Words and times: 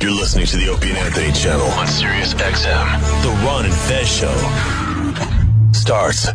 You're 0.00 0.12
listening 0.12 0.46
to 0.46 0.56
the 0.56 0.68
Opie 0.68 0.90
and 0.90 0.98
Anthony 0.98 1.32
channel 1.32 1.66
on 1.66 1.86
Sirius 1.86 2.34
XM. 2.34 3.22
The 3.22 3.30
Ron 3.44 3.64
and 3.64 3.74
Fez 3.74 4.08
show 4.08 4.34
starts 5.72 6.28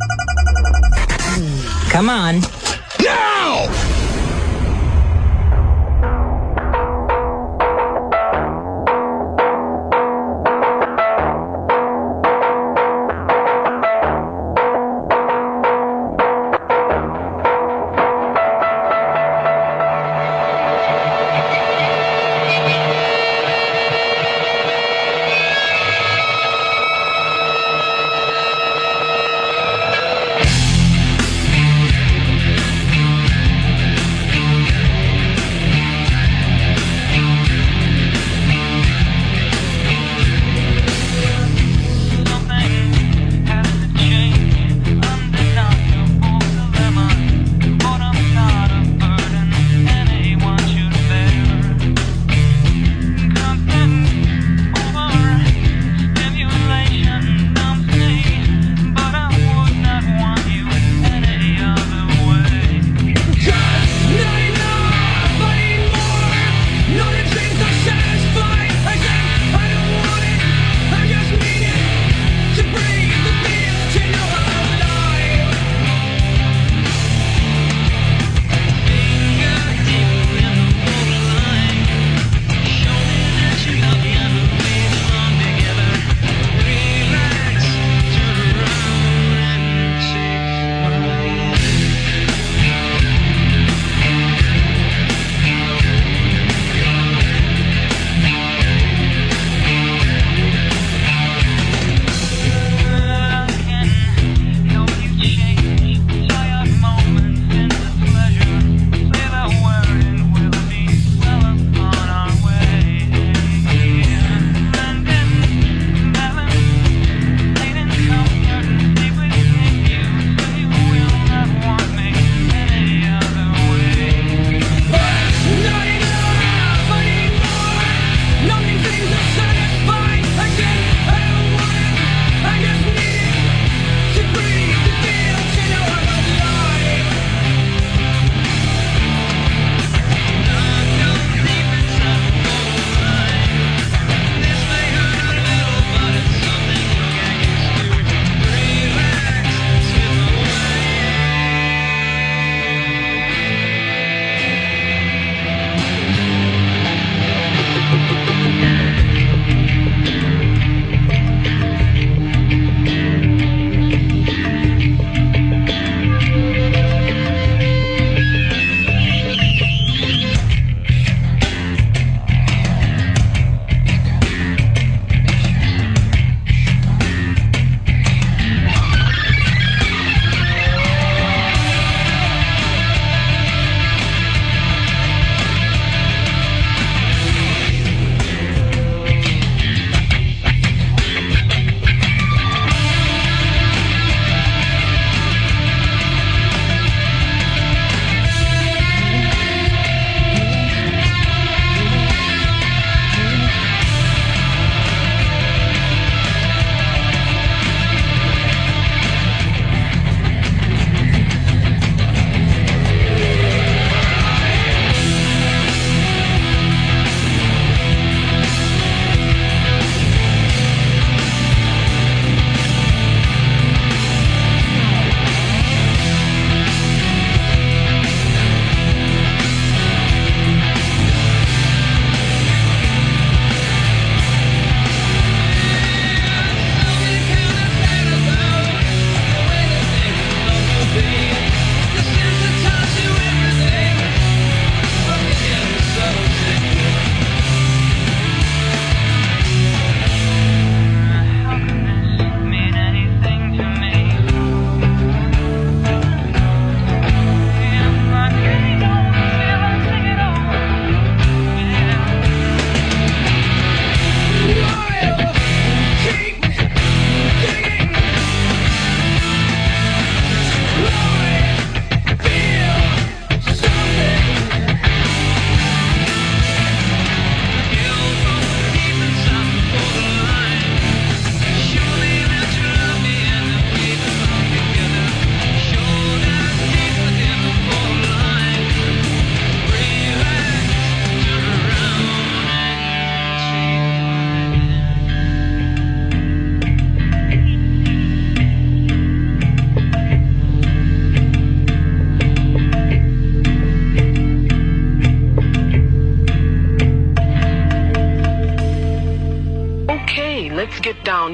Come 1.92 2.10
on. 2.10 2.42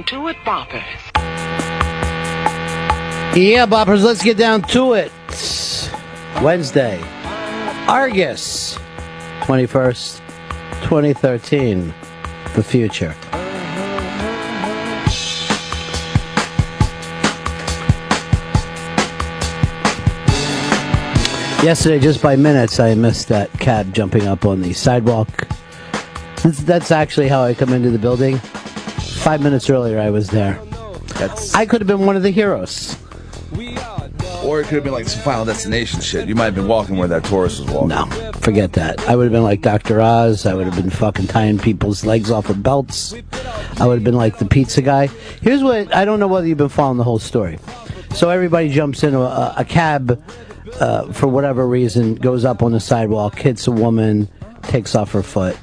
To 0.06 0.28
it, 0.28 0.38
boppers. 0.46 0.84
Yeah, 3.36 3.66
boppers, 3.66 4.04
let's 4.04 4.24
get 4.24 4.38
down 4.38 4.62
to 4.64 4.94
it. 4.94 5.12
Wednesday, 6.42 7.02
Argus, 7.88 8.78
21st, 9.42 10.20
2013. 10.82 11.94
The 12.56 12.64
future. 12.64 13.14
Yesterday, 21.66 22.00
just 22.00 22.22
by 22.22 22.36
minutes, 22.36 22.80
I 22.80 22.94
missed 22.94 23.28
that 23.30 23.52
cab 23.60 23.94
jumping 23.94 24.28
up 24.28 24.46
on 24.46 24.62
the 24.62 24.72
sidewalk. 24.74 25.48
That's, 26.44 26.92
actually 26.92 27.28
how 27.28 27.42
I 27.44 27.56
come 27.56 27.74
into 27.74 27.90
the 27.90 27.98
building. 27.98 28.40
Five 29.26 29.42
minutes 29.42 29.72
earlier, 29.72 30.00
I 30.00 30.12
was 30.12 30.30
there. 30.30 30.54
That's 31.16 31.56
I 31.56 31.66
could 31.66 31.82
have 31.82 31.88
been 31.88 32.06
one 32.06 32.16
of 32.16 32.22
the 32.22 32.30
heroes. 32.30 32.96
or 34.44 34.62
it 34.62 34.66
could 34.66 34.76
have 34.76 34.84
been 34.84 34.94
like 34.94 35.08
some 35.08 35.24
Final 35.24 35.46
Destination 35.46 36.00
shit. 36.00 36.28
You 36.28 36.36
might 36.36 36.46
have 36.46 36.54
been 36.54 36.68
walking 36.68 36.96
where 36.98 37.08
that 37.08 37.24
tourist 37.24 37.60
was 37.60 37.72
walking. 37.72 37.90
No, 37.90 38.06
forget 38.34 38.74
that. 38.74 39.00
I 39.10 39.16
would 39.16 39.24
have 39.24 39.32
been 39.32 39.42
like 39.42 39.62
Dr. 39.62 40.00
Oz. 40.00 40.46
I 40.46 40.54
would 40.54 40.68
have 40.68 40.76
been 40.76 40.92
fucking 40.92 41.26
tying 41.26 41.58
people's 41.58 42.06
legs 42.06 42.30
off 42.30 42.50
with 42.50 42.62
belts. 42.62 43.16
I 43.80 43.88
would 43.88 43.96
have 43.96 44.04
been 44.04 44.14
like 44.14 44.38
the 44.38 44.46
pizza 44.46 44.84
guy. 44.84 45.08
Here's 45.42 45.64
what 45.64 45.92
I 45.96 46.06
don't 46.06 46.20
know 46.20 46.28
whether 46.28 46.46
you've 46.46 46.60
been 46.60 46.70
following 46.70 47.00
the 47.00 47.04
whole 47.04 47.18
story. 47.18 47.58
So 48.14 48.30
everybody 48.30 48.70
jumps 48.70 49.04
into 49.04 49.22
a, 49.22 49.56
a 49.58 49.66
cab 49.66 50.24
uh, 50.80 51.12
for 51.14 51.26
whatever 51.26 51.68
reason, 51.68 52.14
goes 52.14 52.46
up 52.46 52.62
on 52.62 52.74
the 52.74 52.80
sidewalk, 52.80 53.40
hits 53.40 53.66
a 53.66 53.72
woman, 53.72 54.30
takes 54.62 54.94
off 54.94 55.14
her 55.14 55.24
foot. 55.24 55.58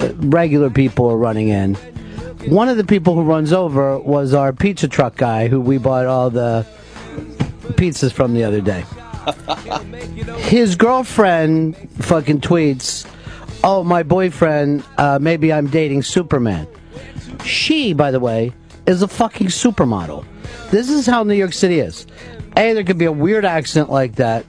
Uh, 0.00 0.14
regular 0.14 0.70
people 0.70 1.10
are 1.10 1.18
running 1.18 1.48
in. 1.48 1.76
One 2.48 2.68
of 2.68 2.78
the 2.78 2.84
people 2.84 3.14
who 3.14 3.22
runs 3.22 3.52
over 3.52 3.98
was 3.98 4.32
our 4.32 4.54
pizza 4.54 4.88
truck 4.88 5.16
guy 5.16 5.48
who 5.48 5.60
we 5.60 5.76
bought 5.76 6.06
all 6.06 6.30
the 6.30 6.66
pizzas 7.74 8.10
from 8.10 8.32
the 8.32 8.44
other 8.44 8.62
day. 8.62 8.84
His 10.38 10.74
girlfriend 10.74 11.76
fucking 11.98 12.40
tweets, 12.40 13.06
"Oh, 13.62 13.84
my 13.84 14.02
boyfriend, 14.02 14.82
uh, 14.96 15.18
maybe 15.20 15.52
I'm 15.52 15.66
dating 15.66 16.02
Superman." 16.02 16.66
She, 17.44 17.92
by 17.92 18.10
the 18.10 18.20
way, 18.20 18.54
is 18.86 19.02
a 19.02 19.08
fucking 19.08 19.48
supermodel. 19.48 20.24
This 20.70 20.88
is 20.88 21.06
how 21.06 21.24
New 21.24 21.34
York 21.34 21.52
City 21.52 21.80
is. 21.80 22.06
A, 22.56 22.72
there 22.72 22.82
could 22.82 22.98
be 22.98 23.04
a 23.04 23.12
weird 23.12 23.44
accent 23.44 23.90
like 23.90 24.14
that. 24.16 24.46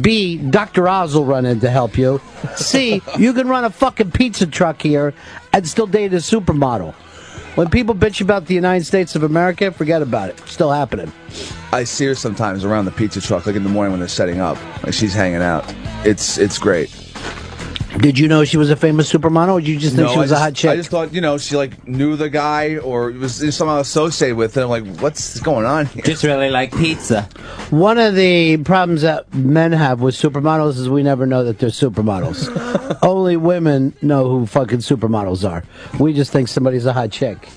B, 0.00 0.38
Dr. 0.38 0.88
Oz 0.88 1.14
will 1.14 1.24
run 1.24 1.46
in 1.46 1.60
to 1.60 1.70
help 1.70 1.96
you. 1.98 2.20
C, 2.56 3.02
you 3.18 3.32
can 3.32 3.48
run 3.48 3.64
a 3.64 3.70
fucking 3.70 4.10
pizza 4.12 4.46
truck 4.46 4.80
here 4.80 5.14
and 5.52 5.66
still 5.66 5.86
date 5.86 6.12
a 6.12 6.16
supermodel. 6.16 6.94
When 7.54 7.68
people 7.68 7.94
bitch 7.94 8.20
about 8.22 8.46
the 8.46 8.54
United 8.54 8.84
States 8.86 9.14
of 9.14 9.22
America, 9.22 9.70
forget 9.72 10.00
about 10.00 10.30
it. 10.30 10.38
Still 10.46 10.70
happening. 10.70 11.12
I 11.72 11.84
see 11.84 12.06
her 12.06 12.14
sometimes 12.14 12.64
around 12.64 12.86
the 12.86 12.92
pizza 12.92 13.20
truck, 13.20 13.46
like 13.46 13.56
in 13.56 13.62
the 13.62 13.68
morning 13.68 13.92
when 13.92 14.00
they're 14.00 14.08
setting 14.08 14.40
up. 14.40 14.56
Like 14.82 14.94
she's 14.94 15.12
hanging 15.12 15.42
out. 15.42 15.64
It's 16.04 16.38
it's 16.38 16.58
great. 16.58 16.90
Did 18.02 18.18
you 18.18 18.26
know 18.26 18.44
she 18.44 18.56
was 18.56 18.68
a 18.68 18.74
famous 18.74 19.12
supermodel, 19.12 19.52
or 19.52 19.60
did 19.60 19.68
you 19.68 19.78
just 19.78 19.94
think 19.94 20.08
she 20.08 20.18
was 20.18 20.32
I 20.32 20.34
a 20.34 20.38
just, 20.38 20.42
hot 20.42 20.54
chick? 20.54 20.70
I 20.70 20.76
just 20.76 20.90
thought, 20.90 21.14
you 21.14 21.20
know, 21.20 21.38
she 21.38 21.56
like 21.56 21.86
knew 21.86 22.16
the 22.16 22.28
guy 22.28 22.78
or 22.78 23.12
was 23.12 23.54
somehow 23.54 23.78
associated 23.78 24.36
with 24.36 24.56
him. 24.56 24.68
Like, 24.68 24.84
what's 24.96 25.38
going 25.38 25.66
on 25.66 25.86
here? 25.86 26.02
Just 26.02 26.24
really 26.24 26.50
like 26.50 26.76
pizza. 26.76 27.28
One 27.70 27.98
of 27.98 28.16
the 28.16 28.56
problems 28.56 29.02
that 29.02 29.32
men 29.32 29.70
have 29.70 30.00
with 30.00 30.16
supermodels 30.16 30.78
is 30.78 30.88
we 30.88 31.04
never 31.04 31.26
know 31.26 31.44
that 31.44 31.60
they're 31.60 31.68
supermodels. 31.68 32.98
Only 33.02 33.36
women 33.36 33.94
know 34.02 34.28
who 34.28 34.46
fucking 34.46 34.78
supermodels 34.78 35.48
are. 35.48 35.62
We 36.00 36.12
just 36.12 36.32
think 36.32 36.48
somebody's 36.48 36.86
a 36.86 36.92
hot 36.92 37.12
chick. 37.12 37.48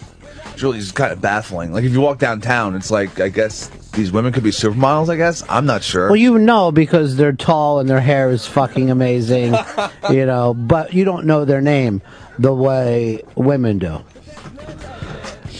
Julie's 0.57 0.91
kind 0.91 1.11
of 1.11 1.21
baffling. 1.21 1.71
Like, 1.73 1.83
if 1.83 1.91
you 1.91 2.01
walk 2.01 2.19
downtown, 2.19 2.75
it's 2.75 2.91
like, 2.91 3.19
I 3.19 3.29
guess 3.29 3.67
these 3.93 4.11
women 4.11 4.33
could 4.33 4.43
be 4.43 4.51
supermodels. 4.51 5.09
I 5.09 5.15
guess 5.15 5.43
I'm 5.49 5.65
not 5.65 5.83
sure. 5.83 6.07
Well, 6.07 6.15
you 6.15 6.37
know 6.39 6.71
because 6.71 7.15
they're 7.15 7.33
tall 7.33 7.79
and 7.79 7.89
their 7.89 8.01
hair 8.01 8.29
is 8.29 8.45
fucking 8.45 8.89
amazing, 8.89 9.55
you 10.11 10.25
know, 10.25 10.53
but 10.53 10.93
you 10.93 11.05
don't 11.05 11.25
know 11.25 11.45
their 11.45 11.61
name 11.61 12.01
the 12.39 12.53
way 12.53 13.23
women 13.35 13.79
do. 13.79 14.01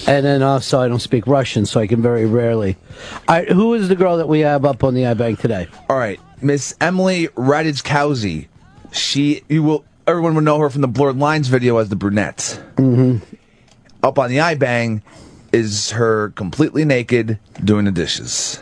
And 0.08 0.24
then 0.24 0.44
also, 0.44 0.80
I 0.80 0.88
don't 0.88 1.00
speak 1.00 1.26
Russian, 1.26 1.66
so 1.66 1.80
I 1.80 1.88
can 1.88 2.02
very 2.02 2.26
rarely. 2.28 2.78
All 3.28 3.36
right, 3.36 3.50
who 3.50 3.74
is 3.74 3.90
the 3.90 3.96
girl 3.96 4.18
that 4.18 4.28
we 4.28 4.42
have 4.42 4.64
up 4.64 4.84
on 4.84 4.94
the 4.94 5.02
iBang 5.04 5.40
today? 5.40 5.68
All 5.90 5.98
right, 5.98 6.20
Miss 6.42 6.76
Emily 6.80 7.28
Ratajkowski. 7.30 8.48
She, 8.92 9.42
you 9.50 9.64
will, 9.64 9.84
everyone 10.06 10.36
would 10.36 10.44
know 10.44 10.60
her 10.60 10.70
from 10.70 10.82
the 10.82 10.88
Blurred 10.88 11.18
Lines 11.18 11.48
video 11.48 11.78
as 11.78 11.90
the 11.90 11.96
brunette. 11.96 12.62
Mm-hmm. 12.76 13.18
Up 14.06 14.20
on 14.20 14.30
the 14.30 14.38
iBang 14.38 15.02
is 15.52 15.90
her 15.90 16.30
completely 16.30 16.86
naked 16.86 17.40
doing 17.64 17.86
the 17.86 17.92
dishes, 17.92 18.62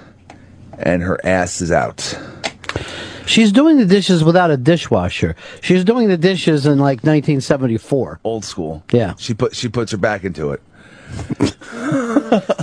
and 0.79 1.03
her 1.03 1.19
ass 1.25 1.59
is 1.59 1.69
out. 1.69 2.17
She's 3.25 3.51
doing 3.51 3.75
the 3.77 3.85
dishes 3.85 4.23
without 4.23 4.51
a 4.51 4.55
dishwasher. 4.55 5.35
She's 5.59 5.83
doing 5.83 6.07
the 6.07 6.15
dishes 6.15 6.65
in 6.65 6.79
like 6.79 6.99
1974. 6.99 8.21
Old 8.23 8.45
school. 8.45 8.85
Yeah. 8.93 9.15
She 9.17 9.33
put 9.33 9.53
she 9.53 9.67
puts 9.67 9.91
her 9.91 9.97
back 9.97 10.23
into 10.23 10.51
it. 10.51 10.61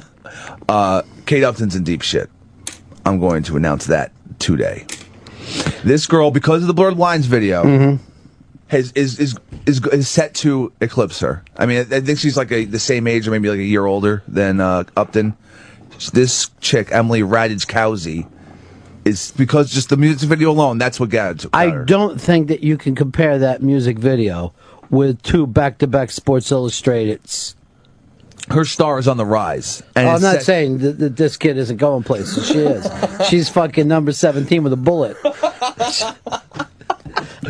uh, 0.70 1.02
Kate 1.26 1.44
Upton's 1.44 1.76
in 1.76 1.84
deep 1.84 2.00
shit. 2.00 2.30
I'm 3.04 3.20
going 3.20 3.42
to 3.42 3.58
announce 3.58 3.84
that 3.88 4.10
today. 4.38 4.86
This 5.84 6.06
girl, 6.06 6.30
because 6.30 6.62
of 6.62 6.66
the 6.66 6.72
blurred 6.74 6.96
lines 6.96 7.26
video, 7.26 7.62
Mm-hmm. 7.62 8.09
Has 8.70 8.92
is, 8.92 9.18
is 9.18 9.36
is 9.66 9.84
is 9.86 10.08
set 10.08 10.32
to 10.36 10.72
eclipse 10.80 11.18
her. 11.20 11.42
I 11.56 11.66
mean, 11.66 11.78
I, 11.90 11.96
I 11.96 12.00
think 12.00 12.18
she's 12.18 12.36
like 12.36 12.52
a, 12.52 12.64
the 12.64 12.78
same 12.78 13.06
age 13.08 13.26
or 13.26 13.32
maybe 13.32 13.48
like 13.50 13.58
a 13.58 13.64
year 13.64 13.84
older 13.84 14.22
than 14.28 14.60
uh, 14.60 14.84
Upton. 14.96 15.36
This 16.12 16.50
chick, 16.60 16.88
Emily 16.92 17.20
Ratajkowski, 17.22 18.26
is 19.04 19.32
because 19.36 19.70
just 19.70 19.88
the 19.88 19.96
music 19.96 20.28
video 20.28 20.50
alone. 20.50 20.78
That's 20.78 20.98
what 21.00 21.10
got 21.10 21.44
it. 21.44 21.50
I 21.52 21.82
don't 21.84 22.20
think 22.20 22.48
that 22.48 22.62
you 22.62 22.78
can 22.78 22.94
compare 22.94 23.38
that 23.40 23.60
music 23.62 23.98
video 23.98 24.54
with 24.88 25.20
two 25.22 25.46
back-to-back 25.46 26.10
Sports 26.10 26.50
Illustrateds. 26.50 27.54
Her 28.50 28.64
star 28.64 28.98
is 28.98 29.06
on 29.08 29.16
the 29.18 29.26
rise. 29.26 29.82
And 29.94 30.06
Oh, 30.08 30.12
I'm 30.12 30.22
not 30.22 30.34
set- 30.36 30.42
saying 30.44 30.78
that, 30.78 30.98
that 31.00 31.16
this 31.16 31.36
kid 31.36 31.58
isn't 31.58 31.76
going 31.76 32.02
places. 32.02 32.48
She 32.48 32.58
is. 32.58 32.88
She's 33.28 33.48
fucking 33.48 33.86
number 33.86 34.12
17 34.12 34.62
with 34.62 34.72
a 34.72 34.76
bullet. 34.76 35.16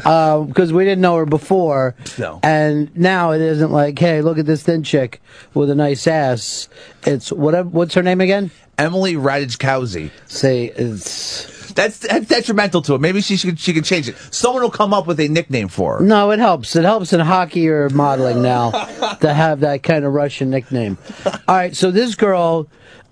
Because 0.02 0.72
we 0.72 0.84
didn't 0.84 1.00
know 1.00 1.16
her 1.16 1.26
before. 1.26 1.94
No. 2.18 2.40
And 2.42 2.94
now 2.96 3.32
it 3.32 3.40
isn't 3.40 3.70
like, 3.70 3.98
hey, 3.98 4.22
look 4.22 4.38
at 4.38 4.46
this 4.46 4.62
thin 4.62 4.82
chick 4.82 5.20
with 5.54 5.70
a 5.70 5.74
nice 5.74 6.06
ass. 6.06 6.68
It's 7.06 7.32
whatever. 7.32 7.68
What's 7.68 7.94
her 7.94 8.02
name 8.02 8.20
again? 8.20 8.50
Emily 8.78 9.14
Ratajkowski. 9.14 10.10
Say 10.26 10.66
it's. 10.66 11.58
That's, 11.72 11.98
that's 11.98 12.26
detrimental 12.26 12.82
to 12.82 12.94
it. 12.94 13.00
Maybe 13.00 13.20
she 13.20 13.36
should 13.36 13.58
she 13.58 13.72
could 13.72 13.84
change 13.84 14.08
it. 14.08 14.16
Someone 14.32 14.62
will 14.62 14.70
come 14.70 14.92
up 14.92 15.06
with 15.06 15.20
a 15.20 15.28
nickname 15.28 15.68
for 15.68 15.98
her. 15.98 16.04
No, 16.04 16.32
it 16.32 16.40
helps. 16.40 16.74
It 16.74 16.84
helps 16.84 17.12
in 17.12 17.20
hockey 17.20 17.68
or 17.68 17.88
modeling 17.90 18.42
now 18.42 18.70
to 19.20 19.32
have 19.32 19.60
that 19.60 19.84
kind 19.84 20.04
of 20.04 20.12
Russian 20.12 20.50
nickname. 20.50 20.98
All 21.24 21.54
right, 21.54 21.76
so 21.76 21.92
this 21.92 22.16
girl, 22.16 22.66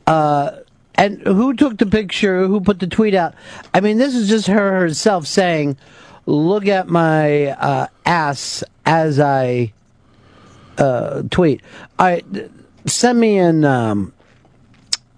uh, 0.09 0.57
and 0.97 1.21
who 1.23 1.55
took 1.55 1.79
the 1.79 1.87
picture? 1.87 2.47
Who 2.47 2.61
put 2.61 2.81
the 2.81 2.89
tweet 2.89 3.15
out? 3.15 3.35
I 3.73 3.81
mean, 3.81 3.99
this 3.99 4.17
is 4.17 4.29
just 4.29 4.49
her 4.49 4.81
herself 4.81 5.27
saying, 5.27 5.77
"Look 6.29 6.67
at 6.67 6.89
my 6.89 7.47
uh, 7.49 7.87
ass 8.05 8.63
as 8.85 9.19
I 9.19 9.73
uh, 10.77 11.23
tweet." 11.31 11.63
Right, 11.99 12.25
send 12.87 13.19
me 13.19 13.39
in 13.39 13.65
um, 13.65 14.13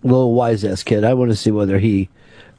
little 0.03 0.35
wise 0.35 0.65
ass 0.65 0.83
kid. 0.83 1.05
I 1.05 1.15
want 1.15 1.31
to 1.31 1.37
see 1.37 1.51
whether 1.51 1.79
he 1.79 2.09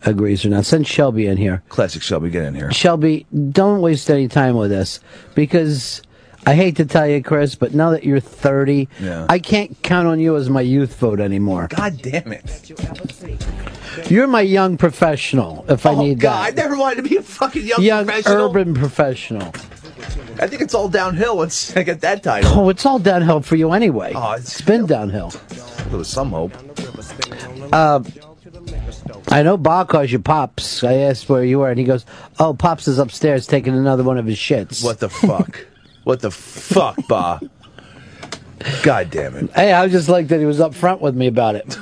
agrees 0.03 0.46
or 0.46 0.50
not. 0.50 0.65
Send 0.65 0.88
Shelby 0.88 1.27
in 1.27 1.38
here. 1.38 1.63
Classic 1.70 2.01
Shelby, 2.01 2.29
get 2.29 2.43
in 2.43 2.55
here. 2.55 2.72
Shelby, 2.72 3.25
don't 3.51 3.81
waste 3.81 4.10
any 4.10 4.27
time 4.27 4.55
with 4.55 4.70
this 4.70 5.00
because 5.36 6.01
I 6.45 6.55
hate 6.55 6.77
to 6.77 6.86
tell 6.86 7.07
you, 7.07 7.21
Chris, 7.21 7.53
but 7.55 7.74
now 7.74 7.91
that 7.91 8.03
you're 8.03 8.19
30, 8.19 8.88
Yeah. 9.00 9.27
I 9.29 9.38
can't 9.39 9.79
count 9.83 10.07
on 10.07 10.19
you 10.19 10.36
as 10.36 10.50
my 10.50 10.62
youth 10.62 10.95
vote 10.98 11.19
anymore. 11.19 11.67
God 11.69 12.01
damn 12.01 12.31
it. 12.33 12.71
You're 14.10 14.27
my 14.27 14.41
young 14.41 14.77
professional, 14.77 15.65
if 15.69 15.86
I 15.86 15.91
oh, 15.91 16.01
need 16.01 16.19
God, 16.19 16.48
I 16.48 16.55
never 16.55 16.75
wanted 16.77 17.03
to 17.03 17.10
be 17.10 17.17
a 17.17 17.21
fucking 17.21 17.63
young, 17.65 17.81
Young 17.81 18.05
professional. 18.05 18.45
urban 18.50 18.74
professional. 18.74 19.48
I 20.39 20.48
think 20.48 20.62
it's 20.62 20.74
all 20.74 20.89
downhill 20.89 21.38
once 21.38 21.75
I 21.77 21.83
get 21.83 22.01
that 22.01 22.24
title. 22.24 22.51
Oh, 22.60 22.69
it's 22.69 22.86
all 22.86 22.98
downhill 23.00 23.41
for 23.41 23.55
you 23.55 23.71
anyway. 23.74 24.13
Oh, 24.15 24.33
it's- 24.33 24.45
it's 24.60 24.62
been 24.62 24.86
downhill. 24.88 25.31
There 25.89 25.98
was 26.00 26.07
some 26.07 26.31
hope. 26.31 26.53
Um, 27.74 28.05
I 29.29 29.43
know 29.43 29.57
Bob 29.57 29.89
calls 29.89 30.12
you 30.12 30.19
Pops. 30.19 30.83
I 30.83 30.93
asked 30.93 31.29
where 31.29 31.43
you 31.43 31.60
were, 31.60 31.69
and 31.69 31.77
he 31.79 31.86
goes, 31.86 32.05
Oh, 32.39 32.53
Pops 32.53 32.88
is 32.88 32.98
upstairs 32.98 33.45
taking 33.45 33.75
another 33.77 34.03
one 34.03 34.17
of 34.17 34.25
his 34.25 34.38
shits. 34.38 34.83
What 34.83 35.00
the 35.00 35.10
fuck? 35.10 35.65
what 36.03 36.20
the 36.22 36.31
fuck, 36.31 36.96
Ba? 37.08 37.39
God 38.84 39.10
damn 39.10 39.36
it. 39.36 39.51
Hey, 39.53 39.74
I 39.74 39.88
just 39.88 40.08
like 40.10 40.27
that 40.27 40.39
he 40.39 40.46
was 40.46 40.60
up 40.60 40.74
front 40.75 41.01
with 41.01 41.15
me 41.15 41.27
about 41.27 41.55
it. 41.55 41.77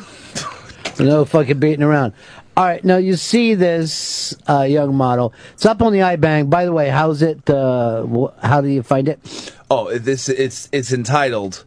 no 0.99 1.25
fucking 1.25 1.59
beating 1.59 1.83
around. 1.83 2.13
All 2.55 2.65
right, 2.65 2.83
now 2.83 2.97
you 2.97 3.15
see 3.15 3.53
this 3.55 4.35
uh, 4.49 4.63
young 4.63 4.93
model. 4.95 5.33
It's 5.53 5.65
up 5.65 5.81
on 5.81 5.93
the 5.93 5.99
iBang. 5.99 6.49
By 6.49 6.65
the 6.65 6.73
way, 6.73 6.89
how's 6.89 7.21
it? 7.21 7.49
Uh, 7.49 8.03
wh- 8.03 8.37
how 8.45 8.59
do 8.61 8.67
you 8.67 8.83
find 8.83 9.07
it? 9.07 9.53
Oh, 9.71 9.97
this 9.97 10.27
it's 10.27 10.67
it's 10.73 10.91
entitled 10.91 11.63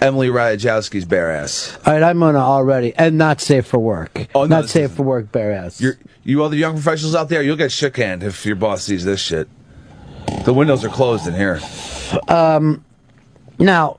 Emily 0.00 0.28
Ratajkowski's 0.28 1.04
bare 1.04 1.30
ass. 1.30 1.78
All 1.86 1.92
right, 1.92 2.02
I'm 2.02 2.18
gonna 2.18 2.38
already 2.38 2.92
and 2.96 3.18
not 3.18 3.40
safe 3.40 3.66
for 3.66 3.78
work. 3.78 4.26
Oh, 4.34 4.42
no, 4.42 4.56
not 4.56 4.62
this 4.62 4.72
safe 4.72 4.84
isn't. 4.86 4.96
for 4.96 5.02
work, 5.04 5.30
bare 5.30 5.52
ass. 5.52 5.80
You're, 5.80 5.96
you 6.24 6.42
other 6.42 6.56
young 6.56 6.74
professionals 6.74 7.14
out 7.14 7.28
there, 7.28 7.42
you'll 7.42 7.56
get 7.56 7.70
shook 7.70 7.96
hand 7.96 8.24
if 8.24 8.44
your 8.44 8.56
boss 8.56 8.82
sees 8.84 9.04
this 9.04 9.20
shit. 9.20 9.48
The 10.44 10.54
windows 10.54 10.84
are 10.84 10.88
closed 10.88 11.26
in 11.26 11.34
here. 11.34 11.60
Um, 12.28 12.84
Now, 13.58 13.98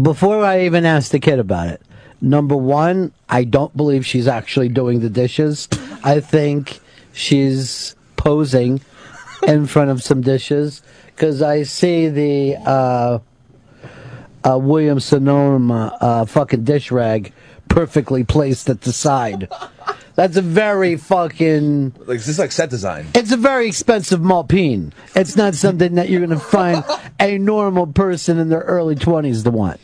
before 0.00 0.44
I 0.44 0.64
even 0.64 0.86
ask 0.86 1.10
the 1.10 1.18
kid 1.18 1.38
about 1.38 1.68
it, 1.68 1.82
number 2.20 2.56
one, 2.56 3.12
I 3.28 3.44
don't 3.44 3.76
believe 3.76 4.06
she's 4.06 4.28
actually 4.28 4.68
doing 4.68 5.00
the 5.00 5.10
dishes. 5.10 5.68
I 6.02 6.20
think 6.20 6.80
she's 7.12 7.96
posing 8.16 8.80
in 9.46 9.66
front 9.66 9.90
of 9.90 10.02
some 10.02 10.20
dishes 10.20 10.82
because 11.06 11.42
I 11.42 11.64
see 11.64 12.08
the 12.08 12.56
uh, 12.64 13.18
uh, 14.44 14.58
William 14.58 15.00
Sonoma 15.00 15.96
uh, 16.00 16.24
fucking 16.24 16.64
dish 16.64 16.90
rag 16.90 17.32
perfectly 17.68 18.24
placed 18.24 18.70
at 18.70 18.82
the 18.82 18.92
side. 18.92 19.48
That's 20.14 20.36
a 20.36 20.42
very 20.42 20.96
fucking. 20.96 21.94
Like 22.06 22.16
is 22.16 22.26
this 22.26 22.38
like 22.38 22.52
set 22.52 22.70
design? 22.70 23.08
It's 23.14 23.32
a 23.32 23.36
very 23.36 23.66
expensive 23.66 24.20
Malpine. 24.20 24.92
It's 25.16 25.36
not 25.36 25.54
something 25.54 25.96
that 25.96 26.08
you're 26.08 26.24
going 26.24 26.38
to 26.38 26.44
find 26.44 26.84
a 27.18 27.36
normal 27.38 27.88
person 27.88 28.38
in 28.38 28.48
their 28.48 28.60
early 28.60 28.94
20s 28.94 29.42
to 29.44 29.50
want. 29.50 29.80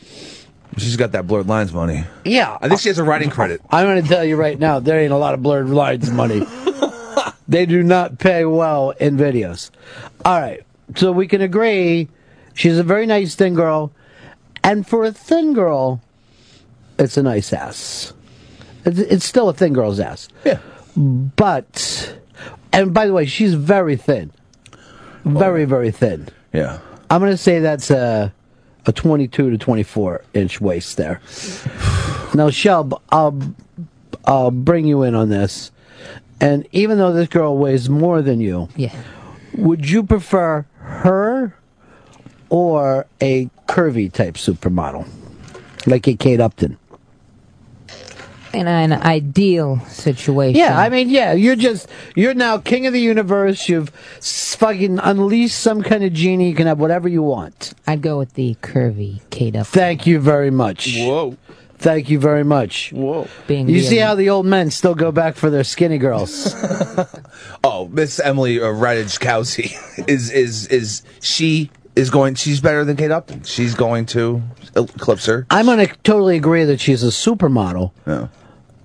She's 0.77 0.95
got 0.95 1.11
that 1.11 1.27
blurred 1.27 1.47
lines 1.47 1.73
money. 1.73 2.05
Yeah. 2.23 2.57
I 2.61 2.69
think 2.69 2.79
she 2.79 2.87
has 2.87 2.97
a 2.97 3.03
writing 3.03 3.29
credit. 3.29 3.61
I'm 3.69 3.85
going 3.85 4.01
to 4.01 4.07
tell 4.07 4.23
you 4.23 4.37
right 4.37 4.57
now, 4.57 4.79
there 4.79 5.01
ain't 5.01 5.11
a 5.11 5.17
lot 5.17 5.33
of 5.33 5.43
blurred 5.43 5.69
lines 5.69 6.09
money. 6.09 6.47
they 7.47 7.65
do 7.65 7.83
not 7.83 8.19
pay 8.19 8.45
well 8.45 8.91
in 8.91 9.17
videos. 9.17 9.69
All 10.23 10.39
right. 10.39 10.61
So 10.95 11.11
we 11.11 11.27
can 11.27 11.41
agree 11.41 12.07
she's 12.53 12.77
a 12.77 12.83
very 12.83 13.05
nice 13.05 13.35
thin 13.35 13.53
girl. 13.53 13.91
And 14.63 14.87
for 14.87 15.03
a 15.03 15.11
thin 15.11 15.53
girl, 15.53 16.01
it's 16.97 17.17
a 17.17 17.23
nice 17.23 17.51
ass. 17.51 18.13
It's, 18.85 18.99
it's 18.99 19.25
still 19.25 19.49
a 19.49 19.53
thin 19.53 19.73
girl's 19.73 19.99
ass. 19.99 20.27
Yeah. 20.45 20.59
But, 20.95 22.17
and 22.73 22.93
by 22.93 23.07
the 23.07 23.13
way, 23.13 23.25
she's 23.25 23.53
very 23.53 23.95
thin. 23.95 24.31
Oh. 25.25 25.29
Very, 25.31 25.65
very 25.65 25.91
thin. 25.91 26.27
Yeah. 26.53 26.79
I'm 27.09 27.19
going 27.21 27.31
to 27.31 27.37
say 27.37 27.59
that's 27.59 27.91
a, 27.91 28.33
a 28.85 28.91
22 28.91 29.51
to 29.51 29.57
24 29.57 30.23
inch 30.33 30.59
waist 30.61 30.97
there. 30.97 31.21
Now, 32.33 32.47
Shelb, 32.49 32.97
I'll, 33.11 33.37
I'll 34.23 34.51
bring 34.51 34.85
you 34.87 35.03
in 35.03 35.15
on 35.15 35.27
this. 35.27 35.69
And 36.39 36.65
even 36.71 36.97
though 36.97 37.11
this 37.11 37.27
girl 37.27 37.57
weighs 37.57 37.89
more 37.89 38.21
than 38.21 38.39
you, 38.39 38.69
Yeah. 38.77 38.95
would 39.53 39.89
you 39.89 40.01
prefer 40.03 40.65
her 40.79 41.53
or 42.49 43.05
a 43.21 43.49
curvy 43.67 44.09
type 44.11 44.35
supermodel? 44.35 45.05
Like 45.85 46.07
a 46.07 46.15
Kate 46.15 46.39
Upton? 46.39 46.77
In 48.53 48.67
an 48.67 48.93
ideal 48.93 49.79
situation. 49.87 50.59
Yeah, 50.59 50.77
I 50.79 50.89
mean, 50.89 51.09
yeah, 51.09 51.33
you're 51.33 51.55
just, 51.55 51.87
you're 52.15 52.33
now 52.33 52.57
king 52.57 52.85
of 52.87 52.93
the 52.93 52.99
universe. 52.99 53.69
You've 53.69 53.89
fucking 53.89 54.99
unleashed 54.99 55.57
some 55.57 55.81
kind 55.81 56.03
of 56.03 56.13
genie. 56.13 56.49
You 56.49 56.55
can 56.55 56.67
have 56.67 56.79
whatever 56.79 57.07
you 57.07 57.21
want. 57.23 57.73
I'd 57.87 58.01
go 58.01 58.17
with 58.17 58.33
the 58.33 58.55
curvy 58.61 59.21
Kate 59.29 59.55
up. 59.55 59.67
Thank 59.67 60.05
you 60.05 60.19
very 60.19 60.51
much. 60.51 60.95
Whoa. 60.97 61.37
Thank 61.77 62.09
you 62.11 62.19
very 62.19 62.43
much. 62.43 62.91
Whoa. 62.91 63.27
Being 63.47 63.67
You 63.67 63.81
the- 63.81 63.87
see 63.87 63.97
how 63.97 64.13
the 64.15 64.29
old 64.29 64.45
men 64.45 64.69
still 64.69 64.93
go 64.95 65.11
back 65.11 65.35
for 65.35 65.49
their 65.49 65.63
skinny 65.63 65.97
girls. 65.97 66.53
Oh, 67.63 67.87
Miss 67.89 68.19
Emily 68.19 68.59
uh, 68.59 68.65
Ratajkowski 68.65 70.07
is 70.09 70.31
is 70.31 70.67
is 70.67 71.03
she 71.21 71.69
is 71.95 72.09
going? 72.09 72.33
She's 72.35 72.59
better 72.59 72.83
than 72.83 72.97
Kate 72.97 73.11
Upton. 73.11 73.43
She's 73.43 73.75
going 73.75 74.07
to 74.07 74.41
eclipse 74.75 75.25
her. 75.27 75.45
I'm 75.49 75.65
going 75.67 75.85
to 75.85 75.93
totally 76.03 76.37
agree 76.37 76.63
that 76.65 76.79
she's 76.79 77.03
a 77.03 77.07
supermodel, 77.07 77.91
Yeah. 78.07 78.27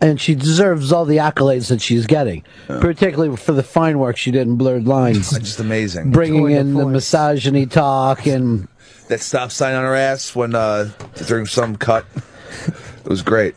And 0.00 0.20
she 0.20 0.34
deserves 0.34 0.92
all 0.92 1.04
the 1.04 1.16
accolades 1.18 1.68
that 1.68 1.80
she's 1.80 2.06
getting, 2.06 2.44
particularly 2.66 3.36
for 3.36 3.52
the 3.52 3.62
fine 3.62 3.98
work 3.98 4.16
she 4.16 4.30
did 4.30 4.46
in 4.46 4.56
Blurred 4.56 4.86
Lines, 4.86 5.30
Just 5.38 5.60
amazing. 5.60 6.10
bringing 6.10 6.50
in 6.50 6.74
the 6.74 6.82
force. 6.82 6.92
misogyny 6.92 7.66
talk 7.66 8.26
and 8.26 8.68
that 9.08 9.20
stop 9.20 9.50
sign 9.52 9.74
on 9.74 9.84
her 9.84 9.94
ass 9.94 10.34
when 10.34 10.54
uh 10.54 10.90
during 11.26 11.46
some 11.46 11.76
cut. 11.76 12.04
It 12.66 13.08
was 13.08 13.22
great. 13.22 13.54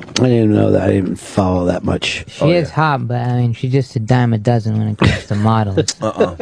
I 0.00 0.24
didn't 0.24 0.32
even 0.32 0.52
know 0.54 0.70
that. 0.72 0.82
I 0.88 0.92
didn't 0.92 1.16
follow 1.16 1.66
that 1.66 1.82
much. 1.82 2.24
She 2.30 2.42
Oh, 2.44 2.50
is 2.50 2.68
yeah. 2.68 2.74
hot, 2.74 3.08
but 3.08 3.16
I 3.22 3.36
mean, 3.40 3.52
she's 3.54 3.72
just 3.72 3.96
a 3.96 4.00
dime 4.00 4.32
a 4.34 4.38
dozen 4.38 4.78
when 4.78 4.88
it 4.88 4.98
comes 4.98 5.26
to 5.28 5.34
models. 5.34 5.94
Uh-uh. 6.02 6.34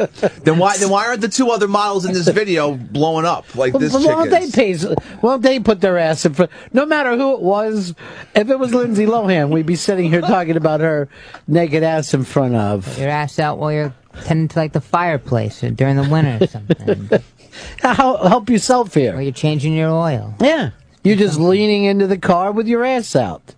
Then 0.43 0.57
why 0.57 0.75
then 0.77 0.89
why 0.89 1.05
aren't 1.07 1.21
the 1.21 1.29
two 1.29 1.49
other 1.51 1.67
models 1.67 2.03
in 2.05 2.11
this 2.13 2.27
video 2.27 2.75
blowing 2.75 3.25
up 3.25 3.55
like 3.55 3.71
this 3.73 3.93
Well, 3.93 4.01
chick 4.01 4.11
why 4.11 4.25
don't 4.27 4.29
they 4.29 4.51
pay? 4.51 4.75
Why 5.21 5.31
don't 5.33 5.41
they 5.43 5.59
put 5.59 5.79
their 5.81 5.97
ass 5.97 6.25
in 6.25 6.33
front? 6.33 6.51
No 6.73 6.85
matter 6.85 7.15
who 7.15 7.33
it 7.35 7.41
was, 7.41 7.95
if 8.35 8.49
it 8.49 8.59
was 8.59 8.73
Lindsay 8.73 9.05
Lohan, 9.05 9.49
we'd 9.49 9.65
be 9.65 9.75
sitting 9.77 10.09
here 10.09 10.21
talking 10.21 10.57
about 10.57 10.81
her 10.81 11.07
naked 11.47 11.83
ass 11.83 12.13
in 12.13 12.23
front 12.25 12.55
of. 12.55 12.97
Your 12.99 13.09
ass 13.09 13.39
out 13.39 13.57
while 13.59 13.71
you're 13.71 13.93
tending 14.25 14.49
to 14.49 14.59
like 14.59 14.73
the 14.73 14.81
fireplace 14.81 15.63
or 15.63 15.69
during 15.69 15.95
the 15.95 16.09
winter 16.09 16.43
or 16.43 16.47
something. 16.47 17.09
How, 17.81 18.17
help 18.17 18.49
yourself 18.49 18.95
or 18.95 18.99
here. 18.99 19.21
you're 19.21 19.31
changing 19.31 19.73
your 19.73 19.89
oil. 19.89 20.33
Yeah. 20.41 20.71
You're 21.03 21.15
just 21.17 21.39
leaning 21.39 21.85
into 21.85 22.07
the 22.07 22.17
car 22.17 22.51
with 22.51 22.67
your 22.67 22.83
ass 22.83 23.15
out. 23.15 23.55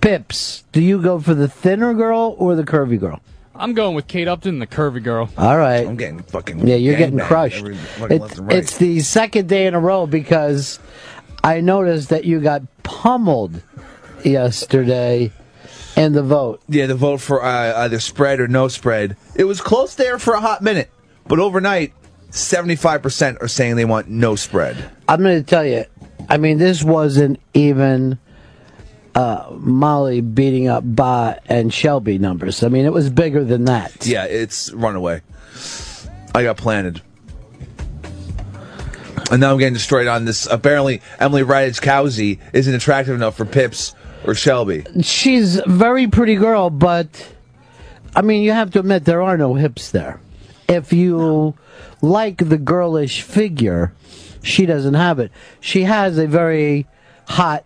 Pips, 0.00 0.64
do 0.72 0.80
you 0.82 1.00
go 1.00 1.18
for 1.18 1.34
the 1.34 1.48
thinner 1.48 1.94
girl 1.94 2.34
or 2.38 2.54
the 2.54 2.64
curvy 2.64 2.98
girl? 2.98 3.20
I'm 3.54 3.72
going 3.74 3.94
with 3.94 4.08
Kate 4.08 4.26
Upton, 4.28 4.58
the 4.58 4.66
curvy 4.66 5.02
girl. 5.02 5.30
All 5.38 5.56
right. 5.56 5.86
I'm 5.86 5.96
getting 5.96 6.22
fucking 6.22 6.66
Yeah, 6.66 6.74
you're 6.76 6.96
getting 6.96 7.18
crushed. 7.20 7.58
every 7.58 7.76
It- 8.10 8.38
right. 8.38 8.56
It's 8.58 8.76
the 8.78 9.00
second 9.00 9.48
day 9.48 9.66
in 9.66 9.74
a 9.74 9.80
row 9.80 10.06
because 10.06 10.78
I 11.42 11.60
noticed 11.60 12.08
that 12.08 12.24
you 12.24 12.40
got 12.40 12.62
pummeled 12.82 13.62
yesterday 14.24 15.30
in 15.96 16.12
the 16.12 16.22
vote. 16.22 16.60
yeah, 16.68 16.86
the 16.86 16.94
vote 16.96 17.20
for 17.20 17.44
uh, 17.44 17.78
either 17.84 18.00
spread 18.00 18.40
or 18.40 18.48
no 18.48 18.68
spread. 18.68 19.16
It 19.36 19.44
was 19.44 19.60
close 19.60 19.94
there 19.94 20.18
for 20.18 20.34
a 20.34 20.40
hot 20.40 20.60
minute, 20.62 20.90
but 21.28 21.38
overnight, 21.38 21.92
seventy-five 22.30 23.02
percent 23.02 23.38
are 23.40 23.46
saying 23.48 23.76
they 23.76 23.84
want 23.84 24.08
no 24.08 24.34
spread. 24.34 24.90
I'm 25.08 25.22
going 25.22 25.38
to 25.40 25.48
tell 25.48 25.64
you, 25.64 25.84
I 26.28 26.36
mean, 26.36 26.58
this 26.58 26.82
wasn't 26.82 27.40
even 27.52 28.18
uh, 29.14 29.50
Molly 29.52 30.20
beating 30.20 30.68
up 30.68 30.84
Ba 30.84 31.40
and 31.46 31.72
Shelby 31.72 32.18
numbers. 32.18 32.62
I 32.62 32.68
mean, 32.68 32.84
it 32.84 32.92
was 32.92 33.10
bigger 33.10 33.44
than 33.44 33.66
that. 33.66 34.06
Yeah, 34.06 34.24
it's 34.24 34.72
runaway. 34.72 35.22
I 36.34 36.42
got 36.42 36.56
planted. 36.56 37.00
And 39.30 39.40
now 39.40 39.52
I'm 39.52 39.58
getting 39.58 39.74
destroyed 39.74 40.06
on 40.06 40.24
this. 40.24 40.46
Apparently, 40.46 41.00
Emily 41.18 41.42
Ratajkowski 41.42 42.40
isn't 42.52 42.74
attractive 42.74 43.14
enough 43.14 43.36
for 43.36 43.44
Pips 43.44 43.94
or 44.26 44.34
Shelby. 44.34 44.84
She's 45.02 45.56
a 45.56 45.66
very 45.66 46.06
pretty 46.08 46.36
girl, 46.36 46.70
but 46.70 47.32
I 48.14 48.22
mean, 48.22 48.42
you 48.42 48.52
have 48.52 48.70
to 48.72 48.80
admit 48.80 49.04
there 49.04 49.22
are 49.22 49.36
no 49.36 49.54
hips 49.54 49.90
there. 49.90 50.20
If 50.68 50.92
you 50.92 51.54
like 52.00 52.36
the 52.48 52.58
girlish 52.58 53.22
figure, 53.22 53.92
she 54.44 54.66
doesn't 54.66 54.94
have 54.94 55.18
it. 55.18 55.32
She 55.60 55.82
has 55.82 56.18
a 56.18 56.26
very 56.26 56.86
hot 57.28 57.64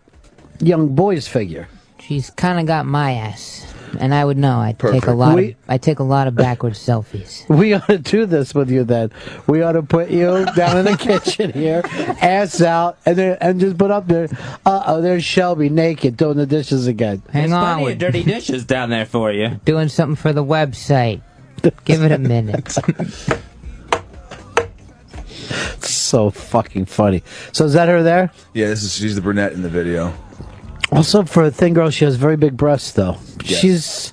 young 0.60 0.94
boy's 0.94 1.28
figure. 1.28 1.68
She's 2.00 2.30
kind 2.30 2.58
of 2.58 2.64
got 2.66 2.86
my 2.86 3.12
ass, 3.12 3.66
and 4.00 4.14
I 4.14 4.24
would 4.24 4.38
know. 4.38 4.58
I 4.58 4.72
take 4.72 5.06
a 5.06 5.12
lot. 5.12 5.34
We- 5.34 5.50
of, 5.50 5.56
I 5.68 5.76
take 5.76 5.98
a 5.98 6.02
lot 6.04 6.26
of 6.26 6.34
backwards 6.34 6.78
selfies. 6.78 7.46
We 7.54 7.74
ought 7.74 7.86
to 7.88 7.98
do 7.98 8.24
this 8.24 8.54
with 8.54 8.70
you 8.70 8.84
then. 8.84 9.10
We 9.46 9.60
ought 9.62 9.72
to 9.72 9.82
put 9.82 10.08
you 10.08 10.46
down 10.56 10.78
in 10.78 10.84
the 10.86 10.96
kitchen 10.98 11.52
here, 11.52 11.82
ass 12.22 12.62
out, 12.62 12.96
and 13.04 13.16
then 13.18 13.36
and 13.42 13.60
just 13.60 13.76
put 13.76 13.90
up 13.90 14.06
there. 14.06 14.28
Uh 14.64 14.84
oh, 14.86 15.02
there's 15.02 15.22
Shelby 15.22 15.68
naked 15.68 16.16
doing 16.16 16.38
the 16.38 16.46
dishes 16.46 16.86
again. 16.86 17.22
Hang 17.30 17.50
There's 17.50 17.52
on, 17.52 17.76
plenty 17.80 17.92
of 17.92 17.98
dirty 17.98 18.22
dishes 18.22 18.64
down 18.64 18.88
there 18.88 19.04
for 19.06 19.30
you. 19.30 19.60
doing 19.66 19.88
something 19.88 20.16
for 20.16 20.32
the 20.32 20.44
website. 20.44 21.20
Give 21.84 22.04
it 22.04 22.12
a 22.12 22.18
minute. 22.18 22.74
So 26.08 26.30
fucking 26.30 26.86
funny. 26.86 27.22
So 27.52 27.66
is 27.66 27.74
that 27.74 27.88
her 27.88 28.02
there? 28.02 28.32
Yeah, 28.54 28.68
this 28.68 28.82
is 28.82 28.94
she's 28.94 29.14
the 29.14 29.20
brunette 29.20 29.52
in 29.52 29.60
the 29.62 29.68
video. 29.68 30.14
Also, 30.90 31.22
for 31.24 31.44
a 31.44 31.50
thin 31.50 31.74
girl, 31.74 31.90
she 31.90 32.06
has 32.06 32.16
very 32.16 32.36
big 32.38 32.56
breasts, 32.56 32.92
though. 32.92 33.18
Yes. 33.44 33.60
She's 33.60 34.12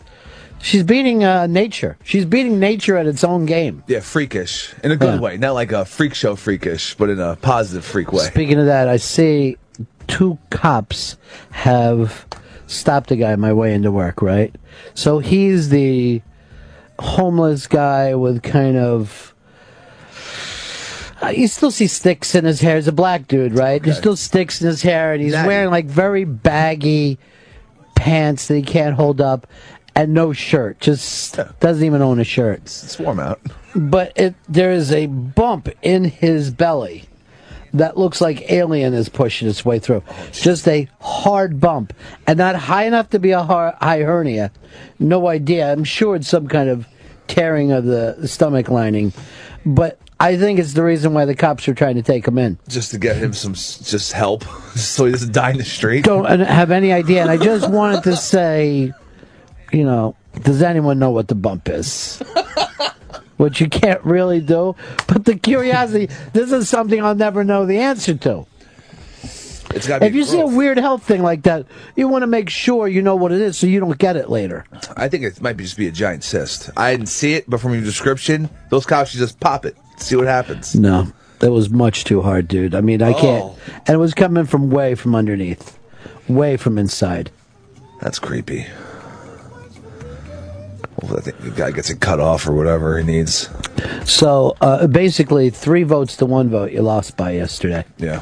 she's 0.61 0.83
beating 0.83 1.23
uh, 1.23 1.47
nature. 1.47 1.97
She's 2.03 2.25
beating 2.25 2.59
nature 2.59 2.97
at 2.97 3.05
its 3.07 3.23
own 3.23 3.45
game. 3.45 3.83
Yeah, 3.87 4.01
freakish 4.01 4.73
in 4.83 4.91
a 4.91 4.97
good 4.97 5.15
Yeah. 5.15 5.19
way, 5.21 5.37
not 5.37 5.53
like 5.53 5.71
a 5.71 5.85
freak 5.85 6.13
show 6.13 6.35
freakish, 6.35 6.95
but 6.95 7.09
in 7.09 7.19
a 7.21 7.37
positive 7.37 7.85
freak 7.85 8.11
way. 8.11 8.25
Speaking 8.25 8.59
of 8.59 8.65
that, 8.65 8.89
I 8.89 8.97
see 8.97 9.55
two 10.07 10.37
cops 10.49 11.15
have 11.51 12.25
stopped 12.67 13.09
a 13.11 13.15
guy 13.15 13.31
on 13.31 13.39
my 13.39 13.53
way 13.53 13.73
into 13.73 13.89
work. 13.91 14.21
Right, 14.21 14.53
so 14.95 15.19
he's 15.19 15.69
the 15.69 16.21
homeless 16.99 17.67
guy 17.67 18.15
with 18.15 18.43
kind 18.43 18.75
of. 18.75 19.31
Uh, 21.25 21.29
you 21.29 21.47
still 21.47 21.71
see 21.71 21.87
sticks 21.87 22.35
in 22.35 22.45
his 22.45 22.61
hair. 22.61 22.75
He's 22.75 22.87
a 22.87 22.91
black 22.91 23.27
dude, 23.27 23.55
right? 23.55 23.81
There's 23.81 23.97
still 23.97 24.15
sticks 24.15 24.61
in 24.61 24.67
his 24.67 24.81
hair, 24.81 25.13
and 25.13 25.21
he's 25.21 25.33
Natty. 25.33 25.47
wearing 25.47 25.71
like 25.71 25.85
very 25.85 26.23
baggy 26.23 27.17
pants 27.95 28.47
that 28.47 28.55
he 28.55 28.61
can't 28.61 28.95
hold 28.95 29.21
up, 29.21 29.47
and 29.95 30.13
no 30.13 30.33
shirt. 30.33 30.79
Just 30.79 31.39
doesn't 31.59 31.83
even 31.83 32.01
own 32.01 32.19
a 32.19 32.23
shirt. 32.23 32.59
It's 32.61 32.99
warm 32.99 33.19
out. 33.19 33.39
But 33.75 34.13
it, 34.15 34.35
there 34.47 34.71
is 34.71 34.91
a 34.91 35.07
bump 35.07 35.69
in 35.81 36.05
his 36.05 36.51
belly 36.51 37.05
that 37.73 37.97
looks 37.97 38.21
like 38.21 38.51
Alien 38.51 38.93
is 38.93 39.09
pushing 39.09 39.47
its 39.47 39.65
way 39.65 39.79
through. 39.79 40.03
Just 40.31 40.67
a 40.67 40.87
hard 41.01 41.59
bump, 41.59 41.93
and 42.27 42.37
not 42.37 42.55
high 42.55 42.85
enough 42.85 43.09
to 43.09 43.19
be 43.19 43.31
a 43.31 43.43
high 43.43 44.01
hernia. 44.01 44.51
No 44.99 45.27
idea. 45.27 45.71
I'm 45.71 45.83
sure 45.83 46.15
it's 46.15 46.27
some 46.27 46.47
kind 46.47 46.69
of 46.69 46.87
tearing 47.27 47.71
of 47.71 47.85
the 47.85 48.27
stomach 48.27 48.69
lining, 48.69 49.11
but 49.65 49.99
I 50.19 50.37
think 50.37 50.59
it's 50.59 50.73
the 50.73 50.83
reason 50.83 51.13
why 51.13 51.25
the 51.25 51.35
cops 51.35 51.67
are 51.67 51.73
trying 51.73 51.95
to 51.95 52.01
take 52.01 52.27
him 52.27 52.37
in. 52.37 52.57
Just 52.69 52.91
to 52.91 52.97
get 52.97 53.17
him 53.17 53.33
some 53.33 53.53
just 53.53 54.13
help, 54.13 54.43
so 54.75 55.05
he 55.05 55.11
doesn't 55.11 55.33
die 55.33 55.51
in 55.51 55.57
the 55.57 55.65
street. 55.65 56.05
Don't 56.05 56.25
uh, 56.25 56.45
have 56.45 56.71
any 56.71 56.93
idea, 56.93 57.21
and 57.21 57.29
I 57.29 57.37
just 57.37 57.69
wanted 57.69 58.03
to 58.03 58.15
say, 58.15 58.93
you 59.71 59.83
know, 59.83 60.15
does 60.41 60.61
anyone 60.61 60.99
know 60.99 61.11
what 61.11 61.27
the 61.27 61.35
bump 61.35 61.69
is? 61.69 62.21
Which 63.37 63.59
you 63.59 63.67
can't 63.67 64.03
really 64.05 64.39
do, 64.39 64.75
but 65.07 65.25
the 65.25 65.35
curiosity. 65.35 66.07
This 66.31 66.53
is 66.53 66.69
something 66.69 67.03
I'll 67.03 67.15
never 67.15 67.43
know 67.43 67.65
the 67.65 67.79
answer 67.79 68.15
to. 68.15 68.45
It's 69.71 69.87
got 69.87 70.03
If 70.03 70.15
you 70.15 70.23
see 70.23 70.39
a 70.39 70.45
weird 70.45 70.77
health 70.77 71.03
thing 71.03 71.21
like 71.21 71.43
that, 71.43 71.65
you 71.95 72.07
want 72.07 72.23
to 72.23 72.27
make 72.27 72.49
sure 72.49 72.87
you 72.87 73.01
know 73.01 73.15
what 73.15 73.31
it 73.31 73.41
is 73.41 73.57
so 73.57 73.67
you 73.67 73.79
don't 73.79 73.97
get 73.97 74.15
it 74.15 74.29
later. 74.29 74.65
I 74.95 75.09
think 75.09 75.23
it 75.23 75.41
might 75.41 75.57
just 75.57 75.77
be 75.77 75.87
a 75.87 75.91
giant 75.91 76.23
cyst. 76.23 76.69
I 76.77 76.91
didn't 76.91 77.09
see 77.09 77.33
it, 77.33 77.49
but 77.49 77.59
from 77.59 77.73
your 77.73 77.83
description, 77.83 78.49
those 78.69 78.85
cops 78.85 79.11
should 79.11 79.19
just 79.19 79.39
pop 79.39 79.65
it, 79.65 79.75
see 79.97 80.15
what 80.15 80.27
happens. 80.27 80.75
No, 80.75 81.11
that 81.39 81.51
was 81.51 81.69
much 81.69 82.03
too 82.03 82.21
hard, 82.21 82.47
dude. 82.47 82.75
I 82.75 82.81
mean, 82.81 83.01
I 83.01 83.13
oh. 83.13 83.21
can't. 83.21 83.43
Oh. 83.43 83.57
And 83.87 83.95
it 83.95 83.99
was 83.99 84.13
coming 84.13 84.45
from 84.45 84.69
way 84.69 84.95
from 84.95 85.15
underneath, 85.15 85.77
way 86.27 86.57
from 86.57 86.77
inside. 86.77 87.31
That's 88.01 88.19
creepy. 88.19 88.67
Well, 91.01 91.17
I 91.17 91.21
think 91.21 91.37
the 91.39 91.51
guy 91.51 91.71
gets 91.71 91.89
it 91.89 91.99
cut 91.99 92.19
off 92.19 92.47
or 92.47 92.53
whatever 92.53 92.97
he 92.97 93.03
needs. 93.03 93.49
So 94.05 94.55
uh, 94.61 94.87
basically, 94.87 95.49
three 95.49 95.83
votes 95.83 96.15
to 96.17 96.25
one 96.25 96.49
vote. 96.49 96.71
You 96.71 96.81
lost 96.81 97.17
by 97.17 97.31
yesterday. 97.31 97.83
Yeah. 97.97 98.21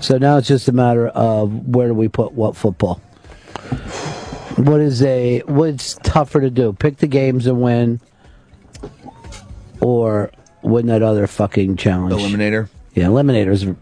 So 0.00 0.18
now 0.18 0.38
it's 0.38 0.48
just 0.48 0.68
a 0.68 0.72
matter 0.72 1.08
of 1.08 1.68
where 1.68 1.88
do 1.88 1.94
we 1.94 2.08
put 2.08 2.32
what 2.32 2.56
football. 2.56 3.00
What 4.56 4.80
is 4.80 5.02
a 5.02 5.40
what's 5.46 5.94
tougher 6.02 6.40
to 6.40 6.50
do? 6.50 6.72
Pick 6.72 6.96
the 6.96 7.06
games 7.06 7.46
and 7.46 7.60
win, 7.60 8.00
or 9.80 10.32
win 10.62 10.86
that 10.86 11.02
other 11.02 11.28
fucking 11.28 11.76
challenge. 11.76 12.14
Eliminator. 12.14 12.68
Yeah, 12.94 13.06
eliminators. 13.06 13.76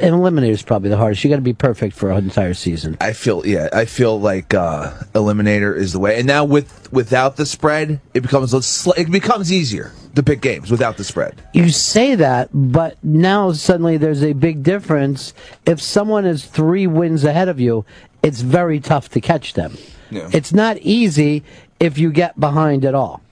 And 0.00 0.38
is 0.44 0.62
probably 0.62 0.88
the 0.90 0.96
hardest. 0.96 1.22
You 1.22 1.30
got 1.30 1.36
to 1.36 1.42
be 1.42 1.52
perfect 1.52 1.94
for 1.94 2.10
an 2.10 2.24
entire 2.24 2.54
season. 2.54 2.96
I 3.00 3.12
feel 3.12 3.46
yeah, 3.46 3.68
I 3.72 3.84
feel 3.84 4.18
like 4.18 4.54
uh, 4.54 4.92
eliminator 5.14 5.76
is 5.76 5.92
the 5.92 5.98
way. 5.98 6.18
And 6.18 6.26
now 6.26 6.44
with 6.44 6.92
without 6.92 7.36
the 7.36 7.46
spread, 7.46 8.00
it 8.14 8.20
becomes 8.20 8.52
it 8.96 9.10
becomes 9.10 9.52
easier 9.52 9.92
to 10.14 10.22
pick 10.22 10.40
games 10.40 10.70
without 10.70 10.96
the 10.96 11.04
spread. 11.04 11.40
You 11.52 11.70
say 11.70 12.14
that, 12.14 12.50
but 12.52 13.02
now 13.02 13.52
suddenly 13.52 13.96
there's 13.96 14.22
a 14.22 14.32
big 14.32 14.62
difference. 14.62 15.34
If 15.66 15.80
someone 15.80 16.24
is 16.24 16.44
three 16.44 16.86
wins 16.86 17.24
ahead 17.24 17.48
of 17.48 17.60
you, 17.60 17.84
it's 18.22 18.40
very 18.40 18.80
tough 18.80 19.08
to 19.10 19.20
catch 19.20 19.54
them. 19.54 19.76
Yeah. 20.10 20.28
It's 20.32 20.52
not 20.52 20.78
easy 20.78 21.42
if 21.80 21.98
you 21.98 22.12
get 22.12 22.38
behind 22.38 22.84
at 22.84 22.94
all. 22.94 23.22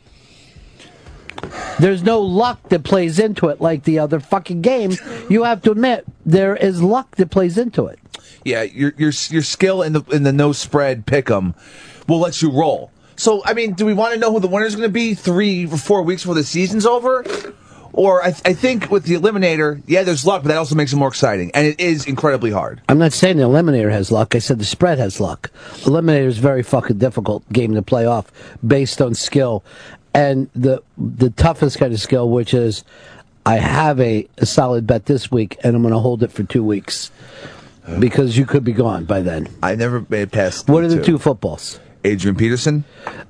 There's 1.78 2.02
no 2.02 2.20
luck 2.20 2.68
that 2.68 2.84
plays 2.84 3.18
into 3.18 3.48
it 3.48 3.60
like 3.60 3.84
the 3.84 3.98
other 3.98 4.20
fucking 4.20 4.60
game. 4.60 4.92
You 5.28 5.44
have 5.44 5.62
to 5.62 5.70
admit 5.70 6.04
there 6.26 6.54
is 6.56 6.82
luck 6.82 7.16
that 7.16 7.30
plays 7.30 7.56
into 7.56 7.86
it. 7.86 7.98
Yeah, 8.44 8.62
your 8.62 8.92
your 8.96 9.12
your 9.30 9.42
skill 9.42 9.82
in 9.82 9.92
the 9.92 10.02
in 10.10 10.22
the 10.22 10.32
no 10.32 10.52
spread 10.52 11.06
pick 11.06 11.30
'em 11.30 11.54
will 12.06 12.20
let 12.20 12.42
you 12.42 12.50
roll. 12.50 12.90
So 13.16 13.42
I 13.44 13.54
mean, 13.54 13.74
do 13.74 13.84
we 13.86 13.94
want 13.94 14.14
to 14.14 14.20
know 14.20 14.32
who 14.32 14.40
the 14.40 14.48
winner's 14.48 14.74
going 14.74 14.88
to 14.88 14.92
be 14.92 15.14
three 15.14 15.66
or 15.66 15.76
four 15.76 16.02
weeks 16.02 16.22
before 16.22 16.34
the 16.34 16.44
season's 16.44 16.86
over? 16.86 17.24
Or 17.92 18.22
I, 18.22 18.28
I 18.28 18.52
think 18.52 18.90
with 18.90 19.04
the 19.04 19.14
eliminator, 19.16 19.82
yeah, 19.86 20.04
there's 20.04 20.24
luck, 20.24 20.42
but 20.42 20.48
that 20.48 20.58
also 20.58 20.76
makes 20.76 20.92
it 20.92 20.96
more 20.96 21.08
exciting, 21.08 21.50
and 21.54 21.66
it 21.66 21.80
is 21.80 22.06
incredibly 22.06 22.52
hard. 22.52 22.80
I'm 22.88 22.98
not 22.98 23.12
saying 23.12 23.36
the 23.36 23.42
eliminator 23.42 23.90
has 23.90 24.12
luck. 24.12 24.36
I 24.36 24.38
said 24.38 24.60
the 24.60 24.64
spread 24.64 24.98
has 24.98 25.18
luck. 25.18 25.50
Eliminator 25.82 26.26
is 26.26 26.38
a 26.38 26.40
very 26.40 26.62
fucking 26.62 26.98
difficult 26.98 27.50
game 27.52 27.74
to 27.74 27.82
play 27.82 28.06
off 28.06 28.30
based 28.64 29.02
on 29.02 29.14
skill, 29.14 29.64
and 30.14 30.48
the 30.54 30.82
the 30.98 31.30
toughest 31.30 31.78
kind 31.78 31.92
of 31.92 32.00
skill, 32.00 32.28
which 32.28 32.54
is 32.54 32.84
I 33.46 33.56
have 33.56 34.00
a, 34.00 34.28
a 34.38 34.46
solid 34.46 34.86
bet 34.86 35.06
this 35.06 35.30
week, 35.30 35.56
and 35.64 35.74
I'm 35.74 35.82
going 35.82 35.94
to 35.94 36.00
hold 36.00 36.22
it 36.22 36.30
for 36.32 36.42
two 36.42 36.62
weeks 36.64 37.10
because 37.98 38.36
you 38.36 38.46
could 38.46 38.62
be 38.64 38.72
gone 38.72 39.04
by 39.04 39.20
then. 39.20 39.48
I 39.62 39.74
never 39.74 40.04
made 40.08 40.22
it 40.22 40.32
past. 40.32 40.68
What 40.68 40.84
are 40.84 40.88
the 40.88 41.02
two? 41.02 41.18
footballs? 41.18 41.80
Adrian 42.04 42.34
Peterson, 42.34 42.84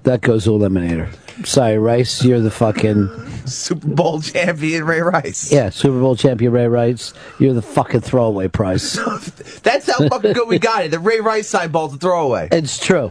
That 0.04 0.20
goes 0.20 0.44
to 0.44 0.50
eliminator. 0.50 1.12
Sorry, 1.44 1.76
Rice, 1.78 2.22
you're 2.24 2.40
the 2.40 2.50
fucking 2.52 3.08
Super 3.46 3.88
Bowl 3.88 4.20
champion 4.20 4.84
Ray 4.84 5.00
Rice. 5.00 5.50
yeah 5.50 5.70
Super 5.70 5.98
Bowl 5.98 6.14
champion 6.14 6.52
Ray 6.52 6.68
Rice. 6.68 7.12
You're 7.40 7.54
the 7.54 7.62
fucking 7.62 8.02
throwaway 8.02 8.46
prize. 8.48 8.92
That's 9.62 9.90
how 9.90 10.06
fucking 10.08 10.34
good 10.34 10.46
we 10.48 10.58
got 10.60 10.84
it. 10.84 10.90
The 10.92 10.98
Ray 11.00 11.18
Rice 11.20 11.48
sign 11.48 11.70
ball's 11.72 11.94
a 11.94 11.96
throwaway. 11.96 12.48
It's 12.52 12.78
true. 12.78 13.10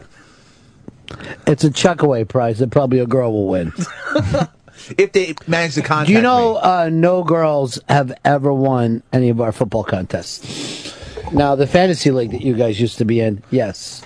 It's 1.46 1.64
a 1.64 1.70
chuckaway 1.70 2.24
prize 2.24 2.58
that 2.58 2.70
probably 2.70 2.98
a 3.00 3.06
girl 3.06 3.32
will 3.32 3.48
win. 3.48 3.72
If 4.96 5.12
they 5.12 5.34
manage 5.46 5.74
to 5.74 5.82
contact 5.82 6.06
Do 6.08 6.14
you 6.14 6.22
know 6.22 6.54
me. 6.54 6.60
uh, 6.62 6.88
no 6.88 7.22
girls 7.22 7.78
have 7.88 8.12
ever 8.24 8.50
won 8.52 9.02
any 9.12 9.28
of 9.28 9.38
our 9.40 9.52
football 9.52 9.84
contests? 9.84 10.96
Now, 11.32 11.54
the 11.54 11.66
fantasy 11.66 12.10
league 12.10 12.30
that 12.30 12.40
you 12.40 12.54
guys 12.54 12.80
used 12.80 12.96
to 12.98 13.04
be 13.04 13.20
in, 13.20 13.42
yes. 13.50 14.02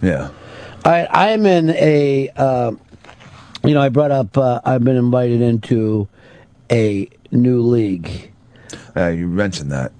Yeah. 0.00 0.30
All 0.84 0.92
right, 0.92 1.08
I'm 1.10 1.44
in 1.44 1.70
a, 1.70 2.30
uh, 2.36 2.70
you 3.64 3.74
know, 3.74 3.80
I 3.82 3.88
brought 3.88 4.12
up, 4.12 4.38
uh, 4.38 4.60
I've 4.64 4.84
been 4.84 4.96
invited 4.96 5.40
into 5.42 6.08
a 6.70 7.08
new 7.32 7.60
league. 7.60 8.30
Uh, 8.96 9.08
you 9.08 9.26
mentioned 9.26 9.72
that. 9.72 9.90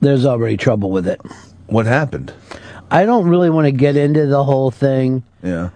There's 0.00 0.26
already 0.26 0.56
trouble 0.56 0.90
with 0.90 1.06
it. 1.06 1.20
What 1.66 1.86
happened? 1.86 2.32
I 2.92 3.04
don't 3.06 3.26
really 3.28 3.50
want 3.50 3.64
to 3.66 3.72
get 3.72 3.96
into 3.96 4.26
the 4.26 4.44
whole 4.44 4.70
thing, 4.70 5.22
Yeah. 5.42 5.70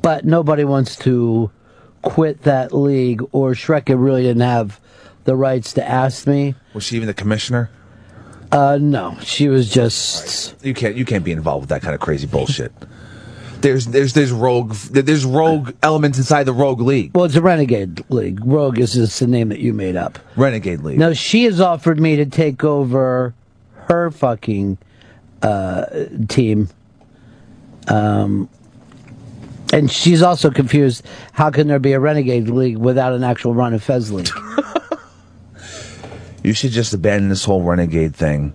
but 0.00 0.24
nobody 0.24 0.64
wants 0.64 0.96
to 0.96 1.50
quit 2.02 2.42
that 2.42 2.72
league, 2.74 3.22
or 3.32 3.52
Shrek 3.52 3.88
really 3.88 4.22
didn't 4.22 4.42
have 4.42 4.80
the 5.24 5.36
rights 5.36 5.74
to 5.74 5.86
ask 5.88 6.26
me. 6.26 6.54
Was 6.74 6.84
she 6.84 6.96
even 6.96 7.06
the 7.06 7.14
commissioner? 7.14 7.70
Uh, 8.50 8.78
no, 8.80 9.16
she 9.22 9.48
was 9.48 9.70
just. 9.70 10.54
You 10.64 10.74
can't. 10.74 10.94
You 10.96 11.04
can't 11.04 11.24
be 11.24 11.32
involved 11.32 11.62
with 11.62 11.68
that 11.70 11.80
kind 11.82 11.94
of 11.94 12.00
crazy 12.00 12.26
bullshit. 12.26 12.72
There's 13.62 13.86
there's 13.86 14.12
there's 14.12 14.32
rogue 14.32 14.74
there's 14.74 15.24
rogue 15.24 15.72
elements 15.82 16.18
inside 16.18 16.44
the 16.44 16.52
rogue 16.52 16.80
league. 16.80 17.12
Well, 17.14 17.24
it's 17.24 17.36
a 17.36 17.40
renegade 17.40 18.02
league. 18.10 18.40
Rogue 18.44 18.78
is 18.78 18.92
just 18.94 19.20
the 19.20 19.26
name 19.26 19.50
that 19.50 19.60
you 19.60 19.72
made 19.72 19.96
up. 19.96 20.18
Renegade 20.36 20.80
league. 20.80 20.98
Now 20.98 21.12
she 21.12 21.44
has 21.44 21.60
offered 21.60 22.00
me 22.00 22.16
to 22.16 22.26
take 22.26 22.64
over 22.64 23.34
her 23.88 24.10
fucking 24.10 24.78
uh, 25.42 25.86
team. 26.28 26.68
Um, 27.88 28.48
and 29.72 29.90
she's 29.90 30.22
also 30.22 30.50
confused. 30.50 31.04
How 31.32 31.50
can 31.50 31.66
there 31.66 31.78
be 31.78 31.92
a 31.92 32.00
renegade 32.00 32.48
league 32.48 32.76
without 32.76 33.12
an 33.12 33.24
actual 33.24 33.54
Ron 33.54 33.72
and 33.72 33.82
Fez 33.82 34.12
league? 34.12 34.28
You 36.42 36.52
should 36.54 36.72
just 36.72 36.92
abandon 36.92 37.28
this 37.28 37.44
whole 37.44 37.62
renegade 37.62 38.16
thing, 38.16 38.52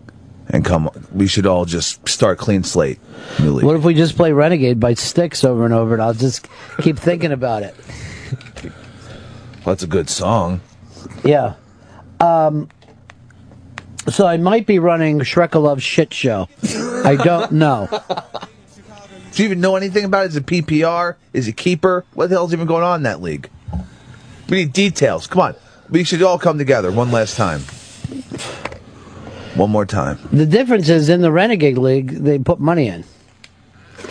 and 0.49 0.65
come. 0.65 0.89
We 1.13 1.27
should 1.27 1.45
all 1.45 1.63
just 1.65 2.07
start 2.07 2.37
clean 2.37 2.63
slate. 2.63 2.97
What 3.39 3.77
if 3.77 3.83
we 3.83 3.93
just 3.93 4.17
play 4.17 4.33
renegade 4.33 4.79
by 4.79 4.93
Styx 4.93 5.45
over 5.45 5.63
and 5.63 5.73
over, 5.73 5.93
and 5.93 6.03
I'll 6.03 6.13
just 6.13 6.49
keep 6.81 6.99
thinking 6.99 7.31
about 7.31 7.63
it. 7.63 7.75
Well, 8.63 9.73
that's 9.73 9.83
a 9.83 9.87
good 9.87 10.09
song. 10.09 10.59
Yeah. 11.23 11.55
Um, 12.19 12.67
so 14.09 14.27
I 14.27 14.37
might 14.37 14.65
be 14.65 14.79
running 14.79 15.19
Shrekalov 15.19 15.81
shit 15.81 16.13
show. 16.13 16.47
I 17.03 17.15
don't 17.15 17.53
know. 17.53 17.87
Do 19.33 19.43
you 19.43 19.49
even 19.49 19.61
know 19.61 19.75
anything 19.75 20.05
about 20.05 20.25
it? 20.25 20.29
Is 20.29 20.35
it 20.37 20.45
PPR? 20.45 21.15
Is 21.33 21.47
it 21.47 21.57
keeper? 21.57 22.05
What 22.13 22.29
the 22.29 22.35
hell's 22.35 22.53
even 22.53 22.67
going 22.67 22.83
on 22.83 22.99
in 22.99 23.03
that 23.03 23.21
league? 23.21 23.49
We 24.49 24.57
need 24.57 24.73
details. 24.73 25.27
Come 25.27 25.41
on. 25.41 25.55
We 25.89 26.03
should 26.03 26.21
all 26.23 26.39
come 26.39 26.57
together 26.57 26.91
one 26.91 27.11
last 27.11 27.35
time. 27.37 27.61
One 29.55 29.69
more 29.71 29.85
time. 29.85 30.19
The 30.31 30.45
difference 30.45 30.89
is 30.89 31.09
in 31.09 31.21
the 31.21 31.31
Renegade 31.31 31.77
League, 31.77 32.09
they 32.11 32.39
put 32.39 32.59
money 32.59 32.87
in. 32.87 33.03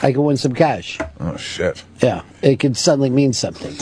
I 0.03 0.13
could 0.13 0.23
win 0.23 0.37
some 0.37 0.55
cash. 0.55 0.99
Oh 1.21 1.37
shit. 1.37 1.83
Yeah, 2.01 2.23
it 2.43 2.59
could 2.59 2.77
suddenly 2.77 3.11
mean 3.11 3.33
something. 3.33 3.75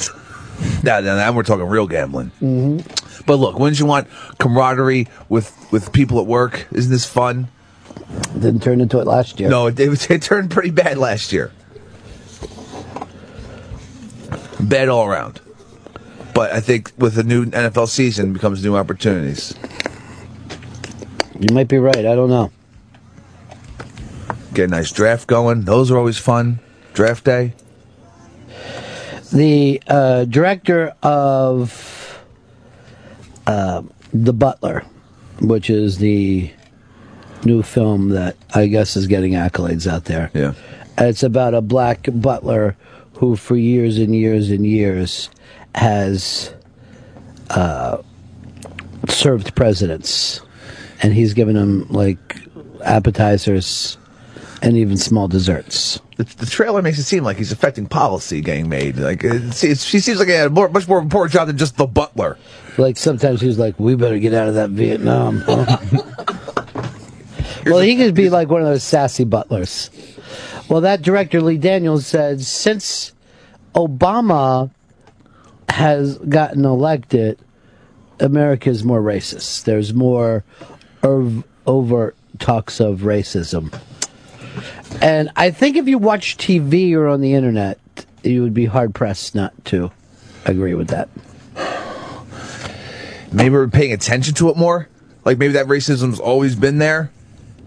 Now, 0.83 1.00
now, 1.00 1.16
now 1.16 1.33
we're 1.33 1.42
talking 1.42 1.66
real 1.66 1.87
gambling. 1.87 2.31
Mm-hmm. 2.40 3.03
But 3.26 3.37
look, 3.37 3.58
wouldn't 3.58 3.78
you 3.80 3.87
want 3.87 4.08
camaraderie 4.38 5.08
with 5.28 5.54
with 5.72 5.92
people 5.92 6.20
at 6.20 6.26
work? 6.26 6.66
Isn't 6.72 6.90
this 6.90 7.06
fun? 7.06 7.48
Didn't 8.34 8.62
turn 8.62 8.80
into 8.80 8.98
it 9.00 9.06
last 9.06 9.40
year. 9.40 9.48
No, 9.48 9.66
it, 9.66 9.78
it, 9.78 10.10
it 10.10 10.22
turned 10.22 10.50
pretty 10.50 10.70
bad 10.70 10.98
last 10.98 11.32
year. 11.32 11.52
Bad 14.60 14.88
all 14.88 15.06
around. 15.06 15.40
But 16.34 16.52
I 16.52 16.60
think 16.60 16.92
with 16.98 17.14
the 17.14 17.22
new 17.22 17.46
NFL 17.46 17.88
season 17.88 18.32
becomes 18.32 18.64
new 18.64 18.76
opportunities. 18.76 19.54
You 21.38 21.54
might 21.54 21.68
be 21.68 21.78
right. 21.78 21.98
I 21.98 22.14
don't 22.14 22.30
know. 22.30 22.50
Get 24.52 24.64
a 24.64 24.68
nice 24.68 24.90
draft 24.90 25.26
going. 25.26 25.62
Those 25.62 25.90
are 25.90 25.98
always 25.98 26.18
fun. 26.18 26.60
Draft 26.92 27.24
day. 27.24 27.54
The 29.32 29.82
uh, 29.88 30.24
director 30.26 30.94
of 31.02 32.03
uh, 33.46 33.83
The 34.12 34.33
Butler, 34.33 34.85
which 35.40 35.70
is 35.70 35.98
the 35.98 36.50
new 37.44 37.62
film 37.62 38.11
that 38.11 38.37
I 38.54 38.66
guess 38.66 38.96
is 38.96 39.07
getting 39.07 39.33
accolades 39.33 39.90
out 39.90 40.04
there. 40.04 40.30
Yeah. 40.35 40.54
It's 40.96 41.22
about 41.22 41.54
a 41.54 41.61
black 41.61 42.09
butler 42.12 42.76
who, 43.14 43.37
for 43.37 43.57
years 43.57 43.98
and 43.98 44.14
years 44.14 44.50
and 44.50 44.66
years, 44.66 45.30
has 45.74 46.54
uh, 47.50 47.98
served 49.09 49.54
presidents, 49.54 50.40
and 51.02 51.12
he's 51.12 51.35
given 51.35 51.57
them 51.57 51.87
like 51.88 52.38
appetizers 52.85 53.98
and 54.64 54.79
even 54.79 54.96
small 54.96 55.29
desserts. 55.29 56.00
The, 56.16 56.24
the 56.24 56.46
trailer 56.46 56.81
makes 56.81 56.98
it 56.98 57.03
seem 57.03 57.22
like 57.22 57.37
he's 57.37 57.53
affecting 57.53 57.87
policy 57.87 58.40
getting 58.40 58.70
made. 58.70 58.96
Like 58.96 59.22
uh, 59.22 59.35
it's, 59.35 59.62
it's, 59.62 59.90
he 59.90 60.00
seems 60.00 60.18
like 60.18 60.29
he 60.29 60.35
had 60.35 60.46
a 60.46 60.50
more, 60.50 60.70
much 60.70 60.88
more 60.88 60.98
important 60.98 61.35
job 61.35 61.48
than 61.48 61.59
just 61.59 61.77
the 61.77 61.87
butler. 61.87 62.38
Like 62.79 62.96
sometimes 62.96 63.42
he's 63.42 63.59
like, 63.59 63.79
"We 63.79 63.94
better 63.94 64.18
get 64.18 64.33
out 64.33 64.48
of 64.48 64.55
that 64.55 64.70
Vietnam." 64.70 65.44
well, 67.66 67.81
he 67.81 67.96
could 67.96 68.14
be 68.14 68.31
like 68.31 68.48
one 68.48 68.62
of 68.62 68.66
those 68.66 68.83
sassy 68.83 69.24
butlers. 69.24 69.90
Well, 70.70 70.81
that 70.81 71.03
director 71.03 71.42
Lee 71.42 71.59
Daniels 71.59 72.07
said 72.07 72.40
since 72.40 73.12
Obama 73.74 74.70
has 75.68 76.16
gotten 76.18 76.64
elected, 76.64 77.38
America 78.18 78.70
is 78.70 78.83
more 78.83 79.03
racist. 79.03 79.64
There's 79.64 79.92
more 79.92 80.42
ov- 81.03 81.44
overt 81.66 82.16
talks 82.38 82.81
of 82.81 83.00
racism. 83.00 83.70
And 85.00 85.30
I 85.36 85.50
think 85.50 85.76
if 85.76 85.88
you 85.88 85.98
watch 85.98 86.36
TV 86.36 86.94
or 86.94 87.08
on 87.08 87.20
the 87.20 87.34
internet, 87.34 87.78
you 88.22 88.42
would 88.42 88.54
be 88.54 88.66
hard 88.66 88.94
pressed 88.94 89.34
not 89.34 89.52
to 89.66 89.90
agree 90.44 90.74
with 90.74 90.88
that. 90.88 91.08
Maybe 93.32 93.50
we're 93.50 93.68
paying 93.68 93.92
attention 93.92 94.34
to 94.34 94.50
it 94.50 94.56
more. 94.56 94.88
Like 95.24 95.38
maybe 95.38 95.54
that 95.54 95.66
racism's 95.66 96.20
always 96.20 96.54
been 96.54 96.78
there, 96.78 97.10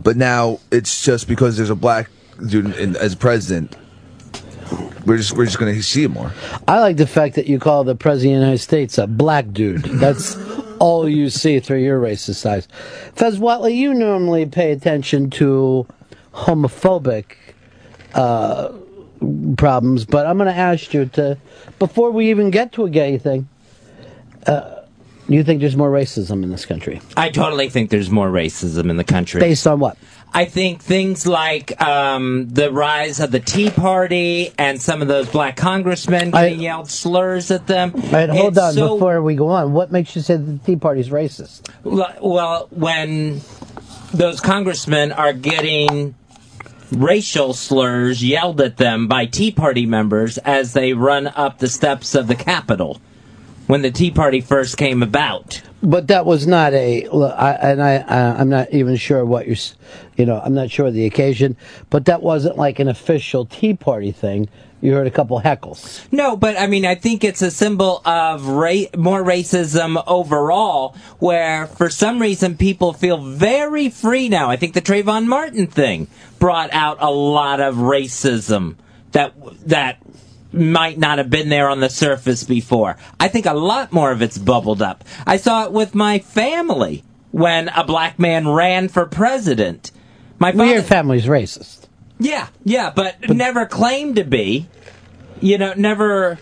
but 0.01 0.15
now 0.15 0.59
it's 0.71 1.03
just 1.03 1.27
because 1.27 1.57
there's 1.57 1.69
a 1.69 1.75
black 1.75 2.09
dude 2.45 2.75
in, 2.75 2.95
as 2.95 3.15
president. 3.15 3.75
We're 5.05 5.17
just 5.17 5.33
we're 5.33 5.45
just 5.45 5.57
going 5.57 5.73
to 5.73 5.81
see 5.81 6.03
it 6.03 6.09
more. 6.09 6.33
I 6.67 6.79
like 6.79 6.97
the 6.97 7.07
fact 7.07 7.35
that 7.35 7.47
you 7.47 7.59
call 7.59 7.83
the 7.83 7.95
president 7.95 8.35
of 8.35 8.39
the 8.39 8.45
United 8.45 8.63
States 8.63 8.97
a 8.97 9.07
black 9.07 9.51
dude. 9.51 9.83
That's 9.83 10.37
all 10.79 11.07
you 11.07 11.29
see 11.29 11.59
through 11.59 11.83
your 11.83 11.99
racist 11.99 12.45
eyes. 12.45 12.67
Fez 13.15 13.39
Whatley, 13.39 13.75
you 13.75 13.93
normally 13.93 14.45
pay 14.45 14.71
attention 14.71 15.29
to 15.31 15.87
homophobic 16.37 17.35
uh, 18.13 18.71
problems, 19.57 20.05
but 20.05 20.27
I'm 20.27 20.37
going 20.37 20.53
to 20.53 20.59
ask 20.59 20.93
you 20.93 21.05
to, 21.07 21.37
before 21.79 22.11
we 22.11 22.29
even 22.29 22.51
get 22.51 22.71
to 22.73 22.85
a 22.85 22.89
gay 22.89 23.17
thing, 23.17 23.47
uh, 24.45 24.75
you 25.27 25.43
think 25.43 25.59
there's 25.59 25.75
more 25.75 25.91
racism 25.91 26.43
in 26.43 26.51
this 26.51 26.65
country? 26.65 27.01
I 27.17 27.29
totally 27.29 27.69
think 27.69 27.89
there's 27.89 28.09
more 28.09 28.29
racism 28.29 28.89
in 28.89 28.97
the 28.97 29.03
country. 29.03 29.41
Based 29.41 29.67
on 29.67 29.79
what? 29.79 29.97
I 30.33 30.45
think 30.45 30.81
things 30.81 31.25
like 31.25 31.81
um, 31.81 32.47
the 32.49 32.71
rise 32.71 33.19
of 33.19 33.31
the 33.31 33.39
Tea 33.39 33.69
Party 33.69 34.53
and 34.57 34.79
some 34.81 35.01
of 35.01 35.07
those 35.07 35.27
black 35.29 35.55
congressmen 35.57 36.31
getting 36.31 36.59
yelled 36.59 36.89
slurs 36.89 37.49
at 37.49 37.65
them. 37.65 37.93
All 37.95 38.01
right, 38.11 38.29
hold 38.29 38.49
It's 38.53 38.59
on 38.59 38.73
so- 38.73 38.95
before 38.95 39.21
we 39.21 39.35
go 39.35 39.47
on. 39.47 39.73
What 39.73 39.91
makes 39.91 40.15
you 40.15 40.21
say 40.21 40.37
the 40.37 40.59
Tea 40.59 40.75
Party's 40.75 41.09
racist? 41.09 41.69
Well, 41.83 42.13
well, 42.21 42.67
when 42.69 43.41
those 44.13 44.39
congressmen 44.39 45.11
are 45.11 45.33
getting 45.33 46.15
racial 46.91 47.53
slurs 47.53 48.23
yelled 48.23 48.61
at 48.61 48.77
them 48.77 49.07
by 49.07 49.25
Tea 49.25 49.51
Party 49.51 49.85
members 49.85 50.37
as 50.39 50.73
they 50.73 50.93
run 50.93 51.27
up 51.27 51.59
the 51.59 51.67
steps 51.67 52.15
of 52.15 52.27
the 52.27 52.35
Capitol 52.35 53.01
when 53.67 53.81
the 53.81 53.91
Tea 53.91 54.11
Party 54.11 54.41
first 54.41 54.77
came 54.77 55.03
about. 55.03 55.61
But 55.83 56.07
that 56.07 56.25
was 56.25 56.47
not 56.47 56.73
a, 56.73 57.03
and 57.03 57.83
I, 57.83 57.97
I, 57.97 58.39
I'm 58.39 58.49
not 58.49 58.71
even 58.71 58.95
sure 58.95 59.23
what 59.23 59.47
you're, 59.47 59.57
you 60.15 60.25
know, 60.25 60.41
I'm 60.43 60.55
not 60.55 60.71
sure 60.71 60.87
of 60.87 60.93
the 60.93 61.05
occasion, 61.05 61.55
but 61.89 62.05
that 62.05 62.23
wasn't 62.23 62.57
like 62.57 62.79
an 62.79 62.87
official 62.87 63.45
Tea 63.45 63.75
Party 63.75 64.11
thing. 64.11 64.49
You 64.79 64.93
heard 64.93 65.07
a 65.07 65.11
couple 65.11 65.41
heckles. 65.41 66.05
No, 66.11 66.37
but 66.37 66.59
I 66.59 66.67
mean, 66.67 66.85
I 66.85 66.93
think 66.95 67.23
it's 67.23 67.41
a 67.41 67.49
symbol 67.49 68.01
of 68.05 68.47
ra- 68.47 68.91
more 68.95 69.23
racism 69.23 70.01
overall, 70.05 70.95
where 71.17 71.65
for 71.65 71.89
some 71.89 72.21
reason 72.21 72.57
people 72.57 72.93
feel 72.93 73.17
very 73.17 73.89
free 73.89 74.29
now. 74.29 74.51
I 74.51 74.55
think 74.55 74.75
the 74.75 74.81
Trayvon 74.81 75.25
Martin 75.25 75.65
thing 75.65 76.07
brought 76.37 76.71
out 76.73 76.97
a 76.99 77.09
lot 77.09 77.59
of 77.59 77.75
racism 77.75 78.75
that 79.13 79.33
that 79.67 79.99
might 80.53 80.97
not 80.97 81.17
have 81.17 81.29
been 81.29 81.49
there 81.49 81.69
on 81.69 81.79
the 81.79 81.89
surface 81.89 82.43
before. 82.43 82.97
I 83.19 83.27
think 83.27 83.45
a 83.45 83.53
lot 83.53 83.91
more 83.91 84.11
of 84.11 84.21
it's 84.21 84.37
bubbled 84.37 84.81
up. 84.81 85.03
I 85.25 85.37
saw 85.37 85.65
it 85.65 85.71
with 85.71 85.95
my 85.95 86.19
family 86.19 87.03
when 87.31 87.69
a 87.69 87.83
black 87.83 88.19
man 88.19 88.47
ran 88.47 88.89
for 88.89 89.05
president. 89.05 89.91
My 90.39 90.51
Well, 90.51 90.67
your 90.67 90.83
family's 90.83 91.25
racist. 91.25 91.86
Yeah, 92.19 92.47
yeah, 92.63 92.91
but, 92.95 93.29
never 93.29 93.65
claimed 93.65 94.15
to 94.15 94.23
be. 94.23 94.67
You 95.39 95.57
know, 95.57 95.73
never. 95.75 96.39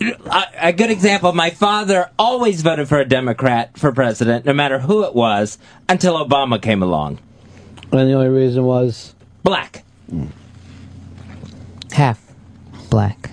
A, 0.00 0.44
a 0.68 0.72
good 0.72 0.90
example 0.90 1.32
my 1.32 1.50
father 1.50 2.08
always 2.16 2.62
voted 2.62 2.88
for 2.88 3.00
a 3.00 3.04
Democrat 3.04 3.76
for 3.76 3.90
president, 3.90 4.44
no 4.44 4.52
matter 4.52 4.78
who 4.78 5.02
it 5.02 5.12
was, 5.14 5.58
until 5.88 6.14
Obama 6.24 6.62
came 6.62 6.82
along. 6.84 7.18
And 7.90 8.08
the 8.08 8.12
only 8.12 8.28
reason 8.28 8.62
was 8.62 9.14
black. 9.42 9.82
Half 11.92 12.22
black. 12.90 13.30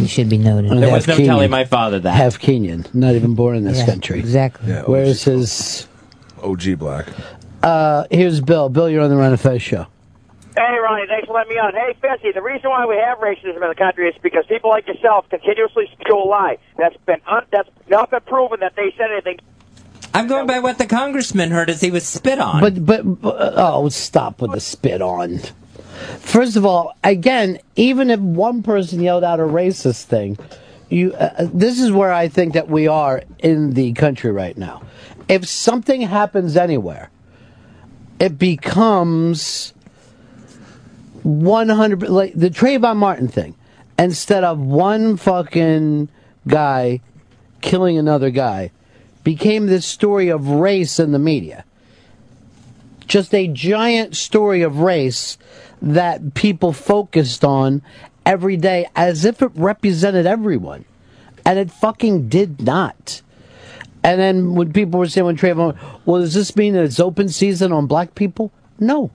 You 0.00 0.06
should 0.08 0.30
be 0.30 0.38
noted. 0.38 0.70
And 0.70 0.82
There 0.82 0.90
was 0.90 1.06
no 1.06 1.16
telling 1.16 1.50
my 1.50 1.64
father 1.66 2.00
that. 2.00 2.12
Half 2.14 2.38
Kenyan, 2.38 2.92
not 2.94 3.14
even 3.14 3.34
born 3.34 3.56
in 3.56 3.64
this 3.64 3.78
Yeah, 3.80 3.86
country. 3.86 4.18
exactly. 4.18 4.70
Yeah, 4.70 4.82
Where's 4.82 5.24
his? 5.24 5.86
OG 6.42 6.78
black. 6.78 7.06
Uh, 7.62 8.04
here's 8.10 8.40
Bill. 8.40 8.68
Bill, 8.70 8.88
you're 8.88 9.02
on 9.02 9.10
the 9.10 9.16
Ron 9.16 9.32
and 9.32 9.40
Fez 9.40 9.60
show. 9.60 9.86
Hey, 10.54 10.76
Ronnie, 10.82 11.06
thanks 11.08 11.26
for 11.26 11.32
letting 11.32 11.54
me 11.54 11.58
on. 11.58 11.72
Hey, 11.72 11.94
Fessy, 12.02 12.34
the 12.34 12.42
reason 12.42 12.68
why 12.68 12.84
we 12.84 12.96
have 12.96 13.18
racism 13.18 13.62
in 13.62 13.68
the 13.68 13.74
country 13.74 14.08
is 14.08 14.14
because 14.22 14.44
people 14.46 14.68
like 14.68 14.86
yourself 14.86 15.28
continuously 15.30 15.88
spew 15.92 16.14
a 16.14 16.28
lie. 16.28 16.58
That's 16.76 16.96
been 17.06 17.20
un- 17.26 17.46
that's 17.50 17.70
not 17.88 18.10
been 18.10 18.20
proven 18.20 18.60
that 18.60 18.76
they 18.76 18.92
said 18.98 19.10
anything. 19.10 19.38
I'm 20.12 20.26
going 20.26 20.46
by 20.46 20.58
what 20.58 20.76
the 20.76 20.86
congressman 20.86 21.50
heard 21.50 21.70
as 21.70 21.80
he 21.80 21.90
was 21.90 22.06
spit 22.06 22.38
on. 22.38 22.60
But, 22.60 22.84
but, 22.84 23.22
but 23.22 23.54
oh, 23.56 23.88
stop 23.88 24.42
with 24.42 24.52
the 24.52 24.60
spit 24.60 25.00
on. 25.00 25.40
First 26.18 26.56
of 26.56 26.66
all, 26.66 26.94
again, 27.02 27.58
even 27.76 28.10
if 28.10 28.20
one 28.20 28.62
person 28.62 29.00
yelled 29.00 29.24
out 29.24 29.40
a 29.40 29.44
racist 29.44 30.04
thing, 30.04 30.36
you, 30.90 31.14
uh, 31.14 31.48
this 31.50 31.80
is 31.80 31.90
where 31.90 32.12
I 32.12 32.28
think 32.28 32.52
that 32.52 32.68
we 32.68 32.86
are 32.88 33.22
in 33.38 33.72
the 33.72 33.94
country 33.94 34.30
right 34.30 34.56
now. 34.58 34.82
If 35.28 35.48
something 35.48 36.02
happens 36.02 36.58
anywhere, 36.58 37.10
it 38.20 38.38
becomes 38.38 39.72
100 41.22 42.08
like 42.08 42.34
the 42.34 42.50
Trayvon 42.50 42.96
Martin 42.96 43.28
thing. 43.28 43.54
Instead 43.98 44.42
of 44.42 44.58
one 44.58 45.16
fucking 45.16 46.08
guy 46.48 47.00
killing 47.60 47.98
another 47.98 48.30
guy, 48.30 48.70
became 49.22 49.66
this 49.66 49.86
story 49.86 50.28
of 50.28 50.48
race 50.48 50.98
in 50.98 51.12
the 51.12 51.18
media. 51.18 51.64
Just 53.06 53.34
a 53.34 53.48
giant 53.48 54.16
story 54.16 54.62
of 54.62 54.78
race 54.78 55.38
that 55.80 56.34
people 56.34 56.72
focused 56.72 57.44
on 57.44 57.82
every 58.24 58.56
day 58.56 58.86
as 58.96 59.24
if 59.24 59.42
it 59.42 59.50
represented 59.54 60.26
everyone. 60.26 60.84
And 61.44 61.58
it 61.58 61.70
fucking 61.70 62.28
did 62.28 62.62
not. 62.62 63.20
And 64.04 64.20
then 64.20 64.54
when 64.54 64.72
people 64.72 64.98
were 64.98 65.08
saying 65.08 65.26
when 65.26 65.36
Trayvon, 65.36 65.76
well, 66.04 66.20
does 66.20 66.34
this 66.34 66.56
mean 66.56 66.74
that 66.74 66.84
it's 66.84 67.00
open 67.00 67.28
season 67.28 67.72
on 67.72 67.86
black 67.86 68.14
people? 68.14 68.50
No, 68.78 69.10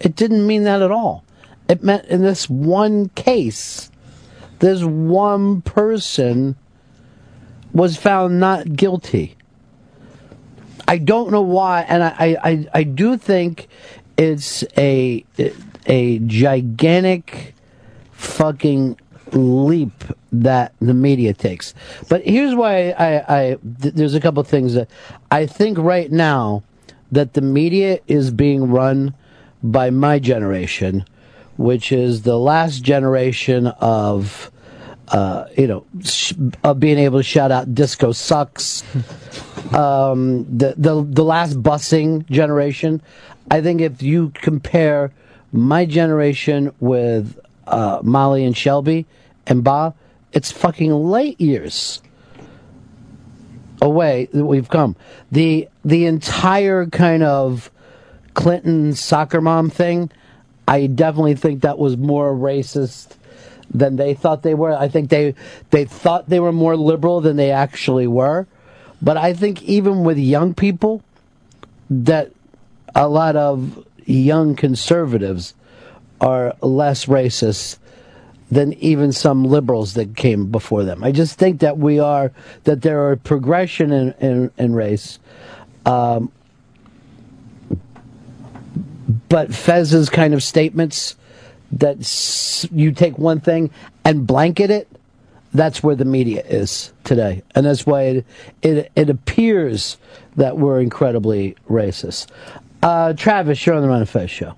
it 0.00 0.16
didn't 0.16 0.46
mean 0.46 0.64
that 0.64 0.82
at 0.82 0.90
all. 0.90 1.24
It 1.68 1.82
meant 1.82 2.06
in 2.06 2.22
this 2.22 2.48
one 2.48 3.08
case, 3.10 3.90
this 4.60 4.82
one 4.82 5.62
person 5.62 6.56
was 7.72 7.96
found 7.96 8.40
not 8.40 8.74
guilty. 8.74 9.36
I 10.88 10.98
don't 10.98 11.30
know 11.30 11.42
why, 11.42 11.82
and 11.82 12.02
I, 12.02 12.36
I, 12.42 12.66
I, 12.72 12.82
do 12.84 13.16
think 13.16 13.66
it's 14.16 14.62
a 14.78 15.24
a 15.86 16.18
gigantic 16.20 17.54
fucking 18.12 18.98
leap 19.32 20.04
that 20.32 20.72
the 20.80 20.94
media 20.94 21.34
takes. 21.34 21.74
But 22.08 22.24
here's 22.24 22.54
why 22.54 22.90
I, 22.90 23.38
I 23.38 23.56
th- 23.82 23.94
there's 23.94 24.14
a 24.14 24.20
couple 24.20 24.42
things 24.44 24.74
that 24.74 24.88
I 25.30 25.46
think 25.46 25.78
right 25.78 26.10
now 26.10 26.62
that 27.12 27.34
the 27.34 27.40
media 27.40 28.00
is 28.06 28.30
being 28.30 28.70
run 28.70 29.14
by 29.62 29.90
my 29.90 30.18
generation, 30.18 31.04
which 31.56 31.92
is 31.92 32.22
the 32.22 32.38
last 32.38 32.82
generation 32.82 33.66
of 33.66 34.50
uh, 35.08 35.46
you 35.56 35.68
know, 35.68 35.84
sh- 36.02 36.32
of 36.64 36.80
being 36.80 36.98
able 36.98 37.18
to 37.18 37.22
shout 37.22 37.52
out 37.52 37.74
"disco 37.74 38.12
sucks." 38.12 38.82
um, 39.72 40.44
the 40.58 40.74
the 40.76 41.04
the 41.08 41.24
last 41.24 41.62
busing 41.62 42.28
generation. 42.28 43.00
I 43.50 43.60
think 43.60 43.80
if 43.80 44.02
you 44.02 44.30
compare 44.30 45.12
my 45.52 45.86
generation 45.86 46.72
with 46.80 47.38
uh, 47.66 48.00
Molly 48.02 48.44
and 48.44 48.56
Shelby 48.56 49.06
and 49.46 49.62
Bob, 49.62 49.94
it's 50.32 50.50
fucking 50.50 50.92
late 50.92 51.40
years. 51.40 52.02
away 53.80 54.28
that 54.32 54.44
we've 54.44 54.68
come. 54.68 54.96
The 55.30 55.68
the 55.84 56.06
entire 56.06 56.86
kind 56.86 57.22
of 57.22 57.70
Clinton 58.34 58.94
soccer 58.94 59.40
mom 59.40 59.70
thing, 59.70 60.10
I 60.68 60.86
definitely 60.86 61.36
think 61.36 61.62
that 61.62 61.78
was 61.78 61.96
more 61.96 62.34
racist 62.34 63.16
than 63.72 63.96
they 63.96 64.14
thought 64.14 64.42
they 64.42 64.54
were. 64.54 64.72
I 64.72 64.88
think 64.88 65.10
they 65.10 65.34
they 65.70 65.84
thought 65.84 66.28
they 66.28 66.40
were 66.40 66.52
more 66.52 66.76
liberal 66.76 67.20
than 67.20 67.36
they 67.36 67.50
actually 67.50 68.06
were. 68.06 68.46
But 69.02 69.16
I 69.16 69.34
think 69.34 69.62
even 69.62 70.04
with 70.04 70.18
young 70.18 70.54
people, 70.54 71.02
that 71.90 72.32
a 72.94 73.08
lot 73.08 73.36
of 73.36 73.84
young 74.04 74.56
conservatives 74.56 75.54
are 76.20 76.54
less 76.62 77.06
racist 77.06 77.78
than 78.50 78.72
even 78.74 79.12
some 79.12 79.44
liberals 79.44 79.94
that 79.94 80.16
came 80.16 80.50
before 80.50 80.84
them. 80.84 81.02
I 81.02 81.12
just 81.12 81.38
think 81.38 81.60
that 81.60 81.78
we 81.78 81.98
are 81.98 82.32
that 82.64 82.82
there 82.82 83.08
are 83.08 83.16
progression 83.16 83.92
in 83.92 84.12
in, 84.20 84.50
in 84.56 84.74
race. 84.74 85.18
Um, 85.84 86.32
but 89.28 89.54
Fez's 89.54 90.08
kind 90.08 90.34
of 90.34 90.42
statements 90.42 91.16
that 91.72 92.68
you 92.72 92.92
take 92.92 93.18
one 93.18 93.40
thing 93.40 93.70
and 94.04 94.26
blanket 94.26 94.70
it, 94.70 94.88
that's 95.52 95.82
where 95.82 95.94
the 95.94 96.04
media 96.04 96.42
is 96.44 96.92
today, 97.04 97.42
and 97.54 97.64
that's 97.64 97.86
why 97.86 98.02
it 98.02 98.26
it, 98.62 98.92
it 98.94 99.10
appears 99.10 99.96
that 100.36 100.58
we're 100.58 100.80
incredibly 100.80 101.56
racist. 101.68 102.28
Uh, 102.82 103.12
Travis, 103.14 103.64
you're 103.64 103.74
on 103.74 103.82
the 103.82 103.88
Ron 103.88 104.00
and 104.00 104.08
Fez 104.08 104.30
show. 104.30 104.54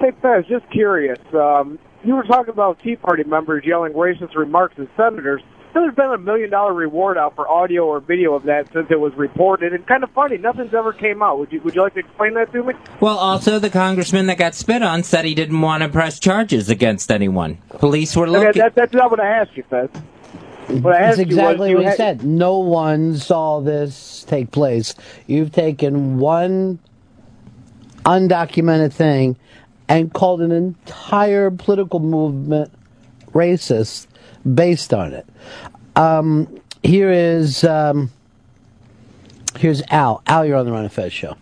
Hey, 0.00 0.12
Fez, 0.22 0.46
just 0.46 0.70
curious. 0.70 1.18
Um, 1.34 1.78
you 2.04 2.14
were 2.14 2.22
talking 2.22 2.50
about 2.50 2.80
Tea 2.80 2.96
Party 2.96 3.24
members 3.24 3.64
yelling 3.66 3.94
racist 3.94 4.36
remarks 4.36 4.76
at 4.78 4.86
senators. 4.96 5.42
There's 5.74 5.94
been 5.94 6.10
a 6.10 6.18
million 6.18 6.50
dollar 6.50 6.72
reward 6.72 7.18
out 7.18 7.34
for 7.36 7.48
audio 7.48 7.84
or 7.86 8.00
video 8.00 8.34
of 8.34 8.44
that 8.44 8.72
since 8.72 8.86
it 8.90 8.98
was 8.98 9.14
reported, 9.14 9.72
and 9.72 9.86
kind 9.86 10.02
of 10.02 10.10
funny, 10.10 10.36
nothing's 10.38 10.74
ever 10.74 10.92
came 10.92 11.22
out. 11.22 11.38
Would 11.38 11.52
you 11.52 11.60
Would 11.60 11.74
you 11.74 11.82
like 11.82 11.94
to 11.94 12.00
explain 12.00 12.34
that 12.34 12.50
to 12.52 12.62
me? 12.64 12.74
Well, 13.00 13.16
also 13.18 13.58
the 13.58 13.70
congressman 13.70 14.26
that 14.26 14.38
got 14.38 14.54
spit 14.54 14.82
on 14.82 15.02
said 15.04 15.24
he 15.24 15.34
didn't 15.34 15.60
want 15.60 15.82
to 15.82 15.88
press 15.88 16.18
charges 16.18 16.68
against 16.68 17.10
anyone. 17.12 17.58
Police 17.78 18.16
were 18.16 18.26
Okay, 18.26 18.32
looking. 18.46 18.62
that, 18.62 18.74
that's 18.74 18.94
not 18.94 19.10
what 19.10 19.20
I 19.20 19.28
asked 19.28 19.56
you, 19.56 19.62
Fez. 19.70 19.88
What 20.82 20.94
I 20.96 21.00
That's 21.00 21.18
exactly 21.18 21.70
you 21.70 21.76
was, 21.76 21.84
what 21.84 21.94
he 21.96 22.02
had- 22.02 22.20
said. 22.20 22.24
No 22.24 22.58
one 22.58 23.14
saw 23.16 23.60
this 23.60 24.24
take 24.28 24.50
place. 24.50 24.94
You've 25.26 25.52
taken 25.52 26.18
one 26.18 26.78
undocumented 28.04 28.92
thing 28.92 29.36
and 29.88 30.12
called 30.12 30.40
an 30.42 30.52
entire 30.52 31.50
political 31.50 32.00
movement 32.00 32.70
racist 33.32 34.06
based 34.54 34.92
on 34.94 35.12
it. 35.12 35.26
Um, 35.96 36.60
here 36.82 37.10
is 37.10 37.64
um, 37.64 38.10
here's 39.58 39.82
Al. 39.90 40.22
Al, 40.26 40.44
you're 40.44 40.56
on 40.56 40.66
the 40.66 40.72
Ron 40.72 40.84
and 40.84 40.92
Fez 40.92 41.12
show. 41.12 41.36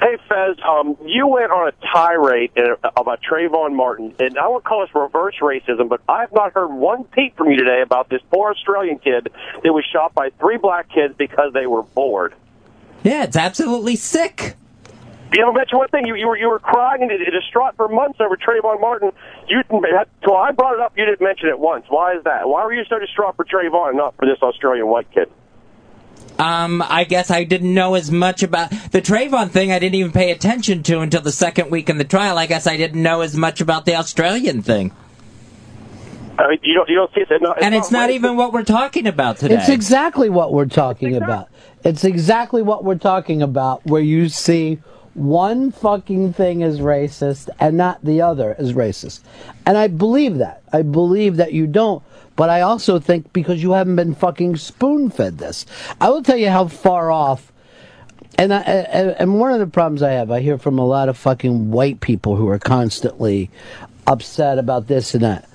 Hey, 0.00 0.16
Fez, 0.28 0.56
um, 0.64 0.96
you 1.04 1.26
went 1.26 1.50
on 1.50 1.68
a 1.68 1.72
tirade 1.92 2.52
in- 2.54 2.76
about 2.96 3.20
Trayvon 3.20 3.74
Martin, 3.74 4.14
and 4.20 4.38
I 4.38 4.46
won't 4.46 4.62
call 4.62 4.82
this 4.86 4.94
reverse 4.94 5.34
racism, 5.42 5.88
but 5.88 6.00
I've 6.08 6.32
not 6.32 6.52
heard 6.52 6.68
one 6.68 7.02
peep 7.02 7.36
from 7.36 7.50
you 7.50 7.56
today 7.56 7.82
about 7.82 8.08
this 8.08 8.22
poor 8.30 8.52
Australian 8.52 9.00
kid 9.00 9.28
that 9.62 9.72
was 9.72 9.84
shot 9.92 10.14
by 10.14 10.30
three 10.38 10.56
black 10.56 10.88
kids 10.88 11.14
because 11.18 11.52
they 11.52 11.66
were 11.66 11.82
bored. 11.82 12.34
Yeah, 13.02 13.24
it's 13.24 13.36
absolutely 13.36 13.96
sick. 13.96 14.54
You 15.32 15.40
haven't 15.40 15.56
mentioned 15.56 15.78
one 15.78 15.88
thing. 15.88 16.06
You, 16.06 16.14
you 16.14 16.26
were 16.26 16.38
you 16.38 16.48
were 16.48 16.58
crying 16.58 17.02
and 17.02 17.10
distraught 17.10 17.76
for 17.76 17.88
months 17.88 18.18
over 18.20 18.36
Trayvon 18.36 18.80
Martin. 18.80 19.12
You 19.46 19.62
so 20.24 20.34
I 20.34 20.52
brought 20.52 20.74
it 20.74 20.80
up. 20.80 20.96
You 20.96 21.04
didn't 21.04 21.20
mention 21.20 21.48
it 21.48 21.58
once. 21.58 21.84
Why 21.88 22.16
is 22.16 22.24
that? 22.24 22.48
Why 22.48 22.64
were 22.64 22.72
you 22.72 22.84
so 22.88 22.98
distraught 22.98 23.36
for 23.36 23.44
Trayvon, 23.44 23.90
and 23.90 23.98
not 23.98 24.16
for 24.16 24.24
this 24.24 24.40
Australian 24.42 24.86
white 24.88 25.10
kid? 25.12 25.28
Um, 26.38 26.82
I 26.86 27.04
guess 27.04 27.30
I 27.30 27.44
didn't 27.44 27.74
know 27.74 27.94
as 27.94 28.10
much 28.10 28.42
about 28.42 28.70
the 28.70 29.02
Trayvon 29.02 29.50
thing. 29.50 29.72
I 29.72 29.78
didn't 29.78 29.96
even 29.96 30.12
pay 30.12 30.30
attention 30.30 30.82
to 30.84 31.00
until 31.00 31.20
the 31.20 31.32
second 31.32 31.70
week 31.70 31.90
in 31.90 31.98
the 31.98 32.04
trial. 32.04 32.38
I 32.38 32.46
guess 32.46 32.66
I 32.66 32.76
didn't 32.76 33.02
know 33.02 33.20
as 33.20 33.36
much 33.36 33.60
about 33.60 33.84
the 33.84 33.96
Australian 33.96 34.62
thing. 34.62 34.92
I 36.38 36.48
mean, 36.48 36.60
you 36.62 36.74
don't 36.74 36.88
you 36.88 36.94
don't 36.94 37.12
see 37.12 37.22
it. 37.28 37.42
No, 37.42 37.52
and 37.52 37.74
it's 37.74 37.90
not 37.90 38.10
even 38.10 38.36
what 38.36 38.52
we're 38.52 38.62
talking 38.62 39.06
about 39.06 39.38
today. 39.38 39.56
It's 39.56 39.68
exactly 39.68 40.30
what 40.30 40.54
we're 40.54 40.66
talking 40.66 41.16
about. 41.16 41.48
It's 41.84 42.04
exactly 42.04 42.62
what 42.62 42.84
we're 42.84 42.98
talking 42.98 43.42
about, 43.42 43.84
where 43.84 44.02
you 44.02 44.28
see 44.28 44.78
one 45.18 45.72
fucking 45.72 46.32
thing 46.32 46.60
is 46.62 46.80
racist 46.80 47.48
and 47.58 47.76
not 47.76 48.04
the 48.04 48.22
other 48.22 48.54
is 48.58 48.72
racist. 48.72 49.20
And 49.66 49.76
I 49.76 49.88
believe 49.88 50.38
that. 50.38 50.62
I 50.72 50.82
believe 50.82 51.36
that 51.36 51.52
you 51.52 51.66
don't. 51.66 52.02
But 52.36 52.50
I 52.50 52.60
also 52.60 53.00
think 53.00 53.32
because 53.32 53.62
you 53.62 53.72
haven't 53.72 53.96
been 53.96 54.14
fucking 54.14 54.56
spoon 54.56 55.10
fed 55.10 55.38
this. 55.38 55.66
I 56.00 56.10
will 56.10 56.22
tell 56.22 56.36
you 56.36 56.50
how 56.50 56.68
far 56.68 57.10
off. 57.10 57.52
And, 58.36 58.54
I, 58.54 58.60
and 58.60 59.40
one 59.40 59.52
of 59.52 59.58
the 59.58 59.66
problems 59.66 60.02
I 60.02 60.12
have, 60.12 60.30
I 60.30 60.40
hear 60.40 60.58
from 60.58 60.78
a 60.78 60.86
lot 60.86 61.08
of 61.08 61.18
fucking 61.18 61.72
white 61.72 62.00
people 62.00 62.36
who 62.36 62.48
are 62.48 62.58
constantly 62.60 63.50
upset 64.06 64.58
about 64.58 64.86
this 64.86 65.14
and 65.14 65.24
that. 65.24 65.48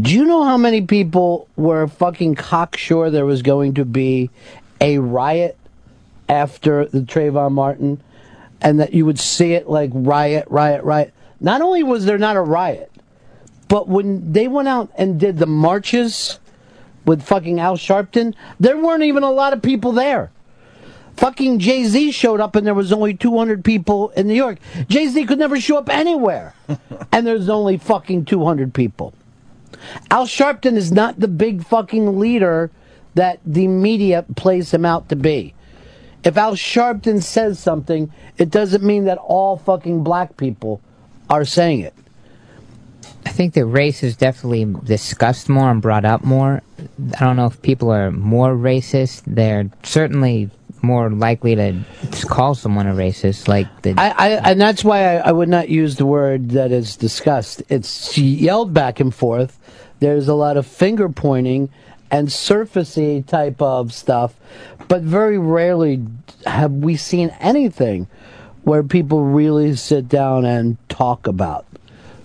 Do 0.00 0.14
you 0.14 0.24
know 0.26 0.44
how 0.44 0.58
many 0.58 0.82
people 0.82 1.48
were 1.56 1.88
fucking 1.88 2.34
cocksure 2.34 3.10
there 3.10 3.24
was 3.26 3.42
going 3.42 3.74
to 3.74 3.84
be 3.84 4.30
a 4.80 4.98
riot 4.98 5.56
after 6.28 6.84
the 6.84 7.00
Trayvon 7.00 7.52
Martin, 7.52 8.00
and 8.60 8.80
that 8.80 8.92
you 8.92 9.06
would 9.06 9.18
see 9.18 9.52
it 9.52 9.68
like 9.68 9.90
riot, 9.92 10.46
riot, 10.48 10.84
riot? 10.84 11.14
Not 11.40 11.60
only 11.62 11.82
was 11.82 12.04
there 12.04 12.18
not 12.18 12.36
a 12.36 12.40
riot, 12.40 12.90
but 13.68 13.88
when 13.88 14.32
they 14.32 14.48
went 14.48 14.68
out 14.68 14.90
and 14.96 15.20
did 15.20 15.38
the 15.38 15.46
marches 15.46 16.38
with 17.04 17.22
fucking 17.22 17.60
Al 17.60 17.76
Sharpton, 17.76 18.34
there 18.58 18.76
weren't 18.76 19.04
even 19.04 19.22
a 19.22 19.30
lot 19.30 19.52
of 19.52 19.62
people 19.62 19.92
there. 19.92 20.30
Fucking 21.16 21.58
Jay 21.58 21.84
Z 21.84 22.12
showed 22.12 22.40
up 22.40 22.54
and 22.54 22.66
there 22.66 22.74
was 22.74 22.92
only 22.92 23.14
200 23.14 23.64
people 23.64 24.10
in 24.10 24.28
New 24.28 24.34
York. 24.34 24.58
Jay 24.88 25.08
Z 25.08 25.26
could 25.26 25.38
never 25.38 25.60
show 25.60 25.76
up 25.76 25.88
anywhere, 25.88 26.54
and 27.12 27.26
there's 27.26 27.48
only 27.48 27.76
fucking 27.76 28.24
200 28.24 28.72
people. 28.72 29.14
Al 30.10 30.26
Sharpton 30.26 30.76
is 30.76 30.92
not 30.92 31.20
the 31.20 31.28
big 31.28 31.64
fucking 31.64 32.18
leader 32.18 32.70
that 33.14 33.40
the 33.44 33.66
media 33.66 34.24
plays 34.36 34.72
him 34.72 34.84
out 34.84 35.08
to 35.08 35.16
be. 35.16 35.54
If 36.24 36.36
Al 36.36 36.54
Sharpton 36.54 37.22
says 37.22 37.58
something, 37.58 38.12
it 38.36 38.50
doesn't 38.50 38.82
mean 38.82 39.04
that 39.04 39.18
all 39.18 39.56
fucking 39.56 40.02
black 40.02 40.36
people 40.36 40.80
are 41.30 41.44
saying 41.44 41.80
it. 41.80 41.94
I 43.24 43.30
think 43.30 43.54
that 43.54 43.66
race 43.66 44.02
is 44.02 44.16
definitely 44.16 44.64
discussed 44.84 45.48
more 45.48 45.70
and 45.70 45.82
brought 45.82 46.04
up 46.04 46.24
more. 46.24 46.62
I 47.18 47.24
don't 47.24 47.36
know 47.36 47.46
if 47.46 47.60
people 47.62 47.90
are 47.90 48.10
more 48.10 48.54
racist. 48.54 49.22
They're 49.26 49.70
certainly 49.82 50.50
more 50.82 51.10
likely 51.10 51.54
to 51.54 51.84
call 52.26 52.54
someone 52.54 52.86
a 52.86 52.94
racist. 52.94 53.48
Like 53.48 53.82
the 53.82 53.94
I, 53.98 54.10
I 54.10 54.28
and 54.50 54.60
that's 54.60 54.84
why 54.84 55.16
I, 55.16 55.28
I 55.28 55.32
would 55.32 55.48
not 55.48 55.68
use 55.68 55.96
the 55.96 56.06
word 56.06 56.50
that 56.50 56.72
is 56.72 56.96
discussed. 56.96 57.62
It's 57.68 58.16
yelled 58.16 58.72
back 58.72 59.00
and 59.00 59.14
forth. 59.14 59.58
There's 60.00 60.28
a 60.28 60.34
lot 60.34 60.56
of 60.56 60.66
finger 60.66 61.08
pointing 61.08 61.70
and 62.10 62.28
surfacey 62.28 63.26
type 63.26 63.60
of 63.60 63.92
stuff, 63.92 64.34
but 64.88 65.02
very 65.02 65.38
rarely 65.38 66.02
have 66.46 66.72
we 66.72 66.96
seen 66.96 67.30
anything 67.40 68.08
where 68.62 68.82
people 68.82 69.24
really 69.24 69.76
sit 69.76 70.08
down 70.08 70.44
and 70.44 70.76
talk 70.88 71.26
about 71.26 71.66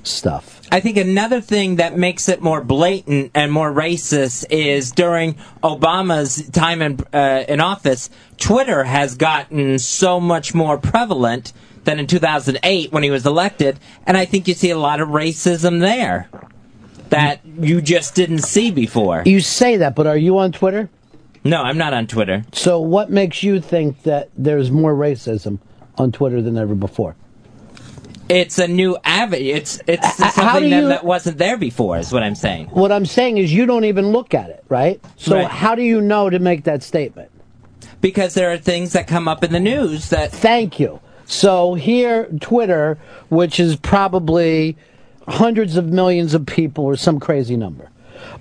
stuff. 0.03 0.61
I 0.71 0.79
think 0.79 0.97
another 0.97 1.39
thing 1.39 1.77
that 1.77 1.97
makes 1.97 2.27
it 2.27 2.41
more 2.41 2.61
blatant 2.61 3.31
and 3.35 3.51
more 3.51 3.71
racist 3.71 4.45
is 4.49 4.91
during 4.91 5.35
Obama's 5.63 6.49
time 6.49 6.81
in 6.81 6.99
uh, 7.13 7.45
in 7.47 7.61
office, 7.61 8.09
Twitter 8.37 8.83
has 8.83 9.15
gotten 9.15 9.79
so 9.79 10.19
much 10.19 10.53
more 10.53 10.77
prevalent 10.77 11.53
than 11.83 11.99
in 11.99 12.07
2008 12.07 12.91
when 12.91 13.03
he 13.03 13.11
was 13.11 13.25
elected, 13.25 13.79
and 14.05 14.17
I 14.17 14.25
think 14.25 14.47
you 14.47 14.53
see 14.53 14.69
a 14.69 14.77
lot 14.77 14.99
of 14.99 15.09
racism 15.09 15.79
there 15.79 16.29
that 17.09 17.41
you 17.45 17.81
just 17.81 18.15
didn't 18.15 18.39
see 18.39 18.71
before. 18.71 19.23
You 19.25 19.41
say 19.41 19.77
that, 19.77 19.95
but 19.95 20.07
are 20.07 20.17
you 20.17 20.37
on 20.39 20.51
Twitter? 20.51 20.89
No, 21.43 21.61
I'm 21.61 21.77
not 21.77 21.93
on 21.93 22.07
Twitter. 22.07 22.43
So 22.53 22.79
what 22.79 23.09
makes 23.09 23.43
you 23.43 23.59
think 23.59 24.03
that 24.03 24.29
there's 24.37 24.71
more 24.71 24.93
racism 24.93 25.59
on 25.97 26.11
Twitter 26.11 26.41
than 26.41 26.57
ever 26.57 26.75
before? 26.75 27.15
It's 28.29 28.57
a 28.57 28.67
new 28.67 28.97
avenue. 29.03 29.53
It's 29.53 29.81
it's 29.85 30.15
something 30.33 30.69
that, 30.69 30.81
you- 30.81 30.87
that 30.87 31.03
wasn't 31.05 31.37
there 31.37 31.57
before. 31.57 31.97
Is 31.97 32.11
what 32.13 32.23
I'm 32.23 32.35
saying. 32.35 32.67
What 32.67 32.91
I'm 32.91 33.05
saying 33.05 33.37
is 33.37 33.53
you 33.53 33.65
don't 33.65 33.83
even 33.85 34.11
look 34.11 34.33
at 34.33 34.49
it, 34.49 34.63
right? 34.69 35.01
So 35.17 35.35
Right. 35.35 35.47
how 35.47 35.75
do 35.75 35.81
you 35.83 35.99
know 36.01 36.29
to 36.29 36.39
make 36.39 36.63
that 36.63 36.83
statement? 36.83 37.29
Because 37.99 38.33
there 38.33 38.51
are 38.51 38.57
things 38.57 38.93
that 38.93 39.07
come 39.07 39.27
up 39.27 39.43
in 39.43 39.51
the 39.51 39.59
news 39.59 40.09
that. 40.09 40.31
Thank 40.31 40.79
you. 40.79 40.99
So 41.25 41.73
here, 41.73 42.27
Twitter, 42.39 42.97
which 43.29 43.59
is 43.59 43.75
probably 43.75 44.77
hundreds 45.27 45.77
of 45.77 45.85
millions 45.87 46.33
of 46.33 46.45
people 46.45 46.83
or 46.85 46.95
some 46.95 47.19
crazy 47.19 47.55
number, 47.55 47.89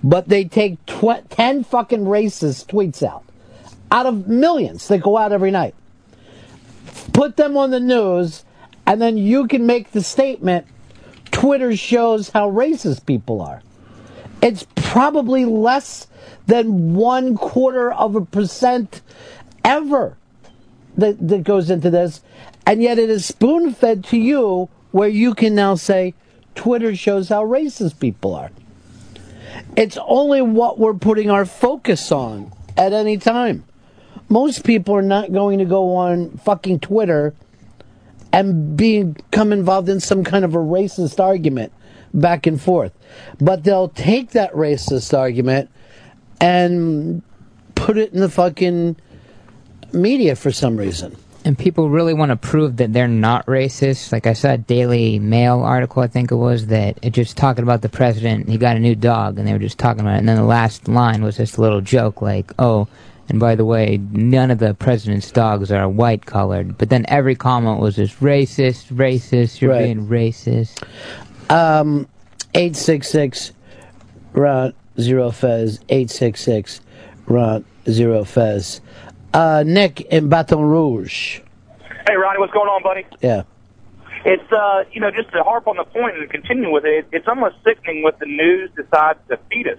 but 0.02 0.28
they 0.28 0.44
take 0.44 0.84
tw- 0.86 1.28
10 1.30 1.64
fucking 1.64 2.04
racist 2.04 2.66
tweets 2.66 3.02
out 3.02 3.24
out 3.92 4.06
of 4.06 4.26
millions 4.26 4.88
that 4.88 5.02
go 5.02 5.18
out 5.18 5.32
every 5.32 5.50
night. 5.50 5.74
Put 7.12 7.36
them 7.36 7.58
on 7.58 7.70
the 7.70 7.78
news, 7.78 8.44
and 8.86 9.00
then 9.00 9.18
you 9.18 9.46
can 9.46 9.66
make 9.66 9.92
the 9.92 10.02
statement 10.02 10.66
Twitter 11.30 11.76
shows 11.76 12.30
how 12.30 12.50
racist 12.50 13.04
people 13.04 13.42
are. 13.42 13.62
It's 14.40 14.66
probably 14.74 15.44
less 15.44 16.06
than 16.46 16.94
one 16.94 17.36
quarter 17.36 17.92
of 17.92 18.16
a 18.16 18.24
percent 18.24 19.02
ever 19.62 20.16
that, 20.96 21.28
that 21.28 21.44
goes 21.44 21.68
into 21.68 21.90
this, 21.90 22.22
and 22.66 22.82
yet 22.82 22.98
it 22.98 23.10
is 23.10 23.26
spoon 23.26 23.74
fed 23.74 24.04
to 24.04 24.16
you 24.16 24.70
where 24.90 25.08
you 25.08 25.34
can 25.34 25.54
now 25.54 25.74
say 25.74 26.14
Twitter 26.54 26.96
shows 26.96 27.28
how 27.28 27.44
racist 27.44 28.00
people 28.00 28.34
are. 28.34 28.50
It's 29.76 29.98
only 30.06 30.42
what 30.42 30.78
we're 30.78 30.94
putting 30.94 31.30
our 31.30 31.46
focus 31.46 32.12
on 32.12 32.52
at 32.76 32.92
any 32.92 33.16
time. 33.16 33.64
Most 34.28 34.64
people 34.64 34.94
are 34.94 35.02
not 35.02 35.32
going 35.32 35.58
to 35.58 35.64
go 35.64 35.96
on 35.96 36.30
fucking 36.38 36.80
Twitter 36.80 37.34
and 38.32 38.76
become 38.76 39.52
involved 39.52 39.88
in 39.88 40.00
some 40.00 40.24
kind 40.24 40.44
of 40.44 40.54
a 40.54 40.58
racist 40.58 41.20
argument 41.20 41.72
back 42.14 42.46
and 42.46 42.60
forth. 42.60 42.92
But 43.40 43.64
they'll 43.64 43.88
take 43.88 44.30
that 44.30 44.52
racist 44.52 45.16
argument 45.16 45.70
and 46.40 47.22
put 47.74 47.98
it 47.98 48.12
in 48.12 48.20
the 48.20 48.28
fucking 48.28 48.96
media 49.92 50.36
for 50.36 50.50
some 50.50 50.76
reason. 50.76 51.16
And 51.44 51.58
people 51.58 51.90
really 51.90 52.14
want 52.14 52.30
to 52.30 52.36
prove 52.36 52.76
that 52.76 52.92
they're 52.92 53.08
not 53.08 53.46
racist. 53.46 54.12
Like 54.12 54.28
I 54.28 54.32
saw 54.32 54.52
a 54.52 54.58
Daily 54.58 55.18
Mail 55.18 55.60
article, 55.62 56.00
I 56.02 56.06
think 56.06 56.30
it 56.30 56.36
was, 56.36 56.66
that 56.68 56.98
it 57.02 57.10
just 57.10 57.36
talking 57.36 57.64
about 57.64 57.82
the 57.82 57.88
president. 57.88 58.48
He 58.48 58.58
got 58.58 58.76
a 58.76 58.80
new 58.80 58.94
dog, 58.94 59.38
and 59.38 59.48
they 59.48 59.52
were 59.52 59.58
just 59.58 59.78
talking 59.78 60.02
about 60.02 60.14
it. 60.14 60.18
And 60.18 60.28
then 60.28 60.36
the 60.36 60.44
last 60.44 60.86
line 60.86 61.22
was 61.24 61.38
just 61.38 61.56
a 61.56 61.60
little 61.60 61.80
joke, 61.80 62.22
like, 62.22 62.52
"Oh, 62.60 62.86
and 63.28 63.40
by 63.40 63.56
the 63.56 63.64
way, 63.64 63.98
none 64.12 64.52
of 64.52 64.60
the 64.60 64.74
president's 64.74 65.32
dogs 65.32 65.72
are 65.72 65.88
white 65.88 66.26
colored." 66.26 66.78
But 66.78 66.90
then 66.90 67.04
every 67.08 67.34
comment 67.34 67.80
was 67.80 67.96
just 67.96 68.20
racist, 68.20 68.92
racist. 68.92 69.60
You're 69.60 69.72
Right. 69.72 69.84
being 69.84 70.06
racist. 70.06 70.80
Um, 71.50 72.06
866 72.54 73.50
Ron 74.32 74.74
Zero 75.00 75.30
Fez. 75.32 75.80
866 75.88 76.80
Ron 77.26 77.64
Zero 77.90 78.22
Fez. 78.22 78.80
Uh, 79.32 79.64
Nick 79.66 80.00
in 80.02 80.28
Baton 80.28 80.60
Rouge. 80.60 81.40
Hey, 82.06 82.16
Ronnie, 82.16 82.38
what's 82.38 82.52
going 82.52 82.68
on, 82.68 82.82
buddy? 82.82 83.06
Yeah. 83.20 83.44
It's, 84.24 84.52
uh, 84.52 84.84
you 84.92 85.00
know, 85.00 85.10
just 85.10 85.32
to 85.32 85.42
harp 85.42 85.66
on 85.66 85.76
the 85.76 85.84
point 85.84 86.16
and 86.18 86.28
continue 86.30 86.70
with 86.70 86.84
it, 86.84 87.06
it's 87.12 87.26
almost 87.26 87.56
sickening 87.64 88.02
what 88.02 88.18
the 88.18 88.26
news 88.26 88.70
decides 88.76 89.18
to 89.28 89.38
feed 89.50 89.68
us. 89.68 89.78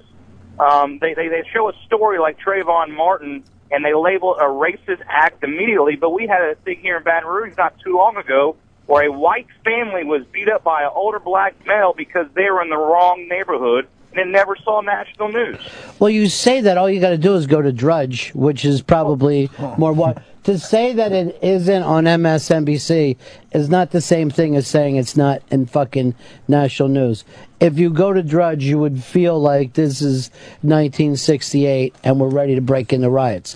Um, 0.59 0.99
they, 0.99 1.13
they, 1.13 1.27
they 1.27 1.43
show 1.53 1.69
a 1.69 1.73
story 1.85 2.19
like 2.19 2.39
Trayvon 2.39 2.95
Martin 2.95 3.43
and 3.71 3.85
they 3.85 3.93
label 3.93 4.35
it 4.35 4.41
a 4.41 4.45
racist 4.45 5.01
act 5.07 5.43
immediately, 5.43 5.95
but 5.95 6.09
we 6.11 6.27
had 6.27 6.41
a 6.41 6.55
thing 6.55 6.79
here 6.81 6.97
in 6.97 7.03
Baton 7.03 7.29
Rouge 7.29 7.55
not 7.57 7.79
too 7.79 7.95
long 7.95 8.17
ago 8.17 8.55
where 8.85 9.07
a 9.07 9.11
white 9.11 9.47
family 9.63 10.03
was 10.03 10.23
beat 10.31 10.49
up 10.49 10.63
by 10.63 10.83
an 10.83 10.91
older 10.93 11.19
black 11.19 11.55
male 11.65 11.93
because 11.95 12.27
they 12.33 12.49
were 12.51 12.61
in 12.61 12.69
the 12.69 12.77
wrong 12.77 13.27
neighborhood 13.29 13.87
and 14.15 14.31
never 14.31 14.55
saw 14.55 14.81
national 14.81 15.29
news. 15.29 15.57
Well, 15.99 16.09
you 16.09 16.27
say 16.27 16.61
that 16.61 16.77
all 16.77 16.89
you 16.89 16.99
got 16.99 17.09
to 17.11 17.17
do 17.17 17.35
is 17.35 17.47
go 17.47 17.61
to 17.61 17.71
Drudge, 17.71 18.31
which 18.31 18.65
is 18.65 18.81
probably 18.81 19.49
more 19.77 19.93
what. 19.93 20.21
To 20.45 20.59
say 20.59 20.91
that 20.93 21.13
it 21.13 21.39
isn't 21.41 21.83
on 21.83 22.03
MSNBC 22.03 23.15
is 23.53 23.69
not 23.69 23.91
the 23.91 24.01
same 24.01 24.29
thing 24.29 24.57
as 24.57 24.67
saying 24.67 24.97
it's 24.97 25.15
not 25.15 25.41
in 25.49 25.65
fucking 25.67 26.15
national 26.49 26.89
news. 26.89 27.23
If 27.61 27.79
you 27.79 27.89
go 27.89 28.11
to 28.11 28.21
Drudge, 28.21 28.65
you 28.65 28.77
would 28.77 29.01
feel 29.01 29.39
like 29.39 29.73
this 29.73 30.01
is 30.01 30.29
1968 30.61 31.95
and 32.03 32.19
we're 32.19 32.27
ready 32.27 32.55
to 32.55 32.61
break 32.61 32.91
into 32.91 33.09
riots. 33.09 33.55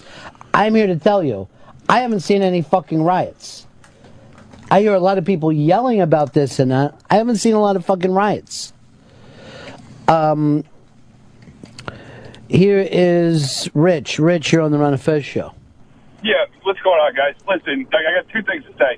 I'm 0.53 0.75
here 0.75 0.87
to 0.87 0.95
tell 0.95 1.23
you, 1.23 1.49
I 1.89 1.99
haven't 1.99 2.21
seen 2.21 2.41
any 2.41 2.61
fucking 2.61 3.03
riots. 3.03 3.67
I 4.71 4.81
hear 4.81 4.93
a 4.93 4.99
lot 4.99 5.17
of 5.17 5.25
people 5.25 5.51
yelling 5.51 6.01
about 6.01 6.33
this 6.33 6.59
and 6.59 6.71
that. 6.71 6.99
I 7.09 7.15
haven't 7.15 7.37
seen 7.37 7.53
a 7.53 7.61
lot 7.61 7.75
of 7.75 7.85
fucking 7.85 8.13
riots. 8.13 8.73
Um, 10.07 10.63
here 12.49 12.87
is 12.89 13.69
Rich. 13.73 14.19
Rich, 14.19 14.51
you're 14.51 14.61
on 14.61 14.71
the 14.71 14.77
Ron 14.77 14.93
and 14.93 15.01
Fez 15.01 15.25
show. 15.25 15.53
Yeah, 16.23 16.45
what's 16.63 16.79
going 16.79 16.99
on, 16.99 17.13
guys? 17.13 17.35
Listen, 17.47 17.87
I 17.93 17.97
I 17.97 18.21
got 18.21 18.29
two 18.31 18.41
things 18.43 18.63
to 18.65 18.73
say. 18.77 18.97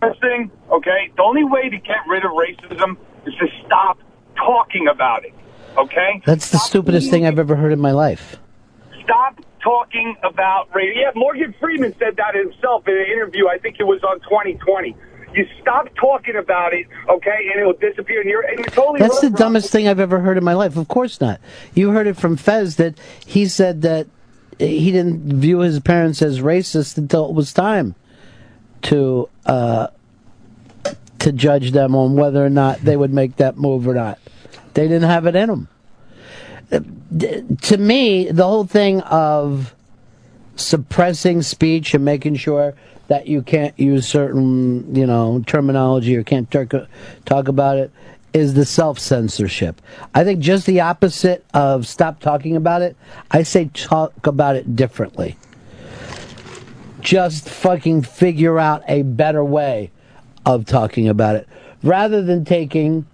First 0.00 0.20
thing, 0.20 0.50
okay, 0.70 1.10
the 1.16 1.22
only 1.22 1.44
way 1.44 1.68
to 1.68 1.76
get 1.76 1.98
rid 2.08 2.24
of 2.24 2.32
racism 2.32 2.96
is 3.26 3.34
to 3.34 3.46
stop 3.64 3.98
talking 4.36 4.88
about 4.88 5.24
it, 5.24 5.34
okay? 5.76 6.22
That's 6.24 6.50
the 6.50 6.58
stupidest 6.58 7.10
thing 7.10 7.26
I've 7.26 7.38
ever 7.38 7.54
heard 7.54 7.72
in 7.72 7.80
my 7.80 7.90
life. 7.90 8.38
Stop 9.04 9.40
talking 9.62 10.16
about 10.22 10.74
race. 10.74 10.96
Yeah, 10.96 11.10
Morgan 11.14 11.54
Freeman 11.60 11.94
said 11.98 12.16
that 12.16 12.34
himself 12.34 12.88
in 12.88 12.96
an 12.96 13.06
interview. 13.12 13.48
I 13.48 13.58
think 13.58 13.76
it 13.78 13.84
was 13.84 14.02
on 14.02 14.20
2020. 14.20 14.96
You 15.34 15.46
stop 15.60 15.88
talking 15.94 16.36
about 16.36 16.74
it, 16.74 16.86
okay, 17.08 17.50
and 17.52 17.60
it'll 17.60 17.72
disappear. 17.74 18.20
And 18.20 18.28
you're, 18.28 18.42
and 18.42 18.58
you're 18.58 18.68
totally 18.68 18.98
That's 18.98 19.20
the 19.20 19.30
dumbest 19.30 19.70
thing 19.70 19.86
I've 19.86 20.00
ever 20.00 20.18
heard 20.18 20.36
in 20.36 20.44
my 20.44 20.54
life. 20.54 20.76
Of 20.76 20.88
course 20.88 21.20
not. 21.20 21.40
You 21.74 21.90
heard 21.90 22.06
it 22.06 22.16
from 22.16 22.36
Fez 22.36 22.76
that 22.76 22.98
he 23.24 23.46
said 23.46 23.82
that 23.82 24.08
he 24.58 24.90
didn't 24.90 25.40
view 25.40 25.60
his 25.60 25.80
parents 25.80 26.20
as 26.20 26.40
racist 26.40 26.98
until 26.98 27.28
it 27.28 27.34
was 27.34 27.52
time 27.52 27.94
to 28.82 29.28
uh, 29.46 29.88
to 31.20 31.32
judge 31.32 31.72
them 31.72 31.94
on 31.94 32.16
whether 32.16 32.44
or 32.44 32.50
not 32.50 32.80
they 32.80 32.96
would 32.96 33.12
make 33.12 33.36
that 33.36 33.56
move 33.56 33.86
or 33.86 33.94
not. 33.94 34.18
They 34.74 34.88
didn't 34.88 35.08
have 35.08 35.26
it 35.26 35.36
in 35.36 35.48
them. 35.48 35.68
To 37.62 37.76
me, 37.76 38.30
the 38.30 38.46
whole 38.46 38.64
thing 38.64 39.00
of 39.02 39.74
suppressing 40.56 41.42
speech 41.42 41.94
and 41.94 42.04
making 42.04 42.36
sure 42.36 42.74
that 43.10 43.26
you 43.26 43.42
can't 43.42 43.76
use 43.76 44.06
certain, 44.06 44.94
you 44.94 45.04
know, 45.04 45.42
terminology 45.44 46.16
or 46.16 46.22
can't 46.22 46.48
talk, 46.48 46.72
talk 47.24 47.48
about 47.48 47.76
it 47.76 47.90
is 48.32 48.54
the 48.54 48.64
self 48.64 49.00
censorship. 49.00 49.82
I 50.14 50.22
think 50.22 50.38
just 50.38 50.64
the 50.64 50.80
opposite 50.80 51.44
of 51.52 51.88
stop 51.88 52.20
talking 52.20 52.54
about 52.54 52.82
it. 52.82 52.96
I 53.28 53.42
say 53.42 53.68
talk 53.74 54.28
about 54.28 54.54
it 54.54 54.76
differently. 54.76 55.36
Just 57.00 57.48
fucking 57.48 58.02
figure 58.02 58.60
out 58.60 58.84
a 58.86 59.02
better 59.02 59.44
way 59.44 59.90
of 60.46 60.64
talking 60.64 61.08
about 61.08 61.34
it 61.34 61.48
rather 61.82 62.22
than 62.22 62.44
taking 62.44 63.06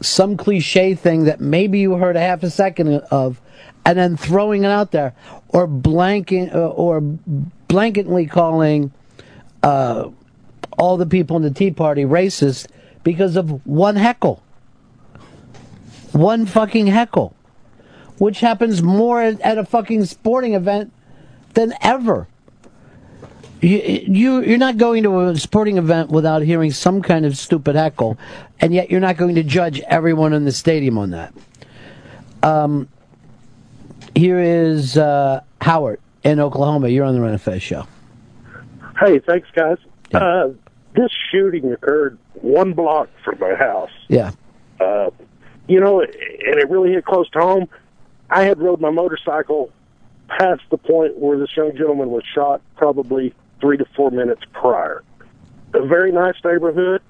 some 0.00 0.38
cliche 0.38 0.94
thing 0.94 1.24
that 1.24 1.42
maybe 1.42 1.78
you 1.78 1.96
heard 1.96 2.16
a 2.16 2.20
half 2.20 2.42
a 2.42 2.48
second 2.48 2.88
of 3.10 3.38
and 3.84 3.98
then 3.98 4.16
throwing 4.16 4.64
it 4.64 4.70
out 4.70 4.92
there 4.92 5.12
or 5.48 5.68
blanking 5.68 6.54
uh, 6.54 6.68
or 6.68 7.02
blanketly 7.68 8.30
calling 8.30 8.90
uh, 9.62 10.10
all 10.78 10.96
the 10.96 11.06
people 11.06 11.36
in 11.36 11.42
the 11.42 11.50
Tea 11.50 11.70
Party 11.70 12.04
racist 12.04 12.66
because 13.02 13.36
of 13.36 13.66
one 13.66 13.96
heckle. 13.96 14.42
One 16.12 16.46
fucking 16.46 16.86
heckle. 16.86 17.34
Which 18.18 18.40
happens 18.40 18.82
more 18.82 19.20
at, 19.20 19.58
a 19.58 19.64
fucking 19.64 20.04
sporting 20.04 20.54
event 20.54 20.92
than 21.54 21.74
ever. 21.82 22.28
You, 23.60 23.78
you, 23.78 24.42
you're 24.42 24.58
not 24.58 24.76
going 24.76 25.04
to 25.04 25.20
a 25.20 25.36
sporting 25.36 25.78
event 25.78 26.10
without 26.10 26.42
hearing 26.42 26.72
some 26.72 27.00
kind 27.00 27.24
of 27.24 27.36
stupid 27.36 27.76
heckle, 27.76 28.18
and 28.60 28.74
yet 28.74 28.90
you're 28.90 29.00
not 29.00 29.16
going 29.16 29.36
to 29.36 29.44
judge 29.44 29.80
everyone 29.80 30.32
in 30.32 30.44
the 30.44 30.52
stadium 30.52 30.98
on 30.98 31.10
that. 31.10 31.32
Um, 32.42 32.88
here 34.14 34.40
is 34.40 34.96
uh, 34.96 35.42
Howard 35.60 36.00
in 36.24 36.40
Oklahoma. 36.40 36.88
You're 36.88 37.04
on 37.04 37.14
the 37.14 37.20
Ron 37.20 37.58
show. 37.60 37.86
Hey, 39.04 39.18
thanks, 39.18 39.48
guys. 39.52 39.78
Uh, 40.14 40.50
this 40.94 41.10
shooting 41.30 41.72
occurred 41.72 42.18
one 42.34 42.72
block 42.72 43.08
from 43.24 43.38
my 43.40 43.54
house. 43.54 43.90
Yeah. 44.08 44.30
Uh, 44.78 45.10
you 45.66 45.80
know, 45.80 46.02
and 46.02 46.10
it 46.12 46.70
really 46.70 46.92
hit 46.92 47.04
close 47.04 47.28
to 47.30 47.40
home. 47.40 47.68
I 48.30 48.44
had 48.44 48.60
rode 48.60 48.80
my 48.80 48.90
motorcycle 48.90 49.72
past 50.28 50.62
the 50.70 50.78
point 50.78 51.18
where 51.18 51.36
this 51.36 51.48
young 51.56 51.72
gentleman 51.76 52.10
was 52.10 52.22
shot, 52.32 52.62
probably 52.76 53.34
three 53.60 53.76
to 53.76 53.84
four 53.96 54.10
minutes 54.10 54.42
prior. 54.52 55.02
A 55.74 55.84
very 55.84 56.12
nice 56.12 56.36
neighborhood. 56.44 57.02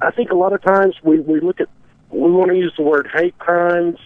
I 0.00 0.12
think 0.12 0.30
a 0.30 0.36
lot 0.36 0.52
of 0.52 0.62
times 0.62 0.94
we, 1.02 1.18
we 1.20 1.40
look 1.40 1.60
at, 1.60 1.68
we 2.10 2.30
want 2.30 2.50
to 2.50 2.56
use 2.56 2.74
the 2.76 2.82
word 2.84 3.08
hate 3.12 3.38
crimes, 3.38 3.98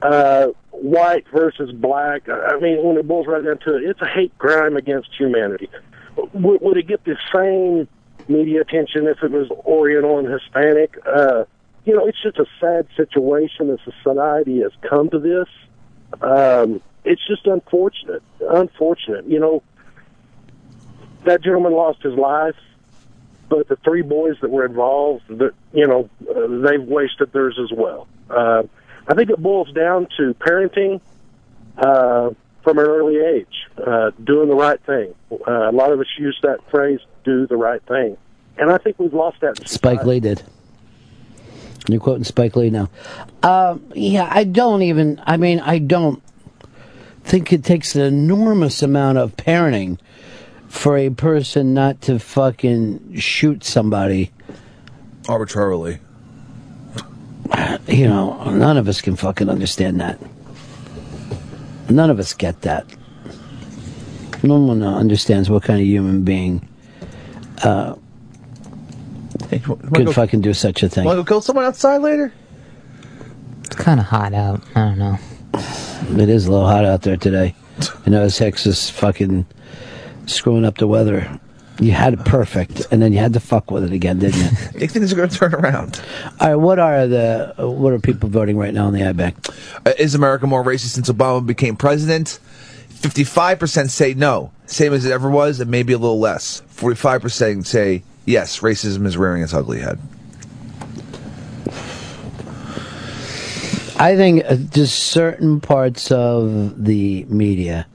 uh, 0.00 0.48
white 0.70 1.26
versus 1.32 1.72
black. 1.72 2.28
I 2.28 2.58
mean, 2.58 2.82
when 2.82 2.96
it 2.96 3.06
boils 3.06 3.26
right 3.26 3.44
down 3.44 3.58
to 3.58 3.76
it, 3.76 3.82
it's 3.82 4.00
a 4.00 4.08
hate 4.08 4.36
crime 4.38 4.76
against 4.76 5.10
humanity. 5.16 5.68
Would, 6.16 6.60
would 6.60 6.76
it 6.76 6.86
get 6.86 7.04
the 7.04 7.16
same 7.34 7.88
media 8.28 8.60
attention 8.60 9.06
if 9.06 9.22
it 9.22 9.30
was 9.30 9.50
Oriental 9.50 10.18
and 10.18 10.28
Hispanic? 10.28 10.98
Uh, 11.06 11.44
you 11.84 11.94
know, 11.96 12.06
it's 12.06 12.22
just 12.22 12.38
a 12.38 12.46
sad 12.60 12.86
situation. 12.96 13.68
The 13.68 13.78
society 13.84 14.60
has 14.60 14.72
come 14.88 15.10
to 15.10 15.18
this. 15.18 15.48
Um, 16.20 16.80
it's 17.04 17.26
just 17.26 17.46
unfortunate. 17.46 18.22
Unfortunate. 18.40 19.26
You 19.26 19.40
know, 19.40 19.62
that 21.24 21.42
gentleman 21.42 21.72
lost 21.72 22.02
his 22.02 22.14
life, 22.14 22.56
but 23.48 23.68
the 23.68 23.76
three 23.76 24.02
boys 24.02 24.36
that 24.42 24.50
were 24.50 24.64
involved, 24.64 25.24
that 25.28 25.52
you 25.72 25.86
know, 25.86 26.08
uh, 26.30 26.68
they've 26.68 26.82
wasted 26.82 27.32
theirs 27.32 27.58
as 27.62 27.76
well. 27.76 28.06
Uh, 28.30 28.62
I 29.06 29.14
think 29.14 29.30
it 29.30 29.38
boils 29.38 29.72
down 29.72 30.06
to 30.18 30.34
parenting 30.34 31.00
uh, 31.76 32.30
from 32.62 32.78
an 32.78 32.86
early 32.86 33.18
age, 33.18 33.68
uh, 33.84 34.10
doing 34.22 34.48
the 34.48 34.54
right 34.54 34.80
thing. 34.84 35.14
Uh, 35.30 35.70
a 35.70 35.72
lot 35.72 35.92
of 35.92 36.00
us 36.00 36.06
use 36.18 36.38
that 36.42 36.58
phrase, 36.70 37.00
"do 37.24 37.46
the 37.46 37.56
right 37.56 37.82
thing," 37.82 38.16
and 38.58 38.70
I 38.70 38.78
think 38.78 38.98
we've 38.98 39.14
lost 39.14 39.40
that. 39.40 39.68
Spike 39.68 40.04
Lee 40.04 40.20
did. 40.20 40.42
You're 41.88 42.00
quoting 42.00 42.24
Spike 42.24 42.54
Lee 42.54 42.70
now. 42.70 42.88
Um, 43.42 43.82
yeah, 43.94 44.28
I 44.30 44.44
don't 44.44 44.82
even. 44.82 45.20
I 45.26 45.36
mean, 45.36 45.60
I 45.60 45.78
don't 45.78 46.22
think 47.24 47.52
it 47.52 47.64
takes 47.64 47.94
an 47.94 48.02
enormous 48.02 48.82
amount 48.82 49.18
of 49.18 49.36
parenting 49.36 49.98
for 50.68 50.96
a 50.96 51.10
person 51.10 51.74
not 51.74 52.00
to 52.02 52.18
fucking 52.18 53.18
shoot 53.18 53.64
somebody 53.64 54.30
arbitrarily. 55.28 55.98
You 57.86 58.08
know, 58.08 58.44
none 58.50 58.76
of 58.76 58.88
us 58.88 59.00
can 59.00 59.16
fucking 59.16 59.48
understand 59.48 60.00
that. 60.00 60.18
None 61.92 62.10
of 62.10 62.18
us 62.18 62.32
get 62.32 62.62
that. 62.62 62.86
No 64.42 64.58
one 64.58 64.82
understands 64.82 65.48
what 65.50 65.62
kind 65.62 65.80
of 65.80 65.86
human 65.86 66.24
being 66.24 66.66
uh, 67.62 67.94
could 69.50 70.06
go- 70.06 70.12
fucking 70.12 70.40
do 70.40 70.52
such 70.54 70.82
a 70.82 70.88
thing. 70.88 71.04
Want 71.04 71.18
to 71.18 71.22
go 71.22 71.28
kill 71.28 71.40
someone 71.40 71.64
outside 71.64 71.98
later? 71.98 72.32
It's 73.64 73.76
kind 73.76 74.00
of 74.00 74.06
hot 74.06 74.32
out. 74.34 74.62
I 74.74 74.80
don't 74.80 74.98
know. 74.98 75.18
It 76.22 76.28
is 76.28 76.46
a 76.46 76.50
little 76.50 76.66
hot 76.66 76.84
out 76.84 77.02
there 77.02 77.16
today. 77.16 77.54
I 78.06 78.10
know 78.10 78.28
Hex 78.28 78.66
is 78.66 78.90
fucking 78.90 79.46
screwing 80.26 80.64
up 80.64 80.78
the 80.78 80.86
weather. 80.88 81.38
You 81.82 81.90
had 81.92 82.12
it 82.12 82.24
perfect, 82.24 82.86
and 82.92 83.02
then 83.02 83.12
you 83.12 83.18
had 83.18 83.32
to 83.32 83.40
fuck 83.40 83.72
with 83.72 83.82
it 83.82 83.92
again, 83.92 84.20
didn't 84.20 84.40
you? 84.40 84.44
You 84.72 84.78
think 84.78 84.92
things 84.92 85.12
are 85.12 85.16
going 85.16 85.28
to 85.28 85.36
turn 85.36 85.54
around? 85.54 86.00
All 86.40 86.48
right, 86.48 86.54
what 86.54 86.78
are 86.78 87.06
the 87.06 87.54
what 87.58 87.92
are 87.92 87.98
people 87.98 88.28
voting 88.28 88.56
right 88.56 88.72
now 88.72 88.86
on 88.86 88.92
the 88.92 89.00
iBang? 89.00 89.34
Uh, 89.84 89.92
is 89.98 90.14
America 90.14 90.46
more 90.46 90.62
racist 90.62 90.90
since 90.90 91.10
Obama 91.10 91.44
became 91.44 91.76
president? 91.76 92.38
55% 92.90 93.90
say 93.90 94.14
no, 94.14 94.52
same 94.66 94.92
as 94.92 95.04
it 95.04 95.10
ever 95.10 95.28
was, 95.28 95.58
and 95.58 95.70
maybe 95.70 95.92
a 95.92 95.98
little 95.98 96.20
less. 96.20 96.62
45% 96.76 97.66
say 97.66 98.04
yes, 98.26 98.60
racism 98.60 99.04
is 99.04 99.16
rearing 99.16 99.42
its 99.42 99.52
ugly 99.52 99.80
head. 99.80 99.98
I 103.98 104.16
think 104.16 104.44
uh, 104.44 104.54
just 104.56 104.98
certain 104.98 105.60
parts 105.60 106.12
of 106.12 106.84
the 106.84 107.24
media 107.24 107.86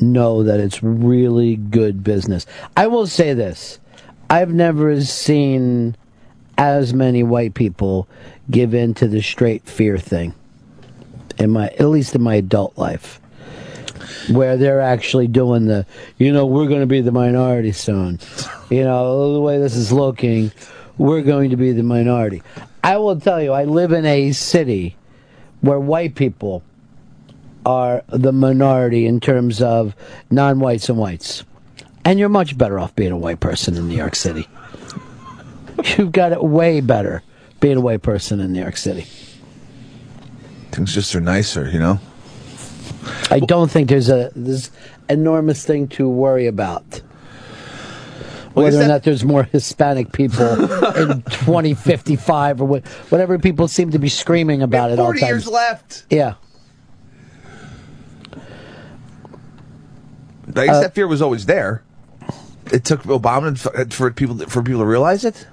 know 0.00 0.42
that 0.42 0.60
it's 0.60 0.82
really 0.82 1.56
good 1.56 2.04
business. 2.04 2.46
I 2.76 2.86
will 2.86 3.06
say 3.06 3.34
this. 3.34 3.78
I've 4.30 4.52
never 4.52 5.00
seen 5.02 5.96
as 6.56 6.94
many 6.94 7.22
white 7.22 7.54
people 7.54 8.08
give 8.50 8.74
in 8.74 8.94
to 8.94 9.08
the 9.08 9.20
straight 9.20 9.64
fear 9.64 9.98
thing 9.98 10.34
in 11.38 11.50
my 11.50 11.66
at 11.66 11.88
least 11.88 12.14
in 12.14 12.22
my 12.22 12.36
adult 12.36 12.76
life 12.78 13.20
where 14.30 14.56
they're 14.56 14.80
actually 14.80 15.26
doing 15.26 15.66
the 15.66 15.84
you 16.18 16.32
know 16.32 16.46
we're 16.46 16.68
going 16.68 16.80
to 16.80 16.86
be 16.86 17.00
the 17.00 17.12
minority 17.12 17.72
soon. 17.72 18.18
You 18.70 18.84
know 18.84 19.34
the 19.34 19.40
way 19.40 19.58
this 19.58 19.74
is 19.74 19.92
looking 19.92 20.52
we're 20.96 21.22
going 21.22 21.50
to 21.50 21.56
be 21.56 21.72
the 21.72 21.82
minority. 21.82 22.42
I 22.82 22.98
will 22.98 23.18
tell 23.18 23.42
you 23.42 23.52
i 23.52 23.64
live 23.64 23.92
in 23.92 24.04
a 24.04 24.32
city 24.32 24.96
where 25.60 25.80
white 25.80 26.14
people 26.14 26.62
are 27.66 28.02
the 28.08 28.32
minority 28.32 29.06
in 29.06 29.20
terms 29.20 29.62
of 29.62 29.94
non-whites 30.30 30.88
and 30.88 30.98
whites 30.98 31.44
and 32.04 32.18
you're 32.18 32.28
much 32.28 32.56
better 32.58 32.78
off 32.78 32.94
being 32.94 33.12
a 33.12 33.16
white 33.18 33.40
person 33.40 33.76
in 33.76 33.88
new 33.88 33.96
york 33.96 34.14
city 34.14 34.46
you've 35.96 36.12
got 36.12 36.32
it 36.32 36.42
way 36.42 36.80
better 36.80 37.22
being 37.60 37.76
a 37.76 37.80
white 37.80 38.02
person 38.02 38.40
in 38.40 38.52
new 38.52 38.60
york 38.60 38.76
city 38.76 39.06
Things 40.72 40.92
just 40.92 41.14
are 41.14 41.20
nicer, 41.20 41.70
you 41.70 41.78
know? 41.78 42.00
I 43.30 43.38
don't 43.38 43.70
think 43.70 43.88
there's 43.88 44.08
a 44.08 44.32
this 44.34 44.72
enormous 45.08 45.64
thing 45.64 45.86
to 45.88 46.08
worry 46.08 46.48
about. 46.48 47.00
Well, 48.56 48.64
Whether 48.64 48.82
or 48.82 48.88
not 48.88 49.04
there's 49.04 49.24
more 49.24 49.44
Hispanic 49.44 50.10
people 50.10 50.44
in 50.96 51.22
2055 51.22 52.60
or 52.60 52.64
what, 52.64 52.86
whatever 53.10 53.38
people 53.38 53.68
seem 53.68 53.92
to 53.92 54.00
be 54.00 54.08
screaming 54.08 54.62
about 54.62 54.90
it 54.90 54.98
all 54.98 55.06
40 55.06 55.18
the 55.18 55.26
time. 55.26 55.28
years 55.34 55.46
left. 55.46 56.06
Yeah. 56.10 56.34
I 60.48 60.66
guess 60.66 60.76
Uh, 60.76 60.80
that 60.82 60.94
fear 60.94 61.06
was 61.06 61.22
always 61.22 61.46
there. 61.46 61.82
It 62.72 62.84
took 62.84 63.02
Obama 63.04 63.56
for- 63.92 64.10
people 64.10 64.38
for 64.48 64.62
people 64.62 64.80
to 64.80 64.86
realize 64.86 65.24
it. 65.24 65.46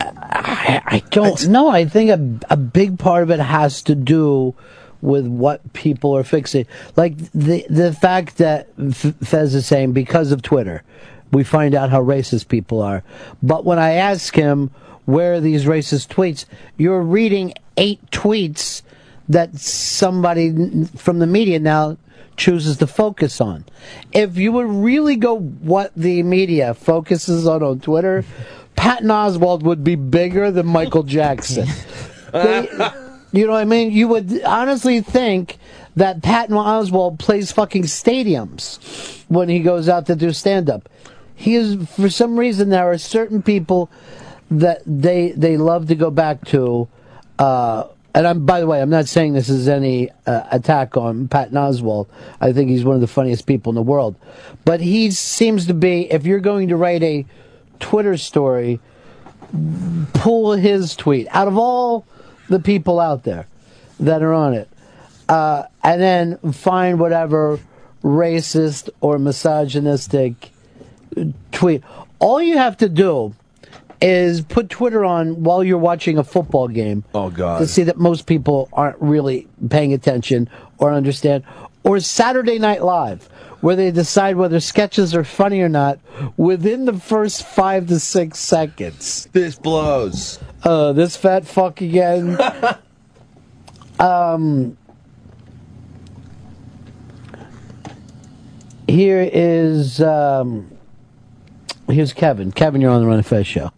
I, 0.00 0.82
I 0.84 0.98
don't 1.10 1.48
know. 1.48 1.68
I 1.68 1.84
think 1.86 2.10
a, 2.10 2.52
a 2.52 2.56
big 2.56 2.98
part 2.98 3.22
of 3.22 3.30
it 3.30 3.40
has 3.40 3.82
to 3.84 3.94
do 3.94 4.54
with 5.00 5.26
what 5.26 5.72
people 5.72 6.16
are 6.16 6.24
fixing. 6.24 6.66
Like 6.96 7.16
the 7.32 7.64
the 7.70 7.92
fact 7.92 8.38
that 8.38 8.68
F- 8.78 9.14
Fez 9.22 9.54
is 9.54 9.66
saying 9.66 9.92
because 9.92 10.32
of 10.32 10.42
Twitter, 10.42 10.82
we 11.30 11.44
find 11.44 11.74
out 11.74 11.90
how 11.90 12.02
racist 12.02 12.48
people 12.48 12.82
are. 12.82 13.02
But 13.42 13.64
when 13.64 13.78
I 13.78 13.92
ask 13.92 14.34
him 14.34 14.70
where 15.04 15.34
are 15.34 15.40
these 15.40 15.64
racist 15.64 16.08
tweets, 16.08 16.46
you're 16.76 17.02
reading 17.02 17.54
eight 17.76 18.00
tweets 18.10 18.82
that 19.28 19.56
somebody 19.56 20.84
from 20.96 21.18
the 21.18 21.26
media 21.26 21.58
now 21.58 21.96
chooses 22.36 22.76
to 22.78 22.86
focus 22.86 23.40
on. 23.40 23.64
If 24.12 24.36
you 24.36 24.52
would 24.52 24.66
really 24.66 25.16
go 25.16 25.38
what 25.38 25.92
the 25.96 26.22
media 26.22 26.74
focuses 26.74 27.46
on 27.46 27.62
on 27.62 27.80
Twitter, 27.80 28.24
Patton 28.76 29.08
Oswalt 29.08 29.62
would 29.62 29.84
be 29.84 29.94
bigger 29.94 30.50
than 30.50 30.66
Michael 30.66 31.02
Jackson. 31.04 31.66
They- 32.32 32.68
you 33.32 33.46
know 33.46 33.52
what 33.52 33.60
I 33.60 33.64
mean? 33.64 33.90
You 33.90 34.06
would 34.08 34.42
honestly 34.44 35.00
think 35.00 35.58
that 35.96 36.22
Patton 36.22 36.54
Oswalt 36.56 37.18
plays 37.18 37.50
fucking 37.50 37.82
stadiums 37.84 39.24
when 39.28 39.48
he 39.48 39.58
goes 39.60 39.88
out 39.88 40.06
to 40.06 40.14
do 40.16 40.32
stand 40.32 40.70
up. 40.70 40.88
He 41.34 41.56
is 41.56 41.76
for 41.90 42.08
some 42.08 42.38
reason 42.38 42.70
there 42.70 42.88
are 42.88 42.98
certain 42.98 43.42
people 43.42 43.90
that 44.52 44.82
they 44.86 45.32
they 45.32 45.56
love 45.56 45.88
to 45.88 45.96
go 45.96 46.10
back 46.10 46.44
to 46.46 46.86
uh 47.38 47.84
and 48.14 48.26
I'm 48.26 48.46
by 48.46 48.60
the 48.60 48.66
way, 48.66 48.80
I'm 48.80 48.90
not 48.90 49.08
saying 49.08 49.34
this 49.34 49.48
is 49.48 49.68
any 49.68 50.10
uh, 50.26 50.44
attack 50.50 50.96
on 50.96 51.26
Pat 51.26 51.50
Oswalt. 51.50 52.06
I 52.40 52.52
think 52.52 52.70
he's 52.70 52.84
one 52.84 52.94
of 52.94 53.00
the 53.00 53.08
funniest 53.08 53.46
people 53.46 53.70
in 53.70 53.74
the 53.74 53.82
world. 53.82 54.14
But 54.64 54.80
he 54.80 55.10
seems 55.10 55.66
to 55.66 55.74
be 55.74 56.10
if 56.10 56.24
you're 56.24 56.40
going 56.40 56.68
to 56.68 56.76
write 56.76 57.02
a 57.02 57.26
Twitter 57.80 58.16
story, 58.16 58.78
pull 60.14 60.52
his 60.52 60.94
tweet 60.94 61.26
out 61.30 61.48
of 61.48 61.58
all 61.58 62.06
the 62.48 62.60
people 62.60 63.00
out 63.00 63.24
there 63.24 63.46
that 63.98 64.22
are 64.22 64.32
on 64.32 64.54
it, 64.54 64.68
uh, 65.28 65.64
and 65.82 66.00
then 66.00 66.52
find 66.52 67.00
whatever 67.00 67.58
racist 68.04 68.90
or 69.00 69.18
misogynistic 69.18 70.50
tweet. 71.50 71.82
All 72.20 72.40
you 72.40 72.58
have 72.58 72.76
to 72.76 72.88
do 72.88 73.34
is 74.00 74.42
put 74.42 74.68
Twitter 74.68 75.04
on 75.04 75.42
while 75.42 75.62
you're 75.64 75.78
watching 75.78 76.18
a 76.18 76.24
football 76.24 76.68
game. 76.68 77.04
Oh 77.14 77.30
God! 77.30 77.58
To 77.58 77.66
see 77.66 77.84
that 77.84 77.96
most 77.96 78.26
people 78.26 78.68
aren't 78.72 79.00
really 79.00 79.48
paying 79.70 79.92
attention 79.92 80.48
or 80.78 80.92
understand, 80.92 81.44
or 81.82 82.00
Saturday 82.00 82.58
Night 82.58 82.82
Live, 82.82 83.28
where 83.60 83.76
they 83.76 83.90
decide 83.90 84.36
whether 84.36 84.60
sketches 84.60 85.14
are 85.14 85.24
funny 85.24 85.60
or 85.60 85.68
not 85.68 85.98
within 86.36 86.84
the 86.84 86.92
first 86.94 87.46
five 87.46 87.86
to 87.88 87.98
six 87.98 88.38
seconds. 88.38 89.28
This 89.32 89.56
blows. 89.56 90.38
Uh, 90.62 90.92
this 90.92 91.16
fat 91.16 91.46
fuck 91.46 91.80
again. 91.80 92.38
um. 93.98 94.76
Here 98.86 99.28
is 99.32 100.00
um. 100.02 100.70
Here's 101.88 102.12
Kevin. 102.12 102.50
Kevin, 102.50 102.80
you're 102.80 102.90
on 102.90 103.00
the 103.00 103.06
Ron 103.06 103.16
and 103.16 103.26
Fez 103.26 103.46
show. 103.46 103.70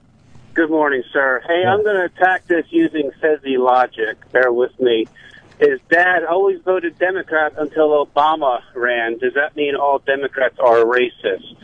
Good 0.56 0.70
morning, 0.70 1.02
sir. 1.12 1.42
Hey, 1.46 1.66
I'm 1.68 1.84
going 1.84 1.96
to 1.96 2.04
attack 2.04 2.46
this 2.46 2.64
using 2.70 3.10
Fezzy 3.20 3.58
logic. 3.58 4.16
Bear 4.32 4.50
with 4.50 4.72
me. 4.80 5.06
His 5.60 5.78
dad 5.90 6.24
always 6.24 6.62
voted 6.62 6.98
Democrat 6.98 7.52
until 7.58 8.06
Obama 8.06 8.62
ran. 8.74 9.18
Does 9.18 9.34
that 9.34 9.54
mean 9.54 9.76
all 9.76 9.98
Democrats 9.98 10.58
are 10.58 10.76
racist? 10.76 11.56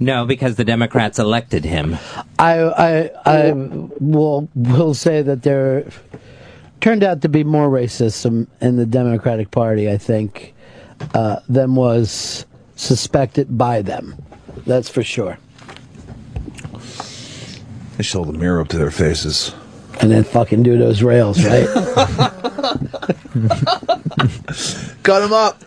No, 0.00 0.26
because 0.26 0.56
the 0.56 0.64
Democrats 0.64 1.20
elected 1.20 1.64
him. 1.64 1.96
I 2.40 2.58
I 2.58 3.10
I 3.24 3.52
will 3.52 4.48
will 4.56 4.92
say 4.92 5.22
that 5.22 5.44
there 5.44 5.88
turned 6.80 7.04
out 7.04 7.22
to 7.22 7.28
be 7.28 7.44
more 7.44 7.68
racism 7.68 8.48
in 8.60 8.78
the 8.78 8.86
Democratic 8.86 9.52
Party, 9.52 9.88
I 9.88 9.96
think, 9.96 10.54
uh, 11.14 11.38
than 11.48 11.76
was 11.76 12.46
suspected 12.74 13.56
by 13.56 13.82
them. 13.82 14.16
That's 14.66 14.88
for 14.88 15.04
sure. 15.04 15.38
They 17.96 18.02
should 18.02 18.16
hold 18.16 18.34
a 18.34 18.38
mirror 18.38 18.60
up 18.60 18.68
to 18.68 18.78
their 18.78 18.90
faces. 18.90 19.54
And 20.00 20.10
then 20.10 20.24
fucking 20.24 20.62
do 20.62 20.76
those 20.76 21.02
rails, 21.02 21.42
right? 21.42 21.66
Cut 25.02 25.22
him 25.22 25.32
up. 25.32 25.62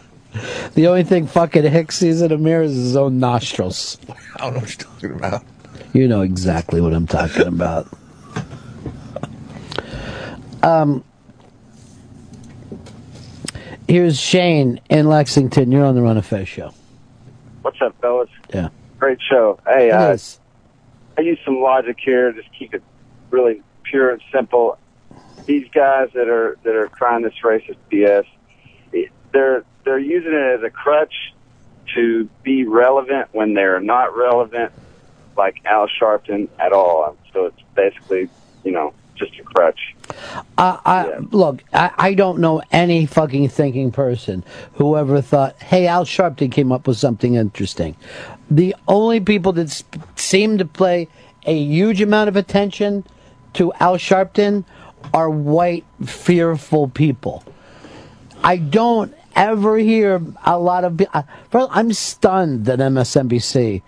The 0.75 0.87
only 0.87 1.03
thing 1.03 1.25
fucking 1.25 1.63
Hicks 1.63 1.97
sees 1.97 2.21
in 2.21 2.31
a 2.31 2.37
mirror 2.37 2.63
is 2.63 2.75
his 2.75 2.95
own 2.95 3.19
nostrils. 3.19 3.97
I 4.35 4.41
don't 4.41 4.53
know 4.53 4.59
what 4.59 4.69
you're 4.69 4.87
talking 4.87 5.11
about. 5.13 5.43
You 5.93 6.07
know 6.07 6.21
exactly 6.21 6.81
what 6.81 6.93
I'm 6.93 7.07
talking 7.07 7.47
about. 7.47 7.87
Um, 10.61 11.03
here's 13.87 14.19
Shane 14.19 14.79
in 14.89 15.07
Lexington. 15.07 15.71
You're 15.71 15.85
on 15.85 15.95
the 15.95 16.01
Ron 16.01 16.17
and 16.17 16.25
Fez 16.25 16.47
show. 16.47 16.73
What's 17.63 17.81
up, 17.81 17.95
fellas? 18.01 18.29
Yeah. 18.53 18.69
Great 18.99 19.19
show. 19.21 19.59
Hey, 19.65 19.87
It 19.87 19.91
uh, 19.93 20.11
is. 20.11 20.38
I 21.19 21.21
use 21.21 21.39
some 21.43 21.59
logic 21.59 21.97
here. 21.99 22.31
Just 22.31 22.47
keep 22.57 22.73
it 22.73 22.81
really 23.29 23.61
pure 23.83 24.11
and 24.11 24.21
simple. 24.31 24.77
These 25.45 25.67
guys 25.73 26.07
that 26.13 26.29
are 26.29 26.57
that 26.63 26.75
are 26.75 26.87
crying 26.87 27.23
this 27.23 27.33
racist 27.43 27.75
BS, 27.91 28.25
they're 29.33 29.65
they're 29.83 29.99
using 29.99 30.31
it 30.31 30.59
as 30.59 30.63
a 30.63 30.69
crutch 30.69 31.33
to 31.95 32.29
be 32.41 32.63
relevant 32.63 33.27
when 33.33 33.53
they're 33.53 33.81
not 33.81 34.15
relevant, 34.15 34.71
like 35.35 35.57
Al 35.65 35.89
Sharpton 35.89 36.47
at 36.57 36.71
all. 36.71 37.17
So 37.33 37.47
it's 37.47 37.61
basically, 37.75 38.29
you 38.63 38.71
know, 38.71 38.93
just 39.15 39.37
a 39.39 39.43
crutch. 39.43 39.95
Uh, 40.57 40.77
I, 40.85 41.17
Look, 41.31 41.63
I, 41.73 41.91
I 41.97 42.13
don't 42.13 42.39
know 42.39 42.61
any 42.71 43.05
fucking 43.05 43.49
thinking 43.49 43.91
person 43.91 44.45
who 44.73 44.95
ever 44.95 45.21
thought, 45.21 45.61
hey, 45.61 45.87
Al 45.87 46.05
Sharpton 46.05 46.49
came 46.49 46.71
up 46.71 46.87
with 46.87 46.97
something 46.97 47.35
interesting. 47.35 47.97
The 48.49 48.75
only 48.89 49.21
people 49.21 49.53
that 49.53 49.67
s- 49.67 49.83
seem 50.17 50.57
to 50.57 50.65
play 50.65 51.07
a 51.45 51.55
huge 51.57 52.01
amount 52.01 52.27
of 52.27 52.35
attention 52.35 53.05
to 53.53 53.71
Al 53.79 53.97
Sharpton 53.97 54.65
are 55.13 55.29
white, 55.29 55.85
fearful 56.05 56.89
people. 56.89 57.43
I 58.43 58.57
don't 58.57 59.13
ever 59.35 59.77
hear 59.77 60.21
a 60.45 60.59
lot 60.59 60.83
of. 60.83 60.97
pe- 60.97 61.05
uh, 61.13 61.23
I'm 61.53 61.93
stunned 61.93 62.65
that 62.65 62.79
MSNBC 62.79 63.81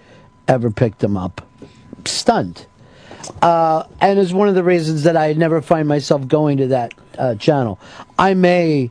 ever 0.48 0.72
picked 0.72 1.04
him 1.04 1.18
up. 1.18 1.46
Stunned. 2.06 2.66
Uh, 3.42 3.84
and 4.00 4.18
it's 4.18 4.32
one 4.32 4.48
of 4.48 4.56
the 4.56 4.64
reasons 4.64 5.04
that 5.04 5.16
I 5.16 5.34
never 5.34 5.62
find 5.62 5.88
myself 5.88 6.28
going 6.28 6.58
to 6.58 6.68
that 6.68 6.94
uh, 7.18 7.36
channel. 7.36 7.80
I 8.18 8.34
may 8.34 8.90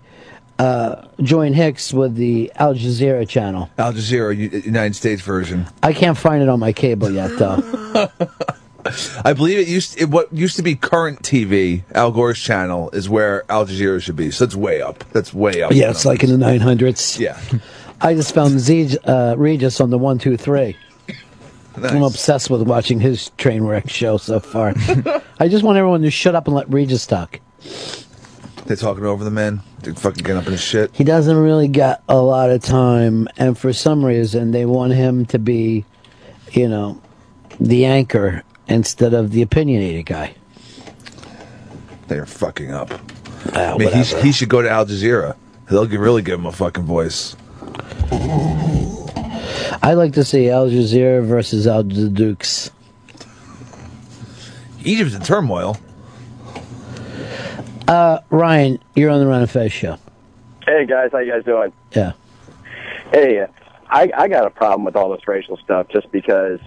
uh, 0.61 1.09
join 1.23 1.55
Hicks 1.55 1.93
with 1.93 2.17
the 2.17 2.53
Al 2.57 2.75
Jazeera 2.75 3.27
channel. 3.27 3.71
Al 3.79 3.93
Jazeera, 3.95 4.37
U- 4.37 4.61
United 4.65 4.95
States 4.95 5.23
version. 5.23 5.67
I 5.83 5.93
can't 5.95 6.19
find 6.19 6.43
it 6.43 6.49
on 6.49 6.61
my 6.61 6.73
cable 6.73 7.11
yet, 7.11 7.31
though. 7.39 7.63
I 9.25 9.33
believe 9.33 9.59
it 9.59 9.69
used 9.69 10.01
it, 10.01 10.07
what 10.11 10.33
used 10.33 10.57
to 10.57 10.63
be 10.63 10.75
current 10.75 11.23
TV, 11.23 11.83
Al 11.95 12.13
Gore's 12.13 12.39
channel, 12.39 12.91
is 12.91 13.09
where 13.09 13.51
Al 13.51 13.67
Jazeera 13.67 14.03
should 14.03 14.17
be. 14.17 14.31
So 14.31 14.45
it's 14.45 14.55
way 14.55 14.83
up. 14.83 15.03
That's 15.13 15.33
way 15.33 15.63
up. 15.63 15.73
yeah, 15.73 15.91
it's 15.91 16.05
like 16.05 16.23
in 16.23 16.31
the 16.31 16.45
900s. 16.45 17.19
Yeah. 17.19 17.41
I 18.03 18.15
just 18.15 18.35
found 18.35 18.59
Z, 18.61 18.97
uh, 19.05 19.35
Regis 19.37 19.81
on 19.81 19.91
the 19.91 19.99
123. 19.99 20.77
I'm 21.77 22.03
obsessed 22.03 22.51
with 22.51 22.63
watching 22.63 23.01
his 23.01 23.31
train 23.39 23.63
wreck 23.63 23.89
show 23.89 24.17
so 24.19 24.41
far. 24.41 24.75
I 25.39 25.49
just 25.49 25.63
want 25.65 25.79
everyone 25.79 26.03
to 26.03 26.11
shut 26.11 26.35
up 26.35 26.47
and 26.47 26.57
let 26.57 26.71
Regis 26.71 27.07
talk. 27.07 27.41
They're 28.67 28.77
talking 28.77 29.05
over 29.05 29.25
the 29.25 29.31
man. 29.31 29.63
They're 29.83 29.95
fucking 29.95 30.23
getting 30.23 30.37
up 30.37 30.47
in 30.47 30.53
his 30.53 30.63
shit. 30.63 30.95
He 30.95 31.05
doesn't 31.05 31.37
really 31.37 31.69
get 31.69 32.03
a 32.09 32.21
lot 32.21 32.51
of 32.51 32.63
time, 32.63 33.29
and 33.37 33.57
for 33.59 33.73
some 33.73 34.05
reason, 34.05 34.51
they 34.53 34.67
want 34.67 34.93
him 34.93 35.27
to 35.27 35.39
be, 35.39 35.85
you 36.53 36.69
know, 36.69 37.01
the 37.59 37.87
anchor 37.87 38.43
instead 38.69 39.15
of 39.15 39.33
the 39.33 39.43
opinionated 39.43 40.07
guy. 40.07 40.35
They're 42.09 42.27
fucking 42.27 42.73
up. 42.73 42.93
Ah, 43.55 43.75
I 43.75 43.79
mean, 43.79 43.87
whatever. 43.87 44.23
he 44.23 44.33
should 44.33 44.49
go 44.49 44.63
to 44.63 44.71
Al 44.71 44.87
Jazeera. 44.87 45.37
They'll 45.69 45.87
really 45.87 46.23
give 46.23 46.39
him 46.39 46.47
a 46.47 46.53
fucking 46.53 46.85
voice. 46.85 47.37
I'd 49.83 49.95
like 49.95 50.15
to 50.15 50.25
see 50.25 50.51
Al 50.51 50.69
Jazeera 50.69 51.25
versus 51.25 51.67
Al 51.67 51.85
Dukes. 51.85 52.71
Egypt's 54.83 55.15
in 55.15 55.23
turmoil. 55.23 55.77
Uh, 57.91 58.21
Ryan, 58.31 58.79
you're 58.95 59.11
on 59.11 59.19
the 59.19 59.27
Ron 59.27 59.41
and 59.41 59.51
Fez 59.51 59.73
show. 59.73 59.99
Hey 60.65 60.87
guys, 60.87 61.11
how 61.11 61.19
you 61.19 61.33
guys 61.33 61.43
doing? 61.43 61.73
Yeah. 61.91 62.13
Hey, 63.13 63.45
I 63.89 64.13
I 64.17 64.29
got 64.29 64.47
a 64.47 64.51
problem 64.51 64.85
with 64.85 64.95
all 64.95 65.11
this 65.11 65.27
racial 65.27 65.57
stuff 65.57 65.89
just 65.89 66.09
because 66.13 66.61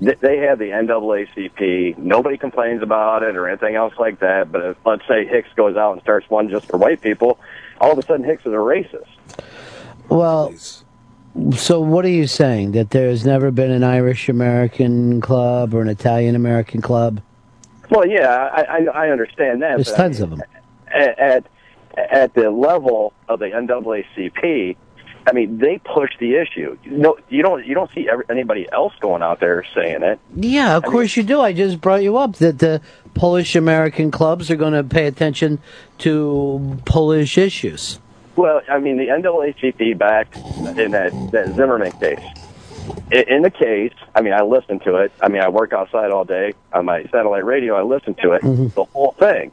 th- 0.00 0.18
they 0.18 0.38
have 0.38 0.58
the 0.58 0.70
NAACP. 0.70 1.98
Nobody 1.98 2.36
complains 2.36 2.82
about 2.82 3.22
it 3.22 3.36
or 3.36 3.48
anything 3.48 3.76
else 3.76 3.94
like 4.00 4.18
that. 4.18 4.50
But 4.50 4.64
if, 4.64 4.76
let's 4.84 5.06
say 5.06 5.24
Hicks 5.24 5.50
goes 5.54 5.76
out 5.76 5.92
and 5.92 6.02
starts 6.02 6.28
one 6.28 6.48
just 6.48 6.66
for 6.66 6.78
white 6.78 7.00
people, 7.00 7.38
all 7.80 7.92
of 7.92 7.98
a 7.98 8.02
sudden 8.02 8.24
Hicks 8.24 8.40
is 8.40 8.52
a 8.52 8.56
racist. 8.56 9.06
Well, 10.08 10.52
so 11.52 11.78
what 11.78 12.04
are 12.04 12.08
you 12.08 12.26
saying? 12.26 12.72
That 12.72 12.90
there's 12.90 13.24
never 13.24 13.52
been 13.52 13.70
an 13.70 13.84
Irish 13.84 14.28
American 14.28 15.20
club 15.20 15.74
or 15.74 15.80
an 15.80 15.88
Italian 15.88 16.34
American 16.34 16.80
club? 16.82 17.20
Well, 17.90 18.06
yeah, 18.06 18.28
I 18.28 18.62
I, 18.62 19.06
I 19.06 19.10
understand 19.10 19.62
that. 19.62 19.76
There's 19.76 19.90
but 19.90 19.94
I 19.94 20.02
tons 20.02 20.20
of 20.20 20.30
them. 20.30 20.42
at 20.88 21.18
at 21.18 21.46
at 21.96 22.34
the 22.34 22.50
level 22.50 23.12
of 23.28 23.38
the 23.38 23.46
NAACP, 23.46 24.76
I 25.26 25.32
mean, 25.32 25.58
they 25.58 25.78
push 25.78 26.10
the 26.20 26.36
issue. 26.36 26.78
You 26.84 26.90
know, 26.92 27.18
you 27.28 27.42
don't 27.42 27.66
you 27.66 27.74
don't 27.74 27.90
see 27.92 28.08
every, 28.08 28.24
anybody 28.28 28.68
else 28.70 28.92
going 29.00 29.22
out 29.22 29.40
there 29.40 29.64
saying 29.74 30.02
it. 30.02 30.20
Yeah, 30.36 30.76
of 30.76 30.84
course 30.84 31.16
you 31.16 31.24
do. 31.24 31.40
I 31.40 31.52
just 31.52 31.80
brought 31.80 32.02
you 32.02 32.16
up 32.16 32.36
that 32.36 32.60
the 32.60 32.80
Polish 33.14 33.56
American 33.56 34.10
clubs 34.10 34.50
are 34.50 34.56
going 34.56 34.74
to 34.74 34.84
pay 34.84 35.06
attention 35.06 35.58
to 35.98 36.78
Polish 36.84 37.38
issues. 37.38 37.98
Well, 38.36 38.60
I 38.68 38.78
mean, 38.78 38.98
the 38.98 39.06
NAACP 39.06 39.98
backed 39.98 40.36
in 40.78 40.92
that 40.92 41.12
that 41.32 41.54
Zimmerman 41.56 41.92
case. 41.92 42.20
In 43.10 43.42
the 43.42 43.50
case, 43.50 43.94
I 44.14 44.20
mean, 44.20 44.32
I 44.32 44.42
listened 44.42 44.82
to 44.82 44.96
it. 44.96 45.12
I 45.20 45.28
mean, 45.28 45.42
I 45.42 45.48
work 45.48 45.72
outside 45.72 46.10
all 46.10 46.24
day 46.24 46.54
on 46.72 46.84
my 46.84 47.04
satellite 47.04 47.44
radio. 47.44 47.74
I 47.76 47.82
listened 47.82 48.18
to 48.18 48.32
it, 48.32 48.42
mm-hmm. 48.42 48.68
the 48.68 48.84
whole 48.84 49.12
thing. 49.12 49.52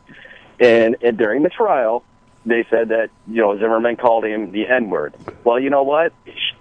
And, 0.60 0.96
and 1.02 1.18
during 1.18 1.44
the 1.44 1.50
trial, 1.50 2.04
they 2.46 2.66
said 2.70 2.90
that 2.90 3.10
you 3.28 3.42
know 3.42 3.58
Zimmerman 3.58 3.96
called 3.96 4.26
him 4.26 4.52
the 4.52 4.68
N 4.68 4.90
word. 4.90 5.14
Well, 5.44 5.60
you 5.60 5.70
know 5.70 5.84
what? 5.84 6.14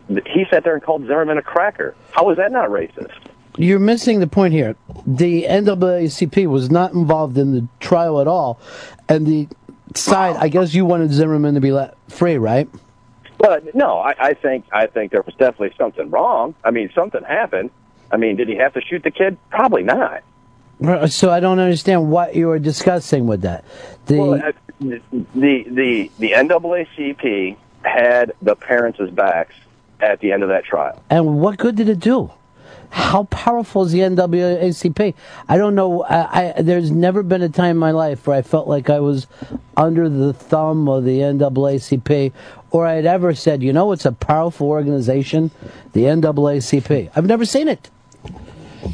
He 0.09 0.45
sat 0.51 0.65
there 0.65 0.75
and 0.75 0.83
called 0.83 1.03
Zimmerman 1.03 1.39
a 1.39 1.43
cracker. 1.43 1.95
How 2.13 2.31
is 2.31 2.37
that 2.37 2.53
not 2.53 2.69
racist? 2.69 3.13
You're 3.59 3.79
missing 3.79 4.21
the 4.21 4.27
point 4.27 4.55
here. 4.55 4.77
The 5.07 5.45
NAACP 5.45 6.47
was 6.47 6.71
not 6.71 6.93
involved 6.93 7.37
in 7.37 7.53
the 7.53 7.67
trial 7.81 8.21
at 8.21 8.29
all, 8.29 8.61
and 9.09 9.27
the 9.27 9.49
side. 9.95 10.37
I 10.37 10.49
guess 10.49 10.73
you 10.73 10.85
wanted 10.85 11.13
Zimmerman 11.13 11.55
to 11.55 11.61
be 11.61 11.73
let 11.73 11.97
free, 12.09 12.39
right? 12.39 12.69
But 13.43 13.75
no, 13.75 13.99
I, 13.99 14.15
I 14.21 14.35
think 14.35 14.67
I 14.71 14.87
think 14.87 15.11
there 15.11 15.23
was 15.23 15.35
definitely 15.35 15.75
something 15.77 16.09
wrong. 16.11 16.55
I 16.63 16.71
mean, 16.71 16.91
something 16.95 17.25
happened. 17.25 17.71
I 18.13 18.17
mean, 18.17 18.37
did 18.37 18.49
he 18.49 18.55
have 18.55 18.73
to 18.75 18.81
shoot 18.81 19.03
the 19.03 19.11
kid? 19.11 19.37
Probably 19.51 19.83
not. 19.83 20.23
So 21.09 21.29
I 21.31 21.41
don't 21.41 21.59
understand 21.59 22.09
what 22.09 22.37
you 22.37 22.47
were 22.47 22.61
discussing 22.61 23.27
with 23.27 23.43
that. 23.43 23.65
The 24.07 24.17
Well, 24.17 24.35
uh, 24.35 24.53
the 24.79 25.65
the 25.65 26.11
the 26.21 26.31
NAACP 26.31 27.57
had 27.83 28.33
the 28.43 28.55
parents' 28.55 29.01
backs 29.11 29.57
at 29.99 30.21
the 30.21 30.31
end 30.31 30.45
of 30.45 30.49
that 30.51 30.65
trial. 30.65 31.03
And 31.11 31.41
what 31.41 31.59
good 31.59 31.75
did 31.75 31.89
it 31.89 31.99
do? 31.99 32.31
How 32.91 33.25
powerful 33.25 33.85
is 33.85 33.93
the 33.93 34.01
NAACP? 34.01 35.15
I 35.49 35.57
don't 35.57 35.75
know. 35.75 36.03
I, 36.05 36.55
I, 36.59 36.63
there's 36.63 36.91
never 36.91 37.23
been 37.23 37.43
a 37.43 37.49
time 37.49 37.71
in 37.71 37.77
my 37.79 37.91
life 37.91 38.27
where 38.27 38.37
I 38.37 38.43
felt 38.43 38.69
like 38.69 38.91
I 38.91 39.01
was 39.01 39.27
under 39.77 40.09
the 40.11 40.33
thumb 40.35 40.89
of 40.89 41.05
the 41.05 41.21
NAACP, 41.21 42.33
or 42.73 42.87
I'd 42.87 43.05
ever 43.05 43.35
said, 43.35 43.63
you 43.63 43.73
know, 43.73 43.93
it's 43.93 44.07
a 44.07 44.13
powerful 44.13 44.69
organization, 44.69 45.51
the 45.93 46.05
NAACP. 46.05 47.11
I've 47.15 47.27
never 47.27 47.45
seen 47.45 47.69
it. 47.69 47.91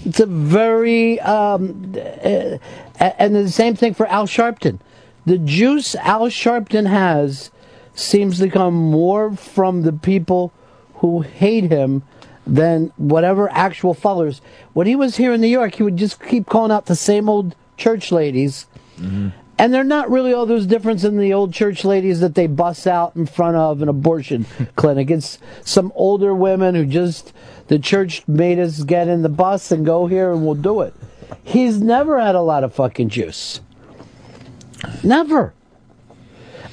It's 0.05 0.21
a 0.21 0.27
very, 0.27 1.21
um, 1.21 1.95
uh, 1.97 2.59
and 2.99 3.35
the 3.35 3.49
same 3.49 3.77
thing 3.77 3.95
for 3.95 4.07
Al 4.09 4.27
Sharpton. 4.27 4.81
The 5.27 5.39
juice 5.39 5.95
Al 5.95 6.29
Sharpton 6.29 6.87
has 6.87 7.51
seems 7.95 8.39
to 8.39 8.49
come 8.51 8.75
more 8.75 9.35
from 9.37 9.83
the 9.83 9.93
people 9.93 10.53
who 10.95 11.21
hate 11.21 11.65
him 11.71 12.03
than 12.47 12.93
whatever 12.97 13.49
actual 13.53 13.95
followers. 13.95 14.41
When 14.73 14.87
he 14.87 14.97
was 14.97 15.17
here 15.17 15.33
in 15.33 15.41
New 15.41 15.49
York, 15.49 15.77
he 15.77 15.85
would 15.85 15.97
just 15.97 16.21
keep 16.23 16.47
calling 16.47 16.73
out 16.73 16.87
the 16.87 16.97
same 16.97 17.29
old 17.29 17.55
church 17.77 18.11
ladies. 18.11 18.67
And 19.59 19.75
they're 19.75 19.83
not 19.83 20.09
really 20.09 20.33
all 20.33 20.47
those 20.47 20.67
different 20.67 21.01
than 21.03 21.19
the 21.19 21.33
old 21.33 21.53
church 21.53 21.85
ladies 21.85 22.21
that 22.21 22.37
they 22.37 22.47
bus 22.47 22.87
out 22.87 23.17
in 23.17 23.27
front 23.27 23.57
of 23.57 23.83
an 23.83 23.89
abortion 23.89 24.47
clinic. 24.77 25.11
It's 25.11 25.39
some 25.65 25.93
older 25.97 26.33
women 26.33 26.77
who 26.77 26.87
just, 26.87 27.33
the 27.67 27.79
church 27.79 28.27
made 28.29 28.61
us 28.61 28.85
get 28.85 29.09
in 29.09 29.23
the 29.23 29.29
bus 29.29 29.73
and 29.73 29.85
go 29.85 30.07
here 30.07 30.33
and 30.33 30.47
we'll 30.47 30.55
do 30.55 30.83
it. 30.83 30.95
He's 31.43 31.81
never 31.81 32.21
had 32.21 32.37
a 32.37 32.41
lot 32.41 32.63
of 32.63 32.73
fucking 32.73 33.09
juice. 33.09 33.61
Never. 35.03 35.55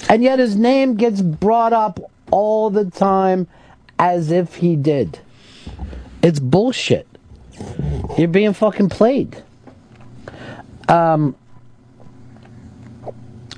And 0.07 0.21
yet 0.21 0.37
his 0.37 0.55
name 0.55 0.95
gets 0.95 1.21
brought 1.21 1.73
up 1.73 1.99
all 2.29 2.69
the 2.69 2.85
time 2.85 3.47
as 3.97 4.29
if 4.29 4.55
he 4.55 4.75
did. 4.75 5.19
It's 6.21 6.39
bullshit. 6.39 7.07
You're 8.17 8.27
being 8.27 8.53
fucking 8.53 8.89
played. 8.89 9.43
Um, 10.87 11.35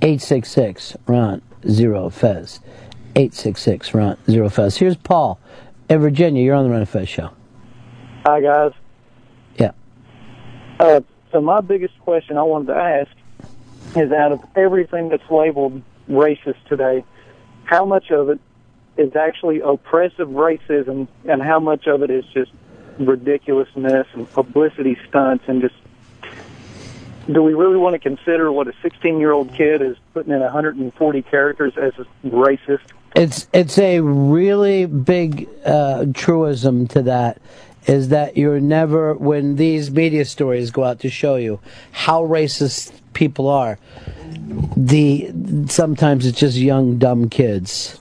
866 0.02 0.95
Ron 1.08 1.41
Zero 1.68 2.10
Fez. 2.10 2.60
866 3.16 3.93
Ron 3.93 4.18
Zero 4.30 4.50
Fez. 4.50 4.78
Here's 4.78 4.95
Paul 4.95 5.39
in 5.89 6.00
Virginia. 6.00 6.43
You're 6.43 6.56
on 6.56 6.66
the 6.66 6.70
Ron 6.70 6.80
and 6.80 6.89
Fez 6.89 7.10
show. 7.10 7.32
Hi, 8.26 8.41
guys. 8.41 8.72
Yeah. 9.58 9.72
Uh, 10.80 11.02
so 11.32 11.41
my 11.41 11.62
biggest 11.62 12.00
question 12.02 12.38
I 12.38 12.43
wanted 12.43 12.68
to 12.68 12.76
ask 12.76 13.12
is 13.95 14.12
out 14.12 14.32
of 14.32 14.43
everything 14.56 15.10
that's 15.10 15.30
labeled 15.32 15.82
racist 16.10 16.64
today, 16.68 17.04
how 17.64 17.86
much 17.86 18.12
of 18.12 18.30
it 18.30 18.39
is 18.98 19.16
actually 19.16 19.62
oppressive 19.62 20.30
racism 20.30 21.08
and 21.26 21.41
how 21.41 21.60
much 21.60 21.88
of 21.88 22.04
it 22.04 22.10
is 22.10 22.26
just 22.34 22.52
ridiculousness 23.00 24.08
and 24.14 24.30
publicity 24.32 24.98
stunts 25.08 25.43
and 25.48 25.62
just 25.62 25.76
do 27.32 27.43
we 27.43 27.53
really 27.53 27.78
want 27.78 27.93
to 27.93 27.99
consider 27.99 28.51
what 28.51 28.67
a 28.67 28.73
16 28.82 29.19
year 29.19 29.32
old 29.32 29.53
kid 29.53 29.82
is 29.82 29.97
putting 30.13 30.34
in 30.34 30.39
140 30.39 31.21
characters 31.23 31.73
as 31.78 31.93
racist? 32.25 32.80
It's 33.15 33.47
it's 33.53 33.78
a 33.78 33.99
really 34.01 34.86
big 34.86 35.49
uh, 35.65 36.05
truism 36.13 36.88
to 36.89 37.01
that 37.03 37.41
is 37.86 38.09
that 38.09 38.38
you're 38.38 38.59
never 38.59 39.13
when 39.13 39.55
these 39.55 39.89
media 39.91 40.25
stories 40.25 40.71
go 40.71 40.84
out 40.84 40.99
to 40.99 41.09
show 41.09 41.36
you 41.36 41.59
how 41.91 42.23
racist 42.23 42.91
people 43.13 43.47
are. 43.47 43.80
The 44.75 45.32
sometimes 45.67 46.25
it's 46.25 46.39
just 46.39 46.57
young 46.57 46.97
dumb 46.97 47.30
kids 47.30 47.99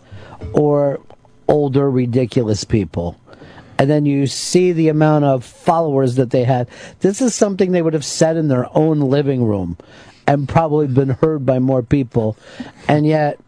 or 0.53 1.01
older 1.49 1.91
ridiculous 1.91 2.65
people. 2.65 3.19
And 3.79 3.91
then 3.91 4.07
you 4.07 4.27
see 4.27 4.73
the 4.73 4.89
amount 4.89 5.25
of 5.27 5.45
followers 5.45 6.15
that 6.17 6.31
they 6.31 6.45
had. 6.45 6.69
This 7.01 7.21
is 7.21 7.35
something 7.35 7.73
they 7.73 7.83
would 7.83 7.93
have 7.95 8.05
said 8.05 8.37
in 8.37 8.49
their 8.49 8.67
own 8.77 9.01
living 9.01 9.45
room 9.45 9.77
and 10.27 10.49
probably 10.49 10.87
been 10.87 11.11
heard 11.11 11.45
by 11.45 11.59
more 11.59 11.83
people. 11.83 12.37
And 12.89 13.07
yet 13.07 13.39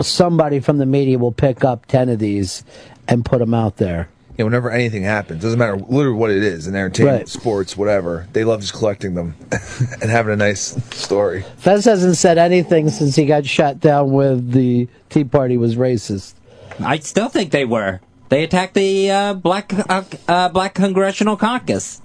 somebody 0.00 0.60
from 0.60 0.78
the 0.78 0.86
media 0.86 1.18
will 1.18 1.32
pick 1.32 1.64
up 1.64 1.86
10 1.86 2.08
of 2.08 2.18
these 2.18 2.64
and 3.06 3.24
put 3.24 3.38
them 3.40 3.54
out 3.54 3.76
there. 3.76 4.08
You 4.36 4.44
know, 4.44 4.46
whenever 4.46 4.70
anything 4.70 5.02
happens, 5.02 5.42
doesn't 5.42 5.58
matter 5.58 5.76
literally 5.76 6.16
what 6.16 6.30
it 6.30 6.44
is, 6.44 6.68
in 6.68 6.76
entertainment, 6.76 7.18
Right. 7.18 7.28
sports, 7.28 7.76
whatever. 7.76 8.28
They 8.32 8.44
love 8.44 8.60
just 8.60 8.72
collecting 8.72 9.14
them 9.14 9.34
and 10.00 10.10
having 10.10 10.32
a 10.32 10.36
nice 10.36 10.76
story. 10.96 11.44
Fez 11.56 11.84
hasn't 11.84 12.16
said 12.16 12.38
anything 12.38 12.88
since 12.88 13.16
he 13.16 13.26
got 13.26 13.44
shot 13.44 13.80
down 13.80 14.12
with 14.12 14.52
the 14.52 14.86
Tea 15.10 15.24
Party 15.24 15.56
was 15.56 15.74
racist. 15.74 16.34
I 16.78 17.00
still 17.00 17.28
think 17.28 17.50
they 17.50 17.64
were. 17.64 18.00
They 18.28 18.44
attacked 18.44 18.74
the 18.74 19.10
uh, 19.10 19.34
black 19.34 19.72
uh, 19.88 20.04
uh, 20.26 20.48
black 20.50 20.74
congressional 20.74 21.36
caucus. 21.36 22.02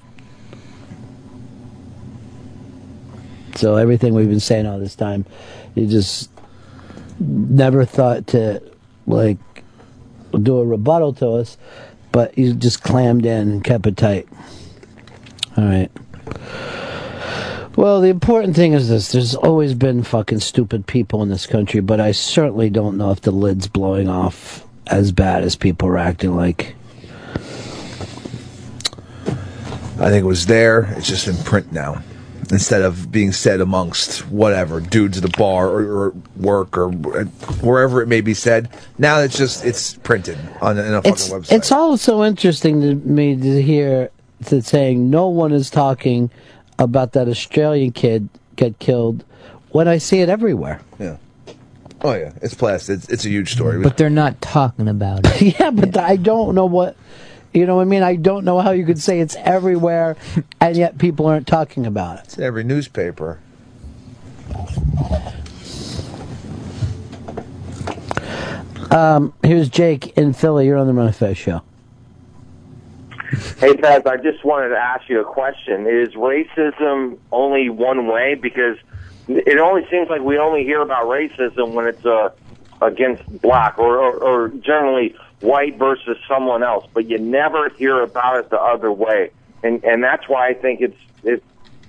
So 3.55 3.76
everything 3.76 4.13
we've 4.13 4.30
been 4.30 4.39
saying 4.39 4.65
all 4.65 4.80
this 4.80 4.95
time, 4.95 5.26
you 5.76 5.86
just 5.86 6.30
never 7.19 7.86
thought 7.86 8.28
to 8.28 8.61
like 9.05 9.38
do 10.41 10.59
a 10.59 10.65
rebuttal 10.65 11.13
to 11.13 11.30
us, 11.32 11.57
but 12.11 12.38
you 12.38 12.53
just 12.53 12.82
clammed 12.84 13.26
in 13.26 13.49
and 13.49 13.63
kept 13.63 13.86
it 13.86 13.97
tight. 13.97 14.28
All 15.57 15.65
right. 15.65 15.91
Well, 17.76 18.01
the 18.01 18.07
important 18.07 18.55
thing 18.55 18.74
is 18.74 18.88
this: 18.88 19.11
there's 19.11 19.36
always 19.36 19.74
been 19.74 20.03
fucking 20.03 20.39
stupid 20.39 20.88
people 20.88 21.21
in 21.21 21.30
this 21.30 21.45
country, 21.45 21.82
but 21.82 21.99
I 21.99 22.13
certainly 22.13 22.69
don't 22.69 22.97
know 22.97 23.11
if 23.11 23.21
the 23.21 23.32
lid's 23.32 23.67
blowing 23.67 24.07
off 24.07 24.65
as 24.88 25.11
bad 25.11 25.43
as 25.43 25.55
people 25.55 25.88
are 25.89 25.97
acting 25.97 26.36
like. 26.36 26.75
I 29.99 30.09
think 30.09 30.23
it 30.23 30.27
was 30.27 30.47
there. 30.47 30.93
It's 30.97 31.07
just 31.07 31.27
in 31.27 31.38
print 31.43 31.71
now. 31.71 32.01
Instead 32.51 32.81
of 32.81 33.11
being 33.11 33.31
said 33.31 33.61
amongst 33.61 34.27
whatever 34.27 34.81
dudes 34.81 35.17
at 35.17 35.23
a 35.23 35.38
bar 35.38 35.69
or, 35.69 35.81
or 35.81 36.13
work 36.36 36.77
or 36.77 36.89
wherever 36.91 38.01
it 38.01 38.07
may 38.07 38.21
be 38.21 38.34
said, 38.34 38.69
now 38.97 39.19
it's 39.19 39.38
just 39.38 39.63
it's 39.63 39.95
printed 39.95 40.38
on 40.61 40.77
a, 40.77 40.84
in 40.84 40.93
a 40.93 40.97
fucking 40.97 41.13
it's, 41.13 41.29
website. 41.29 41.51
It's 41.53 41.71
also 41.71 42.21
interesting 42.23 42.81
to 42.81 42.95
me 42.95 43.36
to 43.36 43.61
hear 43.61 44.11
that 44.41 44.65
saying 44.65 45.09
no 45.09 45.29
one 45.29 45.53
is 45.53 45.69
talking 45.69 46.29
about 46.77 47.13
that 47.13 47.27
Australian 47.27 47.91
kid 47.91 48.27
get 48.55 48.77
killed 48.77 49.23
when 49.69 49.88
I 49.88 49.97
see 49.97 50.19
it 50.19 50.29
everywhere. 50.29 50.81
Yeah. 50.99 51.17
Oh 52.04 52.14
yeah, 52.14 52.34
it's 52.41 52.54
plastic. 52.54 52.97
It's, 52.97 53.10
it's 53.10 53.26
a 53.26 53.30
huge 53.30 53.54
story. 53.54 53.82
But 53.82 53.97
they're 53.97 54.10
not 54.10 54.41
talking 54.41 54.89
about 54.89 55.22
it. 55.24 55.56
yeah, 55.60 55.72
but 55.72 55.97
I 55.97 56.18
don't 56.18 56.54
know 56.54 56.66
what 56.66 56.97
you 57.54 57.66
know. 57.66 57.78
what 57.78 57.84
I 57.84 57.86
mean, 57.86 58.04
I 58.04 58.16
don't 58.16 58.43
know 58.43 58.60
how 58.60 58.72
you 58.72 58.86
could 58.86 58.99
say 58.99 59.20
it's 59.20 59.36
everywhere 59.38 60.18
and 60.60 60.76
yet 60.76 60.97
people 60.97 61.28
aren't 61.28 61.47
talking 61.47 61.86
about 61.86 62.20
it. 62.20 62.26
It's 62.26 62.38
in 62.38 62.43
every 62.43 62.64
newspaper. 62.64 63.39
Um, 68.91 69.34
here's 69.41 69.70
Jake 69.70 70.16
in 70.18 70.34
Philly. 70.34 70.68
You're 70.68 70.78
on 70.78 70.88
the 70.88 70.93
Ron 70.93 71.08
and 71.08 71.16
Fez 71.16 71.38
show. 71.38 71.62
Hey, 73.60 73.76
Fez, 73.78 74.06
I 74.06 74.18
just 74.18 74.43
wanted 74.43 74.70
to 74.70 74.78
ask 74.78 75.10
you 75.10 75.20
a 75.20 75.26
question. 75.26 75.88
Is 75.88 76.14
racism 76.14 77.18
only 77.32 77.70
one 77.70 78.06
way? 78.06 78.36
Because 78.36 78.78
it 79.28 79.57
only 79.59 79.88
seems 79.89 80.09
like 80.09 80.21
we 80.21 80.38
only 80.38 80.63
hear 80.63 80.82
about 80.82 81.05
racism 81.05 81.74
when 81.74 81.88
it's 81.88 82.05
uh, 82.05 82.30
against 82.82 83.24
black 83.41 83.80
or, 83.80 83.97
or, 83.97 84.17
or 84.17 84.47
generally 84.49 85.15
white 85.39 85.78
versus 85.78 86.17
someone 86.28 86.63
else, 86.63 86.86
but 86.93 87.09
you 87.09 87.17
never 87.17 87.69
hear 87.69 88.01
about 88.01 88.38
it 88.39 88.49
the 88.49 88.59
other 88.59 88.91
way. 88.91 89.32
And, 89.63 89.84
and 89.84 90.03
that's 90.03 90.28
why 90.28 90.49
I 90.49 90.53
think 90.53 90.82
it's, 90.82 90.97
it's, 91.24 91.45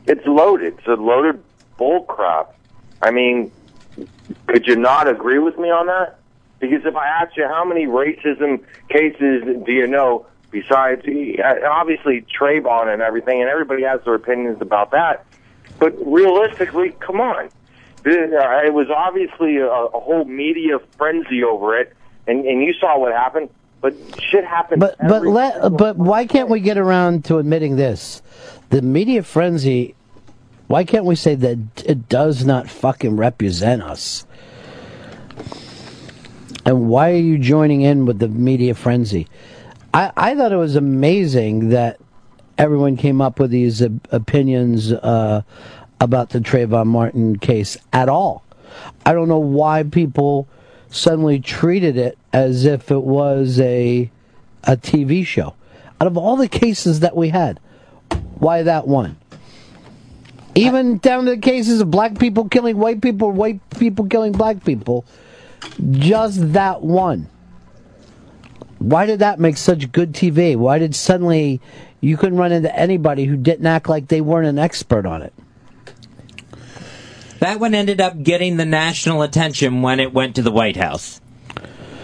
it's 0.07 0.27
loaded. 0.27 0.75
It's 0.79 0.87
a 0.87 0.95
loaded 0.95 1.43
bull 1.77 2.05
crap. 2.05 2.55
I 3.03 3.11
mean, 3.11 3.51
could 4.47 4.67
you 4.67 4.77
not 4.77 5.09
agree 5.09 5.39
with 5.39 5.59
me 5.59 5.71
on 5.71 5.87
that? 5.87 6.19
Because 6.61 6.85
if 6.85 6.97
I 6.97 7.07
ask 7.07 7.37
you 7.37 7.47
how 7.47 7.65
many 7.65 7.87
racism 7.87 8.63
cases 8.89 9.43
do 9.65 9.73
you 9.73 9.87
know 9.87 10.27
besides 10.51 11.03
obviously 11.65 12.25
Trayvon 12.41 12.93
and 12.93 13.03
everything, 13.03 13.41
and 13.41 13.51
everybody 13.51 13.83
has 13.83 14.01
their 14.05 14.15
opinions 14.15 14.63
about 14.63 14.93
that, 14.93 15.27
but 15.79 15.95
realistically, 16.07 16.91
come 17.01 17.21
on, 17.21 17.49
uh, 18.07 18.61
it 18.65 18.73
was 18.73 18.89
obviously 18.91 19.59
a, 19.59 19.69
a 19.69 20.01
whole 20.01 20.25
media 20.25 20.79
frenzy 20.97 21.43
over 21.43 21.79
it, 21.79 21.95
and 22.27 22.45
and 22.45 22.63
you 22.63 22.73
saw 22.75 22.99
what 22.99 23.13
happened. 23.13 23.51
But 23.81 23.95
shit 24.19 24.45
happened. 24.45 24.81
But 24.81 24.97
but 24.99 25.27
let 25.27 25.77
but 25.77 25.97
why 25.97 26.27
can't 26.27 26.49
we 26.49 26.61
get 26.61 26.79
around 26.79 27.25
to 27.27 27.39
admitting 27.39 27.77
this? 27.77 28.23
The 28.71 28.83
media 28.83 29.23
frenzy. 29.23 29.95
Why 30.67 30.85
can't 30.85 31.05
we 31.05 31.15
say 31.15 31.35
that 31.35 31.85
it 31.85 32.09
does 32.09 32.47
not 32.47 32.71
fucking 32.71 33.17
represent 33.17 33.83
us? 33.83 34.27
And 36.65 36.89
why 36.89 37.11
are 37.13 37.17
you 37.17 37.37
joining 37.37 37.83
in 37.83 38.07
with 38.07 38.19
the 38.19 38.29
media 38.29 38.75
frenzy? 38.75 39.29
I, 39.93 40.11
I 40.17 40.35
thought 40.35 40.53
it 40.53 40.57
was 40.57 40.77
amazing 40.77 41.69
that 41.69 42.01
everyone 42.59 42.97
came 42.97 43.21
up 43.21 43.39
with 43.39 43.51
these 43.51 43.81
opinions 43.81 44.93
uh, 44.93 45.43
about 46.01 46.31
the 46.31 46.41
Trayvon 46.41 46.87
Martin 46.87 47.39
case 47.39 47.77
at 47.93 48.09
all. 48.09 48.45
I 49.05 49.13
don't 49.13 49.29
know 49.29 49.39
why 49.39 49.83
people 49.85 50.49
suddenly 50.89 51.41
treated 51.41 51.97
it 51.97 52.19
as 52.33 52.65
if 52.65 52.91
it 52.91 53.03
was 53.03 53.59
a 53.61 54.11
a 54.65 54.77
TV 54.77 55.27
show. 55.27 55.55
Out 56.01 56.07
of 56.07 56.17
all 56.17 56.37
the 56.37 56.49
cases 56.49 57.01
that 57.01 57.17
we 57.17 57.29
had, 57.29 57.61
why 58.39 58.63
that 58.63 58.87
one? 58.87 59.17
Even 60.55 60.99
down 60.99 61.25
to 61.25 61.33
the 61.33 61.39
cases 61.39 61.81
of 61.81 61.91
black 61.91 62.19
people 62.19 62.49
killing 62.49 62.79
white 62.79 63.03
people, 63.03 63.31
white 63.31 63.61
people 63.71 64.07
killing 64.07 64.33
black 64.33 64.65
people, 64.65 65.05
just 65.91 66.53
that 66.53 66.83
one. 66.83 67.29
Why 68.85 69.07
did 69.07 69.21
that 69.21 69.41
make 69.41 69.57
such 69.57 69.91
good 69.93 70.13
TV? 70.13 70.57
Why 70.57 70.79
did 70.79 70.95
suddenly 70.95 71.63
you 72.03 72.19
couldn't 72.19 72.37
run 72.37 72.53
into 72.53 72.75
anybody 72.79 73.25
who 73.25 73.35
didn't 73.35 73.65
act 73.65 73.89
like 73.89 74.09
they 74.09 74.21
weren't 74.21 74.47
an 74.47 74.59
expert 74.59 75.07
on 75.07 75.23
it? 75.23 75.33
That 77.39 77.61
one 77.61 77.75
ended 77.75 78.03
up 78.03 78.23
getting 78.23 78.59
the 78.59 78.67
national 78.67 79.23
attention 79.23 79.81
when 79.81 80.01
it 80.01 80.13
went 80.13 80.37
to 80.37 80.43
the 80.43 80.51
White 80.51 80.77
House. 80.77 81.23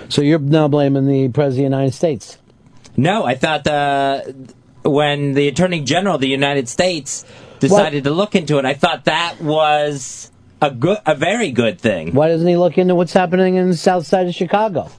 So 0.09 0.23
you're 0.23 0.39
now 0.39 0.69
blaming 0.69 1.07
the 1.07 1.29
President 1.29 1.67
of 1.67 1.71
the 1.71 1.77
United 1.77 1.95
States? 1.95 2.39
No, 2.97 3.27
I 3.27 3.35
thought 3.35 3.65
the 3.65 4.55
when 4.83 5.35
the 5.35 5.49
Attorney 5.49 5.83
General 5.83 6.15
of 6.15 6.23
the 6.23 6.29
United 6.29 6.67
States 6.67 7.27
decided 7.59 8.05
to 8.05 8.11
look 8.11 8.35
into 8.35 8.57
it, 8.57 8.65
I 8.65 8.73
thought 8.73 9.05
that 9.05 9.37
was 9.43 10.33
a 10.63 10.71
good, 10.71 10.99
a 11.05 11.15
very 11.15 11.51
good 11.51 11.79
thing. 11.79 12.15
Why 12.15 12.29
doesn't 12.29 12.49
he 12.49 12.57
look 12.57 12.79
into 12.79 12.95
what's 12.95 13.13
happening 13.13 13.57
in 13.57 13.69
the 13.69 13.77
south 13.77 14.07
side 14.07 14.27
of 14.27 14.35
Chicago? 14.35 14.91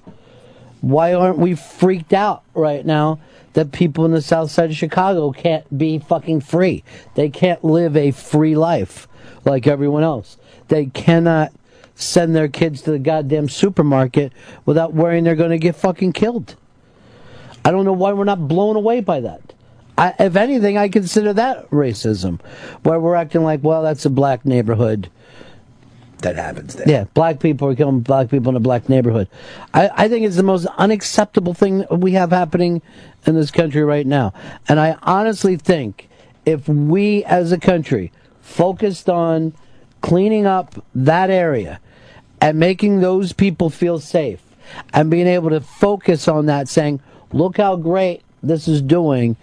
Why 0.81 1.13
aren't 1.13 1.37
we 1.37 1.55
freaked 1.55 2.11
out 2.11 2.43
right 2.53 2.85
now 2.85 3.19
that 3.53 3.71
people 3.71 4.05
in 4.05 4.11
the 4.11 4.21
south 4.21 4.51
side 4.51 4.71
of 4.71 4.75
Chicago 4.75 5.31
can't 5.31 5.77
be 5.77 5.99
fucking 5.99 6.41
free? 6.41 6.83
They 7.15 7.29
can't 7.29 7.63
live 7.63 7.95
a 7.95 8.11
free 8.11 8.55
life 8.55 9.07
like 9.45 9.67
everyone 9.67 10.03
else. 10.03 10.37
They 10.67 10.87
cannot 10.87 11.53
send 11.95 12.35
their 12.35 12.47
kids 12.47 12.81
to 12.81 12.91
the 12.91 12.99
goddamn 12.99 13.47
supermarket 13.47 14.33
without 14.65 14.93
worrying 14.93 15.23
they're 15.23 15.35
going 15.35 15.51
to 15.51 15.59
get 15.59 15.75
fucking 15.75 16.13
killed. 16.13 16.55
I 17.63 17.71
don't 17.71 17.85
know 17.85 17.93
why 17.93 18.13
we're 18.13 18.23
not 18.23 18.47
blown 18.47 18.75
away 18.75 19.01
by 19.01 19.19
that. 19.21 19.53
I, 19.97 20.15
if 20.17 20.35
anything, 20.35 20.77
I 20.77 20.89
consider 20.89 21.33
that 21.33 21.69
racism, 21.69 22.41
where 22.81 22.99
we're 22.99 23.15
acting 23.15 23.43
like, 23.43 23.63
well, 23.63 23.83
that's 23.83 24.05
a 24.05 24.09
black 24.09 24.45
neighborhood. 24.45 25.11
That 26.21 26.35
happens 26.35 26.75
there. 26.75 26.87
Yeah, 26.87 27.05
black 27.15 27.39
people 27.39 27.67
are 27.67 27.75
killing 27.75 28.01
black 28.01 28.29
people 28.29 28.49
in 28.51 28.55
a 28.55 28.59
black 28.59 28.89
neighborhood. 28.89 29.27
I, 29.73 29.89
I 29.95 30.07
think 30.07 30.25
it's 30.25 30.35
the 30.35 30.43
most 30.43 30.67
unacceptable 30.77 31.53
thing 31.53 31.85
we 31.89 32.11
have 32.11 32.29
happening 32.29 32.81
in 33.25 33.35
this 33.35 33.49
country 33.49 33.83
right 33.83 34.05
now. 34.05 34.33
And 34.67 34.79
I 34.79 34.97
honestly 35.01 35.57
think 35.57 36.09
if 36.45 36.67
we 36.67 37.23
as 37.25 37.51
a 37.51 37.57
country 37.57 38.11
focused 38.41 39.09
on 39.09 39.53
cleaning 40.01 40.45
up 40.45 40.83
that 40.93 41.29
area 41.29 41.79
and 42.39 42.59
making 42.59 42.99
those 42.99 43.33
people 43.33 43.69
feel 43.69 43.99
safe 43.99 44.41
and 44.93 45.09
being 45.09 45.27
able 45.27 45.49
to 45.49 45.61
focus 45.61 46.27
on 46.27 46.45
that, 46.47 46.67
saying, 46.67 46.99
look 47.33 47.57
how 47.57 47.75
great 47.75 48.21
this 48.43 48.67
is 48.67 48.81
doing, 48.81 49.37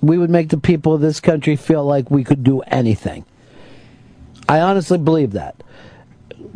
we 0.00 0.16
would 0.16 0.30
make 0.30 0.48
the 0.48 0.58
people 0.58 0.94
of 0.94 1.00
this 1.00 1.20
country 1.20 1.56
feel 1.56 1.84
like 1.84 2.10
we 2.10 2.24
could 2.24 2.42
do 2.42 2.60
anything. 2.62 3.24
I 4.48 4.60
honestly 4.60 4.98
believe 4.98 5.32
that. 5.32 5.62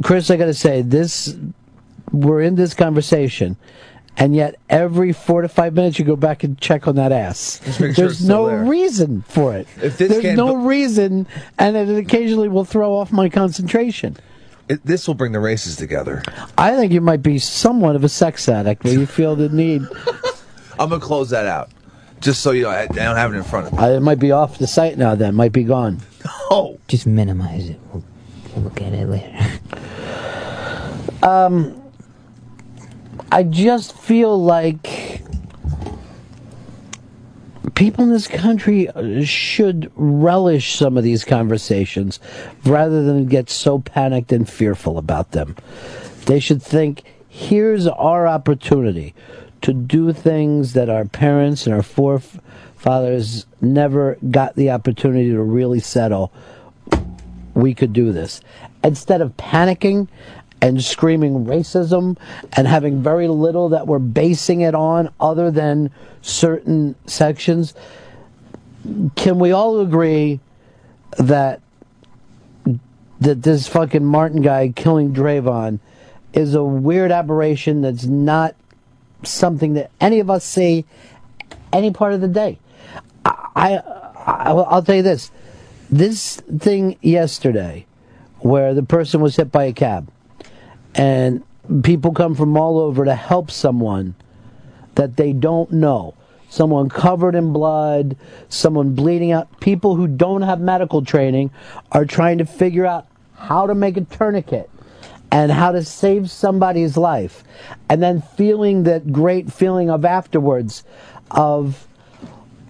Chris, 0.02 0.30
I 0.30 0.36
got 0.36 0.46
to 0.46 0.54
say, 0.54 0.82
this 0.82 1.34
we're 2.12 2.40
in 2.42 2.54
this 2.54 2.74
conversation, 2.74 3.56
and 4.16 4.34
yet 4.36 4.56
every 4.68 5.12
four 5.12 5.42
to 5.42 5.48
five 5.48 5.74
minutes 5.74 5.98
you 5.98 6.04
go 6.04 6.16
back 6.16 6.44
and 6.44 6.58
check 6.60 6.86
on 6.86 6.96
that 6.96 7.12
ass. 7.12 7.60
make 7.66 7.74
sure 7.76 7.92
There's 8.06 8.26
no 8.26 8.46
there. 8.46 8.64
reason 8.64 9.22
for 9.22 9.54
it. 9.54 9.66
If 9.82 9.98
this 9.98 10.10
There's 10.10 10.36
no 10.36 10.54
bu- 10.54 10.68
reason, 10.68 11.26
and 11.58 11.76
it 11.76 11.88
occasionally 11.96 12.48
will 12.48 12.64
throw 12.64 12.94
off 12.94 13.10
my 13.12 13.28
concentration. 13.28 14.16
It, 14.68 14.84
this 14.84 15.06
will 15.06 15.14
bring 15.14 15.32
the 15.32 15.40
races 15.40 15.76
together. 15.76 16.22
I 16.56 16.74
think 16.76 16.92
you 16.92 17.00
might 17.00 17.22
be 17.22 17.38
somewhat 17.38 17.96
of 17.96 18.04
a 18.04 18.08
sex 18.08 18.48
addict 18.48 18.82
where 18.84 18.94
you 18.94 19.06
feel 19.06 19.36
the 19.36 19.48
need. 19.50 19.82
I'm 20.78 20.88
gonna 20.88 21.00
close 21.00 21.30
that 21.30 21.46
out, 21.46 21.70
just 22.20 22.40
so 22.40 22.50
you 22.52 22.62
know. 22.62 22.70
I, 22.70 22.82
I 22.82 22.86
don't 22.86 23.16
have 23.16 23.32
it 23.34 23.36
in 23.36 23.42
front 23.44 23.66
of 23.68 23.72
me. 23.74 23.78
I, 23.78 23.92
it 23.96 24.00
might 24.00 24.18
be 24.18 24.32
off 24.32 24.58
the 24.58 24.66
site 24.66 24.96
now. 24.98 25.14
Then 25.14 25.34
might 25.34 25.52
be 25.52 25.64
gone. 25.64 25.98
Oh, 26.50 26.78
Just 26.88 27.06
minimize 27.06 27.68
it. 27.68 27.80
We'll, 27.92 28.02
we'll 28.02 28.04
look 28.56 28.80
at 28.80 28.92
it 28.92 29.08
later. 29.08 29.38
Um, 31.22 31.82
I 33.32 33.44
just 33.44 33.96
feel 33.96 34.38
like 34.42 35.22
people 37.74 38.04
in 38.04 38.10
this 38.10 38.28
country 38.28 38.88
uh, 38.90 39.24
should 39.24 39.90
relish 39.96 40.76
some 40.76 40.96
of 40.96 41.04
these 41.04 41.24
conversations 41.24 42.20
rather 42.64 43.02
than 43.02 43.26
get 43.26 43.50
so 43.50 43.78
panicked 43.78 44.32
and 44.32 44.48
fearful 44.48 44.98
about 44.98 45.32
them. 45.32 45.56
They 46.26 46.40
should 46.40 46.62
think 46.62 47.04
here's 47.28 47.86
our 47.86 48.28
opportunity 48.28 49.14
to 49.62 49.72
do 49.72 50.12
things 50.12 50.74
that 50.74 50.88
our 50.88 51.04
parents 51.06 51.66
and 51.66 51.74
our 51.74 51.82
forefathers 51.82 53.46
never 53.60 54.18
got 54.30 54.54
the 54.56 54.70
opportunity 54.70 55.30
to 55.30 55.42
really 55.42 55.80
settle. 55.80 56.32
We 57.54 57.74
could 57.74 57.92
do 57.92 58.12
this. 58.12 58.40
Instead 58.82 59.20
of 59.20 59.36
panicking 59.36 60.08
and 60.60 60.82
screaming 60.82 61.44
racism 61.44 62.16
and 62.54 62.66
having 62.66 63.02
very 63.02 63.28
little 63.28 63.68
that 63.70 63.86
we're 63.86 63.98
basing 63.98 64.62
it 64.62 64.74
on 64.74 65.12
other 65.20 65.50
than 65.50 65.90
certain 66.22 66.94
sections, 67.06 67.74
can 69.14 69.38
we 69.38 69.52
all 69.52 69.80
agree 69.80 70.40
that 71.18 71.60
that 73.20 73.42
this 73.42 73.68
fucking 73.68 74.04
Martin 74.04 74.42
guy 74.42 74.68
killing 74.74 75.14
Trayvon 75.14 75.78
is 76.32 76.54
a 76.54 76.64
weird 76.64 77.12
aberration 77.12 77.80
that's 77.80 78.04
not 78.04 78.54
something 79.22 79.74
that 79.74 79.90
any 80.00 80.20
of 80.20 80.28
us 80.28 80.44
see 80.44 80.84
any 81.72 81.90
part 81.90 82.12
of 82.12 82.20
the 82.20 82.28
day. 82.28 82.58
I, 83.24 83.76
I 83.76 84.50
I'll 84.50 84.82
tell 84.82 84.96
you 84.96 85.02
this: 85.02 85.30
this 85.90 86.36
thing 86.36 86.96
yesterday, 87.02 87.86
where 88.38 88.74
the 88.74 88.82
person 88.82 89.20
was 89.20 89.36
hit 89.36 89.52
by 89.52 89.64
a 89.64 89.72
cab, 89.72 90.10
and 90.94 91.42
people 91.82 92.12
come 92.12 92.34
from 92.34 92.56
all 92.56 92.78
over 92.78 93.04
to 93.04 93.14
help 93.14 93.50
someone 93.50 94.14
that 94.94 95.16
they 95.16 95.32
don't 95.32 95.72
know. 95.72 96.14
Someone 96.48 96.88
covered 96.88 97.34
in 97.34 97.52
blood, 97.52 98.16
someone 98.48 98.94
bleeding 98.94 99.32
out. 99.32 99.60
People 99.60 99.96
who 99.96 100.06
don't 100.06 100.42
have 100.42 100.60
medical 100.60 101.04
training 101.04 101.50
are 101.90 102.04
trying 102.04 102.38
to 102.38 102.44
figure 102.44 102.86
out 102.86 103.08
how 103.34 103.66
to 103.66 103.74
make 103.74 103.96
a 103.96 104.02
tourniquet 104.02 104.70
and 105.32 105.50
how 105.50 105.72
to 105.72 105.82
save 105.82 106.30
somebody's 106.30 106.96
life. 106.96 107.42
And 107.88 108.00
then 108.00 108.22
feeling 108.22 108.84
that 108.84 109.10
great 109.10 109.52
feeling 109.52 109.90
of 109.90 110.04
afterwards 110.04 110.84
of, 111.30 111.88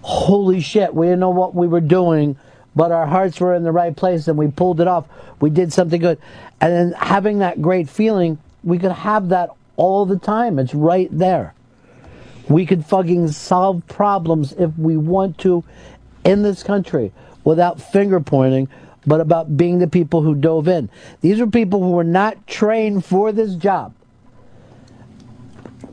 holy 0.01 0.61
shit, 0.61 0.95
we 0.95 1.05
didn't 1.05 1.19
know 1.19 1.29
what 1.29 1.53
we 1.53 1.67
were 1.67 1.81
doing, 1.81 2.37
but 2.75 2.91
our 2.91 3.05
hearts 3.05 3.39
were 3.39 3.55
in 3.55 3.63
the 3.63 3.71
right 3.71 3.95
place 3.95 4.27
and 4.27 4.37
we 4.37 4.47
pulled 4.47 4.81
it 4.81 4.87
off. 4.87 5.05
We 5.39 5.49
did 5.49 5.71
something 5.71 6.01
good. 6.01 6.19
And 6.59 6.73
then 6.73 6.91
having 6.93 7.39
that 7.39 7.61
great 7.61 7.89
feeling, 7.89 8.37
we 8.63 8.77
could 8.77 8.91
have 8.91 9.29
that 9.29 9.49
all 9.77 10.05
the 10.05 10.19
time. 10.19 10.59
It's 10.59 10.73
right 10.73 11.09
there. 11.11 11.53
We 12.49 12.65
could 12.65 12.85
fucking 12.85 13.29
solve 13.31 13.87
problems 13.87 14.53
if 14.53 14.77
we 14.77 14.97
want 14.97 15.37
to 15.39 15.63
in 16.23 16.43
this 16.43 16.63
country 16.63 17.11
without 17.43 17.81
finger 17.81 18.19
pointing, 18.19 18.67
but 19.05 19.21
about 19.21 19.55
being 19.55 19.79
the 19.79 19.87
people 19.87 20.21
who 20.21 20.35
dove 20.35 20.67
in. 20.67 20.89
These 21.21 21.39
are 21.39 21.47
people 21.47 21.81
who 21.81 21.91
were 21.91 22.03
not 22.03 22.45
trained 22.47 23.05
for 23.05 23.31
this 23.31 23.55
job. 23.55 23.93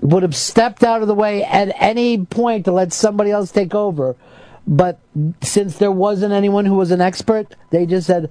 Would 0.01 0.23
have 0.25 0.35
stepped 0.35 0.83
out 0.83 1.03
of 1.03 1.09
the 1.09 1.15
way 1.15 1.45
at 1.45 1.75
any 1.79 2.25
point 2.25 2.65
to 2.65 2.73
let 2.73 2.93
somebody 2.93 3.31
else 3.31 3.53
take 3.53 3.75
over. 3.75 4.17
But 4.67 4.99
since 5.43 5.79
there 5.79 5.91
wasn't 5.91 6.33
anyone 6.33 6.67
who 6.67 6.75
was 6.75 6.91
an 6.91 7.01
expert, 7.01 7.57
they 7.71 7.87
just 7.87 8.07
said, 8.07 8.31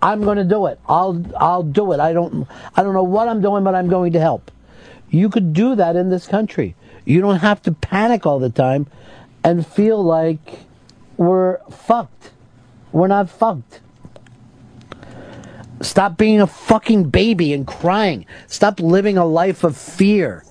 I'm 0.00 0.22
going 0.22 0.36
to 0.36 0.44
do 0.44 0.66
it. 0.66 0.80
I'll 0.88 1.24
I'll 1.36 1.62
do 1.62 1.92
it. 1.92 2.00
I 2.00 2.12
don't 2.12 2.48
I 2.76 2.82
don't 2.82 2.92
know 2.92 3.04
what 3.04 3.28
I'm 3.28 3.40
doing, 3.40 3.62
but 3.62 3.74
I'm 3.74 3.88
going 3.88 4.12
to 4.12 4.20
help. 4.20 4.50
You 5.10 5.28
could 5.28 5.52
do 5.52 5.76
that 5.76 5.94
in 5.94 6.10
this 6.10 6.26
country. 6.26 6.74
You 7.04 7.20
don't 7.20 7.38
have 7.38 7.62
to 7.62 7.72
panic 7.72 8.26
all 8.26 8.38
the 8.38 8.50
time 8.50 8.86
and 9.44 9.66
feel 9.66 10.02
like 10.02 10.60
we're 11.16 11.58
fucked. 11.70 12.30
We're 12.90 13.08
not 13.08 13.30
fucked. 13.30 13.80
Stop 15.80 16.16
being 16.16 16.40
a 16.40 16.46
fucking 16.46 17.10
baby 17.10 17.52
and 17.52 17.66
crying. 17.66 18.26
Stop 18.46 18.80
living 18.80 19.18
a 19.18 19.24
life 19.24 19.64
of 19.64 19.76
fear. 19.76 20.44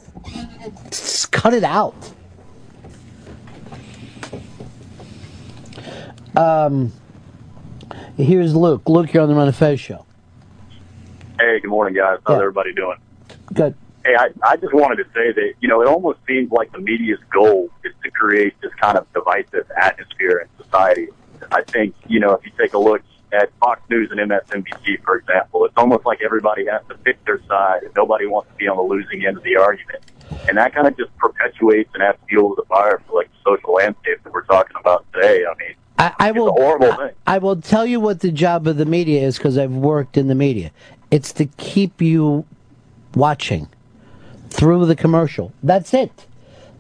Just 0.90 1.32
cut 1.32 1.54
it 1.54 1.64
out. 1.64 2.14
Um, 6.36 6.92
here's 8.18 8.56
Luke. 8.56 8.88
Luke, 8.88 9.14
you're 9.14 9.24
on 9.24 9.30
the 9.30 9.36
Ron 9.36 9.48
and 9.48 9.56
Fez 9.56 9.80
show. 9.80 10.06
Hey, 11.40 11.60
good 11.60 11.70
morning, 11.70 11.96
guys. 11.96 12.20
How's 12.26 12.40
everybody 12.40 12.74
doing? 12.74 12.98
Good. 13.54 13.76
Hey, 14.06 14.16
I, 14.18 14.30
I 14.44 14.58
just 14.58 14.74
wanted 14.74 14.98
to 14.98 15.06
say 15.14 15.32
that, 15.32 15.54
you 15.60 15.68
know, 15.68 15.82
it 15.82 15.88
almost 15.88 16.20
seems 16.28 16.52
like 16.52 16.72
the 16.72 16.80
media's 16.80 17.20
goal 17.32 17.70
is 17.84 17.94
to 18.04 18.12
create 18.12 18.54
this 18.62 18.72
kind 18.76 18.98
of 18.98 19.12
divisive 19.14 19.70
atmosphere 19.80 20.40
in 20.40 20.64
society. 20.64 21.08
I 21.52 21.62
think, 21.64 21.96
you 22.08 22.20
know, 22.20 22.34
if 22.34 22.46
you 22.46 22.52
take 22.58 22.74
a 22.74 22.80
look 22.80 23.02
at 23.32 23.52
Fox 23.60 23.82
News 23.90 24.12
and 24.12 24.20
MSNBC, 24.20 25.04
for 25.04 25.18
example, 25.18 25.66
it's 25.66 25.74
almost 25.78 26.06
like 26.06 26.20
everybody 26.24 26.66
has 26.68 26.82
to 26.90 26.96
pick 26.96 27.24
their 27.26 27.42
side 27.48 27.84
and 27.84 27.92
nobody 27.96 28.26
wants 28.26 28.50
to 28.50 28.56
be 28.56 28.68
on 28.68 28.78
the 28.78 28.84
losing 28.84 29.26
end 29.26 29.38
of 29.38 29.44
the 29.44 29.56
argument. 29.56 30.04
And 30.48 30.58
that 30.58 30.74
kind 30.74 30.88
of 30.88 30.98
just 30.98 31.16
perpetuates 31.18 31.92
and 31.94 32.04
adds 32.04 32.18
fuel 32.28 32.56
to 32.56 32.62
the 32.62 32.68
fire 32.68 33.02
for 33.08 33.18
like 33.18 33.30
the 33.32 33.52
social 33.52 33.74
landscape 33.74 34.24
that 34.24 34.34
we're 34.34 34.46
talking 34.46 34.78
about 34.80 35.06
today. 35.14 35.44
I 35.46 35.54
mean, 35.58 35.76
I, 36.02 36.14
I 36.18 36.32
will. 36.32 36.56
thing. 36.80 37.12
I 37.28 37.38
will 37.38 37.62
tell 37.62 37.86
you 37.86 38.00
what 38.00 38.22
the 38.22 38.32
job 38.32 38.66
of 38.66 38.78
the 38.78 38.86
media 38.86 39.22
is 39.22 39.38
because 39.38 39.56
I've 39.56 39.72
worked 39.72 40.18
in 40.18 40.28
the 40.28 40.36
media. 40.36 40.72
It's 41.12 41.32
to 41.34 41.46
keep 41.46 42.02
you 42.02 42.44
watching 43.14 43.68
through 44.50 44.88
the 44.88 44.96
commercial. 44.96 45.54
That's 45.62 45.94
it. 45.94 46.26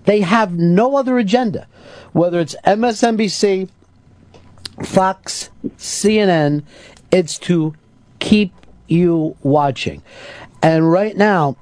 They 0.05 0.21
have 0.21 0.53
no 0.57 0.95
other 0.95 1.19
agenda. 1.19 1.67
Whether 2.13 2.39
it's 2.39 2.55
MSNBC, 2.65 3.69
Fox, 4.83 5.51
CNN, 5.77 6.63
it's 7.11 7.37
to 7.39 7.75
keep 8.17 8.51
you 8.87 9.37
watching. 9.43 10.01
And 10.63 10.91
right 10.91 11.15
now, 11.15 11.57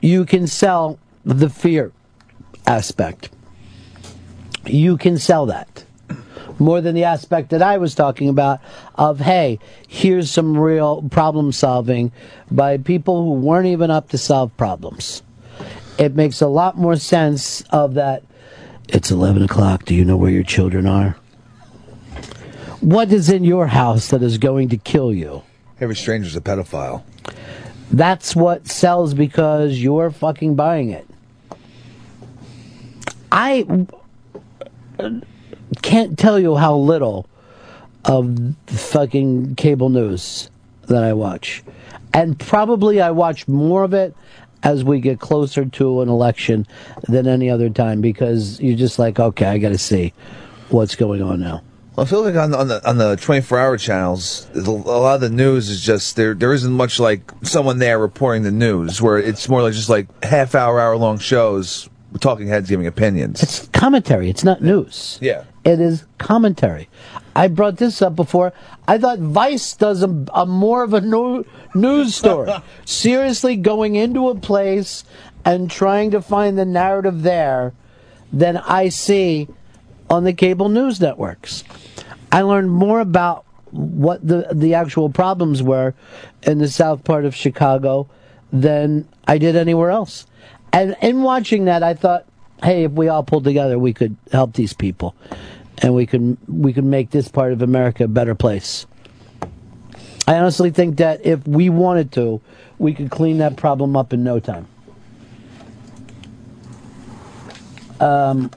you 0.00 0.24
can 0.24 0.48
sell 0.48 0.98
the 1.24 1.50
fear 1.50 1.92
aspect. 2.66 3.30
You 4.64 4.96
can 4.96 5.18
sell 5.18 5.46
that 5.46 5.85
more 6.58 6.80
than 6.80 6.94
the 6.94 7.04
aspect 7.04 7.50
that 7.50 7.62
I 7.62 7.78
was 7.78 7.94
talking 7.94 8.28
about 8.28 8.60
of, 8.94 9.20
hey, 9.20 9.58
here's 9.88 10.30
some 10.30 10.58
real 10.58 11.02
problem 11.10 11.52
solving 11.52 12.12
by 12.50 12.78
people 12.78 13.22
who 13.22 13.32
weren't 13.32 13.66
even 13.66 13.90
up 13.90 14.10
to 14.10 14.18
solve 14.18 14.56
problems. 14.56 15.22
It 15.98 16.14
makes 16.14 16.40
a 16.40 16.48
lot 16.48 16.76
more 16.76 16.96
sense 16.96 17.62
of 17.70 17.94
that. 17.94 18.22
It's 18.88 19.10
11 19.10 19.42
o'clock. 19.42 19.84
Do 19.84 19.94
you 19.94 20.04
know 20.04 20.16
where 20.16 20.30
your 20.30 20.44
children 20.44 20.86
are? 20.86 21.16
What 22.80 23.12
is 23.12 23.30
in 23.30 23.44
your 23.44 23.66
house 23.66 24.08
that 24.08 24.22
is 24.22 24.38
going 24.38 24.68
to 24.68 24.76
kill 24.76 25.12
you? 25.12 25.42
Every 25.80 25.96
stranger's 25.96 26.36
a 26.36 26.40
pedophile. 26.40 27.02
That's 27.90 28.36
what 28.36 28.68
sells 28.68 29.14
because 29.14 29.78
you're 29.78 30.10
fucking 30.10 30.54
buying 30.54 30.90
it. 30.90 31.06
I 33.32 33.86
can't 35.82 36.18
tell 36.18 36.38
you 36.38 36.56
how 36.56 36.76
little 36.76 37.26
of 38.04 38.54
fucking 38.66 39.56
cable 39.56 39.88
news 39.88 40.50
that 40.82 41.02
I 41.02 41.12
watch. 41.12 41.62
And 42.12 42.38
probably 42.38 43.00
I 43.00 43.10
watch 43.10 43.46
more 43.48 43.82
of 43.84 43.92
it 43.92 44.14
as 44.62 44.84
we 44.84 45.00
get 45.00 45.20
closer 45.20 45.64
to 45.64 46.00
an 46.00 46.08
election 46.08 46.66
than 47.08 47.26
any 47.26 47.50
other 47.50 47.68
time 47.68 48.00
because 48.00 48.60
you're 48.60 48.76
just 48.76 48.98
like, 48.98 49.20
okay, 49.20 49.46
I 49.46 49.58
got 49.58 49.70
to 49.70 49.78
see 49.78 50.12
what's 50.70 50.96
going 50.96 51.22
on 51.22 51.40
now. 51.40 51.62
Well, 51.94 52.04
I 52.04 52.08
feel 52.08 52.22
like 52.22 52.34
on 52.34 52.50
the, 52.50 52.58
on 52.58 52.68
the 52.68 52.88
on 52.88 52.98
the 52.98 53.16
24 53.16 53.58
hour 53.58 53.78
channels, 53.78 54.46
a 54.54 54.70
lot 54.70 55.14
of 55.14 55.20
the 55.22 55.30
news 55.30 55.70
is 55.70 55.80
just 55.80 56.14
there. 56.16 56.34
There 56.34 56.52
isn't 56.52 56.72
much 56.72 57.00
like 57.00 57.32
someone 57.42 57.78
there 57.78 57.98
reporting 57.98 58.42
the 58.42 58.50
news, 58.50 59.00
where 59.00 59.16
it's 59.16 59.48
more 59.48 59.62
like 59.62 59.72
just 59.72 59.88
like 59.88 60.06
half 60.22 60.54
hour, 60.54 60.78
hour 60.78 60.96
long 60.96 61.18
shows 61.18 61.88
talking 62.18 62.48
heads 62.48 62.68
giving 62.68 62.86
opinions. 62.86 63.42
It's 63.42 63.68
commentary. 63.68 64.28
It's 64.30 64.44
not 64.44 64.62
news. 64.62 65.18
Yeah. 65.20 65.44
It 65.64 65.80
is 65.80 66.04
commentary. 66.18 66.88
I 67.34 67.48
brought 67.48 67.76
this 67.78 68.00
up 68.00 68.14
before. 68.14 68.52
I 68.86 68.98
thought 68.98 69.18
Vice 69.18 69.74
does 69.74 70.02
a, 70.02 70.24
a 70.32 70.46
more 70.46 70.82
of 70.82 70.94
a 70.94 71.00
news 71.74 72.14
story. 72.14 72.52
Seriously, 72.84 73.56
going 73.56 73.96
into 73.96 74.28
a 74.28 74.34
place 74.34 75.04
and 75.44 75.70
trying 75.70 76.12
to 76.12 76.22
find 76.22 76.56
the 76.56 76.64
narrative 76.64 77.22
there 77.22 77.72
than 78.32 78.56
I 78.56 78.88
see 78.88 79.48
on 80.08 80.24
the 80.24 80.32
cable 80.32 80.68
news 80.68 81.00
networks. 81.00 81.64
I 82.30 82.42
learned 82.42 82.70
more 82.70 83.00
about 83.00 83.44
what 83.70 84.26
the 84.26 84.48
the 84.52 84.74
actual 84.74 85.10
problems 85.10 85.62
were 85.62 85.94
in 86.42 86.58
the 86.58 86.68
south 86.68 87.04
part 87.04 87.24
of 87.24 87.34
Chicago 87.34 88.08
than 88.52 89.08
I 89.26 89.38
did 89.38 89.56
anywhere 89.56 89.90
else. 89.90 90.26
And 90.76 90.94
in 91.00 91.22
watching 91.22 91.64
that, 91.64 91.82
I 91.82 91.94
thought, 91.94 92.26
hey, 92.62 92.84
if 92.84 92.92
we 92.92 93.08
all 93.08 93.22
pulled 93.22 93.44
together, 93.44 93.78
we 93.78 93.94
could 93.94 94.14
help 94.30 94.52
these 94.52 94.74
people, 94.74 95.14
and 95.78 95.94
we 95.94 96.04
could 96.04 96.36
we 96.46 96.74
could 96.74 96.84
make 96.84 97.08
this 97.08 97.28
part 97.28 97.54
of 97.54 97.62
America 97.62 98.04
a 98.04 98.08
better 98.08 98.34
place. 98.34 98.84
I 100.26 100.34
honestly 100.34 100.70
think 100.70 100.98
that 100.98 101.24
if 101.24 101.48
we 101.48 101.70
wanted 101.70 102.12
to, 102.12 102.42
we 102.78 102.92
could 102.92 103.10
clean 103.10 103.38
that 103.38 103.56
problem 103.56 103.96
up 103.96 104.12
in 104.12 104.22
no 104.22 104.38
time. 104.38 104.68
Um, 107.98 108.50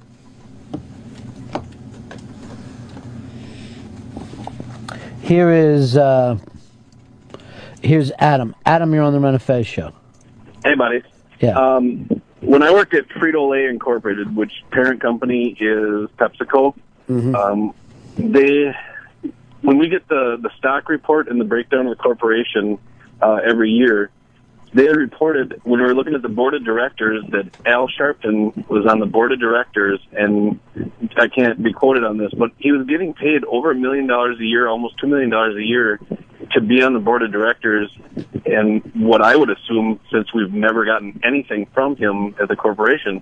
here 5.21 5.51
is 5.51 5.95
uh, 5.95 6.37
here's 7.81 8.11
Adam. 8.19 8.53
Adam, 8.65 8.93
you're 8.93 9.03
on 9.03 9.13
the 9.13 9.21
Ron 9.21 9.39
Fez 9.39 9.65
show. 9.65 9.93
Hey, 10.65 10.75
buddy. 10.75 11.01
Yeah. 11.39 11.57
Um, 11.57 12.21
when 12.41 12.63
I 12.63 12.71
worked 12.71 12.93
at 12.93 13.07
Frito 13.09 13.49
Lay 13.49 13.65
Incorporated, 13.65 14.35
which 14.35 14.63
parent 14.71 15.01
company 15.01 15.57
is 15.59 16.09
PepsiCo, 16.17 16.73
um, 17.35 17.73
they 18.17 18.73
when 19.61 19.77
we 19.77 19.89
get 19.89 20.07
the 20.07 20.37
the 20.41 20.49
stock 20.57 20.89
report 20.89 21.27
and 21.27 21.39
the 21.39 21.45
breakdown 21.45 21.87
of 21.87 21.97
the 21.97 22.01
corporation 22.01 22.79
uh, 23.21 23.39
every 23.43 23.71
year, 23.71 24.09
they 24.73 24.85
had 24.85 24.95
reported 24.95 25.59
when 25.63 25.79
we 25.79 25.85
were 25.85 25.95
looking 25.95 26.13
at 26.13 26.21
the 26.21 26.29
board 26.29 26.53
of 26.53 26.63
directors 26.63 27.23
that 27.31 27.49
Al 27.65 27.87
Sharpton 27.87 28.67
was 28.69 28.85
on 28.85 28.99
the 28.99 29.05
board 29.05 29.31
of 29.31 29.39
directors, 29.39 29.99
and 30.11 30.59
I 31.17 31.27
can't 31.27 31.61
be 31.61 31.73
quoted 31.73 32.03
on 32.03 32.17
this, 32.17 32.31
but 32.37 32.51
he 32.57 32.71
was 32.71 32.85
getting 32.87 33.13
paid 33.13 33.43
over 33.45 33.71
a 33.71 33.75
million 33.75 34.07
dollars 34.07 34.39
a 34.39 34.45
year, 34.45 34.67
almost 34.67 34.97
two 34.99 35.07
million 35.07 35.29
dollars 35.29 35.55
a 35.55 35.63
year, 35.63 35.99
to 36.51 36.61
be 36.61 36.81
on 36.81 36.93
the 36.93 36.99
board 36.99 37.21
of 37.21 37.31
directors. 37.31 37.91
And 38.45 38.81
what 38.95 39.21
I 39.21 39.35
would 39.35 39.49
assume, 39.49 39.99
since 40.11 40.33
we've 40.33 40.53
never 40.53 40.85
gotten 40.85 41.19
anything 41.23 41.67
from 41.73 41.95
him 41.95 42.35
at 42.41 42.47
the 42.47 42.55
corporation, 42.55 43.21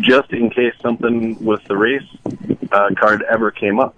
just 0.00 0.32
in 0.32 0.50
case 0.50 0.74
something 0.80 1.42
with 1.44 1.62
the 1.64 1.76
race 1.76 2.06
uh, 2.72 2.90
card 2.98 3.22
ever 3.22 3.50
came 3.50 3.80
up. 3.80 3.96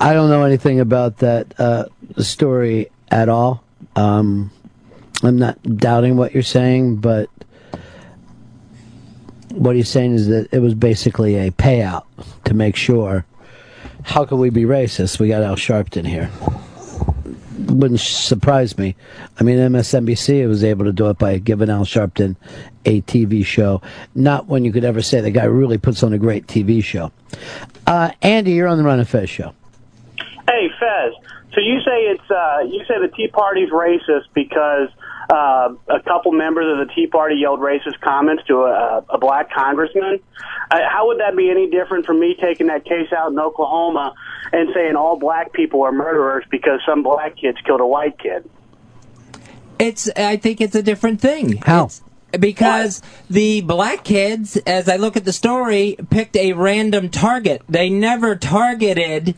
I 0.00 0.14
don't 0.14 0.30
know 0.30 0.42
anything 0.42 0.80
about 0.80 1.18
that 1.18 1.58
uh, 1.60 1.84
story 2.18 2.90
at 3.08 3.28
all. 3.28 3.62
Um, 3.94 4.50
I'm 5.22 5.36
not 5.36 5.62
doubting 5.62 6.16
what 6.16 6.34
you're 6.34 6.42
saying, 6.42 6.96
but 6.96 7.30
what 9.50 9.76
he's 9.76 9.88
saying 9.88 10.14
is 10.14 10.28
that 10.28 10.48
it 10.52 10.58
was 10.58 10.74
basically 10.74 11.36
a 11.36 11.50
payout 11.50 12.04
to 12.44 12.54
make 12.54 12.74
sure. 12.74 13.24
How 14.04 14.24
can 14.24 14.38
we 14.38 14.50
be 14.50 14.62
racist? 14.62 15.20
We 15.20 15.28
got 15.28 15.42
Al 15.42 15.56
Sharpton 15.56 16.06
here. 16.06 16.30
Wouldn't 17.72 18.00
surprise 18.00 18.76
me. 18.76 18.96
I 19.38 19.44
mean, 19.44 19.58
MSNBC 19.58 20.46
was 20.48 20.64
able 20.64 20.84
to 20.84 20.92
do 20.92 21.08
it 21.08 21.18
by 21.18 21.38
giving 21.38 21.70
Al 21.70 21.84
Sharpton 21.84 22.36
a 22.84 23.00
TV 23.02 23.44
show. 23.44 23.80
Not 24.14 24.46
when 24.46 24.64
you 24.64 24.72
could 24.72 24.84
ever 24.84 25.02
say 25.02 25.20
the 25.20 25.30
guy 25.30 25.44
really 25.44 25.78
puts 25.78 26.02
on 26.02 26.12
a 26.12 26.18
great 26.18 26.46
TV 26.46 26.82
show. 26.82 27.12
Uh, 27.86 28.10
Andy, 28.20 28.52
you're 28.52 28.68
on 28.68 28.78
the 28.78 28.84
Ron 28.84 28.98
and 28.98 29.08
Fez 29.08 29.30
show. 29.30 29.54
Hey, 30.48 30.68
Fez. 30.78 31.14
So 31.54 31.60
you 31.60 31.80
say 31.80 32.04
it's 32.04 32.30
uh, 32.30 32.60
you 32.66 32.84
say 32.86 32.98
the 33.00 33.08
Tea 33.14 33.28
Party's 33.28 33.70
racist 33.70 34.24
because 34.34 34.88
uh, 35.30 35.74
a 35.88 36.00
couple 36.02 36.32
members 36.32 36.66
of 36.70 36.86
the 36.86 36.92
Tea 36.94 37.06
Party 37.06 37.36
yelled 37.36 37.60
racist 37.60 38.00
comments 38.00 38.42
to 38.48 38.62
a, 38.62 39.04
a 39.08 39.18
black 39.18 39.52
congressman. 39.52 40.20
Uh, 40.70 40.78
how 40.88 41.06
would 41.08 41.20
that 41.20 41.36
be 41.36 41.50
any 41.50 41.70
different 41.70 42.06
from 42.06 42.20
me 42.20 42.36
taking 42.40 42.68
that 42.68 42.84
case 42.84 43.12
out 43.16 43.32
in 43.32 43.38
Oklahoma 43.38 44.14
and 44.52 44.70
saying 44.74 44.96
all 44.96 45.18
black 45.18 45.52
people 45.52 45.82
are 45.82 45.92
murderers 45.92 46.44
because 46.50 46.80
some 46.86 47.02
black 47.02 47.36
kids 47.36 47.58
killed 47.64 47.80
a 47.80 47.86
white 47.86 48.18
kid? 48.18 48.48
It's. 49.78 50.08
I 50.16 50.36
think 50.36 50.60
it's 50.60 50.74
a 50.74 50.82
different 50.82 51.20
thing. 51.20 51.56
How? 51.58 51.88
because 52.38 53.02
the 53.28 53.60
black 53.60 54.04
kids, 54.04 54.56
as 54.58 54.88
I 54.88 54.96
look 54.96 55.16
at 55.16 55.24
the 55.24 55.32
story, 55.32 55.96
picked 56.10 56.36
a 56.36 56.52
random 56.52 57.10
target. 57.10 57.62
They 57.68 57.90
never 57.90 58.36
targeted 58.36 59.34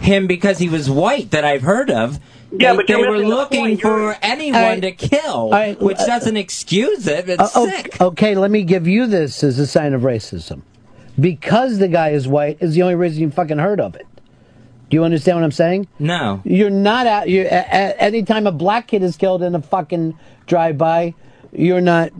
him 0.00 0.26
because 0.26 0.58
he 0.58 0.68
was 0.68 0.90
white 0.90 1.30
that 1.30 1.44
I've 1.44 1.62
heard 1.62 1.90
of. 1.90 2.18
Yeah, 2.58 2.72
they, 2.72 2.76
but 2.76 2.86
they 2.86 2.96
were 2.96 3.12
missing 3.12 3.28
the 3.28 3.34
looking 3.36 3.76
for 3.78 4.16
anyone 4.22 4.60
All 4.62 4.68
right. 4.70 4.80
to 4.82 4.92
kill, 4.92 5.24
All 5.34 5.50
right, 5.50 5.80
which 5.80 5.98
uh, 5.98 6.06
doesn't 6.06 6.36
excuse 6.36 7.06
it. 7.06 7.28
It's 7.28 7.40
Uh, 7.56 7.60
o- 7.60 7.66
sick. 7.68 8.00
Okay, 8.00 8.34
let 8.34 8.50
me 8.50 8.62
give 8.64 8.86
you 8.86 9.06
this 9.06 9.42
as 9.44 9.58
a 9.58 9.66
sign 9.66 9.92
of 9.94 10.02
racism. 10.02 10.62
Because 11.18 11.78
the 11.78 11.88
guy 11.88 12.10
is 12.10 12.26
white 12.26 12.58
is 12.60 12.74
the 12.74 12.82
only 12.82 12.94
reason 12.96 13.22
you 13.22 13.30
fucking 13.30 13.58
heard 13.58 13.80
of 13.80 13.94
it. 13.94 14.06
Do 14.90 14.96
you 14.96 15.04
understand 15.04 15.38
what 15.38 15.44
I'm 15.44 15.52
saying? 15.52 15.88
No. 15.98 16.42
You're 16.44 16.70
not 16.70 17.06
out. 17.06 17.28
you 17.28 17.46
any 17.50 18.22
time 18.22 18.46
a 18.46 18.52
black 18.52 18.88
kid 18.88 19.02
is 19.02 19.16
killed 19.16 19.42
in 19.42 19.54
a 19.54 19.62
fucking 19.62 20.16
drive-by, 20.46 21.14
you're 21.52 21.80
not 21.80 22.10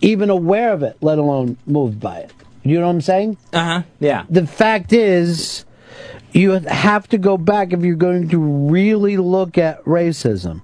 even 0.00 0.30
aware 0.30 0.72
of 0.72 0.82
it, 0.82 0.96
let 1.00 1.18
alone 1.18 1.56
moved 1.66 2.00
by 2.00 2.18
it. 2.18 2.32
You 2.62 2.78
know 2.80 2.86
what 2.86 2.92
I'm 2.94 3.00
saying? 3.00 3.36
Uh 3.52 3.64
huh. 3.64 3.82
Yeah. 4.00 4.24
The 4.28 4.46
fact 4.46 4.92
is, 4.92 5.64
you 6.32 6.52
have 6.52 7.08
to 7.08 7.18
go 7.18 7.36
back 7.36 7.72
if 7.72 7.80
you're 7.82 7.94
going 7.96 8.28
to 8.28 8.38
really 8.38 9.16
look 9.16 9.58
at 9.58 9.84
racism 9.84 10.62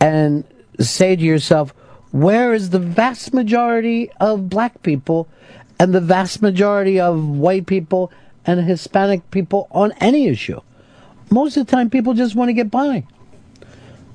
and 0.00 0.44
say 0.80 1.16
to 1.16 1.22
yourself, 1.22 1.74
where 2.10 2.52
is 2.52 2.70
the 2.70 2.78
vast 2.78 3.32
majority 3.32 4.10
of 4.20 4.48
black 4.48 4.82
people 4.82 5.28
and 5.78 5.94
the 5.94 6.00
vast 6.00 6.42
majority 6.42 7.00
of 7.00 7.26
white 7.26 7.66
people 7.66 8.12
and 8.44 8.60
Hispanic 8.60 9.30
people 9.30 9.68
on 9.70 9.92
any 10.00 10.28
issue? 10.28 10.60
Most 11.30 11.56
of 11.56 11.66
the 11.66 11.70
time, 11.70 11.88
people 11.88 12.14
just 12.14 12.34
want 12.34 12.50
to 12.50 12.52
get 12.52 12.70
by. 12.70 13.06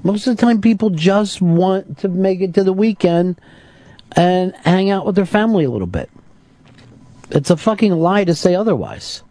Most 0.03 0.27
of 0.27 0.37
the 0.37 0.41
time, 0.41 0.61
people 0.61 0.91
just 0.91 1.41
want 1.41 1.97
to 1.99 2.07
make 2.07 2.41
it 2.41 2.53
to 2.53 2.63
the 2.63 2.73
weekend 2.73 3.39
and 4.15 4.55
hang 4.57 4.89
out 4.89 5.05
with 5.05 5.15
their 5.15 5.25
family 5.25 5.65
a 5.65 5.71
little 5.71 5.87
bit. 5.87 6.09
It's 7.31 7.49
a 7.49 7.57
fucking 7.57 7.91
lie 7.93 8.23
to 8.23 8.35
say 8.35 8.53
otherwise. 8.55 9.23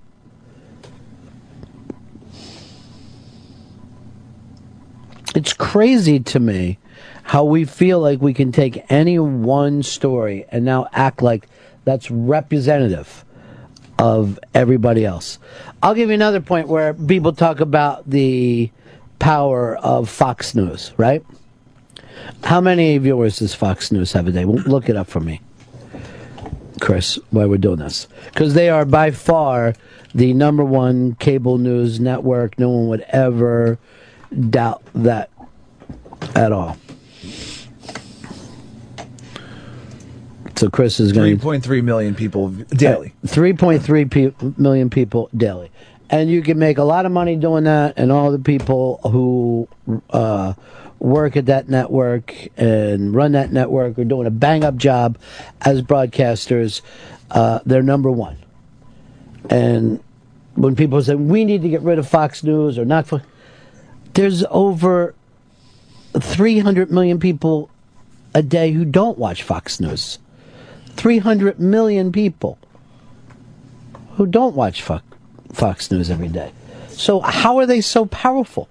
It's 5.37 5.53
crazy 5.53 6.19
to 6.19 6.41
me 6.41 6.79
how 7.23 7.45
we 7.45 7.67
feel 7.67 8.01
like 8.01 8.23
we 8.23 8.33
can 8.33 8.53
take 8.53 8.91
any 8.91 9.19
one 9.19 9.83
story 9.83 10.47
and 10.49 10.65
now 10.65 10.89
act 10.95 11.21
like 11.21 11.47
that's 11.85 12.11
representative 12.11 13.23
of 13.99 14.41
everybody 14.55 15.05
else. 15.05 15.39
I'll 15.83 15.93
give 15.93 16.09
you 16.09 16.15
another 16.15 16.41
point 16.41 16.69
where 16.69 16.95
people 16.95 17.35
talk 17.35 17.61
about 17.61 18.09
the 18.09 18.71
power 19.19 19.77
of 19.77 20.09
Fox 20.09 20.55
News, 20.55 20.93
right? 20.97 21.23
How 22.43 22.63
many 22.63 22.97
viewers 22.97 23.41
does 23.41 23.55
Fox 23.55 23.93
News 23.93 24.13
have 24.13 24.27
a 24.29 24.33
day? 24.33 24.47
Well, 24.47 24.63
Look 24.65 24.89
it 24.89 24.97
up 24.97 25.07
for 25.07 25.21
me, 25.21 25.43
Chris, 26.81 27.19
while 27.31 27.51
we're 27.51 27.59
doing 27.59 27.81
this. 27.81 28.09
Because 28.33 28.55
they 28.55 28.71
are 28.71 28.87
by 28.87 29.11
far 29.11 29.75
the 30.15 30.33
number 30.33 30.65
one 30.65 31.15
cable 31.17 31.59
news 31.59 32.01
network. 32.01 32.59
No 32.59 32.71
one 32.71 32.89
would 32.89 33.03
ever 33.11 33.79
doubt 34.37 34.83
that 34.95 35.31
at 36.35 36.53
all. 36.53 36.77
So 40.57 40.71
Chris 40.71 41.01
is 41.01 41.13
going 41.13 41.39
to 41.39 41.45
3.3 41.45 41.85
million 41.85 42.15
people 42.15 42.49
daily. 42.49 43.13
Three 43.27 43.53
point 43.53 43.83
three 43.83 44.07
pe- 44.07 44.33
million 44.57 44.89
people 44.89 45.29
daily, 45.37 45.71
and 46.09 46.31
you 46.31 46.41
can 46.41 46.59
make 46.59 46.79
a 46.79 46.83
lot 46.83 47.05
of 47.05 47.13
money 47.13 47.37
doing 47.37 47.65
that. 47.65 47.95
And 47.99 48.11
all 48.11 48.33
the 48.33 48.39
people 48.39 49.01
who 49.03 49.69
uh, 50.09 50.55
work 50.99 51.37
at 51.37 51.47
that 51.47 51.69
network 51.69 52.35
and 52.57 53.15
run 53.15 53.33
that 53.33 53.53
network 53.53 53.99
are 53.99 54.05
doing 54.05 54.27
a 54.27 54.31
bang 54.31 54.65
up 54.65 54.77
job 54.77 55.19
as 55.61 55.83
broadcasters. 55.83 56.81
Uh, 57.31 57.61
they're 57.67 57.83
number 57.83 58.11
one. 58.11 58.39
And 59.51 60.03
when 60.55 60.75
people 60.75 61.03
say 61.03 61.17
we 61.17 61.45
need 61.45 61.61
to 61.63 61.69
get 61.69 61.83
rid 61.83 61.99
of 61.99 62.09
Fox 62.09 62.43
News 62.43 62.79
or 62.79 62.87
not, 62.87 63.07
Fo-" 63.07 63.21
there's 64.17 64.45
over 64.51 65.15
three 66.19 66.59
hundred 66.59 66.91
million 66.91 67.21
people 67.21 67.71
a 68.35 68.43
day 68.43 68.73
who 68.73 68.85
don't 68.85 69.17
watch 69.17 69.43
Fox 69.43 69.81
News. 69.81 70.19
300 70.97 71.61
million 71.61 72.11
people 72.13 72.59
who 74.17 74.27
don't 74.27 74.57
watch 74.57 74.83
Fox 74.83 75.91
News 75.91 76.11
every 76.11 76.29
day. 76.29 76.53
So, 76.89 77.21
how 77.21 77.59
are 77.59 77.67
they 77.67 77.81
so 77.81 78.07
powerful? 78.07 78.69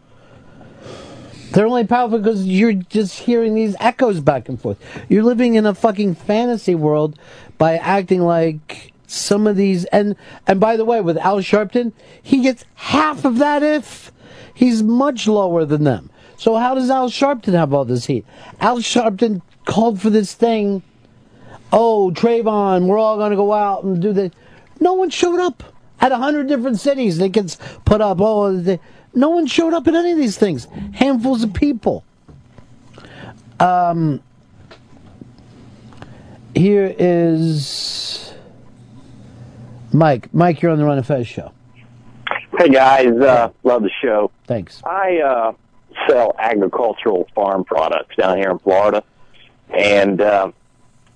They're 1.52 1.68
only 1.68 1.86
powerful 1.86 2.20
because 2.20 2.46
you're 2.46 2.74
just 2.74 3.20
hearing 3.20 3.56
these 3.56 3.76
echoes 3.80 4.20
back 4.20 4.50
and 4.50 4.60
forth. 4.60 4.78
You're 5.08 5.24
living 5.24 5.56
in 5.56 5.66
a 5.66 5.74
fucking 5.74 6.16
fantasy 6.16 6.76
world 6.76 7.18
by 7.58 7.78
acting 7.78 8.22
like 8.22 8.92
some 9.08 9.48
of 9.48 9.56
these. 9.56 9.86
And 9.86 10.16
and 10.48 10.60
by 10.60 10.76
the 10.76 10.86
way, 10.86 11.02
with 11.02 11.18
Al 11.18 11.38
Sharpton, 11.38 11.94
he 12.22 12.42
gets 12.42 12.66
half 12.76 13.24
of 13.24 13.38
that 13.38 13.64
if 13.64 14.12
he's 14.56 14.82
much 14.82 15.28
lower 15.28 15.66
than 15.66 15.84
them. 15.84 16.10
So 16.38 16.56
how 16.56 16.74
does 16.74 16.90
Al 16.90 17.10
Sharpton 17.10 17.54
have 17.54 17.74
all 17.74 17.86
this 17.86 18.06
heat? 18.06 18.26
Al 18.60 18.80
Sharpton 18.80 19.42
called 19.66 20.02
for 20.02 20.10
this 20.10 20.34
thing. 20.34 20.82
Oh, 21.72 22.12
Trayvon, 22.12 22.88
we're 22.88 22.98
all 22.98 23.18
going 23.18 23.32
to 23.32 23.36
go 23.36 23.54
out 23.54 23.84
and 23.84 24.02
do 24.02 24.14
this. 24.14 24.32
No 24.80 24.94
one 24.94 25.10
showed 25.10 25.40
up 25.40 25.64
at 26.00 26.12
a 26.12 26.18
hundred 26.18 26.48
different 26.48 26.80
cities. 26.80 27.18
They 27.18 27.30
gets 27.30 27.58
put 27.86 28.02
up. 28.02 28.20
Oh, 28.20 28.56
the, 28.56 28.80
no 29.14 29.30
one 29.30 29.48
showed 29.48 29.74
up 29.74 29.88
at 29.88 29.96
any 29.96 30.12
of 30.12 30.18
these 30.18 30.38
things. 30.38 30.68
Handfuls 30.94 31.44
of 31.44 31.54
people. 31.54 32.04
Um, 33.60 34.22
here 36.54 36.94
is 36.98 38.34
Mike. 39.94 40.34
Mike, 40.34 40.62
you're 40.62 40.72
on 40.72 40.78
the 40.78 40.86
Ron 40.86 40.98
and 40.98 41.08
Fez 41.08 41.28
show. 41.28 41.52
Hey 42.58 42.70
guys, 42.70 43.08
uh, 43.08 43.52
love 43.64 43.84
the 43.84 43.90
show. 44.02 44.32
Thanks. 44.48 44.82
I 44.86 45.18
uh, 45.18 45.54
sell 46.08 46.36
agricultural 46.40 47.28
farm 47.36 47.66
products 47.66 48.16
down 48.16 48.38
here 48.38 48.50
in 48.50 48.60
Florida, 48.60 49.04
and 49.70 50.22
uh, 50.22 50.52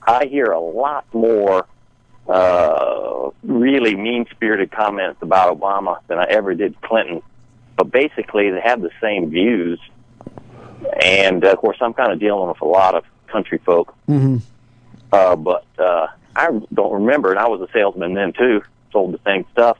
I 0.05 0.25
hear 0.25 0.47
a 0.47 0.59
lot 0.59 1.05
more 1.13 1.65
uh, 2.27 3.29
really 3.43 3.95
mean-spirited 3.95 4.71
comments 4.71 5.21
about 5.21 5.57
Obama 5.57 5.99
than 6.07 6.17
I 6.17 6.25
ever 6.25 6.53
did 6.55 6.79
Clinton. 6.81 7.21
But 7.77 7.91
basically, 7.91 8.51
they 8.51 8.59
have 8.61 8.81
the 8.81 8.91
same 9.01 9.29
views, 9.29 9.79
and 11.01 11.45
uh, 11.45 11.51
of 11.51 11.57
course, 11.59 11.77
I'm 11.79 11.93
kind 11.93 12.11
of 12.11 12.19
dealing 12.19 12.49
with 12.49 12.61
a 12.61 12.65
lot 12.65 12.95
of 12.95 13.05
country 13.27 13.59
folk. 13.59 13.95
Mm-hmm. 14.09 14.37
Uh, 15.11 15.35
but 15.37 15.65
uh, 15.77 16.07
I 16.35 16.59
don't 16.73 16.93
remember, 16.93 17.29
and 17.31 17.39
I 17.39 17.47
was 17.47 17.61
a 17.61 17.71
salesman 17.71 18.13
then 18.13 18.33
too, 18.33 18.61
sold 18.91 19.13
the 19.13 19.19
same 19.25 19.45
stuff. 19.53 19.77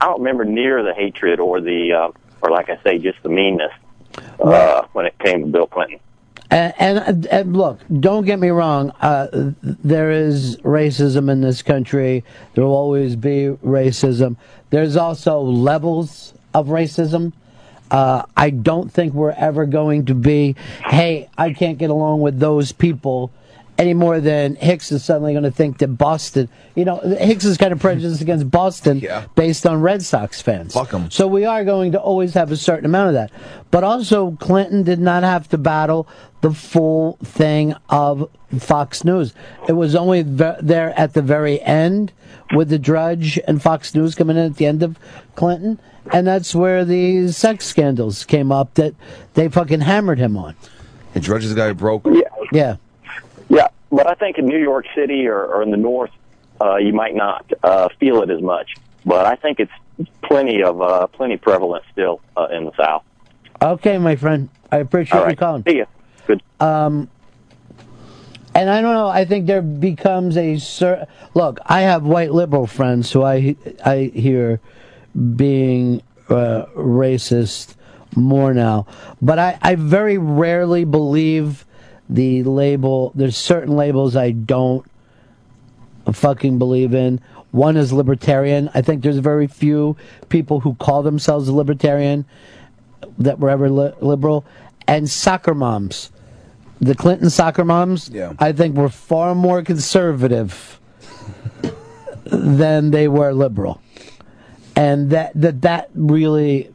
I 0.00 0.06
don't 0.06 0.18
remember 0.18 0.44
near 0.44 0.82
the 0.82 0.94
hatred 0.94 1.40
or 1.40 1.60
the, 1.60 1.92
uh, 1.92 2.10
or 2.42 2.50
like 2.50 2.68
I 2.68 2.78
say, 2.82 2.98
just 2.98 3.22
the 3.22 3.28
meanness 3.28 3.72
uh, 4.40 4.82
when 4.92 5.06
it 5.06 5.18
came 5.18 5.40
to 5.40 5.46
Bill 5.46 5.66
Clinton. 5.66 6.00
And, 6.50 6.74
and, 6.78 7.26
and 7.26 7.56
look, 7.56 7.80
don't 8.00 8.24
get 8.24 8.38
me 8.38 8.50
wrong. 8.50 8.90
Uh, 9.00 9.52
there 9.62 10.10
is 10.12 10.58
racism 10.58 11.30
in 11.30 11.40
this 11.40 11.62
country. 11.62 12.24
There 12.54 12.64
will 12.64 12.74
always 12.74 13.16
be 13.16 13.56
racism. 13.64 14.36
There's 14.70 14.96
also 14.96 15.40
levels 15.40 16.34
of 16.54 16.68
racism. 16.68 17.32
Uh, 17.90 18.22
I 18.36 18.50
don't 18.50 18.92
think 18.92 19.12
we're 19.12 19.30
ever 19.32 19.66
going 19.66 20.06
to 20.06 20.14
be, 20.14 20.56
hey, 20.86 21.28
I 21.36 21.52
can't 21.52 21.78
get 21.78 21.90
along 21.90 22.20
with 22.20 22.38
those 22.38 22.72
people 22.72 23.32
any 23.78 23.94
more 23.94 24.20
than 24.20 24.54
Hicks 24.56 24.90
is 24.92 25.04
suddenly 25.04 25.32
going 25.32 25.44
to 25.44 25.50
think 25.50 25.78
that 25.78 25.88
Boston, 25.88 26.48
you 26.74 26.84
know, 26.84 26.96
Hicks 26.98 27.44
is 27.44 27.56
kind 27.58 27.72
of 27.72 27.78
prejudiced 27.80 28.20
against 28.22 28.50
Boston 28.50 29.00
based 29.34 29.66
on 29.66 29.80
Red 29.82 30.02
Sox 30.02 30.40
fans. 30.40 30.74
Fuck 30.74 30.94
'em. 30.94 31.10
So 31.10 31.26
we 31.26 31.44
are 31.44 31.64
going 31.64 31.92
to 31.92 32.00
always 32.00 32.34
have 32.34 32.50
a 32.52 32.56
certain 32.56 32.86
amount 32.86 33.08
of 33.08 33.14
that. 33.14 33.30
But 33.70 33.84
also, 33.84 34.32
Clinton 34.40 34.82
did 34.82 34.98
not 34.98 35.22
have 35.22 35.48
to 35.50 35.58
battle 35.58 36.06
the 36.40 36.52
full 36.52 37.18
thing 37.24 37.74
of 37.90 38.28
Fox 38.58 39.04
News. 39.04 39.34
It 39.68 39.72
was 39.72 39.94
only 39.94 40.22
ve- 40.22 40.54
there 40.62 40.98
at 40.98 41.14
the 41.14 41.22
very 41.22 41.60
end 41.62 42.12
with 42.54 42.68
the 42.68 42.78
Drudge 42.78 43.38
and 43.48 43.60
Fox 43.60 43.94
News 43.94 44.14
coming 44.14 44.36
in 44.36 44.44
at 44.44 44.56
the 44.56 44.66
end 44.66 44.82
of 44.82 44.98
Clinton. 45.34 45.78
And 46.12 46.26
that's 46.26 46.54
where 46.54 46.84
the 46.84 47.28
sex 47.32 47.66
scandals 47.66 48.24
came 48.24 48.52
up 48.52 48.74
that 48.74 48.94
they 49.34 49.48
fucking 49.48 49.80
hammered 49.80 50.18
him 50.18 50.36
on. 50.36 50.54
And 51.14 51.24
Drudge 51.24 51.44
is 51.44 51.50
the 51.50 51.56
guy 51.56 51.68
who 51.68 51.74
broke. 51.74 52.06
Yeah. 52.06 52.20
Yeah. 52.52 52.76
Yeah, 53.48 53.68
but 53.90 54.06
I 54.06 54.14
think 54.14 54.38
in 54.38 54.46
New 54.46 54.58
York 54.58 54.86
City 54.94 55.26
or, 55.26 55.44
or 55.44 55.62
in 55.62 55.70
the 55.70 55.76
North, 55.76 56.10
uh, 56.60 56.76
you 56.76 56.92
might 56.92 57.14
not 57.14 57.50
uh, 57.62 57.88
feel 58.00 58.22
it 58.22 58.30
as 58.30 58.40
much. 58.40 58.74
But 59.04 59.26
I 59.26 59.36
think 59.36 59.60
it's 59.60 60.10
plenty 60.22 60.62
of 60.62 60.80
uh, 60.80 61.06
plenty 61.08 61.36
prevalent 61.36 61.84
still 61.92 62.20
uh, 62.36 62.48
in 62.50 62.64
the 62.64 62.72
South. 62.76 63.04
Okay, 63.62 63.98
my 63.98 64.16
friend. 64.16 64.48
I 64.70 64.78
appreciate 64.78 65.18
All 65.20 65.30
you 65.30 65.36
calling. 65.36 65.62
See 65.66 65.78
ya. 65.78 65.84
Good. 66.26 66.42
Um, 66.60 67.08
and 68.56 68.70
I 68.70 68.80
don't 68.80 68.94
know. 68.94 69.08
I 69.08 69.26
think 69.26 69.46
there 69.46 69.60
becomes 69.60 70.36
a 70.36 70.58
cer- 70.58 71.06
look. 71.34 71.60
I 71.66 71.82
have 71.82 72.04
white 72.04 72.32
liberal 72.32 72.66
friends 72.66 73.12
who 73.12 73.22
I 73.22 73.54
I 73.84 74.10
hear 74.14 74.60
being 75.36 76.02
uh, 76.30 76.64
racist 76.74 77.74
more 78.14 78.54
now, 78.54 78.86
but 79.20 79.38
I 79.38 79.58
I 79.60 79.74
very 79.74 80.16
rarely 80.16 80.84
believe 80.84 81.65
the 82.08 82.42
label. 82.44 83.12
There's 83.14 83.36
certain 83.36 83.76
labels 83.76 84.16
I 84.16 84.30
don't 84.30 84.84
fucking 86.12 86.58
believe 86.58 86.94
in. 86.94 87.20
One 87.50 87.76
is 87.76 87.92
libertarian. 87.92 88.70
I 88.74 88.82
think 88.82 89.02
there's 89.02 89.18
very 89.18 89.46
few 89.46 89.96
people 90.28 90.60
who 90.60 90.74
call 90.74 91.02
themselves 91.02 91.48
libertarian 91.48 92.24
that 93.18 93.38
were 93.38 93.50
ever 93.50 93.70
li- 93.70 93.92
liberal. 94.00 94.44
And 94.86 95.08
soccer 95.10 95.54
moms. 95.54 96.12
The 96.80 96.94
Clinton 96.94 97.30
soccer 97.30 97.64
moms, 97.64 98.10
Yeah. 98.10 98.34
I 98.38 98.52
think, 98.52 98.76
were 98.76 98.90
far 98.90 99.34
more 99.34 99.62
conservative 99.62 100.78
than 102.24 102.90
they 102.90 103.08
were 103.08 103.32
liberal. 103.32 103.80
And 104.76 105.10
that, 105.10 105.32
that, 105.34 105.62
that 105.62 105.90
really, 105.94 106.70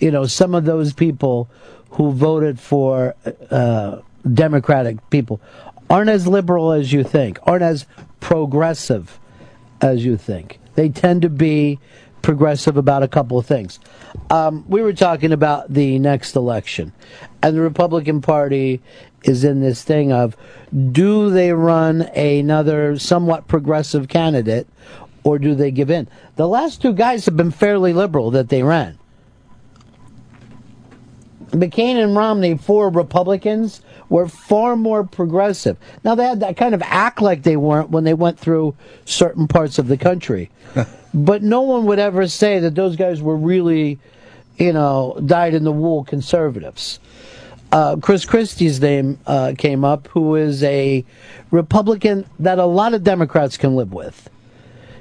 you 0.00 0.10
know, 0.10 0.26
some 0.26 0.54
of 0.54 0.64
those 0.64 0.92
people 0.92 1.48
who 1.90 2.10
voted 2.10 2.58
for 2.58 3.14
uh, 3.50 3.98
Democratic 4.32 5.10
people 5.10 5.40
aren't 5.90 6.10
as 6.10 6.26
liberal 6.26 6.72
as 6.72 6.92
you 6.92 7.04
think, 7.04 7.38
aren't 7.44 7.62
as 7.62 7.86
progressive 8.20 9.18
as 9.80 10.04
you 10.04 10.16
think. 10.16 10.58
They 10.74 10.88
tend 10.88 11.22
to 11.22 11.28
be 11.28 11.78
progressive 12.22 12.76
about 12.76 13.02
a 13.02 13.08
couple 13.08 13.38
of 13.38 13.46
things. 13.46 13.78
Um, 14.30 14.64
we 14.66 14.80
were 14.80 14.94
talking 14.94 15.32
about 15.32 15.72
the 15.72 15.98
next 15.98 16.34
election, 16.36 16.92
and 17.42 17.54
the 17.54 17.60
Republican 17.60 18.22
Party 18.22 18.80
is 19.22 19.44
in 19.44 19.60
this 19.60 19.82
thing 19.82 20.12
of 20.12 20.36
do 20.92 21.30
they 21.30 21.52
run 21.52 22.02
another 22.14 22.98
somewhat 22.98 23.48
progressive 23.48 24.08
candidate 24.08 24.66
or 25.22 25.38
do 25.38 25.54
they 25.54 25.70
give 25.70 25.90
in? 25.90 26.08
The 26.36 26.48
last 26.48 26.82
two 26.82 26.92
guys 26.92 27.24
have 27.24 27.36
been 27.36 27.50
fairly 27.50 27.92
liberal 27.92 28.30
that 28.32 28.48
they 28.48 28.62
ran. 28.62 28.98
McCain 31.54 32.02
and 32.02 32.16
Romney, 32.16 32.56
four 32.56 32.90
Republicans, 32.90 33.80
were 34.08 34.28
far 34.28 34.76
more 34.76 35.04
progressive. 35.04 35.76
Now 36.04 36.14
they 36.14 36.24
had 36.24 36.40
that 36.40 36.56
kind 36.56 36.74
of 36.74 36.82
act 36.82 37.22
like 37.22 37.42
they 37.42 37.56
weren't 37.56 37.90
when 37.90 38.04
they 38.04 38.14
went 38.14 38.38
through 38.38 38.74
certain 39.04 39.46
parts 39.46 39.78
of 39.78 39.88
the 39.88 39.96
country, 39.96 40.50
but 41.14 41.42
no 41.42 41.62
one 41.62 41.86
would 41.86 41.98
ever 41.98 42.26
say 42.26 42.58
that 42.58 42.74
those 42.74 42.96
guys 42.96 43.22
were 43.22 43.36
really, 43.36 43.98
you 44.56 44.72
know, 44.72 45.18
dyed 45.24 45.54
in 45.54 45.64
the 45.64 45.72
wool 45.72 46.04
conservatives. 46.04 46.98
Uh, 47.72 47.96
Chris 47.96 48.24
Christie's 48.24 48.80
name 48.80 49.18
uh, 49.26 49.54
came 49.56 49.84
up, 49.84 50.08
who 50.08 50.36
is 50.36 50.62
a 50.62 51.04
Republican 51.50 52.26
that 52.38 52.58
a 52.58 52.66
lot 52.66 52.94
of 52.94 53.02
Democrats 53.02 53.56
can 53.56 53.74
live 53.74 53.92
with. 53.92 54.28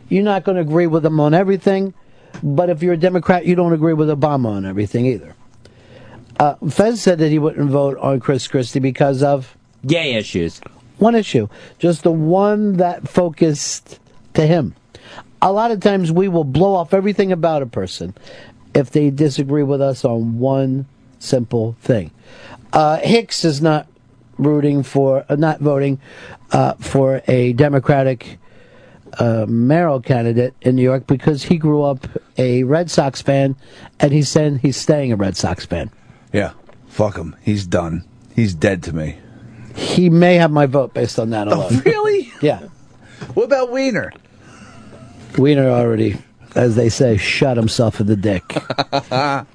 You're 0.10 0.24
not 0.24 0.44
going 0.44 0.56
to 0.56 0.62
agree 0.62 0.88
with 0.88 1.06
him 1.06 1.20
on 1.20 1.34
everything, 1.34 1.94
but 2.42 2.70
if 2.70 2.82
you're 2.82 2.94
a 2.94 2.98
Democrat, 2.98 3.46
you 3.46 3.56
don't 3.56 3.74
agree 3.74 3.94
with 3.94 4.10
Obama 4.10 4.48
on 4.48 4.66
everything 4.66 5.06
either. 5.06 5.36
Uh, 6.40 6.56
Fez 6.70 7.02
said 7.02 7.20
that 7.20 7.30
he 7.30 7.40
wouldn't 7.40 7.70
vote 7.70 7.98
on 8.00 8.20
Chris 8.20 8.48
Christie 8.48 8.80
because 8.80 9.24
of 9.24 9.56
gay 9.86 10.14
issues. 10.14 10.60
One 10.98 11.16
issue, 11.16 11.48
just 11.80 12.04
the 12.04 12.12
one 12.12 12.78
that 12.78 13.08
focused 13.08 14.00
to 14.34 14.46
him. 14.48 14.76
A 15.42 15.52
lot 15.52 15.72
of 15.72 15.80
times 15.82 16.12
we 16.12 16.28
will 16.28 16.44
blow 16.44 16.76
off 16.76 16.94
everything 16.94 17.32
about 17.32 17.62
a 17.62 17.66
person 17.66 18.14
if 18.74 18.92
they 18.92 19.10
disagree 19.10 19.64
with 19.64 19.82
us 19.82 20.06
on 20.06 20.40
one 20.40 20.86
simple 21.20 21.76
thing. 21.82 22.12
Uh, 22.72 22.98
Hicks 22.98 23.46
is 23.46 23.62
not 23.62 23.88
rooting 24.38 24.84
for, 24.84 25.26
uh, 25.30 25.36
not 25.36 25.60
voting 25.60 26.00
uh, 26.52 26.74
for 26.76 27.22
a 27.28 27.54
Democratic 27.54 28.40
uh, 29.20 29.46
mayoral 29.48 30.02
candidate 30.02 30.56
in 30.62 30.76
New 30.76 30.82
York 30.82 31.06
because 31.06 31.44
he 31.44 31.58
grew 31.58 31.84
up 31.84 32.08
a 32.38 32.64
Red 32.64 32.90
Sox 32.90 33.22
fan, 33.22 33.56
and 34.00 34.12
he 34.12 34.24
said 34.24 34.58
he's 34.58 34.78
staying 34.78 35.12
a 35.12 35.16
Red 35.16 35.38
Sox 35.38 35.66
fan. 35.66 35.92
Yeah. 36.34 36.52
Fuck 36.88 37.16
him. 37.18 37.36
He's 37.42 37.66
done. 37.66 38.04
He's 38.36 38.54
dead 38.54 38.84
to 38.84 38.94
me. 38.94 39.18
He 39.76 40.10
may 40.10 40.36
have 40.36 40.52
my 40.52 40.66
vote 40.66 40.94
based 40.94 41.18
on 41.20 41.30
that 41.32 41.48
alone. 41.48 41.80
really? 41.86 42.32
Yeah. 42.42 42.60
What 43.36 43.46
about 43.46 43.72
Wiener? 43.72 44.12
Wiener 45.38 45.70
already, 45.70 46.18
as 46.56 46.76
they 46.76 46.90
say, 46.90 47.16
shot 47.16 47.56
himself 47.56 48.02
in 48.02 48.08
the 48.08 48.18
dick. 48.18 48.44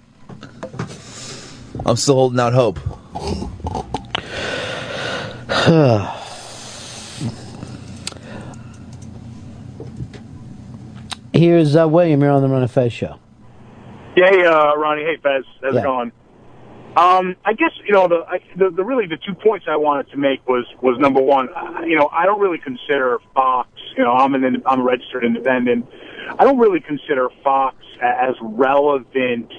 I'm 1.84 1.96
still 1.96 2.14
holding 2.14 2.40
out 2.40 2.54
hope. 2.54 2.78
Here's 11.32 11.76
uh, 11.76 11.88
William. 11.88 12.20
You're 12.20 12.30
on 12.30 12.42
the 12.42 12.48
Ron 12.48 12.62
and 12.62 12.70
Fez 12.70 12.92
show. 12.92 13.18
Yeah, 14.16 14.30
hey, 14.30 14.44
uh, 14.44 14.74
Ronnie. 14.76 15.02
Hey, 15.04 15.16
Fez. 15.22 15.44
How's 15.62 15.74
Yeah. 15.74 15.80
it 15.80 15.84
going? 15.84 16.12
Um, 16.96 17.36
I 17.44 17.52
guess 17.52 17.70
you 17.86 17.92
know 17.92 18.08
the, 18.08 18.24
I, 18.26 18.40
the 18.56 18.70
the 18.70 18.84
really 18.84 19.06
the 19.06 19.18
two 19.18 19.34
points 19.34 19.66
I 19.68 19.76
wanted 19.76 20.10
to 20.10 20.16
make 20.16 20.46
was 20.48 20.64
was 20.82 20.98
number 20.98 21.20
one. 21.20 21.48
uh, 21.54 21.82
You 21.82 21.96
know, 21.96 22.08
I 22.12 22.24
don't 22.26 22.40
really 22.40 22.58
consider 22.58 23.18
Fox. 23.34 23.68
You 23.96 24.04
know, 24.04 24.12
I'm 24.12 24.34
an 24.34 24.62
I'm 24.66 24.80
a 24.80 24.82
registered 24.82 25.24
independent. 25.24 25.86
I 26.38 26.44
don't 26.44 26.58
really 26.58 26.80
consider 26.80 27.28
Fox 27.44 27.76
as 28.02 28.34
relevant 28.40 29.52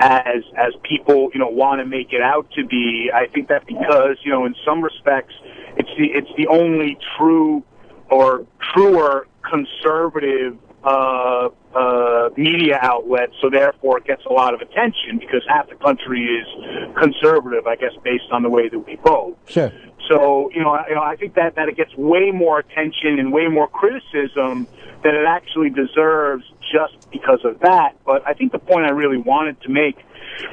as 0.00 0.42
as 0.56 0.72
people 0.82 1.30
you 1.34 1.40
know 1.40 1.48
want 1.48 1.80
to 1.80 1.86
make 1.86 2.12
it 2.12 2.22
out 2.22 2.50
to 2.56 2.66
be. 2.66 3.10
I 3.12 3.26
think 3.26 3.48
that 3.48 3.66
because 3.66 4.16
you 4.24 4.32
know 4.32 4.46
in 4.46 4.54
some 4.64 4.82
respects 4.82 5.34
it's 5.76 5.90
the 5.98 6.06
it's 6.06 6.30
the 6.36 6.48
only 6.48 6.98
true 7.16 7.62
or 8.10 8.46
truer 8.74 9.28
conservative 9.48 10.56
uh, 10.84 11.48
uh, 11.74 12.30
media 12.36 12.78
outlet, 12.80 13.30
so 13.40 13.50
therefore 13.50 13.98
it 13.98 14.04
gets 14.04 14.24
a 14.24 14.32
lot 14.32 14.54
of 14.54 14.60
attention 14.60 15.18
because 15.18 15.42
half 15.48 15.68
the 15.68 15.76
country 15.76 16.24
is 16.24 16.94
conservative, 16.96 17.66
I 17.66 17.76
guess, 17.76 17.92
based 18.02 18.30
on 18.32 18.42
the 18.42 18.50
way 18.50 18.68
that 18.68 18.78
we 18.78 18.96
vote. 18.96 19.36
Sure. 19.46 19.72
So 20.08 20.50
you 20.54 20.62
know, 20.62 20.70
I, 20.70 20.88
you 20.88 20.94
know, 20.94 21.02
I 21.02 21.16
think 21.16 21.34
that 21.34 21.54
that 21.56 21.68
it 21.68 21.76
gets 21.76 21.94
way 21.96 22.30
more 22.30 22.58
attention 22.58 23.18
and 23.18 23.32
way 23.32 23.46
more 23.48 23.68
criticism 23.68 24.66
than 25.02 25.14
it 25.14 25.24
actually 25.26 25.70
deserves 25.70 26.44
just 26.72 27.10
because 27.10 27.40
of 27.44 27.60
that. 27.60 27.96
But 28.04 28.26
I 28.26 28.34
think 28.34 28.52
the 28.52 28.58
point 28.58 28.86
I 28.86 28.90
really 28.90 29.18
wanted 29.18 29.60
to 29.62 29.68
make 29.68 29.96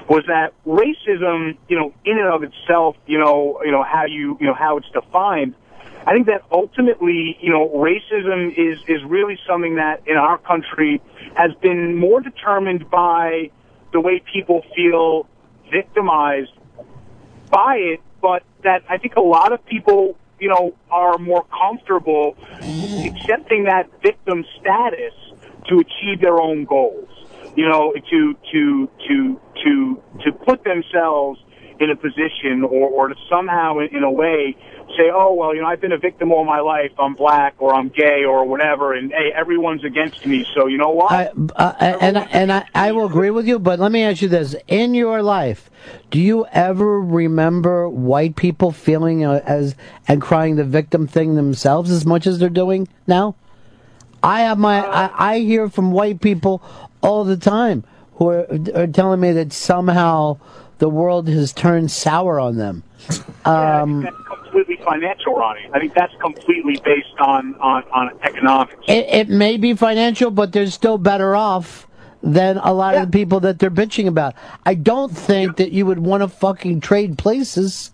was 0.09 0.23
that 0.27 0.53
racism, 0.65 1.57
you 1.67 1.77
know, 1.77 1.93
in 2.05 2.17
and 2.17 2.27
of 2.27 2.43
itself, 2.43 2.95
you 3.05 3.17
know, 3.17 3.61
you 3.63 3.71
know 3.71 3.83
how 3.83 4.05
you, 4.05 4.37
you 4.39 4.47
know, 4.47 4.53
how 4.53 4.77
it's 4.77 4.89
defined. 4.91 5.55
I 6.07 6.13
think 6.13 6.27
that 6.27 6.43
ultimately, 6.53 7.37
you 7.41 7.49
know, 7.49 7.67
racism 7.67 8.57
is 8.57 8.79
is 8.87 9.03
really 9.03 9.37
something 9.45 9.75
that 9.75 10.07
in 10.07 10.15
our 10.15 10.37
country 10.37 11.01
has 11.35 11.51
been 11.61 11.97
more 11.97 12.21
determined 12.21 12.89
by 12.89 13.51
the 13.91 13.99
way 13.99 14.23
people 14.33 14.63
feel 14.73 15.27
victimized 15.69 16.53
by 17.51 17.75
it, 17.75 17.99
but 18.21 18.43
that 18.63 18.83
I 18.89 18.97
think 18.97 19.17
a 19.17 19.21
lot 19.21 19.51
of 19.51 19.65
people, 19.65 20.15
you 20.39 20.47
know, 20.47 20.73
are 20.89 21.17
more 21.17 21.45
comfortable 21.51 22.37
accepting 22.53 23.65
that 23.65 23.89
victim 24.01 24.45
status 24.61 25.13
to 25.67 25.79
achieve 25.79 26.21
their 26.21 26.39
own 26.39 26.63
goals. 26.63 27.09
You 27.57 27.67
know, 27.67 27.91
to 27.91 28.37
to 28.53 28.89
to 29.09 29.41
to 29.61 30.01
to 30.23 30.31
put 30.31 30.63
themselves 30.63 31.41
in 31.79 31.89
a 31.89 31.95
position 31.95 32.63
or, 32.63 32.89
or 32.89 33.07
to 33.09 33.15
somehow 33.29 33.79
in, 33.79 33.95
in 33.95 34.03
a 34.03 34.11
way 34.11 34.55
say, 34.95 35.09
oh 35.13 35.33
well, 35.33 35.53
you 35.53 35.61
know, 35.61 35.67
I've 35.67 35.81
been 35.81 35.91
a 35.91 35.97
victim 35.97 36.31
all 36.31 36.45
my 36.45 36.59
life. 36.59 36.91
I'm 36.99 37.13
black 37.13 37.55
or 37.59 37.73
I'm 37.73 37.89
gay 37.89 38.23
or 38.23 38.45
whatever, 38.45 38.93
and 38.93 39.11
hey, 39.11 39.31
everyone's 39.35 39.83
against 39.83 40.25
me. 40.25 40.45
So 40.55 40.67
you 40.67 40.77
know 40.77 40.89
what? 40.89 41.11
I, 41.11 41.31
uh, 41.55 41.73
and 41.79 42.17
and 42.17 42.51
I, 42.51 42.65
I 42.73 42.91
will 42.91 43.05
agree 43.05 43.29
with 43.29 43.47
you, 43.47 43.59
but 43.59 43.79
let 43.79 43.91
me 43.91 44.03
ask 44.03 44.21
you 44.21 44.29
this: 44.29 44.55
In 44.67 44.93
your 44.93 45.21
life, 45.21 45.69
do 46.11 46.19
you 46.19 46.45
ever 46.51 47.01
remember 47.01 47.89
white 47.89 48.35
people 48.35 48.71
feeling 48.71 49.25
uh, 49.25 49.41
as 49.45 49.75
and 50.07 50.21
crying 50.21 50.55
the 50.55 50.63
victim 50.63 51.07
thing 51.07 51.35
themselves 51.35 51.91
as 51.91 52.05
much 52.05 52.27
as 52.27 52.39
they're 52.39 52.49
doing 52.49 52.87
now? 53.05 53.35
I 54.23 54.41
have 54.41 54.57
my 54.57 54.85
I, 54.85 55.33
I 55.33 55.39
hear 55.39 55.69
from 55.69 55.91
white 55.91 56.21
people 56.21 56.61
all 57.01 57.23
the 57.23 57.37
time 57.37 57.83
who 58.13 58.29
are, 58.29 58.47
are 58.75 58.87
telling 58.87 59.19
me 59.19 59.31
that 59.33 59.53
somehow 59.53 60.37
the 60.79 60.89
world 60.89 61.27
has 61.27 61.53
turned 61.53 61.91
sour 61.91 62.39
on 62.39 62.57
them. 62.57 62.83
Um, 63.45 64.07
completely 64.57 64.83
financial, 64.85 65.33
Ronnie. 65.35 65.69
I 65.73 65.79
think 65.79 65.93
that's 65.93 66.13
completely 66.21 66.79
based 66.83 67.19
on 67.19 67.55
on, 67.55 67.83
on 67.91 68.19
economics. 68.23 68.75
It, 68.87 69.05
it 69.09 69.29
may 69.29 69.57
be 69.57 69.73
financial, 69.73 70.31
but 70.31 70.51
they're 70.51 70.67
still 70.67 70.97
better 70.97 71.35
off 71.35 71.87
than 72.23 72.57
a 72.57 72.73
lot 72.73 72.95
of 72.95 73.11
the 73.11 73.17
people 73.17 73.39
that 73.41 73.59
they're 73.59 73.71
bitching 73.71 74.07
about. 74.07 74.33
I 74.65 74.73
don't 74.73 75.15
think 75.15 75.57
that 75.57 75.71
you 75.71 75.85
would 75.85 75.99
want 75.99 76.23
to 76.23 76.27
fucking 76.27 76.81
trade 76.81 77.17
places. 77.17 77.91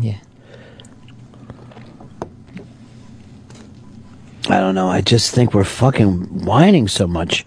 Yeah. 0.00 0.18
I 4.48 4.60
don't 4.60 4.74
know. 4.74 4.88
I 4.88 5.02
just 5.02 5.34
think 5.34 5.52
we're 5.52 5.64
fucking 5.64 6.44
whining 6.44 6.88
so 6.88 7.06
much 7.06 7.44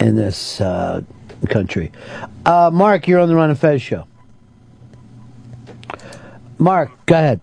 in 0.00 0.16
this 0.16 0.60
uh, 0.60 1.02
country. 1.50 1.92
Uh, 2.46 2.70
Mark, 2.72 3.06
you're 3.06 3.20
on 3.20 3.28
the 3.28 3.34
Ron 3.34 3.50
and 3.50 3.58
Fez 3.58 3.82
show. 3.82 4.06
Mark, 6.58 6.90
go 7.06 7.14
ahead. 7.14 7.40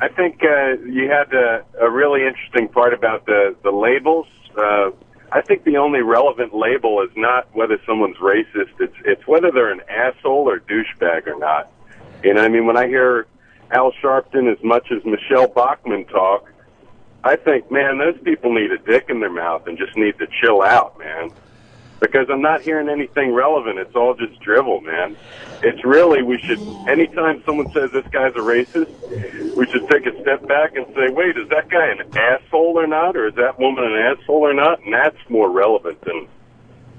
I 0.00 0.08
think 0.08 0.42
uh, 0.44 0.78
you 0.84 1.10
had 1.10 1.32
a, 1.32 1.64
a 1.80 1.90
really 1.90 2.24
interesting 2.24 2.68
part 2.68 2.94
about 2.94 3.26
the 3.26 3.56
the 3.62 3.70
labels. 3.70 4.26
Uh, 4.56 4.90
I 5.30 5.42
think 5.42 5.64
the 5.64 5.76
only 5.76 6.00
relevant 6.00 6.54
label 6.54 7.02
is 7.02 7.10
not 7.16 7.48
whether 7.54 7.78
someone's 7.84 8.16
racist. 8.18 8.72
It's 8.80 8.94
it's 9.04 9.26
whether 9.26 9.50
they're 9.50 9.72
an 9.72 9.82
asshole 9.88 10.48
or 10.48 10.60
douchebag 10.60 11.26
or 11.26 11.38
not. 11.38 11.70
You 12.22 12.34
know, 12.34 12.42
I 12.42 12.48
mean, 12.48 12.66
when 12.66 12.76
I 12.76 12.86
hear 12.86 13.26
Al 13.70 13.92
Sharpton 13.92 14.50
as 14.50 14.62
much 14.62 14.90
as 14.90 15.04
Michele 15.04 15.48
Bachmann 15.48 16.04
talk, 16.06 16.50
I 17.24 17.36
think, 17.36 17.70
man, 17.70 17.98
those 17.98 18.18
people 18.22 18.54
need 18.54 18.70
a 18.70 18.78
dick 18.78 19.06
in 19.08 19.20
their 19.20 19.32
mouth 19.32 19.66
and 19.66 19.76
just 19.76 19.96
need 19.96 20.18
to 20.18 20.26
chill 20.40 20.62
out, 20.62 20.98
man. 20.98 21.30
Because 22.00 22.28
I'm 22.30 22.42
not 22.42 22.60
hearing 22.60 22.88
anything 22.88 23.32
relevant. 23.32 23.78
It's 23.78 23.94
all 23.96 24.14
just 24.14 24.38
drivel, 24.40 24.80
man. 24.80 25.16
It's 25.62 25.84
really, 25.84 26.22
we 26.22 26.38
should, 26.38 26.60
anytime 26.88 27.42
someone 27.44 27.72
says 27.72 27.90
this 27.90 28.06
guy's 28.12 28.34
a 28.34 28.38
racist, 28.38 29.56
we 29.56 29.66
should 29.66 29.88
take 29.88 30.06
a 30.06 30.20
step 30.22 30.46
back 30.46 30.76
and 30.76 30.86
say, 30.94 31.08
wait, 31.08 31.36
is 31.36 31.48
that 31.48 31.68
guy 31.68 31.88
an 31.88 32.02
asshole 32.16 32.78
or 32.78 32.86
not? 32.86 33.16
Or 33.16 33.26
is 33.26 33.34
that 33.34 33.58
woman 33.58 33.84
an 33.84 33.96
asshole 33.96 34.46
or 34.46 34.54
not? 34.54 34.80
And 34.84 34.94
that's 34.94 35.18
more 35.28 35.50
relevant 35.50 36.00
than, 36.02 36.28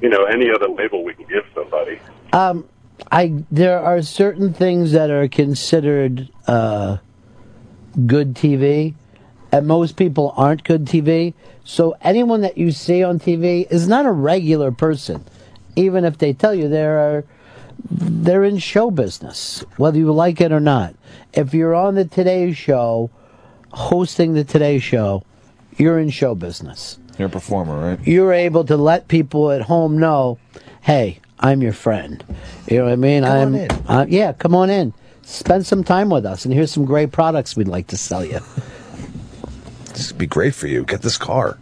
you 0.02 0.10
know, 0.10 0.26
any 0.26 0.50
other 0.54 0.68
label 0.68 1.06
we 1.06 1.14
can 1.14 1.26
give 1.28 1.46
somebody. 1.56 2.00
Um, 2.34 2.68
I 3.12 3.44
there 3.50 3.80
are 3.80 4.02
certain 4.02 4.54
things 4.54 4.92
that 4.92 5.10
are 5.10 5.28
considered 5.28 6.30
uh, 6.48 6.98
good 8.06 8.36
TV, 8.36 8.96
and 9.52 9.68
most 9.68 9.96
people 9.96 10.34
aren't 10.38 10.64
good 10.64 10.86
TV. 10.86 11.34
So 11.64 11.96
anyone 12.02 12.42
that 12.42 12.58
you 12.58 12.72
see 12.72 13.04
on 13.04 13.20
TV 13.20 13.70
is 13.70 13.88
not 13.88 14.06
a 14.06 14.12
regular 14.12 14.72
person, 14.72 15.24
even 15.76 16.06
if 16.06 16.18
they 16.18 16.34
tell 16.34 16.54
you 16.54 16.68
they 16.68 16.86
are 16.86 17.24
they're 17.90 18.44
in 18.44 18.58
show 18.58 18.92
business, 18.92 19.64
whether 19.78 19.98
you 19.98 20.12
like 20.12 20.42
it 20.42 20.52
or 20.52 20.60
not. 20.60 20.96
If 21.34 21.54
you're 21.54 21.76
on 21.76 21.96
the 21.96 22.06
Today 22.06 22.52
Show, 22.54 23.10
hosting 23.72 24.34
the 24.34 24.44
Today 24.44 24.80
Show, 24.80 25.24
you're 25.78 26.00
in 26.00 26.10
show 26.10 26.36
business. 26.36 27.00
You're 27.18 27.28
a 27.28 27.32
performer, 27.32 27.80
right? 27.80 28.08
You're 28.08 28.34
able 28.34 28.66
to 28.66 28.78
let 28.78 29.08
people 29.08 29.52
at 29.52 29.62
home 29.62 29.98
know, 29.98 30.38
hey, 30.82 31.20
I'm 31.40 31.62
your 31.62 31.74
friend. 31.74 32.24
You 32.68 32.80
know 32.80 32.86
what 32.86 32.94
I 32.94 32.98
mean? 32.98 33.24
Come 33.24 33.32
I'm, 33.32 33.56
on 33.56 33.56
in. 33.56 33.72
Uh, 33.88 34.06
yeah, 34.10 34.34
come 34.34 34.56
on 34.56 34.70
in. 34.70 34.94
Spend 35.22 35.66
some 35.66 35.84
time 35.84 36.10
with 36.10 36.26
us, 36.26 36.46
and 36.46 36.54
here's 36.54 36.72
some 36.72 36.86
great 36.86 37.12
products 37.12 37.56
we'd 37.56 37.68
like 37.68 37.88
to 37.88 37.98
sell 37.98 38.26
you. 38.26 38.40
This 40.00 40.14
would 40.14 40.18
be 40.18 40.28
great 40.28 40.56
for 40.56 40.68
you. 40.68 40.86
Get 40.86 41.02
this 41.02 41.18
car. 41.18 41.58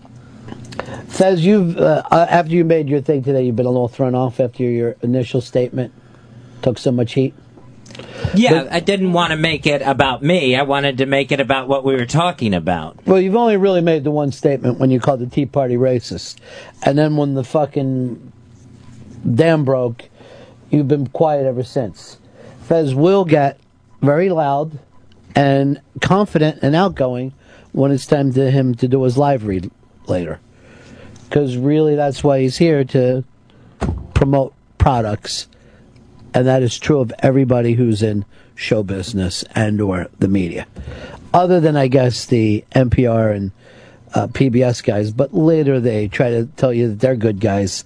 Says 1.07 1.43
you've 1.43 1.76
uh, 1.76 2.03
uh, 2.11 2.27
after 2.30 2.51
you 2.51 2.64
made 2.64 2.88
your 2.88 3.01
thing 3.01 3.23
today, 3.23 3.41
you've 3.41 3.55
been 3.55 3.65
a 3.65 3.72
little 3.72 3.88
thrown 3.88 4.14
off 4.14 4.39
after 4.39 4.61
your 4.61 4.95
initial 5.01 5.41
statement 5.41 5.91
took 6.61 6.77
so 6.77 6.91
much 6.91 7.14
heat. 7.14 7.34
Yeah, 8.35 8.68
I 8.69 8.80
didn't 8.80 9.14
want 9.14 9.31
to 9.31 9.38
make 9.38 9.65
it 9.65 9.81
about 9.81 10.22
me. 10.22 10.55
I 10.55 10.61
wanted 10.61 10.99
to 10.99 11.07
make 11.07 11.31
it 11.31 11.39
about 11.39 11.68
what 11.68 11.84
we 11.84 11.95
were 11.95 12.05
talking 12.05 12.53
about. 12.53 13.03
Well, 13.07 13.19
you've 13.19 13.35
only 13.35 13.57
really 13.57 13.81
made 13.81 14.03
the 14.03 14.11
one 14.11 14.31
statement 14.31 14.77
when 14.77 14.91
you 14.91 14.99
called 14.99 15.19
the 15.19 15.26
Tea 15.26 15.47
Party 15.47 15.76
racist, 15.76 16.38
and 16.84 16.95
then 16.95 17.18
when 17.18 17.34
the 17.34 17.43
fucking 17.43 18.31
dam 19.34 19.65
broke, 19.65 20.09
you've 20.69 20.88
been 20.88 21.07
quiet 21.07 21.47
ever 21.47 21.64
since. 21.64 22.19
Fez 22.61 22.93
will 22.93 23.26
get 23.26 23.59
very 24.03 24.30
loud 24.30 24.77
and 25.35 25.81
confident 26.01 26.59
and 26.61 26.76
outgoing 26.76 27.34
when 27.77 27.91
it's 27.91 28.07
time 28.07 28.33
to 28.33 28.49
him 28.49 28.73
to 28.73 28.87
do 28.87 29.03
his 29.03 29.17
live 29.17 29.45
read 29.45 29.69
later, 30.07 30.39
because 31.29 31.55
really 31.55 31.95
that's 31.95 32.23
why 32.23 32.41
he's 32.41 32.57
here 32.57 32.83
to 32.83 33.23
promote 34.15 34.53
products, 34.79 35.47
and 36.33 36.47
that 36.47 36.63
is 36.63 36.77
true 36.79 36.99
of 36.99 37.13
everybody 37.19 37.73
who's 37.73 38.01
in 38.01 38.25
show 38.55 38.81
business 38.81 39.43
and 39.53 39.79
or 39.79 40.07
the 40.17 40.27
media, 40.27 40.65
other 41.33 41.59
than 41.59 41.77
I 41.77 41.87
guess 41.87 42.25
the 42.25 42.65
NPR 42.73 43.35
and 43.35 43.51
uh, 44.15 44.25
PBS 44.25 44.83
guys. 44.83 45.11
But 45.11 45.35
later 45.35 45.79
they 45.79 46.07
try 46.07 46.31
to 46.31 46.45
tell 46.57 46.73
you 46.73 46.89
that 46.89 46.99
they're 46.99 47.15
good 47.15 47.39
guys 47.39 47.83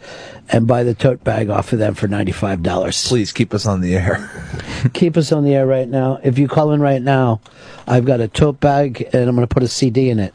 and 0.49 0.67
buy 0.67 0.83
the 0.83 0.93
tote 0.93 1.23
bag 1.25 1.49
off 1.49 1.73
of 1.73 1.79
them 1.79 1.95
for 1.95 2.07
ninety 2.07 2.31
five 2.31 2.63
dollars. 2.63 3.05
Please 3.09 3.33
keep 3.33 3.53
us 3.53 3.65
on 3.65 3.81
the 3.81 3.95
air. 3.95 4.29
keep 4.93 5.17
us 5.17 5.33
on 5.33 5.43
the 5.43 5.53
air 5.53 5.67
right 5.67 5.89
now. 5.89 6.19
If 6.23 6.39
you 6.39 6.47
call 6.47 6.71
in 6.71 6.79
right 6.79 7.01
now, 7.01 7.41
I've 7.87 8.05
got 8.05 8.21
a 8.21 8.27
tote 8.27 8.59
bag 8.59 9.09
and 9.13 9.29
I'm 9.29 9.35
going 9.35 9.47
to 9.47 9.53
put 9.53 9.63
a 9.63 9.67
CD 9.67 10.09
in 10.09 10.19
it. 10.19 10.33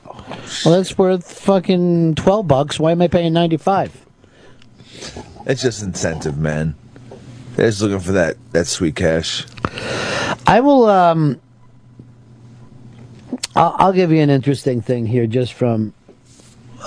Well, 0.65 0.75
that's 0.75 0.97
worth 0.99 1.41
fucking 1.41 2.17
twelve 2.17 2.49
bucks. 2.49 2.79
Why 2.79 2.93
am 2.93 3.03
I 3.03 3.09
paying 3.09 3.33
ninety 3.33 3.57
five? 3.57 4.05
It's 5.47 5.63
just 5.63 5.83
incentive, 5.83 6.39
man. 6.39 6.75
They're 7.55 7.69
just 7.69 7.81
looking 7.81 8.01
for 8.01 8.13
that 8.13 8.37
that 8.53 8.67
sweet 8.67 8.97
cash. 8.97 9.47
I 10.47 10.61
will. 10.61 10.87
Um, 10.87 11.41
I'll, 13.55 13.77
I'll 13.79 13.93
give 13.93 14.11
you 14.11 14.21
an 14.21 14.31
interesting 14.31 14.83
thing 14.83 15.07
here, 15.07 15.27
just 15.27 15.53
from 15.53 15.95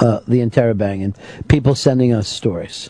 uh, 0.02 0.19
the 0.27 0.40
interrobang 0.40 1.03
and 1.03 1.18
people 1.48 1.76
sending 1.76 2.14
us 2.14 2.27
stories, 2.27 2.90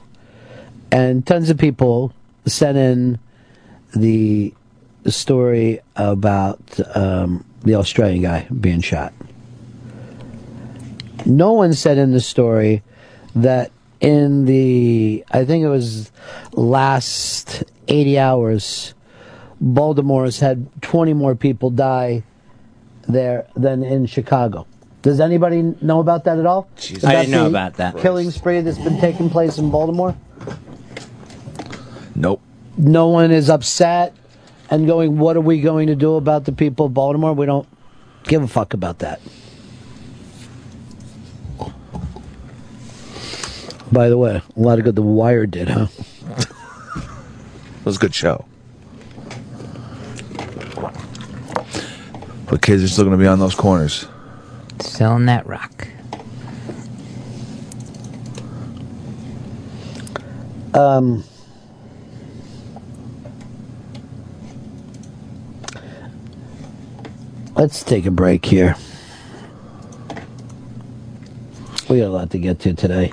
and 0.91 1.25
tons 1.25 1.49
of 1.49 1.57
people 1.57 2.13
sent 2.45 2.77
in 2.77 3.19
the 3.95 4.53
story 5.05 5.79
about 5.95 6.59
um, 6.95 7.45
the 7.63 7.75
Australian 7.75 8.21
guy 8.21 8.47
being 8.59 8.81
shot. 8.81 9.13
No 11.25 11.53
one 11.53 11.73
said 11.73 11.97
in 11.97 12.11
the 12.11 12.21
story 12.21 12.83
that 13.35 13.71
in 13.99 14.45
the, 14.45 15.25
I 15.31 15.45
think 15.45 15.63
it 15.63 15.69
was 15.69 16.11
last 16.53 17.63
80 17.87 18.19
hours, 18.19 18.93
Baltimore 19.59 20.23
has 20.23 20.39
had 20.39 20.67
20 20.81 21.13
more 21.13 21.35
people 21.35 21.69
die 21.69 22.23
there 23.07 23.47
than 23.55 23.83
in 23.83 24.05
Chicago. 24.05 24.65
Does 25.01 25.19
anybody 25.19 25.61
know 25.81 25.99
about 25.99 26.25
that 26.25 26.39
at 26.39 26.45
all? 26.45 26.69
I 27.03 27.15
didn't 27.15 27.31
know 27.31 27.47
about 27.47 27.75
that. 27.75 27.97
Killing 27.97 28.31
spree 28.31 28.61
that's 28.61 28.77
been 28.77 28.99
taking 28.99 29.29
place 29.29 29.57
in 29.57 29.71
Baltimore? 29.71 30.15
Nope. 32.15 32.41
No 32.77 33.07
one 33.07 33.31
is 33.31 33.49
upset 33.49 34.15
and 34.69 34.85
going, 34.87 35.17
what 35.17 35.35
are 35.35 35.41
we 35.41 35.61
going 35.61 35.87
to 35.87 35.95
do 35.95 36.15
about 36.15 36.45
the 36.45 36.51
people 36.51 36.85
of 36.87 36.93
Baltimore? 36.93 37.33
We 37.33 37.45
don't 37.45 37.67
give 38.23 38.43
a 38.43 38.47
fuck 38.47 38.73
about 38.73 38.99
that. 38.99 39.19
By 43.91 44.09
the 44.09 44.17
way, 44.17 44.41
a 44.55 44.59
lot 44.59 44.77
of 44.77 44.85
good 44.85 44.95
The 44.95 45.01
Wire 45.01 45.45
did, 45.45 45.69
huh? 45.69 45.87
It 47.79 47.85
was 47.85 47.95
a 47.95 47.99
good 47.99 48.13
show. 48.13 48.45
But 52.47 52.61
kids 52.61 52.83
are 52.83 52.87
still 52.89 53.05
going 53.05 53.17
to 53.17 53.21
be 53.23 53.27
on 53.27 53.39
those 53.39 53.55
corners. 53.55 54.05
Selling 54.81 55.25
that 55.25 55.47
rock. 55.47 55.87
Um, 60.73 61.23
let's 67.59 67.83
take 67.83 68.05
a 68.05 68.11
break 68.11 68.45
here. 68.45 68.75
We 71.89 71.99
got 71.99 72.07
a 72.07 72.09
lot 72.09 72.29
to 72.31 72.39
get 72.39 72.59
to 72.61 72.73
today. 72.73 73.11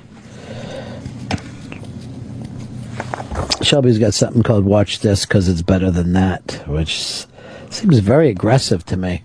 Shelby's 3.63 3.99
got 3.99 4.15
something 4.15 4.45
called 4.45 4.65
Watch 4.65 5.01
This 5.01 5.27
because 5.27 5.49
it's 5.49 5.63
better 5.63 5.91
than 5.91 6.13
that, 6.13 6.63
which 6.69 7.27
seems 7.71 7.99
very 7.99 8.29
aggressive 8.29 8.87
to 8.87 8.97
me. 8.97 9.25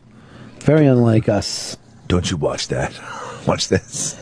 Very 0.61 0.87
unlike 0.87 1.29
us. 1.29 1.77
Don't 2.07 2.31
you 2.31 2.37
watch 2.37 2.69
that. 2.69 2.91
Watch 3.47 3.67
this. 3.67 4.15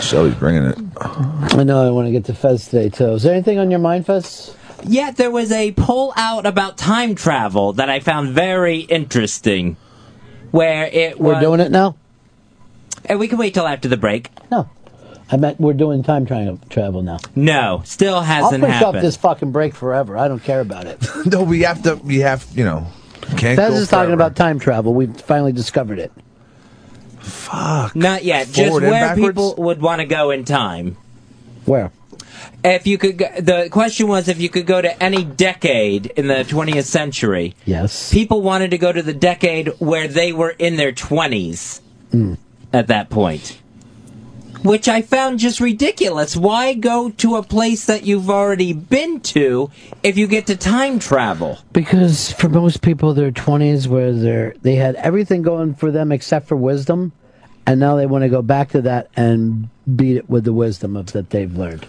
Shelby's 0.00 0.34
bringing 0.36 0.64
it. 0.64 0.78
I 1.00 1.64
know 1.64 1.86
I 1.86 1.90
want 1.90 2.06
to 2.06 2.12
get 2.12 2.24
to 2.26 2.34
Fez 2.34 2.66
today, 2.68 2.88
too. 2.88 3.12
Is 3.12 3.24
there 3.24 3.32
anything 3.32 3.58
on 3.58 3.70
your 3.70 3.80
mind, 3.80 4.06
Fez? 4.06 4.54
Yeah, 4.84 5.10
there 5.10 5.30
was 5.30 5.50
a 5.50 5.72
poll 5.72 6.12
out 6.16 6.46
about 6.46 6.76
time 6.78 7.14
travel 7.14 7.72
that 7.74 7.88
I 7.88 8.00
found 8.00 8.30
very 8.30 8.80
interesting. 8.80 9.76
Where 10.50 10.86
it 10.86 11.18
We're 11.18 11.40
doing 11.40 11.60
it 11.60 11.70
now? 11.70 11.96
And 13.06 13.18
we 13.18 13.28
can 13.28 13.38
wait 13.38 13.54
till 13.54 13.66
after 13.66 13.88
the 13.88 13.96
break. 13.96 14.30
No. 14.50 14.68
I 15.30 15.36
meant 15.36 15.58
we're 15.58 15.72
doing 15.72 16.02
time 16.02 16.26
tra- 16.26 16.58
travel 16.70 17.02
now. 17.02 17.18
No, 17.34 17.82
still 17.84 18.16
I'll 18.16 18.20
hasn't 18.22 18.62
push 18.62 18.72
happened. 18.72 18.96
off 18.98 19.02
this 19.02 19.16
fucking 19.16 19.52
break 19.52 19.74
forever. 19.74 20.16
I 20.16 20.28
don't 20.28 20.42
care 20.42 20.60
about 20.60 20.86
it. 20.86 21.02
no, 21.26 21.42
we 21.42 21.62
have 21.62 21.82
to. 21.84 21.96
We 21.96 22.20
have. 22.20 22.46
You 22.54 22.64
know. 22.64 22.86
Can't 23.38 23.56
Fez 23.56 23.70
go 23.70 23.76
is 23.76 23.88
talking 23.88 24.06
forever. 24.08 24.12
about 24.12 24.36
time 24.36 24.58
travel. 24.58 24.92
We've 24.94 25.18
finally 25.22 25.52
discovered 25.52 25.98
it. 25.98 26.12
Fuck. 27.20 27.96
Not 27.96 28.22
yet. 28.22 28.48
Just 28.48 28.58
Forward 28.68 28.82
and 28.84 28.92
where 28.92 29.00
backwards? 29.08 29.28
people 29.28 29.54
would 29.64 29.80
want 29.80 30.00
to 30.00 30.06
go 30.06 30.30
in 30.30 30.44
time. 30.44 30.96
Where? 31.64 31.90
If 32.62 32.86
you 32.86 32.98
could, 32.98 33.18
go, 33.18 33.28
the 33.38 33.68
question 33.70 34.08
was 34.08 34.28
if 34.28 34.40
you 34.40 34.48
could 34.48 34.66
go 34.66 34.80
to 34.80 35.02
any 35.02 35.24
decade 35.24 36.06
in 36.06 36.26
the 36.28 36.44
20th 36.44 36.84
century. 36.84 37.54
Yes. 37.64 38.12
People 38.12 38.42
wanted 38.42 38.70
to 38.70 38.78
go 38.78 38.92
to 38.92 39.02
the 39.02 39.12
decade 39.14 39.68
where 39.78 40.08
they 40.08 40.32
were 40.32 40.50
in 40.50 40.76
their 40.76 40.92
20s 40.92 41.80
Mm. 42.12 42.36
at 42.72 42.86
that 42.86 43.10
point. 43.10 43.58
Which 44.62 44.88
I 44.88 45.02
found 45.02 45.40
just 45.40 45.60
ridiculous. 45.60 46.36
Why 46.36 46.72
go 46.72 47.10
to 47.10 47.36
a 47.36 47.42
place 47.42 47.84
that 47.84 48.04
you've 48.06 48.30
already 48.30 48.72
been 48.72 49.20
to 49.20 49.70
if 50.02 50.16
you 50.16 50.26
get 50.26 50.46
to 50.46 50.56
time 50.56 50.98
travel? 50.98 51.58
Because 51.74 52.32
for 52.32 52.48
most 52.48 52.80
people, 52.80 53.12
their 53.12 53.30
twenties, 53.30 53.86
where 53.88 54.12
they're 54.14 54.54
they 54.62 54.76
had 54.76 54.94
everything 54.94 55.42
going 55.42 55.74
for 55.74 55.90
them 55.90 56.10
except 56.12 56.48
for 56.48 56.56
wisdom, 56.56 57.12
and 57.66 57.78
now 57.78 57.96
they 57.96 58.06
want 58.06 58.22
to 58.22 58.30
go 58.30 58.40
back 58.40 58.70
to 58.70 58.80
that 58.82 59.10
and 59.16 59.68
beat 59.96 60.16
it 60.16 60.30
with 60.30 60.44
the 60.44 60.52
wisdom 60.54 60.96
of 60.96 61.12
that 61.12 61.28
they've 61.28 61.54
learned. 61.54 61.84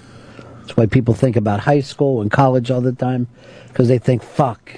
That's 0.66 0.76
why 0.76 0.88
people 0.88 1.14
think 1.14 1.36
about 1.36 1.60
high 1.60 1.82
school 1.82 2.22
and 2.22 2.32
college 2.32 2.72
all 2.72 2.82
the 2.82 2.92
time, 2.92 3.28
because 3.68 3.88
they 3.88 4.00
think, 4.00 4.24
"Fuck, 4.24 4.72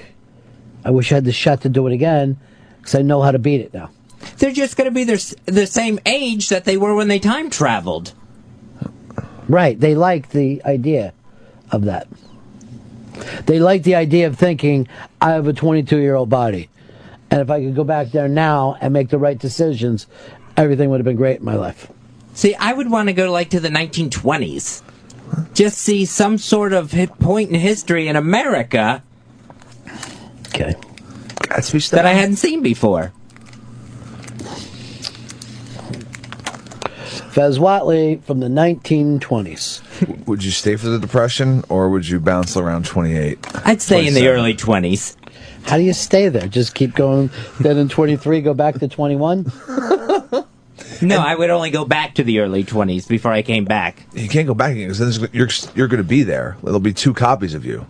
I 0.84 0.92
wish 0.92 1.14
I 1.14 1.16
had 1.16 1.26
the 1.26 1.32
shot 1.32 1.62
to 1.62 1.70
do 1.70 1.88
it 1.88 1.94
again, 1.94 2.36
because 2.82 2.96
I 2.96 3.04
know 3.04 3.22
how 3.22 3.32
to 3.32 3.40
beat 3.40 3.62
it 3.62 3.74
now." 3.74 3.90
They're 4.38 4.52
just 4.52 4.76
going 4.76 4.90
to 4.90 4.94
be 4.94 5.06
their, 5.06 5.18
the 5.46 5.66
same 5.66 6.00
age 6.06 6.50
that 6.50 6.66
they 6.66 6.76
were 6.76 6.94
when 6.94 7.08
they 7.08 7.20
time 7.20 7.50
traveled. 7.50 8.14
Right. 9.48 9.80
They 9.80 9.96
like 9.96 10.32
the 10.32 10.62
idea 10.66 11.14
of 11.72 11.86
that. 11.86 12.08
They 13.46 13.60
like 13.60 13.84
the 13.84 13.96
idea 13.96 14.28
of 14.28 14.38
thinking, 14.38 14.88
I 15.22 15.32
have 15.32 15.48
a 15.48 15.54
22 15.54 15.98
year 16.00 16.16
old 16.16 16.30
body. 16.30 16.70
And 17.32 17.42
if 17.42 17.50
I 17.50 17.64
could 17.64 17.76
go 17.76 17.84
back 17.84 18.12
there 18.12 18.28
now 18.28 18.78
and 18.80 18.94
make 18.94 19.10
the 19.10 19.18
right 19.18 19.38
decisions, 19.38 20.08
everything 20.56 20.90
would 20.90 21.00
have 21.00 21.06
been 21.06 21.16
great 21.16 21.40
in 21.40 21.46
my 21.46 21.56
life. 21.56 21.92
See, 22.34 22.56
I 22.56 22.74
would 22.74 22.92
want 22.92 23.08
to 23.08 23.14
go 23.14 23.32
like 23.32 23.50
to 23.52 23.60
the 23.60 23.70
1920s. 23.70 24.82
Just 25.54 25.78
see 25.80 26.06
some 26.06 26.38
sort 26.38 26.74
of 26.74 26.92
hit 26.92 27.18
point 27.20 27.50
in 27.50 27.60
history 27.60 28.08
in 28.08 28.16
America 28.16 29.04
Okay. 30.50 30.76
that 31.92 32.06
I 32.06 32.14
hadn't 32.14 32.36
seen 32.38 32.62
before. 32.62 33.12
Fez 37.32 37.60
Whatley 37.60 38.22
from 38.24 38.40
the 38.40 38.48
1920s. 38.48 40.26
Would 40.28 40.44
you 40.44 40.52
stay 40.52 40.76
for 40.76 40.88
the 40.88 41.00
depression, 41.00 41.64
or 41.70 41.90
would 41.90 42.08
you 42.08 42.20
bounce 42.20 42.58
around 42.58 42.86
twenty 42.86 43.16
eight? 43.16 43.40
I'd 43.66 43.82
stay 43.82 44.08
in 44.08 44.14
the 44.16 44.28
early 44.28 44.56
20s. 44.56 45.16
How 45.64 45.78
do 45.78 45.84
you 45.84 45.94
stay 45.94 46.30
there? 46.30 46.48
Just 46.48 46.74
keep 46.76 46.96
going, 46.96 47.30
then 47.60 47.78
in 47.78 47.90
23, 47.90 48.42
go 48.42 48.54
back 48.54 48.76
to 48.80 48.88
21? 48.88 49.52
No, 51.02 51.20
I 51.20 51.36
would 51.36 51.50
only 51.50 51.70
go 51.70 51.86
back 51.86 52.16
to 52.16 52.24
the 52.24 52.40
early 52.40 52.64
20s 52.64 53.08
before 53.08 53.32
I 53.32 53.42
came 53.42 53.66
back. 53.66 54.04
You 54.14 54.28
can't 54.28 54.48
go 54.48 54.54
back 54.54 54.72
again 54.72 54.90
because 54.90 55.20
then 55.20 55.30
you're 55.34 55.50
you're 55.76 55.88
going 55.88 56.02
to 56.02 56.08
be 56.08 56.24
there. 56.24 56.58
There'll 56.64 56.80
be 56.80 56.94
two 56.94 57.14
copies 57.14 57.54
of 57.54 57.66
you. 57.66 57.86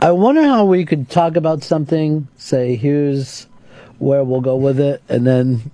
I 0.00 0.12
wonder 0.12 0.42
how 0.42 0.64
we 0.64 0.84
could 0.84 1.10
talk 1.10 1.36
about 1.36 1.62
something, 1.62 2.28
say, 2.36 2.76
here's 2.76 3.46
where 3.98 4.24
we'll 4.24 4.40
go 4.40 4.56
with 4.56 4.80
it, 4.80 5.02
and 5.08 5.26
then. 5.26 5.70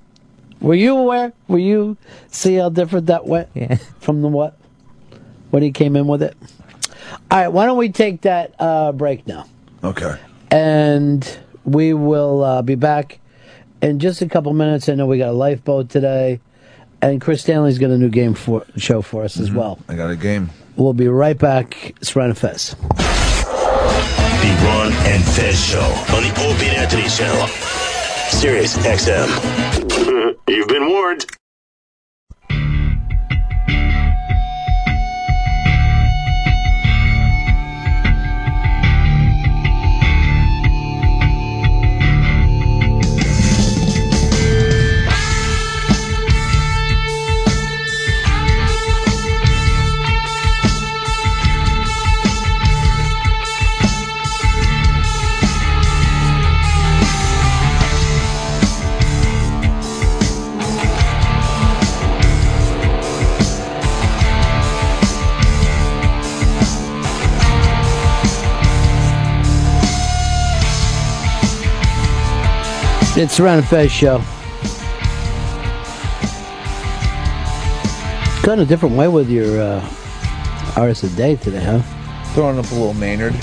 Were 0.60 0.74
you 0.74 0.96
aware? 0.96 1.32
Were 1.46 1.58
you 1.58 1.96
see 2.32 2.56
how 2.56 2.68
different 2.68 3.06
that 3.06 3.26
went 3.26 3.48
from 4.00 4.22
the 4.22 4.28
what? 4.28 4.58
When 5.50 5.62
he 5.62 5.70
came 5.70 5.94
in 5.94 6.08
with 6.08 6.20
it? 6.20 6.36
All 7.30 7.38
right, 7.38 7.48
why 7.48 7.64
don't 7.64 7.78
we 7.78 7.90
take 7.90 8.22
that 8.22 8.54
uh, 8.58 8.90
break 8.90 9.24
now? 9.26 9.46
Okay. 9.84 10.18
And 10.50 11.38
we 11.64 11.92
will 11.92 12.42
uh, 12.42 12.62
be 12.62 12.74
back 12.74 13.20
in 13.82 13.98
just 13.98 14.22
a 14.22 14.28
couple 14.28 14.52
minutes. 14.52 14.88
I 14.88 14.94
know 14.94 15.06
we 15.06 15.18
got 15.18 15.30
a 15.30 15.32
lifeboat 15.32 15.88
today, 15.88 16.40
and 17.02 17.20
Chris 17.20 17.42
Stanley's 17.42 17.78
got 17.78 17.90
a 17.90 17.98
new 17.98 18.08
game 18.08 18.34
for 18.34 18.64
show 18.76 19.02
for 19.02 19.24
us 19.24 19.38
as 19.38 19.48
mm-hmm. 19.48 19.58
well. 19.58 19.78
I 19.88 19.94
got 19.94 20.10
a 20.10 20.16
game. 20.16 20.50
We'll 20.76 20.92
be 20.92 21.08
right 21.08 21.36
back. 21.36 21.94
It's 22.00 22.14
Ron 22.14 22.34
Fez. 22.34 22.74
The 22.74 24.60
Ron 24.64 24.92
and 24.92 25.24
Fez 25.24 25.64
Show 25.64 25.80
on 25.80 26.22
the 26.22 26.30
Opie 26.30 26.66
and 26.66 26.76
Anthony 26.76 27.08
Channel. 27.08 27.48
Sirius 28.30 28.76
XM. 28.78 30.36
You've 30.48 30.68
been 30.68 30.88
warned. 30.88 31.26
It's 73.20 73.36
the 73.36 73.42
Ron 73.42 73.62
Fez 73.64 73.90
show. 73.90 74.18
Going 78.44 78.60
a 78.60 78.64
different 78.64 78.94
way 78.94 79.08
with 79.08 79.28
your 79.28 79.60
uh, 79.60 79.80
artist 80.76 81.02
of 81.02 81.10
the 81.10 81.16
day 81.16 81.34
today, 81.34 81.60
huh? 81.60 81.80
Throwing 82.34 82.60
up 82.60 82.70
a 82.70 82.74
little 82.74 82.94
Maynard. 82.94 83.34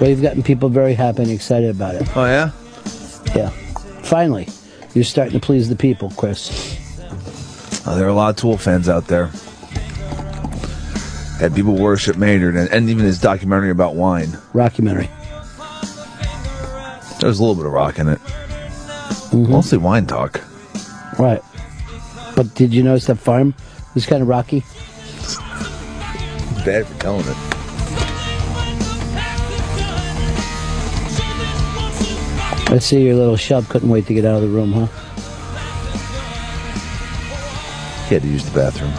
Well, 0.00 0.10
you've 0.10 0.22
gotten 0.22 0.42
people 0.42 0.68
very 0.70 0.94
happy 0.94 1.22
and 1.22 1.30
excited 1.30 1.70
about 1.70 1.94
it. 1.94 2.16
Oh 2.16 2.24
yeah. 2.24 2.50
Yeah. 3.36 3.50
Finally, 4.02 4.48
you're 4.92 5.04
starting 5.04 5.38
to 5.38 5.46
please 5.46 5.68
the 5.68 5.76
people, 5.76 6.10
Chris. 6.16 6.50
Oh, 7.86 7.94
there 7.94 8.06
are 8.06 8.10
a 8.10 8.12
lot 8.12 8.30
of 8.30 8.36
Tool 8.36 8.58
fans 8.58 8.88
out 8.88 9.06
there. 9.06 9.30
And 11.40 11.54
people 11.54 11.76
worship 11.76 12.16
Maynard, 12.16 12.56
and, 12.56 12.68
and 12.70 12.90
even 12.90 13.04
his 13.04 13.20
documentary 13.20 13.70
about 13.70 13.94
wine. 13.94 14.30
Rockumentary. 14.52 15.08
There's 17.20 17.38
a 17.38 17.42
little 17.44 17.54
bit 17.54 17.66
of 17.66 17.72
rock 17.72 18.00
in 18.00 18.08
it. 18.08 18.20
Mm-hmm. 19.30 19.52
Mostly 19.52 19.78
wine 19.78 20.06
talk. 20.06 20.40
Right. 21.18 21.42
But 22.34 22.54
did 22.54 22.72
you 22.72 22.82
notice 22.82 23.06
that 23.06 23.16
farm 23.16 23.54
was 23.94 24.06
kind 24.06 24.22
of 24.22 24.28
rocky? 24.28 24.60
Bad 26.64 26.86
for 26.86 27.00
telling 27.00 27.26
it. 27.26 27.36
I 32.70 32.78
see 32.78 33.02
your 33.02 33.16
little 33.16 33.36
shub 33.36 33.68
couldn't 33.68 33.88
wait 33.88 34.06
to 34.06 34.14
get 34.14 34.24
out 34.24 34.36
of 34.36 34.42
the 34.42 34.48
room, 34.48 34.72
huh? 34.72 34.86
He 38.08 38.14
had 38.14 38.22
to 38.22 38.28
use 38.28 38.44
the 38.44 38.58
bathroom. 38.58 38.92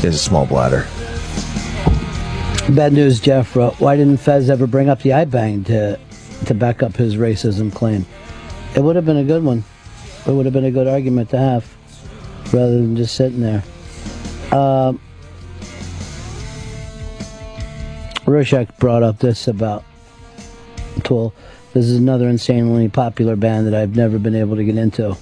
He 0.00 0.06
has 0.06 0.14
a 0.14 0.18
small 0.18 0.46
bladder. 0.46 0.86
Bad 2.74 2.92
news, 2.92 3.20
Jeff. 3.20 3.54
Why 3.54 3.96
didn't 3.96 4.16
Fez 4.16 4.50
ever 4.50 4.66
bring 4.66 4.88
up 4.88 5.00
the 5.00 5.10
iBang 5.10 5.64
to 5.66 5.98
to 6.46 6.54
back 6.54 6.82
up 6.82 6.96
his 6.96 7.16
racism 7.16 7.72
claim? 7.72 8.04
It 8.74 8.80
would 8.80 8.96
have 8.96 9.06
been 9.06 9.16
a 9.16 9.24
good 9.24 9.44
one. 9.44 9.64
It 10.26 10.32
would 10.32 10.46
have 10.46 10.52
been 10.52 10.64
a 10.64 10.70
good 10.72 10.88
argument 10.88 11.30
to 11.30 11.38
have, 11.38 11.64
rather 12.52 12.72
than 12.72 12.96
just 12.96 13.14
sitting 13.14 13.40
there. 13.40 13.62
Um, 14.52 15.00
Rorschach 18.26 18.76
brought 18.78 19.04
up 19.04 19.20
this 19.20 19.46
about 19.46 19.84
Tool. 21.04 21.32
This 21.72 21.86
is 21.86 21.96
another 21.96 22.28
insanely 22.28 22.88
popular 22.88 23.36
band 23.36 23.68
that 23.68 23.74
I've 23.74 23.94
never 23.94 24.18
been 24.18 24.34
able 24.34 24.56
to 24.56 24.64
get 24.64 24.76
into. 24.76 25.16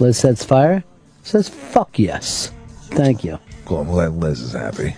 Liz 0.00 0.18
sets 0.18 0.44
fire. 0.44 0.82
Says 1.22 1.48
fuck 1.48 1.98
yes. 1.98 2.52
Thank 2.90 3.24
you. 3.24 3.38
Cool. 3.64 3.80
I'm 3.80 3.88
glad 3.88 4.12
Liz 4.14 4.40
is 4.40 4.52
happy. 4.52 4.96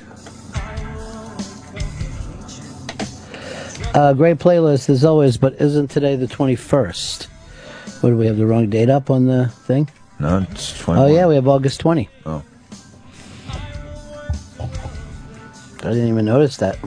Uh, 3.94 4.12
great 4.12 4.38
playlist 4.38 4.90
as 4.90 5.04
always, 5.04 5.36
but 5.36 5.54
isn't 5.54 5.88
today 5.88 6.14
the 6.14 6.26
21st? 6.26 7.26
What 8.00 8.10
do 8.10 8.16
we 8.16 8.26
have 8.26 8.36
the 8.36 8.46
wrong 8.46 8.68
date 8.68 8.90
up 8.90 9.10
on 9.10 9.26
the 9.26 9.48
thing? 9.48 9.88
No, 10.20 10.46
it's 10.50 10.86
Oh 10.86 11.06
yeah, 11.06 11.26
we 11.26 11.34
have 11.34 11.48
August 11.48 11.80
20. 11.80 12.08
Oh. 12.26 12.42
I 14.60 15.82
didn't 15.82 16.08
even 16.08 16.24
notice 16.24 16.56
that. 16.58 16.78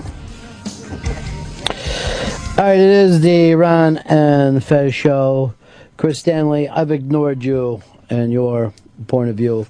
All 2.58 2.66
right, 2.66 2.78
it 2.78 2.80
is 2.80 3.22
the 3.22 3.56
Ron 3.56 3.98
and 4.00 4.64
Fez 4.64 4.94
show. 4.94 5.54
Chris 5.98 6.20
Stanley, 6.20 6.70
I've 6.70 6.92
ignored 6.92 7.44
you 7.44 7.82
and 8.10 8.32
your 8.32 8.74
point 9.08 9.30
of 9.30 9.36
view 9.36 9.68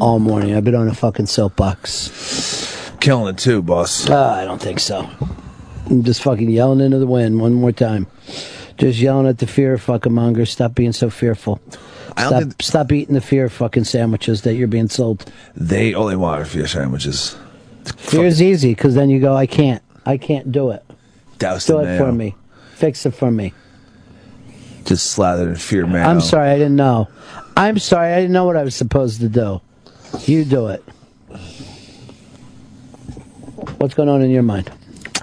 all 0.00 0.18
morning. 0.18 0.54
I've 0.54 0.64
been 0.64 0.74
on 0.74 0.88
a 0.88 0.94
fucking 0.94 1.26
soapbox. 1.26 2.96
Killing 3.00 3.34
it 3.34 3.38
too, 3.38 3.62
boss. 3.62 4.08
Uh, 4.08 4.30
I 4.30 4.44
don't 4.44 4.60
think 4.60 4.80
so. 4.80 5.08
I'm 5.88 6.02
just 6.02 6.22
fucking 6.22 6.50
yelling 6.50 6.80
into 6.80 6.98
the 6.98 7.06
wind 7.06 7.40
one 7.40 7.54
more 7.54 7.72
time. 7.72 8.06
Just 8.78 8.98
yelling 8.98 9.26
at 9.26 9.38
the 9.38 9.46
fear 9.46 9.78
fucking 9.78 10.12
mongers. 10.12 10.50
Stop 10.50 10.74
being 10.74 10.92
so 10.92 11.10
fearful. 11.10 11.60
I 12.16 12.30
don't 12.30 12.50
Stop, 12.50 12.62
stop 12.62 12.92
eating 12.92 13.14
the 13.14 13.20
fear 13.20 13.48
fucking 13.48 13.84
sandwiches 13.84 14.42
that 14.42 14.54
you're 14.54 14.68
being 14.68 14.88
sold. 14.88 15.30
They 15.54 15.94
only 15.94 16.16
want 16.16 16.40
are 16.40 16.44
fear 16.44 16.66
sandwiches. 16.66 17.36
Fear's 17.96 18.42
easy 18.42 18.74
because 18.74 18.94
then 18.94 19.10
you 19.10 19.20
go, 19.20 19.34
I 19.34 19.46
can't. 19.46 19.82
I 20.04 20.16
can't 20.16 20.50
do 20.50 20.70
it. 20.70 20.84
Douse 21.38 21.66
do 21.66 21.80
it 21.80 21.84
mayo. 21.84 21.98
for 21.98 22.12
me. 22.12 22.34
Fix 22.74 23.06
it 23.06 23.12
for 23.12 23.30
me. 23.30 23.52
Just 24.84 25.10
slathered 25.10 25.48
in 25.48 25.56
fear 25.56 25.86
mayo. 25.86 26.04
I'm 26.04 26.20
sorry, 26.20 26.50
I 26.50 26.56
didn't 26.56 26.76
know. 26.76 27.08
I'm 27.56 27.78
sorry, 27.78 28.12
I 28.12 28.16
didn't 28.16 28.32
know 28.32 28.44
what 28.44 28.56
I 28.56 28.62
was 28.62 28.74
supposed 28.74 29.20
to 29.20 29.28
do. 29.30 29.62
You 30.26 30.44
do 30.44 30.68
it. 30.68 30.84
What's 33.78 33.94
going 33.94 34.08
on 34.08 34.20
in 34.20 34.30
your 34.30 34.42
mind? 34.42 34.70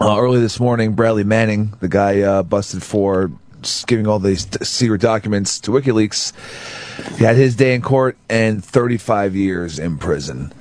Uh, 0.01 0.19
early 0.19 0.39
this 0.39 0.60
morning, 0.60 0.93
Bradley 0.93 1.23
Manning, 1.23 1.73
the 1.80 1.88
guy 1.88 2.22
uh, 2.22 2.41
busted 2.41 2.81
for 2.81 3.31
giving 3.85 4.07
all 4.07 4.19
these 4.19 4.47
secret 4.68 4.99
documents 4.99 5.60
to 5.60 5.72
WikiLeaks, 5.72 6.34
he 7.18 7.23
had 7.23 7.35
his 7.35 7.55
day 7.55 7.76
in 7.76 7.81
court 7.81 8.18
and 8.30 8.64
35 8.64 9.35
years 9.35 9.80
in 9.80 9.97
prison. 9.97 10.51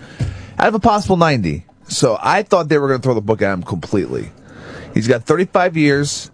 Out 0.58 0.68
of 0.68 0.74
a 0.74 0.78
possible 0.78 1.16
90. 1.16 1.64
So 1.88 2.18
I 2.20 2.42
thought 2.42 2.68
they 2.68 2.78
were 2.78 2.88
going 2.88 3.00
to 3.00 3.02
throw 3.02 3.14
the 3.14 3.20
book 3.20 3.42
at 3.42 3.52
him 3.52 3.62
completely. 3.62 4.30
He's 4.94 5.08
got 5.08 5.24
35 5.24 5.76
years. 5.76 6.30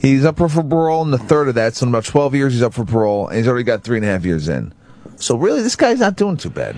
He's 0.00 0.24
up 0.24 0.36
for 0.36 0.48
parole 0.48 1.02
in 1.02 1.10
the 1.10 1.18
third 1.18 1.48
of 1.48 1.54
that, 1.54 1.74
so 1.74 1.84
in 1.84 1.90
about 1.90 2.04
12 2.04 2.34
years 2.34 2.52
he's 2.52 2.62
up 2.62 2.74
for 2.74 2.84
parole, 2.84 3.28
and 3.28 3.38
he's 3.38 3.48
already 3.48 3.64
got 3.64 3.82
three 3.82 3.96
and 3.96 4.04
a 4.04 4.08
half 4.08 4.24
years 4.24 4.48
in. 4.48 4.74
So 5.16 5.36
really, 5.36 5.62
this 5.62 5.76
guy's 5.76 6.00
not 6.00 6.16
doing 6.16 6.36
too 6.36 6.50
bad. 6.50 6.76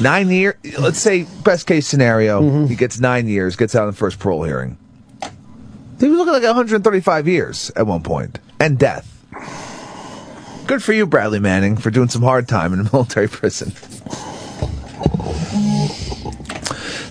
Nine 0.00 0.28
year, 0.28 0.58
let's 0.78 0.98
say 0.98 1.26
best 1.42 1.66
case 1.66 1.86
scenario, 1.86 2.66
he 2.66 2.76
gets 2.76 3.00
nine 3.00 3.26
years, 3.28 3.56
gets 3.56 3.74
out 3.74 3.84
in 3.84 3.90
the 3.90 3.96
first 3.96 4.18
parole 4.18 4.44
hearing. 4.44 4.76
He 5.98 6.08
was 6.08 6.18
looking 6.18 6.34
like 6.34 6.42
135 6.42 7.26
years 7.26 7.72
at 7.74 7.86
one 7.86 8.02
point, 8.02 8.38
and 8.60 8.78
death. 8.78 9.12
Good 10.66 10.82
for 10.82 10.92
you, 10.92 11.06
Bradley 11.06 11.38
Manning, 11.40 11.76
for 11.76 11.90
doing 11.90 12.08
some 12.08 12.22
hard 12.22 12.46
time 12.48 12.72
in 12.74 12.80
a 12.80 12.82
military 12.92 13.28
prison. 13.28 13.72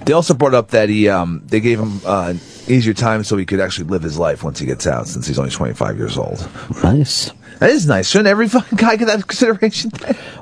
They 0.05 0.13
also 0.13 0.35
brought 0.35 0.53
up 0.53 0.69
that 0.69 0.89
he, 0.89 1.09
um, 1.09 1.41
they 1.47 1.59
gave 1.59 1.79
him 1.79 1.99
uh, 2.05 2.35
easier 2.67 2.93
time 2.93 3.23
so 3.23 3.37
he 3.37 3.45
could 3.45 3.59
actually 3.59 3.87
live 3.87 4.03
his 4.03 4.17
life 4.17 4.43
once 4.43 4.59
he 4.59 4.65
gets 4.65 4.87
out, 4.87 5.07
since 5.07 5.27
he's 5.27 5.39
only 5.39 5.51
25 5.51 5.97
years 5.97 6.17
old. 6.17 6.47
Nice. 6.83 7.31
That 7.59 7.69
is 7.69 7.85
nice. 7.87 8.09
Shouldn't 8.09 8.27
every 8.27 8.47
fucking 8.49 8.77
guy 8.77 8.95
get 8.95 9.05
that 9.05 9.27
consideration? 9.27 9.91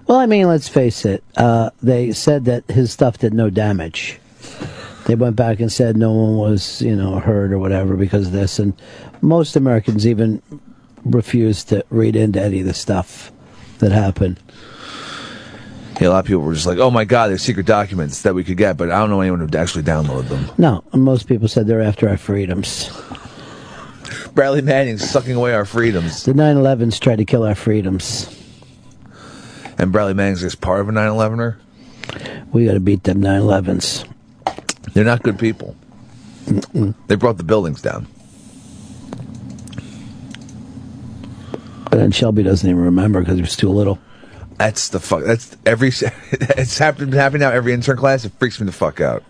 Well, 0.08 0.18
I 0.18 0.26
mean, 0.26 0.48
let's 0.48 0.68
face 0.68 1.06
it. 1.06 1.24
Uh, 1.38 1.70
they 1.82 2.12
said 2.12 2.46
that 2.46 2.70
his 2.70 2.92
stuff 2.92 3.18
did 3.20 3.34
no 3.34 3.50
damage. 3.50 4.20
They 5.06 5.16
went 5.16 5.36
back 5.36 5.60
and 5.60 5.72
said 5.72 5.98
no 5.98 6.14
one 6.14 6.38
was, 6.38 6.82
you 6.82 6.96
know, 6.96 7.20
hurt 7.20 7.52
or 7.52 7.60
whatever 7.60 7.96
because 7.96 8.28
of 8.28 8.34
this, 8.34 8.58
and 8.58 8.74
most 9.22 9.56
Americans 9.56 10.08
even 10.08 10.42
refused 11.04 11.70
to 11.70 11.86
read 11.90 12.16
into 12.16 12.42
any 12.42 12.62
of 12.62 12.66
the 12.66 12.74
stuff 12.74 13.32
that 13.80 13.92
happened. 13.92 14.40
Yeah, 16.02 16.08
a 16.08 16.10
lot 16.10 16.20
of 16.20 16.26
people 16.26 16.42
were 16.42 16.54
just 16.54 16.66
like, 16.66 16.80
"Oh 16.80 16.90
my 16.92 17.06
god, 17.06 17.28
there's 17.30 17.42
secret 17.44 17.66
documents 17.66 18.24
that 18.24 18.34
we 18.36 18.44
could 18.44 18.58
get," 18.58 18.78
but 18.78 18.92
I 18.92 19.00
don't 19.00 19.10
know 19.10 19.22
anyone 19.22 19.40
who'd 19.40 19.56
actually 19.56 19.84
download 19.84 20.28
them. 20.28 20.50
No, 20.58 20.84
most 20.94 21.28
people 21.28 21.48
said 21.48 21.68
they're 21.68 21.82
after 21.82 22.10
our 22.10 22.18
freedoms. 22.18 22.90
Bradley 24.34 24.62
Manning's 24.62 25.08
sucking 25.08 25.36
away 25.36 25.54
our 25.54 25.66
freedoms, 25.66 26.24
The 26.24 26.34
9/11s 26.34 27.00
tried 27.00 27.18
to 27.20 27.26
kill 27.26 27.44
our 27.44 27.54
freedoms. 27.56 28.28
and 29.78 29.92
Bradley 29.92 30.14
Manning's 30.16 30.42
just 30.42 30.60
part 30.62 30.82
of 30.82 30.90
a 30.90 30.92
9/11er. 30.92 31.58
We 32.52 32.66
got 32.66 32.74
to 32.74 32.80
beat 32.80 33.04
them 33.04 33.22
9/11s. 33.22 34.04
They're 34.94 35.04
not 35.06 35.22
good 35.24 35.38
people. 35.38 35.76
They 37.08 37.16
brought 37.16 37.38
the 37.38 37.44
buildings 37.44 37.82
down. 37.82 38.08
But 41.90 41.98
then 42.00 42.12
Shelby 42.12 42.42
doesn't 42.44 42.68
even 42.68 42.82
remember 42.82 43.20
because 43.20 43.36
he 43.36 43.42
was 43.42 43.56
too 43.56 43.70
little. 43.70 44.00
That's 44.58 44.90
the 44.90 45.00
fuck. 45.00 45.24
That's 45.24 45.56
every. 45.66 45.90
It's 46.32 46.78
happened 46.78 47.14
happening 47.14 47.42
now. 47.42 47.52
Every 47.52 47.74
intern 47.74 47.98
class, 47.98 48.26
it 48.26 48.34
freaks 48.34 48.60
me 48.60 48.66
the 48.66 48.72
fuck 48.72 49.02
out. 49.02 49.24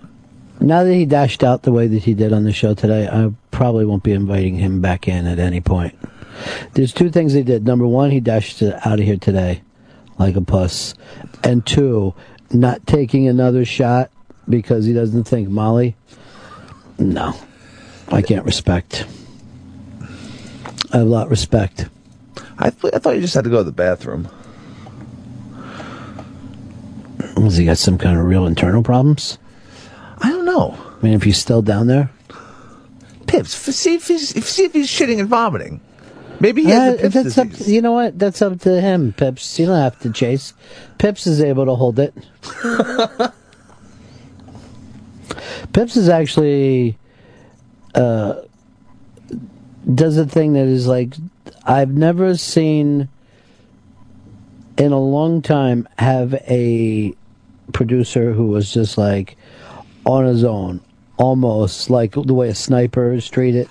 Now 0.59 0.83
that 0.83 0.93
he 0.93 1.05
dashed 1.05 1.43
out 1.43 1.63
the 1.63 1.71
way 1.71 1.87
that 1.87 2.03
he 2.03 2.13
did 2.13 2.31
on 2.31 2.43
the 2.43 2.53
show 2.53 2.73
today, 2.73 3.07
I 3.07 3.31
probably 3.51 3.85
won't 3.85 4.03
be 4.03 4.11
inviting 4.11 4.55
him 4.55 4.81
back 4.81 5.07
in 5.07 5.25
at 5.27 5.39
any 5.39 5.61
point. 5.61 5.95
There's 6.73 6.93
two 6.93 7.09
things 7.09 7.33
he 7.33 7.43
did. 7.43 7.65
Number 7.65 7.85
one, 7.87 8.11
he 8.11 8.19
dashed 8.19 8.61
out 8.61 8.99
of 8.99 8.99
here 8.99 9.17
today 9.17 9.61
like 10.17 10.35
a 10.35 10.41
puss. 10.41 10.93
And 11.43 11.65
two, 11.65 12.13
not 12.51 12.85
taking 12.87 13.27
another 13.27 13.65
shot 13.65 14.11
because 14.47 14.85
he 14.85 14.93
doesn't 14.93 15.25
think 15.25 15.49
Molly. 15.49 15.95
No. 16.97 17.33
I 18.09 18.21
can't 18.21 18.45
respect. 18.45 19.05
I 20.91 20.97
have 20.97 21.07
a 21.07 21.09
lot 21.09 21.25
of 21.25 21.31
respect. 21.31 21.87
I, 22.59 22.69
th- 22.69 22.93
I 22.93 22.99
thought 22.99 23.15
you 23.15 23.21
just 23.21 23.33
had 23.33 23.45
to 23.45 23.49
go 23.49 23.57
to 23.57 23.63
the 23.63 23.71
bathroom. 23.71 24.29
Has 27.35 27.57
he 27.57 27.65
got 27.65 27.77
some 27.77 27.97
kind 27.97 28.17
of 28.17 28.25
real 28.25 28.45
internal 28.45 28.83
problems? 28.83 29.37
I 30.19 30.29
don't 30.29 30.45
know. 30.45 30.77
I 30.99 31.03
mean, 31.05 31.13
if 31.13 31.23
he's 31.23 31.37
still 31.37 31.61
down 31.61 31.87
there? 31.87 32.09
Pips, 33.27 33.51
see 33.53 33.95
if 33.95 34.07
he's 34.07 34.35
if, 34.35 34.45
see 34.45 34.63
if 34.65 34.73
he's 34.73 34.87
shitting 34.89 35.19
and 35.19 35.27
vomiting. 35.27 35.81
Maybe 36.39 36.63
he 36.63 36.71
Uh, 36.71 36.75
has 36.75 37.01
Pips 37.01 37.13
that's 37.13 37.35
disease. 37.35 37.61
up, 37.61 37.67
you 37.67 37.81
know 37.81 37.91
what? 37.93 38.19
That's 38.19 38.41
up 38.41 38.59
to 38.61 38.79
him, 38.81 39.13
Pips. 39.13 39.57
You 39.59 39.65
don't 39.65 39.79
have 39.79 39.99
to 40.01 40.11
chase. 40.11 40.53
Pips 40.97 41.25
is 41.27 41.41
able 41.41 41.65
to 41.65 41.75
hold 41.75 41.99
it. 41.99 42.13
Pips 45.73 45.95
is 45.97 46.09
actually 46.09 46.97
uh, 47.95 48.41
does 49.93 50.17
a 50.17 50.25
thing 50.25 50.53
that 50.53 50.67
is 50.67 50.85
like 50.87 51.15
I've 51.65 51.91
never 51.91 52.37
seen 52.37 53.09
in 54.77 54.91
a 54.91 54.99
long 54.99 55.41
time 55.41 55.87
have 55.97 56.33
a 56.33 57.13
producer 57.71 58.33
who 58.33 58.47
was 58.47 58.73
just 58.73 58.97
like 58.97 59.37
on 60.05 60.25
his 60.25 60.43
own, 60.43 60.81
almost 61.17 61.89
like 61.89 62.11
the 62.13 62.33
way 62.33 62.49
a 62.49 62.55
sniper 62.55 63.13
is 63.13 63.29
treated 63.29 63.69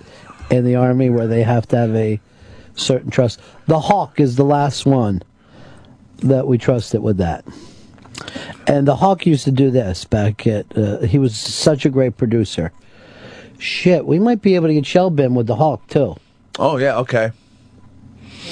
in 0.51 0.65
the 0.65 0.77
army, 0.77 1.11
where 1.11 1.27
they 1.27 1.43
have 1.43 1.67
to 1.69 1.77
have 1.77 1.95
a 1.95 2.21
certain 2.75 3.11
trust. 3.11 3.41
The 3.67 3.81
Hawk 3.81 4.21
is 4.21 4.37
the 4.37 4.45
last 4.45 4.87
one 4.87 5.23
that 6.19 6.47
we 6.47 6.59
trusted 6.59 7.03
with 7.03 7.19
that. 7.19 7.45
And 8.67 8.87
the 8.87 8.97
Hawk 8.97 9.27
used 9.27 9.45
to 9.45 9.51
do 9.51 9.71
this 9.71 10.05
back 10.05 10.47
at. 10.47 10.67
Uh, 10.77 11.01
he 11.01 11.19
was 11.19 11.37
such 11.37 11.85
a 11.85 11.91
great 11.91 12.17
producer. 12.17 12.73
Shit, 13.59 14.07
we 14.07 14.19
might 14.19 14.43
be 14.43 14.55
able 14.55 14.69
to 14.69 14.75
get 14.75 14.85
Shelbin 14.85 15.35
with 15.35 15.47
the 15.47 15.57
Hawk 15.57 15.87
too. 15.89 16.17
Oh 16.59 16.77
yeah, 16.77 16.97
okay. 16.99 17.33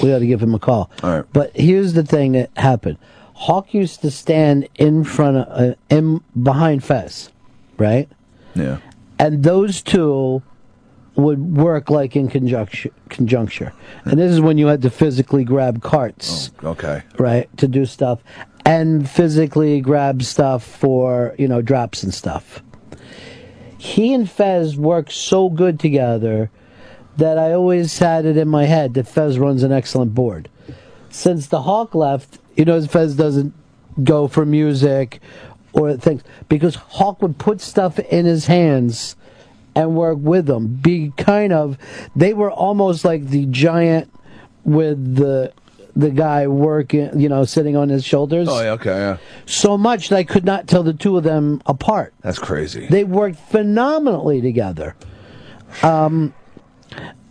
We 0.03 0.15
ought 0.15 0.21
to 0.21 0.27
give 0.27 0.43
him 0.43 0.55
a 0.55 0.59
call. 0.59 0.91
All 1.03 1.17
right. 1.17 1.25
But 1.33 1.55
here's 1.55 1.95
the 1.95 2.05
thing 2.05 2.33
that 2.33 2.51
happened. 2.57 2.97
Hawk 3.41 3.73
used 3.73 4.03
to 4.03 4.11
stand 4.11 4.69
in 4.75 5.03
front 5.03 5.39
of, 5.39 5.47
uh, 5.49 5.75
in 5.89 6.21
behind 6.43 6.85
Fez, 6.85 7.31
right? 7.79 8.07
Yeah. 8.55 8.79
And 9.19 9.43
those 9.43 9.81
two 9.81 10.43
would 11.17 11.57
work 11.57 11.89
like 11.89 12.17
in 12.17 12.29
conjunction, 12.29 12.91
conjuncture. 13.09 13.73
And 14.05 14.21
this 14.21 14.31
is 14.31 14.43
when 14.43 14.59
you 14.59 14.67
had 14.67 14.83
to 14.83 14.91
physically 14.91 15.45
grab 15.45 15.83
carts, 15.83 16.51
Okay. 16.63 17.03
right, 17.19 17.49
to 17.57 17.67
do 17.67 17.87
stuff, 17.87 18.23
and 18.67 19.09
physically 19.09 19.81
grab 19.81 20.23
stuff 20.23 20.63
for 20.63 21.35
you 21.39 21.49
know 21.49 21.63
drops 21.63 22.03
and 22.03 22.13
stuff. 22.13 22.63
He 23.79 24.13
and 24.13 24.29
Fez 24.31 24.77
work 24.77 25.11
so 25.11 25.49
good 25.49 25.81
together 25.81 26.51
that 27.17 27.39
I 27.39 27.53
always 27.55 27.99
had 27.99 28.27
it 28.27 28.37
in 28.37 28.49
my 28.49 28.67
head 28.67 28.93
that 28.95 29.09
Fez 29.09 29.39
runs 29.39 29.63
an 29.63 29.73
excellent 29.73 30.15
board. 30.15 30.51
Since 31.11 31.49
the 31.49 31.63
Hawk 31.63 31.95
left, 31.95 32.39
you 32.57 32.65
know, 32.65 32.81
Fez 32.87 33.15
doesn't 33.17 33.55
go 34.03 34.29
for 34.29 34.47
music 34.47 35.21
or 35.73 35.97
things 35.97 36.23
because 36.49 36.75
Hawk 36.75 37.23
would 37.23 37.39
put 37.39 37.61
stuff 37.61 37.99
in 37.99 38.27
his 38.27 38.47
hands 38.47 39.17
and 39.75 39.95
work 39.95 40.19
with 40.21 40.47
them. 40.47 40.69
Be 40.69 41.13
kind 41.17 41.53
of, 41.53 41.79
they 42.17 42.35
were 42.35 42.51
almost 42.51 43.05
like 43.05 43.27
the 43.27 43.47
giant 43.47 44.13
with 44.65 45.17
the 45.17 45.53
the 45.97 46.11
guy 46.11 46.47
working, 46.47 47.19
you 47.19 47.29
know, 47.29 47.45
sitting 47.45 47.77
on 47.77 47.89
his 47.89 48.05
shoulders. 48.05 48.49
Oh 48.49 48.63
yeah, 48.63 48.71
okay, 48.73 48.91
yeah. 48.91 49.17
So 49.47 49.77
much 49.77 50.09
that 50.09 50.17
I 50.17 50.25
could 50.25 50.45
not 50.45 50.69
tell 50.69 50.83
the 50.83 50.93
two 50.93 51.17
of 51.17 51.25
them 51.25 51.61
apart. 51.67 52.15
That's 52.21 52.39
crazy. 52.39 52.87
They 52.87 53.05
worked 53.05 53.37
phenomenally 53.37 54.41
together. 54.41 54.95
Um, 55.83 56.33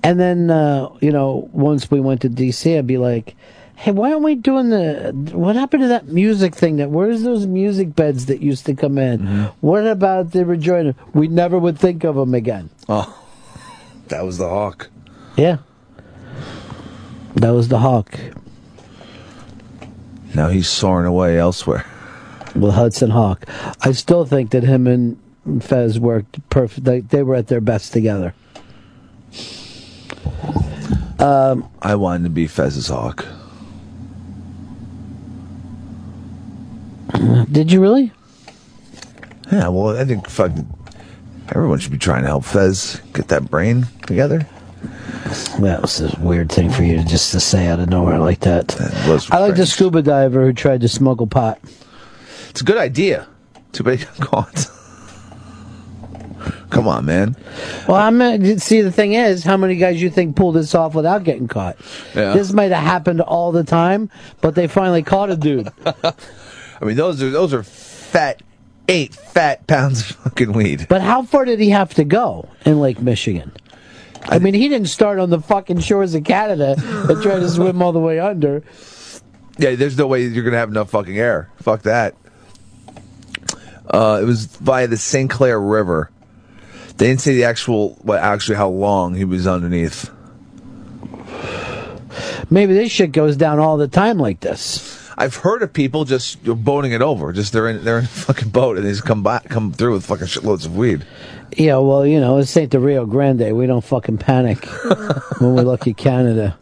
and 0.03 0.19
then 0.19 0.49
uh, 0.49 0.89
you 0.99 1.11
know, 1.11 1.49
once 1.53 1.89
we 1.89 1.99
went 1.99 2.22
to 2.22 2.30
DC, 2.30 2.77
I'd 2.77 2.88
be 2.88 2.97
like, 2.97 3.35
"Hey, 3.80 3.91
why 3.91 4.11
aren't 4.11 4.23
we 4.23 4.35
doing 4.35 4.72
the? 4.72 5.14
What 5.31 5.56
happened 5.56 5.84
to 5.84 5.88
that 5.88 6.10
music 6.10 6.53
thing? 6.53 6.76
That 6.76 6.89
where's 6.89 7.23
those 7.23 7.47
music 7.47 7.95
beds 7.95 8.26
that 8.26 8.41
used 8.41 8.65
to 8.65 8.76
come 8.76 8.97
in? 8.97 9.26
What 9.61 9.88
about 9.88 10.31
the 10.31 10.45
rejoinder? 10.45 10.95
We 11.14 11.30
never 11.30 11.57
would 11.57 11.80
think 11.80 12.03
of 12.03 12.15
them 12.15 12.34
again. 12.34 12.69
Oh, 12.89 13.18
that 14.10 14.26
was 14.26 14.38
the 14.38 14.49
Hawk. 14.49 14.89
Yeah, 15.38 15.60
that 17.35 17.51
was 17.51 17.69
the 17.69 17.80
Hawk. 17.80 18.19
Now 20.35 20.49
he's 20.49 20.68
soaring 20.68 21.06
away 21.06 21.39
elsewhere. 21.39 21.85
Well, 22.56 22.72
Hudson 22.72 23.11
Hawk. 23.11 23.45
I 23.81 23.93
still 23.93 24.26
think 24.26 24.51
that 24.51 24.64
him 24.64 24.88
and 24.88 25.64
Fez 25.64 26.01
worked 26.01 26.38
perfect. 26.49 26.84
They, 26.84 26.99
they 26.99 27.23
were 27.23 27.35
at 27.35 27.47
their 27.47 27.61
best 27.61 27.93
together. 27.93 28.34
Um, 31.18 31.69
I 31.81 31.95
wanted 31.95 32.26
to 32.26 32.30
be 32.30 32.45
Fez's 32.45 32.89
Hawk. 32.89 33.26
Did 37.51 37.71
you 37.71 37.81
really? 37.81 38.11
Yeah, 39.51 39.67
well, 39.69 39.97
I 39.97 40.05
think 40.05 40.29
fucking 40.29 40.67
everyone 41.49 41.79
should 41.79 41.91
be 41.91 41.97
trying 41.97 42.21
to 42.21 42.27
help 42.27 42.45
Fez 42.45 43.01
get 43.13 43.29
that 43.29 43.49
brain 43.49 43.87
together. 44.05 44.45
That 45.59 45.81
was 45.81 46.01
a 46.01 46.17
weird 46.19 46.51
thing 46.51 46.69
for 46.69 46.83
you 46.83 46.97
to 46.97 47.03
just 47.03 47.31
to 47.33 47.39
say 47.39 47.67
out 47.67 47.79
of 47.79 47.89
nowhere 47.89 48.19
like 48.19 48.39
that. 48.41 48.75
was 49.07 49.29
I 49.29 49.39
like 49.39 49.55
the 49.55 49.65
scuba 49.65 50.01
diver 50.01 50.45
who 50.45 50.53
tried 50.53 50.81
to 50.81 50.87
smuggle 50.87 51.27
pot. 51.27 51.59
It's 52.49 52.61
a 52.61 52.63
good 52.63 52.77
idea. 52.77 53.27
Too 53.71 53.83
bad 53.83 53.99
he 53.99 54.05
got 54.05 54.19
caught. 54.19 54.65
Come 56.69 56.87
on, 56.87 57.05
man. 57.05 57.35
Well, 57.87 57.97
I'm 57.97 58.59
see. 58.59 58.81
The 58.81 58.91
thing 58.91 59.13
is, 59.13 59.43
how 59.43 59.57
many 59.57 59.75
guys 59.75 60.01
you 60.01 60.09
think 60.09 60.35
pulled 60.35 60.55
this 60.55 60.75
off 60.75 60.93
without 60.93 61.23
getting 61.23 61.47
caught? 61.47 61.77
Yeah. 62.15 62.33
This 62.33 62.53
might 62.53 62.71
have 62.71 62.83
happened 62.83 63.21
all 63.21 63.51
the 63.51 63.63
time, 63.63 64.09
but 64.39 64.55
they 64.55 64.67
finally 64.67 65.03
caught 65.03 65.31
a 65.31 65.35
dude. 65.35 65.71
I 66.81 66.85
mean, 66.85 66.95
those 66.95 67.22
are 67.22 67.30
those 67.30 67.53
are 67.53 67.64
fat, 67.64 68.41
eight 68.88 69.14
fat 69.14 69.68
pounds 69.68 70.01
of 70.01 70.15
fucking 70.18 70.53
weed. 70.53 70.88
But 70.89 71.01
how 71.01 71.23
far 71.23 71.45
did 71.45 71.60
he 71.60 71.69
have 71.69 71.93
to 71.95 72.03
go 72.03 72.49
in 72.65 72.80
Lake 72.80 73.01
Michigan? 73.01 73.51
I 74.23 74.39
mean, 74.39 74.53
he 74.53 74.68
didn't 74.68 74.88
start 74.88 75.19
on 75.19 75.30
the 75.30 75.39
fucking 75.39 75.80
shores 75.80 76.14
of 76.14 76.23
Canada 76.23 76.76
and 76.77 77.22
try 77.22 77.39
to 77.39 77.49
swim 77.49 77.81
all 77.81 77.91
the 77.91 77.99
way 77.99 78.19
under. 78.19 78.64
Yeah, 79.57 79.76
there's 79.76 79.97
no 79.97 80.07
way 80.07 80.23
you're 80.23 80.43
gonna 80.43 80.57
have 80.57 80.69
enough 80.69 80.89
fucking 80.89 81.18
air. 81.18 81.49
Fuck 81.57 81.84
that. 81.84 82.15
Uh, 83.89 84.19
it 84.22 84.26
was 84.26 84.45
via 84.45 84.88
the 84.88 84.97
St. 84.97 85.30
Clair 85.30 85.60
River. 85.60 86.11
They 86.97 87.07
didn't 87.07 87.22
say 87.22 87.34
the 87.34 87.45
actual, 87.45 87.97
well, 88.03 88.22
actually 88.22 88.57
how 88.57 88.69
long 88.69 89.15
he 89.15 89.23
was 89.26 89.47
underneath. 89.47 90.11
Maybe 92.49 92.73
this 92.73 92.91
shit 92.91 93.11
goes 93.11 93.38
down 93.38 93.60
all 93.60 93.77
the 93.77 93.88
time 93.88 94.18
like 94.18 94.41
this. 94.41 94.98
I've 95.19 95.35
heard 95.35 95.61
of 95.61 95.73
people 95.73 96.05
just 96.05 96.41
boating 96.43 96.93
it 96.93 97.01
over. 97.01 97.33
Just 97.33 97.51
they're 97.51 97.67
in 97.67 97.83
they're 97.83 97.99
in 97.99 98.05
a 98.05 98.07
fucking 98.07 98.49
boat 98.49 98.77
and 98.77 98.85
they 98.85 98.91
just 98.91 99.03
come 99.03 99.21
back 99.21 99.49
come 99.49 99.73
through 99.73 99.93
with 99.93 100.05
fucking 100.05 100.27
shitloads 100.27 100.65
of 100.65 100.77
weed. 100.77 101.05
Yeah, 101.57 101.77
well, 101.77 102.05
you 102.05 102.21
know, 102.21 102.37
this 102.37 102.55
ain't 102.55 102.71
the 102.71 102.79
Rio 102.79 103.05
Grande. 103.05 103.53
We 103.53 103.67
don't 103.67 103.83
fucking 103.83 104.19
panic 104.19 104.65
when 105.39 105.55
we 105.55 105.63
look 105.63 105.87
at 105.87 105.97
Canada 105.97 106.57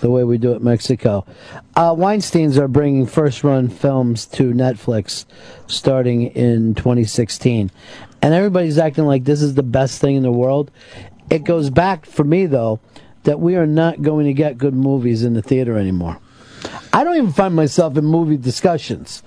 the 0.00 0.10
way 0.10 0.24
we 0.24 0.36
do 0.36 0.52
at 0.52 0.62
Mexico. 0.62 1.24
Uh, 1.74 1.94
Weinsteins 1.94 2.58
are 2.58 2.68
bringing 2.68 3.06
first 3.06 3.42
run 3.42 3.70
films 3.70 4.26
to 4.26 4.52
Netflix 4.52 5.24
starting 5.66 6.24
in 6.26 6.74
2016. 6.74 7.70
And 8.20 8.34
everybody's 8.34 8.76
acting 8.76 9.06
like 9.06 9.24
this 9.24 9.40
is 9.40 9.54
the 9.54 9.62
best 9.62 10.00
thing 10.00 10.16
in 10.16 10.22
the 10.22 10.30
world. 10.30 10.70
It 11.30 11.44
goes 11.44 11.70
back 11.70 12.04
for 12.04 12.24
me, 12.24 12.44
though, 12.44 12.78
that 13.22 13.40
we 13.40 13.56
are 13.56 13.66
not 13.66 14.02
going 14.02 14.26
to 14.26 14.34
get 14.34 14.58
good 14.58 14.74
movies 14.74 15.24
in 15.24 15.32
the 15.32 15.42
theater 15.42 15.78
anymore. 15.78 16.20
I 16.92 17.04
don't 17.04 17.16
even 17.16 17.32
find 17.32 17.54
myself 17.54 17.96
in 17.96 18.04
movie 18.04 18.36
discussions 18.36 19.22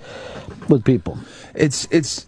with 0.68 0.84
people. 0.84 1.18
It's 1.54 1.86
it's. 1.90 2.26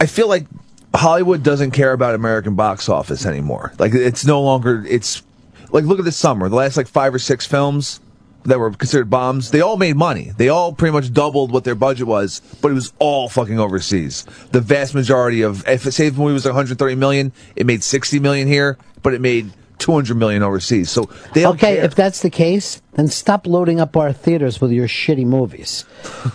I 0.00 0.06
feel 0.06 0.28
like 0.28 0.46
Hollywood 0.94 1.42
doesn't 1.42 1.72
care 1.72 1.92
about 1.92 2.14
American 2.14 2.54
box 2.54 2.88
office 2.88 3.26
anymore. 3.26 3.72
Like 3.78 3.94
it's 3.94 4.24
no 4.24 4.42
longer. 4.42 4.84
It's 4.88 5.22
like 5.70 5.84
look 5.84 5.98
at 5.98 6.04
this 6.04 6.16
summer. 6.16 6.48
The 6.48 6.56
last 6.56 6.76
like 6.76 6.88
five 6.88 7.14
or 7.14 7.18
six 7.18 7.46
films 7.46 8.00
that 8.44 8.58
were 8.58 8.70
considered 8.70 9.10
bombs, 9.10 9.50
they 9.50 9.60
all 9.60 9.76
made 9.76 9.96
money. 9.96 10.32
They 10.36 10.48
all 10.48 10.72
pretty 10.72 10.92
much 10.92 11.12
doubled 11.12 11.52
what 11.52 11.64
their 11.64 11.74
budget 11.74 12.06
was, 12.06 12.40
but 12.60 12.70
it 12.70 12.74
was 12.74 12.92
all 12.98 13.28
fucking 13.28 13.58
overseas. 13.58 14.24
The 14.52 14.60
vast 14.60 14.94
majority 14.94 15.42
of 15.42 15.66
if 15.68 15.82
say 15.92 16.08
the 16.08 16.18
movie 16.18 16.34
was 16.34 16.46
130 16.46 16.94
million, 16.94 17.32
it 17.56 17.66
made 17.66 17.82
60 17.82 18.18
million 18.20 18.48
here, 18.48 18.78
but 19.02 19.14
it 19.14 19.20
made 19.20 19.52
200 19.80 20.16
million 20.16 20.42
overseas. 20.42 20.90
So 20.90 21.10
they 21.34 21.46
okay, 21.46 21.76
care. 21.76 21.84
if 21.84 21.94
that's 21.94 22.22
the 22.22 22.30
case, 22.30 22.80
then 22.92 23.08
stop 23.08 23.46
loading 23.46 23.80
up 23.80 23.96
our 23.96 24.12
theaters 24.12 24.60
with 24.60 24.70
your 24.72 24.86
shitty 24.86 25.26
movies. 25.26 25.84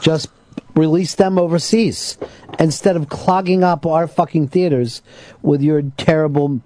Just 0.01 0.29
release 0.75 1.15
them 1.15 1.37
overseas 1.37 2.17
instead 2.59 2.95
of 2.95 3.09
clogging 3.09 3.63
up 3.63 3.85
our 3.85 4.07
fucking 4.07 4.49
theaters 4.49 5.01
with 5.41 5.61
your 5.61 5.81
terrible 5.97 6.61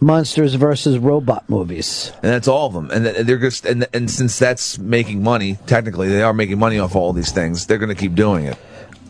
monsters 0.00 0.54
versus 0.54 0.98
robot 0.98 1.48
movies. 1.48 2.12
and 2.22 2.32
that's 2.32 2.48
all 2.48 2.66
of 2.66 2.72
them. 2.74 2.90
And 2.90 3.04
th- 3.04 3.26
they're 3.26 3.38
just 3.38 3.64
and 3.64 3.86
and 3.92 4.10
since 4.10 4.38
that's 4.38 4.78
making 4.78 5.22
money, 5.22 5.58
technically 5.66 6.08
they 6.08 6.22
are 6.22 6.34
making 6.34 6.58
money 6.58 6.78
off 6.78 6.96
all 6.96 7.12
these 7.12 7.32
things. 7.32 7.66
They're 7.66 7.78
going 7.78 7.94
to 7.94 7.94
keep 7.94 8.14
doing 8.14 8.46
it. 8.46 8.58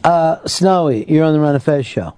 Uh, 0.04 0.46
Snowy, 0.46 1.04
you're 1.10 1.24
on 1.24 1.32
the 1.32 1.40
Ron 1.40 1.54
and 1.54 1.62
Fez 1.62 1.86
show. 1.86 2.14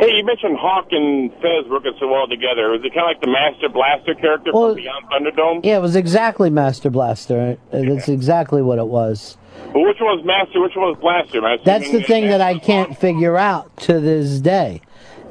Hey, 0.00 0.16
you 0.16 0.24
mentioned 0.24 0.56
Hawk 0.58 0.86
and 0.92 1.30
Fez 1.42 1.68
working 1.68 1.92
so 2.00 2.08
well 2.08 2.26
together. 2.26 2.70
Was 2.70 2.80
it 2.82 2.94
kind 2.94 3.00
of 3.00 3.08
like 3.08 3.20
the 3.20 3.26
Master 3.30 3.68
Blaster 3.68 4.14
character 4.14 4.50
Well- 4.50 4.68
from 4.68 4.76
Beyond 4.76 5.04
Thunderdome? 5.12 5.60
Yeah, 5.62 5.76
it 5.76 5.82
was 5.82 5.94
exactly 5.94 6.48
Master 6.48 6.88
Blaster. 6.88 7.58
Uh, 7.70 7.82
That's 7.82 8.08
exactly 8.08 8.62
what 8.62 8.78
it 8.78 8.86
was. 8.86 9.36
But 9.74 9.80
which 9.80 9.98
one 10.00 10.16
was 10.16 10.24
Master? 10.24 10.58
Which 10.62 10.74
one 10.74 10.88
was 10.88 10.96
Blaster? 11.02 11.44
I 11.44 11.58
That's 11.62 11.90
the 11.90 12.02
thing 12.02 12.28
that 12.28 12.40
I 12.40 12.58
can't 12.58 12.96
figure 12.96 13.36
out 13.36 13.76
to 13.80 14.00
this 14.00 14.40
day. 14.40 14.80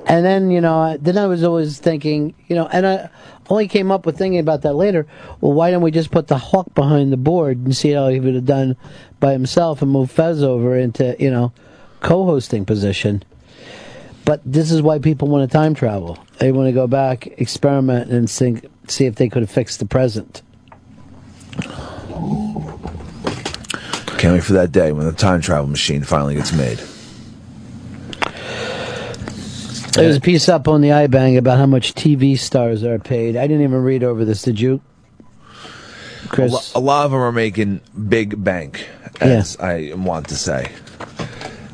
And 0.06 0.24
then, 0.24 0.52
you 0.52 0.62
know, 0.62 0.98
then 1.02 1.18
I 1.18 1.26
was 1.26 1.44
always 1.44 1.80
thinking, 1.80 2.36
you 2.48 2.56
know, 2.56 2.68
and 2.72 2.86
I 2.86 3.10
only 3.50 3.68
came 3.68 3.92
up 3.92 4.06
with 4.06 4.20
thinking 4.20 4.40
about 4.40 4.62
that 4.62 4.74
later. 4.74 5.08
Well, 5.42 5.54
why 5.54 5.72
don't 5.72 5.82
we 5.82 5.90
just 5.90 6.12
put 6.12 6.28
the 6.28 6.38
Hawk 6.38 6.76
behind 6.76 7.12
the 7.12 7.18
board 7.18 7.58
and 7.58 7.76
see 7.76 7.94
how 7.94 8.08
he 8.10 8.20
would 8.20 8.36
have 8.36 8.46
done 8.46 8.78
by 9.20 9.32
himself 9.32 9.82
and 9.82 9.90
move 9.90 10.12
Fez 10.12 10.44
over 10.44 10.78
into, 10.78 11.16
you 11.18 11.32
know, 11.32 11.54
co-hosting 12.02 12.66
position? 12.66 13.24
But 14.30 14.42
this 14.46 14.72
is 14.72 14.84
why 14.84 15.00
people 15.00 15.28
want 15.28 15.50
to 15.50 15.52
time 15.52 15.74
travel. 15.74 16.20
They 16.38 16.52
want 16.52 16.68
to 16.68 16.72
go 16.72 16.86
back, 16.86 17.26
experiment, 17.42 18.12
and 18.12 18.30
think, 18.30 18.64
see 18.88 19.08
if 19.08 19.16
they 19.16 19.28
could 19.28 19.42
have 19.42 19.50
fixed 19.50 19.80
the 19.80 19.88
present. 19.88 20.44
Can't 24.20 24.36
wait 24.36 24.44
for 24.44 24.54
that 24.54 24.72
day 24.72 24.92
when 24.92 25.08
the 25.08 25.14
time 25.14 25.42
travel 25.42 25.66
machine 25.66 26.04
finally 26.04 26.36
gets 26.36 26.54
made. 26.54 26.78
There's 29.94 30.18
a 30.18 30.22
piece 30.22 30.48
up 30.48 30.68
on 30.68 30.82
the 30.82 30.90
iBang 30.90 31.36
about 31.36 31.58
how 31.58 31.66
much 31.66 31.96
TV 31.96 32.38
stars 32.38 32.84
are 32.84 33.00
paid. 33.00 33.36
I 33.36 33.48
didn't 33.48 33.64
even 33.64 33.82
read 33.82 34.04
over 34.04 34.26
this. 34.26 34.44
Did 34.44 34.60
you? 34.60 34.80
Chris? 36.28 36.52
A, 36.52 36.54
lo- 36.54 36.62
a 36.76 36.82
lot 36.86 37.06
of 37.06 37.12
them 37.14 37.20
are 37.20 37.32
making 37.32 37.82
big 38.08 38.44
bank, 38.44 38.88
as 39.20 39.58
I 39.58 39.94
want 39.96 40.28
to 40.30 40.36
say. 40.36 40.72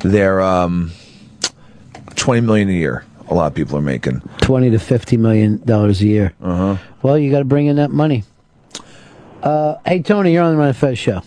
They're 0.00 0.40
um, 0.40 0.92
twenty 2.16 2.40
million 2.40 2.68
a 2.68 2.72
year. 2.72 3.04
A 3.28 3.34
lot 3.34 3.46
of 3.46 3.54
people 3.54 3.76
are 3.78 3.82
making. 3.82 4.20
Twenty 4.40 4.70
to 4.70 4.78
fifty 4.78 5.16
million 5.16 5.58
dollars 5.64 6.00
a 6.02 6.06
year. 6.06 6.32
Uh 6.42 6.74
huh. 6.76 6.82
Well, 7.02 7.18
you 7.18 7.30
got 7.30 7.40
to 7.40 7.44
bring 7.44 7.66
in 7.66 7.76
that 7.76 7.90
money. 7.90 8.24
Uh, 9.42 9.76
hey 9.86 10.02
Tony, 10.02 10.32
you're 10.32 10.42
on 10.42 10.52
the 10.52 10.58
Ron 10.58 10.68
and 10.68 10.76
Fez 10.76 10.98
show. 10.98 11.22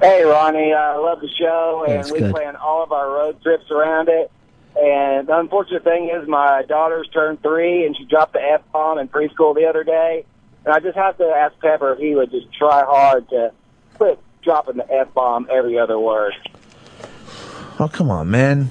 Hey, 0.00 0.24
Ronnie, 0.24 0.72
I 0.72 0.96
love 0.96 1.20
the 1.20 1.28
show, 1.28 1.84
and 1.86 1.98
That's 1.98 2.10
we 2.10 2.18
good. 2.18 2.34
plan 2.34 2.56
all 2.56 2.82
of 2.82 2.90
our 2.90 3.08
road 3.08 3.40
trips 3.40 3.70
around 3.70 4.08
it. 4.08 4.32
And 4.74 5.28
the 5.28 5.38
unfortunate 5.38 5.84
thing 5.84 6.10
is, 6.12 6.26
my 6.26 6.62
daughter's 6.62 7.08
turned 7.08 7.40
three, 7.42 7.86
and 7.86 7.96
she 7.96 8.04
dropped 8.04 8.32
the 8.32 8.40
f 8.42 8.62
bomb 8.72 8.98
in 8.98 9.06
preschool 9.06 9.54
the 9.54 9.66
other 9.68 9.84
day. 9.84 10.24
And 10.64 10.74
I 10.74 10.80
just 10.80 10.96
have 10.96 11.18
to 11.18 11.24
ask 11.24 11.56
Pepper 11.60 11.92
if 11.92 11.98
he 12.00 12.14
would 12.16 12.30
just 12.32 12.52
try 12.52 12.82
hard 12.84 13.28
to 13.30 13.52
quit 13.94 14.18
dropping 14.42 14.76
the 14.78 14.92
f 14.92 15.12
bomb 15.14 15.46
every 15.50 15.78
other 15.78 15.98
word. 16.00 16.32
Oh 17.78 17.88
come 17.92 18.10
on, 18.10 18.30
man! 18.30 18.70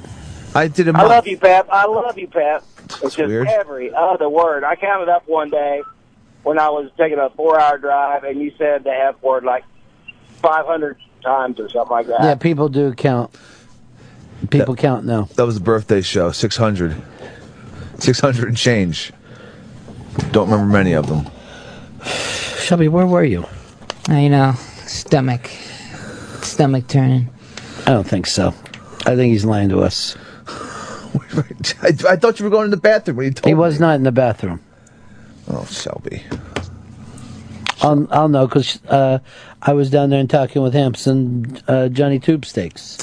I 0.53 0.68
did 0.68 0.88
a 0.88 0.98
I 0.98 1.03
love 1.03 1.28
you, 1.28 1.38
Pep. 1.38 1.68
I 1.72 1.86
love 1.86 2.18
you, 2.18 2.28
Pep. 2.28 2.64
It's 3.03 3.15
just 3.15 3.18
weird. 3.18 3.48
every 3.48 3.94
other 3.94 4.28
word. 4.30 4.64
I 4.64 4.76
counted 4.76 5.10
up 5.10 5.28
one 5.28 5.49
day 5.49 5.82
when 6.44 6.60
I 6.60 6.69
was 6.69 6.90
taking 6.98 7.19
a 7.19 7.30
four-hour 7.30 7.78
drive, 7.78 8.23
and 8.23 8.41
you 8.41 8.52
said 8.57 8.84
the 8.84 8.91
f 8.91 9.22
word 9.22 9.44
like 9.44 9.64
500 10.41 10.98
times 11.23 11.60
or 11.60 11.69
something 11.69 11.91
like 11.91 12.07
that. 12.07 12.22
Yeah, 12.22 12.36
people 12.36 12.68
do 12.68 12.94
count. 12.94 13.34
People 14.49 14.76
count 14.76 15.06
now. 15.06 15.30
That 15.36 15.45
was 15.45 15.56
the 15.56 15.64
birthday 15.64 16.02
show. 16.02 16.32
600. 16.32 17.02
600 17.99 18.48
and 18.48 18.57
change. 18.57 19.14
Don't 20.32 20.49
remember 20.49 20.72
many 20.72 20.94
of 20.94 21.07
them. 21.07 21.30
Shelby, 22.03 22.88
where 22.88 23.06
were 23.06 23.23
you? 23.23 23.45
Uh, 24.10 24.15
you 24.15 24.30
know, 24.30 24.53
stomach, 24.88 25.45
stomach 26.41 26.88
turning. 26.88 27.30
I 27.86 27.91
don't 27.91 28.07
think 28.07 28.26
so. 28.26 28.53
I 29.06 29.15
think 29.15 29.32
he's 29.32 29.45
lying 29.45 29.69
to 29.69 29.82
us. 29.82 30.18
I, 31.82 31.94
I 32.10 32.16
thought 32.16 32.40
you 32.40 32.46
were 32.46 32.50
going 32.52 32.70
to 32.70 32.76
the 32.76 32.82
bathroom 32.82 33.18
when 33.18 33.26
you 33.28 33.32
told 33.34 33.46
me. 33.46 33.52
He 33.52 33.56
was 33.56 33.80
not 33.80 33.96
in 33.96 34.04
the 34.04 34.12
bathroom. 34.12 34.62
Oh, 35.50 35.66
Shelby. 35.66 36.24
I'll, 37.82 38.08
I'll 38.12 38.30
know 38.30 38.48
because 38.48 38.80
uh, 38.86 39.20
I 39.62 39.74
was 39.74 39.90
down 39.90 40.12
there 40.12 40.20
and 40.20 40.30
talking 40.30 40.62
with 40.62 40.74
Handsome 40.74 41.58
uh, 41.68 41.88
Johnny 41.90 42.20
Tube 42.20 42.46
Steaks. 42.46 42.98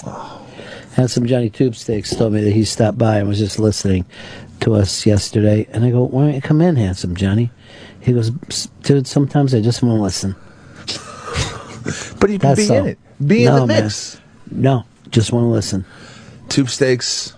Handsome 0.94 1.26
Johnny 1.26 1.50
Tube 1.50 1.74
Steaks 1.74 2.14
told 2.14 2.32
me 2.32 2.42
that 2.44 2.52
he 2.52 2.64
stopped 2.64 2.96
by 2.98 3.18
and 3.18 3.28
was 3.28 3.38
just 3.38 3.58
listening 3.58 4.04
to 4.60 4.74
us 4.74 5.04
yesterday. 5.04 5.66
And 5.72 5.84
I 5.84 5.90
go, 5.90 6.04
why 6.04 6.26
don't 6.26 6.34
you 6.34 6.40
come 6.40 6.60
in, 6.60 6.76
Handsome 6.76 7.16
Johnny? 7.16 7.50
He 8.00 8.12
goes, 8.12 8.30
"S- 8.48 8.68
dude, 8.82 9.06
sometimes 9.06 9.54
I 9.54 9.60
just 9.60 9.82
want 9.82 9.98
to 9.98 10.02
listen. 10.02 10.36
But 12.20 12.28
you 12.30 12.38
can 12.38 12.54
be 12.54 12.68
in 12.68 12.86
it. 12.86 12.98
Be 13.24 13.44
in 13.44 13.54
No, 13.54 13.60
the 13.60 13.66
man. 13.66 13.82
mix. 13.84 14.20
No, 14.50 14.84
just 15.10 15.32
want 15.32 15.44
to 15.44 15.48
listen. 15.48 15.84
Tube 16.50 16.68
steaks, 16.68 17.34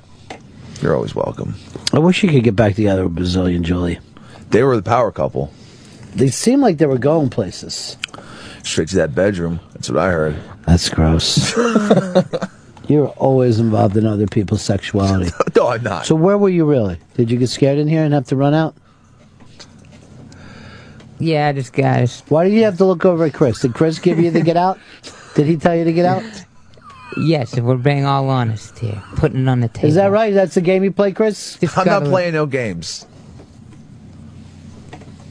you're 0.82 0.94
always 0.94 1.14
welcome. 1.14 1.54
I 1.92 1.98
wish 1.98 2.22
you 2.22 2.30
could 2.30 2.44
get 2.44 2.56
back 2.56 2.74
together 2.74 3.04
with 3.04 3.14
Brazilian 3.14 3.62
Julie. 3.64 3.98
They 4.50 4.62
were 4.62 4.76
the 4.76 4.82
power 4.82 5.12
couple. 5.12 5.52
They 6.14 6.28
seemed 6.28 6.62
like 6.62 6.78
they 6.78 6.86
were 6.86 6.98
going 6.98 7.30
places. 7.30 7.96
Straight 8.62 8.88
to 8.88 8.96
that 8.96 9.14
bedroom. 9.14 9.60
That's 9.72 9.88
what 9.88 9.98
I 9.98 10.10
heard. 10.10 10.36
That's 10.66 10.88
gross. 10.88 11.56
You're 12.88 13.08
always 13.08 13.60
involved 13.60 13.96
in 13.96 14.04
other 14.06 14.26
people's 14.26 14.62
sexuality. 14.62 15.30
no, 15.56 15.68
I'm 15.68 15.82
not. 15.82 16.06
So 16.06 16.16
where 16.16 16.36
were 16.36 16.48
you 16.48 16.64
really? 16.64 16.98
Did 17.14 17.30
you 17.30 17.38
get 17.38 17.48
scared 17.48 17.78
in 17.78 17.86
here 17.86 18.02
and 18.02 18.12
have 18.12 18.26
to 18.26 18.36
run 18.36 18.52
out? 18.52 18.74
Yeah, 21.20 21.52
just 21.52 21.72
guys. 21.72 22.22
Why 22.28 22.44
did 22.44 22.54
you 22.54 22.64
have 22.64 22.78
to 22.78 22.84
look 22.84 23.04
over 23.04 23.26
at 23.26 23.34
Chris? 23.34 23.60
Did 23.60 23.74
Chris 23.74 23.98
give 23.98 24.18
you 24.18 24.30
the 24.30 24.40
get 24.40 24.56
out? 24.56 24.78
Did 25.34 25.46
he 25.46 25.56
tell 25.56 25.76
you 25.76 25.84
to 25.84 25.92
get 25.92 26.04
out? 26.04 26.24
Yes, 27.16 27.56
if 27.56 27.64
we're 27.64 27.76
being 27.76 28.04
all 28.04 28.28
honest 28.28 28.78
here, 28.78 29.02
putting 29.16 29.42
it 29.42 29.48
on 29.48 29.60
the 29.60 29.68
table. 29.68 29.88
Is 29.88 29.96
that 29.96 30.10
right? 30.10 30.32
That's 30.32 30.54
the 30.54 30.60
game 30.60 30.84
you 30.84 30.92
play, 30.92 31.12
Chris? 31.12 31.58
I'm 31.76 31.86
not 31.86 32.04
playing 32.04 32.34
no 32.34 32.46
games. 32.46 33.06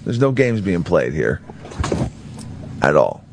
There's 0.04 0.20
no 0.20 0.32
games 0.32 0.62
being 0.62 0.84
played 0.84 1.14
here. 1.14 1.42
At 2.82 2.96
all. 2.96 3.24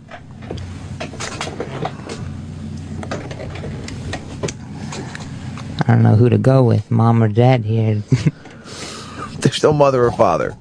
I 5.88 5.92
don't 5.92 6.02
know 6.02 6.16
who 6.16 6.28
to 6.28 6.38
go 6.38 6.64
with, 6.64 6.90
mom 6.90 7.22
or 7.22 7.28
dad 7.28 7.64
here. 7.64 7.94
There's 9.40 9.62
no 9.62 9.72
mother 9.72 10.04
or 10.04 10.12
father. 10.12 10.56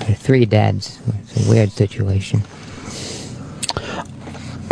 There 0.00 0.10
are 0.10 0.14
three 0.14 0.44
dads. 0.44 0.98
It's 1.22 1.46
a 1.46 1.50
weird 1.50 1.70
situation. 1.70 2.42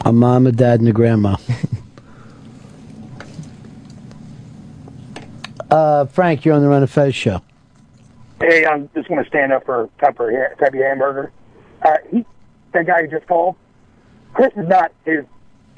A 0.04 0.12
mom, 0.12 0.46
a 0.46 0.52
dad, 0.52 0.80
and 0.80 0.88
a 0.88 0.92
grandma. 0.92 1.36
uh, 5.70 6.06
Frank, 6.06 6.44
you're 6.44 6.54
on 6.54 6.62
the 6.62 6.68
Ron 6.68 6.82
and 6.82 6.90
Fez 6.90 7.14
show. 7.14 7.42
Hey, 8.40 8.66
I'm 8.66 8.88
just 8.94 9.08
going 9.08 9.22
to 9.22 9.28
stand 9.28 9.52
up 9.52 9.64
for 9.64 9.88
Pepper 9.98 10.30
here, 10.30 10.54
Peppy 10.58 10.78
Hamburger. 10.78 11.32
Uh, 11.82 11.96
he, 12.10 12.24
that 12.72 12.86
guy 12.86 13.00
you 13.00 13.08
just 13.08 13.26
called, 13.26 13.56
Chris 14.34 14.52
is 14.56 14.68
not 14.68 14.92
his 15.04 15.24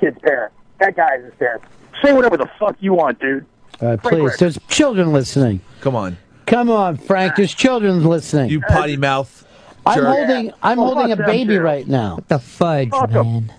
kid's 0.01 0.19
parent. 0.20 0.52
That 0.81 0.97
guy 0.97 1.16
is 1.16 1.24
his 1.27 1.35
parent. 1.35 1.62
Say 2.02 2.12
whatever 2.12 2.36
the 2.36 2.51
fuck 2.59 2.77
you 2.81 2.94
want, 2.94 3.20
dude. 3.20 3.47
All 3.81 3.89
right, 3.90 4.02
please. 4.02 4.36
There's 4.39 4.59
children 4.69 5.12
listening. 5.12 5.60
Come 5.81 5.94
on. 5.94 6.16
Come 6.47 6.70
on, 6.70 6.97
Frank. 6.97 7.36
There's 7.36 7.55
children 7.55 8.02
listening. 8.05 8.51
You 8.51 8.60
potty 8.60 8.97
mouth. 8.97 9.47
I'm 9.86 9.98
jerk. 9.98 10.06
holding. 10.06 10.52
I'm 10.62 10.78
Well, 10.78 10.94
holding 10.94 11.12
a 11.12 11.16
baby 11.16 11.55
too. 11.56 11.60
right 11.60 11.86
now. 11.86 12.16
What 12.16 12.28
the 12.28 12.39
fudge, 12.39 12.90
man? 13.10 13.52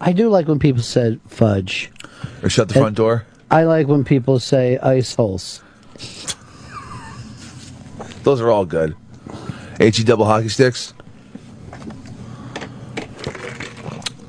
I 0.00 0.12
do 0.12 0.28
like 0.28 0.46
when 0.46 0.58
people 0.58 0.82
say 0.82 1.18
fudge. 1.26 1.90
Or 2.42 2.48
shut 2.48 2.68
the 2.68 2.74
front 2.74 2.96
door. 2.96 3.24
I 3.50 3.64
like 3.64 3.88
when 3.88 4.04
people 4.04 4.38
say 4.38 4.78
ice 4.78 5.14
holes. 5.14 5.62
Those 8.24 8.40
are 8.40 8.50
all 8.50 8.64
good. 8.64 8.96
HE 9.78 10.04
double 10.04 10.24
hockey 10.24 10.48
sticks. 10.48 10.94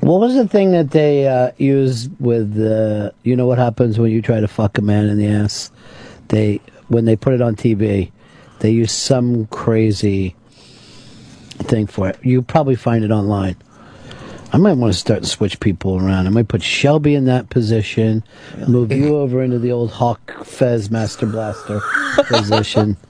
What 0.00 0.20
was 0.20 0.34
the 0.34 0.46
thing 0.46 0.70
that 0.70 0.92
they 0.92 1.26
uh, 1.26 1.50
use 1.56 2.08
with 2.20 2.60
uh, 2.60 3.10
you 3.24 3.34
know 3.34 3.46
what 3.46 3.58
happens 3.58 3.98
when 3.98 4.12
you 4.12 4.22
try 4.22 4.38
to 4.38 4.46
fuck 4.46 4.78
a 4.78 4.82
man 4.82 5.06
in 5.06 5.18
the 5.18 5.26
ass? 5.26 5.72
They 6.28 6.60
when 6.88 7.06
they 7.06 7.16
put 7.16 7.34
it 7.34 7.42
on 7.42 7.56
TV, 7.56 8.12
they 8.60 8.70
use 8.70 8.92
some 8.92 9.46
crazy 9.46 10.36
thing 11.58 11.86
for 11.86 12.08
it. 12.08 12.18
You 12.22 12.42
probably 12.42 12.76
find 12.76 13.04
it 13.04 13.10
online. 13.10 13.56
I 14.52 14.58
might 14.58 14.74
want 14.74 14.92
to 14.92 14.98
start 14.98 15.22
to 15.22 15.28
switch 15.28 15.60
people 15.60 15.96
around. 15.96 16.26
I 16.26 16.30
might 16.30 16.48
put 16.48 16.62
Shelby 16.62 17.14
in 17.14 17.24
that 17.24 17.50
position, 17.50 18.22
move 18.68 18.92
you 18.92 19.16
over 19.18 19.42
into 19.42 19.58
the 19.58 19.72
old 19.72 19.90
Hawk 19.90 20.44
Fez 20.44 20.90
Master 20.90 21.26
Blaster 21.26 21.80
position. 22.28 22.96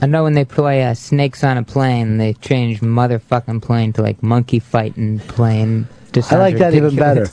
I 0.00 0.06
know 0.06 0.22
when 0.22 0.34
they 0.34 0.44
play 0.44 0.84
uh, 0.84 0.94
Snakes 0.94 1.42
on 1.42 1.56
a 1.58 1.64
Plane, 1.64 2.18
they 2.18 2.32
change 2.34 2.80
motherfucking 2.80 3.62
plane 3.62 3.92
to 3.94 4.02
like 4.02 4.22
monkey 4.22 4.60
fighting 4.60 5.18
plane. 5.18 5.88
I 6.14 6.36
like 6.36 6.56
sounds 6.56 6.58
that 6.60 6.74
even 6.74 6.94
better. 6.94 7.28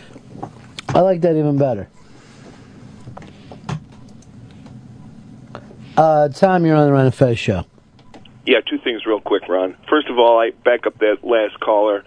I 0.90 1.00
like 1.00 1.22
that 1.22 1.36
even 1.36 1.56
better. 1.56 1.88
Uh, 5.96 6.28
Tom, 6.28 6.66
you're 6.66 6.76
on 6.76 6.86
the 6.86 6.92
Ron 6.92 7.06
and 7.06 7.14
Fez 7.14 7.38
show. 7.38 7.64
Yeah, 8.46 8.60
two 8.60 8.78
things 8.78 9.04
real 9.04 9.20
quick, 9.20 9.48
Ron. 9.48 9.76
First 9.88 10.08
of 10.08 10.18
all, 10.18 10.38
I 10.38 10.50
back 10.50 10.86
up 10.86 10.98
that 10.98 11.24
last 11.24 11.58
caller. 11.60 12.04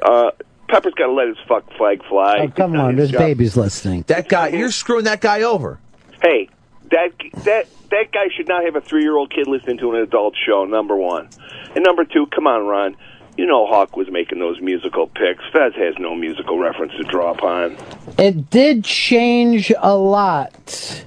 Uh, 0.00 0.30
Pepper's 0.68 0.94
got 0.94 1.06
to 1.06 1.12
let 1.12 1.28
his 1.28 1.36
fuck 1.46 1.70
flag 1.76 2.02
fly. 2.08 2.38
Oh, 2.40 2.48
come 2.48 2.74
on, 2.76 2.96
there's 2.96 3.12
babies 3.12 3.56
listening. 3.56 4.04
That 4.06 4.28
guy, 4.28 4.48
you're 4.48 4.70
screwing 4.70 5.04
that 5.04 5.20
guy 5.20 5.42
over. 5.42 5.78
Hey, 6.22 6.48
that 6.90 7.10
that 7.44 7.68
that 7.90 8.10
guy 8.10 8.28
should 8.34 8.48
not 8.48 8.64
have 8.64 8.74
a 8.74 8.80
three-year-old 8.80 9.30
kid 9.30 9.46
listening 9.48 9.78
to 9.78 9.94
an 9.94 10.00
adult 10.00 10.34
show. 10.46 10.64
Number 10.64 10.96
one, 10.96 11.28
and 11.74 11.84
number 11.84 12.04
two, 12.04 12.26
come 12.26 12.46
on, 12.46 12.66
Ron. 12.66 12.96
You 13.36 13.46
know 13.46 13.66
Hawk 13.66 13.96
was 13.96 14.10
making 14.10 14.38
those 14.38 14.60
musical 14.60 15.06
picks. 15.06 15.44
Fez 15.52 15.74
has 15.74 15.94
no 15.98 16.14
musical 16.14 16.58
reference 16.58 16.92
to 16.94 17.02
draw 17.02 17.32
upon. 17.32 17.76
It 18.18 18.50
did 18.50 18.84
change 18.84 19.72
a 19.78 19.96
lot. 19.96 21.04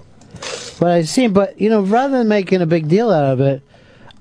What 0.80 0.92
I 0.92 1.04
seen, 1.04 1.34
but 1.34 1.60
you 1.60 1.70
know, 1.70 1.82
rather 1.82 2.20
than 2.20 2.28
making 2.28 2.62
a 2.62 2.66
big 2.66 2.88
deal 2.88 3.10
out 3.10 3.26
of 3.26 3.42
it, 3.42 3.64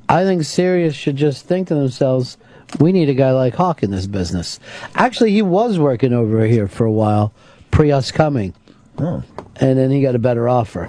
I 0.09 0.25
think 0.25 0.45
Sirius 0.45 0.95
should 0.95 1.17
just 1.17 1.47
think 1.47 1.69
to 1.69 1.75
themselves, 1.75 2.37
we 2.79 2.93
need 2.93 3.09
a 3.09 3.15
guy 3.15 3.33
like 3.33 3.55
Hawk 3.55 3.83
in 3.83 3.91
this 3.91 4.07
business. 4.07 4.61
Actually, 4.95 5.33
he 5.33 5.43
was 5.43 5.79
working 5.79 6.13
over 6.13 6.45
here 6.47 6.69
for 6.69 6.85
a 6.85 6.93
while, 6.93 7.33
pre 7.71 7.93
us 7.93 8.11
coming. 8.11 8.55
Oh. 8.99 9.23
And 9.57 9.79
then 9.79 9.91
he 9.91 10.03
got 10.03 10.15
a 10.15 10.19
better 10.19 10.49
offer. 10.49 10.89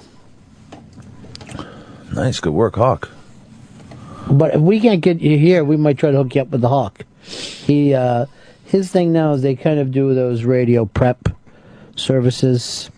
Nice, 2.12 2.40
good 2.40 2.52
work, 2.52 2.76
Hawk. 2.76 3.10
But 4.30 4.54
if 4.54 4.60
we 4.60 4.80
can't 4.80 5.00
get 5.00 5.20
you 5.20 5.38
here, 5.38 5.64
we 5.64 5.76
might 5.76 5.98
try 5.98 6.10
to 6.10 6.16
hook 6.16 6.34
you 6.34 6.42
up 6.42 6.48
with 6.48 6.60
the 6.60 6.68
Hawk. 6.68 7.04
He, 7.22 7.94
uh, 7.94 8.26
his 8.64 8.90
thing 8.90 9.12
now 9.12 9.32
is 9.32 9.42
they 9.42 9.54
kind 9.54 9.78
of 9.78 9.92
do 9.92 10.14
those 10.14 10.44
radio 10.44 10.84
prep 10.84 11.28
services. 11.94 12.90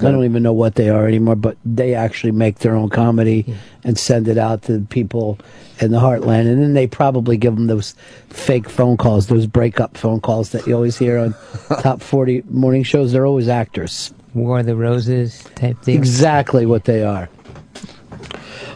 I 0.00 0.10
don't 0.10 0.24
even 0.24 0.42
know 0.42 0.52
what 0.52 0.74
they 0.74 0.90
are 0.90 1.06
anymore, 1.08 1.36
but 1.36 1.56
they 1.64 1.94
actually 1.94 2.32
make 2.32 2.58
their 2.58 2.74
own 2.74 2.90
comedy 2.90 3.56
and 3.82 3.98
send 3.98 4.28
it 4.28 4.36
out 4.36 4.62
to 4.64 4.80
people 4.90 5.38
in 5.80 5.90
the 5.90 5.98
heartland. 5.98 6.52
And 6.52 6.62
then 6.62 6.74
they 6.74 6.86
probably 6.86 7.36
give 7.38 7.54
them 7.54 7.66
those 7.66 7.94
fake 8.28 8.68
phone 8.68 8.98
calls, 8.98 9.28
those 9.28 9.46
breakup 9.46 9.96
phone 9.96 10.20
calls 10.20 10.50
that 10.50 10.66
you 10.66 10.74
always 10.74 10.98
hear 10.98 11.18
on 11.18 11.34
top 11.80 12.02
40 12.02 12.42
morning 12.50 12.82
shows. 12.82 13.12
They're 13.12 13.26
always 13.26 13.48
actors. 13.48 14.12
War 14.34 14.58
of 14.58 14.66
the 14.66 14.76
Roses 14.76 15.42
type 15.54 15.80
thing. 15.80 15.96
Exactly 15.96 16.66
what 16.66 16.84
they 16.84 17.02
are. 17.02 17.30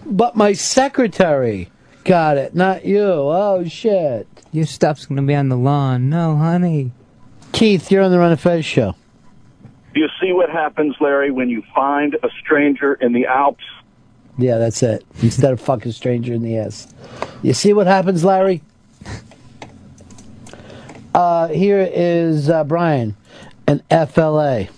But 0.07 0.37
my 0.37 0.55
secretary 0.55 1.71
got 2.05 2.39
it, 2.39 2.55
not 2.55 2.87
you. 2.87 3.03
Oh, 3.03 3.63
shit. 3.69 4.27
Your 4.53 4.65
stuff's 4.65 5.05
gonna 5.07 5.23
be 5.23 5.35
on 5.35 5.51
the 5.51 5.57
lawn. 5.57 6.09
No, 6.09 6.37
honey. 6.37 6.93
Keith, 7.53 7.91
you're 7.91 8.03
on 8.03 8.11
the 8.11 8.19
Ron 8.19 8.33
and 8.33 8.41
Fez 8.41 8.65
show. 8.65 8.95
Do 10.01 10.05
you 10.05 10.12
see 10.18 10.32
what 10.32 10.48
happens, 10.48 10.97
Larry, 10.98 11.31
when 11.31 11.51
you 11.51 11.62
find 11.74 12.14
a 12.22 12.31
stranger 12.40 12.94
in 12.94 13.12
the 13.12 13.27
Alps? 13.27 13.62
Yeah, 14.39 14.56
that's 14.56 14.82
it. 14.82 15.05
Instead 15.20 15.52
of 15.52 15.60
fucking 15.60 15.93
stranger 15.93 16.32
in 16.32 16.40
the 16.40 16.56
ass. 16.56 16.89
You 17.43 17.52
see 17.52 17.74
what 17.74 17.86
happens, 17.86 18.24
Larry? 18.24 18.62
Uh, 21.12 21.48
here 21.48 21.86
is 21.93 22.48
uh, 22.48 22.64
Brian, 22.64 23.14
an 23.66 23.82
FLA. 23.90 24.68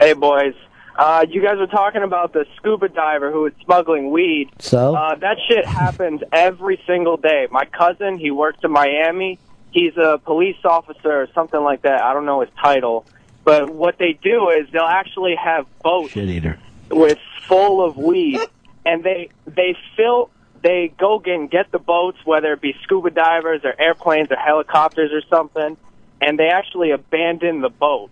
Hey, 0.00 0.14
boys. 0.14 0.54
Uh, 0.96 1.26
you 1.28 1.42
guys 1.42 1.58
were 1.58 1.66
talking 1.66 2.04
about 2.04 2.32
the 2.32 2.46
scuba 2.56 2.88
diver 2.88 3.30
who 3.30 3.42
was 3.42 3.52
smuggling 3.66 4.10
weed. 4.10 4.48
So? 4.60 4.96
Uh, 4.96 5.16
that 5.16 5.36
shit 5.46 5.66
happens 5.66 6.22
every 6.32 6.80
single 6.86 7.18
day. 7.18 7.48
My 7.50 7.66
cousin, 7.66 8.16
he 8.16 8.30
works 8.30 8.60
in 8.64 8.70
Miami. 8.70 9.38
He's 9.72 9.94
a 9.98 10.18
police 10.24 10.56
officer 10.64 11.20
or 11.20 11.28
something 11.34 11.60
like 11.60 11.82
that. 11.82 12.00
I 12.02 12.14
don't 12.14 12.24
know 12.24 12.40
his 12.40 12.50
title. 12.62 13.04
But 13.44 13.70
what 13.70 13.98
they 13.98 14.14
do 14.14 14.48
is 14.50 14.68
they'll 14.72 14.82
actually 14.82 15.36
have 15.36 15.66
boats 15.82 16.12
Shit 16.12 16.28
eater. 16.28 16.58
with 16.90 17.18
full 17.46 17.84
of 17.84 17.96
weed, 17.96 18.40
and 18.86 19.04
they 19.04 19.28
they 19.46 19.76
fill 19.96 20.30
they 20.62 20.92
go 20.98 21.22
and 21.26 21.50
get 21.50 21.70
the 21.70 21.78
boats, 21.78 22.18
whether 22.24 22.54
it 22.54 22.60
be 22.62 22.74
scuba 22.82 23.10
divers 23.10 23.60
or 23.64 23.78
airplanes 23.78 24.30
or 24.30 24.36
helicopters 24.36 25.12
or 25.12 25.20
something, 25.28 25.76
and 26.22 26.38
they 26.38 26.48
actually 26.48 26.90
abandon 26.90 27.60
the 27.60 27.68
boat. 27.68 28.10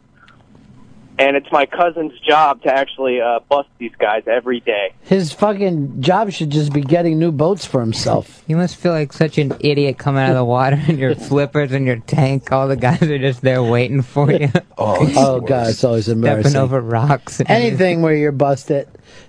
And 1.22 1.36
it's 1.36 1.52
my 1.52 1.66
cousin's 1.66 2.18
job 2.18 2.62
to 2.62 2.74
actually 2.74 3.20
uh, 3.20 3.38
bust 3.48 3.68
these 3.78 3.94
guys 3.96 4.24
every 4.26 4.58
day. 4.58 4.92
His 5.02 5.32
fucking 5.32 6.02
job 6.02 6.32
should 6.32 6.50
just 6.50 6.72
be 6.72 6.80
getting 6.80 7.20
new 7.20 7.30
boats 7.30 7.64
for 7.64 7.80
himself. 7.80 8.42
You 8.48 8.56
must 8.56 8.74
feel 8.74 8.90
like 8.90 9.12
such 9.12 9.38
an 9.38 9.52
idiot 9.60 9.98
coming 9.98 10.20
out 10.20 10.30
of 10.30 10.36
the 10.36 10.44
water 10.44 10.82
in 10.88 10.98
your 10.98 11.14
flippers 11.28 11.70
and 11.70 11.86
your 11.86 12.00
tank. 12.00 12.50
All 12.50 12.66
the 12.66 12.74
guys 12.74 13.02
are 13.02 13.18
just 13.18 13.40
there 13.40 13.62
waiting 13.62 14.02
for 14.02 14.32
you. 14.32 14.50
Oh, 14.84 15.12
oh 15.16 15.40
God, 15.40 15.68
it's 15.68 15.84
always 15.84 16.08
embarrassing. 16.08 16.50
Stepping 16.50 16.64
over 16.64 16.80
rocks. 16.80 17.38
and 17.38 17.48
Anything 17.50 18.02
where 18.02 18.16
you're 18.16 18.32
busted 18.32 18.88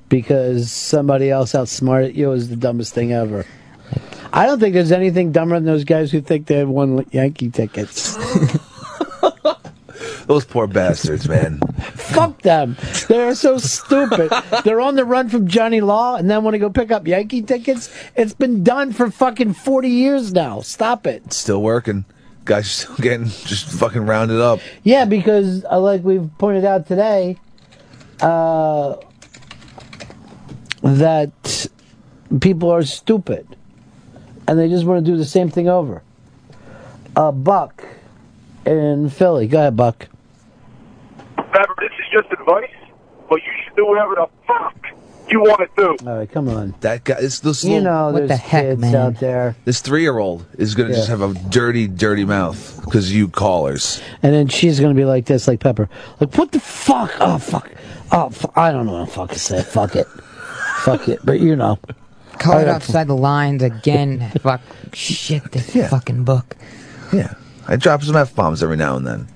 because 0.09 0.71
somebody 0.71 1.29
else 1.29 1.53
outsmarted 1.53 2.15
you 2.15 2.31
is 2.31 2.49
the 2.49 2.55
dumbest 2.55 2.95
thing 2.95 3.11
ever. 3.11 3.45
I 4.31 4.47
don't 4.47 4.59
think 4.59 4.73
there's 4.73 4.91
anything 4.91 5.31
dumber 5.31 5.55
than 5.57 5.65
those 5.65 5.83
guys 5.83 6.11
who 6.11 6.21
think 6.21 6.47
they 6.47 6.55
have 6.55 6.69
won 6.69 7.05
Yankee 7.11 7.51
tickets. 7.51 8.17
Those 10.25 10.45
poor 10.45 10.67
bastards, 10.67 11.27
man. 11.27 11.59
Fuck 11.81 12.41
them. 12.41 12.77
They're 13.07 13.35
so 13.35 13.57
stupid. 13.57 14.31
They're 14.63 14.81
on 14.81 14.95
the 14.95 15.05
run 15.05 15.29
from 15.29 15.47
Johnny 15.47 15.81
Law 15.81 16.15
and 16.15 16.29
then 16.29 16.43
want 16.43 16.55
to 16.55 16.59
go 16.59 16.69
pick 16.69 16.91
up 16.91 17.07
Yankee 17.07 17.41
tickets. 17.41 17.93
It's 18.15 18.33
been 18.33 18.63
done 18.63 18.93
for 18.93 19.11
fucking 19.11 19.53
40 19.53 19.89
years 19.89 20.31
now. 20.33 20.61
Stop 20.61 21.05
it. 21.07 21.33
Still 21.33 21.61
working. 21.61 22.05
Guys 22.45 22.69
still 22.69 22.95
getting 22.97 23.25
just 23.27 23.69
fucking 23.69 24.05
rounded 24.05 24.39
up. 24.41 24.59
Yeah, 24.83 25.05
because 25.05 25.65
uh, 25.65 25.79
like 25.79 26.03
we've 26.03 26.29
pointed 26.37 26.65
out 26.65 26.87
today, 26.87 27.37
uh, 28.21 28.95
that 30.81 31.67
people 32.41 32.69
are 32.69 32.83
stupid 32.83 33.47
and 34.47 34.59
they 34.59 34.67
just 34.69 34.85
want 34.85 35.03
to 35.05 35.11
do 35.11 35.17
the 35.17 35.25
same 35.25 35.49
thing 35.49 35.67
over. 35.69 36.03
Uh, 37.15 37.31
Buck 37.31 37.85
in 38.65 39.09
Philly. 39.09 39.47
Go 39.47 39.59
ahead, 39.59 39.77
Buck. 39.77 40.07
Remember, 41.53 41.75
this 41.80 41.91
is 41.99 42.05
just 42.11 42.31
advice, 42.34 42.69
but 43.30 43.35
you 43.35 43.51
should 43.63 43.75
do 43.75 43.85
whatever 43.85 44.15
the 44.15 44.27
fuck 44.47 44.75
you 45.30 45.39
want 45.41 45.59
to 45.59 45.67
do. 45.97 46.07
All 46.09 46.17
right, 46.17 46.30
come 46.31 46.49
on. 46.49 46.75
That 46.81 47.03
guy, 47.03 47.15
it's 47.19 47.39
this 47.39 47.63
You 47.63 47.75
little, 47.75 47.84
know, 47.84 48.05
What 48.07 48.15
there's 48.27 48.30
the 48.30 48.35
heck, 48.38 48.63
kids 48.65 48.81
man? 48.81 48.95
out 48.95 49.19
there. 49.19 49.55
This 49.65 49.81
three-year-old 49.81 50.45
is 50.57 50.75
gonna 50.75 50.93
just 50.93 51.07
have 51.09 51.21
a 51.21 51.34
dirty, 51.49 51.88
dirty 51.88 52.25
mouth 52.25 52.81
because 52.84 53.13
you 53.13 53.27
callers. 53.30 54.01
And 54.21 54.34
then 54.34 54.47
she's 54.47 54.80
gonna 54.80 54.93
be 54.93 55.05
like 55.05 55.25
this, 55.25 55.47
like 55.47 55.59
Pepper. 55.59 55.89
Like, 56.19 56.35
what 56.35 56.51
the 56.51 56.59
fuck? 56.59 57.11
Oh, 57.19 57.38
fuck. 57.38 57.69
Oh, 58.11 58.30
fu- 58.30 58.51
I 58.55 58.71
don't 58.71 58.85
know 58.85 58.93
what 58.99 59.05
the 59.07 59.11
fuck 59.11 59.31
to 59.31 59.39
say. 59.39 59.61
Fuck 59.63 59.95
it. 59.95 60.07
fuck 60.84 61.07
it. 61.07 61.19
But 61.23 61.39
you 61.39 61.55
know. 61.55 61.80
Call 62.39 62.57
it 62.57 62.67
I- 62.67 62.71
outside 62.71 63.07
the 63.07 63.15
lines 63.15 63.63
again. 63.63 64.30
Fuck. 64.41 64.61
Shit, 64.93 65.51
this 65.51 65.89
fucking 65.89 66.23
book. 66.25 66.55
Yeah. 67.13 67.34
I 67.67 67.77
drop 67.77 68.03
some 68.03 68.15
F 68.17 68.35
bombs 68.35 68.61
every 68.61 68.75
now 68.75 68.97
and 68.97 69.07
then. 69.07 69.27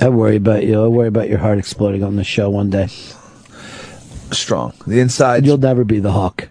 I 0.00 0.08
worry 0.08 0.36
about 0.36 0.64
you. 0.64 0.84
I 0.84 0.88
worry 0.88 1.08
about 1.08 1.28
your 1.28 1.38
heart 1.38 1.58
exploding 1.58 2.04
on 2.04 2.16
the 2.16 2.24
show 2.24 2.50
one 2.50 2.70
day. 2.70 2.88
Strong. 4.30 4.74
The 4.86 5.00
inside. 5.00 5.46
You'll 5.46 5.56
never 5.58 5.84
be 5.84 5.98
the 6.00 6.12
Hawk. 6.12 6.48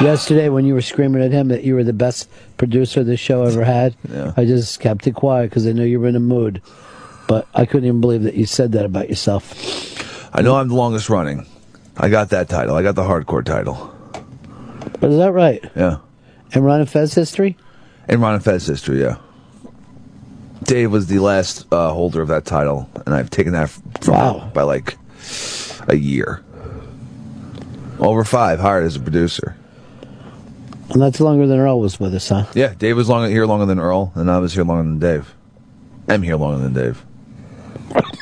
Yesterday, 0.00 0.48
when 0.48 0.64
you 0.64 0.72
were 0.72 0.80
screaming 0.80 1.22
at 1.22 1.32
him 1.32 1.48
that 1.48 1.64
you 1.64 1.74
were 1.74 1.84
the 1.84 1.92
best 1.92 2.28
producer 2.56 3.04
this 3.04 3.20
show 3.20 3.42
ever 3.44 3.64
had, 3.64 3.94
Yeah. 4.10 4.32
I 4.36 4.44
just 4.46 4.80
kept 4.80 5.06
it 5.06 5.14
quiet 5.14 5.50
because 5.50 5.66
I 5.66 5.72
knew 5.72 5.84
you 5.84 6.00
were 6.00 6.08
in 6.08 6.16
a 6.16 6.20
mood. 6.20 6.62
But 7.28 7.46
I 7.54 7.66
couldn't 7.66 7.86
even 7.86 8.00
believe 8.00 8.22
that 8.22 8.34
you 8.34 8.46
said 8.46 8.72
that 8.72 8.84
about 8.86 9.08
yourself. 9.10 9.54
I 10.34 10.42
know 10.42 10.56
I'm 10.56 10.68
the 10.68 10.74
longest 10.74 11.10
running. 11.10 11.46
I 11.96 12.08
got 12.08 12.30
that 12.30 12.48
title. 12.48 12.76
I 12.76 12.82
got 12.82 12.94
the 12.94 13.02
hardcore 13.02 13.44
title. 13.44 13.94
But 15.00 15.10
Is 15.10 15.18
that 15.18 15.32
right? 15.32 15.62
Yeah. 15.76 15.98
In 16.52 16.62
Ron 16.62 16.80
and 16.80 16.90
Fez 16.90 17.14
history? 17.14 17.56
In 18.08 18.20
Ron 18.20 18.34
and 18.34 18.44
Fez 18.44 18.66
history, 18.66 19.00
yeah. 19.00 19.16
Dave 20.70 20.92
was 20.92 21.08
the 21.08 21.18
last 21.18 21.66
uh, 21.72 21.92
holder 21.92 22.22
of 22.22 22.28
that 22.28 22.44
title, 22.44 22.88
and 23.04 23.12
I've 23.12 23.28
taken 23.28 23.54
that 23.54 23.64
f- 23.64 23.82
from 24.02 24.14
him 24.14 24.50
by 24.50 24.62
like 24.62 24.96
a 25.88 25.96
year. 25.96 26.44
Over 27.98 28.22
five, 28.22 28.60
hired 28.60 28.84
as 28.84 28.94
a 28.94 29.00
producer. 29.00 29.56
And 30.90 31.02
that's 31.02 31.18
longer 31.18 31.48
than 31.48 31.58
Earl 31.58 31.80
was 31.80 31.98
with 31.98 32.14
us, 32.14 32.28
huh? 32.28 32.46
Yeah, 32.54 32.72
Dave 32.78 32.96
was 32.96 33.08
long, 33.08 33.28
here 33.28 33.46
longer 33.46 33.66
than 33.66 33.80
Earl, 33.80 34.12
and 34.14 34.30
I 34.30 34.38
was 34.38 34.54
here 34.54 34.62
longer 34.62 34.84
than 34.84 35.00
Dave. 35.00 35.34
I'm 36.08 36.22
here 36.22 36.36
longer 36.36 36.62
than 36.62 36.72
Dave. 36.72 37.04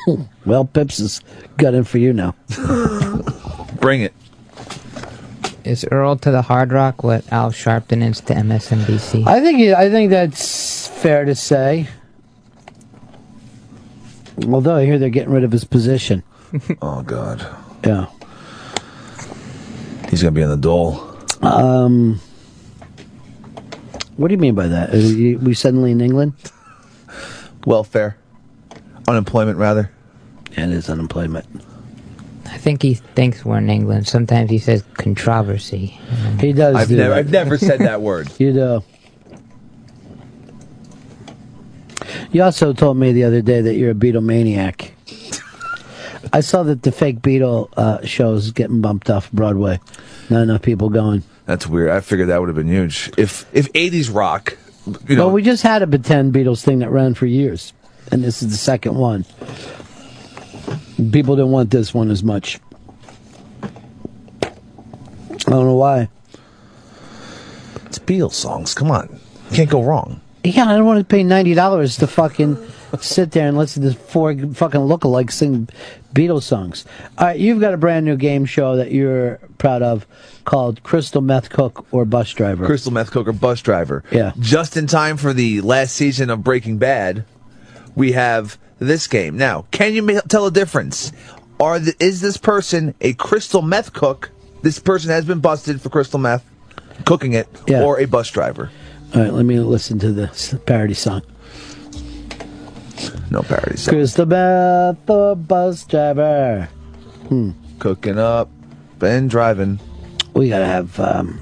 well, 0.47 0.65
Pips 0.65 0.97
has 1.01 1.21
got 1.59 1.75
in 1.75 1.85
for 1.85 1.99
you 1.99 2.15
now. 2.15 2.35
Bring 3.79 4.01
it. 4.01 4.15
Is 5.65 5.85
Earl 5.91 6.17
to 6.17 6.31
the 6.31 6.41
Hard 6.41 6.73
Rock 6.73 7.05
what 7.05 7.31
Al 7.31 7.51
Sharpton 7.51 8.03
is 8.03 8.23
to 8.23 8.33
MSNBC? 8.33 9.27
I 9.27 9.43
think 9.43 9.61
I 9.77 9.91
think 9.91 10.09
that's 10.09 10.89
fair 10.89 11.27
to 11.27 11.35
say. 11.35 11.89
Although 14.47 14.77
I 14.77 14.85
hear 14.85 14.99
they're 14.99 15.11
getting 15.11 15.33
rid 15.33 15.45
of 15.45 15.53
his 15.53 15.65
position. 15.65 16.23
oh 16.83 17.03
God. 17.03 17.45
Yeah. 17.85 18.07
He's 20.11 20.23
gonna 20.23 20.33
be 20.33 20.43
in 20.43 20.49
the 20.49 20.57
dole. 20.57 21.17
Um. 21.43 22.21
What 24.17 24.29
do 24.29 24.35
you 24.35 24.39
mean 24.39 24.55
by 24.55 24.67
that? 24.69 24.93
Are 24.95 24.97
you- 24.99 25.39
we 25.39 25.55
suddenly 25.55 25.93
in 25.93 26.01
England? 26.01 26.33
Welfare, 27.67 28.17
unemployment, 29.07 29.59
rather. 29.59 29.91
And 30.57 30.73
it 30.73 30.77
is 30.77 30.89
unemployment. 30.91 31.47
I 32.47 32.57
think 32.57 32.83
he 32.83 32.95
thinks 32.95 33.45
we're 33.45 33.59
in 33.59 33.69
England. 33.71 34.09
Sometimes 34.09 34.51
he 34.51 34.59
says 34.59 34.83
controversy. 34.95 35.99
He 36.41 36.53
does. 36.53 36.75
I've 36.75 36.89
do 36.89 36.97
never, 36.97 37.11
that. 37.11 37.19
I've 37.19 37.31
never 37.31 37.59
said 37.59 37.81
that 37.81 38.01
word. 38.03 38.29
You 38.39 38.53
do. 38.53 38.83
You 42.33 42.43
also 42.43 42.73
told 42.73 42.97
me 42.97 43.13
the 43.13 43.25
other 43.25 43.41
day 43.41 43.61
that 43.63 43.75
you're 43.75 43.93
a 43.93 43.95
Beatlemaniac. 43.95 44.91
I 46.33 46.41
saw 46.41 46.63
that 46.65 46.83
the 46.83 46.93
fake 46.93 47.21
Beatle 47.21 47.71
uh, 47.77 48.05
shows 48.05 48.51
getting 48.51 48.81
bumped 48.81 49.09
off 49.09 49.31
Broadway. 49.33 49.81
Not 50.29 50.43
enough 50.43 50.63
people 50.63 50.91
going. 50.91 51.23
That's 51.47 51.67
weird. 51.67 51.91
I 51.91 52.01
figured 52.01 52.29
that 52.29 52.39
would 52.41 52.49
have 52.49 52.57
been 52.57 52.69
huge. 52.69 53.11
If 53.17 53.47
if 53.55 53.73
'80s 53.73 54.15
rock, 54.15 54.59
you 55.09 55.17
know, 55.17 55.27
well, 55.27 55.35
we 55.35 55.43
just 55.43 55.63
had 55.63 55.81
a 55.81 55.87
pretend 55.87 56.35
Beatles 56.35 56.63
thing 56.63 56.81
that 56.81 56.91
ran 56.91 57.15
for 57.15 57.25
years, 57.25 57.73
and 58.13 58.23
this 58.23 58.43
is 58.43 58.51
the 58.51 58.59
second 58.59 58.97
one. 58.97 59.25
People 61.13 61.37
didn't 61.37 61.53
want 61.53 61.71
this 61.71 61.95
one 61.95 62.11
as 62.11 62.23
much. 62.23 62.59
I 64.43 65.51
don't 65.51 65.65
know 65.65 65.77
why. 65.77 66.09
it's 67.87 67.99
Beatles 67.99 68.33
songs. 68.35 68.75
Come 68.75 68.91
on, 68.91 69.19
can't 69.53 69.71
go 69.71 69.83
wrong. 69.83 70.21
Yeah, 70.55 70.69
I 70.69 70.77
don't 70.77 70.87
want 70.87 70.99
to 71.01 71.05
pay 71.05 71.23
ninety 71.23 71.55
dollars 71.55 71.97
to 71.99 72.07
fucking 72.07 72.57
sit 73.01 73.33
there 73.33 73.47
and 73.49 73.57
listen 73.59 73.83
to 73.83 73.93
four 73.95 74.33
fucking 74.35 74.81
lookalikes 74.81 75.33
sing 75.33 75.69
Beatles 76.15 76.45
songs. 76.45 76.85
All 77.19 77.27
right, 77.27 77.39
you've 77.39 77.61
got 77.61 77.75
a 77.75 77.77
brand 77.77 78.07
new 78.07 78.17
game 78.17 78.45
show 78.47 78.77
that 78.77 78.91
you're 78.93 79.37
proud 79.59 79.83
of 79.83 80.07
called 80.45 80.83
Crystal 80.83 81.21
Meth 81.21 81.51
Cook 81.51 81.87
or 81.93 82.05
Bus 82.05 82.33
Driver. 82.33 82.65
Crystal 82.67 82.93
meth 82.93 83.11
cook 83.11 83.29
or 83.29 83.33
bus 83.33 83.61
driver. 83.61 84.03
Yeah. 84.11 84.33
Just 84.39 84.77
in 84.79 84.87
time 84.87 85.19
for 85.19 85.35
the 85.35 85.61
last 85.61 85.95
season 85.95 86.31
of 86.31 86.43
Breaking 86.43 86.79
Bad, 86.79 87.25
we 87.95 88.13
have 88.13 88.57
this 88.79 89.07
game. 89.07 89.37
Now, 89.37 89.67
can 89.71 89.93
you 89.93 90.21
tell 90.29 90.47
a 90.47 90.51
difference? 90.51 91.13
Are 91.61 91.79
the, 91.79 91.95
is 92.01 92.21
this 92.23 92.37
person 92.39 92.95
a 93.03 93.13
crystal 93.15 93.61
meth 93.61 93.93
cook? 93.93 94.31
This 94.63 94.79
person 94.79 95.11
has 95.11 95.25
been 95.27 95.41
busted 95.41 95.83
for 95.83 95.91
crystal 95.91 96.19
meth, 96.19 96.45
cooking 97.05 97.35
it, 97.35 97.49
Yeah. 97.67 97.83
or 97.83 98.01
a 98.01 98.07
bus 98.07 98.31
driver. 98.31 98.71
All 99.15 99.23
right, 99.23 99.33
let 99.33 99.45
me 99.45 99.59
listen 99.59 99.99
to 100.01 100.13
the 100.13 100.61
parody 100.67 100.95
song. 100.95 101.23
No 103.31 103.43
parody 103.43 103.77
song. 103.77 103.95
Crystal 103.95 104.27
Meth 104.27 105.09
or 105.09 105.35
Bus 105.37 105.85
Driver. 105.85 106.69
Hmm. 107.29 107.53
Cooking 107.79 108.19
up 108.19 108.51
and 109.01 109.31
driving. 109.31 109.79
We 110.35 110.49
gotta 110.49 110.67
have 110.67 110.99
um, 111.01 111.41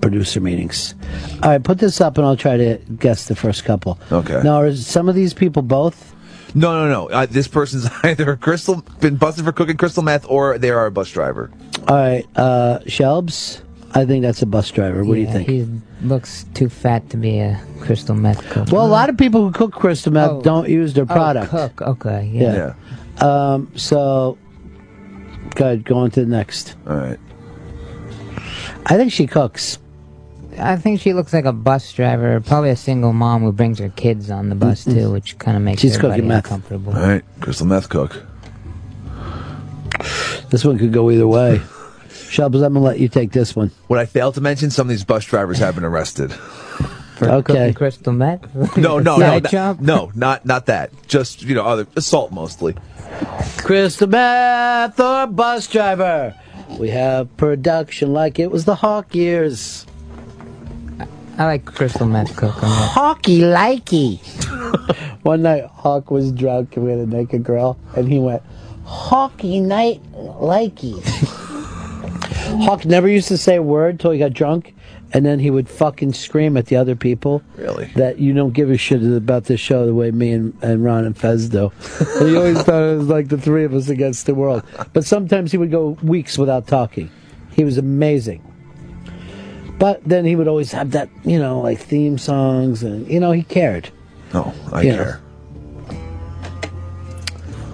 producer 0.00 0.40
meetings. 0.40 0.94
All 1.42 1.50
right, 1.50 1.62
put 1.62 1.78
this 1.78 2.00
up 2.00 2.18
and 2.18 2.26
I'll 2.26 2.36
try 2.36 2.56
to 2.56 2.78
guess 2.98 3.28
the 3.28 3.36
first 3.36 3.64
couple. 3.64 3.98
Okay. 4.12 4.40
Now, 4.42 4.60
are 4.60 4.74
some 4.74 5.08
of 5.08 5.14
these 5.14 5.34
people 5.34 5.62
both? 5.62 6.14
No, 6.54 6.72
no, 6.72 6.88
no. 6.88 7.08
Uh, 7.08 7.26
this 7.26 7.48
person's 7.48 7.88
either 8.02 8.32
a 8.32 8.36
crystal 8.36 8.82
been 9.00 9.16
busted 9.16 9.44
for 9.44 9.52
cooking 9.52 9.76
crystal 9.76 10.02
meth, 10.02 10.26
or 10.28 10.58
they 10.58 10.70
are 10.70 10.86
a 10.86 10.90
bus 10.90 11.10
driver. 11.10 11.50
All 11.88 11.96
right, 11.96 12.26
uh, 12.36 12.80
Shelbs. 12.86 13.62
I 13.94 14.04
think 14.04 14.22
that's 14.22 14.42
a 14.42 14.46
bus 14.46 14.70
driver. 14.70 15.04
What 15.04 15.14
do 15.14 15.20
you 15.20 15.26
think? 15.26 15.48
He 15.48 15.66
looks 16.02 16.44
too 16.54 16.68
fat 16.68 17.08
to 17.10 17.16
be 17.16 17.38
a 17.38 17.60
crystal 17.80 18.14
meth 18.14 18.42
cook. 18.50 18.70
Well, 18.70 18.84
a 18.84 18.88
lot 18.88 19.08
of 19.08 19.16
people 19.16 19.42
who 19.42 19.52
cook 19.52 19.72
crystal 19.72 20.12
meth 20.12 20.30
Oh. 20.30 20.42
don't 20.42 20.68
use 20.68 20.92
their 20.94 21.04
Oh, 21.04 21.06
product. 21.14 21.50
cook. 21.50 21.80
Okay. 21.80 22.30
Yeah. 22.32 22.74
Yeah. 23.20 23.26
Um, 23.54 23.70
so, 23.76 24.36
good. 25.54 25.84
Go 25.84 25.96
on 25.98 26.10
to 26.10 26.20
the 26.20 26.26
next. 26.30 26.74
All 26.86 26.96
right. 26.96 27.18
I 28.86 28.96
think 28.96 29.12
she 29.12 29.26
cooks. 29.26 29.78
I 30.58 30.76
think 30.76 31.00
she 31.00 31.12
looks 31.12 31.32
like 31.32 31.44
a 31.44 31.52
bus 31.52 31.92
driver, 31.92 32.40
probably 32.40 32.70
a 32.70 32.76
single 32.76 33.12
mom 33.12 33.42
who 33.42 33.52
brings 33.52 33.78
her 33.78 33.88
kids 33.90 34.30
on 34.30 34.48
the 34.48 34.54
bus 34.54 34.84
Mm-mm. 34.84 34.94
too, 34.94 35.10
which 35.12 35.38
kind 35.38 35.56
of 35.56 35.62
makes 35.62 35.80
She's 35.82 35.96
everybody 35.96 36.20
cooking 36.20 36.28
meth. 36.28 36.44
uncomfortable. 36.46 36.94
All 36.96 37.02
right, 37.02 37.22
crystal 37.40 37.66
meth 37.66 37.88
cook. 37.88 38.22
This 40.50 40.64
one 40.64 40.78
could 40.78 40.92
go 40.92 41.10
either 41.10 41.26
way. 41.26 41.60
Shelbs, 42.30 42.64
I'm 42.64 42.74
gonna 42.74 42.80
let 42.80 42.98
you 42.98 43.08
take 43.08 43.32
this 43.32 43.54
one. 43.56 43.70
What 43.86 43.98
I 43.98 44.06
failed 44.06 44.34
to 44.34 44.40
mention, 44.40 44.70
some 44.70 44.86
of 44.86 44.90
these 44.90 45.04
bus 45.04 45.24
drivers 45.24 45.58
have 45.58 45.74
been 45.74 45.84
arrested. 45.84 46.32
For 46.32 47.30
Okay. 47.30 47.72
crystal 47.72 48.12
meth. 48.12 48.44
No, 48.76 48.98
no, 48.98 49.16
no, 49.16 49.18
Side 49.40 49.52
not- 49.52 49.80
no, 49.80 50.12
not 50.14 50.44
not 50.44 50.66
that. 50.66 50.90
Just 51.06 51.42
you 51.42 51.54
know, 51.54 51.64
other 51.64 51.86
assault 51.96 52.30
mostly. 52.32 52.74
Crystal 53.58 54.06
meth 54.08 55.00
or 55.00 55.26
bus 55.26 55.66
driver. 55.66 56.34
We 56.78 56.90
have 56.90 57.34
production 57.36 58.12
like 58.12 58.38
it 58.38 58.50
was 58.50 58.64
the 58.66 58.74
Hawk 58.74 59.14
years. 59.14 59.86
I 61.38 61.44
like 61.44 61.64
crystal 61.64 62.06
meth 62.06 62.34
cook. 62.36 62.54
I'm 62.62 62.68
Hawky 62.88 63.40
likey. 63.40 64.20
One 65.22 65.42
night, 65.42 65.64
Hawk 65.64 66.10
was 66.10 66.32
drunk 66.32 66.76
and 66.76 66.84
we 66.84 66.90
had 66.92 67.00
a 67.00 67.06
naked 67.06 67.44
girl, 67.44 67.78
and 67.94 68.08
he 68.10 68.18
went, 68.18 68.42
Hawky 68.84 69.60
night 69.60 70.00
likey. 70.14 71.02
Hawk 72.46 72.84
never 72.84 73.08
used 73.08 73.28
to 73.28 73.38
say 73.38 73.56
a 73.56 73.62
word 73.62 74.00
till 74.00 74.10
he 74.10 74.18
got 74.18 74.32
drunk, 74.32 74.74
and 75.12 75.24
then 75.24 75.38
he 75.38 75.50
would 75.50 75.68
fucking 75.68 76.12
scream 76.12 76.56
at 76.56 76.66
the 76.66 76.76
other 76.76 76.96
people. 76.96 77.42
Really? 77.56 77.86
That 77.96 78.18
you 78.18 78.32
don't 78.32 78.52
give 78.52 78.70
a 78.70 78.76
shit 78.76 79.02
about 79.02 79.44
this 79.44 79.60
show 79.60 79.86
the 79.86 79.94
way 79.94 80.10
me 80.10 80.32
and, 80.32 80.56
and 80.62 80.84
Ron 80.84 81.04
and 81.04 81.16
Fez 81.16 81.48
do. 81.48 81.72
and 82.18 82.28
he 82.28 82.36
always 82.36 82.62
thought 82.62 82.82
it 82.82 82.98
was 82.98 83.08
like 83.08 83.28
the 83.28 83.38
three 83.38 83.64
of 83.64 83.74
us 83.74 83.88
against 83.88 84.26
the 84.26 84.34
world. 84.34 84.62
But 84.92 85.04
sometimes 85.04 85.52
he 85.52 85.58
would 85.58 85.70
go 85.70 85.90
weeks 86.02 86.38
without 86.38 86.66
talking. 86.66 87.10
He 87.52 87.64
was 87.64 87.78
amazing. 87.78 88.42
But 89.78 90.02
then 90.04 90.24
he 90.24 90.36
would 90.36 90.48
always 90.48 90.72
have 90.72 90.92
that, 90.92 91.08
you 91.24 91.38
know, 91.38 91.60
like 91.60 91.78
theme 91.78 92.16
songs, 92.18 92.82
and 92.82 93.06
you 93.08 93.20
know, 93.20 93.32
he 93.32 93.42
cared. 93.42 93.90
No, 94.32 94.54
I 94.72 94.82
You 94.82 94.92
care. 94.92 95.20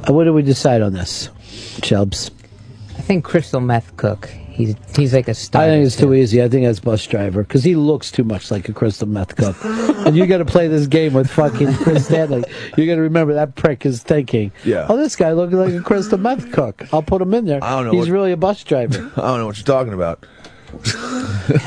Uh, 0.09 0.13
what 0.13 0.25
do 0.25 0.33
we 0.33 0.43
decide 0.43 0.83
on 0.83 0.93
this, 0.93 1.31
Chubbs? 1.81 2.31
I 2.99 3.01
think 3.03 3.25
crystal 3.25 3.61
meth 3.61 3.97
cook. 3.97 4.29
He's 4.53 4.77
he's 4.97 5.15
like 5.15 5.29
a 5.29 5.35
star. 5.35 5.63
I 5.63 5.67
think 5.69 5.87
it's 5.87 5.97
too 5.97 6.13
easy. 6.15 6.43
I 6.43 6.49
think 6.49 6.67
that's 6.67 6.79
bus 6.81 7.07
driver 7.07 7.43
because 7.43 7.65
he 7.65 7.75
looks 7.75 8.11
too 8.11 8.25
much 8.25 8.51
like 8.51 8.69
a 8.69 8.73
crystal 8.73 9.09
meth 9.09 9.35
cook. 9.37 9.57
and 9.65 10.17
you 10.17 10.27
got 10.27 10.39
to 10.39 10.45
play 10.45 10.69
this 10.69 10.87
game 10.87 11.15
with 11.15 11.31
fucking 11.31 11.73
Chris 11.75 12.07
Stanley. 12.07 12.45
You 12.77 12.87
got 12.87 12.97
to 12.97 13.01
remember 13.01 13.35
that 13.35 13.55
prick 13.55 13.87
is 13.87 14.03
thinking, 14.03 14.53
Yeah. 14.65 14.87
"Oh, 14.89 14.97
this 14.97 15.17
guy 15.17 15.33
looking 15.33 15.57
like 15.59 15.73
a 15.73 15.81
crystal 15.81 16.19
meth 16.19 16.53
cook. 16.53 16.87
I'll 16.93 17.03
put 17.03 17.23
him 17.23 17.33
in 17.35 17.47
there. 17.47 17.65
I 17.65 17.71
don't 17.77 17.87
know 17.87 17.93
He's 17.93 18.09
what- 18.09 18.13
really 18.15 18.33
a 18.33 18.37
bus 18.37 18.63
driver." 18.63 18.99
I 19.17 19.21
don't 19.23 19.39
know 19.39 19.47
what 19.47 19.57
you're 19.57 19.65
talking 19.65 19.95
about. 19.95 20.27
All 20.73 20.81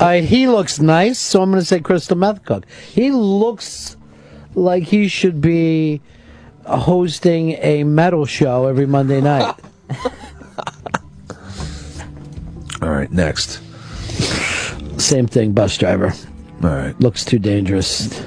uh, 0.24 0.26
he 0.26 0.48
looks 0.48 0.80
nice, 0.80 1.18
so 1.18 1.40
I'm 1.42 1.50
going 1.50 1.60
to 1.60 1.66
say 1.66 1.80
crystal 1.80 2.16
meth 2.16 2.44
cook. 2.44 2.66
He 2.90 3.10
looks 3.10 3.96
like 4.54 4.82
he 4.84 5.06
should 5.08 5.40
be 5.40 6.00
hosting 6.64 7.52
a 7.60 7.84
metal 7.84 8.26
show 8.26 8.66
every 8.66 8.86
Monday 8.86 9.20
night. 9.20 9.54
All 12.86 12.92
right, 12.92 13.10
next. 13.10 13.60
Same 15.00 15.26
thing, 15.26 15.50
bus 15.50 15.76
driver. 15.76 16.12
All 16.62 16.70
right. 16.70 16.98
Looks 17.00 17.24
too 17.24 17.40
dangerous. 17.40 18.24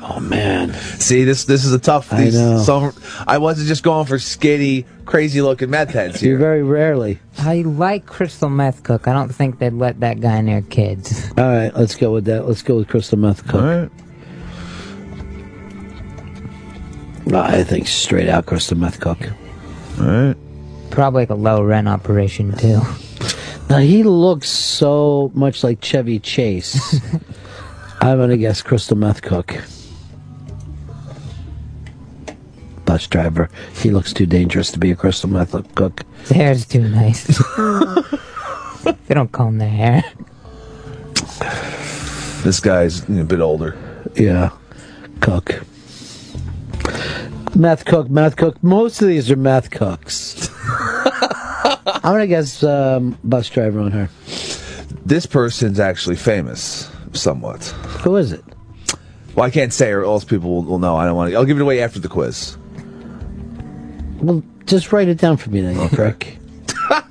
oh 0.00 0.20
man. 0.20 0.72
See, 0.72 1.24
this 1.24 1.44
this 1.44 1.64
is 1.64 1.72
a 1.72 1.80
tough. 1.80 2.12
I 2.12 2.26
These, 2.26 2.38
know. 2.38 2.62
Some, 2.62 2.94
I 3.26 3.38
wasn't 3.38 3.66
just 3.66 3.82
going 3.82 4.06
for 4.06 4.20
skinny, 4.20 4.86
crazy 5.06 5.42
looking 5.42 5.70
meth 5.70 5.90
heads 5.90 6.22
You 6.22 6.38
very 6.38 6.62
rarely. 6.62 7.18
I 7.38 7.62
like 7.62 8.06
crystal 8.06 8.48
meth 8.48 8.84
cook. 8.84 9.08
I 9.08 9.12
don't 9.12 9.34
think 9.34 9.58
they'd 9.58 9.72
let 9.72 9.98
that 9.98 10.20
guy 10.20 10.40
near 10.40 10.62
kids. 10.62 11.32
All 11.36 11.44
right, 11.44 11.74
let's 11.74 11.96
go 11.96 12.12
with 12.12 12.26
that. 12.26 12.46
Let's 12.46 12.62
go 12.62 12.76
with 12.76 12.86
crystal 12.86 13.18
meth 13.18 13.44
cook. 13.48 13.54
All 13.60 13.78
right. 13.80 13.90
I 17.32 17.64
think 17.64 17.88
straight 17.88 18.28
out 18.28 18.46
crystal 18.46 18.76
meth 18.76 19.00
cook. 19.00 19.18
All 19.98 20.06
right. 20.06 20.36
Probably 20.94 21.22
like 21.22 21.30
a 21.30 21.34
low 21.34 21.60
rent 21.60 21.88
operation 21.88 22.56
too. 22.56 22.80
Now 23.68 23.78
he 23.78 24.04
looks 24.04 24.48
so 24.48 25.32
much 25.34 25.64
like 25.64 25.80
Chevy 25.80 26.20
Chase. 26.20 27.00
I'm 28.00 28.18
gonna 28.18 28.36
guess 28.36 28.62
crystal 28.62 28.96
meth 28.96 29.20
cook. 29.20 29.56
Bus 32.84 33.08
driver. 33.08 33.50
He 33.82 33.90
looks 33.90 34.12
too 34.12 34.24
dangerous 34.24 34.70
to 34.70 34.78
be 34.78 34.92
a 34.92 34.94
crystal 34.94 35.28
meth 35.28 35.74
cook. 35.74 36.04
His 36.20 36.30
hair's 36.30 36.64
too 36.64 36.86
nice. 36.88 37.26
they 38.84 39.14
don't 39.14 39.32
comb 39.32 39.58
their 39.58 39.68
hair. 39.68 40.04
This 42.44 42.60
guy's 42.60 43.08
a 43.08 43.24
bit 43.24 43.40
older. 43.40 43.76
Yeah. 44.14 44.50
Cook. 45.18 45.60
Meth 47.56 47.84
cook, 47.84 48.10
meth 48.10 48.36
cook. 48.36 48.62
Most 48.64 49.00
of 49.00 49.08
these 49.08 49.30
are 49.30 49.36
meth 49.36 49.70
cooks. 49.70 50.50
I'm 51.86 52.00
gonna 52.02 52.26
guess 52.26 52.62
um, 52.64 53.16
bus 53.22 53.48
driver 53.48 53.80
on 53.80 53.92
her. 53.92 54.08
This 55.06 55.26
person's 55.26 55.78
actually 55.78 56.16
famous, 56.16 56.90
somewhat. 57.12 57.64
Who 58.02 58.16
is 58.16 58.32
it? 58.32 58.44
Well, 59.34 59.46
I 59.46 59.50
can't 59.50 59.72
say, 59.72 59.90
or 59.92 60.04
else 60.04 60.24
people 60.24 60.50
will, 60.50 60.62
will 60.62 60.78
know. 60.78 60.96
I 60.96 61.04
don't 61.04 61.16
want 61.16 61.30
to. 61.30 61.36
I'll 61.36 61.44
give 61.44 61.58
it 61.58 61.62
away 61.62 61.80
after 61.80 62.00
the 62.00 62.08
quiz. 62.08 62.56
Well, 64.20 64.42
just 64.66 64.92
write 64.92 65.08
it 65.08 65.18
down 65.18 65.36
for 65.36 65.50
me 65.50 65.60
then, 65.60 65.78
you 65.78 65.88
prick. 65.88 66.38
I 66.90 67.02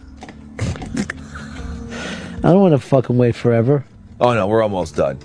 don't 2.41 2.61
want 2.61 2.74
to 2.74 2.80
fucking 2.80 3.18
wait 3.18 3.36
forever. 3.36 3.86
Oh 4.20 4.34
no, 4.34 4.48
we're 4.48 4.61
almost 4.61 4.95
done. 4.95 5.20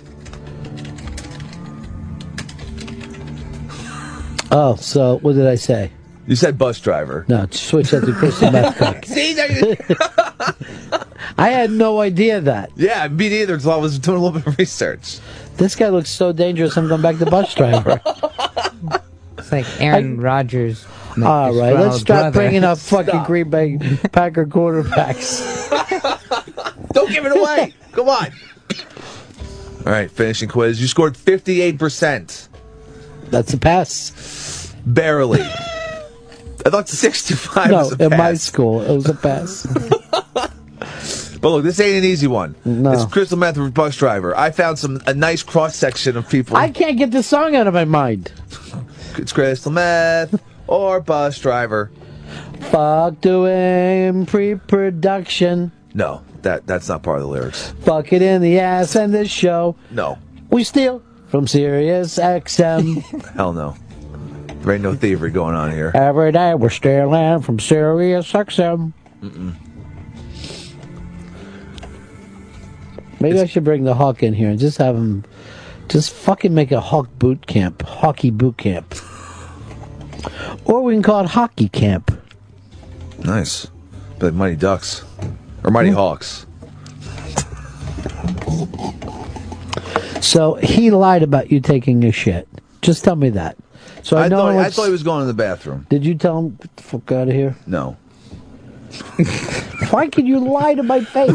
Oh, 4.51 4.75
so 4.75 5.17
what 5.19 5.33
did 5.35 5.47
I 5.47 5.55
say? 5.55 5.91
You 6.27 6.35
said 6.35 6.57
bus 6.57 6.79
driver. 6.79 7.25
No, 7.27 7.47
switch 7.51 7.91
that 7.91 8.05
to 8.05 8.13
crystal 8.13 8.51
meth 8.53 8.77
cook. 8.77 9.05
See, 9.05 9.33
there 9.33 9.51
you- 9.51 9.75
I 11.37 11.49
had 11.49 11.71
no 11.71 12.01
idea 12.01 12.41
that. 12.41 12.71
yeah, 12.75 13.07
me 13.07 13.29
neither. 13.29 13.55
Until 13.55 13.71
I 13.71 13.77
was 13.77 13.97
doing 13.99 14.17
a 14.17 14.21
little 14.21 14.39
bit 14.39 14.47
of 14.47 14.57
research. 14.57 15.19
This 15.57 15.75
guy 15.75 15.89
looks 15.89 16.09
so 16.09 16.31
dangerous. 16.31 16.77
I'm 16.77 16.87
going 16.87 17.01
back 17.01 17.17
to 17.19 17.25
bus 17.25 17.53
driver. 17.55 18.01
It's 19.37 19.53
like 19.53 19.81
Aaron 19.81 20.19
Rodgers. 20.19 20.85
All 21.23 21.53
right, 21.55 21.73
let's 21.73 21.93
His 21.93 22.01
stop 22.01 22.05
brother. 22.17 22.31
bringing 22.31 22.65
up 22.65 22.77
fucking 22.77 23.23
Green 23.23 23.49
Bay 23.49 23.77
Packer 24.11 24.45
quarterbacks. 24.45 25.39
Don't 26.91 27.09
give 27.09 27.25
it 27.25 27.31
away. 27.35 27.73
Come 27.93 28.09
on. 28.09 28.27
All 29.85 29.93
right, 29.93 30.11
finishing 30.11 30.49
quiz. 30.49 30.81
You 30.81 30.87
scored 30.87 31.15
fifty-eight 31.15 31.79
percent. 31.79 32.48
That's 33.31 33.53
a 33.53 33.57
pass. 33.57 34.73
Barely. 34.85 35.41
I 36.65 36.69
thought 36.69 36.89
sixty-five 36.89 37.71
no, 37.71 37.77
was 37.77 37.99
a 37.99 38.03
in 38.05 38.17
my 38.17 38.33
school, 38.33 38.81
it 38.81 38.93
was 38.93 39.07
a 39.07 39.13
pass. 39.13 39.65
But 41.41 41.51
look, 41.51 41.63
this 41.63 41.79
ain't 41.79 41.99
an 41.99 42.03
easy 42.03 42.27
one. 42.27 42.55
No. 42.65 42.91
It's 42.91 43.05
crystal 43.05 43.37
meth 43.37 43.57
with 43.57 43.73
bus 43.73 43.95
driver. 43.95 44.37
I 44.37 44.51
found 44.51 44.77
some 44.77 44.99
a 45.07 45.13
nice 45.13 45.41
cross 45.41 45.75
section 45.75 46.17
of 46.17 46.29
people. 46.29 46.57
I 46.57 46.69
can't 46.69 46.97
get 46.97 47.11
this 47.11 47.27
song 47.27 47.55
out 47.55 47.67
of 47.67 47.73
my 47.73 47.85
mind. 47.85 48.31
It's 49.17 49.33
crystal 49.33 49.71
meth 49.71 50.41
or 50.67 51.01
bus 51.01 51.37
driver. 51.39 51.91
Fuck 52.71 53.19
doing 53.19 54.25
pre-production. 54.27 55.73
No, 55.93 56.21
that 56.43 56.65
that's 56.65 56.87
not 56.87 57.03
part 57.03 57.17
of 57.17 57.23
the 57.23 57.27
lyrics. 57.29 57.71
Fuck 57.81 58.13
it 58.13 58.21
in 58.21 58.41
the 58.41 58.59
ass 58.59 58.95
and 58.95 59.13
this 59.13 59.29
show. 59.29 59.75
No, 59.91 60.17
We 60.51 60.63
steal 60.63 61.01
from 61.29 61.47
Sirius 61.47 62.17
XM. 62.17 63.03
hell 63.35 63.53
no. 63.53 63.75
There 64.61 64.73
ain't 64.73 64.83
no 64.83 64.95
thievery 64.95 65.31
going 65.31 65.55
on 65.55 65.71
here. 65.71 65.91
Every 65.95 66.31
day 66.31 66.53
we're 66.55 66.69
stealing 66.69 67.41
from 67.41 67.59
Sirius 67.59 68.31
XM. 68.31 68.93
Mm-mm. 69.21 69.55
Maybe 73.21 73.39
I 73.39 73.45
should 73.45 73.63
bring 73.63 73.83
the 73.83 73.93
Hawk 73.93 74.23
in 74.23 74.33
here 74.33 74.49
and 74.49 74.59
just 74.59 74.77
have 74.77 74.95
him, 74.95 75.25
just 75.87 76.11
fucking 76.11 76.53
make 76.53 76.71
a 76.71 76.79
Hawk 76.79 77.09
boot 77.19 77.47
camp, 77.47 77.81
hockey 77.83 78.31
boot 78.31 78.57
camp. 78.57 78.95
Or 80.65 80.83
we 80.83 80.93
can 80.93 81.03
call 81.03 81.21
it 81.21 81.29
hockey 81.29 81.69
camp. 81.69 82.11
Nice. 83.19 83.67
But 84.19 84.33
Mighty 84.33 84.55
Ducks. 84.55 85.03
Or 85.63 85.71
Mighty 85.71 85.89
hmm. 85.89 85.95
Hawks. 85.95 86.45
So 90.21 90.55
he 90.55 90.91
lied 90.91 91.23
about 91.23 91.51
you 91.51 91.59
taking 91.59 92.03
a 92.03 92.11
shit. 92.11 92.47
Just 92.81 93.03
tell 93.03 93.15
me 93.15 93.29
that. 93.31 93.57
So 94.03 94.17
I, 94.17 94.25
I, 94.25 94.27
know 94.27 94.37
thought, 94.37 94.55
I 94.57 94.69
thought 94.69 94.85
he 94.85 94.91
was 94.91 95.03
going 95.03 95.21
to 95.21 95.27
the 95.27 95.33
bathroom. 95.33 95.85
Did 95.89 96.05
you 96.05 96.15
tell 96.15 96.39
him 96.39 96.57
get 96.61 96.75
the 96.75 96.83
fuck 96.83 97.11
out 97.11 97.27
of 97.27 97.33
here? 97.33 97.55
No. 97.67 97.97
Why 99.91 100.07
can 100.07 100.25
you 100.25 100.39
lie 100.39 100.73
to 100.73 100.83
my 100.83 101.01
face? 101.03 101.31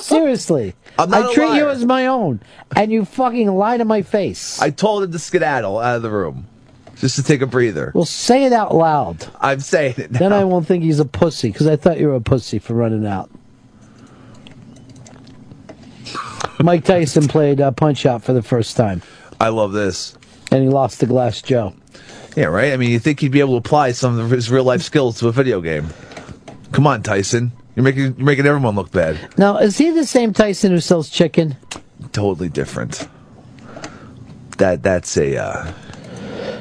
Seriously. 0.04 0.74
I'm 0.98 1.10
not 1.10 1.30
I 1.30 1.34
treat 1.34 1.54
you 1.54 1.64
liar. 1.64 1.68
as 1.70 1.84
my 1.84 2.06
own, 2.06 2.40
and 2.76 2.92
you 2.92 3.04
fucking 3.04 3.48
lie 3.48 3.78
to 3.78 3.84
my 3.84 4.02
face. 4.02 4.60
I 4.60 4.70
told 4.70 5.04
him 5.04 5.12
to 5.12 5.18
skedaddle 5.18 5.78
out 5.78 5.96
of 5.96 6.02
the 6.02 6.10
room. 6.10 6.46
Just 6.96 7.16
to 7.16 7.22
take 7.22 7.40
a 7.40 7.46
breather. 7.46 7.90
Well, 7.94 8.04
say 8.04 8.44
it 8.44 8.52
out 8.52 8.74
loud. 8.74 9.26
I'm 9.40 9.60
saying 9.60 9.94
it 9.96 10.12
now. 10.12 10.18
Then 10.18 10.32
I 10.32 10.44
won't 10.44 10.66
think 10.66 10.84
he's 10.84 11.00
a 11.00 11.04
pussy, 11.04 11.50
because 11.50 11.66
I 11.66 11.76
thought 11.76 11.98
you 11.98 12.08
were 12.08 12.14
a 12.14 12.20
pussy 12.20 12.58
for 12.58 12.74
running 12.74 13.06
out. 13.06 13.30
Mike 16.60 16.84
Tyson 16.84 17.28
played 17.28 17.60
uh, 17.60 17.70
Punch 17.72 18.06
Out 18.06 18.22
for 18.22 18.32
the 18.32 18.42
first 18.42 18.76
time, 18.76 19.02
I 19.40 19.48
love 19.48 19.72
this. 19.72 20.16
and 20.50 20.62
he 20.62 20.68
lost 20.68 21.00
to 21.00 21.06
Glass 21.06 21.42
Joe. 21.42 21.74
Yeah, 22.36 22.46
right? 22.46 22.72
I 22.72 22.76
mean, 22.76 22.90
you 22.90 22.98
think 22.98 23.20
he'd 23.20 23.32
be 23.32 23.40
able 23.40 23.52
to 23.60 23.66
apply 23.66 23.92
some 23.92 24.18
of 24.18 24.30
his 24.30 24.50
real 24.50 24.64
life 24.64 24.82
skills 24.82 25.18
to 25.20 25.28
a 25.28 25.32
video 25.32 25.60
game. 25.60 25.88
Come 26.72 26.86
on, 26.86 27.02
Tyson. 27.02 27.52
You're 27.76 27.84
making 27.84 28.16
you're 28.16 28.26
making 28.26 28.46
everyone 28.46 28.74
look 28.74 28.90
bad. 28.90 29.18
Now, 29.38 29.58
is 29.58 29.76
he 29.78 29.90
the 29.90 30.06
same 30.06 30.32
Tyson 30.32 30.72
who 30.72 30.80
sells 30.80 31.08
chicken? 31.08 31.56
Totally 32.12 32.48
different. 32.48 33.08
That 34.58 34.82
that's 34.82 35.16
a 35.16 35.36
uh, 35.36 35.72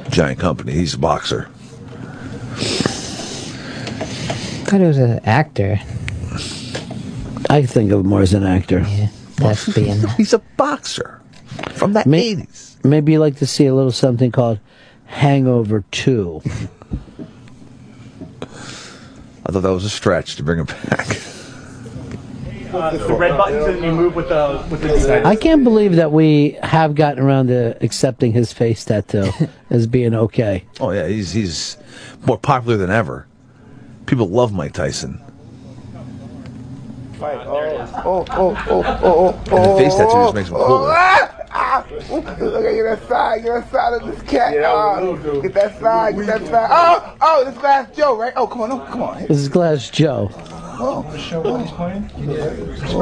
giant 0.09 0.39
company. 0.39 0.71
He's 0.73 0.93
a 0.93 0.97
boxer. 0.97 1.49
thought 4.65 4.79
he 4.79 4.87
was 4.87 4.97
an 4.97 5.19
actor. 5.25 5.79
I 7.49 7.65
think 7.65 7.91
of 7.91 7.99
him 8.01 8.07
more 8.07 8.21
as 8.21 8.33
an 8.33 8.43
actor. 8.43 8.85
Thespian. 9.41 10.07
He's 10.17 10.33
a 10.33 10.39
boxer 10.57 11.21
from 11.71 11.93
the 11.93 12.03
May- 12.05 12.35
80s. 12.35 12.83
Maybe 12.83 13.13
you'd 13.13 13.19
like 13.19 13.37
to 13.37 13.45
see 13.47 13.65
a 13.67 13.75
little 13.75 13.91
something 13.91 14.31
called 14.31 14.59
Hangover 15.05 15.83
2. 15.91 16.41
I 19.43 19.51
thought 19.51 19.61
that 19.61 19.73
was 19.73 19.85
a 19.85 19.89
stretch 19.89 20.35
to 20.37 20.43
bring 20.43 20.59
him 20.59 20.65
back. 20.65 21.07
Uh, 22.73 22.95
the 22.95 23.13
red 23.13 23.37
buttons 23.37 23.65
and 23.65 23.83
you 23.83 23.91
move 23.91 24.15
with 24.15 24.29
the 24.29 24.65
with 24.71 24.81
the. 24.81 25.25
I 25.25 25.35
can't 25.35 25.63
believe 25.65 25.97
that 25.97 26.13
we 26.13 26.57
have 26.63 26.95
gotten 26.95 27.21
around 27.21 27.47
to 27.47 27.77
accepting 27.83 28.31
his 28.31 28.53
face 28.53 28.85
tattoo 28.85 29.29
as 29.69 29.87
being 29.87 30.13
okay. 30.13 30.63
Oh 30.79 30.91
yeah, 30.91 31.05
he's 31.07 31.33
he's 31.33 31.75
more 32.25 32.37
popular 32.37 32.77
than 32.77 32.89
ever. 32.89 33.27
People 34.05 34.29
love 34.29 34.53
Mike 34.53 34.71
Tyson. 34.71 35.21
Oh, 37.23 37.93
oh, 38.03 38.25
oh, 38.31 38.55
oh, 38.67 38.99
oh, 39.03 39.41
oh. 39.51 39.55
And 39.55 39.65
the 39.65 39.77
face 39.77 39.95
tattoo 39.95 40.11
just 40.11 40.33
makes 40.33 40.49
him 40.49 40.55
cooler. 40.55 40.91
Ah, 40.91 41.45
ah, 41.51 41.85
ooh, 42.09 42.15
look 42.15 42.65
at 42.65 42.99
that 42.99 43.07
side, 43.07 43.43
get 43.43 43.53
that 43.53 43.71
side 43.71 44.01
of 44.01 44.07
this 44.07 44.21
cat. 44.23 44.55
oh, 44.65 45.41
get 45.41 45.53
that 45.53 45.79
side, 45.79 46.15
get 46.15 46.25
that 46.25 46.47
side. 46.47 46.69
Oh, 46.71 47.15
oh, 47.21 47.45
this 47.45 47.57
Glass 47.59 47.95
Joe, 47.95 48.17
right? 48.17 48.33
Oh, 48.35 48.47
come 48.47 48.61
on, 48.61 48.69
no, 48.69 48.79
come 48.79 49.03
on. 49.03 49.21
This 49.27 49.37
is 49.37 49.49
Glass 49.49 49.89
Joe. 49.91 50.31
Oh, 50.83 51.05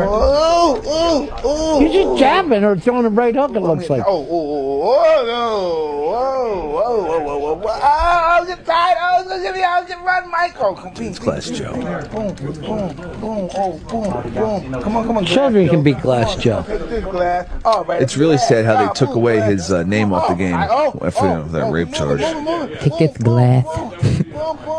oh, 0.02 0.82
oh, 0.86 1.42
oh. 1.44 1.80
You're 1.80 1.94
just 1.94 2.20
jabbing 2.20 2.64
or 2.64 2.76
throwing 2.78 3.06
a 3.06 3.10
right 3.10 3.34
hook, 3.34 3.56
it 3.56 3.62
looks 3.62 3.90
like. 3.90 4.04
Oh, 4.06 4.28
oh, 4.30 4.96
oh, 4.98 5.26
no. 5.26 6.00
Whoa, 6.10 6.68
whoa, 6.72 7.04
whoa, 7.04 7.20
whoa, 7.20 7.38
whoa, 7.38 7.54
whoa. 7.56 7.80
Oh, 7.82 8.38
I'm 8.40 8.48
getting 8.48 8.66
tired. 8.66 8.98
Oh, 9.00 9.24
look 9.28 9.46
at 9.46 9.56
me. 9.56 9.64
I'm 9.64 9.88
getting 9.88 10.04
run, 10.04 10.30
Michael. 10.30 10.76
Come, 10.76 10.94
It's 10.98 11.20
Glass 11.20 11.50
Joe. 11.50 11.74
Boom, 11.74 12.34
boom, 12.36 12.54
boom, 12.54 13.50
oh, 13.56 13.80
boom, 13.88 14.34
boom. 14.34 14.82
Come 14.82 14.98
on, 14.98 15.08
come 15.08 15.18
on. 15.18 15.26
Children 15.26 15.70
can 15.70 15.84
beat 15.84 16.02
Glass 16.02 16.36
Joe. 16.36 16.64
Take 16.68 16.90
this 16.90 17.06
glass. 17.06 17.48
Oh, 17.64 17.84
right. 17.86 18.02
It's 18.02 18.18
really 18.18 18.38
sad 18.38 18.66
how 18.66 18.86
they 18.86 18.92
took 18.94 19.16
away 19.16 19.40
his 19.40 19.72
uh, 19.72 19.84
name 19.84 20.12
off 20.12 20.28
the 20.28 20.36
game 20.36 20.56
after 20.56 21.26
you 21.26 21.34
know, 21.34 21.44
that 21.50 21.72
rape 21.72 21.94
charge. 21.94 22.22
Take 22.82 22.98
this 22.98 23.18
glass. 23.18 23.66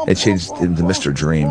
It 0.08 0.14
changed 0.16 0.50
into 0.60 0.82
Mr. 0.82 1.12
Dream. 1.14 1.48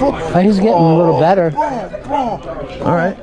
Oh, 0.00 0.40
he's 0.42 0.56
getting 0.56 0.72
a 0.72 0.96
little 0.96 1.18
better. 1.18 1.52
All 1.56 2.94
right. 2.94 3.16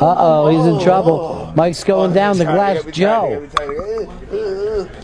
Uh 0.00 0.14
oh, 0.18 0.48
he's 0.48 0.66
in 0.66 0.80
trouble. 0.80 1.52
Mike's 1.56 1.84
going 1.84 2.12
down 2.12 2.38
the 2.38 2.44
Glass 2.44 2.84
Joe. 2.92 3.46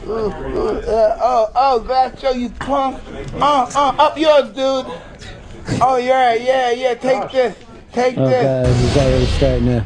Oh, 0.07 1.51
oh, 1.55 1.81
Glass 1.81 2.20
Joe, 2.20 2.32
you 2.32 2.51
punk. 2.51 3.01
Uh, 3.35 3.70
uh, 3.74 3.95
up 3.99 4.19
yours, 4.19 4.49
dude. 4.49 4.87
Oh, 5.82 5.97
yeah, 5.97 6.35
yeah, 6.35 6.70
yeah. 6.73 6.95
Take 6.95 7.31
this. 7.31 7.57
Take 7.93 8.16
Oh 8.19 8.27
this. 8.28 8.43
god, 8.43 8.66
he's 8.77 8.97
already 8.97 9.27
starting 9.27 9.66
to 9.66 9.85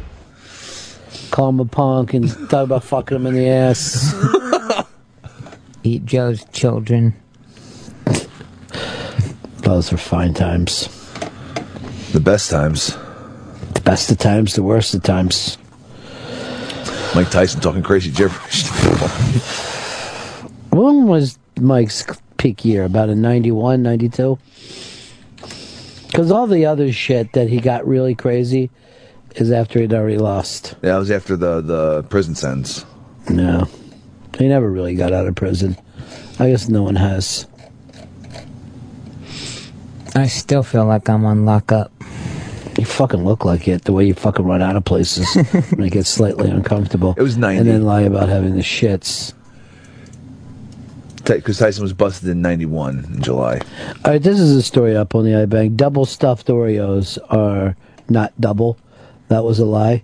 call 1.31 1.49
him 1.49 1.59
a 1.59 1.65
punk 1.65 2.13
and 2.13 2.29
talk 2.49 2.63
about 2.65 2.83
fucking 2.83 3.15
him 3.17 3.25
in 3.27 3.33
the 3.35 3.49
ass. 3.49 4.13
Eat 5.85 6.05
Joe's 6.05 6.43
children. 6.45 7.13
Those 9.57 9.91
were 9.91 9.97
fine 9.97 10.33
times. 10.33 10.87
The 12.11 12.19
best 12.19 12.49
times. 12.49 12.97
The 13.73 13.81
best 13.81 14.09
of 14.09 14.17
times, 14.17 14.55
the 14.55 14.63
worst 14.63 14.95
of 14.95 15.03
times. 15.03 15.57
Mike 17.13 17.29
Tyson 17.29 17.61
talking 17.61 17.83
crazy 17.83 18.11
gibberish. 18.11 18.65
When 20.71 21.07
was 21.07 21.39
Mike's 21.57 22.03
peak 22.35 22.65
year? 22.65 22.83
About 22.83 23.07
in 23.07 23.21
91, 23.21 23.81
92? 23.81 24.37
Because 26.07 26.31
all 26.31 26.47
the 26.47 26.65
other 26.65 26.91
shit 26.91 27.31
that 27.31 27.47
he 27.47 27.61
got 27.61 27.87
really 27.87 28.13
crazy 28.13 28.69
is 29.35 29.51
after 29.51 29.79
he'd 29.79 29.93
already 29.93 30.17
lost. 30.17 30.75
yeah, 30.81 30.91
that 30.93 30.97
was 30.97 31.11
after 31.11 31.37
the, 31.37 31.61
the 31.61 32.03
prison 32.03 32.35
sentence. 32.35 32.85
No. 33.29 33.69
He 34.37 34.47
never 34.47 34.69
really 34.69 34.95
got 34.95 35.13
out 35.13 35.27
of 35.27 35.35
prison. 35.35 35.77
I 36.39 36.49
guess 36.49 36.67
no 36.67 36.83
one 36.83 36.95
has. 36.95 37.47
I 40.15 40.27
still 40.27 40.63
feel 40.63 40.85
like 40.85 41.09
I'm 41.09 41.25
on 41.25 41.45
lockup. 41.45 41.91
You 42.77 42.85
fucking 42.85 43.23
look 43.23 43.45
like 43.45 43.67
it, 43.67 43.85
the 43.85 43.93
way 43.93 44.05
you 44.05 44.13
fucking 44.13 44.45
run 44.45 44.61
out 44.61 44.75
of 44.75 44.83
places 44.83 45.33
when 45.71 45.87
it 45.87 45.91
gets 45.91 46.09
slightly 46.09 46.49
uncomfortable. 46.49 47.15
It 47.17 47.21
was 47.21 47.37
90. 47.37 47.59
And 47.59 47.69
then 47.69 47.83
lie 47.83 48.01
about 48.01 48.27
having 48.27 48.55
the 48.55 48.61
shits. 48.61 49.33
Because 51.23 51.57
Tyson 51.57 51.81
was 51.81 51.93
busted 51.93 52.29
in 52.29 52.41
91 52.41 53.05
in 53.13 53.21
July. 53.21 53.61
All 54.03 54.11
right, 54.11 54.21
this 54.21 54.39
is 54.39 54.55
a 54.55 54.61
story 54.61 54.95
up 54.95 55.15
on 55.15 55.23
the 55.23 55.31
iBang. 55.31 55.75
Double 55.75 56.05
stuffed 56.05 56.47
Oreos 56.47 57.17
are 57.29 57.75
not 58.09 58.33
double. 58.39 58.77
That 59.29 59.43
was 59.43 59.59
a 59.59 59.65
lie. 59.65 60.03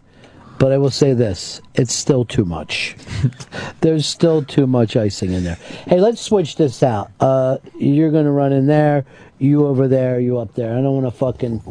But 0.62 0.72
I 0.72 0.78
will 0.78 0.92
say 0.92 1.14
this 1.14 1.60
it's 1.74 1.92
still 1.92 2.24
too 2.24 2.46
much. 2.46 2.96
There's 3.82 4.06
still 4.06 4.44
too 4.44 4.68
much 4.68 4.96
icing 4.96 5.32
in 5.32 5.44
there. 5.44 5.56
Hey, 5.88 6.00
let's 6.00 6.22
switch 6.22 6.56
this 6.56 6.84
out. 6.84 7.10
Uh, 7.20 7.58
you're 7.80 8.12
going 8.12 8.26
to 8.26 8.32
run 8.32 8.54
in 8.54 8.68
there, 8.68 9.04
you 9.40 9.66
over 9.66 9.88
there, 9.88 10.20
you 10.20 10.38
up 10.38 10.54
there. 10.54 10.78
I 10.78 10.82
don't 10.84 11.02
want 11.02 11.12
to 11.12 11.18
fucking 11.18 11.64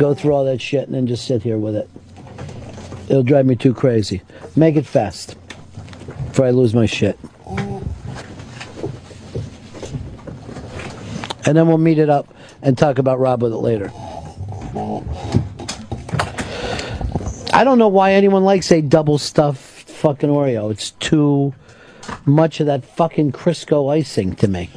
go 0.00 0.12
through 0.12 0.32
all 0.34 0.44
that 0.44 0.60
shit 0.60 0.88
and 0.88 0.94
then 0.96 1.06
just 1.06 1.24
sit 1.24 1.40
here 1.40 1.56
with 1.56 1.76
it. 1.76 1.88
It'll 3.08 3.22
drive 3.22 3.46
me 3.46 3.54
too 3.54 3.72
crazy. 3.72 4.22
Make 4.56 4.74
it 4.74 4.86
fast 4.86 5.36
before 6.26 6.46
I 6.46 6.50
lose 6.50 6.74
my 6.74 6.86
shit. 6.86 7.16
And 11.46 11.56
then 11.56 11.68
we'll 11.68 11.78
meet 11.78 12.00
it 12.00 12.10
up 12.10 12.34
and 12.60 12.76
talk 12.76 12.98
about 12.98 13.20
Rob 13.20 13.40
with 13.40 13.52
it 13.52 13.58
later. 13.58 13.92
I 17.52 17.64
don't 17.64 17.78
know 17.78 17.88
why 17.88 18.12
anyone 18.12 18.44
likes 18.44 18.70
a 18.72 18.80
double 18.80 19.18
stuffed 19.18 19.88
fucking 19.88 20.28
Oreo. 20.28 20.70
It's 20.70 20.90
too 20.92 21.54
much 22.24 22.60
of 22.60 22.66
that 22.66 22.84
fucking 22.84 23.32
Crisco 23.32 23.92
icing 23.92 24.34
to 24.36 24.48
me. 24.48 24.70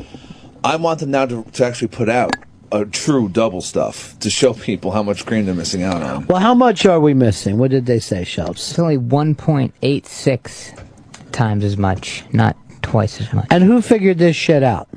I 0.63 0.75
want 0.75 0.99
them 0.99 1.11
now 1.11 1.25
to, 1.25 1.43
to 1.43 1.65
actually 1.65 1.89
put 1.89 2.09
out 2.09 2.35
a 2.71 2.85
true 2.85 3.29
double 3.29 3.61
stuff 3.61 4.17
to 4.19 4.29
show 4.29 4.53
people 4.53 4.91
how 4.91 5.03
much 5.03 5.25
cream 5.25 5.45
they're 5.45 5.55
missing 5.55 5.83
out 5.83 6.01
on. 6.01 6.25
Well, 6.27 6.39
how 6.39 6.53
much 6.53 6.85
are 6.85 6.99
we 6.99 7.13
missing? 7.13 7.57
What 7.57 7.71
did 7.71 7.85
they 7.85 7.99
say, 7.99 8.21
Shelbs? 8.21 8.51
It's 8.51 8.79
only 8.79 8.97
1.86 8.97 10.83
times 11.31 11.63
as 11.63 11.77
much, 11.77 12.23
not 12.31 12.55
twice 12.81 13.19
as 13.21 13.33
much. 13.33 13.47
And 13.49 13.63
who 13.63 13.81
figured 13.81 14.17
this 14.17 14.35
shit 14.35 14.63
out? 14.63 14.87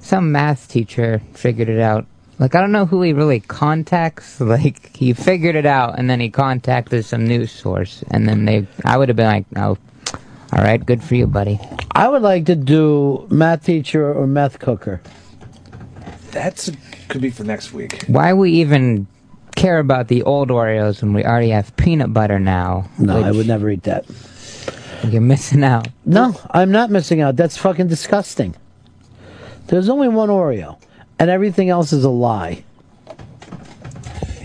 Some 0.00 0.32
math 0.32 0.68
teacher 0.68 1.22
figured 1.32 1.68
it 1.68 1.80
out. 1.80 2.06
Like 2.42 2.56
I 2.56 2.60
don't 2.60 2.72
know 2.72 2.86
who 2.86 3.02
he 3.02 3.12
really 3.12 3.38
contacts. 3.38 4.40
Like 4.52 4.96
he 4.96 5.12
figured 5.12 5.54
it 5.54 5.64
out, 5.64 5.96
and 5.96 6.10
then 6.10 6.18
he 6.18 6.28
contacted 6.28 7.04
some 7.04 7.24
news 7.24 7.52
source, 7.52 8.02
and 8.10 8.28
then 8.28 8.44
they. 8.46 8.66
I 8.84 8.98
would 8.98 9.08
have 9.08 9.16
been 9.16 9.26
like, 9.26 9.46
oh, 9.54 9.78
all 10.52 10.64
right, 10.64 10.84
good 10.84 11.04
for 11.04 11.14
you, 11.14 11.28
buddy. 11.28 11.60
I 11.92 12.08
would 12.08 12.22
like 12.22 12.46
to 12.46 12.56
do 12.56 13.28
math 13.30 13.64
teacher 13.64 14.12
or 14.12 14.26
meth 14.26 14.58
cooker. 14.58 15.00
That's 16.32 16.72
could 17.08 17.20
be 17.20 17.30
for 17.30 17.44
next 17.44 17.72
week. 17.72 18.04
Why 18.08 18.34
we 18.34 18.50
even 18.54 19.06
care 19.54 19.78
about 19.78 20.08
the 20.08 20.24
old 20.24 20.48
Oreos 20.48 21.00
when 21.00 21.12
we 21.12 21.24
already 21.24 21.50
have 21.50 21.76
peanut 21.76 22.12
butter 22.12 22.40
now? 22.40 22.90
No, 22.98 23.22
I 23.22 23.30
would 23.30 23.46
never 23.46 23.70
eat 23.70 23.84
that. 23.84 24.04
You're 25.04 25.20
missing 25.20 25.62
out. 25.62 25.86
No, 26.04 26.34
I'm 26.50 26.72
not 26.72 26.90
missing 26.90 27.20
out. 27.20 27.36
That's 27.36 27.56
fucking 27.56 27.86
disgusting. 27.86 28.56
There's 29.68 29.88
only 29.88 30.08
one 30.08 30.28
Oreo, 30.28 30.78
and 31.22 31.30
everything 31.30 31.70
else 31.70 31.92
is 31.92 32.02
a 32.02 32.10
lie. 32.10 32.64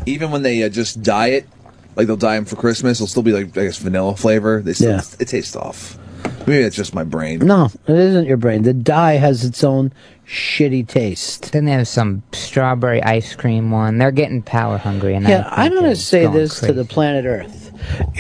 Even 0.06 0.32
when 0.32 0.44
they 0.44 0.64
uh, 0.64 0.70
just 0.70 1.02
dye 1.04 1.30
it, 1.30 1.48
like 1.96 2.08
they'll 2.08 2.16
dye 2.16 2.36
them 2.36 2.46
for 2.46 2.56
Christmas, 2.56 2.98
it'll 3.00 3.08
still 3.08 3.24
be 3.24 3.34
like 3.34 3.46
I 3.58 3.66
guess 3.66 3.78
vanilla 3.78 4.16
flavor. 4.16 4.62
They 4.62 4.74
still, 4.74 4.92
Yeah. 4.92 5.02
it 5.20 5.28
tastes 5.28 5.56
off. 5.56 5.98
Maybe 6.46 6.64
it's 6.64 6.76
just 6.76 6.94
my 6.96 7.04
brain. 7.04 7.40
No, 7.40 7.66
it 7.88 7.96
isn't 7.96 8.26
your 8.26 8.38
brain. 8.38 8.62
The 8.64 8.74
dye 8.74 9.14
has 9.16 9.44
its 9.44 9.64
own 9.64 9.92
shitty 10.26 10.88
taste. 10.88 11.52
Then 11.52 11.66
they 11.66 11.72
have 11.72 11.88
some 11.88 12.24
strawberry 12.32 13.04
ice 13.04 13.36
cream 13.36 13.70
one. 13.72 13.98
They're 13.98 14.12
getting 14.12 14.42
power 14.44 14.78
hungry, 14.78 15.16
and 15.16 15.28
Yeah, 15.28 15.48
I 15.52 15.66
I'm 15.66 15.72
going 15.74 15.84
to 15.86 15.96
say 15.96 16.24
going 16.24 16.36
this 16.36 16.60
crazy. 16.60 16.74
to 16.74 16.80
the 16.82 16.86
planet 16.86 17.26
Earth. 17.26 17.72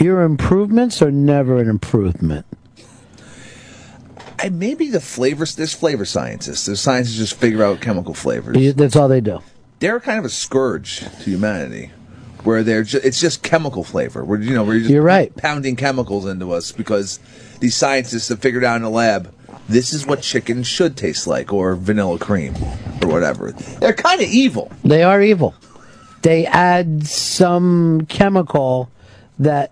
Your 0.02 0.24
improvements 0.24 1.02
are 1.02 1.12
never 1.12 1.58
an 1.58 1.70
improvement. 1.70 2.46
I 4.40 4.50
maybe 4.50 4.90
the 4.90 5.02
flavors. 5.02 5.56
There's 5.56 5.74
flavor 5.74 6.06
scientists. 6.06 6.66
There's 6.66 6.80
scientists 6.82 7.18
just 7.18 7.36
figure 7.36 7.64
out 7.64 7.82
chemical 7.82 8.14
flavors. 8.14 8.76
That's 8.76 8.96
all 8.96 9.08
they 9.08 9.22
do. 9.22 9.40
They're 9.80 10.00
kind 10.00 10.20
of 10.20 10.26
a 10.26 10.30
scourge 10.30 11.00
to 11.00 11.10
humanity, 11.24 11.92
where 12.44 12.64
they're 12.64 12.84
ju- 12.84 13.02
it's 13.04 13.20
just 13.20 13.44
chemical 13.44 13.84
flavor. 13.84 14.24
Where 14.24 14.40
you 14.40 14.54
know 14.54 14.64
we're 14.64 14.80
just 14.80 14.92
You're 14.92 15.02
right. 15.04 15.36
pounding 15.36 15.76
chemicals 15.76 16.26
into 16.26 16.52
us 16.52 16.72
because 16.72 17.20
these 17.60 17.76
scientists 17.76 18.30
have 18.30 18.40
figured 18.40 18.64
out 18.64 18.78
in 18.78 18.84
the 18.84 18.90
lab 18.90 19.34
this 19.70 19.94
is 19.94 20.06
what 20.06 20.22
chicken 20.22 20.64
should 20.64 20.96
taste 20.96 21.28
like, 21.28 21.52
or 21.52 21.76
vanilla 21.76 22.18
cream, 22.18 22.56
or 23.04 23.10
whatever. 23.10 23.52
They're 23.52 23.94
kind 23.94 24.22
of 24.22 24.28
evil. 24.30 24.72
They 24.84 25.04
are 25.04 25.22
evil. 25.22 25.56
They 26.22 26.46
add 26.46 27.06
some 27.06 28.06
chemical 28.08 28.90
that 29.40 29.72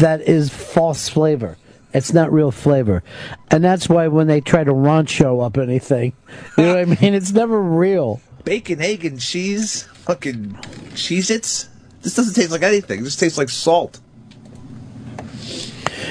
that 0.00 0.22
is 0.22 0.50
false 0.50 1.08
flavor. 1.08 1.56
It's 1.94 2.12
not 2.12 2.32
real 2.32 2.50
flavor. 2.50 3.04
And 3.50 3.62
that's 3.62 3.88
why 3.88 4.08
when 4.08 4.26
they 4.26 4.40
try 4.40 4.64
to 4.64 4.74
rancho 4.74 5.40
up 5.40 5.56
anything, 5.56 6.12
you 6.58 6.64
know 6.64 6.74
what 6.74 6.80
I 6.80 7.00
mean? 7.00 7.14
It's 7.14 7.32
never 7.32 7.60
real. 7.60 8.20
Bacon, 8.42 8.82
egg, 8.82 9.04
and 9.04 9.20
cheese, 9.20 9.84
fucking 9.84 10.58
Cheez 10.94 11.30
Its. 11.30 11.68
This 12.02 12.14
doesn't 12.14 12.34
taste 12.34 12.50
like 12.50 12.62
anything. 12.62 13.04
This 13.04 13.16
tastes 13.16 13.38
like 13.38 13.48
salt. 13.48 14.00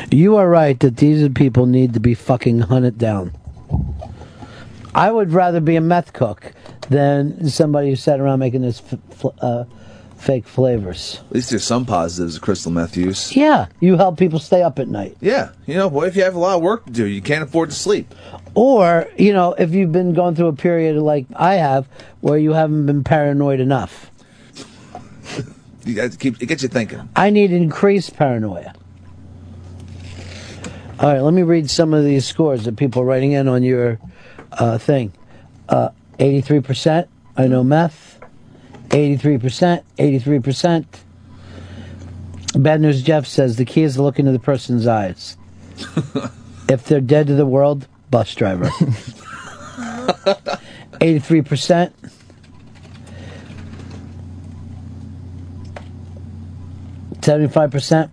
You 0.10 0.38
are 0.38 0.50
right 0.50 0.80
that 0.80 0.98
these 0.98 1.28
people 1.30 1.66
need 1.66 1.94
to 1.94 2.00
be 2.00 2.14
fucking 2.14 2.62
hunted 2.62 2.98
down. 2.98 3.34
I 4.96 5.12
would 5.12 5.32
rather 5.32 5.60
be 5.60 5.76
a 5.76 5.82
meth 5.82 6.14
cook 6.14 6.54
than 6.90 7.50
somebody 7.50 7.90
who 7.90 7.96
sat 7.96 8.20
around 8.20 8.40
making 8.40 8.62
this 8.62 8.80
fl- 8.80 9.30
uh, 9.42 9.66
fake 10.24 10.48
flavors. 10.48 11.20
At 11.30 11.36
least 11.36 11.50
there's 11.50 11.66
some 11.66 11.86
positives 11.86 12.38
of 12.38 12.42
crystal 12.42 12.72
meth 12.72 12.96
use. 12.96 13.36
Yeah, 13.36 13.68
you 13.82 13.98
help 13.98 14.18
people 14.18 14.40
stay 14.40 14.64
up 14.64 14.80
at 14.80 14.88
night. 14.88 15.18
Yeah, 15.20 15.52
you 15.66 15.76
know, 15.76 15.90
boy, 15.90 16.06
if 16.06 16.16
you 16.16 16.24
have 16.24 16.36
a 16.36 16.40
lot 16.40 16.56
of 16.56 16.62
work 16.62 16.86
to 16.86 16.92
do, 16.92 17.06
you 17.06 17.22
can't 17.22 17.44
afford 17.44 17.70
to 17.70 17.76
sleep. 17.76 18.14
Or, 18.56 19.08
you 19.18 19.34
know, 19.34 19.54
if 19.54 19.74
you've 19.74 19.92
been 19.92 20.14
going 20.14 20.36
through 20.36 20.48
a 20.48 20.54
period 20.54 20.96
like 20.96 21.26
I 21.36 21.56
have 21.56 21.88
where 22.22 22.38
you 22.38 22.54
haven't 22.54 22.86
been 22.86 23.04
paranoid 23.04 23.60
enough. 23.60 24.10
You 25.86 25.96
to 25.96 26.18
keep. 26.18 26.42
It 26.42 26.46
gets 26.46 26.64
you 26.64 26.70
thinking. 26.70 27.10
I 27.14 27.30
need 27.30 27.52
increased 27.52 28.16
paranoia. 28.16 28.74
All 30.98 31.12
right, 31.12 31.20
let 31.20 31.34
me 31.34 31.44
read 31.44 31.70
some 31.70 31.94
of 31.94 32.06
these 32.06 32.26
scores 32.26 32.64
that 32.64 32.78
people 32.78 33.02
are 33.02 33.06
writing 33.06 33.34
in 33.34 33.50
on 33.50 33.64
your 33.64 34.00
uh, 34.54 34.78
thing. 34.78 35.12
Uh, 35.68 35.90
83%, 36.20 37.10
I 37.36 37.48
know 37.48 37.66
meth. 37.66 38.13
83%, 38.94 39.84
83%. 39.98 40.86
Bad 42.56 42.82
News 42.82 43.02
Jeff 43.02 43.26
says 43.26 43.56
the 43.56 43.66
key 43.66 43.82
is 43.82 43.96
to 43.96 44.04
look 44.04 44.20
into 44.20 44.32
the 44.32 44.38
person's 44.38 44.86
eyes. 44.86 45.36
if 46.70 46.84
they're 46.86 47.02
dead 47.02 47.26
to 47.26 47.34
the 47.34 47.48
world, 47.48 47.88
bus 48.12 48.36
driver. 48.36 48.66
83%. 51.02 51.92
Seventy-five 57.24 57.72
percent. 57.72 58.12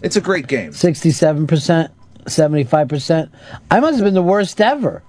It's 0.00 0.14
a 0.14 0.20
great 0.20 0.46
game. 0.46 0.72
Sixty-seven 0.72 1.48
percent. 1.48 1.90
Seventy-five 2.28 2.88
percent. 2.88 3.32
I 3.68 3.80
must 3.80 3.96
have 3.96 4.04
been 4.04 4.14
the 4.14 4.22
worst 4.22 4.60
ever. 4.60 5.02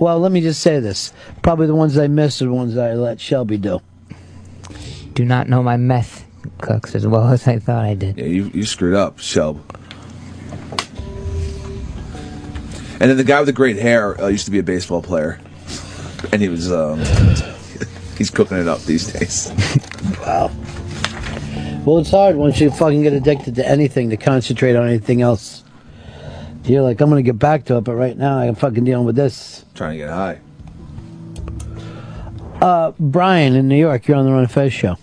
Well, 0.00 0.18
let 0.18 0.32
me 0.32 0.40
just 0.40 0.60
say 0.60 0.80
this: 0.80 1.12
probably 1.40 1.68
the 1.68 1.74
ones 1.76 1.96
I 1.96 2.08
missed 2.08 2.42
are 2.42 2.46
the 2.46 2.52
ones 2.52 2.76
I 2.76 2.94
let 2.94 3.20
Shelby 3.20 3.58
do. 3.58 3.80
Do 5.14 5.24
not 5.24 5.48
know 5.48 5.62
my 5.62 5.76
meth 5.76 6.26
cooks 6.58 6.94
as 6.94 7.06
well 7.06 7.28
as 7.32 7.46
I 7.46 7.58
thought 7.58 7.84
I 7.84 7.94
did. 7.94 8.18
Yeah, 8.18 8.26
you, 8.26 8.50
you 8.54 8.64
screwed 8.64 8.94
up, 8.94 9.18
Shelb. 9.18 9.60
And 13.00 13.10
then 13.10 13.16
the 13.16 13.24
guy 13.24 13.38
with 13.38 13.46
the 13.46 13.52
great 13.52 13.76
hair 13.76 14.20
uh, 14.20 14.28
used 14.28 14.44
to 14.46 14.50
be 14.50 14.60
a 14.60 14.62
baseball 14.62 15.02
player, 15.02 15.40
and 16.32 16.40
he 16.40 16.48
was 16.48 16.72
um, 16.72 16.98
he's 18.16 18.30
cooking 18.30 18.56
it 18.56 18.68
up 18.68 18.80
these 18.82 19.12
days. 19.12 19.52
wow. 20.20 20.50
Well, 21.84 21.98
it's 21.98 22.10
hard 22.10 22.36
once 22.36 22.60
you 22.60 22.70
fucking 22.70 23.02
get 23.02 23.12
addicted 23.12 23.56
to 23.56 23.68
anything 23.68 24.10
to 24.10 24.16
concentrate 24.16 24.74
on 24.74 24.88
anything 24.88 25.20
else. 25.20 25.64
You're 26.64 26.82
like, 26.82 27.00
I'm 27.00 27.10
gonna 27.10 27.22
get 27.22 27.38
back 27.38 27.66
to 27.66 27.76
it, 27.76 27.82
but 27.82 27.94
right 27.94 28.16
now 28.16 28.38
I'm 28.38 28.54
fucking 28.54 28.84
dealing 28.84 29.04
with 29.04 29.16
this. 29.16 29.66
Trying 29.74 29.98
to 29.98 29.98
get 29.98 30.10
high. 30.10 30.40
Uh, 32.62 32.92
Brian 32.98 33.54
in 33.54 33.68
New 33.68 33.76
York, 33.76 34.06
you're 34.06 34.16
on 34.16 34.24
the 34.24 34.32
Ron 34.32 34.46
Fez 34.46 34.72
show. 34.72 34.96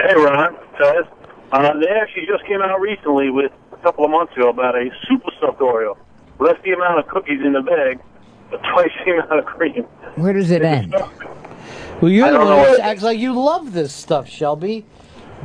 Hey, 0.00 0.14
Ron, 0.14 0.56
Fez. 0.78 1.04
Uh, 1.50 1.72
they 1.78 1.88
actually 1.88 2.26
just 2.26 2.44
came 2.46 2.60
out 2.62 2.80
recently 2.80 3.30
with 3.30 3.52
a 3.72 3.76
couple 3.78 4.04
of 4.04 4.10
months 4.10 4.32
ago 4.36 4.50
about 4.50 4.76
a 4.76 4.90
super 5.08 5.30
stuffed 5.38 5.58
Oreo. 5.58 5.96
Less 6.38 6.56
the 6.62 6.72
amount 6.72 7.00
of 7.00 7.08
cookies 7.08 7.40
in 7.44 7.52
the 7.52 7.62
bag, 7.62 7.98
but 8.50 8.62
twice 8.72 8.90
the 9.04 9.12
amount 9.12 9.38
of 9.40 9.44
cream. 9.46 9.82
Where 10.16 10.32
does 10.32 10.50
it 10.50 10.62
end? 10.62 10.94
Well, 12.00 12.10
you're 12.10 12.30
the 12.30 12.38
one 12.38 12.46
know 12.48 12.74
who 12.74 12.80
acts 12.80 13.02
like 13.02 13.18
you 13.18 13.32
love 13.32 13.72
this 13.72 13.92
stuff, 13.92 14.28
Shelby. 14.28 14.84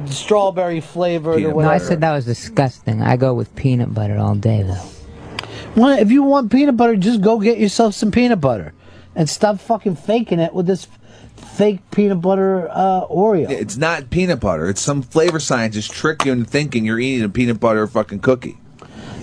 Strawberry 0.05 0.81
flavored 0.81 1.38
or 1.38 1.39
No, 1.39 1.55
whatever. 1.55 1.73
I 1.73 1.77
said 1.77 2.01
that 2.01 2.13
was 2.13 2.25
disgusting. 2.25 3.01
I 3.01 3.15
go 3.15 3.34
with 3.34 3.55
peanut 3.55 3.93
butter 3.93 4.17
all 4.17 4.35
day, 4.35 4.63
though. 4.63 4.81
Well, 5.75 5.97
if 5.97 6.11
you 6.11 6.23
want 6.23 6.51
peanut 6.51 6.77
butter, 6.77 6.95
just 6.95 7.21
go 7.21 7.39
get 7.39 7.57
yourself 7.57 7.93
some 7.93 8.11
peanut 8.11 8.41
butter, 8.41 8.73
and 9.15 9.30
stop 9.30 9.59
fucking 9.59 9.95
faking 9.95 10.39
it 10.39 10.53
with 10.53 10.67
this 10.67 10.88
fake 11.53 11.80
peanut 11.91 12.21
butter 12.21 12.67
uh, 12.71 13.05
Oreo. 13.07 13.49
It's 13.49 13.77
not 13.77 14.09
peanut 14.09 14.39
butter. 14.39 14.69
It's 14.69 14.81
some 14.81 15.01
flavor 15.01 15.39
scientist 15.39 15.91
trick 15.91 16.25
you 16.25 16.31
into 16.31 16.49
thinking 16.49 16.85
you're 16.85 16.99
eating 16.99 17.23
a 17.23 17.30
peanut 17.30 17.59
butter 17.59 17.85
fucking 17.88 18.19
cookie. 18.19 18.57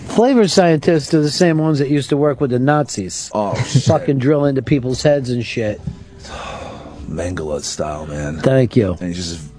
Flavor 0.07 0.49
scientists 0.49 1.15
are 1.15 1.21
the 1.21 1.31
same 1.31 1.59
ones 1.59 1.79
that 1.79 1.89
used 1.89 2.09
to 2.09 2.17
work 2.17 2.41
with 2.41 2.51
the 2.51 2.59
Nazis. 2.59 3.31
Oh, 3.33 3.55
fucking 3.55 4.19
drill 4.19 4.45
into 4.45 4.63
people's 4.63 5.03
heads 5.03 5.31
and 5.31 5.45
shit. 5.45 5.81
Mengele 7.07 7.63
style, 7.63 8.07
man. 8.07 8.39
Thank 8.39 8.77
you. 8.77 8.93
And 8.93 9.15
he's 9.15 9.17
just 9.17 9.51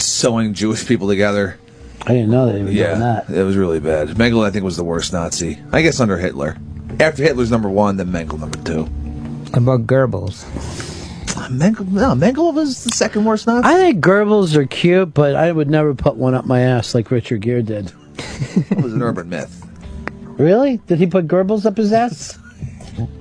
sewing 0.00 0.54
Jewish 0.54 0.86
people 0.86 1.08
together. 1.08 1.58
I 2.02 2.14
didn't 2.14 2.30
know 2.30 2.52
they 2.52 2.62
were 2.62 2.70
yeah, 2.70 2.88
doing 2.88 3.00
that. 3.00 3.30
it 3.30 3.42
was 3.44 3.56
really 3.56 3.78
bad. 3.78 4.08
Mengele, 4.08 4.44
I 4.44 4.50
think, 4.50 4.64
was 4.64 4.76
the 4.76 4.84
worst 4.84 5.12
Nazi. 5.12 5.58
I 5.72 5.82
guess 5.82 6.00
under 6.00 6.18
Hitler. 6.18 6.56
After 6.98 7.22
Hitler's 7.22 7.50
number 7.50 7.70
one, 7.70 7.96
then 7.96 8.08
Mengele 8.08 8.40
number 8.40 8.58
two. 8.62 8.82
About 9.54 9.86
Goebbels? 9.86 10.91
Mengele, 11.34 11.88
no, 11.88 12.14
Mengele 12.14 12.54
was 12.54 12.84
the 12.84 12.90
second 12.90 13.24
worst 13.24 13.46
Nazi. 13.46 13.66
I 13.66 13.76
think 13.76 14.04
Goebbels 14.04 14.54
are 14.54 14.66
cute, 14.66 15.14
but 15.14 15.34
I 15.34 15.52
would 15.52 15.70
never 15.70 15.94
put 15.94 16.16
one 16.16 16.34
up 16.34 16.44
my 16.44 16.60
ass 16.60 16.94
like 16.94 17.10
Richard 17.10 17.40
Gere 17.40 17.62
did. 17.62 17.92
It 18.18 18.82
was 18.82 18.92
an 18.94 19.02
urban 19.02 19.28
myth. 19.28 19.66
Really? 20.22 20.78
Did 20.86 20.98
he 20.98 21.06
put 21.06 21.26
Goebbels 21.26 21.66
up 21.66 21.76
his 21.76 21.92
ass? 21.92 22.38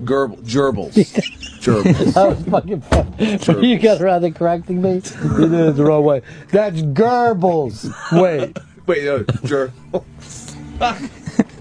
Gerbil, 0.03 0.41
gerbils. 0.43 0.93
gerbils. 1.61 2.13
that 2.13 2.27
was 2.27 2.43
fucking 2.45 2.81
fun. 2.81 3.63
You 3.63 3.79
got 3.79 4.01
around 4.01 4.21
to 4.21 4.31
correcting 4.31 4.81
me? 4.81 4.95
You 4.95 5.47
did 5.49 5.53
it 5.53 5.75
the 5.75 5.85
wrong 5.85 6.03
way. 6.03 6.21
That's 6.49 6.81
Goebbels. 6.81 7.93
Wait. 8.21 8.57
Wait, 8.85 9.03
no, 9.05 9.23
ger. 9.45 9.71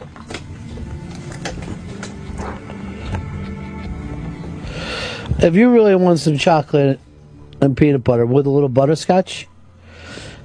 If 5.43 5.55
you 5.55 5.71
really 5.71 5.95
want 5.95 6.19
some 6.19 6.37
chocolate 6.37 7.01
and 7.63 7.75
peanut 7.75 8.05
butter 8.05 8.27
with 8.27 8.47
a 8.47 8.51
little 8.51 8.69
butterscotch, 8.69 9.49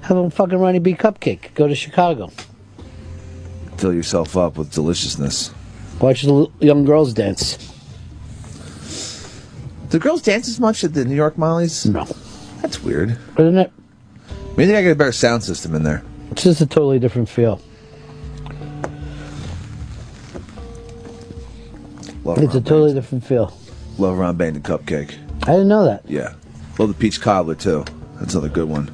have 0.04 0.16
a 0.16 0.30
fucking 0.30 0.58
Ronnie 0.58 0.80
B 0.80 0.94
cupcake. 0.94 1.54
Go 1.54 1.68
to 1.68 1.76
Chicago. 1.76 2.32
Fill 3.76 3.94
yourself 3.94 4.38
up 4.38 4.58
with 4.58 4.72
deliciousness. 4.72 5.54
Watch 6.00 6.22
the 6.22 6.50
young 6.62 6.86
girls 6.86 7.14
dance. 7.14 7.58
Do 9.90 10.00
girls 10.00 10.22
dance 10.22 10.48
as 10.48 10.62
much 10.62 10.86
at 10.86 10.94
the 10.94 11.04
New 11.04 11.16
York 11.16 11.38
Mollies? 11.38 11.86
No. 11.86 12.06
That's 12.62 12.82
weird. 12.82 13.18
Isn't 13.38 13.58
it? 13.58 13.74
Maybe 14.56 14.74
I 14.78 14.82
get 14.82 14.92
a 14.92 14.96
better 14.96 15.12
sound 15.12 15.44
system 15.44 15.76
in 15.76 15.84
there. 15.84 16.04
It's 16.32 16.44
just 16.44 16.62
a 16.62 16.66
totally 16.66 17.00
different 17.00 17.28
feel. 17.28 17.60
Love 22.24 22.38
It's 22.38 22.56
a 22.56 22.62
totally 22.62 22.94
different 22.94 23.26
feel. 23.26 23.54
Love 23.98 24.18
Ron 24.18 24.36
Band 24.38 24.56
and 24.58 24.66
Cupcake. 24.66 25.14
I 25.44 25.52
didn't 25.52 25.68
know 25.68 25.86
that. 25.86 26.04
Yeah. 26.08 26.34
Love 26.78 26.90
the 26.90 26.94
peach 26.96 27.22
cobbler 27.22 27.56
too. 27.56 27.86
That's 28.20 28.34
another 28.34 28.50
good 28.50 28.68
one. 28.70 28.92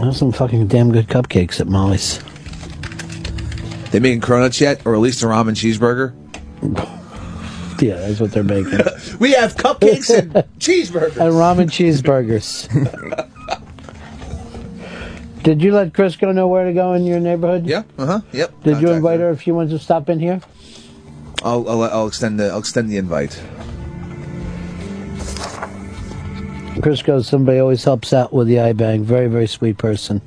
There's 0.00 0.18
some 0.18 0.32
fucking 0.32 0.68
damn 0.68 0.90
good 0.92 1.08
cupcakes 1.08 1.60
at 1.60 1.66
Molly's. 1.68 2.20
They 3.90 3.98
making 4.00 4.20
cronuts 4.22 4.60
yet, 4.60 4.86
or 4.86 4.94
at 4.94 5.00
least 5.00 5.22
a 5.22 5.26
ramen 5.26 5.54
cheeseburger? 5.54 6.14
Yeah, 7.80 7.94
that's 7.94 8.20
what 8.20 8.30
they're 8.32 8.42
making. 8.44 8.78
We 9.20 9.32
have 9.32 9.56
cupcakes 9.56 10.10
and 10.14 10.32
cheeseburgers. 10.58 11.16
and 11.16 11.32
ramen 11.32 11.70
cheeseburgers. 11.70 12.68
Did 15.42 15.62
you 15.62 15.72
let 15.72 15.94
Crisco 15.94 16.34
know 16.34 16.46
where 16.46 16.66
to 16.66 16.74
go 16.74 16.92
in 16.92 17.06
your 17.06 17.20
neighborhood? 17.20 17.64
Yeah. 17.64 17.84
Uh 17.96 18.04
huh. 18.06 18.20
Yep. 18.32 18.64
Did 18.64 18.82
you 18.82 18.90
invite 18.90 19.20
her 19.20 19.30
if 19.30 19.40
she 19.40 19.50
wants 19.52 19.72
to 19.72 19.78
stop 19.78 20.10
in 20.10 20.20
here? 20.20 20.42
I'll, 21.42 21.68
I'll 21.68 21.82
I'll 21.84 22.06
extend 22.06 22.38
the 22.38 22.50
I'll 22.50 22.58
extend 22.58 22.90
the 22.90 22.96
invite. 22.96 23.40
Crisco, 26.80 27.22
somebody 27.22 27.58
always 27.58 27.84
helps 27.84 28.12
out 28.12 28.32
with 28.32 28.46
the 28.46 28.56
iBang. 28.56 29.02
Very, 29.02 29.26
very 29.26 29.46
sweet 29.46 29.76
person. 29.76 30.22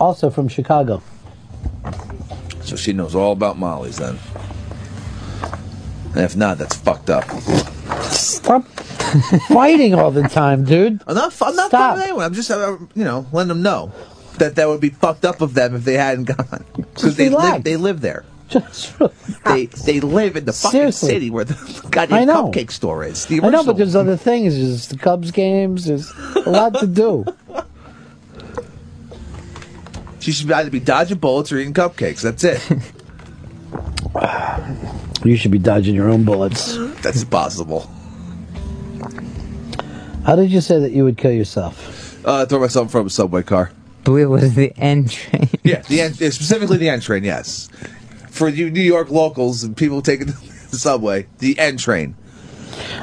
Also 0.00 0.30
from 0.30 0.48
Chicago. 0.48 1.02
So 2.62 2.76
she 2.76 2.92
knows 2.92 3.14
all 3.14 3.32
about 3.32 3.58
Molly's 3.58 3.96
then. 3.96 4.18
And 6.14 6.22
if 6.22 6.36
not, 6.36 6.58
that's 6.58 6.76
fucked 6.76 7.10
up. 7.10 7.28
Stop 8.02 8.64
fighting 9.48 9.94
all 9.94 10.10
the 10.10 10.22
time, 10.28 10.64
dude. 10.64 11.02
I'm 11.06 11.14
not. 11.14 11.34
I'm 11.42 11.56
not 11.56 11.68
Stop. 11.68 11.96
fucking 11.96 12.02
anyone. 12.02 12.24
I'm 12.24 12.34
just, 12.34 12.50
uh, 12.50 12.76
you 12.94 13.04
know, 13.04 13.26
letting 13.32 13.48
them 13.48 13.62
know 13.62 13.92
that 14.38 14.56
that 14.56 14.68
would 14.68 14.80
be 14.80 14.90
fucked 14.90 15.24
up 15.24 15.40
of 15.40 15.54
them 15.54 15.74
if 15.74 15.84
they 15.84 15.94
hadn't 15.94 16.24
gone 16.24 16.64
because 16.76 17.16
they 17.16 17.28
relax. 17.28 17.52
live. 17.54 17.64
They 17.64 17.76
live 17.76 18.00
there. 18.00 18.24
they 19.46 19.66
they 19.66 20.00
live 20.00 20.36
in 20.36 20.44
the 20.44 20.52
fucking 20.52 20.70
Seriously. 20.78 21.08
city 21.08 21.30
where 21.30 21.44
the 21.44 21.54
goddamn 21.90 22.28
cupcake 22.28 22.70
store 22.70 23.02
is. 23.04 23.26
The 23.26 23.36
I 23.36 23.38
know, 23.38 23.46
original. 23.48 23.64
but 23.64 23.76
there's 23.78 23.96
other 23.96 24.16
things. 24.16 24.54
There's 24.56 24.88
the 24.88 24.98
Cubs 24.98 25.30
games. 25.30 25.86
There's 25.86 26.10
a 26.36 26.50
lot 26.50 26.74
to 26.80 26.86
do. 26.86 27.24
She 30.20 30.32
should 30.32 30.50
either 30.52 30.70
be 30.70 30.80
dodging 30.80 31.18
bullets 31.18 31.52
or 31.52 31.58
eating 31.58 31.74
cupcakes. 31.74 32.22
That's 32.22 32.44
it. 32.44 32.60
You 35.24 35.36
should 35.36 35.50
be 35.52 35.58
dodging 35.58 35.94
your 35.94 36.08
own 36.10 36.24
bullets. 36.24 36.76
That's 37.02 37.22
impossible. 37.22 37.90
How 40.26 40.36
did 40.36 40.50
you 40.50 40.60
say 40.60 40.78
that 40.80 40.92
you 40.92 41.04
would 41.04 41.16
kill 41.16 41.30
yourself? 41.32 42.24
Uh, 42.26 42.44
throw 42.46 42.60
myself 42.60 42.90
from 42.90 43.06
a 43.06 43.10
subway 43.10 43.42
car. 43.42 43.70
Believe 44.04 44.26
it 44.26 44.28
was 44.28 44.54
the 44.54 44.72
N 44.76 45.08
train. 45.08 45.48
Yeah, 45.62 45.80
the 45.80 46.02
end, 46.02 46.20
yeah, 46.20 46.28
specifically 46.28 46.76
the 46.76 46.90
N 46.90 47.00
train. 47.00 47.24
Yes, 47.24 47.70
for 48.30 48.48
you 48.48 48.70
New 48.70 48.82
York 48.82 49.10
locals 49.10 49.64
and 49.64 49.74
people 49.74 50.02
taking 50.02 50.26
the 50.70 50.76
subway, 50.78 51.26
the 51.38 51.58
N 51.58 51.78
train. 51.78 52.16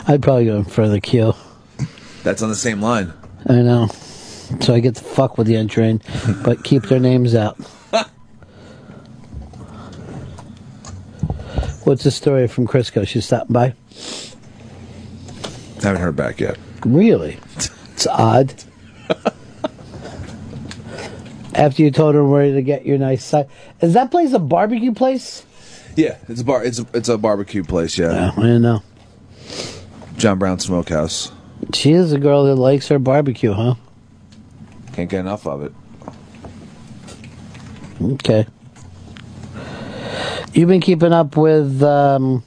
I'd 0.08 0.22
probably 0.22 0.46
go 0.46 0.58
in 0.58 0.66
front 0.66 0.88
of 0.90 0.92
the 0.94 1.02
Q. 1.02 1.34
That's 2.24 2.44
on 2.44 2.50
the 2.50 2.56
same 2.56 2.82
line. 2.82 3.12
I 3.48 3.62
know. 3.64 3.88
So 4.60 4.76
I 4.76 4.80
get 4.80 4.96
to 4.96 5.04
fuck 5.04 5.40
with 5.40 5.48
the 5.48 5.56
N 5.56 5.68
train, 5.68 6.02
but 6.44 6.64
keep 6.64 6.84
their 6.84 7.00
names 7.00 7.34
out. 7.34 7.58
What's 11.84 12.04
the 12.04 12.12
story 12.12 12.48
from 12.48 12.68
Crisco? 12.68 13.08
She's 13.08 13.26
stopping 13.26 13.54
by? 13.54 13.74
Haven't 15.82 16.00
heard 16.02 16.16
back 16.16 16.40
yet. 16.40 16.58
Really? 16.86 17.40
It's 17.56 18.06
odd. 18.08 18.54
After 21.54 21.84
you 21.84 21.92
told 21.92 22.16
her 22.16 22.24
where 22.24 22.54
to 22.54 22.62
get 22.62 22.86
your 22.86 22.98
nice 22.98 23.24
side. 23.24 23.50
Is 23.82 23.94
that 23.94 24.12
place 24.12 24.34
a 24.34 24.40
barbecue 24.40 24.94
place? 24.94 25.46
Yeah, 25.96 26.18
it's 26.30 26.42
a 26.42 26.46
bar. 26.46 26.64
It's 26.64 26.80
a, 26.80 26.88
it's 26.94 27.10
a 27.10 27.18
barbecue 27.18 27.64
place. 27.64 27.98
Yeah, 27.98 28.32
I 28.38 28.58
know. 28.58 28.82
John 30.18 30.40
Brown 30.40 30.60
Smokehouse. 30.60 31.32
She 31.74 31.92
is 31.92 32.14
a 32.14 32.20
girl 32.20 32.46
that 32.46 32.56
likes 32.56 32.88
her 32.88 33.00
barbecue, 33.00 33.54
huh? 33.54 33.76
Can't 34.94 35.10
get 35.10 35.20
enough 35.20 35.46
of 35.46 35.64
it. 35.64 35.74
Okay. 38.02 38.48
You've 40.54 40.70
been 40.70 40.82
keeping 40.82 41.14
up 41.14 41.38
with 41.38 41.82
um, 41.84 42.44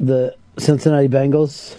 the 0.00 0.36
Cincinnati 0.58 1.08
Bengals 1.08 1.76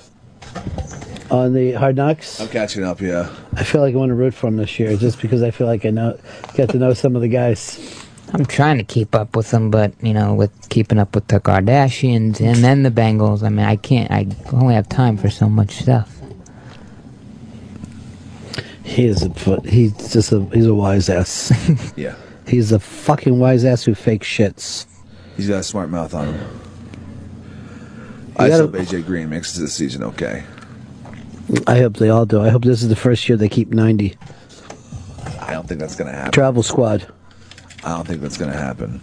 on 1.32 1.54
the 1.54 1.74
Hard 1.74 1.96
Knocks. 1.96 2.40
I'm 2.40 2.48
catching 2.48 2.84
up. 2.84 3.02
Yeah. 3.02 3.34
I 3.56 3.64
feel 3.64 3.82
like 3.82 3.94
I 3.94 3.98
want 3.98 4.10
to 4.10 4.16
root 4.16 4.34
for 4.34 4.48
them 4.48 4.58
this 4.58 4.80
year, 4.80 4.96
just 4.98 5.22
because 5.22 5.42
I 5.44 5.52
feel 5.52 5.68
like 5.68 5.86
I 5.86 5.90
know 5.90 6.18
get 6.56 6.70
to 6.70 6.78
know 6.78 6.94
some 6.94 7.16
of 7.16 7.22
the 7.22 7.28
guys. 7.28 8.02
I'm 8.34 8.46
trying 8.46 8.78
to 8.80 8.84
keep 8.84 9.14
up 9.16 9.36
with 9.36 9.52
them, 9.52 9.70
but 9.72 9.94
you 10.02 10.14
know, 10.14 10.34
with 10.34 10.70
keeping 10.70 10.98
up 11.00 11.14
with 11.16 11.28
the 11.28 11.40
Kardashians 11.40 12.42
and 12.42 12.58
then 12.64 12.84
the 12.84 12.90
Bengals, 12.92 13.44
I 13.44 13.50
mean, 13.50 13.66
I 13.66 13.76
can't. 13.76 14.12
I 14.12 14.28
only 14.52 14.74
have 14.74 14.90
time 14.90 15.16
for 15.18 15.30
so 15.30 15.48
much 15.48 15.72
stuff. 15.72 16.12
He 18.84 19.06
is 19.06 19.24
a 19.24 19.30
fu- 19.34 19.62
he's 19.62 19.94
just 20.14 20.32
a 20.32 20.44
he's 20.54 20.66
a 20.68 20.74
wise 20.76 21.10
ass. 21.10 21.52
Yeah. 21.96 22.16
He's 22.48 22.72
a 22.72 22.80
fucking 22.80 23.40
wise 23.40 23.66
ass 23.66 23.84
who 23.84 23.96
fakes 23.96 24.28
shits. 24.28 24.86
He's 25.36 25.48
got 25.50 25.60
a 25.62 25.64
smart 25.64 25.90
mouth 25.90 26.14
on 26.14 26.34
him. 26.34 26.36
You 26.40 28.34
I 28.38 28.50
gotta- 28.50 28.64
hope 28.64 28.74
AJ 28.74 29.06
Green 29.06 29.30
makes 29.30 29.58
it 29.58 29.62
this 29.62 29.74
season 29.74 30.04
okay. 30.04 30.44
I 31.68 31.78
hope 31.80 31.98
they 31.98 32.10
all 32.10 32.26
do. 32.26 32.42
I 32.42 32.50
hope 32.50 32.64
this 32.64 32.82
is 32.82 32.90
the 32.90 32.96
first 32.96 33.28
year 33.30 33.38
they 33.38 33.50
keep 33.50 33.70
ninety. 33.70 34.18
I 35.40 35.54
don't 35.54 35.68
think 35.68 35.80
that's 35.80 35.96
gonna 35.96 36.12
happen. 36.12 36.32
Travel 36.32 36.64
squad. 36.64 37.08
I 37.84 37.96
don't 37.96 38.08
think 38.08 38.22
that's 38.22 38.38
gonna 38.38 38.58
happen. 38.58 39.02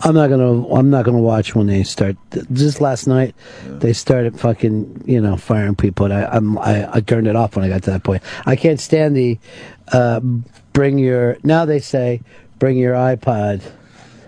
I'm 0.00 0.14
not 0.14 0.30
gonna. 0.30 0.66
I'm 0.72 0.88
not 0.88 1.04
gonna 1.04 1.18
watch 1.18 1.54
when 1.54 1.66
they 1.66 1.82
start. 1.82 2.16
Just 2.52 2.80
last 2.80 3.06
night, 3.06 3.34
they 3.66 3.92
started 3.92 4.40
fucking, 4.40 5.04
you 5.06 5.20
know, 5.20 5.36
firing 5.36 5.74
people. 5.74 6.06
And 6.06 6.14
I, 6.14 6.24
I'm, 6.24 6.58
I, 6.58 6.96
I 6.96 7.00
turned 7.00 7.26
it 7.26 7.36
off 7.36 7.56
when 7.56 7.64
I 7.64 7.68
got 7.68 7.82
to 7.82 7.90
that 7.90 8.02
point. 8.02 8.22
I 8.46 8.56
can't 8.56 8.80
stand 8.80 9.14
the, 9.14 9.38
uh, 9.92 10.20
bring 10.72 10.98
your. 10.98 11.36
Now 11.44 11.66
they 11.66 11.80
say, 11.80 12.22
bring 12.58 12.78
your 12.78 12.94
iPod. 12.94 13.62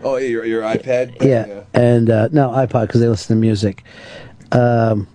Oh, 0.02 0.16
your 0.16 0.44
your 0.44 0.62
iPad. 0.62 1.22
Yeah, 1.22 1.64
and 1.72 2.10
uh, 2.10 2.28
no 2.32 2.50
iPod 2.50 2.88
because 2.88 3.00
they 3.00 3.08
listen 3.08 3.36
to 3.36 3.40
music. 3.40 3.82
Um, 4.52 5.08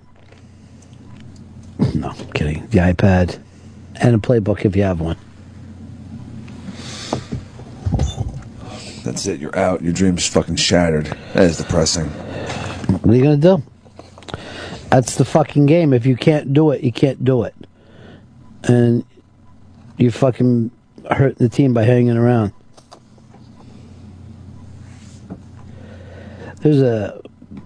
no, 1.95 2.09
I'm 2.09 2.31
kidding. 2.31 2.67
The 2.67 2.79
iPad 2.79 3.39
and 3.95 4.15
a 4.15 4.17
playbook 4.17 4.65
if 4.65 4.75
you 4.75 4.83
have 4.83 4.99
one. 4.99 5.17
That's 9.03 9.27
it. 9.27 9.39
You're 9.39 9.57
out. 9.57 9.83
Your 9.83 9.93
dream's 9.93 10.27
fucking 10.27 10.55
shattered. 10.55 11.05
That 11.33 11.43
is 11.43 11.57
depressing. 11.57 12.07
What 12.07 13.13
are 13.13 13.15
you 13.15 13.23
gonna 13.23 13.37
do? 13.37 13.63
That's 14.89 15.15
the 15.15 15.25
fucking 15.25 15.67
game. 15.67 15.93
If 15.93 16.05
you 16.05 16.15
can't 16.15 16.53
do 16.53 16.71
it, 16.71 16.81
you 16.81 16.91
can't 16.91 17.23
do 17.23 17.43
it, 17.43 17.53
and 18.63 19.05
you 19.97 20.09
fucking 20.09 20.71
hurt 21.11 21.37
the 21.37 21.49
team 21.49 21.73
by 21.73 21.83
hanging 21.83 22.17
around. 22.17 22.53
There's 26.61 26.81
a 26.81 27.21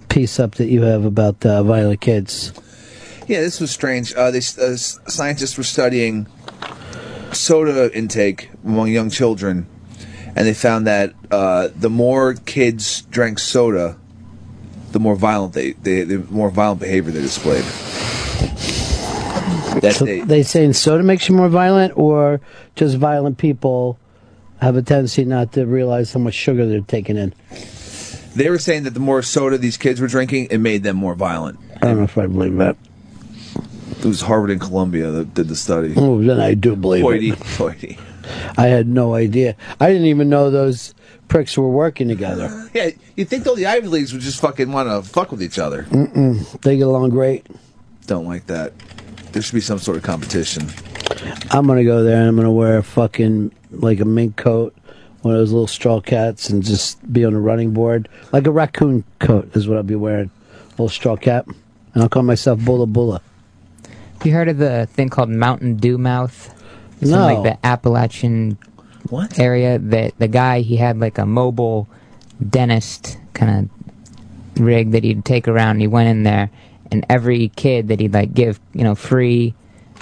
piece 0.10 0.40
up 0.40 0.56
that 0.56 0.68
you 0.68 0.82
have 0.82 1.06
about 1.06 1.46
uh, 1.46 1.64
violent 1.64 2.02
kids. 2.02 2.52
Yeah, 3.30 3.42
this 3.42 3.62
was 3.62 3.70
strange. 3.70 4.12
Uh, 4.16 4.32
they, 4.32 4.40
uh, 4.40 4.76
scientists 4.76 5.56
were 5.56 5.64
studying 5.64 6.26
soda 7.32 7.96
intake 7.96 8.50
among 8.66 8.88
young 8.88 9.12
children, 9.12 9.68
and 10.36 10.48
they 10.48 10.56
found 10.56 10.88
that 10.88 11.14
uh, 11.30 11.68
the 11.76 11.92
more 11.92 12.34
kids 12.34 13.04
drank 13.04 13.38
soda, 13.38 14.00
the 14.94 15.00
more 15.00 15.16
violent 15.16 15.54
they, 15.54 15.74
they 15.74 16.02
the 16.06 16.18
more 16.32 16.50
violent 16.50 16.80
behavior 16.80 17.12
they 17.12 17.22
displayed. 17.22 17.64
That 19.84 19.94
So 19.94 20.06
they, 20.06 20.22
they 20.22 20.42
saying 20.42 20.74
soda 20.74 21.04
makes 21.04 21.30
you 21.30 21.36
more 21.36 21.50
violent, 21.50 21.96
or 21.96 22.42
just 22.74 22.98
violent 22.98 23.38
people 23.38 24.00
have 24.60 24.76
a 24.76 24.82
tendency 24.82 25.24
not 25.24 25.54
to 25.54 25.68
realize 25.68 26.12
how 26.12 26.20
much 26.20 26.34
sugar 26.34 26.66
they're 26.66 26.82
taking 26.82 27.16
in. 27.16 27.36
they 28.36 28.50
were 28.50 28.58
saying 28.58 28.86
that 28.86 28.96
the 28.96 29.00
more 29.00 29.22
soda 29.22 29.60
these 29.60 29.78
kids 29.78 30.02
were 30.02 30.08
drinking, 30.08 30.48
it 30.50 30.58
made 30.58 30.82
them 30.82 30.96
more 30.96 31.14
violent. 31.14 31.60
I 31.76 31.86
don't 31.86 31.98
know 31.98 32.04
if 32.06 32.18
I 32.18 32.26
believe 32.26 32.58
that. 32.58 32.76
It 34.00 34.06
was 34.06 34.22
Harvard 34.22 34.52
and 34.52 34.62
Columbia 34.62 35.12
that 35.12 35.34
did 35.34 35.48
the 35.50 35.56
study. 35.56 35.94
Oh, 35.98 36.22
then 36.22 36.40
I 36.40 36.54
do 36.54 36.76
believe 36.76 37.02
Hoity, 37.04 37.30
it. 37.32 37.38
hoity. 37.40 37.98
I 38.58 38.68
had 38.68 38.88
no 38.88 39.16
idea. 39.16 39.56
I 39.80 39.88
didn't 39.92 40.08
even 40.08 40.30
know 40.30 40.52
those 40.52 40.94
pricks 41.28 41.58
were 41.58 41.70
working 41.70 42.08
together. 42.08 42.50
Yeah, 42.74 42.92
you 43.16 43.26
think 43.26 43.44
though 43.44 43.56
the 43.56 43.66
Ivy 43.66 43.88
Leagues 43.88 44.14
would 44.14 44.22
just 44.22 44.40
fucking 44.40 44.72
want 44.72 44.88
to 44.90 45.02
fuck 45.10 45.32
with 45.32 45.42
each 45.42 45.58
other? 45.58 45.84
Mm-mm. 45.84 46.62
They 46.62 46.78
get 46.78 46.88
along 46.88 47.10
great. 47.10 47.48
Don't 48.06 48.26
like 48.26 48.46
that. 48.48 48.74
There 49.32 49.42
should 49.42 49.56
be 49.56 49.62
some 49.62 49.80
sort 49.80 49.98
of 49.98 50.04
competition. 50.04 50.68
I'm 51.52 51.66
gonna 51.68 51.84
go 51.84 52.04
there 52.04 52.20
and 52.20 52.28
I'm 52.30 52.36
gonna 52.36 52.52
wear 52.52 52.78
a 52.78 52.84
fucking 52.84 53.52
like 53.72 54.00
a 54.00 54.06
mink 54.06 54.36
coat 54.38 54.76
one 55.22 55.34
of 55.34 55.40
those 55.42 55.52
little 55.52 55.68
straw 55.68 56.00
cats, 56.00 56.50
and 56.50 56.64
just 56.64 57.12
be 57.12 57.26
on 57.26 57.34
a 57.34 57.40
running 57.40 57.74
board 57.74 58.08
like 58.32 58.48
a 58.48 58.52
raccoon 58.52 59.04
coat 59.20 59.54
is 59.54 59.68
what 59.68 59.76
I'll 59.76 59.84
be 59.84 59.94
wearing, 59.96 60.32
A 60.68 60.72
little 60.72 60.88
straw 60.88 61.18
cap, 61.18 61.46
and 61.94 62.02
I'll 62.02 62.08
call 62.08 62.24
myself 62.24 62.60
Boola 62.62 62.90
Boola. 62.90 63.20
You 64.24 64.34
heard 64.34 64.50
of 64.50 64.58
the 64.58 64.88
thing 64.92 65.10
called 65.10 65.30
Mountain 65.30 65.78
Dew 65.78 65.98
Mouth? 65.98 66.54
It's 67.02 67.10
No. 67.10 67.28
in 67.28 67.36
like 67.36 67.44
the 67.44 67.66
Appalachian 67.66 68.58
what 69.10 69.40
area. 69.40 69.80
That 69.80 70.14
the 70.20 70.28
guy 70.28 70.60
he 70.62 70.76
had 70.76 71.00
like 71.00 71.18
a 71.18 71.26
mobile 71.26 71.88
dentist 72.48 73.18
kind 73.34 73.70
of 74.58 74.62
rig 74.62 74.92
that 74.92 75.04
he'd 75.06 75.24
take 75.24 75.48
around. 75.48 75.80
He 75.80 75.88
went 75.88 76.10
in 76.10 76.24
there, 76.24 76.50
and 76.92 77.06
every 77.10 77.50
kid 77.56 77.88
that 77.88 78.00
he'd 78.02 78.14
like 78.14 78.34
give 78.34 78.60
you 78.74 78.84
know 78.84 78.96
free 78.96 79.54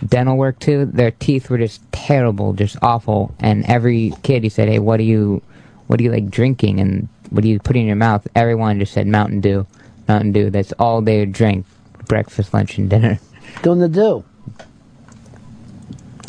dental 0.07 0.37
work 0.37 0.57
to, 0.59 0.85
their 0.85 1.11
teeth 1.11 1.49
were 1.49 1.57
just 1.59 1.81
terrible, 1.91 2.53
just 2.53 2.77
awful. 2.81 3.33
And 3.39 3.65
every 3.65 4.13
kid 4.23 4.43
he 4.43 4.49
said, 4.49 4.67
"Hey, 4.67 4.79
what 4.79 4.97
do 4.97 5.03
you, 5.03 5.43
what 5.87 5.97
do 5.97 6.03
you 6.03 6.11
like 6.11 6.29
drinking, 6.31 6.79
and 6.79 7.07
what 7.29 7.43
do 7.43 7.49
you 7.49 7.59
put 7.59 7.75
in 7.75 7.85
your 7.85 7.95
mouth?" 7.95 8.27
Everyone 8.35 8.79
just 8.79 8.93
said 8.93 9.05
Mountain 9.05 9.41
Dew, 9.41 9.67
Mountain 10.07 10.31
Dew. 10.31 10.49
That's 10.49 10.71
all 10.79 11.01
they 11.01 11.19
would 11.19 11.33
drink, 11.33 11.65
breakfast, 12.07 12.51
lunch, 12.53 12.79
and 12.79 12.89
dinner. 12.89 13.19
Doing 13.63 13.79
the 13.79 13.89
dew. 13.89 14.23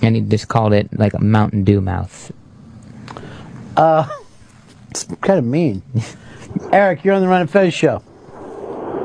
And 0.02 0.14
he 0.14 0.22
just 0.22 0.48
called 0.48 0.72
it 0.72 0.96
like 0.98 1.14
a 1.14 1.20
Mountain 1.20 1.64
Dew 1.64 1.80
mouth. 1.80 2.32
Uh, 3.76 4.08
it's 4.90 5.04
kind 5.20 5.38
of 5.38 5.44
mean. 5.44 5.82
Eric, 6.72 7.04
you're 7.04 7.14
on 7.14 7.22
the 7.22 7.28
Ron 7.28 7.42
and 7.42 7.50
Fez 7.50 7.74
show. 7.74 8.02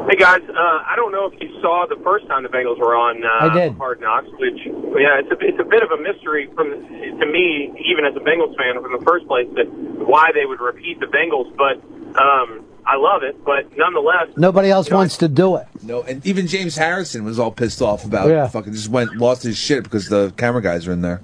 Hey 0.10 0.18
guys, 0.20 0.42
uh, 0.50 0.84
I 0.84 0.94
don't 0.98 1.12
know 1.12 1.32
if 1.32 1.40
you 1.42 1.50
saw 1.62 1.86
the 1.88 1.96
first 2.04 2.28
time 2.28 2.44
the 2.44 2.50
Bengals 2.50 2.78
were 2.78 2.94
on 2.94 3.24
uh, 3.24 3.50
I 3.50 3.54
did. 3.54 3.78
Hard 3.78 4.02
Knocks, 4.02 4.28
which 4.38 4.60
yeah, 5.00 5.24
it's 5.24 5.32
a 5.32 5.38
it's 5.40 5.60
a 5.60 5.64
bit 5.64 5.82
of 5.82 5.92
a 5.92 5.98
mystery 5.98 6.50
from 6.54 6.70
to 6.70 7.26
me, 7.26 7.72
even 7.88 8.04
as 8.04 8.14
a 8.16 8.20
Bengals 8.20 8.52
fan 8.58 8.76
from 8.82 8.92
the 8.92 9.04
first 9.06 9.26
place, 9.28 9.48
that 9.56 9.66
why 9.72 10.32
they 10.36 10.46
would 10.46 10.60
repeat 10.60 11.00
the 11.00 11.08
Bengals. 11.08 11.48
But 11.56 11.80
um, 12.20 12.66
I 12.86 12.98
love 12.98 13.24
it. 13.24 13.44
But 13.44 13.76
nonetheless, 13.78 14.30
Nobody 14.38 14.70
else 14.70 14.90
wants 14.92 15.18
to 15.18 15.28
do 15.28 15.56
it. 15.58 15.68
No, 15.84 16.02
and 16.04 16.26
even 16.26 16.48
James 16.48 16.76
Harrison 16.76 17.24
was 17.24 17.40
all 17.40 17.52
pissed 17.52 17.82
off 17.82 18.06
about 18.06 18.30
Yeah. 18.30 18.48
fucking 18.48 18.74
just 18.74 18.90
went 18.90 19.16
lost 19.18 19.44
his 19.44 19.58
shit 19.58 19.84
because 19.84 20.08
the 20.10 20.34
camera 20.38 20.62
guys 20.62 20.88
are 20.88 20.92
in 20.94 21.02
there. 21.02 21.22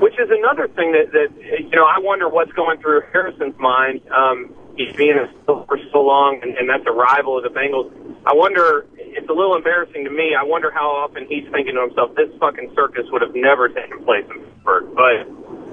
which 0.00 0.14
is 0.18 0.30
another 0.30 0.68
thing 0.68 0.92
that 0.92 1.10
that 1.12 1.28
you 1.60 1.70
know 1.70 1.84
I 1.84 1.98
wonder 2.00 2.28
what's 2.28 2.52
going 2.52 2.78
through 2.80 3.02
Harrison's 3.12 3.58
mind. 3.58 4.00
Um, 4.10 4.50
he's 4.76 4.94
being 4.96 5.18
a 5.18 5.26
Steelers 5.44 5.66
for 5.66 5.78
so 5.92 6.00
long, 6.02 6.38
and, 6.42 6.56
and 6.56 6.68
that's 6.70 6.84
a 6.86 6.92
rival 6.92 7.36
of 7.36 7.42
the 7.42 7.50
Bengals. 7.50 7.90
I 8.26 8.32
wonder. 8.34 8.86
It's 8.96 9.28
a 9.28 9.32
little 9.32 9.56
embarrassing 9.56 10.04
to 10.04 10.10
me. 10.10 10.36
I 10.38 10.44
wonder 10.44 10.70
how 10.70 10.86
often 10.90 11.26
he's 11.28 11.44
thinking 11.50 11.74
to 11.74 11.80
himself, 11.80 12.14
"This 12.14 12.30
fucking 12.38 12.70
circus 12.76 13.06
would 13.10 13.22
have 13.22 13.34
never 13.34 13.68
taken 13.68 14.04
place 14.04 14.24
in 14.30 14.38
Pittsburgh." 14.40 14.94
But 14.94 15.26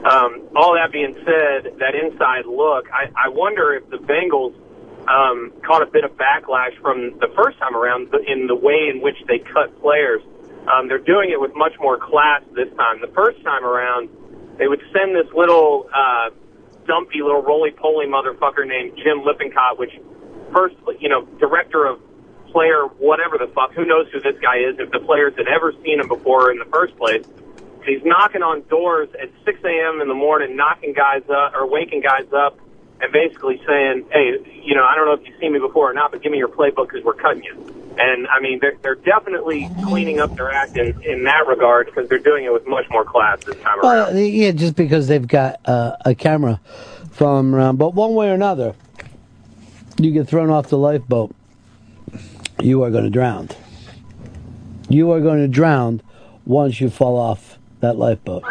um, 0.10 0.42
all 0.56 0.74
that 0.74 0.92
being 0.92 1.14
said, 1.26 1.78
that 1.78 1.94
inside 1.94 2.46
look, 2.48 2.86
I, 2.92 3.10
I 3.16 3.30
wonder 3.30 3.74
if 3.74 3.88
the 3.92 3.98
Bengals 3.98 4.56
um, 5.08 5.54
caught 5.66 5.82
a 5.82 5.86
bit 5.86 6.04
of 6.04 6.12
backlash 6.18 6.80
from 6.82 7.18
the 7.20 7.28
first 7.36 7.58
time 7.60 7.76
around 7.76 8.14
in 8.28 8.48
the 8.48 8.56
way 8.56 8.90
in 8.94 9.02
which 9.02 9.18
they 9.28 9.40
cut 9.40 9.80
players. 9.82 10.22
Um, 10.66 10.88
they're 10.88 10.98
doing 10.98 11.30
it 11.30 11.40
with 11.40 11.52
much 11.56 11.74
more 11.80 11.98
class 11.98 12.42
this 12.56 12.70
time. 12.76 13.02
The 13.02 13.14
first 13.14 13.44
time 13.44 13.64
around, 13.64 14.10
they 14.58 14.68
would 14.68 14.82
send 14.92 15.16
this 15.16 15.32
little 15.34 15.90
uh, 15.94 16.30
dumpy 16.88 17.22
little 17.22 17.44
roly-poly 17.44 18.08
motherfucker 18.08 18.66
named 18.66 18.98
Jim 18.98 19.22
Lippincott, 19.24 19.78
which 19.78 19.92
first, 20.52 20.76
you 21.00 21.10
know, 21.10 21.26
director 21.38 21.86
of 21.86 22.00
player 22.52 22.88
whatever 22.98 23.38
the 23.38 23.52
fuck, 23.54 23.74
who 23.74 23.86
knows 23.86 24.08
who 24.14 24.22
this 24.22 24.40
guy 24.42 24.58
is, 24.58 24.80
if 24.80 24.90
the 24.92 25.00
players 25.00 25.34
had 25.38 25.48
ever 25.48 25.74
seen 25.84 26.00
him 26.00 26.08
before 26.08 26.52
in 26.52 26.58
the 26.58 26.70
first 26.72 26.96
place. 26.98 27.26
He's 27.86 28.02
knocking 28.04 28.42
on 28.42 28.64
doors 28.68 29.10
at 29.22 29.30
6 29.44 29.60
a.m. 29.64 30.02
in 30.02 30.08
the 30.08 30.16
morning, 30.16 30.56
knocking 30.56 30.94
guys 30.94 31.22
up 31.30 31.54
or 31.54 31.70
waking 31.70 32.02
guys 32.02 32.26
up, 32.34 32.58
and 33.02 33.12
basically 33.12 33.62
saying, 33.66 34.06
"Hey, 34.12 34.38
you 34.64 34.76
know, 34.76 34.84
I 34.86 34.96
don't 34.96 35.06
know 35.06 35.14
if 35.14 35.28
you've 35.28 35.40
seen 35.40 35.54
me 35.54 35.60
before 35.60 35.92
or 35.92 35.94
not, 35.94 36.12
but 36.12 36.22
give 36.22 36.32
me 36.32 36.38
your 36.38 36.48
playbook 36.48 36.90
because 36.90 37.04
we're 37.04 37.14
cutting 37.14 37.44
you." 37.44 37.56
And 37.98 38.28
I 38.28 38.40
mean, 38.42 38.60
they're 38.60 38.78
they're 38.82 38.96
definitely 38.96 39.70
cleaning 39.84 40.20
up 40.20 40.36
their 40.36 40.52
act 40.52 40.78
in 40.78 41.02
in 41.04 41.24
that 41.24 41.48
regard 41.48 41.88
because 41.88 42.10
they're 42.10 42.20
doing 42.20 42.46
it 42.46 42.54
with 42.54 42.68
much 42.68 42.90
more 42.90 43.06
class 43.06 43.44
this 43.44 43.56
time 43.58 43.80
around. 43.80 44.14
Well, 44.14 44.18
yeah, 44.18 44.52
just 44.52 44.76
because 44.76 45.08
they've 45.08 45.28
got 45.28 45.60
uh, 45.66 45.96
a 46.06 46.16
camera 46.16 46.60
following 47.12 47.54
around. 47.54 47.78
But 47.78 47.94
one 47.94 48.14
way 48.14 48.30
or 48.30 48.34
another, 48.34 48.76
you 49.98 50.12
get 50.12 50.28
thrown 50.28 50.50
off 50.50 50.68
the 50.68 50.78
lifeboat, 50.78 51.34
you 52.62 52.84
are 52.84 52.92
going 52.92 53.06
to 53.06 53.10
drown. 53.10 53.50
You 54.90 55.12
are 55.12 55.22
going 55.22 55.40
to 55.40 55.48
drown 55.48 56.02
once 56.46 56.80
you 56.80 56.90
fall 56.90 57.18
off 57.18 57.58
that 57.80 57.98
lifeboat. 57.98 58.44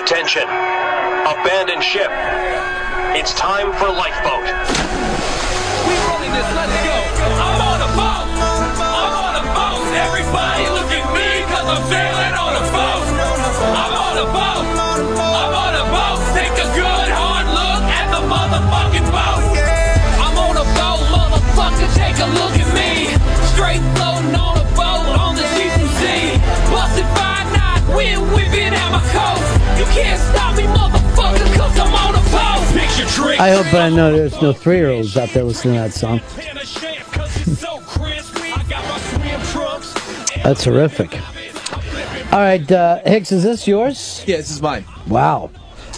Attention. 0.00 0.42
Abandon 0.44 1.80
ship. 1.80 2.10
It's 3.16 3.32
time 3.32 3.72
for 3.74 3.86
lifeboat. 3.86 4.42
I'm 7.38 7.60
on 7.62 7.80
a 7.80 7.86
boat. 7.94 8.26
I'm 8.82 9.14
on 9.14 9.36
a 9.38 9.44
boat. 9.54 9.86
Everybody 9.94 10.66
look 10.74 10.90
at 10.90 11.06
me 11.14 11.46
cause 11.46 11.78
I'm 11.78 11.88
I 33.16 33.50
hope 33.50 33.72
I 33.74 33.90
know 33.90 34.12
there's 34.12 34.40
no 34.42 34.52
three 34.52 34.76
year 34.76 34.90
olds 34.90 35.16
out 35.16 35.30
there 35.30 35.44
listening 35.44 35.74
to 35.74 35.80
that 35.80 35.92
song. 35.92 36.20
That's 40.42 40.64
horrific. 40.64 41.14
All 42.32 42.40
right, 42.40 42.70
uh, 42.70 43.00
Hicks, 43.04 43.30
is 43.32 43.44
this 43.44 43.66
yours? 43.68 44.24
Yeah, 44.26 44.38
this 44.38 44.50
is 44.50 44.60
mine. 44.60 44.84
Wow. 45.06 45.50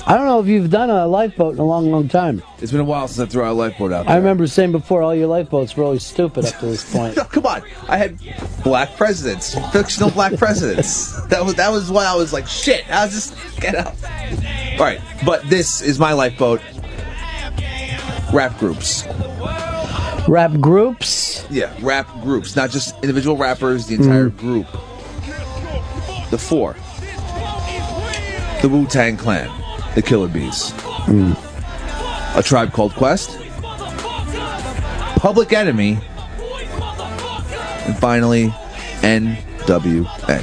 I 0.06 0.16
don't 0.16 0.26
know 0.26 0.38
if 0.38 0.46
you've 0.46 0.70
done 0.70 0.88
a 0.88 1.04
lifeboat 1.06 1.54
in 1.54 1.58
a 1.58 1.64
long, 1.64 1.90
long 1.90 2.08
time. 2.08 2.42
It's 2.58 2.70
been 2.70 2.80
a 2.80 2.84
while 2.84 3.08
since 3.08 3.28
I 3.28 3.30
threw 3.30 3.42
out 3.42 3.50
a 3.50 3.54
lifeboat 3.54 3.92
out 3.92 4.08
I 4.08 4.16
remember 4.16 4.46
saying 4.46 4.70
before 4.70 5.02
all 5.02 5.16
your 5.16 5.26
lifeboats 5.26 5.76
were 5.76 5.82
always 5.82 6.04
stupid 6.04 6.44
up 6.44 6.56
to 6.60 6.66
this 6.66 6.92
point. 6.94 7.16
No, 7.16 7.24
come 7.24 7.44
on. 7.46 7.62
I 7.88 7.96
had 7.96 8.20
black 8.62 8.96
presidents, 8.96 9.56
fictional 9.72 10.10
black 10.10 10.32
presidents. 10.38 11.20
That 11.26 11.44
was 11.44 11.54
that 11.56 11.70
was 11.70 11.90
why 11.90 12.04
I 12.04 12.14
was 12.14 12.32
like, 12.32 12.46
shit. 12.46 12.84
How's 12.84 13.14
this 13.14 13.56
get 13.56 13.74
out? 13.74 13.94
All 14.78 14.84
right, 14.84 15.00
but 15.24 15.48
this 15.48 15.82
is 15.82 15.98
my 15.98 16.12
lifeboat. 16.12 16.60
Rap 18.32 18.58
groups. 18.58 19.04
Rap 20.28 20.52
groups? 20.60 21.46
Yeah, 21.50 21.72
rap 21.80 22.08
groups, 22.22 22.56
not 22.56 22.70
just 22.70 22.94
individual 23.02 23.36
rappers. 23.36 23.86
The 23.86 23.94
entire 23.94 24.30
Mm. 24.30 24.36
group. 24.38 24.66
The 26.30 26.38
four. 26.38 26.74
The 28.62 28.68
Wu 28.68 28.86
Tang 28.86 29.16
Clan, 29.16 29.48
the 29.94 30.02
Killer 30.02 30.26
Bees, 30.28 30.72
Mm. 31.06 31.36
a 32.36 32.42
tribe 32.42 32.72
called 32.72 32.94
Quest, 32.96 33.38
Public 35.16 35.52
Enemy, 35.52 35.98
and 37.86 37.96
finally 37.98 38.52
N.W.A. 39.02 40.40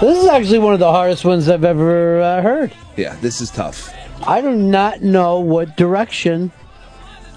This 0.00 0.18
is 0.18 0.26
actually 0.28 0.58
one 0.58 0.72
of 0.74 0.80
the 0.80 0.90
hardest 0.90 1.24
ones 1.24 1.48
I've 1.48 1.64
ever 1.64 2.20
uh, 2.20 2.42
heard. 2.42 2.72
Yeah, 2.96 3.14
this 3.20 3.40
is 3.40 3.50
tough. 3.50 3.92
I 4.26 4.40
do 4.40 4.50
not 4.56 5.02
know 5.02 5.38
what 5.38 5.76
direction 5.76 6.50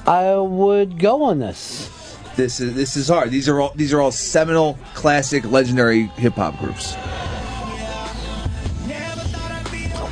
I 0.06 0.36
would 0.36 1.00
go 1.00 1.24
on 1.24 1.40
this. 1.40 1.90
This 2.36 2.60
is 2.60 2.74
this 2.74 2.98
is 2.98 3.10
hard. 3.10 3.30
These 3.30 3.48
are 3.48 3.62
all 3.62 3.74
these 3.76 3.94
are 3.94 4.02
all 4.02 4.12
seminal, 4.12 4.78
classic, 4.96 5.46
legendary 5.46 6.08
hip 6.08 6.34
hop 6.34 6.58
groups. 6.60 6.96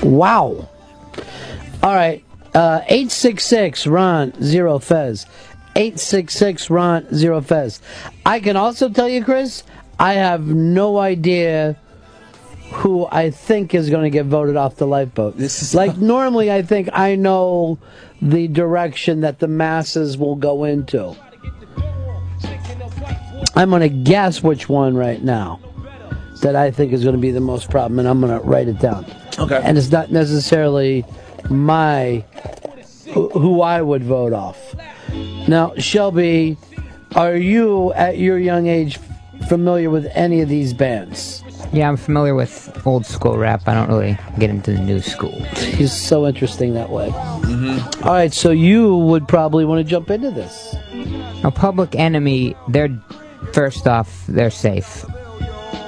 Wow. 0.03 0.69
All 1.83 1.95
right. 1.95 2.23
Uh, 2.53 2.81
866 2.87 3.87
Ron 3.87 4.33
Zero 4.43 4.77
Fez. 4.79 5.25
866 5.75 6.69
Ron 6.69 7.07
Zero 7.13 7.41
Fez. 7.41 7.81
I 8.25 8.39
can 8.39 8.57
also 8.57 8.89
tell 8.89 9.07
you, 9.07 9.23
Chris, 9.23 9.63
I 9.99 10.13
have 10.13 10.45
no 10.45 10.97
idea 10.97 11.77
who 12.71 13.07
I 13.11 13.31
think 13.31 13.73
is 13.73 13.89
going 13.89 14.03
to 14.03 14.09
get 14.09 14.25
voted 14.25 14.55
off 14.55 14.77
the 14.77 14.87
lifeboat. 14.87 15.37
This 15.37 15.61
is 15.61 15.75
like 15.75 15.97
normally 15.97 16.51
I 16.51 16.61
think 16.61 16.89
I 16.93 17.15
know 17.15 17.77
the 18.21 18.47
direction 18.47 19.21
that 19.21 19.39
the 19.39 19.47
masses 19.47 20.17
will 20.17 20.35
go 20.35 20.63
into. 20.63 21.15
I'm 23.55 23.69
going 23.69 23.81
to 23.81 23.89
guess 23.89 24.41
which 24.41 24.69
one 24.69 24.95
right 24.95 25.21
now 25.21 25.59
that 26.41 26.55
I 26.55 26.71
think 26.71 26.93
is 26.93 27.03
going 27.03 27.15
to 27.15 27.21
be 27.21 27.31
the 27.31 27.41
most 27.41 27.69
problem, 27.69 27.99
and 27.99 28.07
I'm 28.07 28.19
going 28.21 28.39
to 28.39 28.45
write 28.45 28.67
it 28.67 28.79
down. 28.79 29.05
Okay. 29.37 29.59
And 29.63 29.77
it's 29.77 29.91
not 29.91 30.11
necessarily 30.11 31.05
my 31.49 32.23
who, 33.11 33.29
who 33.29 33.61
I 33.61 33.81
would 33.81 34.03
vote 34.03 34.33
off. 34.33 34.75
Now, 35.47 35.73
Shelby, 35.77 36.57
are 37.15 37.35
you 37.35 37.91
at 37.93 38.17
your 38.17 38.39
young 38.39 38.67
age 38.67 38.97
familiar 39.49 39.89
with 39.89 40.05
any 40.13 40.41
of 40.41 40.49
these 40.49 40.73
bands? 40.73 41.40
Yeah, 41.73 41.87
I'm 41.87 41.95
familiar 41.95 42.35
with 42.35 42.85
old 42.85 43.05
school 43.05 43.37
rap. 43.37 43.67
I 43.67 43.73
don't 43.73 43.87
really 43.87 44.17
get 44.37 44.49
into 44.49 44.73
the 44.73 44.79
new 44.79 44.99
school. 44.99 45.41
He's 45.55 45.93
so 45.93 46.27
interesting 46.27 46.73
that 46.73 46.89
way. 46.89 47.09
Mm-hmm. 47.09 48.07
right, 48.07 48.33
so 48.33 48.51
you 48.51 48.97
would 48.97 49.27
probably 49.27 49.63
want 49.63 49.79
to 49.79 49.89
jump 49.89 50.09
into 50.09 50.31
this. 50.31 50.75
A 51.43 51.51
Public 51.51 51.95
Enemy, 51.95 52.55
they're 52.67 52.89
first 53.53 53.87
off, 53.87 54.25
they're 54.27 54.51
safe. 54.51 55.05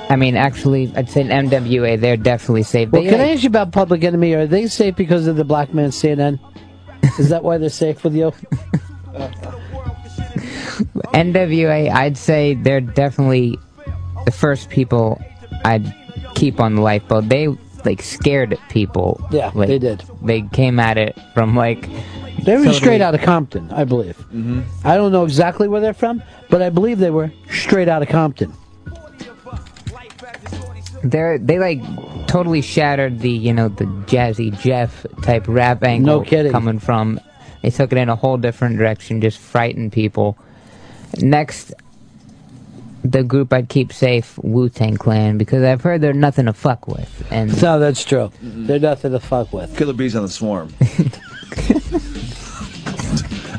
I 0.09 0.15
mean, 0.15 0.37
actually, 0.37 0.93
I'd 0.95 1.09
say 1.09 1.21
an 1.21 1.49
NWA, 1.49 1.99
they're 1.99 2.17
definitely 2.17 2.63
safe. 2.63 2.89
Well, 2.91 3.03
They, 3.03 3.09
can 3.09 3.19
I 3.19 3.33
ask 3.33 3.43
you 3.43 3.49
about 3.49 3.71
Public 3.71 4.03
Enemy? 4.03 4.33
Are 4.35 4.47
they 4.47 4.67
safe 4.67 4.95
because 4.95 5.27
of 5.27 5.35
the 5.35 5.43
black 5.43 5.73
man 5.73 5.89
CNN? 5.89 6.39
Is 7.19 7.29
that 7.29 7.43
why 7.43 7.57
they're 7.57 7.69
safe 7.69 8.03
with 8.03 8.15
you? 8.15 8.31
NWA, 11.13 11.91
I'd 11.91 12.17
say 12.17 12.55
they're 12.55 12.81
definitely 12.81 13.59
the 14.25 14.31
first 14.31 14.69
people 14.69 15.21
I'd 15.63 15.93
keep 16.35 16.59
on 16.59 16.75
the 16.75 16.81
lifeboat. 16.81 17.29
They 17.29 17.47
like 17.85 18.01
scared 18.01 18.57
people. 18.69 19.25
Yeah, 19.31 19.51
like, 19.53 19.67
they 19.67 19.79
did. 19.79 20.03
They 20.21 20.41
came 20.43 20.79
at 20.79 20.97
it 20.97 21.17
from 21.33 21.55
like. 21.55 21.89
They 22.43 22.53
were 22.53 22.63
totally- 22.63 22.73
straight 22.73 23.01
out 23.01 23.15
of 23.15 23.21
Compton, 23.21 23.71
I 23.71 23.83
believe. 23.83 24.17
Mm-hmm. 24.17 24.61
I 24.83 24.95
don't 24.97 25.11
know 25.11 25.23
exactly 25.23 25.67
where 25.67 25.79
they're 25.81 25.93
from, 25.93 26.21
but 26.49 26.61
I 26.61 26.69
believe 26.69 26.99
they 26.99 27.11
were 27.11 27.31
straight 27.49 27.87
out 27.87 28.01
of 28.01 28.09
Compton. 28.09 28.53
They're 31.03 31.37
they 31.37 31.59
like 31.59 31.81
totally 32.27 32.61
shattered 32.61 33.19
the 33.19 33.29
you 33.29 33.53
know 33.53 33.67
the 33.67 33.85
Jazzy 33.85 34.57
Jeff 34.59 35.05
type 35.21 35.45
rap 35.47 35.83
angle. 35.83 36.19
No 36.19 36.25
kidding. 36.25 36.51
Coming 36.51 36.79
from, 36.79 37.19
they 37.61 37.69
took 37.69 37.91
it 37.91 37.97
in 37.97 38.09
a 38.09 38.15
whole 38.15 38.37
different 38.37 38.77
direction, 38.77 39.19
just 39.19 39.37
frightened 39.37 39.91
people. 39.91 40.37
Next, 41.19 41.73
the 43.03 43.23
group 43.23 43.51
I'd 43.53 43.69
keep 43.69 43.91
safe, 43.91 44.37
Wu 44.39 44.69
Tang 44.69 44.97
Clan, 44.97 45.37
because 45.37 45.63
I've 45.63 45.81
heard 45.81 46.01
they're 46.01 46.13
nothing 46.13 46.45
to 46.45 46.53
fuck 46.53 46.87
with. 46.87 47.27
And 47.31 47.61
No, 47.61 47.79
that's 47.79 48.03
true. 48.03 48.31
They're 48.41 48.79
nothing 48.79 49.11
to 49.11 49.19
fuck 49.19 49.51
with. 49.53 49.75
Killer 49.77 49.93
bees 49.93 50.15
on 50.15 50.23
the 50.23 50.29
swarm. 50.29 50.73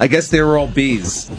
I 0.00 0.08
guess 0.08 0.28
they 0.28 0.40
were 0.40 0.58
all 0.58 0.66
bees. 0.66 1.30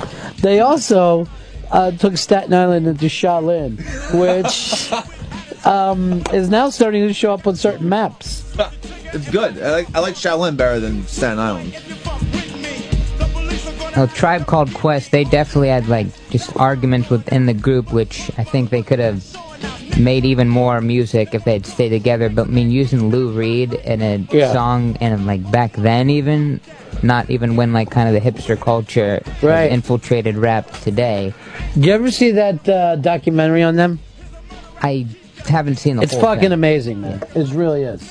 They 0.42 0.62
also 0.62 1.28
uh, 1.72 1.92
took 1.92 2.18
Staten 2.18 2.54
Island 2.54 2.88
into 2.88 3.06
Shaolin, 3.06 3.78
which 4.14 4.92
um, 5.66 6.24
is 6.34 6.50
now 6.50 6.70
starting 6.70 7.08
to 7.08 7.14
show 7.14 7.34
up 7.34 7.48
on 7.48 7.56
certain 7.56 7.90
maps. 7.90 8.44
It's 9.14 9.30
good. 9.30 9.62
I 9.62 9.72
like 9.72 9.96
I 9.96 10.00
like 10.00 10.16
Shaolin 10.16 10.58
better 10.58 10.80
than 10.80 11.06
Staten 11.08 11.40
Island. 11.40 11.74
A 13.98 14.08
tribe 14.08 14.46
called 14.46 14.74
Quest, 14.74 15.12
they 15.12 15.24
definitely 15.24 15.70
had 15.70 15.88
like 15.88 16.08
just 16.30 16.56
arguments 16.58 17.10
within 17.10 17.46
the 17.46 17.54
group, 17.54 17.94
which 17.94 18.30
I 18.38 18.44
think 18.44 18.70
they 18.70 18.84
could 18.84 19.00
have 19.00 19.24
made 19.98 20.26
even 20.26 20.50
more 20.50 20.82
music 20.82 21.34
if 21.34 21.46
they'd 21.46 21.66
stayed 21.66 21.90
together. 21.90 22.28
But 22.28 22.48
I 22.48 22.52
mean, 22.52 22.72
using 22.72 23.10
Lou 23.10 23.32
Reed 23.32 23.74
in 23.74 24.02
a 24.02 24.18
Yeah. 24.32 24.52
song 24.52 24.98
and 25.00 25.26
like 25.26 25.50
back 25.50 25.74
then, 25.74 26.10
even 26.10 26.60
not 27.04 27.30
even 27.30 27.56
when 27.56 27.72
like 27.72 27.90
kind 27.90 28.14
of 28.14 28.22
the 28.22 28.30
hipster 28.32 28.60
culture 28.60 29.22
Right. 29.42 29.72
infiltrated 29.72 30.36
rap 30.36 30.70
today. 30.82 31.34
Do 31.80 31.88
you 31.88 31.94
ever 31.94 32.12
see 32.12 32.32
that 32.32 32.68
uh, 32.68 32.98
documentary 32.98 33.64
on 33.64 33.78
them? 33.78 34.00
I 34.82 35.06
haven't 35.48 35.78
seen 35.78 35.96
the 35.98 36.04
It's 36.04 36.14
fucking 36.16 36.42
thing. 36.42 36.52
amazing, 36.52 37.00
man. 37.02 37.24
It 37.34 37.48
really 37.54 37.84
is. 37.84 38.04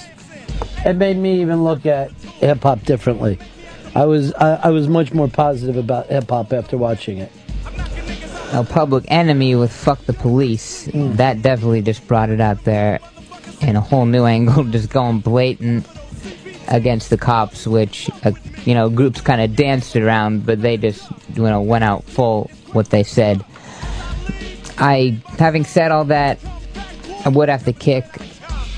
It 0.86 0.96
made 0.96 1.18
me 1.18 1.42
even 1.42 1.62
look 1.62 1.84
at 1.84 2.10
hip 2.40 2.62
hop 2.62 2.84
differently. 2.84 3.38
I 3.94 4.06
was 4.06 4.32
I, 4.34 4.54
I 4.64 4.70
was 4.70 4.88
much 4.88 5.12
more 5.12 5.28
positive 5.28 5.76
about 5.76 6.08
hip 6.08 6.28
hop 6.28 6.52
after 6.52 6.76
watching 6.76 7.18
it. 7.18 7.30
A 8.52 8.64
Public 8.64 9.04
Enemy 9.08 9.54
with 9.54 9.72
"Fuck 9.72 10.04
the 10.06 10.12
Police." 10.12 10.88
Mm. 10.88 11.16
That 11.16 11.42
definitely 11.42 11.82
just 11.82 12.06
brought 12.06 12.30
it 12.30 12.40
out 12.40 12.64
there 12.64 13.00
in 13.60 13.76
a 13.76 13.80
whole 13.80 14.06
new 14.06 14.24
angle, 14.36 14.64
just 14.64 14.90
going 14.90 15.20
blatant 15.20 15.86
against 16.68 17.10
the 17.10 17.16
cops, 17.16 17.66
which 17.66 18.10
uh, 18.24 18.32
you 18.64 18.74
know 18.74 18.88
groups 18.88 19.20
kind 19.20 19.40
of 19.40 19.54
danced 19.54 19.96
around, 19.96 20.44
but 20.44 20.60
they 20.60 20.76
just 20.76 21.08
you 21.34 21.42
know 21.42 21.60
went 21.60 21.84
out 21.84 22.04
full 22.04 22.50
what 22.72 22.90
they 22.90 23.02
said. 23.02 23.44
I, 24.76 25.20
having 25.38 25.64
said 25.64 25.92
all 25.92 26.04
that, 26.06 26.40
I 27.24 27.28
would 27.28 27.48
have 27.48 27.64
to 27.64 27.72
kick 27.72 28.04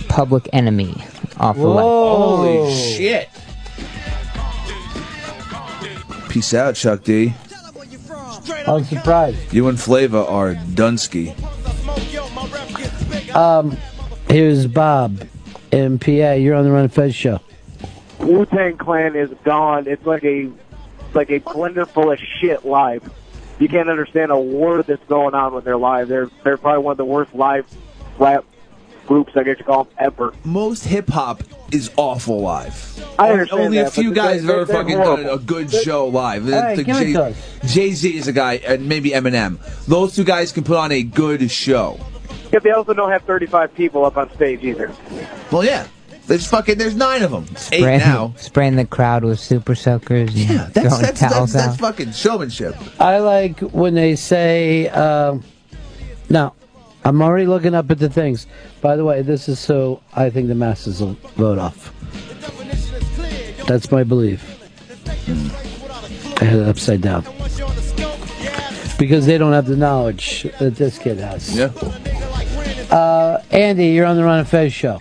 Public 0.09 0.47
Enemy 0.53 0.95
off 1.39 1.57
the 1.57 1.67
left. 1.67 1.87
Holy 1.87 2.75
shit! 2.75 3.31
Peace 6.37 6.53
out, 6.53 6.75
Chuck 6.75 7.03
D. 7.03 7.33
I'm 8.67 8.85
surprised. 8.85 9.55
You 9.55 9.69
and 9.69 9.81
Flava 9.81 10.27
are 10.27 10.55
Dunsky. 10.55 11.35
Um, 13.35 13.75
here's 14.29 14.67
Bob 14.67 15.27
MPA. 15.73 16.43
You're 16.43 16.55
on 16.55 16.65
the 16.65 16.71
Run 16.71 16.91
Fez 16.91 17.15
show. 17.15 17.41
Wu 18.19 18.45
Tang 18.45 18.77
Clan 18.77 19.17
is 19.17 19.31
gone. 19.45 19.87
It's 19.87 20.05
like 20.05 20.25
a 20.25 20.51
like 21.15 21.31
a 21.31 21.41
blender 21.41 21.89
full 21.89 22.11
of 22.11 22.19
shit 22.19 22.67
live. 22.67 23.11
You 23.59 23.71
can't 23.71 23.89
understand 23.89 24.31
a 24.31 24.39
word 24.39 24.87
that's 24.87 25.03
going 25.07 25.35
on 25.35 25.55
when 25.55 25.65
they're 25.65 25.79
live. 25.79 26.09
They're 26.09 26.29
they're 26.45 26.59
probably 26.59 26.85
one 26.85 26.93
of 26.93 26.99
the 26.99 27.07
worst 27.07 27.35
live 27.35 27.65
rap 28.19 28.45
groups 29.07 29.33
I 29.37 29.43
guess 29.43 29.59
you 29.59 29.65
call 29.65 29.85
them 29.85 29.95
ever. 29.99 30.35
Most 30.45 30.85
hip 30.85 31.09
hop 31.09 31.43
is 31.73 31.91
awful 31.97 32.41
live. 32.41 33.05
I 33.19 33.25
Only- 33.29 33.33
understand 33.35 33.63
Only 33.63 33.79
a 33.79 33.91
few 33.91 34.13
guys 34.13 34.45
they're- 34.45 34.59
have 34.61 34.71
ever 34.71 34.83
they're 34.85 34.97
fucking 34.97 34.99
done 34.99 35.27
a 35.35 35.39
good 35.39 35.71
show 35.73 36.07
live. 36.07 36.45
Hey, 36.47 36.83
give 36.83 36.97
it. 37.01 37.35
Jay 37.67 37.93
Z 37.93 38.17
is 38.17 38.29
a 38.29 38.33
guy, 38.33 38.55
and 38.67 38.89
maybe 38.89 39.11
Eminem. 39.11 39.59
Those 39.87 40.15
two 40.15 40.25
guys 40.25 40.53
can 40.53 40.65
put 40.65 40.77
on 40.77 40.93
a 40.93 41.03
good 41.03 41.51
show. 41.51 41.99
Yet 42.53 42.63
they 42.63 42.71
also 42.71 42.95
don't 42.95 43.11
have 43.11 43.23
35 43.23 43.75
people 43.75 44.05
up 44.05 44.17
on 44.17 44.33
stage 44.35 44.63
either. 44.63 44.91
Well, 45.51 45.65
yeah. 45.65 45.87
There's 46.29 46.47
fucking 46.49 46.77
there's 46.79 46.97
nine 46.97 47.23
of 47.23 47.31
them. 47.31 47.45
Eight 47.71 47.79
Spraying, 47.83 47.99
now. 48.01 48.35
spraying 48.37 48.75
the 48.75 48.85
crowd 48.85 49.23
with 49.23 49.39
super 49.39 49.77
soakers 49.77 50.35
and 50.35 50.49
That's 50.59 50.73
throwing 50.89 51.03
that's, 51.03 51.21
towels 51.21 51.53
that's, 51.53 51.55
out. 51.55 51.69
that's 51.69 51.77
fucking 51.81 52.13
showmanship. 52.13 52.75
I 52.99 53.19
like 53.19 53.61
when 53.61 53.95
they 53.95 54.17
say, 54.17 54.89
uh, 54.89 55.37
no, 56.29 56.53
I'm 57.07 57.23
already 57.23 57.47
looking 57.47 57.73
up 57.73 57.89
at 57.93 58.01
the 58.01 58.11
things. 58.11 58.49
By 58.81 58.97
the 58.97 59.05
way, 59.05 59.23
this 59.23 59.49
is 59.49 59.61
so 59.61 60.03
I 60.13 60.29
think 60.29 60.49
the 60.49 60.57
masses 60.57 61.01
will 61.01 61.17
vote 61.37 61.57
off. 61.57 61.93
That's 63.69 63.93
my 63.93 64.03
belief. 64.03 64.43
I 66.43 66.45
had 66.45 66.59
it 66.59 66.69
upside 66.69 67.03
down. 67.03 67.23
Because 68.99 69.25
they 69.25 69.39
don't 69.39 69.53
have 69.53 69.67
the 69.67 69.77
knowledge 69.77 70.49
that 70.59 70.75
this 70.75 70.99
kid 70.99 71.19
has. 71.19 71.57
Yeah. 71.57 71.67
Uh, 72.91 73.41
Andy, 73.53 73.87
you're 73.87 74.07
on 74.07 74.17
the 74.17 74.25
Ron 74.25 74.41
and 74.41 74.49
Fez 74.49 74.73
show. 74.73 75.01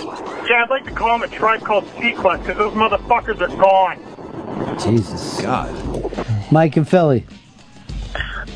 Yeah, 0.00 0.64
I'd 0.64 0.70
like 0.70 0.84
to 0.86 0.90
call 0.90 1.20
them 1.20 1.30
a 1.30 1.32
tribe 1.32 1.60
called 1.60 1.84
Sequest 1.94 2.40
because 2.40 2.58
those 2.58 2.72
motherfuckers 2.72 3.40
are 3.40 3.56
gone. 3.56 4.78
Jesus. 4.80 5.40
God. 5.40 5.72
Mike 6.50 6.76
and 6.76 6.88
Philly. 6.88 7.24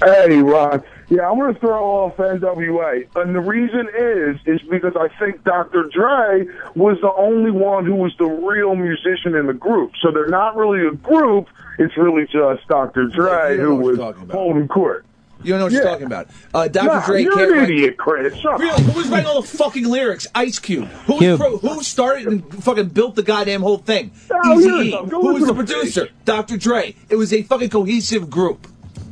Hey, 0.02 0.38
Ron. 0.38 0.82
Yeah, 1.08 1.30
I'm 1.30 1.38
going 1.38 1.54
to 1.54 1.60
throw 1.60 1.84
off 1.84 2.16
NWA. 2.16 3.06
And 3.16 3.34
the 3.34 3.40
reason 3.40 3.88
is, 3.96 4.36
is 4.44 4.60
because 4.68 4.94
I 4.96 5.08
think 5.18 5.44
Dr. 5.44 5.84
Dre 5.84 6.46
was 6.74 6.98
the 7.00 7.12
only 7.16 7.52
one 7.52 7.86
who 7.86 7.94
was 7.94 8.12
the 8.18 8.24
real 8.26 8.74
musician 8.74 9.34
in 9.36 9.46
the 9.46 9.52
group. 9.54 9.92
So 10.02 10.10
they're 10.10 10.28
not 10.28 10.56
really 10.56 10.84
a 10.86 10.90
group. 10.92 11.46
It's 11.78 11.96
really 11.96 12.26
just 12.26 12.66
Dr. 12.68 13.06
Dre 13.06 13.54
You 13.56 13.60
who 13.62 13.74
was 13.76 13.98
talking 13.98 14.22
about. 14.24 14.34
holding 14.36 14.66
court. 14.66 15.04
You 15.44 15.50
don't 15.50 15.58
know 15.58 15.64
what 15.66 15.72
Yeah. 15.74 15.78
you're 15.80 15.88
talking 15.90 16.06
about. 16.06 16.28
Uh, 16.54 16.66
Dr. 16.66 16.86
Nah, 16.86 17.06
Dre 17.06 17.22
you're 17.22 17.34
can't 17.34 17.50
an 17.52 17.58
write- 17.58 17.70
idiot, 17.70 17.96
Chris. 17.98 18.34
Shut. 18.38 18.58
Really? 18.58 18.82
Who 18.82 18.98
was 18.98 19.08
writing 19.08 19.26
all 19.26 19.42
the 19.42 19.46
fucking 19.46 19.84
lyrics? 19.86 20.26
Ice 20.34 20.58
Cube. 20.58 20.88
Who 21.06 21.12
was 21.12 21.20
Cube. 21.20 21.38
pro- 21.38 21.58
who 21.58 21.82
started 21.84 22.26
and 22.26 22.64
fucking 22.64 22.88
built 22.88 23.14
the 23.14 23.22
goddamn 23.22 23.60
whole 23.60 23.76
thing? 23.78 24.10
Oh, 24.32 24.58
Easy 24.58 24.70
E. 24.70 24.90
Who 25.10 25.34
was 25.34 25.46
the 25.46 25.54
producer? 25.54 26.08
Dr. 26.24 26.56
Dre. 26.56 26.96
It 27.10 27.16
was 27.16 27.32
a 27.32 27.42
fucking 27.42 27.68
cohesive 27.68 28.28
group. 28.30 28.66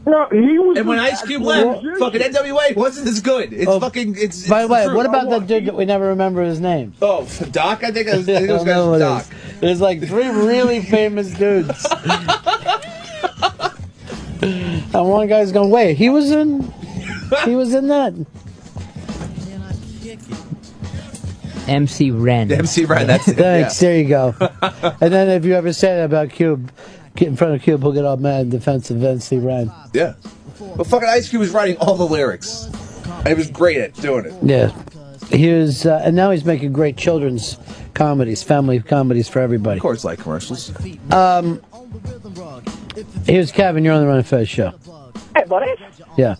No, 0.06 0.26
he 0.30 0.58
was 0.58 0.76
and 0.78 0.86
when 0.86 0.98
Ice 0.98 1.22
Cube 1.22 1.40
actual 1.42 1.46
left, 1.70 1.82
musician. 1.82 1.98
fucking 1.98 2.20
NWA 2.20 2.76
wasn't 2.76 3.08
as 3.08 3.20
good. 3.20 3.52
It's 3.52 3.66
Oh, 3.66 3.80
fucking. 3.80 4.16
It's. 4.18 4.46
By 4.48 4.62
the 4.62 4.68
way, 4.68 4.84
true. 4.84 4.94
what 4.96 5.06
about 5.06 5.30
that 5.30 5.46
dude 5.46 5.64
that 5.66 5.74
we 5.74 5.84
never 5.86 6.08
remember 6.08 6.42
his 6.44 6.60
name? 6.60 6.92
Oh, 7.00 7.26
Doc. 7.50 7.82
I 7.84 7.90
think 7.90 8.08
it 8.08 8.16
was, 8.16 8.28
I 8.28 8.34
think 8.38 8.50
it 8.50 8.52
was 8.52 8.62
I 8.66 8.66
know 8.66 8.90
what 8.90 8.96
it 8.96 8.98
Doc. 9.00 9.26
There's 9.60 9.80
like 9.80 10.06
three 10.06 10.28
really 10.28 10.82
famous 10.82 11.32
dudes. 11.32 11.86
and 14.42 15.08
one 15.08 15.26
guy's 15.26 15.52
going, 15.52 15.70
wait, 15.70 15.96
he 15.96 16.10
was 16.10 16.30
in, 16.30 16.72
he 17.44 17.54
was 17.56 17.72
in 17.74 17.88
that. 17.88 18.12
MC 21.66 22.10
Ren. 22.10 22.52
MC 22.52 22.84
Ren. 22.84 23.06
That's 23.06 23.26
it. 23.26 23.36
Thanks. 23.38 23.78
There 23.80 23.96
you 23.98 24.06
go. 24.08 24.34
and 24.40 25.12
then 25.12 25.30
if 25.30 25.46
you 25.46 25.54
ever 25.54 25.72
say 25.72 25.96
that 25.96 26.04
about 26.04 26.28
Cube, 26.28 26.70
get 26.70 27.03
in 27.16 27.36
front 27.36 27.54
of 27.54 27.62
Cube, 27.62 27.82
he'll 27.82 27.92
get 27.92 28.04
all 28.04 28.16
mad 28.16 28.42
in 28.42 28.50
defense 28.50 28.90
of 28.90 28.98
NC 28.98 29.44
Ren. 29.44 29.70
Yeah. 29.92 30.14
But 30.76 30.86
fucking 30.86 31.08
Ice 31.08 31.28
Cube 31.28 31.40
was 31.40 31.50
writing 31.50 31.76
all 31.78 31.94
the 31.94 32.06
lyrics. 32.06 32.68
And 33.06 33.28
he 33.28 33.34
was 33.34 33.50
great 33.50 33.78
at 33.78 33.94
doing 33.94 34.26
it. 34.26 34.34
Yeah. 34.42 34.74
Here's 35.30 35.86
uh, 35.86 36.02
and 36.04 36.14
now 36.14 36.30
he's 36.30 36.44
making 36.44 36.72
great 36.72 36.96
children's 36.96 37.58
comedies, 37.94 38.42
family 38.42 38.80
comedies 38.80 39.28
for 39.28 39.40
everybody. 39.40 39.78
Of 39.78 39.82
course, 39.82 40.04
like 40.04 40.18
commercials. 40.18 40.72
Um, 41.12 41.62
here's 43.24 43.50
Kevin. 43.50 43.84
You're 43.84 43.94
on 43.94 44.02
the 44.02 44.06
Run 44.06 44.18
and 44.18 44.26
Fez 44.26 44.48
show. 44.48 44.74
Hey, 45.34 45.44
buddy. 45.44 45.72
Yeah. 46.16 46.36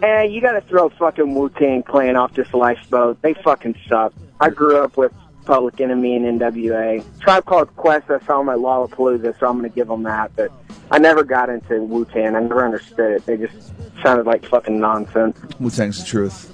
Hey, 0.00 0.28
you 0.28 0.40
gotta 0.40 0.60
throw 0.60 0.88
fucking 0.90 1.34
Wu 1.34 1.48
Tang 1.50 1.82
playing 1.82 2.16
off 2.16 2.34
this 2.34 2.52
lifeboat. 2.54 3.20
They 3.22 3.34
fucking 3.34 3.74
suck. 3.88 4.12
I 4.40 4.50
grew 4.50 4.78
up 4.78 4.96
with 4.96 5.12
Public 5.48 5.80
Enemy 5.80 6.14
and 6.14 6.40
NWA. 6.40 7.02
Tribe 7.20 7.46
Called 7.46 7.74
Quest, 7.76 8.10
I 8.10 8.20
saw 8.26 8.38
them 8.38 8.50
at 8.50 8.58
Lollapalooza, 8.58 9.40
so 9.40 9.48
I'm 9.48 9.56
gonna 9.56 9.70
give 9.70 9.88
them 9.88 10.02
that. 10.02 10.30
But 10.36 10.52
I 10.90 10.98
never 10.98 11.24
got 11.24 11.48
into 11.48 11.82
Wu 11.82 12.04
Tang. 12.04 12.36
I 12.36 12.40
never 12.40 12.62
understood 12.62 13.12
it. 13.12 13.24
They 13.24 13.38
just 13.38 13.72
sounded 14.02 14.26
like 14.26 14.44
fucking 14.44 14.78
nonsense. 14.78 15.38
Wu 15.58 15.70
Tang's 15.70 16.00
the 16.00 16.04
truth. 16.04 16.52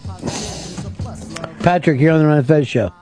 Patrick, 1.58 2.00
you're 2.00 2.12
on 2.12 2.20
the 2.20 2.26
Run 2.26 2.38
and 2.38 2.46
Fez 2.46 2.68
show. 2.68 2.92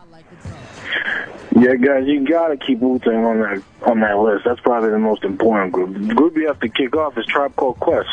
Yeah, 1.61 1.75
guys, 1.75 2.07
you 2.07 2.27
gotta 2.27 2.57
keep 2.57 2.79
Wu 2.79 2.99
Tang 2.99 3.27
on 3.27 3.41
that 3.41 3.63
on 3.83 4.01
that 4.01 4.19
list. 4.19 4.47
That's 4.47 4.61
probably 4.61 4.89
the 4.89 4.99
most 4.99 5.25
important 5.25 5.73
group. 5.73 5.93
The 6.09 6.15
group 6.15 6.37
you 6.37 6.47
have 6.47 6.61
to 6.61 6.71
kick 6.71 6.97
off 6.97 7.19
is 7.19 7.27
Tribe 7.27 7.55
Called 7.57 7.79
Quest. 7.81 8.09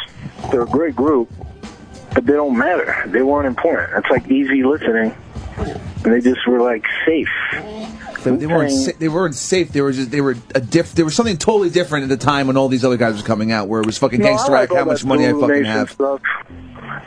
They're 0.51 0.63
a 0.63 0.67
great 0.67 0.97
group, 0.97 1.31
but 2.13 2.25
they 2.25 2.33
don't 2.33 2.57
matter. 2.57 3.05
They 3.07 3.21
weren't 3.21 3.47
important. 3.47 4.03
It's 4.03 4.11
like 4.11 4.29
easy 4.29 4.63
listening, 4.63 5.15
and 5.15 5.15
they 6.03 6.21
just 6.21 6.45
were 6.47 6.61
like 6.61 6.85
safe. 7.05 7.29
They, 8.23 8.35
they 8.35 8.47
weren't. 8.47 8.71
Sa- 8.71 8.91
they 8.99 9.07
weren't 9.07 9.35
safe. 9.35 9.71
They 9.71 9.81
were 9.81 9.91
just. 9.93 10.11
They 10.11 10.21
were 10.21 10.35
a 10.53 10.61
diff. 10.61 10.93
There 10.93 11.05
was 11.05 11.15
something 11.15 11.37
totally 11.37 11.69
different 11.69 12.03
at 12.03 12.09
the 12.09 12.17
time 12.23 12.47
when 12.47 12.57
all 12.57 12.67
these 12.67 12.83
other 12.83 12.97
guys 12.97 13.17
were 13.21 13.25
coming 13.27 13.51
out, 13.51 13.67
where 13.67 13.79
it 13.81 13.85
was 13.85 13.97
fucking 13.97 14.19
No, 14.19 14.25
I 14.25 14.29
gangster 14.31 14.51
like 14.51 14.69
act. 14.69 14.73
How 14.77 14.85
much 14.85 15.05
money 15.05 15.27
I 15.27 15.31
fucking 15.31 15.63
have. 15.65 15.91
Stuff. 15.91 16.21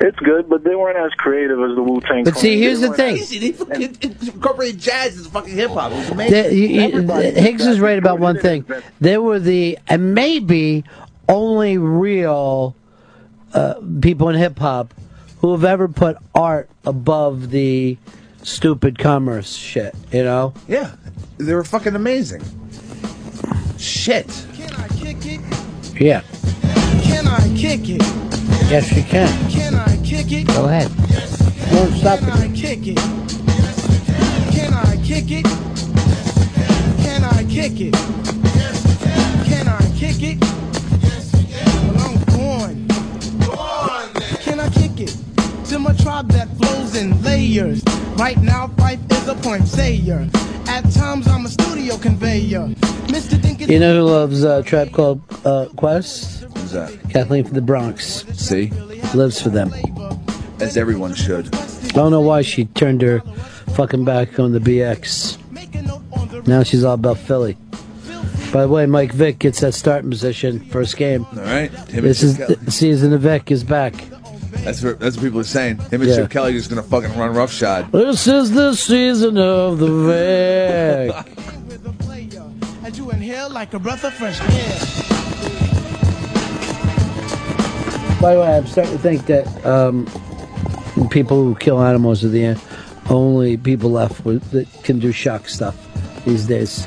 It's 0.01 0.19
good, 0.21 0.49
but 0.49 0.65
they 0.65 0.75
weren't 0.75 0.97
as 0.97 1.13
creative 1.19 1.61
as 1.61 1.77
the 1.77 1.83
Wu 1.83 2.01
Tang. 2.01 2.25
But 2.25 2.37
see, 2.37 2.59
here's 2.59 2.81
the 2.81 2.93
thing. 2.93 3.17
They 3.17 3.53
fucking 3.53 3.99
incorporated 4.01 4.81
jazz 4.81 5.19
as 5.19 5.27
fucking 5.27 5.55
hip 5.55 5.71
hop. 5.71 5.93
It 5.93 5.97
was 5.97 6.11
amazing. 6.11 6.43
The- 6.43 6.55
you- 6.55 7.03
you- 7.03 7.33
Higgs 7.43 7.67
is 7.67 7.79
right 7.79 7.99
about 7.99 8.19
one 8.19 8.39
thing. 8.39 8.65
They 9.01 9.19
were 9.19 9.39
the 9.39 9.79
and 9.89 10.15
maybe 10.15 10.85
only 11.29 11.79
real 11.79 12.75
uh, 13.53 13.75
people 14.01 14.29
in 14.31 14.37
hip 14.37 14.59
hop 14.59 14.95
who 15.41 15.53
have 15.53 15.65
ever 15.65 15.89
put 15.89 16.17
art 16.35 16.69
above 16.85 17.51
the 17.51 17.97
stupid 18.43 18.99
commerce 18.99 19.55
shit. 19.55 19.95
You 20.13 20.25
know? 20.25 20.55
Yeah, 20.69 20.95
they 21.39 21.55
were 21.55 21.65
fucking 21.65 21.95
amazing. 21.95 22.43
Shit. 23.79 24.47
Yeah. 26.01 26.23
Can 27.03 27.27
I 27.29 27.55
kick 27.57 27.89
it? 27.89 28.03
Yes, 28.71 28.91
you 28.93 29.03
can. 29.03 29.29
Can 29.51 29.75
I 29.75 29.97
kick 30.05 30.33
it? 30.33 30.47
Go 30.49 30.67
ahead. 30.67 30.91
Won't 31.73 31.93
stop 31.95 32.19
Can 32.21 32.31
I 32.31 32.49
kick 32.55 32.87
it? 32.87 32.97
Can 34.53 34.75
I 34.75 34.97
kick 35.05 35.31
it? 35.31 35.45
Can 37.03 37.25
I 37.25 37.45
kick 37.45 37.81
it? 37.81 37.95
Can 39.47 39.69
I 39.69 39.99
kick 39.99 40.23
it? 40.23 40.52
To 45.73 45.79
my 45.79 45.95
tribe 45.95 46.29
that 46.33 46.49
flows 46.59 46.95
in 46.97 47.23
layers. 47.23 47.83
Right 48.19 48.37
now, 48.37 48.69
Fife 48.77 49.01
is 49.11 49.27
a 49.27 49.35
point 49.35 49.67
sayer. 49.67 50.29
At 50.69 50.83
times, 50.93 51.27
I'm 51.27 51.47
a 51.47 51.49
studio 51.49 51.97
conveyor. 51.97 52.69
Mr. 53.09 53.39
Dinkins. 53.39 53.71
You 53.71 53.79
know 53.81 53.95
who 54.01 54.03
loves 54.03 54.45
uh, 54.45 54.61
Trap 54.67 54.93
Called 54.93 55.23
uh, 55.47 55.69
Quest? 55.75 56.43
Who's 56.43 56.73
that? 56.73 56.93
Kathleen 57.09 57.45
from 57.45 57.55
the 57.55 57.63
Bronx. 57.63 58.27
See, 58.39 58.69
lives 59.15 59.41
for 59.41 59.49
them. 59.49 59.73
As 60.61 60.77
everyone 60.77 61.15
should. 61.15 61.55
I 61.55 61.89
don't 61.93 62.11
know 62.11 62.21
why 62.21 62.43
she 62.43 62.67
turned 62.67 63.01
her 63.01 63.21
fucking 63.75 64.05
back 64.05 64.39
on 64.39 64.53
the 64.53 64.59
BX. 64.59 65.39
Now 66.47 66.65
she's 66.65 66.85
all 66.85 66.95
about 66.95 67.17
Philly. 67.17 67.57
By 68.53 68.61
the 68.61 68.69
way, 68.69 68.85
Mike 68.85 69.13
Vick 69.13 69.39
gets 69.39 69.61
that 69.61 69.73
starting 69.73 70.11
position 70.11 70.61
first 70.67 70.99
game. 70.99 71.25
All 71.33 71.39
right. 71.39 71.71
Him 71.71 72.01
and 72.01 72.05
This 72.05 72.23
is 72.23 72.37
Kelly. 72.37 72.57
the 72.57 72.71
season 72.71 73.15
of 73.15 73.23
Vick 73.23 73.51
is 73.51 73.65
back. 73.65 73.95
That's 74.65 74.83
what 74.83 75.01
that's 75.01 75.17
what 75.17 75.25
people 75.25 75.41
are 75.41 75.45
saying. 75.45 75.79
Him 75.79 76.03
and 76.03 76.11
Yeah. 76.11 76.17
Chip 76.17 76.31
Kelly 76.31 76.53
just 76.53 76.69
gonna 76.71 76.83
fucking 76.83 77.17
run 77.19 77.35
roughshod. 77.35 77.91
This 77.91 78.27
is 78.29 78.53
the 78.53 78.75
season 78.75 79.37
of 79.37 79.79
the 79.79 79.89
Vic. 81.09 81.15
As 82.85 82.99
you 82.99 83.11
inhale 83.11 83.51
like 83.51 83.75
a 83.75 83.79
breath 83.79 84.05
of 84.05 84.15
fresh 84.15 84.41
air. 84.41 85.03
By 88.21 88.35
the 88.35 88.41
way, 88.41 88.57
I'm 88.57 88.67
starting 88.69 88.93
to 88.93 88.99
think 89.01 89.27
that 89.27 89.67
um, 89.67 90.07
people 91.11 91.43
who 91.43 91.57
kill 91.57 91.83
animals 91.83 92.25
are 92.25 92.29
the 92.29 92.57
only 93.11 93.57
people 93.57 93.91
left 93.91 94.25
with, 94.25 94.49
that 94.53 94.69
can 94.85 95.01
do 95.01 95.11
shock 95.11 95.49
stuff 95.49 95.77
these 96.25 96.47
days. 96.47 96.87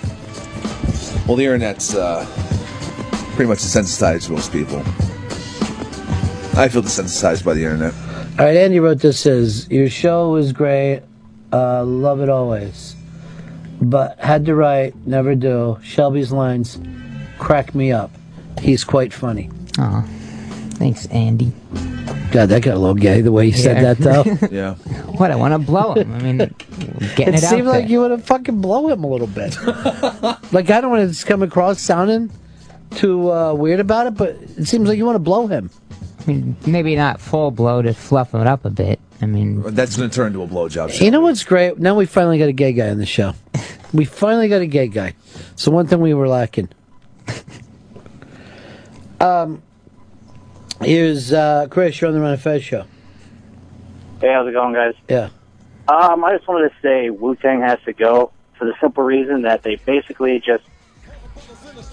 Well, 1.27 1.35
the 1.35 1.43
internet's 1.43 1.93
uh, 1.93 2.25
pretty 3.35 3.49
much 3.49 3.59
desensitized 3.59 4.29
most 4.29 4.51
people. 4.53 4.81
I 6.57 6.69
feel 6.69 6.81
desensitized 6.81 7.43
by 7.43 7.53
the 7.53 7.63
internet. 7.63 7.93
All 8.39 8.45
right, 8.45 8.55
Andy 8.55 8.79
wrote 8.79 8.99
this 8.99 9.19
says 9.19 9.69
your 9.69 9.89
show 9.89 10.31
was 10.31 10.53
great, 10.53 11.01
uh, 11.51 11.83
love 11.83 12.21
it 12.21 12.29
always, 12.29 12.95
but 13.81 14.17
had 14.19 14.45
to 14.45 14.55
write, 14.55 14.95
never 15.05 15.35
do. 15.35 15.77
Shelby's 15.83 16.31
lines 16.31 16.79
crack 17.39 17.75
me 17.75 17.91
up. 17.91 18.11
He's 18.61 18.83
quite 18.83 19.13
funny. 19.13 19.49
Aw. 19.79 20.01
Thanks, 20.71 21.05
Andy. 21.07 21.51
God, 22.31 22.47
that 22.49 22.61
got 22.63 22.75
a 22.75 22.79
little 22.79 22.95
gay 22.95 23.21
the 23.21 23.31
way 23.31 23.45
you 23.47 23.53
said 23.53 23.77
Yeah. 23.77 23.93
that, 23.93 23.97
though. 23.97 24.47
yeah. 24.51 24.75
What? 25.17 25.31
I 25.31 25.35
want 25.35 25.53
to 25.53 25.59
blow 25.59 25.93
him. 25.93 26.13
I 26.13 26.19
mean, 26.19 26.37
getting 26.37 27.33
it 27.33 27.35
it, 27.39 27.43
out 27.43 27.49
seemed 27.49 27.67
like 27.67 27.83
there. 27.83 27.91
you 27.91 28.01
want 28.01 28.17
to 28.19 28.25
fucking 28.25 28.59
blow 28.61 28.89
him 28.89 29.03
a 29.03 29.07
little 29.07 29.27
bit. 29.27 29.57
like 30.51 30.69
I 30.69 30.81
don't 30.81 30.89
want 30.91 31.13
to 31.13 31.25
come 31.25 31.43
across 31.43 31.81
sounding 31.81 32.29
too 32.91 33.31
uh, 33.31 33.53
weird 33.53 33.79
about 33.79 34.07
it, 34.07 34.15
but 34.15 34.29
it 34.57 34.65
seems 34.67 34.87
like 34.89 34.97
you 34.97 35.05
want 35.05 35.15
to 35.15 35.19
blow 35.19 35.47
him. 35.47 35.69
I 36.25 36.31
mean, 36.31 36.55
maybe 36.65 36.95
not 36.95 37.21
full 37.21 37.51
blow 37.51 37.81
to 37.81 37.93
fluff 37.93 38.33
it 38.33 38.47
up 38.47 38.65
a 38.65 38.71
bit. 38.71 38.99
I 39.21 39.27
mean, 39.27 39.61
That's 39.61 39.95
going 39.95 40.09
to 40.09 40.15
turn 40.15 40.27
into 40.27 40.41
a 40.41 40.47
blowjob. 40.47 40.99
You 40.99 41.11
know 41.11 41.21
what's 41.21 41.43
great? 41.43 41.77
Now 41.77 41.95
we 41.95 42.05
finally 42.05 42.39
got 42.39 42.49
a 42.49 42.53
gay 42.53 42.73
guy 42.73 42.89
on 42.89 42.97
the 42.97 43.05
show. 43.05 43.33
we 43.93 44.05
finally 44.05 44.49
got 44.49 44.61
a 44.61 44.65
gay 44.65 44.87
guy. 44.87 45.13
So 45.55 45.71
one 45.71 45.87
thing 45.87 46.01
we 46.01 46.13
were 46.13 46.27
lacking. 46.27 46.69
um, 49.19 49.61
here's 50.81 51.31
uh, 51.31 51.67
Chris. 51.69 52.01
You're 52.01 52.09
on 52.09 52.15
the 52.15 52.21
Run 52.21 52.33
of 52.33 52.41
Fez 52.41 52.63
show. 52.63 52.85
Hey, 54.19 54.33
how's 54.33 54.47
it 54.47 54.53
going, 54.53 54.73
guys? 54.73 54.95
Yeah. 55.07 55.29
Um, 55.87 56.23
I 56.25 56.35
just 56.35 56.47
wanted 56.47 56.69
to 56.69 56.75
say 56.81 57.09
Wu 57.11 57.35
Tang 57.35 57.61
has 57.61 57.79
to 57.85 57.93
go 57.93 58.31
for 58.57 58.65
the 58.65 58.73
simple 58.81 59.03
reason 59.03 59.43
that 59.43 59.61
they 59.61 59.75
basically 59.75 60.39
just 60.39 60.63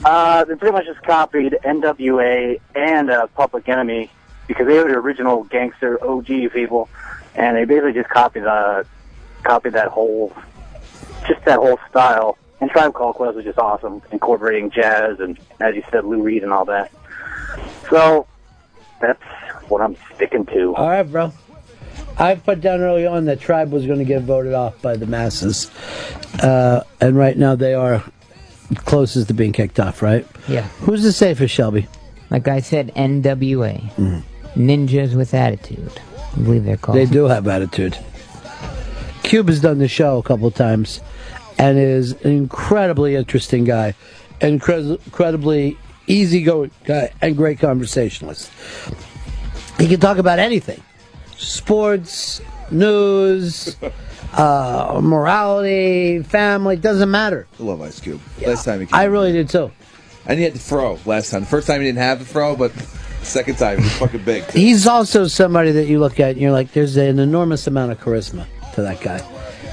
uh, 0.05 0.45
they 0.45 0.55
pretty 0.55 0.73
much 0.73 0.87
just 0.87 1.03
copied 1.03 1.59
NWA 1.65 2.59
and 2.75 3.11
uh, 3.11 3.27
Public 3.29 3.69
Enemy 3.69 4.11
because 4.47 4.67
they 4.67 4.79
were 4.79 4.89
the 4.89 4.99
original 4.99 5.45
gangster 5.45 6.03
OG 6.05 6.27
people, 6.53 6.89
and 7.35 7.57
they 7.57 7.65
basically 7.65 7.93
just 7.93 8.09
copied 8.09 8.45
uh, 8.45 8.85
copied 9.43 9.73
that 9.75 9.89
whole 9.89 10.33
just 11.27 11.45
that 11.45 11.59
whole 11.59 11.79
style. 11.89 12.39
And 12.61 12.71
Tribe 12.71 12.95
Called 12.95 13.17
Quest 13.17 13.35
was 13.35 13.45
just 13.45 13.59
awesome, 13.59 14.03
incorporating 14.13 14.71
jazz 14.71 15.19
and, 15.19 15.37
as 15.59 15.75
you 15.75 15.83
said, 15.91 16.05
Lou 16.05 16.23
Reed 16.23 16.45
and 16.45 16.53
all 16.53 16.65
that. 16.67 16.93
So 17.91 18.29
that's 19.01 19.23
what 19.69 19.81
I'm 19.81 19.97
sticking 20.15 20.47
to. 20.47 20.73
All 20.77 20.89
right, 20.89 21.03
bro. 21.03 21.33
I 22.17 22.37
put 22.37 22.61
down 22.61 22.81
early 22.81 23.05
on 23.05 23.25
that 23.25 23.41
Tribe 23.41 23.73
was 23.73 23.85
going 23.85 23.99
to 23.99 24.05
get 24.05 24.23
voted 24.23 24.55
off 24.55 24.81
by 24.81 24.97
the 24.97 25.07
masses, 25.07 25.73
uh, 26.41 26.85
and 27.01 27.17
right 27.17 27.37
now 27.37 27.57
they 27.57 27.75
are 27.75 28.05
closest 28.85 29.27
to 29.29 29.35
being 29.35 29.53
kicked 29.53 29.81
off. 29.81 30.01
Right? 30.01 30.25
Yeah. 30.47 30.63
Who's 30.83 31.03
the 31.03 31.13
safest, 31.13 31.53
Shelby? 31.53 31.89
like 32.33 32.49
I 32.49 32.61
said, 32.61 32.95
NWA. 32.95 34.23
Ninjas 34.55 35.15
with 35.15 35.35
attitude. 35.35 36.01
I 36.35 36.41
believe 36.41 36.65
they're 36.65 36.77
called. 36.77 36.97
They 36.99 37.07
do 37.07 37.25
have 37.25 37.47
attitude. 37.47 37.99
Cube 39.23 39.49
has 39.49 39.61
done 39.61 39.79
the 39.79 39.89
show 39.89 40.19
a 40.19 40.23
couple 40.23 40.47
of 40.47 40.55
times 40.55 41.01
and 41.59 41.79
is 41.79 42.13
an 42.25 42.33
incredibly 42.33 43.15
interesting 43.15 43.65
guy, 43.65 43.95
incre- 44.41 45.03
incredibly 45.07 45.79
easygoing 46.07 46.71
guy, 46.85 47.11
and 47.21 47.37
great 47.37 47.59
conversationalist. 47.59 48.51
He 49.79 49.89
can 49.89 50.01
talk 50.01 50.19
about 50.19 50.39
anything 50.39 50.83
sports, 51.37 52.41
news, 52.71 53.77
uh, 54.35 55.01
morality, 55.03 56.23
family, 56.23 56.77
doesn't 56.77 57.11
matter. 57.11 57.47
I 57.59 57.63
love 57.63 57.83
Ice 57.83 58.01
Cube. 58.01 58.21
Last 58.47 58.65
time 58.65 58.81
he 58.81 58.87
came. 58.87 58.95
I 58.95 59.05
really 59.05 59.33
did 59.33 59.49
too. 59.49 59.71
And 60.27 60.39
he 60.39 60.45
had 60.45 60.55
the 60.55 60.61
fro 60.61 60.99
last 61.05 61.31
time. 61.31 61.41
The 61.41 61.47
first 61.47 61.67
time 61.67 61.81
he 61.81 61.87
didn't 61.87 61.99
have 61.99 62.21
the 62.21 62.25
fro, 62.25 62.55
but 62.55 62.73
the 62.75 62.83
second 63.25 63.57
time 63.57 63.79
he 63.79 63.85
was 63.85 63.93
fucking 63.95 64.25
big. 64.25 64.47
too. 64.49 64.59
He's 64.59 64.87
also 64.87 65.27
somebody 65.27 65.73
that 65.73 65.87
you 65.87 65.99
look 66.01 66.21
at 66.21 66.33
and 66.33 66.41
you're 66.41 66.53
like, 66.53 66.73
there's 66.73 66.97
an 66.97 67.19
enormous 67.19 67.67
amount 67.67 67.93
of 67.93 68.01
charisma 68.01 68.47
to 68.75 68.83
that 68.83 69.01
guy. 69.01 69.19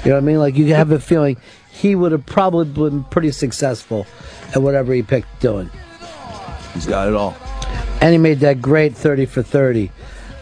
You 0.04 0.10
know 0.10 0.16
what 0.16 0.22
I 0.22 0.26
mean? 0.26 0.38
Like 0.38 0.56
you 0.56 0.74
have 0.74 0.92
a 0.92 1.00
feeling 1.00 1.36
he 1.70 1.94
would 1.94 2.12
have 2.12 2.26
probably 2.26 2.64
been 2.64 3.04
pretty 3.04 3.30
successful 3.32 4.06
at 4.54 4.62
whatever 4.62 4.92
he 4.92 5.02
picked 5.02 5.40
doing. 5.40 5.70
He's 6.74 6.86
got 6.86 7.08
it 7.08 7.14
all. 7.14 7.36
And 8.00 8.12
he 8.12 8.18
made 8.18 8.40
that 8.40 8.62
great 8.62 8.94
30 8.96 9.26
for 9.26 9.42
30 9.42 9.90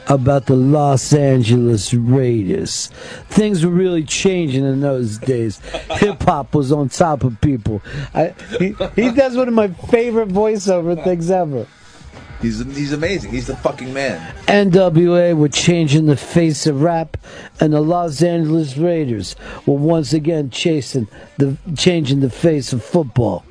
about 0.09 0.47
the 0.47 0.55
Los 0.55 1.13
Angeles 1.13 1.93
Raiders. 1.93 2.87
Things 3.29 3.65
were 3.65 3.73
really 3.73 4.05
changing 4.05 4.65
in 4.65 4.81
those 4.81 5.19
days. 5.19 5.59
Hip 5.91 6.23
hop 6.23 6.55
was 6.55 6.73
on 6.73 6.89
top 6.89 7.25
of 7.25 7.41
people. 7.41 7.83
I, 8.15 8.35
he, 8.59 8.75
he 8.97 9.11
does 9.11 9.37
one 9.37 9.49
of 9.49 9.55
my 9.55 9.69
favorite 9.69 10.29
voiceover 10.29 11.03
things 11.03 11.31
ever. 11.31 11.67
He's 12.41 12.61
he's 12.77 12.93
amazing. 12.93 13.33
He's 13.33 13.49
the 13.49 13.57
fucking 13.57 13.93
man. 13.93 14.35
NWA 14.47 15.37
were 15.37 15.49
changing 15.49 16.07
the 16.07 16.17
face 16.17 16.67
of 16.67 16.83
rap, 16.83 17.17
and 17.61 17.73
the 17.73 17.81
Los 17.81 18.23
Angeles 18.23 18.77
Raiders 18.77 19.35
were 19.67 19.75
once 19.75 20.13
again 20.13 20.51
chasing 20.51 21.09
the 21.37 21.57
changing 21.77 22.21
the 22.21 22.31
face 22.31 22.73
of 22.73 22.85
football. 22.85 23.45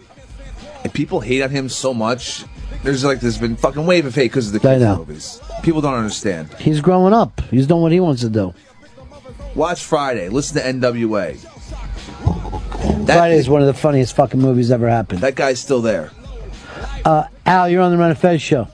And 0.84 0.93
people 0.93 1.19
hate 1.19 1.41
on 1.41 1.49
him 1.49 1.68
so 1.68 1.93
much. 1.93 2.45
There's 2.84 3.03
like 3.03 3.19
there's 3.19 3.38
been 3.38 3.57
fucking 3.57 3.85
wave 3.85 4.05
of 4.05 4.15
hate 4.15 4.31
because 4.31 4.47
of 4.47 4.53
the 4.53 4.59
kids 4.59 4.84
movies. 4.97 5.41
People 5.64 5.81
don't 5.81 5.95
understand. 5.95 6.53
He's 6.53 6.80
growing 6.80 7.14
up. 7.14 7.41
He's 7.51 7.68
doing 7.68 7.81
what 7.81 7.91
he 7.91 7.99
wants 7.99 8.22
to 8.22 8.30
do. 8.30 8.53
Watch 9.53 9.84
Friday. 9.84 10.30
Listen 10.30 10.61
to 10.61 10.89
NWA. 10.89 11.35
Friday 13.05 13.38
is 13.38 13.49
one 13.49 13.61
of 13.61 13.68
the 13.68 13.73
funniest 13.73 14.15
fucking 14.15 14.39
movies 14.39 14.72
ever 14.72 14.88
happened. 14.88 15.22
That 15.22 15.35
guy's 15.35 15.59
still 15.59 15.81
there. 15.81 16.11
Uh, 17.03 17.26
Al, 17.45 17.68
you're 17.68 17.81
on 17.81 17.91
the 17.91 17.97
Run 17.97 18.11
of 18.11 18.18
Fez 18.18 18.41
show. 18.41 18.68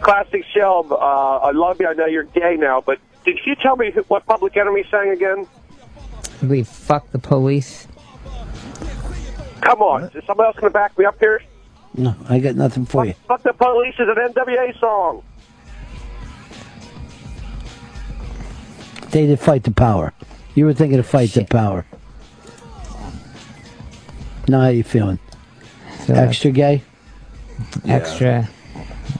Classic 0.00 0.44
Shelb, 0.54 0.90
uh, 0.92 0.96
I 0.96 1.50
love 1.52 1.80
you. 1.80 1.88
I 1.88 1.92
know 1.94 2.06
you're 2.06 2.24
gay 2.24 2.56
now, 2.58 2.80
but 2.84 2.98
did 3.24 3.38
you 3.44 3.54
tell 3.54 3.76
me 3.76 3.90
who- 3.90 4.02
what 4.08 4.24
Public 4.26 4.56
Enemy 4.56 4.84
sang 4.90 5.10
again? 5.10 5.46
We 6.42 6.62
fuck 6.62 7.10
the 7.12 7.18
police. 7.18 7.86
Come 9.60 9.82
on, 9.82 10.04
is 10.14 10.24
somebody 10.26 10.46
else 10.46 10.56
going 10.56 10.70
to 10.72 10.78
back 10.78 10.98
me 10.98 11.04
up 11.04 11.16
here? 11.20 11.42
No, 11.96 12.14
I 12.28 12.38
got 12.38 12.54
nothing 12.56 12.86
for 12.86 13.04
you. 13.04 13.14
Fuck 13.28 13.42
the 13.42 13.52
Police 13.52 13.94
is 13.98 14.08
an 14.08 14.16
NWA 14.16 14.72
song. 14.80 15.22
They 19.10 19.26
did 19.26 19.40
fight 19.40 19.64
the 19.64 19.72
power. 19.72 20.12
You 20.54 20.64
were 20.66 20.72
thinking 20.72 20.98
of 20.98 21.06
fight 21.06 21.30
the 21.30 21.44
power. 21.44 21.84
Now 24.48 24.62
how 24.62 24.68
you 24.68 24.82
feeling? 24.84 25.18
Extra 26.08 26.50
gay? 26.52 26.82
Extra. 27.86 28.48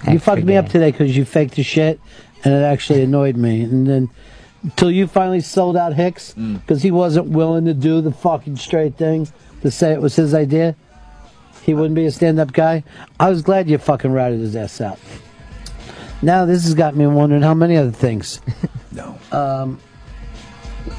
You 0.09 0.19
fucked 0.19 0.45
me 0.45 0.57
up 0.57 0.69
today 0.69 0.91
because 0.91 1.17
you 1.17 1.25
faked 1.25 1.57
the 1.57 1.63
shit, 1.63 2.01
and 2.45 2.55
it 2.55 2.63
actually 2.63 3.03
annoyed 3.03 3.37
me. 3.37 3.63
And 3.63 3.87
then, 3.87 4.11
till 4.77 4.91
you 4.91 5.07
finally 5.07 5.41
sold 5.41 5.77
out 5.77 5.95
Hicks, 5.95 6.33
because 6.35 6.83
he 6.83 6.91
wasn't 6.91 7.29
willing 7.29 7.67
to 7.67 7.75
do 7.75 8.01
the 8.01 8.13
fucking 8.13 8.57
straight 8.57 8.97
thing 8.97 9.29
to 9.63 9.71
say 9.71 9.93
it 9.93 10.01
was 10.01 10.17
his 10.17 10.35
idea. 10.35 10.75
He 11.63 11.75
wouldn't 11.75 11.95
be 11.95 12.07
a 12.07 12.11
stand-up 12.11 12.53
guy. 12.53 12.85
I 13.19 13.29
was 13.29 13.43
glad 13.43 13.69
you 13.69 13.79
fucking 13.79 14.11
routed 14.11 14.41
his 14.41 14.57
ass 14.57 14.81
out. 14.81 14.99
Now 16.23 16.45
this 16.45 16.65
has 16.65 16.75
got 16.75 16.97
me 16.97 17.07
wondering 17.07 17.43
how 17.43 17.55
many 17.55 17.77
other 17.77 17.91
things. 17.91 18.41
no. 18.93 19.19
Um, 19.33 19.79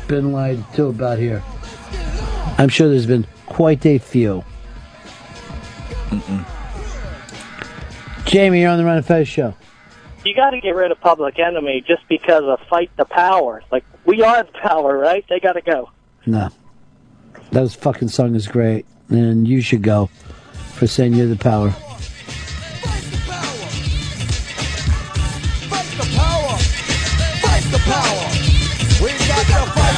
been 0.07 0.31
lied 0.31 0.63
to 0.75 0.85
about 0.85 1.17
here. 1.17 1.43
I'm 2.57 2.69
sure 2.69 2.89
there's 2.89 3.05
been 3.05 3.27
quite 3.45 3.85
a 3.85 3.97
few. 3.97 4.43
Jamie, 8.25 8.61
you're 8.61 8.69
on 8.69 8.77
the 8.77 8.85
Run 8.85 8.97
of 8.97 9.05
Fez 9.05 9.27
show. 9.27 9.53
You 10.23 10.35
got 10.35 10.51
to 10.51 10.61
get 10.61 10.75
rid 10.75 10.91
of 10.91 10.99
Public 11.01 11.39
Enemy 11.39 11.83
just 11.87 12.07
because 12.07 12.43
of 12.43 12.59
fight 12.69 12.91
the 12.95 13.05
power. 13.05 13.63
Like 13.71 13.83
we 14.05 14.21
are 14.21 14.43
the 14.43 14.51
power, 14.51 14.97
right? 14.97 15.25
They 15.29 15.39
got 15.39 15.53
to 15.53 15.61
go. 15.61 15.89
No. 16.25 16.49
That 17.51 17.61
was 17.61 17.73
fucking 17.75 18.09
song 18.09 18.35
is 18.35 18.47
great. 18.47 18.85
And 19.09 19.47
you 19.47 19.61
should 19.61 19.81
go 19.81 20.07
for 20.73 20.87
saying 20.87 21.13
you're 21.13 21.27
the 21.27 21.35
power. 21.35 21.71
Fight 21.71 23.03
the 23.11 23.27
power. 23.27 23.47
We 25.67 25.71
got 25.71 27.61
to 27.63 27.79
fight 27.79 28.10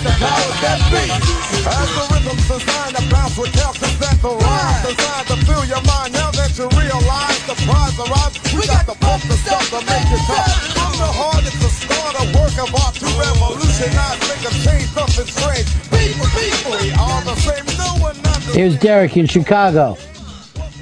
the 0.04 0.14
power 0.20 0.52
that 0.60 0.80
be. 0.92 1.06
As 1.64 1.90
the 1.96 2.04
rhythm's 2.12 2.44
designed 2.44 2.96
to 3.00 3.04
bounce 3.08 3.38
with 3.40 3.56
calculus 3.56 3.96
that 4.04 4.20
the 4.20 4.32
rhyme 4.36 4.80
designed 4.84 5.28
to 5.32 5.38
fill 5.48 5.64
your 5.64 5.84
mind. 5.88 6.12
Now 6.14 6.30
that 6.36 6.52
you 6.60 6.68
realize 6.76 7.40
the 7.48 7.56
prize 7.64 7.96
arrives, 8.04 8.36
we 8.52 8.68
got 8.68 8.84
to 8.92 8.96
pump 9.00 9.24
the 9.24 9.38
stuff 9.40 9.64
to 9.72 9.80
make 9.88 10.08
it 10.12 10.24
tough. 10.28 10.76
From 10.76 10.94
the 11.00 11.08
heart, 11.08 11.48
it's 11.48 11.56
a 11.64 11.72
start, 11.72 12.14
a 12.20 12.26
work 12.36 12.56
of 12.60 12.70
art 12.84 12.96
to 13.00 13.08
revolutionize, 13.16 14.20
make 14.28 14.44
a 14.44 14.54
change, 14.60 14.92
something 14.92 15.30
strange. 15.32 15.68
People, 15.88 16.28
people, 16.36 16.76
we 16.84 16.92
all 17.00 17.24
the 17.24 17.36
same. 17.40 17.64
No 17.80 18.04
one 18.04 18.16
understands. 18.20 18.56
Here's 18.60 18.78
Derek 18.78 19.16
in 19.16 19.26
Chicago. 19.26 19.96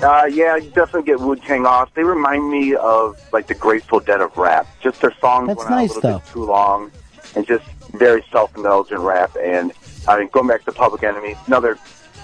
Uh, 0.02 0.26
yeah, 0.34 0.58
you 0.58 0.72
definitely 0.72 1.04
get 1.04 1.20
Wu 1.20 1.36
Tang 1.36 1.68
off. 1.68 1.94
They 1.94 2.04
remind 2.04 2.50
me 2.50 2.74
of 2.74 3.22
like 3.32 3.46
the 3.46 3.54
Grateful 3.54 4.00
Dead 4.00 4.20
of 4.20 4.36
rap. 4.36 4.66
Just 4.82 5.00
their 5.02 5.14
songs 5.22 5.48
That's 5.48 5.60
went 5.60 5.70
nice, 5.70 5.92
out 5.92 6.04
a 6.04 6.08
little 6.08 6.12
though. 6.12 6.18
bit 6.18 6.28
too 6.34 6.46
long, 6.46 6.92
and 7.36 7.46
just 7.46 7.66
very 7.94 8.24
self-indulgent 8.32 9.00
rap. 9.00 9.36
And 9.42 9.72
I 10.08 10.20
mean, 10.20 10.30
going 10.30 10.48
back 10.48 10.66
to 10.66 10.72
Public 10.72 11.04
Enemy, 11.04 11.36
another. 11.48 11.78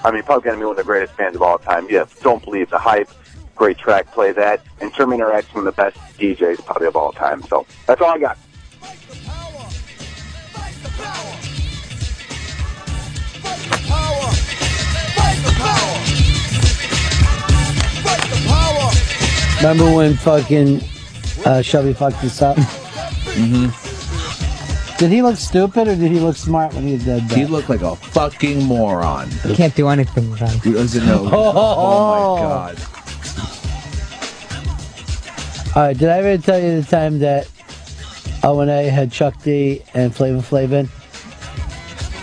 I 0.03 0.11
mean, 0.11 0.23
Public 0.23 0.45
Enemy, 0.45 0.65
one 0.65 0.71
of 0.71 0.77
the 0.77 0.83
greatest 0.83 1.17
bands 1.17 1.35
of 1.35 1.41
all 1.41 1.57
time. 1.57 1.87
Yes, 1.89 2.13
don't 2.21 2.43
believe 2.43 2.69
the 2.69 2.77
hype. 2.77 3.09
Great 3.55 3.77
track, 3.77 4.11
play 4.11 4.31
that. 4.31 4.61
And 4.79 4.93
Terminator 4.93 5.31
X, 5.31 5.47
one 5.53 5.67
of 5.67 5.75
the 5.75 5.81
best 5.81 5.97
DJs 6.19 6.63
probably 6.65 6.87
of 6.87 6.95
all 6.95 7.11
time. 7.11 7.41
So 7.43 7.65
that's 7.87 7.99
all 8.01 8.11
I 8.11 8.19
got. 8.19 8.37
Power. 8.79 9.67
Fight 10.53 10.75
the 10.83 10.89
power. 10.89 11.33
Fight 18.03 18.23
the 18.31 18.45
power. 18.47 19.17
Remember 19.57 19.95
when 19.95 20.13
fucking 20.15 20.81
uh, 21.45 21.61
Shelby 21.63 21.93
fucked 21.93 22.21
this 22.21 22.43
up? 22.43 22.57
mm-hmm. 22.57 23.86
Did 24.97 25.11
he 25.11 25.21
look 25.21 25.37
stupid 25.37 25.87
or 25.87 25.95
did 25.95 26.11
he 26.11 26.19
look 26.19 26.35
smart 26.35 26.73
when 26.73 26.83
he 26.83 26.97
did 26.97 27.01
that? 27.01 27.31
He 27.31 27.45
looked 27.45 27.69
like 27.69 27.81
a 27.81 27.95
fucking 27.95 28.63
moron. 28.63 29.29
He 29.29 29.55
can't 29.55 29.75
do 29.75 29.89
anything 29.89 30.31
right. 30.33 30.49
He 30.63 30.73
doesn't 30.73 31.05
know. 31.05 31.27
Oh. 31.31 31.53
oh 31.55 32.35
my 32.35 32.41
god. 32.41 32.77
All 35.75 35.83
right, 35.83 35.95
did 35.95 36.09
I 36.09 36.17
ever 36.17 36.41
tell 36.41 36.59
you 36.59 36.81
the 36.81 36.87
time 36.87 37.19
that 37.19 37.47
O 38.43 38.59
and 38.61 38.71
A 38.71 38.89
had 38.89 39.11
Chuck 39.11 39.39
D 39.43 39.83
and 39.93 40.15
Flavin 40.15 40.41
Flavin? 40.41 40.89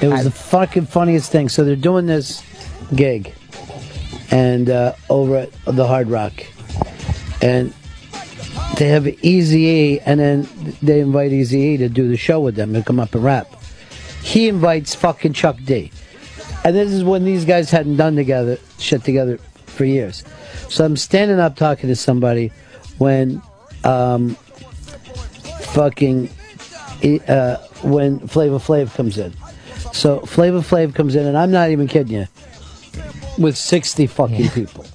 It 0.01 0.09
was 0.09 0.25
the 0.25 0.33
fucking 0.33 0.87
funniest 0.87 1.31
thing. 1.31 1.49
So 1.49 1.63
they're 1.63 1.77
doing 1.77 2.07
this 2.07 2.43
gig, 2.97 3.33
and 4.33 4.69
uh, 4.69 4.95
over 5.09 5.37
at 5.37 5.53
the 5.67 5.87
Hard 5.87 6.09
Rock, 6.09 6.33
and 7.41 7.73
they 8.77 8.89
have 8.89 9.07
Easy 9.25 9.61
E, 9.61 10.01
and 10.01 10.21
then 10.21 10.49
they 10.83 11.01
invite 11.01 11.33
Easy 11.33 11.61
E 11.61 11.77
to 11.79 11.89
do 11.89 12.09
the 12.09 12.17
show 12.17 12.41
with 12.41 12.57
them 12.57 12.75
and 12.75 12.85
come 12.85 12.99
up 12.99 13.15
and 13.15 13.25
rap. 13.25 13.47
He 14.23 14.49
invites 14.49 14.95
fucking 14.95 15.35
Chuck 15.35 15.57
D, 15.65 15.91
and 16.65 16.75
this 16.75 16.91
is 16.91 17.05
when 17.05 17.25
these 17.25 17.45
guys 17.45 17.71
hadn't 17.71 17.97
done 17.97 18.17
together 18.17 18.59
shit 18.79 19.05
together 19.05 19.39
for 19.67 19.85
years. 19.85 20.25
So 20.69 20.85
I'm 20.85 20.97
standing 20.97 21.39
up 21.39 21.57
talking 21.57 21.89
to 21.89 21.97
somebody 21.97 22.53
when 22.99 23.43
um, 23.85 24.31
fucking 25.75 26.31
uh, 27.29 27.57
when 27.83 28.27
Flavor 28.27 28.59
Flav 28.59 28.95
comes 28.95 29.19
in. 29.19 29.35
So 29.93 30.21
Flavor 30.21 30.61
Flav 30.61 30.95
comes 30.95 31.15
in, 31.15 31.27
and 31.27 31.37
I'm 31.37 31.51
not 31.51 31.71
even 31.71 31.87
kidding 31.87 32.17
you, 32.17 32.27
with 33.39 33.57
60 33.57 34.07
fucking 34.07 34.49
people. 34.51 34.87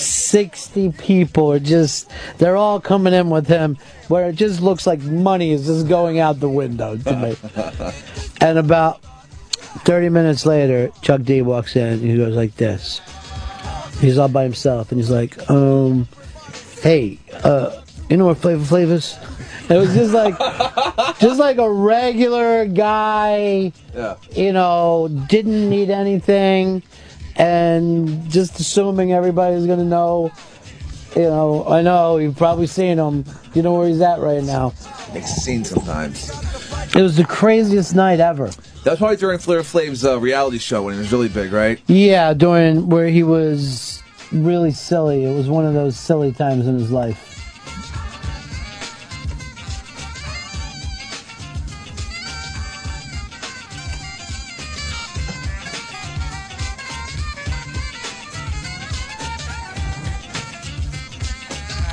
60 0.00 0.92
people 0.92 1.52
are 1.52 1.58
just, 1.58 2.10
they're 2.38 2.56
all 2.56 2.80
coming 2.80 3.12
in 3.14 3.30
with 3.30 3.46
him, 3.46 3.76
where 4.08 4.28
it 4.28 4.34
just 4.36 4.60
looks 4.60 4.86
like 4.86 5.00
money 5.00 5.52
is 5.52 5.66
just 5.66 5.88
going 5.88 6.18
out 6.18 6.40
the 6.40 6.48
window 6.48 6.96
to 6.96 7.16
me. 7.16 7.36
and 8.40 8.58
about 8.58 9.02
30 9.84 10.08
minutes 10.08 10.46
later, 10.46 10.90
Chuck 11.02 11.22
D 11.22 11.42
walks 11.42 11.76
in, 11.76 11.84
and 11.86 12.02
he 12.02 12.16
goes 12.16 12.34
like 12.34 12.56
this. 12.56 13.00
He's 14.00 14.18
all 14.18 14.28
by 14.28 14.44
himself, 14.44 14.90
and 14.90 15.00
he's 15.00 15.10
like, 15.10 15.48
um, 15.50 16.08
hey, 16.82 17.18
uh, 17.44 17.80
you 18.08 18.16
know 18.16 18.26
where 18.26 18.34
Flavor 18.34 18.64
Flavors? 18.64 19.16
It 19.68 19.76
was 19.76 19.94
just 19.94 20.12
like, 20.12 20.36
just 21.20 21.38
like 21.38 21.58
a 21.58 21.70
regular 21.70 22.64
guy, 22.66 23.72
Yeah. 23.94 24.16
you 24.34 24.52
know, 24.52 25.08
didn't 25.28 25.68
need 25.70 25.90
anything, 25.90 26.82
and 27.36 28.30
just 28.30 28.58
assuming 28.60 29.12
everybody's 29.12 29.66
gonna 29.66 29.84
know. 29.84 30.30
You 31.16 31.22
know, 31.22 31.66
I 31.66 31.82
know 31.82 32.18
you've 32.18 32.36
probably 32.36 32.68
seen 32.68 32.96
him. 32.96 33.24
You 33.52 33.62
know 33.62 33.74
where 33.74 33.88
he's 33.88 34.00
at 34.00 34.20
right 34.20 34.44
now. 34.44 34.74
Makes 35.12 35.36
a 35.36 35.40
scene 35.40 35.64
sometimes. 35.64 36.30
It 36.94 37.02
was 37.02 37.16
the 37.16 37.24
craziest 37.24 37.96
night 37.96 38.20
ever. 38.20 38.46
That 38.84 38.92
was 38.92 38.98
probably 38.98 39.16
during 39.16 39.38
Flair 39.38 39.62
Flav's 39.62 40.04
uh, 40.04 40.20
reality 40.20 40.58
show 40.58 40.84
when 40.84 40.94
he 40.94 41.00
was 41.00 41.12
really 41.12 41.28
big, 41.28 41.52
right? 41.52 41.80
Yeah, 41.88 42.32
during 42.32 42.88
where 42.88 43.08
he 43.08 43.24
was 43.24 44.00
really 44.32 44.70
silly. 44.70 45.24
It 45.24 45.34
was 45.34 45.48
one 45.48 45.66
of 45.66 45.74
those 45.74 45.98
silly 45.98 46.32
times 46.32 46.66
in 46.66 46.78
his 46.78 46.92
life. 46.92 47.29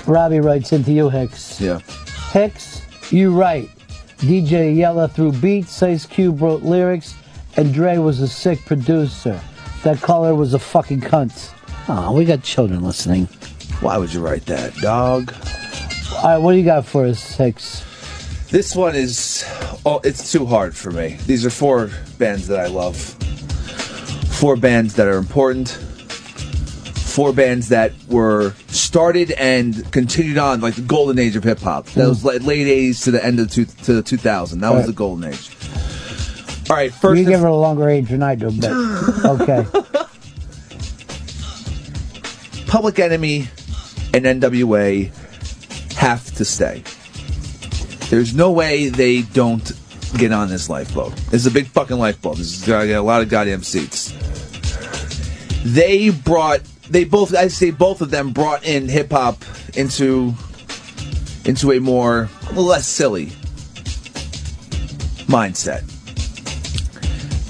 Robbie 0.08 0.40
writes 0.40 0.72
into 0.72 0.92
you, 0.92 1.10
Hicks. 1.10 1.60
Yeah. 1.60 1.80
Hicks, 2.32 2.82
you 3.12 3.38
write. 3.38 3.70
DJ 4.18 4.76
Yella 4.76 5.08
threw 5.10 5.32
beats, 5.32 5.84
Ice 5.84 6.06
Cube 6.06 6.42
wrote 6.42 6.64
lyrics, 6.64 7.14
and 7.58 7.74
Dre 7.74 7.98
was 7.98 8.22
a 8.22 8.28
sick 8.28 8.64
producer. 8.66 9.40
That 9.84 10.02
caller 10.02 10.34
was 10.34 10.54
a 10.54 10.60
fucking 10.60 11.02
cunt. 11.02 11.54
Oh, 11.90 12.14
we 12.14 12.26
got 12.26 12.42
children 12.42 12.84
listening. 12.84 13.26
Why 13.82 13.98
would 13.98 14.14
you 14.14 14.22
write 14.22 14.46
that, 14.46 14.74
dog? 14.76 15.34
All 16.16 16.24
right, 16.24 16.38
what 16.38 16.54
do 16.54 16.58
you 16.58 16.66
got 16.66 16.86
for 16.86 17.06
us, 17.06 17.36
Hicks? 17.36 17.84
This 18.50 18.76
one 18.76 18.96
is, 18.96 19.44
oh, 19.86 20.00
it's 20.04 20.32
too 20.32 20.46
hard 20.46 20.76
for 20.76 20.90
me. 20.90 21.18
These 21.26 21.46
are 21.46 21.50
four 21.50 21.92
bands 22.18 22.48
that 22.48 22.60
I 22.60 22.68
love. 22.68 22.96
Four 24.40 24.56
bands 24.56 24.96
that 24.96 25.08
are 25.08 25.18
important. 25.18 25.78
Four 27.18 27.34
bands 27.34 27.70
that 27.70 27.94
were 28.08 28.54
started 28.68 29.32
and 29.32 29.92
continued 29.92 30.38
on 30.38 30.62
like 30.62 30.76
the 30.76 30.84
golden 30.84 31.18
age 31.18 31.36
of 31.36 31.44
hip 31.44 31.58
hop. 31.58 31.88
That 31.88 32.08
was 32.08 32.22
hmm. 32.22 32.28
like 32.28 32.44
late 32.44 32.68
'80s 32.68 33.06
to 33.06 33.12
the 33.12 33.26
end 33.26 33.40
of 33.40 33.50
two, 33.50 33.66
to 33.66 33.94
the 33.94 34.04
2000. 34.04 34.60
That 34.60 34.72
was 34.72 34.86
the 34.86 34.94
golden 34.94 35.34
age. 35.34 35.50
All 36.70 36.76
right, 36.76 36.94
first 36.94 37.20
you 37.20 37.26
give 37.28 37.40
her 37.40 37.48
a 37.48 37.56
longer 37.56 37.90
age 37.90 38.10
than 38.10 38.22
I 38.22 38.36
do, 38.36 38.52
but 38.52 38.70
okay. 39.42 39.66
Public 42.68 43.00
Enemy 43.00 43.48
and 44.14 44.24
NWA 44.24 45.12
have 45.96 46.24
to 46.36 46.46
stay. 46.46 46.84
There's 48.12 48.36
no 48.36 48.52
way 48.52 48.90
they 48.90 49.24
don't 49.24 49.72
get 50.20 50.32
on 50.32 50.50
this 50.50 50.70
lifeboat. 50.70 51.16
This 51.32 51.42
is 51.42 51.48
a 51.48 51.52
big 51.52 51.66
fucking 51.66 51.98
lifeboat. 51.98 52.38
This 52.38 52.62
is 52.62 52.68
got 52.68 52.86
a 52.86 53.02
lot 53.02 53.24
of 53.24 53.30
goddamn 53.30 53.64
seats. 53.64 54.14
They 55.66 56.12
brought, 56.12 56.62
they 56.90 57.04
both, 57.04 57.36
I 57.36 57.48
say 57.48 57.72
both 57.72 58.02
of 58.02 58.12
them 58.12 58.32
brought 58.32 58.66
in 58.66 58.88
hip 58.88 59.12
hop 59.12 59.44
into, 59.76 60.34
into 61.46 61.72
a 61.72 61.80
more, 61.80 62.30
less 62.54 62.88
silly 62.88 63.28
mindset. 65.28 65.84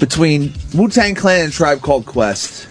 Between 0.00 0.52
Wu 0.74 0.88
Tang 0.88 1.14
Clan 1.14 1.44
and 1.46 1.52
Tribe 1.52 1.80
Called 1.80 2.06
Quest, 2.06 2.68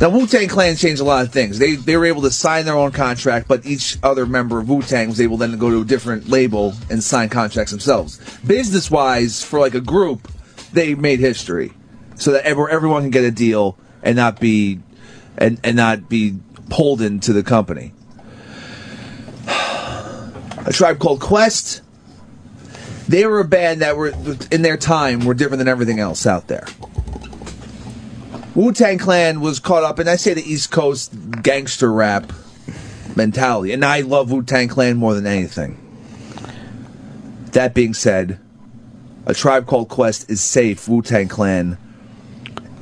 now, 0.00 0.08
Wu 0.10 0.26
Tang 0.26 0.48
Clan 0.48 0.74
changed 0.74 1.00
a 1.00 1.04
lot 1.04 1.24
of 1.24 1.32
things. 1.32 1.58
They 1.58 1.76
they 1.76 1.96
were 1.96 2.04
able 2.04 2.22
to 2.22 2.30
sign 2.30 2.64
their 2.64 2.76
own 2.76 2.90
contract, 2.90 3.46
but 3.46 3.64
each 3.64 3.96
other 4.02 4.26
member 4.26 4.58
of 4.58 4.68
Wu 4.68 4.82
Tang 4.82 5.08
was 5.08 5.20
able 5.20 5.36
then 5.36 5.52
to 5.52 5.56
go 5.56 5.70
to 5.70 5.82
a 5.82 5.84
different 5.84 6.28
label 6.28 6.74
and 6.90 7.02
sign 7.02 7.28
contracts 7.28 7.70
themselves. 7.70 8.18
Business 8.40 8.90
wise, 8.90 9.42
for 9.42 9.60
like 9.60 9.74
a 9.74 9.80
group, 9.80 10.28
they 10.72 10.94
made 10.96 11.20
history, 11.20 11.72
so 12.16 12.32
that 12.32 12.44
every, 12.44 12.70
everyone 12.72 13.02
can 13.02 13.12
get 13.12 13.24
a 13.24 13.30
deal 13.30 13.78
and 14.04 14.14
not 14.16 14.38
be 14.38 14.78
and 15.36 15.58
and 15.64 15.76
not 15.76 16.08
be 16.08 16.38
pulled 16.70 17.00
into 17.00 17.32
the 17.32 17.42
company. 17.42 17.92
A 19.46 20.72
tribe 20.72 20.98
called 20.98 21.20
Quest. 21.20 21.82
They 23.08 23.26
were 23.26 23.40
a 23.40 23.44
band 23.44 23.82
that 23.82 23.96
were 23.96 24.14
in 24.50 24.62
their 24.62 24.76
time 24.76 25.24
were 25.24 25.34
different 25.34 25.58
than 25.58 25.68
everything 25.68 25.98
else 25.98 26.26
out 26.26 26.46
there. 26.46 26.66
Wu 28.54 28.72
Tang 28.72 28.98
Clan 28.98 29.40
was 29.40 29.58
caught 29.58 29.82
up 29.82 29.98
in, 29.98 30.06
I 30.06 30.14
say, 30.14 30.32
the 30.32 30.48
East 30.48 30.70
Coast 30.70 31.12
gangster 31.42 31.92
rap 31.92 32.32
mentality. 33.16 33.72
And 33.72 33.84
I 33.84 34.00
love 34.02 34.30
Wu 34.30 34.42
Tang 34.44 34.68
Clan 34.68 34.96
more 34.96 35.12
than 35.12 35.26
anything. 35.26 35.76
That 37.52 37.74
being 37.74 37.94
said, 37.94 38.38
a 39.26 39.34
tribe 39.34 39.66
called 39.66 39.88
Quest 39.88 40.30
is 40.30 40.40
safe. 40.40 40.88
Wu 40.88 41.02
Tang 41.02 41.28
Clan 41.28 41.78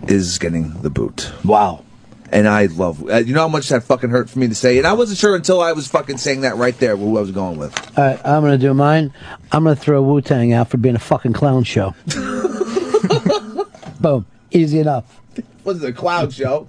is 0.08 0.38
getting 0.38 0.80
the 0.82 0.90
boot. 0.90 1.32
Wow. 1.44 1.84
And 2.30 2.48
I 2.48 2.64
love, 2.66 3.08
uh, 3.10 3.16
you 3.18 3.34
know 3.34 3.42
how 3.42 3.48
much 3.48 3.68
that 3.68 3.82
fucking 3.84 4.08
hurt 4.08 4.30
for 4.30 4.38
me 4.38 4.48
to 4.48 4.54
say? 4.54 4.78
And 4.78 4.86
I 4.86 4.94
wasn't 4.94 5.18
sure 5.18 5.36
until 5.36 5.60
I 5.60 5.72
was 5.72 5.86
fucking 5.88 6.16
saying 6.16 6.40
that 6.42 6.56
right 6.56 6.76
there, 6.78 6.96
who 6.96 7.18
I 7.18 7.20
was 7.20 7.30
going 7.30 7.58
with. 7.58 7.76
All 7.98 8.04
right, 8.04 8.18
I'm 8.24 8.42
gonna 8.42 8.56
do 8.56 8.72
mine. 8.72 9.12
I'm 9.52 9.64
gonna 9.64 9.76
throw 9.76 10.00
Wu 10.02 10.22
Tang 10.22 10.52
out 10.54 10.70
for 10.70 10.78
being 10.78 10.94
a 10.96 10.98
fucking 10.98 11.34
clown 11.34 11.64
show. 11.64 11.94
Boom. 14.00 14.24
Easy 14.50 14.78
enough. 14.78 15.20
Was 15.64 15.82
it 15.82 15.90
a 15.90 15.92
clown 15.92 16.30
show? 16.30 16.68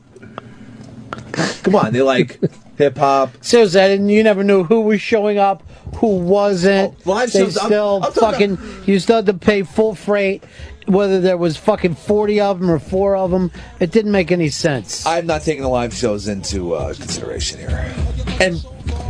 Come 1.64 1.76
on, 1.76 1.93
they 1.93 2.01
like 2.01 2.39
hip 2.77 2.97
hop. 2.97 3.31
Seriously, 3.41 3.80
I 3.81 3.88
didn't, 3.88 4.10
you 4.10 4.22
never 4.23 4.43
knew 4.43 4.64
who 4.64 4.81
was 4.81 5.01
showing 5.01 5.38
up, 5.38 5.64
who 5.97 6.18
wasn't. 6.18 6.95
Oh, 7.05 7.19
they 7.19 7.27
shows, 7.27 7.57
I'm- 7.57 7.68
still 7.68 8.01
I'm 8.03 8.14
talking 8.14 8.57
fucking. 8.57 8.84
You 8.85 8.99
still 8.99 9.15
had 9.18 9.26
to 9.27 9.34
pay 9.34 9.63
full 9.63 9.95
freight, 9.95 10.44
whether 10.87 11.20
there 11.21 11.37
was 11.37 11.57
fucking 11.57 11.95
forty 11.95 12.39
of 12.39 12.60
them 12.60 12.70
or 12.70 12.79
four 12.79 13.15
of 13.15 13.31
them. 13.31 13.52
It 13.79 13.91
didn't 13.91 14.12
make 14.12 14.31
any 14.31 14.49
sense. 14.49 15.05
I'm 15.05 15.26
not 15.26 15.41
taking 15.41 15.63
the 15.63 15.70
live 15.70 15.94
shows 15.94 16.28
into 16.28 16.73
uh, 16.73 16.94
consideration 16.94 17.60
here. 17.60 17.94
And 18.39 18.55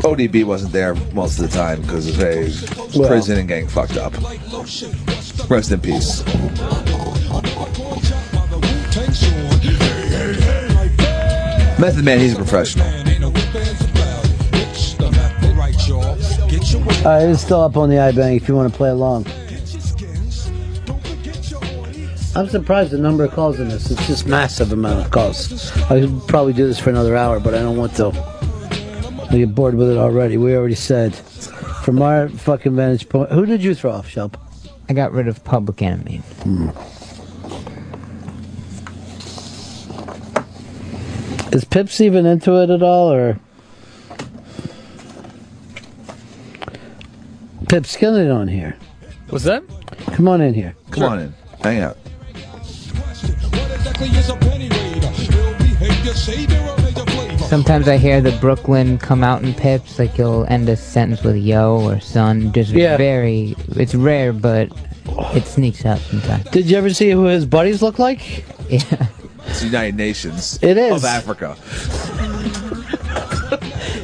ODB 0.04 0.44
wasn't 0.46 0.74
there 0.74 0.96
most 1.14 1.40
of 1.40 1.50
the 1.50 1.56
time 1.58 1.82
because 1.82 2.08
of 2.08 2.20
a 2.22 2.98
Well. 2.98 3.08
prison 3.08 3.38
and 3.40 3.48
getting 3.48 3.68
fucked 3.68 3.98
up. 3.98 4.14
Rest 5.50 5.72
in 5.72 5.80
peace. 5.82 6.24
Method 11.80 12.06
Man, 12.06 12.20
he's 12.20 12.34
a 12.34 12.38
professional. 12.38 12.86
All 17.06 17.10
right, 17.12 17.28
it's 17.28 17.42
still 17.42 17.62
up 17.62 17.76
on 17.76 17.90
the 17.90 17.96
iBank 17.96 18.38
if 18.38 18.48
you 18.48 18.56
want 18.56 18.72
to 18.72 18.78
play 18.78 18.90
along. 18.90 19.26
I'm 22.36 22.50
surprised 22.50 22.92
the 22.92 22.98
number 22.98 23.24
of 23.24 23.32
calls 23.32 23.60
in 23.60 23.70
this. 23.70 23.92
It's 23.92 24.08
just 24.08 24.26
massive 24.26 24.72
amount 24.72 25.06
of 25.06 25.12
calls. 25.12 25.72
I 25.84 26.00
could 26.02 26.28
probably 26.28 26.54
do 26.54 26.66
this 26.66 26.80
for 26.80 26.90
another 26.90 27.16
hour, 27.16 27.40
but 27.40 27.54
I 27.54 27.60
don't 27.60 27.78
want 27.78 27.96
to. 27.98 28.10
I 29.30 29.38
get 29.38 29.54
bored 29.54 29.76
with 29.76 29.90
it 29.90 29.98
already. 29.98 30.38
We 30.38 30.56
already 30.56 30.76
said. 30.76 31.16
From 31.84 32.02
our 32.02 32.30
fucking 32.30 32.76
vantage 32.76 33.10
point, 33.10 33.30
who 33.32 33.46
did 33.46 33.62
you 33.62 33.76
throw 33.76 33.92
off, 33.92 34.08
Shelp? 34.08 34.38
I 34.88 34.94
got 34.94 35.12
rid 35.12 35.28
of 35.28 35.44
Public 35.44 35.82
Enemy. 35.82 36.18
Hmm. 36.44 36.70
Is 41.54 41.66
Pips 41.66 42.00
even 42.00 42.26
into 42.26 42.56
it 42.62 42.70
at 42.70 42.82
all, 42.82 43.12
or 43.12 43.38
Pips, 47.68 47.98
get 47.98 48.14
it 48.14 48.32
on 48.32 48.48
here. 48.48 48.78
What's 49.30 49.44
that? 49.44 49.64
Come 50.14 50.28
on 50.28 50.42
in 50.42 50.54
here. 50.54 50.76
Come 50.92 51.04
on 51.04 51.20
in. 51.20 51.34
Hang 51.62 51.80
out. 51.80 51.98
Sometimes 57.48 57.88
I 57.88 57.98
hear 57.98 58.20
the 58.22 58.32
Brooklyn 58.40 58.98
come 58.98 59.24
out 59.24 59.44
in 59.44 59.54
pips, 59.54 60.00
like 60.00 60.18
you'll 60.18 60.46
end 60.46 60.68
a 60.70 60.76
sentence 60.76 61.22
with 61.24 61.36
yo 61.38 61.80
or 61.82 62.00
son. 62.00 62.52
Just 62.52 62.72
Yeah. 62.72 62.98
very, 62.98 63.56
it's 63.76 63.94
rare, 63.94 64.34
but 64.34 64.70
it 65.36 65.46
sneaks 65.46 65.86
out 65.86 66.00
sometimes. 66.00 66.46
Did 66.46 66.70
you 66.70 66.78
ever 66.78 66.90
see 66.92 67.12
who 67.12 67.26
his 67.26 67.46
buddies 67.46 67.82
look 67.82 68.00
like? 68.00 68.46
Yeah. 68.70 68.82
It's 69.48 69.60
the 69.60 69.66
United 69.68 69.96
Nations 69.98 70.58
It 70.62 70.78
is. 70.78 70.92
of 70.94 71.06
Africa. 71.06 71.54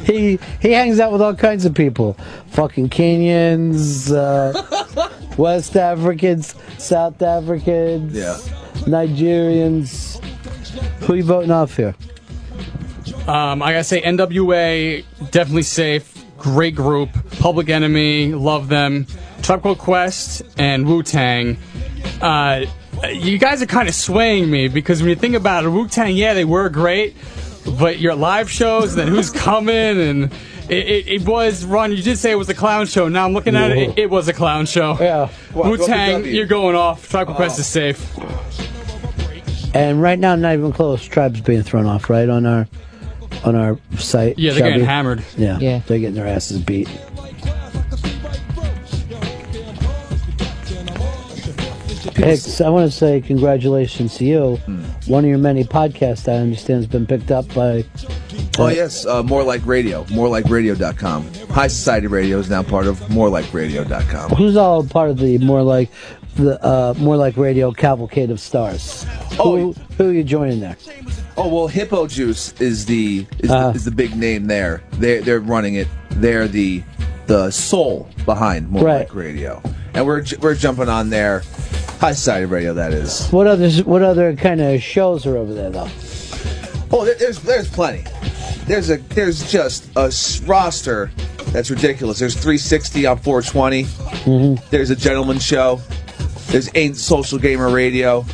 he 0.04 0.38
he 0.60 0.72
hangs 0.72 1.00
out 1.00 1.12
with 1.12 1.22
all 1.22 1.34
kinds 1.34 1.64
of 1.64 1.74
people, 1.74 2.12
fucking 2.48 2.90
Kenyans, 2.90 4.12
uh, 4.12 5.08
West 5.38 5.76
Africans, 5.76 6.54
South 6.78 7.20
Africans, 7.22 8.14
Yeah. 8.14 8.36
Nigerians. 8.82 10.22
Who 11.02 11.12
are 11.12 11.16
you 11.16 11.24
voting 11.24 11.50
off 11.50 11.76
here? 11.76 11.94
Um, 13.26 13.62
I 13.62 13.72
gotta 13.72 13.84
say, 13.84 14.00
NWA 14.02 15.04
definitely 15.30 15.62
safe. 15.62 16.24
Great 16.38 16.74
group. 16.74 17.10
Public 17.38 17.68
Enemy, 17.68 18.32
love 18.34 18.68
them. 18.68 19.06
Called 19.42 19.78
Quest 19.78 20.42
and 20.58 20.86
Wu 20.86 21.02
Tang. 21.02 21.58
Uh, 22.20 22.66
you 23.12 23.38
guys 23.38 23.62
are 23.62 23.66
kind 23.66 23.88
of 23.88 23.94
swaying 23.94 24.50
me 24.50 24.68
because 24.68 25.00
when 25.00 25.08
you 25.08 25.16
think 25.16 25.34
about 25.34 25.64
it, 25.64 25.70
Wu 25.70 25.88
Tang, 25.88 26.14
yeah, 26.14 26.34
they 26.34 26.44
were 26.44 26.68
great, 26.68 27.16
but 27.78 27.98
your 27.98 28.14
live 28.14 28.50
shows, 28.50 28.94
then 28.94 29.08
who's 29.08 29.30
coming, 29.30 29.74
and 29.74 30.32
it, 30.68 30.88
it, 30.88 31.08
it 31.08 31.22
was 31.26 31.64
Ron. 31.64 31.90
You 31.90 32.02
did 32.02 32.18
say 32.18 32.30
it 32.30 32.36
was 32.36 32.48
a 32.48 32.54
clown 32.54 32.86
show. 32.86 33.08
Now 33.08 33.24
I'm 33.24 33.32
looking 33.32 33.56
at 33.56 33.72
it, 33.72 33.78
it, 33.78 33.98
it 33.98 34.10
was 34.10 34.28
a 34.28 34.32
clown 34.32 34.66
show. 34.66 34.96
Yeah. 35.00 35.30
Wu 35.52 35.76
Tang, 35.78 36.24
you're 36.24 36.46
going 36.46 36.76
off. 36.76 37.08
Tribe 37.08 37.26
Called 37.26 37.36
Quest 37.36 37.58
is 37.58 37.66
safe. 37.66 37.98
And 39.74 40.02
right 40.02 40.18
now, 40.18 40.34
not 40.34 40.54
even 40.54 40.72
close. 40.72 41.04
Tribes 41.04 41.40
being 41.40 41.62
thrown 41.62 41.86
off 41.86 42.10
right 42.10 42.28
on 42.28 42.44
our 42.46 42.66
on 43.44 43.54
our 43.54 43.78
site. 43.96 44.38
Yeah, 44.38 44.52
they're 44.52 44.70
getting 44.70 44.84
hammered. 44.84 45.22
Yeah, 45.36 45.58
Yeah. 45.60 45.80
they're 45.86 45.98
getting 45.98 46.14
their 46.16 46.26
asses 46.26 46.58
beat. 46.60 46.88
Hicks, 52.16 52.60
I 52.60 52.68
want 52.68 52.90
to 52.90 52.96
say 52.96 53.20
congratulations 53.20 54.16
to 54.18 54.24
you. 54.24 54.56
Hmm. 54.66 54.82
One 55.06 55.24
of 55.24 55.28
your 55.30 55.38
many 55.38 55.64
podcasts, 55.64 56.28
I 56.30 56.36
understand, 56.36 56.78
has 56.80 56.86
been 56.86 57.06
picked 57.06 57.30
up 57.30 57.52
by. 57.54 57.84
Oh, 58.58 58.68
yes. 58.68 59.06
Uh, 59.06 59.22
more 59.22 59.42
like 59.42 59.64
radio. 59.64 60.04
Morelikeradio.com. 60.04 61.32
High 61.50 61.68
Society 61.68 62.06
Radio 62.08 62.38
is 62.38 62.50
now 62.50 62.62
part 62.62 62.86
of 62.86 62.98
morelikeradio.com. 63.08 64.30
Who's 64.32 64.56
all 64.56 64.84
part 64.84 65.10
of 65.10 65.18
the 65.18 65.38
more 65.38 65.62
like 65.62 65.90
the 66.36 66.62
uh, 66.64 66.94
more 66.98 67.16
like 67.16 67.36
radio 67.36 67.72
cavalcade 67.72 68.30
of 68.30 68.40
stars? 68.40 69.04
Who, 69.36 69.72
who 69.96 70.10
are 70.10 70.12
you 70.12 70.24
joining 70.24 70.60
there? 70.60 70.76
Oh 71.36 71.48
well, 71.48 71.66
Hippo 71.68 72.06
Juice 72.06 72.52
is 72.60 72.86
the 72.86 73.26
is, 73.38 73.50
Uh. 73.50 73.70
the, 73.70 73.76
is 73.76 73.84
the 73.84 73.90
big 73.90 74.16
name 74.16 74.46
there. 74.46 74.82
They 74.92 75.20
they're 75.20 75.40
running 75.40 75.74
it. 75.74 75.88
They're 76.10 76.48
the 76.48 76.82
the 77.26 77.50
soul 77.50 78.08
behind 78.24 78.68
More 78.70 78.84
Right. 78.84 78.98
Like 79.00 79.14
Radio, 79.14 79.62
and 79.94 80.06
we're 80.06 80.24
we're 80.40 80.54
jumping 80.54 80.88
on 80.88 81.10
there. 81.10 81.42
High 82.00 82.12
Society 82.12 82.46
Radio, 82.46 82.74
that 82.74 82.92
is. 82.94 83.28
What 83.28 83.46
others? 83.46 83.84
What 83.84 84.02
other 84.02 84.34
kind 84.34 84.60
of 84.60 84.82
shows 84.82 85.26
are 85.26 85.36
over 85.36 85.52
there 85.54 85.70
though? 85.70 85.88
Oh, 86.92 87.04
there, 87.04 87.14
there's 87.14 87.38
there's 87.40 87.68
plenty. 87.70 88.04
There's 88.66 88.90
a 88.90 88.96
there's 88.98 89.50
just 89.50 89.88
a 89.96 90.12
roster 90.46 91.10
That's 91.52 91.70
ridiculous. 91.70 92.18
There's 92.18 92.34
360 92.34 93.06
on 93.06 93.18
420. 93.18 93.84
Mm-hmm. 93.84 94.66
There's 94.70 94.90
a 94.90 94.96
gentleman 94.96 95.38
show. 95.40 95.80
There's 96.50 96.68
Ain't 96.74 96.96
Social 96.96 97.38
Gamer 97.38 97.70
Radio. 97.70 98.24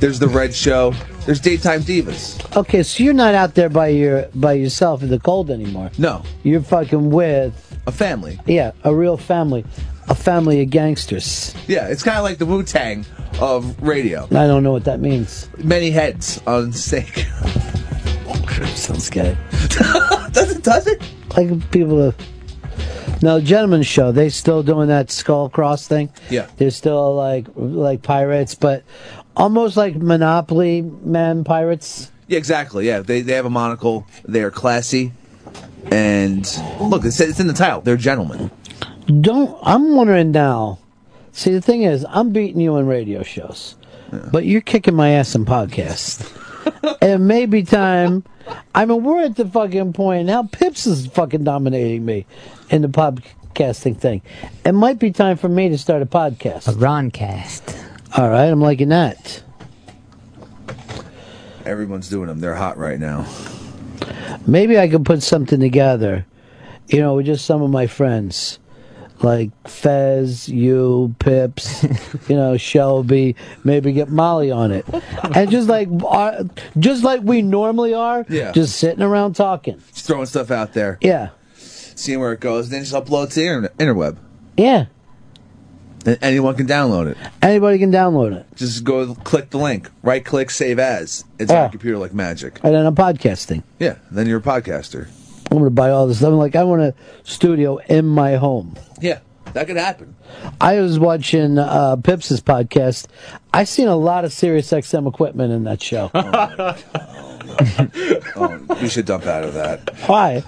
There's 0.00 0.18
the 0.18 0.26
Red 0.26 0.52
Show. 0.52 0.92
There's 1.24 1.38
Daytime 1.40 1.82
Divas. 1.82 2.56
Okay, 2.56 2.82
so 2.82 3.04
you're 3.04 3.14
not 3.14 3.34
out 3.34 3.54
there 3.54 3.68
by 3.68 3.88
your 3.88 4.28
by 4.34 4.54
yourself 4.54 5.04
in 5.04 5.08
the 5.08 5.20
cold 5.20 5.48
anymore. 5.48 5.92
No. 5.98 6.24
You're 6.42 6.62
fucking 6.62 7.10
with 7.10 7.78
a 7.86 7.92
family. 7.92 8.40
Yeah, 8.46 8.72
a 8.82 8.92
real 8.92 9.16
family, 9.16 9.64
a 10.08 10.16
family 10.16 10.62
of 10.62 10.70
gangsters. 10.70 11.54
Yeah, 11.68 11.86
it's 11.86 12.02
kind 12.02 12.18
of 12.18 12.24
like 12.24 12.38
the 12.38 12.46
Wu 12.46 12.64
Tang 12.64 13.06
of 13.40 13.80
radio. 13.80 14.24
I 14.24 14.48
don't 14.48 14.64
know 14.64 14.72
what 14.72 14.84
that 14.86 14.98
means. 14.98 15.48
Many 15.58 15.92
heads 15.92 16.42
on 16.44 16.72
stake. 16.72 17.26
Sounds 18.74 19.08
gay. 19.10 19.36
does 20.32 20.56
it? 20.56 20.64
Does 20.64 20.88
it? 20.88 21.00
Like 21.36 21.70
people 21.70 22.02
have. 22.02 22.16
No, 23.20 23.40
gentlemen's 23.40 23.86
show. 23.86 24.12
They 24.12 24.28
still 24.28 24.62
doing 24.62 24.88
that 24.88 25.10
skull 25.10 25.48
cross 25.48 25.88
thing. 25.88 26.10
Yeah. 26.30 26.46
They're 26.56 26.70
still 26.70 27.14
like 27.14 27.46
like 27.56 28.02
pirates, 28.02 28.54
but 28.54 28.84
almost 29.36 29.76
like 29.76 29.96
Monopoly 29.96 30.82
man 30.82 31.44
pirates. 31.44 32.10
Yeah, 32.28 32.38
exactly. 32.38 32.86
Yeah, 32.86 33.00
they 33.00 33.22
they 33.22 33.32
have 33.34 33.46
a 33.46 33.50
monocle. 33.50 34.06
They're 34.24 34.50
classy, 34.50 35.12
and 35.90 36.46
look, 36.80 37.04
it's, 37.04 37.18
it's 37.20 37.40
in 37.40 37.46
the 37.46 37.54
title. 37.54 37.80
They're 37.80 37.96
gentlemen. 37.96 38.50
Don't. 39.20 39.58
I'm 39.62 39.94
wondering 39.94 40.30
now. 40.30 40.78
See, 41.32 41.52
the 41.52 41.60
thing 41.60 41.82
is, 41.82 42.04
I'm 42.08 42.30
beating 42.32 42.60
you 42.60 42.76
in 42.76 42.86
radio 42.86 43.22
shows, 43.22 43.76
but 44.32 44.44
you're 44.44 44.60
kicking 44.60 44.94
my 44.94 45.10
ass 45.10 45.34
in 45.34 45.44
podcasts. 45.44 46.34
it 47.02 47.18
may 47.18 47.46
be 47.46 47.62
time. 47.62 48.24
I 48.74 48.84
mean, 48.84 49.02
we're 49.02 49.24
at 49.24 49.36
the 49.36 49.46
fucking 49.46 49.92
point 49.92 50.26
now. 50.26 50.42
Pips 50.44 50.86
is 50.86 51.06
fucking 51.06 51.44
dominating 51.44 52.04
me 52.04 52.26
in 52.70 52.82
the 52.82 52.88
podcasting 52.88 53.96
thing. 53.96 54.22
It 54.64 54.72
might 54.72 54.98
be 54.98 55.10
time 55.10 55.36
for 55.36 55.48
me 55.48 55.68
to 55.68 55.78
start 55.78 56.02
a 56.02 56.06
podcast. 56.06 56.68
A 56.68 56.72
Roncast. 56.72 57.76
All 58.16 58.28
right, 58.28 58.46
I'm 58.46 58.60
liking 58.60 58.88
that. 58.88 59.42
Everyone's 61.66 62.08
doing 62.08 62.28
them. 62.28 62.40
They're 62.40 62.54
hot 62.54 62.78
right 62.78 62.98
now. 62.98 63.26
Maybe 64.46 64.78
I 64.78 64.88
could 64.88 65.04
put 65.04 65.22
something 65.22 65.60
together, 65.60 66.24
you 66.88 67.00
know, 67.00 67.16
with 67.16 67.26
just 67.26 67.44
some 67.44 67.60
of 67.60 67.70
my 67.70 67.86
friends. 67.86 68.58
Like 69.20 69.50
Fez, 69.68 70.48
you, 70.48 71.14
Pips, 71.18 71.82
you 72.28 72.36
know, 72.36 72.56
Shelby, 72.56 73.34
maybe 73.64 73.92
get 73.92 74.08
Molly 74.08 74.50
on 74.50 74.70
it. 74.70 74.86
And 75.34 75.50
just 75.50 75.68
like 75.68 75.88
uh, 76.06 76.44
just 76.78 77.02
like 77.02 77.22
we 77.22 77.42
normally 77.42 77.94
are, 77.94 78.24
Yeah. 78.28 78.52
just 78.52 78.76
sitting 78.76 79.02
around 79.02 79.34
talking. 79.34 79.82
Just 79.92 80.06
throwing 80.06 80.26
stuff 80.26 80.50
out 80.52 80.72
there. 80.72 80.98
Yeah. 81.00 81.30
Seeing 81.56 82.20
where 82.20 82.32
it 82.32 82.38
goes, 82.40 82.68
then 82.70 82.84
just 82.84 82.94
upload 82.94 83.30
to 83.30 83.34
the 83.40 83.46
internet, 83.46 83.76
interweb. 83.78 84.18
Yeah. 84.56 84.86
And 86.06 86.16
anyone 86.22 86.54
can 86.54 86.68
download 86.68 87.10
it. 87.10 87.16
Anybody 87.42 87.78
can 87.80 87.90
download 87.90 88.32
it. 88.32 88.46
Just 88.54 88.84
go 88.84 89.16
click 89.16 89.50
the 89.50 89.58
link, 89.58 89.90
right 90.04 90.24
click, 90.24 90.48
save 90.50 90.78
as. 90.78 91.24
It's 91.40 91.50
on 91.50 91.58
your 91.62 91.68
computer 91.70 91.98
like 91.98 92.14
magic. 92.14 92.60
And 92.62 92.72
then 92.72 92.86
I'm 92.86 92.94
podcasting. 92.94 93.64
Yeah, 93.80 93.96
then 94.12 94.28
you're 94.28 94.38
a 94.38 94.42
podcaster. 94.42 95.08
I'm 95.50 95.58
gonna 95.58 95.70
buy 95.70 95.90
all 95.90 96.06
this 96.06 96.18
stuff. 96.18 96.28
I'm 96.28 96.34
like, 96.38 96.56
I 96.56 96.64
want 96.64 96.82
a 96.82 96.94
studio 97.24 97.78
in 97.78 98.06
my 98.06 98.36
home. 98.36 98.76
Yeah, 99.00 99.20
that 99.54 99.66
could 99.66 99.76
happen. 99.76 100.14
I 100.60 100.80
was 100.80 100.98
watching 100.98 101.58
uh, 101.58 101.96
Pips' 101.96 102.40
podcast. 102.40 103.06
I've 103.52 103.68
seen 103.68 103.88
a 103.88 103.96
lot 103.96 104.24
of 104.24 104.32
Sirius 104.32 104.70
XM 104.70 105.08
equipment 105.08 105.52
in 105.52 105.64
that 105.64 105.82
show. 105.82 106.10
Oh, 108.36 108.76
you 108.80 108.88
should 108.88 109.06
dump 109.06 109.26
out 109.26 109.42
of 109.42 109.54
that. 109.54 109.90
Why? 110.06 110.44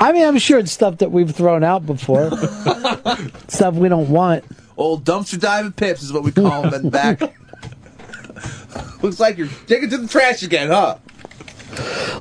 I 0.00 0.12
mean, 0.12 0.26
I'm 0.26 0.38
sure 0.38 0.58
it's 0.58 0.72
stuff 0.72 0.98
that 0.98 1.10
we've 1.12 1.30
thrown 1.30 1.62
out 1.64 1.84
before. 1.84 2.30
stuff 3.48 3.74
we 3.74 3.88
don't 3.88 4.08
want. 4.08 4.44
Old 4.76 5.04
dumpster 5.04 5.38
diving 5.38 5.72
pips 5.72 6.02
is 6.02 6.12
what 6.12 6.22
we 6.22 6.32
call 6.32 6.70
them 6.70 6.88
back. 6.88 7.20
Looks 9.02 9.20
like 9.20 9.36
you're 9.36 9.48
digging 9.66 9.90
to 9.90 9.98
the 9.98 10.08
trash 10.08 10.42
again, 10.42 10.68
huh? 10.68 10.96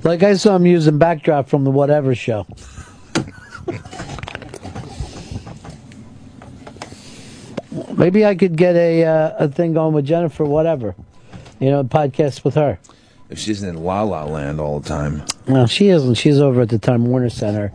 Like 0.06 0.22
I 0.22 0.36
saw 0.36 0.56
him 0.56 0.66
using 0.68 1.00
backdrop 1.00 1.50
from 1.50 1.64
the 1.64 1.72
whatever 1.72 2.14
show. 2.14 2.46
Maybe 7.98 8.26
I 8.26 8.36
could 8.36 8.56
get 8.56 8.76
a 8.76 9.04
uh, 9.04 9.36
a 9.46 9.48
thing 9.50 9.74
going 9.74 9.94
with 9.94 10.06
Jennifer, 10.06 10.46
whatever. 10.46 10.96
You 11.60 11.70
know, 11.72 11.80
a 11.82 11.84
podcast 11.84 12.44
with 12.44 12.56
her. 12.56 12.80
If 13.30 13.40
she 13.40 13.52
isn't 13.52 13.68
in 13.68 13.84
La 13.84 14.04
La 14.04 14.24
Land 14.26 14.60
all 14.60 14.80
the 14.80 14.88
time. 14.88 15.24
Well, 15.48 15.68
she 15.68 15.90
isn't. 15.90 16.16
She's 16.16 16.40
over 16.40 16.62
at 16.62 16.70
the 16.70 16.78
Time 16.78 17.06
Warner 17.08 17.30
Center, 17.30 17.72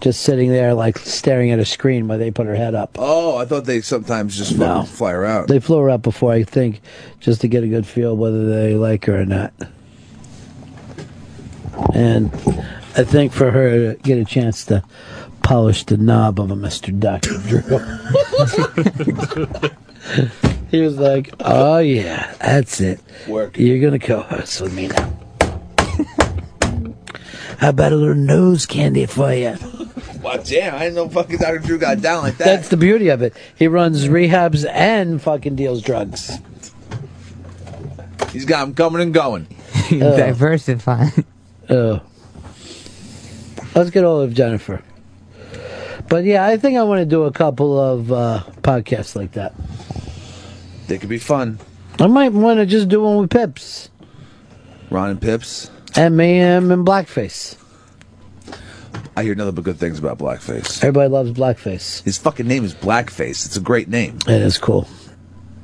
just 0.00 0.20
sitting 0.22 0.50
there, 0.50 0.74
like 0.74 0.98
staring 0.98 1.50
at 1.50 1.58
a 1.58 1.64
screen 1.64 2.08
while 2.08 2.18
they 2.18 2.30
put 2.30 2.46
her 2.46 2.54
head 2.54 2.74
up. 2.74 2.96
Oh, 2.98 3.36
I 3.38 3.44
thought 3.46 3.64
they 3.64 3.80
sometimes 3.80 4.36
just 4.36 4.58
No. 4.58 4.82
fly 4.82 5.12
her 5.12 5.24
out. 5.24 5.48
They 5.48 5.60
flew 5.60 5.78
her 5.78 5.90
up 5.90 6.02
before, 6.02 6.32
I 6.32 6.42
think, 6.42 6.80
just 7.20 7.40
to 7.40 7.48
get 7.48 7.64
a 7.64 7.68
good 7.68 7.86
feel 7.86 8.16
whether 8.16 8.48
they 8.48 8.74
like 8.74 9.04
her 9.06 9.20
or 9.22 9.24
not. 9.24 9.52
And 11.94 12.32
I 12.96 13.04
think 13.04 13.32
for 13.32 13.50
her 13.50 13.94
to 13.94 14.02
get 14.02 14.18
a 14.18 14.24
chance 14.24 14.64
to 14.66 14.82
polish 15.42 15.84
the 15.84 15.96
knob 15.96 16.40
of 16.40 16.50
a 16.50 16.54
Mr. 16.54 16.98
Dr. 16.98 17.38
Drew. 17.38 17.62
he 20.70 20.80
was 20.80 20.98
like, 20.98 21.34
oh, 21.40 21.78
yeah, 21.78 22.34
that's 22.40 22.80
it. 22.80 23.00
Work. 23.26 23.58
You're 23.58 23.80
going 23.80 23.98
to 23.98 24.06
co-host 24.06 24.60
with 24.60 24.74
me 24.74 24.88
now. 24.88 25.12
How 27.58 27.68
about 27.68 27.92
a 27.92 27.96
little 27.96 28.14
nose 28.14 28.66
candy 28.66 29.06
for 29.06 29.32
you? 29.32 29.56
Wow, 30.20 30.36
damn, 30.36 30.74
I 30.74 30.80
didn't 30.80 30.94
know 30.94 31.08
fucking 31.08 31.38
Dr. 31.38 31.58
Drew 31.58 31.78
got 31.78 32.00
down 32.00 32.22
like 32.22 32.36
that. 32.38 32.44
That's 32.44 32.68
the 32.68 32.76
beauty 32.76 33.08
of 33.08 33.22
it. 33.22 33.34
He 33.56 33.68
runs 33.68 34.08
rehabs 34.08 34.68
and 34.68 35.22
fucking 35.22 35.56
deals 35.56 35.82
drugs. 35.82 36.38
He's 38.30 38.44
got 38.44 38.66
him 38.66 38.74
coming 38.74 39.02
and 39.02 39.12
going. 39.14 39.46
Diversify. 39.90 41.08
Oh. 41.72 42.02
Let's 43.74 43.88
get 43.90 44.04
all 44.04 44.20
of 44.20 44.34
Jennifer. 44.34 44.82
But 46.08 46.24
yeah, 46.24 46.44
I 46.46 46.58
think 46.58 46.76
I 46.76 46.82
want 46.82 47.00
to 47.00 47.06
do 47.06 47.22
a 47.24 47.32
couple 47.32 47.80
of 47.80 48.12
uh, 48.12 48.42
podcasts 48.60 49.16
like 49.16 49.32
that. 49.32 49.54
They 50.86 50.98
could 50.98 51.08
be 51.08 51.16
fun. 51.18 51.58
I 51.98 52.06
might 52.08 52.32
want 52.32 52.58
to 52.60 52.66
just 52.66 52.88
do 52.88 53.00
one 53.02 53.16
with 53.16 53.30
Pips 53.30 53.88
Ron 54.90 55.10
and 55.10 55.20
Pips. 55.22 55.70
and 55.96 56.14
Mayhem 56.16 56.70
and 56.70 56.86
Blackface. 56.86 57.56
I 59.16 59.22
hear 59.22 59.34
nothing 59.34 59.54
but 59.54 59.64
good 59.64 59.78
things 59.78 59.98
about 59.98 60.18
Blackface. 60.18 60.82
Everybody 60.84 61.08
loves 61.08 61.32
Blackface. 61.32 62.02
His 62.02 62.18
fucking 62.18 62.46
name 62.46 62.64
is 62.64 62.74
Blackface. 62.74 63.46
It's 63.46 63.56
a 63.56 63.60
great 63.60 63.88
name. 63.88 64.18
It 64.26 64.42
is 64.42 64.58
cool. 64.58 64.86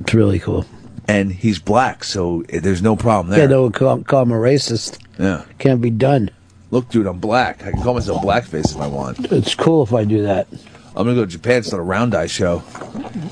It's 0.01 0.15
really 0.15 0.39
cool. 0.39 0.65
And 1.09 1.33
he's 1.33 1.59
black, 1.59 2.05
so 2.05 2.45
there's 2.49 2.83
no 2.83 2.95
problem 2.95 3.31
there. 3.31 3.41
Yeah, 3.41 3.47
they 3.47 3.57
would 3.57 3.73
call, 3.73 4.05
call 4.05 4.23
him 4.23 4.31
a 4.31 4.35
racist. 4.35 4.99
Yeah. 5.19 5.45
Can't 5.59 5.81
be 5.81 5.89
done. 5.91 6.31
Look, 6.71 6.91
dude, 6.91 7.07
I'm 7.07 7.19
black. 7.19 7.65
I 7.65 7.71
can 7.71 7.83
call 7.83 7.95
myself 7.95 8.23
Blackface 8.23 8.75
if 8.75 8.81
I 8.81 8.87
want. 8.87 9.33
It's 9.33 9.55
cool 9.55 9.83
if 9.83 9.95
I 9.95 10.05
do 10.05 10.23
that. 10.23 10.47
I'm 10.95 11.07
gonna 11.07 11.15
go 11.15 11.25
to 11.25 11.31
Japan, 11.31 11.63
start 11.63 11.81
a 11.81 11.85
round 11.85 12.15
eye 12.15 12.27
show. 12.27 12.63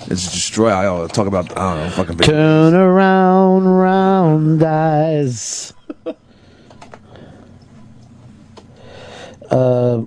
It's 0.07 0.33
destroy. 0.33 0.69
I'll 0.71 1.09
talk 1.09 1.27
about 1.27 1.51
I 1.57 1.75
don't 1.75 1.85
know 1.85 1.91
fucking. 1.91 2.17
video 2.17 2.35
Turn 2.35 2.75
around, 2.75 3.65
round 3.65 4.63
eyes. 4.63 5.75
uh, 9.51 10.03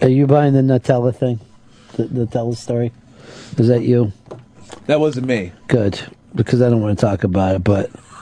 are 0.00 0.08
you 0.08 0.26
buying 0.26 0.54
the 0.54 0.62
Nutella 0.62 1.14
thing? 1.14 1.38
The 1.96 2.06
Nutella 2.06 2.56
story? 2.56 2.90
Is 3.58 3.68
that 3.68 3.82
you? 3.82 4.12
That 4.86 5.00
wasn't 5.00 5.26
me. 5.26 5.52
Good, 5.68 6.00
because 6.34 6.60
I 6.62 6.68
don't 6.70 6.80
want 6.80 6.98
to 6.98 7.06
talk 7.06 7.24
about 7.24 7.54
it. 7.56 7.64
But 7.64 7.90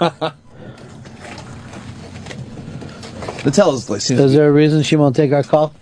Nutella's 3.44 3.88
like 3.88 4.00
seems. 4.00 4.20
is 4.20 4.34
there 4.34 4.48
a 4.48 4.52
reason 4.52 4.82
she 4.82 4.96
won't 4.96 5.16
take 5.16 5.32
our 5.32 5.42
call? 5.42 5.74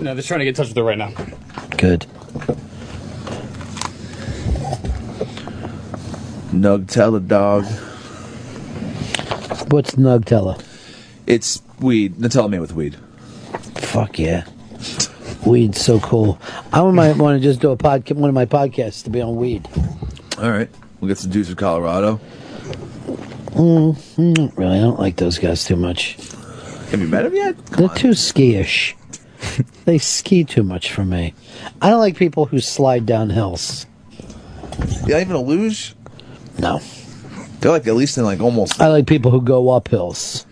No, 0.00 0.14
they're 0.14 0.22
trying 0.22 0.38
to 0.38 0.44
get 0.44 0.50
in 0.50 0.54
touch 0.54 0.68
with 0.68 0.76
her 0.76 0.84
right 0.84 0.98
now. 0.98 1.10
Good. 1.76 2.06
Nugtella 6.52 7.26
dog. 7.26 7.64
What's 9.70 9.96
Nugtella? 9.96 10.62
It's 11.26 11.62
weed. 11.80 12.14
Nutella 12.16 12.48
made 12.48 12.60
with 12.60 12.72
weed. 12.72 12.96
Fuck 13.76 14.18
yeah. 14.18 14.44
Weed's 15.46 15.80
so 15.80 16.00
cool. 16.00 16.38
I 16.72 16.82
might 16.90 17.16
want 17.16 17.40
to 17.40 17.42
just 17.42 17.60
do 17.60 17.70
a 17.70 17.76
podcast, 17.76 18.16
one 18.16 18.28
of 18.28 18.34
my 18.34 18.46
podcasts 18.46 19.04
to 19.04 19.10
be 19.10 19.20
on 19.20 19.36
weed. 19.36 19.68
All 20.38 20.50
right, 20.50 20.68
we'll 21.00 21.08
get 21.08 21.18
some 21.18 21.30
dudes 21.30 21.48
from 21.48 21.56
Colorado. 21.56 22.20
Mm, 23.50 24.36
not 24.38 24.56
really. 24.56 24.78
I 24.78 24.80
don't 24.80 24.98
like 24.98 25.16
those 25.16 25.38
guys 25.38 25.64
too 25.64 25.76
much. 25.76 26.16
Have 26.90 27.00
you 27.00 27.08
met 27.08 27.22
them 27.22 27.34
yet? 27.34 27.56
They're 27.66 27.88
too 27.88 28.14
ski-ish. 28.14 28.96
they 29.84 29.98
ski 29.98 30.44
too 30.44 30.62
much 30.62 30.92
for 30.92 31.04
me. 31.04 31.34
I 31.80 31.90
don't 31.90 32.00
like 32.00 32.16
people 32.16 32.46
who 32.46 32.60
slide 32.60 33.06
down 33.06 33.30
hills. 33.30 33.86
You 35.06 35.14
not 35.14 35.20
even 35.20 35.36
a 35.36 35.40
luge? 35.40 35.94
No. 36.58 36.80
They're 37.60 37.72
like 37.72 37.86
at 37.86 37.94
least 37.94 38.18
in 38.18 38.24
like 38.24 38.40
almost. 38.40 38.80
I 38.80 38.88
like 38.88 39.06
people 39.06 39.30
who 39.30 39.40
go 39.40 39.70
up 39.70 39.88
hills. 39.88 40.46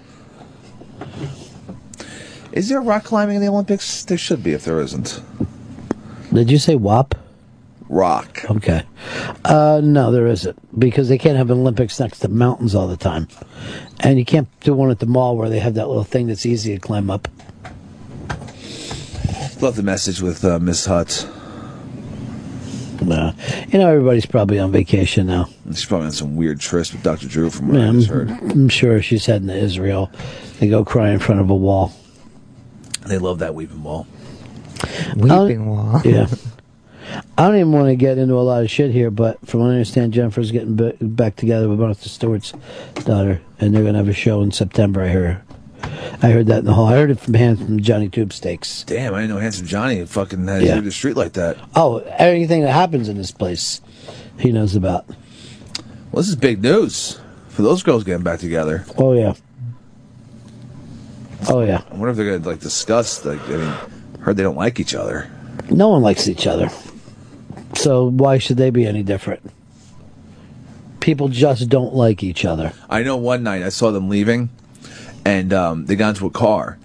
Is 2.57 2.71
there 2.71 2.81
rock 2.81 3.05
climbing 3.05 3.37
in 3.37 3.43
the 3.43 3.49
Olympics? 3.49 4.03
There 4.07 4.17
should 4.17 4.43
be 4.43 4.53
if 4.53 4.65
there 4.65 4.81
isn't. 4.81 5.21
Did 6.33 6.51
you 6.51 6.57
say 6.57 6.75
WAP? 6.75 7.15
Rock. 7.91 8.47
Okay. 8.51 8.83
Uh, 9.45 9.83
no, 9.85 10.11
there 10.11 10.27
isn't 10.27 10.59
because 10.79 11.11
they 11.11 11.19
can't 11.19 11.37
have 11.37 11.51
Olympics 11.51 12.01
next 12.01 12.21
to 12.21 12.29
mountains 12.29 12.75
all 12.75 12.89
the 12.89 12.97
time, 12.97 13.29
and 14.01 14.19
you 14.19 14.25
can't 14.25 14.49
do 14.61 14.73
one 14.73 14.91
at 14.91 15.01
the 15.01 15.07
mall 15.07 15.37
where 15.37 15.51
they 15.51 15.59
have 15.59 15.75
that 15.75 15.87
little 15.87 16.03
thing 16.03 16.29
that's 16.29 16.47
easy 16.47 16.73
to 16.75 16.81
climb 16.81 17.11
up. 17.11 17.29
Love 19.61 19.77
the 19.77 19.83
message 19.83 20.23
with 20.23 20.43
uh, 20.43 20.59
Miss 20.59 20.87
Hutt. 20.87 21.29
Nah. 23.03 23.33
You 23.69 23.79
know, 23.79 23.91
everybody's 23.91 24.27
probably 24.27 24.59
on 24.59 24.73
vacation 24.73 25.27
now. 25.27 25.51
She's 25.67 25.85
probably 25.85 26.07
on 26.07 26.13
some 26.13 26.37
weird 26.37 26.59
tryst 26.59 26.95
with 26.95 27.03
Dr. 27.03 27.29
Drew 27.29 27.51
from 27.51 27.69
what 27.69 27.77
Yeah, 27.79 27.91
I 27.91 27.93
just 27.93 28.09
heard. 28.09 28.31
I'm 28.31 28.71
sure 28.71 29.03
she's 29.03 29.27
heading 29.27 29.49
to 29.49 29.57
Israel. 29.57 30.11
They 30.59 30.69
go 30.69 30.87
cry 30.87 31.11
in 31.11 31.19
front 31.19 31.43
of 31.43 31.51
a 31.51 31.55
wall. 31.55 31.93
They 33.07 33.19
love 33.19 33.39
that 33.41 33.55
weeping 33.55 33.83
wall. 33.83 34.07
Weeping 35.17 35.67
wall. 35.67 36.01
Yeah. 36.05 36.27
I 37.39 37.47
don't 37.47 37.55
even 37.57 37.71
want 37.73 37.87
to 37.89 37.95
get 37.97 38.19
into 38.19 38.35
a 38.35 38.43
lot 38.43 38.63
of 38.65 38.71
shit 38.71 38.91
here, 38.91 39.13
but 39.13 39.39
from 39.47 39.61
what 39.61 39.69
I 39.69 39.75
understand, 39.75 40.13
Jennifer's 40.13 40.51
getting 40.51 40.75
b- 40.75 40.93
back 41.01 41.37
together 41.37 41.69
with 41.69 41.79
Martha 41.79 42.09
Stewart's 42.09 42.53
daughter, 43.05 43.41
and 43.61 43.73
they're 43.73 43.83
going 43.83 43.95
to 43.95 43.99
have 44.01 44.09
a 44.09 44.13
show 44.13 44.43
in 44.43 44.51
September. 44.51 45.03
I 45.03 45.09
heard. 45.09 45.41
I 46.21 46.31
heard 46.31 46.47
that 46.49 46.59
in 46.61 46.65
the 46.65 46.75
hall. 46.75 46.87
I 46.87 46.95
heard 46.97 47.13
it 47.13 47.21
from 47.21 47.35
hands 47.35 47.63
from 47.63 47.79
Johnny 47.81 48.09
Tube 48.09 48.33
Steaks. 48.33 48.83
Damn, 48.83 49.15
I 49.15 49.21
didn't 49.21 49.37
know 49.37 49.41
Handsome 49.41 49.67
Johnny 49.67 50.05
fucking 50.05 50.49
had 50.49 50.63
Yeah. 50.63 50.75
yeah. 50.75 50.81
the 50.81 50.91
street 50.91 51.17
like 51.17 51.35
that. 51.35 51.57
Oh, 51.77 51.99
everything 51.99 52.63
that 52.63 52.73
happens 52.73 53.09
in 53.09 53.17
this 53.17 53.31
place, 53.31 53.81
he 54.41 54.51
knows 54.51 54.75
about. 54.75 55.07
Well, 55.07 56.23
this 56.23 56.29
is 56.29 56.35
big 56.37 56.61
news 56.61 57.21
for 57.51 57.63
those 57.63 57.85
girls 57.85 58.03
getting 58.03 58.25
back 58.25 58.41
together. 58.41 58.85
Oh 58.99 59.13
yeah. 59.13 59.35
Oh 61.49 61.63
yeah. 61.63 61.83
I 61.91 61.95
wonder 61.95 62.09
if 62.11 62.17
they're 62.17 62.39
gonna 62.39 62.49
like 62.51 62.61
discuss. 62.61 63.25
Like, 63.25 63.41
I 63.49 63.57
mean, 63.57 63.75
heard 64.21 64.37
they 64.37 64.43
don't 64.43 64.57
like 64.57 64.81
each 64.81 64.95
other. 64.95 65.31
No 65.71 65.89
one 65.89 66.03
likes 66.03 66.29
each 66.29 66.47
other. 66.47 66.69
So 67.75 68.11
why 68.11 68.39
should 68.39 68.57
they 68.57 68.71
be 68.71 68.87
any 68.87 69.03
different? 69.03 69.41
People 71.01 71.29
just 71.29 71.69
don't 71.69 71.95
like 71.95 72.23
each 72.23 72.45
other. 72.45 72.73
I 72.91 73.03
know 73.03 73.17
one 73.17 73.43
night 73.43 73.63
I 73.63 73.69
saw 73.69 73.91
them 73.91 74.09
leaving, 74.09 74.51
and 75.25 75.53
um, 75.53 75.87
they 75.87 75.95
got 75.95 76.11
into 76.11 76.27
a 76.27 76.31
car, 76.31 76.79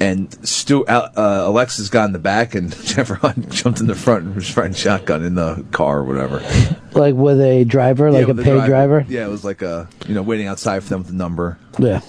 and 0.00 0.32
Stu 0.46 0.84
uh, 0.84 1.10
Alexis 1.16 1.88
got 1.88 2.04
in 2.04 2.12
the 2.12 2.20
back, 2.20 2.54
and 2.54 2.70
Jennifer 2.84 3.14
Hunt 3.16 3.50
jumped 3.50 3.80
in 3.80 3.86
the 3.86 3.96
front 3.96 4.26
and 4.26 4.34
was 4.36 4.56
riding 4.56 4.74
shotgun 4.74 5.24
in 5.24 5.34
the 5.34 5.64
car 5.72 5.98
or 5.98 6.04
whatever. 6.04 6.40
Like 6.92 7.14
with 7.14 7.40
a 7.40 7.64
driver, 7.64 8.12
like 8.12 8.28
Yeah, 8.28 8.32
a 8.32 8.36
paid 8.44 8.64
driver. 8.66 9.04
Yeah, 9.08 9.26
it 9.26 9.30
was 9.30 9.44
like 9.44 9.62
a 9.62 9.88
you 10.06 10.14
know 10.14 10.22
waiting 10.22 10.46
outside 10.46 10.82
for 10.84 10.90
them 10.90 11.00
with 11.00 11.08
the 11.08 11.14
number. 11.14 11.58
Yeah. 11.78 12.00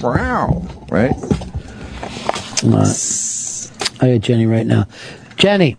Wow. 0.00 0.62
Right. 0.90 1.12
Uh, 2.64 2.92
I 4.00 4.12
got 4.14 4.20
Jenny 4.20 4.46
right 4.46 4.66
now. 4.66 4.86
Jenny. 5.36 5.76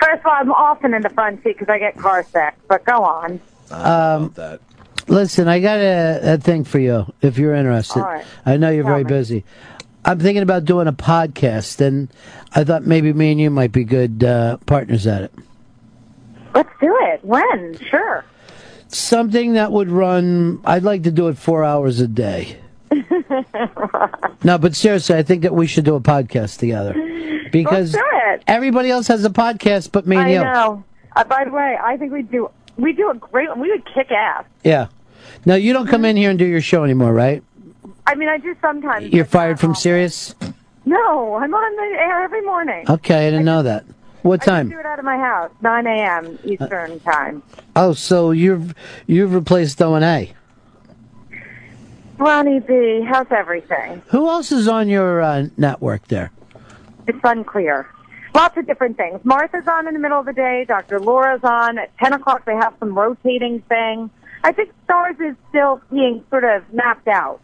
First 0.00 0.20
of 0.20 0.26
all, 0.26 0.32
I'm 0.32 0.52
often 0.52 0.94
in 0.94 1.02
the 1.02 1.10
front 1.10 1.42
seat 1.42 1.58
because 1.58 1.68
I 1.68 1.78
get 1.78 1.96
car 1.96 2.22
sick. 2.24 2.54
But 2.68 2.84
go 2.84 3.04
on. 3.04 3.40
Um, 3.70 4.34
listen, 5.08 5.48
I 5.48 5.60
got 5.60 5.78
a, 5.78 6.34
a 6.34 6.38
thing 6.38 6.64
for 6.64 6.78
you 6.78 7.12
if 7.22 7.38
you're 7.38 7.54
interested. 7.54 8.00
All 8.00 8.06
right. 8.06 8.24
I 8.44 8.56
know 8.56 8.70
you're 8.70 8.84
Tell 8.84 8.92
very 8.92 9.04
me. 9.04 9.08
busy. 9.08 9.44
I'm 10.04 10.18
thinking 10.18 10.42
about 10.42 10.66
doing 10.66 10.86
a 10.86 10.92
podcast, 10.92 11.80
and 11.80 12.08
I 12.54 12.64
thought 12.64 12.84
maybe 12.84 13.12
me 13.14 13.32
and 13.32 13.40
you 13.40 13.50
might 13.50 13.72
be 13.72 13.84
good 13.84 14.22
uh, 14.22 14.58
partners 14.66 15.06
at 15.06 15.22
it. 15.22 15.32
Let's 16.54 16.68
do 16.80 16.96
it. 17.02 17.24
When? 17.24 17.78
Sure. 17.88 18.24
Something 18.88 19.54
that 19.54 19.72
would 19.72 19.88
run. 19.90 20.60
I'd 20.64 20.82
like 20.84 21.04
to 21.04 21.10
do 21.10 21.28
it 21.28 21.38
four 21.38 21.64
hours 21.64 22.00
a 22.00 22.06
day. 22.06 22.58
No, 24.44 24.58
but 24.58 24.74
seriously, 24.76 25.16
I 25.16 25.22
think 25.22 25.42
that 25.42 25.54
we 25.54 25.66
should 25.66 25.84
do 25.84 25.94
a 25.94 26.00
podcast 26.00 26.58
together 26.58 26.92
because 27.50 27.94
Let's 27.94 28.04
do 28.04 28.18
it. 28.32 28.42
everybody 28.46 28.90
else 28.90 29.08
has 29.08 29.24
a 29.24 29.30
podcast, 29.30 29.90
but 29.92 30.06
me 30.06 30.16
and 30.16 30.26
I 30.26 30.30
you. 30.30 30.40
know. 30.40 30.84
Uh, 31.16 31.24
by 31.24 31.44
the 31.44 31.50
way, 31.50 31.78
I 31.82 31.96
think 31.96 32.12
we 32.12 32.22
do. 32.22 32.50
We 32.76 32.92
do 32.92 33.10
a 33.10 33.14
great 33.14 33.48
one. 33.48 33.60
We 33.60 33.70
would 33.70 33.84
kick 33.94 34.10
ass. 34.10 34.44
Yeah. 34.64 34.88
Now 35.46 35.54
you 35.54 35.72
don't 35.72 35.86
come 35.86 36.04
in 36.04 36.16
here 36.16 36.30
and 36.30 36.38
do 36.38 36.44
your 36.44 36.60
show 36.60 36.84
anymore, 36.84 37.12
right? 37.12 37.42
I 38.06 38.14
mean, 38.16 38.28
I 38.28 38.38
do 38.38 38.54
sometimes. 38.60 39.12
You're 39.12 39.24
but 39.24 39.30
fired 39.30 39.60
from 39.60 39.74
Sirius. 39.74 40.34
No, 40.84 41.34
I'm 41.36 41.54
on 41.54 41.76
the 41.76 41.98
air 41.98 42.22
every 42.24 42.42
morning. 42.42 42.84
Okay, 42.88 43.26
I 43.26 43.30
didn't 43.30 43.46
know 43.46 43.62
that. 43.62 43.84
What 44.22 44.42
I 44.42 44.44
time? 44.44 44.68
do 44.70 44.78
it 44.78 44.86
out 44.86 44.98
of 44.98 45.04
my 45.04 45.16
house, 45.16 45.50
9 45.62 45.86
a.m. 45.86 46.38
Eastern 46.44 46.98
time. 47.00 47.42
Oh, 47.76 47.92
so 47.92 48.30
you've 48.30 48.74
you've 49.06 49.32
replaced 49.34 49.80
O 49.80 49.94
and 49.94 50.04
A. 50.04 50.32
Ronnie 52.18 52.60
B, 52.60 53.02
how's 53.06 53.26
everything? 53.30 54.02
Who 54.08 54.28
else 54.28 54.52
is 54.52 54.68
on 54.68 54.88
your 54.88 55.20
uh, 55.20 55.46
network 55.56 56.06
there? 56.08 56.30
It's 57.06 57.18
unclear. 57.24 57.88
Lots 58.34 58.56
of 58.56 58.66
different 58.66 58.96
things. 58.96 59.20
Martha's 59.24 59.66
on 59.68 59.86
in 59.86 59.94
the 59.94 60.00
middle 60.00 60.18
of 60.18 60.26
the 60.26 60.32
day. 60.32 60.64
Dr. 60.66 60.98
Laura's 61.00 61.42
on. 61.44 61.78
At 61.78 61.96
10 61.98 62.14
o'clock, 62.14 62.44
they 62.44 62.54
have 62.54 62.74
some 62.80 62.96
rotating 62.96 63.60
thing. 63.62 64.10
I 64.42 64.52
think 64.52 64.70
Stars 64.84 65.16
is 65.20 65.36
still 65.48 65.80
being 65.90 66.24
sort 66.30 66.44
of 66.44 66.62
mapped 66.72 67.08
out. 67.08 67.40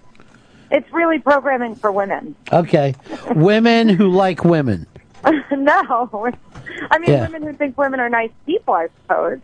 It's 0.71 0.91
really 0.93 1.19
programming 1.19 1.75
for 1.75 1.91
women. 1.91 2.37
Okay, 2.53 2.95
women 3.35 3.89
who 3.89 4.09
like 4.11 4.45
women. 4.45 4.87
no. 5.51 6.31
I 6.91 6.99
mean, 6.99 7.11
Yeah. 7.11 7.23
women 7.23 7.43
who 7.43 7.53
think 7.55 7.77
women 7.77 7.99
are 8.01 8.09
nice 8.09 8.31
people, 8.47 8.75
I 8.75 8.89
suppose. 9.03 9.41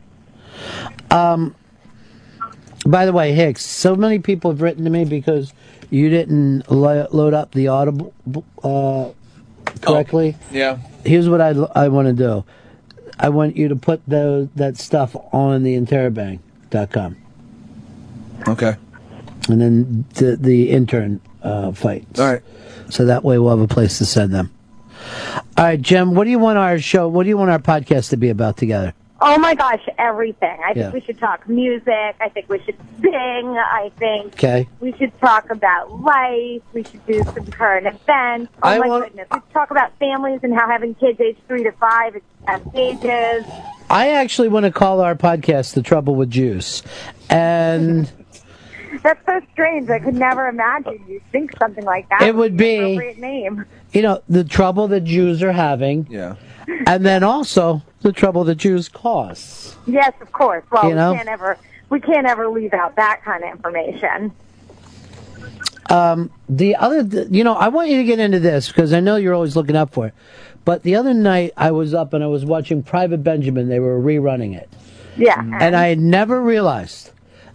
Um. 1.11 1.55
By 2.85 3.07
the 3.07 3.13
way, 3.13 3.33
Hicks, 3.33 3.65
so 3.65 3.97
many 3.97 4.19
people 4.19 4.51
have 4.51 4.61
written 4.61 4.85
to 4.85 4.91
me 4.91 5.05
because 5.05 5.53
you 5.91 6.09
didn't 6.11 6.71
lo- 6.71 7.09
load 7.11 7.35
up 7.35 7.53
the 7.53 7.69
Audible 7.69 8.13
uh, 8.63 9.11
correctly. 9.81 10.37
Yeah. 10.51 10.79
Here's 11.05 11.29
what 11.29 11.41
I 11.41 11.51
I 11.75 11.89
want 11.89 12.09
to 12.09 12.13
do. 12.13 12.45
I 13.19 13.31
want 13.31 13.57
you 13.57 13.69
to 13.69 13.77
put 13.77 14.03
the 14.07 14.49
that 14.57 14.77
stuff 14.77 15.17
on 15.33 15.63
the 15.63 15.77
interrobang.com. 15.77 17.17
Okay. 18.49 18.77
And 19.49 19.61
then 19.61 20.05
the, 20.15 20.37
the 20.37 20.71
intern 20.71 21.21
uh, 21.43 21.73
fights. 21.73 22.21
All 22.21 22.33
right. 22.33 22.43
So 22.91 23.07
that 23.07 23.25
way 23.25 23.39
we'll 23.39 23.51
have 23.51 23.61
a 23.61 23.69
place 23.73 23.99
to 23.99 24.05
send 24.05 24.35
them. 24.35 24.53
All 25.57 25.65
right, 25.65 25.81
Jim. 25.81 26.15
What 26.15 26.25
do 26.25 26.31
you 26.31 26.39
want 26.39 26.59
our 26.59 26.79
show? 26.79 27.09
What 27.09 27.23
do 27.25 27.29
you 27.29 27.37
want 27.39 27.51
our 27.51 27.59
podcast 27.59 28.11
to 28.11 28.17
be 28.17 28.29
about 28.29 28.57
together? 28.57 28.95
Oh 29.21 29.39
my 29.39 29.55
gosh, 29.55 29.83
everything. 29.99 30.59
I 30.63 30.75
think 30.75 30.77
Yeah. 30.87 30.91
we 30.93 31.01
should 31.01 31.19
talk 31.19 31.49
music. 31.49 32.17
I 32.21 32.29
think 32.29 32.49
we 32.51 32.59
should 32.65 32.77
sing. 33.01 33.13
I 33.15 33.91
think 33.99 34.35
Okay. 34.35 34.69
we 34.81 34.93
should 34.99 35.19
talk 35.21 35.51
about 35.51 35.91
life. 36.03 36.61
We 36.75 36.85
should 36.85 37.05
do 37.07 37.23
some 37.23 37.47
current 37.47 37.87
events. 37.87 38.53
Oh 38.63 38.69
I 38.69 38.79
my 38.79 38.89
want- 38.89 39.05
goodness. 39.05 39.29
We 39.33 39.39
should 39.39 39.53
talk 39.55 39.71
about 39.71 39.93
families 39.99 40.41
and 40.43 40.55
how 40.55 40.69
having 40.69 40.95
kids 40.97 41.19
age 41.21 41.39
three 41.49 41.65
to 41.65 41.73
five 41.73 42.17
is 42.17 42.23
at 42.47 42.61
stages. 42.71 43.45
I 43.89 44.11
actually 44.11 44.49
want 44.49 44.65
to 44.67 44.71
call 44.73 45.01
our 45.01 45.15
podcast 45.15 45.73
"The 45.75 45.83
Trouble 45.83 46.15
with 46.15 46.31
Jews," 46.31 46.83
and 47.31 48.11
That's 49.03 49.25
so 49.27 49.41
strange. 49.53 49.91
I 49.91 49.99
could 49.99 50.15
never 50.15 50.47
imagine 50.49 51.03
you 51.09 51.21
think 51.33 51.57
something 51.59 51.85
like 51.85 52.09
that. 52.11 52.23
It 52.23 52.35
would 52.35 52.57
be- 52.57 52.77
an 52.77 52.85
appropriate 52.85 53.19
name. 53.19 53.65
you 53.93 54.03
know 54.03 54.21
the 54.29 54.45
trouble 54.45 54.89
that 54.89 55.05
Jews 55.05 55.43
are 55.43 55.53
having. 55.53 56.07
Yeah. 56.11 56.35
And 56.87 57.07
then 57.07 57.23
also 57.23 57.83
the 58.07 58.13
trouble 58.13 58.45
the 58.45 58.55
Jews 58.55 58.89
cause. 58.89 59.77
Yes, 59.85 60.13
of 60.21 60.31
course. 60.31 60.65
Well, 60.71 60.89
You 60.89 60.95
know? 60.95 61.11
we 61.11 61.17
can't 61.17 61.29
ever 61.29 61.59
we 61.91 62.01
can't 62.01 62.27
ever 62.27 62.49
leave 62.49 62.73
out 62.73 62.95
that 62.97 63.23
kind 63.25 63.43
of 63.45 63.51
information. 63.51 64.33
Um, 65.91 66.31
the 66.49 66.75
other, 66.77 67.03
you 67.31 67.45
know, 67.45 67.55
I 67.55 67.69
want 67.69 67.89
you 67.91 67.99
to 67.99 68.05
get 68.05 68.19
into 68.19 68.41
this 68.41 68.69
because 68.69 68.93
I 68.93 69.01
know 69.01 69.17
you're 69.17 69.35
always 69.35 69.55
looking 69.57 69.77
up 69.77 69.93
for 69.93 70.09
it. 70.09 70.15
But 70.65 70.83
the 70.83 70.97
other 70.97 71.15
night 71.15 71.53
I 71.57 71.71
was 71.71 71.95
up 71.95 72.13
and 72.13 72.25
I 72.25 72.27
was 72.27 72.45
watching 72.45 72.83
Private 72.83 73.23
Benjamin. 73.23 73.69
They 73.69 73.79
were 73.79 74.01
rerunning 74.01 74.57
it. 74.57 74.69
Yeah. 75.17 75.41
And 75.41 75.77
I 75.77 75.89
had 75.89 76.01
never 76.01 76.41
realized 76.43 77.11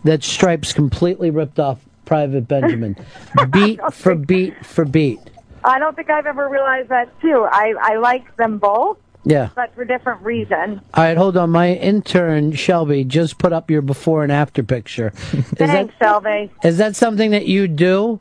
that 0.06 0.24
Stripes 0.24 0.72
completely 0.74 1.30
ripped 1.30 1.60
off 1.60 1.80
Private 2.06 2.48
Benjamin, 2.48 2.96
beat 3.52 3.80
for 3.94 4.16
beat 4.16 4.66
for 4.66 4.84
beat. 4.86 5.20
I 5.64 5.78
don't 5.80 5.96
think 5.96 6.10
I've 6.10 6.26
ever 6.26 6.50
realized 6.50 6.90
that 6.90 7.10
too. 7.22 7.48
I 7.50 7.74
I 7.80 7.98
like 7.98 8.36
them 8.38 8.58
both, 8.58 8.98
Yeah. 9.24 9.50
but 9.56 9.74
for 9.76 9.86
different 9.86 10.22
reasons. 10.24 10.82
All 10.94 11.04
right, 11.04 11.16
hold 11.18 11.38
on. 11.38 11.52
My 11.52 11.74
intern 11.74 12.54
Shelby 12.54 13.04
just 13.04 13.38
put 13.38 13.54
up 13.54 13.70
your 13.70 13.82
before 13.82 14.24
and 14.24 14.32
after 14.32 14.64
picture. 14.64 15.14
Is 15.34 15.46
Thanks, 15.46 15.94
Shelby. 16.00 16.52
that 16.64 16.68
is 16.68 16.78
that 16.78 16.96
something 16.96 17.32
that 17.32 17.46
you 17.46 17.68
do? 17.68 18.20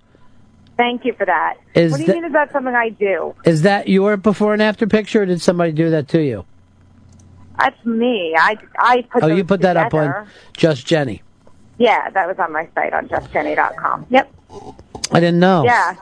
Thank 0.77 1.05
you 1.05 1.12
for 1.15 1.27
that. 1.27 1.57
Is 1.75 1.93
what 1.93 1.99
do 1.99 2.03
you 2.03 2.07
that- 2.09 2.15
mean 2.15 2.25
is 2.25 2.33
that 2.33 2.53
something 2.53 2.75
I 2.75 2.91
do? 2.91 3.35
Is 3.45 3.62
that 3.62 3.89
your 3.89 4.17
before 4.17 4.53
and 4.53 4.62
after 4.62 4.87
picture, 4.87 5.23
or 5.23 5.27
did 5.27 5.41
somebody 5.41 5.73
do 5.73 5.91
that 5.91 6.09
to 6.09 6.23
you? 6.23 6.45
That's 7.59 7.85
me. 7.85 8.35
I 8.39 8.57
I 8.79 9.03
put 9.03 9.23
oh, 9.23 9.27
you 9.27 9.45
put 9.45 9.61
that 9.62 9.77
up 9.77 9.93
on 9.93 10.27
Just 10.57 10.87
Jenny. 10.87 11.23
Yeah, 11.79 12.11
that 12.11 12.27
was 12.27 12.39
on 12.39 12.53
my 12.53 12.69
site 12.75 12.93
on 12.93 13.09
justjenny.com. 13.09 14.07
Yep. 14.11 14.33
I 15.12 15.20
didn't 15.20 15.41
know. 15.41 15.65
Yeah. 15.65 15.95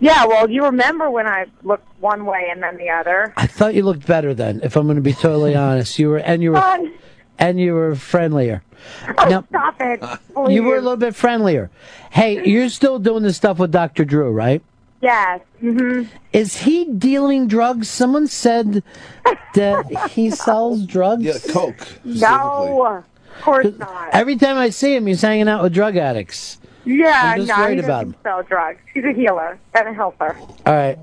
Yeah, 0.00 0.26
well, 0.26 0.50
you 0.50 0.64
remember 0.64 1.10
when 1.10 1.26
I 1.26 1.46
looked 1.62 1.86
one 2.00 2.26
way 2.26 2.48
and 2.50 2.62
then 2.62 2.76
the 2.76 2.90
other. 2.90 3.32
I 3.36 3.46
thought 3.46 3.74
you 3.74 3.82
looked 3.82 4.06
better 4.06 4.34
then. 4.34 4.60
If 4.62 4.76
I'm 4.76 4.84
going 4.86 4.96
to 4.96 5.02
be 5.02 5.12
totally 5.14 5.54
honest, 5.66 5.98
you 5.98 6.08
were 6.10 6.18
and 6.18 6.42
you 6.42 6.52
were 6.52 6.60
Fun. 6.60 6.92
and 7.38 7.58
you 7.60 7.72
were 7.74 7.94
friendlier. 7.94 8.62
Now, 9.28 9.44
Stop 9.48 9.76
it. 9.80 10.02
you 10.50 10.62
were 10.62 10.76
a 10.76 10.80
little 10.80 10.96
bit 10.98 11.14
friendlier. 11.16 11.70
Hey, 12.10 12.46
you're 12.46 12.68
still 12.68 12.98
doing 12.98 13.22
this 13.22 13.36
stuff 13.36 13.58
with 13.58 13.72
Dr. 13.72 14.04
Drew, 14.04 14.30
right? 14.30 14.62
Yes. 15.00 15.40
hmm 15.60 16.02
Is 16.32 16.58
he 16.58 16.84
dealing 16.84 17.48
drugs? 17.48 17.88
Someone 17.88 18.26
said 18.26 18.82
that 19.54 20.10
he 20.10 20.30
sells 20.44 20.84
drugs. 20.86 21.22
Yeah, 21.24 21.52
coke. 21.52 21.86
No, 22.04 22.86
of 23.36 23.42
course 23.42 23.66
not. 23.78 24.10
Every 24.12 24.36
time 24.36 24.56
I 24.56 24.70
see 24.70 24.94
him, 24.94 25.06
he's 25.06 25.22
hanging 25.22 25.48
out 25.48 25.62
with 25.62 25.72
drug 25.74 25.96
addicts. 25.96 26.58
Yeah, 26.86 27.20
I'm 27.24 27.38
just 27.38 27.48
no, 27.48 27.56
worried 27.58 27.78
he 27.78 27.84
about 27.84 28.04
doesn't 28.04 28.22
sell 28.22 28.42
drugs. 28.44 28.78
He's 28.94 29.04
a 29.04 29.12
healer 29.12 29.58
and 29.74 29.88
a 29.88 29.92
helper. 29.92 30.36
All 30.64 30.72
right. 30.74 30.98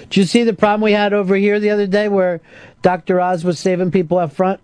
Did 0.00 0.16
you 0.16 0.24
see 0.24 0.42
the 0.44 0.52
problem 0.52 0.80
we 0.82 0.92
had 0.92 1.12
over 1.12 1.34
here 1.36 1.60
the 1.60 1.70
other 1.70 1.86
day 1.86 2.08
where 2.08 2.40
Dr. 2.82 3.20
Oz 3.20 3.44
was 3.44 3.58
saving 3.58 3.90
people 3.90 4.18
up 4.18 4.32
front? 4.32 4.60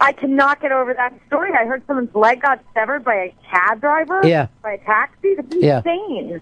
I 0.00 0.12
cannot 0.12 0.60
get 0.60 0.72
over 0.72 0.92
that 0.92 1.14
story. 1.26 1.52
I 1.58 1.64
heard 1.64 1.82
someone's 1.86 2.14
leg 2.14 2.42
got 2.42 2.62
severed 2.74 3.02
by 3.02 3.14
a 3.14 3.34
cab 3.50 3.80
driver. 3.80 4.20
Yeah. 4.26 4.48
By 4.62 4.72
a 4.72 4.78
taxi. 4.78 5.34
That's 5.36 5.54
Yeah. 5.56 5.78
insane. 5.78 6.40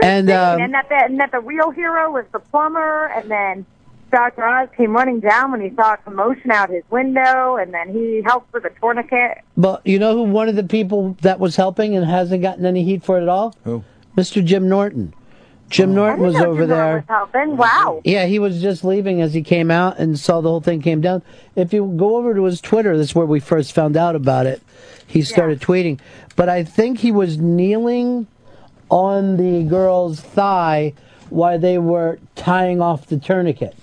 And, 0.00 0.28
Insane. 0.30 0.30
um, 0.36 0.60
and 0.62 0.74
that 0.74 0.88
the, 0.88 0.94
and 1.04 1.20
that 1.20 1.30
the 1.30 1.40
real 1.40 1.70
hero 1.70 2.10
was 2.10 2.24
the 2.32 2.38
plumber, 2.38 3.06
and 3.14 3.30
then 3.30 3.66
Dr. 4.10 4.44
Oz 4.44 4.68
came 4.76 4.92
running 4.92 5.20
down 5.20 5.52
when 5.52 5.60
he 5.60 5.74
saw 5.74 5.94
a 5.94 5.96
commotion 5.98 6.50
out 6.50 6.70
his 6.70 6.84
window, 6.90 7.56
and 7.56 7.72
then 7.74 7.92
he 7.92 8.22
helped 8.24 8.52
with 8.52 8.64
a 8.64 8.70
tourniquet. 8.80 9.38
But 9.56 9.86
you 9.86 9.98
know 9.98 10.14
who 10.14 10.22
one 10.22 10.48
of 10.48 10.56
the 10.56 10.64
people 10.64 11.16
that 11.22 11.40
was 11.40 11.56
helping 11.56 11.96
and 11.96 12.06
hasn't 12.06 12.42
gotten 12.42 12.64
any 12.66 12.84
heat 12.84 13.04
for 13.04 13.18
it 13.18 13.22
at 13.22 13.28
all? 13.28 13.54
Who? 13.64 13.84
Mr. 14.16 14.44
Jim 14.44 14.68
Norton. 14.68 15.12
Jim 15.68 15.90
oh. 15.90 15.92
I 15.92 15.96
Norton 15.96 16.18
didn't 16.18 16.26
was 16.26 16.42
know 16.42 16.50
over 16.50 16.62
Jim 16.62 16.68
there. 16.68 16.94
Was 16.96 17.04
helping. 17.08 17.56
Wow. 17.56 18.00
Yeah, 18.04 18.26
he 18.26 18.38
was 18.38 18.62
just 18.62 18.84
leaving 18.84 19.20
as 19.20 19.34
he 19.34 19.42
came 19.42 19.70
out 19.70 19.98
and 19.98 20.18
saw 20.18 20.40
the 20.40 20.48
whole 20.48 20.60
thing 20.60 20.80
came 20.80 21.00
down. 21.00 21.22
If 21.54 21.72
you 21.72 21.92
go 21.96 22.16
over 22.16 22.34
to 22.34 22.44
his 22.44 22.60
Twitter, 22.60 22.96
that's 22.96 23.14
where 23.14 23.26
we 23.26 23.40
first 23.40 23.72
found 23.72 23.96
out 23.96 24.14
about 24.14 24.46
it. 24.46 24.62
He 25.06 25.22
started 25.22 25.60
tweeting. 25.60 26.00
But 26.36 26.48
I 26.48 26.64
think 26.64 26.98
he 26.98 27.12
was 27.12 27.38
kneeling 27.38 28.26
on 28.88 29.36
the 29.36 29.64
girl's 29.68 30.20
thigh 30.20 30.94
while 31.30 31.58
they 31.58 31.78
were 31.78 32.18
tying 32.36 32.80
off 32.80 33.06
the 33.06 33.18
tourniquet. 33.18 33.76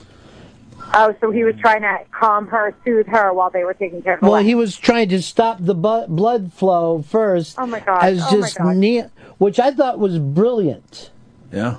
Oh, 0.96 1.16
so 1.22 1.32
he 1.32 1.44
was 1.44 1.56
trying 1.58 1.82
to 1.82 1.98
calm 2.12 2.48
her, 2.48 2.74
soothe 2.86 3.08
her 3.08 3.34
while 3.34 3.50
they 3.50 3.64
were 3.64 3.74
taking 3.74 4.02
care 4.02 4.14
of 4.16 4.20
her. 4.20 4.26
Well, 4.26 4.34
leg. 4.38 4.46
he 4.46 4.56
was 4.56 4.78
trying 4.78 5.10
to 5.10 5.22
stop 5.22 5.58
the 5.60 5.74
bu- 5.74 6.08
blood 6.08 6.54
flow 6.54 7.02
first. 7.02 7.56
Oh 7.58 7.66
my 7.66 7.80
God. 7.80 8.04
As 8.04 8.22
Oh 8.22 8.26
my 8.26 8.32
just 8.42 8.58
God. 8.58 8.76
kneel, 8.78 9.12
which 9.40 9.60
I 9.60 9.72
thought 9.72 9.98
was 10.00 10.20
brilliant. 10.20 11.10
Yeah. 11.52 11.78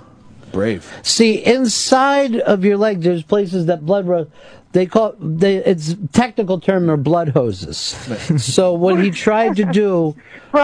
Brave. 0.52 0.92
See, 1.02 1.44
inside 1.44 2.36
of 2.36 2.64
your 2.64 2.76
leg, 2.76 3.00
there's 3.02 3.22
places 3.24 3.66
that 3.66 3.84
blood 3.84 4.06
ro- 4.06 4.30
They 4.72 4.86
call 4.86 5.14
they. 5.20 5.56
It's 5.56 5.94
technical 6.12 6.58
term 6.60 6.88
are 6.90 6.96
blood 6.96 7.28
hoses. 7.30 7.76
so 8.42 8.72
what 8.74 9.00
he 9.00 9.10
tried 9.10 9.56
to 9.56 9.64
do 9.64 10.14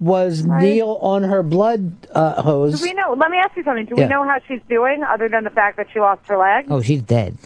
was 0.00 0.44
kneel 0.44 0.98
on 1.02 1.22
her 1.24 1.42
blood 1.42 1.92
uh, 2.14 2.36
Do 2.36 2.42
hose. 2.42 2.82
we 2.82 2.92
know? 2.94 3.14
Let 3.14 3.30
me 3.30 3.36
ask 3.38 3.56
you 3.56 3.64
something. 3.64 3.84
Do 3.86 3.94
Yeah. 3.96 4.04
we 4.04 4.10
know 4.10 4.24
how 4.24 4.38
she's 4.48 4.60
doing, 4.68 5.02
other 5.02 5.28
than 5.28 5.44
the 5.44 5.50
fact 5.50 5.76
that 5.78 5.88
she 5.92 6.00
lost 6.00 6.26
her 6.28 6.36
leg? 6.38 6.66
Oh, 6.70 6.80
she's 6.82 7.02
dead. 7.02 7.36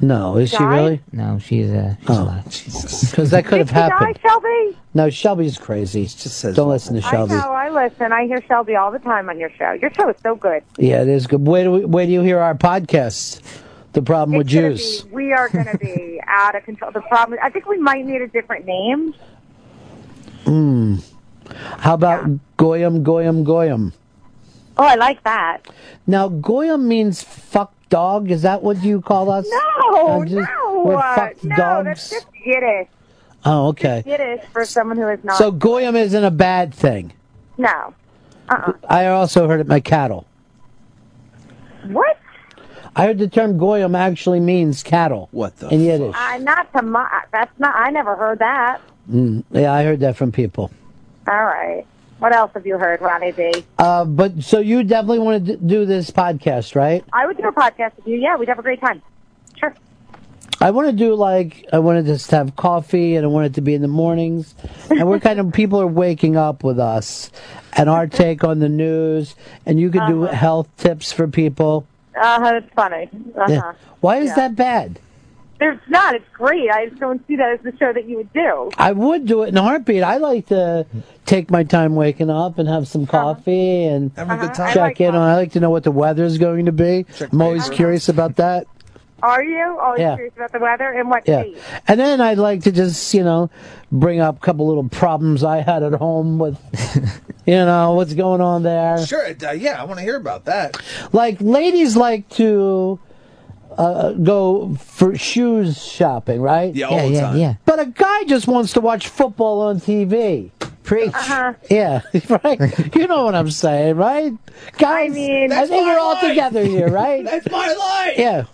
No, 0.00 0.36
is 0.36 0.50
she 0.50 0.58
Died? 0.58 0.74
really? 0.74 1.00
No, 1.12 1.38
she's 1.40 1.70
uh, 1.70 1.96
she's 2.00 2.08
Oh, 2.10 2.22
alive. 2.22 2.44
Because 2.44 3.30
that 3.32 3.44
could 3.46 3.58
have 3.66 3.68
Did 3.68 4.06
she 4.06 4.12
die. 4.14 4.20
Shelby? 4.22 4.78
No, 4.94 5.10
Shelby's 5.10 5.58
crazy. 5.58 6.04
just 6.04 6.38
says 6.38 6.54
Don't 6.54 6.68
listen 6.68 6.94
to 6.94 7.02
Shelby. 7.02 7.34
I 7.34 7.38
know. 7.40 7.50
I 7.52 7.68
listen. 7.70 8.12
I 8.12 8.26
hear 8.26 8.40
Shelby 8.46 8.76
all 8.76 8.92
the 8.92 9.00
time 9.00 9.28
on 9.28 9.38
your 9.40 9.50
show. 9.50 9.72
Your 9.72 9.92
show 9.94 10.08
is 10.08 10.16
so 10.22 10.36
good. 10.36 10.62
Yeah, 10.78 11.02
it 11.02 11.08
is 11.08 11.26
good. 11.26 11.44
Where 11.46 11.64
do 11.64 11.70
we, 11.72 11.84
where 11.84 12.06
do 12.06 12.12
you 12.12 12.22
hear 12.22 12.38
our 12.38 12.54
podcasts? 12.54 13.40
The 13.94 14.02
problem 14.02 14.36
with 14.38 14.46
It's 14.46 14.54
gonna 14.54 14.68
Jews. 14.70 15.02
Be, 15.02 15.10
we 15.10 15.32
are 15.32 15.48
going 15.48 15.64
to 15.66 15.78
be 15.78 16.20
out 16.26 16.54
of 16.54 16.62
control. 16.64 16.92
The 16.92 17.00
problem. 17.00 17.38
I 17.42 17.50
think 17.50 17.66
we 17.66 17.78
might 17.78 18.04
need 18.06 18.20
a 18.22 18.28
different 18.28 18.66
name. 18.66 19.14
Hmm. 20.44 20.96
How 21.78 21.94
about 21.94 22.28
Goyim, 22.56 23.02
Goyim, 23.02 23.42
Goyim? 23.44 23.92
Oh, 24.76 24.84
I 24.84 24.94
like 24.94 25.24
that. 25.24 25.62
Now, 26.06 26.28
Goyim 26.28 26.86
means 26.86 27.22
fuck 27.22 27.72
dog. 27.88 28.30
Is 28.30 28.42
that 28.42 28.62
what 28.62 28.82
you 28.82 29.00
call 29.00 29.30
us? 29.30 29.46
No, 29.48 30.06
Uh, 30.06 30.24
just- 30.24 30.34
no, 30.34 30.82
we're 30.84 30.96
uh, 30.96 31.14
fucked 31.14 31.44
no. 31.44 31.56
dogs. 31.56 31.84
That's 31.86 32.10
just 32.10 32.26
Yiddish. 32.44 32.88
Oh, 33.44 33.68
okay. 33.68 34.02
Yiddish 34.06 34.44
for 34.52 34.64
someone 34.64 34.96
who 34.96 35.08
is 35.08 35.22
not. 35.24 35.36
So 35.38 35.50
Goyim 35.50 35.96
isn't 35.96 36.24
a 36.24 36.30
bad 36.30 36.74
thing. 36.74 37.12
no. 37.56 37.94
Uh-uh. 38.50 38.72
I 38.88 39.06
also 39.08 39.46
heard 39.46 39.60
it 39.60 39.66
my 39.66 39.78
cattle. 39.80 40.26
What? 41.84 42.18
I 42.96 43.04
heard 43.06 43.18
the 43.18 43.28
term 43.28 43.58
Goyim 43.58 43.94
actually 43.94 44.40
means 44.40 44.82
cattle. 44.82 45.28
What 45.32 45.56
the? 45.58 45.68
In 45.68 45.82
Yiddish. 45.82 46.14
Uh, 46.16 46.38
not 46.38 46.72
to 46.72 46.82
my. 46.82 47.06
That's 47.30 47.52
not. 47.58 47.76
I 47.76 47.90
never 47.90 48.16
heard 48.16 48.38
that. 48.40 48.80
Mm, 49.10 49.44
yeah, 49.50 49.72
I 49.72 49.84
heard 49.84 50.00
that 50.00 50.16
from 50.16 50.32
people. 50.32 50.70
All 51.30 51.44
right. 51.44 51.86
What 52.18 52.32
else 52.32 52.50
have 52.54 52.66
you 52.66 52.78
heard, 52.78 53.00
Ronnie 53.00 53.32
B? 53.32 53.64
Uh, 53.78 54.04
but 54.04 54.42
so 54.42 54.58
you 54.58 54.82
definitely 54.82 55.20
want 55.20 55.46
to 55.46 55.56
do 55.56 55.84
this 55.86 56.10
podcast, 56.10 56.74
right? 56.74 57.04
I 57.12 57.26
would 57.26 57.36
do 57.36 57.44
a 57.46 57.52
podcast 57.52 57.96
with 57.96 58.06
you. 58.08 58.16
Yeah, 58.18 58.36
we'd 58.36 58.48
have 58.48 58.58
a 58.58 58.62
great 58.62 58.80
time. 58.80 59.00
Sure. 59.56 59.74
I 60.60 60.72
want 60.72 60.88
to 60.88 60.92
do 60.92 61.14
like 61.14 61.64
I 61.72 61.78
want 61.78 62.04
to 62.04 62.12
just 62.12 62.32
have 62.32 62.56
coffee, 62.56 63.14
and 63.14 63.24
I 63.24 63.28
want 63.28 63.46
it 63.46 63.54
to 63.54 63.60
be 63.60 63.74
in 63.74 63.82
the 63.82 63.86
mornings. 63.88 64.56
And 64.90 65.08
we're 65.08 65.20
kind 65.20 65.38
of 65.38 65.52
people 65.52 65.80
are 65.80 65.86
waking 65.86 66.36
up 66.36 66.64
with 66.64 66.80
us, 66.80 67.30
and 67.76 67.88
our 67.88 68.08
take 68.08 68.42
on 68.42 68.58
the 68.58 68.68
news, 68.68 69.36
and 69.64 69.78
you 69.78 69.88
could 69.90 70.06
do 70.08 70.24
Uh-huh. 70.24 70.34
health 70.34 70.68
tips 70.76 71.12
for 71.12 71.28
people. 71.28 71.86
Uh 72.20 72.40
huh. 72.40 72.54
It's 72.56 72.72
funny. 72.74 73.08
Uh 73.36 73.40
huh. 73.40 73.46
Yeah. 73.48 73.72
Why 74.00 74.16
is 74.16 74.34
that 74.34 74.56
bad? 74.56 74.98
There's 75.58 75.78
not. 75.88 76.14
It's 76.14 76.28
great. 76.32 76.70
I 76.70 76.86
just 76.88 77.00
don't 77.00 77.26
see 77.26 77.34
that 77.36 77.50
as 77.54 77.60
the 77.64 77.76
show 77.78 77.92
that 77.92 78.06
you 78.08 78.16
would 78.18 78.32
do. 78.32 78.70
I 78.78 78.92
would 78.92 79.26
do 79.26 79.42
it 79.42 79.48
in 79.48 79.56
a 79.56 79.62
heartbeat. 79.62 80.02
I 80.04 80.18
like 80.18 80.46
to 80.46 80.86
take 81.26 81.50
my 81.50 81.64
time 81.64 81.96
waking 81.96 82.30
up 82.30 82.58
and 82.58 82.68
have 82.68 82.86
some 82.86 83.06
coffee 83.06 83.84
and 83.84 84.12
Having 84.16 84.36
a 84.36 84.40
good 84.40 84.54
time. 84.54 84.68
check 84.68 84.76
I 84.76 84.80
like 84.86 85.00
in 85.00 85.14
on. 85.16 85.20
I 85.22 85.34
like 85.34 85.52
to 85.52 85.60
know 85.60 85.70
what 85.70 85.82
the 85.82 85.90
weather 85.90 86.24
is 86.24 86.38
going 86.38 86.66
to 86.66 86.72
be. 86.72 87.06
I'm 87.32 87.42
always 87.42 87.64
papers. 87.64 87.76
curious 87.76 88.08
about 88.08 88.36
that. 88.36 88.66
Are 89.20 89.42
you 89.42 89.78
always 89.82 89.98
Yeah. 90.00 90.14
curious 90.14 90.34
about 90.36 90.52
the 90.52 90.60
weather 90.60 90.92
and 90.92 91.10
what 91.10 91.24
Yeah, 91.26 91.40
state? 91.42 91.56
and 91.88 91.98
then 91.98 92.20
I'd 92.20 92.38
like 92.38 92.62
to 92.62 92.70
just 92.70 93.12
you 93.12 93.24
know 93.24 93.50
bring 93.90 94.20
up 94.20 94.36
a 94.36 94.38
couple 94.40 94.68
little 94.68 94.88
problems 94.88 95.42
I 95.42 95.60
had 95.60 95.82
at 95.82 95.94
home 95.94 96.38
with 96.38 96.56
you 97.44 97.54
know 97.56 97.94
what's 97.94 98.14
going 98.14 98.40
on 98.40 98.62
there. 98.62 99.04
Sure, 99.04 99.26
uh, 99.44 99.50
yeah, 99.50 99.82
I 99.82 99.84
want 99.86 99.98
to 99.98 100.04
hear 100.04 100.14
about 100.14 100.44
that. 100.44 100.80
Like 101.12 101.38
ladies 101.40 101.96
like 101.96 102.28
to 102.36 103.00
uh, 103.78 104.12
go 104.12 104.74
for 104.74 105.16
shoes 105.16 105.82
shopping, 105.82 106.42
right? 106.42 106.74
Yeah, 106.74 106.86
all 106.88 106.96
Yeah, 106.96 107.06
the 107.06 107.12
yeah, 107.12 107.20
time. 107.20 107.36
yeah. 107.38 107.54
But 107.64 107.78
a 107.78 107.86
guy 107.86 108.24
just 108.24 108.46
wants 108.48 108.72
to 108.74 108.80
watch 108.80 109.08
football 109.08 109.60
on 109.62 109.80
TV. 109.80 110.50
Preach. 110.82 111.14
Uh-huh. 111.14 111.52
Yeah, 111.70 112.00
right. 112.44 112.94
You 112.96 113.06
know 113.06 113.24
what 113.24 113.34
I'm 113.34 113.50
saying, 113.50 113.96
right? 113.96 114.32
Guys, 114.78 115.10
I, 115.10 115.14
mean, 115.14 115.50
think 115.50 115.70
we're 115.70 115.98
all 115.98 116.18
together 116.20 116.64
here, 116.64 116.88
right? 116.88 117.24
That's 117.24 117.48
my 117.50 117.72
life. 117.72 118.14
Yeah, 118.18 118.44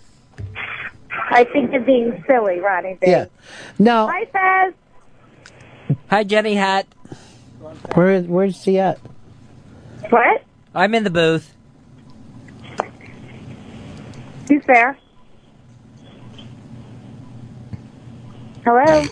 I 1.31 1.45
think 1.45 1.71
you're 1.71 1.81
being 1.81 2.23
silly, 2.27 2.59
Ronnie. 2.59 2.97
B. 3.01 3.07
yeah. 3.09 3.25
Now, 3.79 4.07
Hi, 4.07 4.25
Fez. 5.87 5.97
Hi, 6.09 6.23
Jenny 6.23 6.55
Hutt. 6.55 6.85
where 7.93 8.21
where's 8.21 8.63
he 8.63 8.79
at? 8.79 8.99
What? 10.09 10.43
I'm 10.75 10.93
in 10.93 11.03
the 11.05 11.09
booth. 11.09 11.51
Who's 14.49 14.63
there? 14.67 14.97
Hello. 18.65 19.05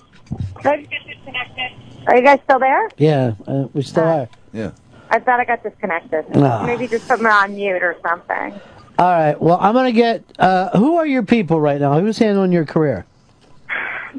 Are 0.66 2.18
you 2.18 2.24
guys 2.24 2.40
still 2.44 2.60
there? 2.60 2.90
Yeah, 2.98 3.36
uh, 3.48 3.68
we 3.74 3.84
still 3.84 4.04
are. 4.04 4.30
Yeah. 4.52 4.72
I 5.10 5.20
thought 5.20 5.40
I 5.40 5.46
got 5.46 5.62
disconnected. 5.62 6.26
Ah. 6.36 6.64
Maybe 6.66 6.88
just 6.88 7.08
put 7.08 7.22
me 7.22 7.30
on 7.30 7.56
mute 7.56 7.84
or 7.84 7.96
something. 8.02 8.60
All 8.98 9.12
right. 9.12 9.40
Well, 9.40 9.60
I'm 9.62 9.74
gonna 9.74 9.92
get. 9.92 10.24
Uh, 10.40 10.76
who 10.78 10.98
are 10.98 11.06
your 11.06 11.24
people 11.24 11.62
right 11.62 11.80
now? 11.80 12.00
Who's 12.00 12.18
handling 12.18 12.52
your 12.52 12.66
career? 12.66 13.06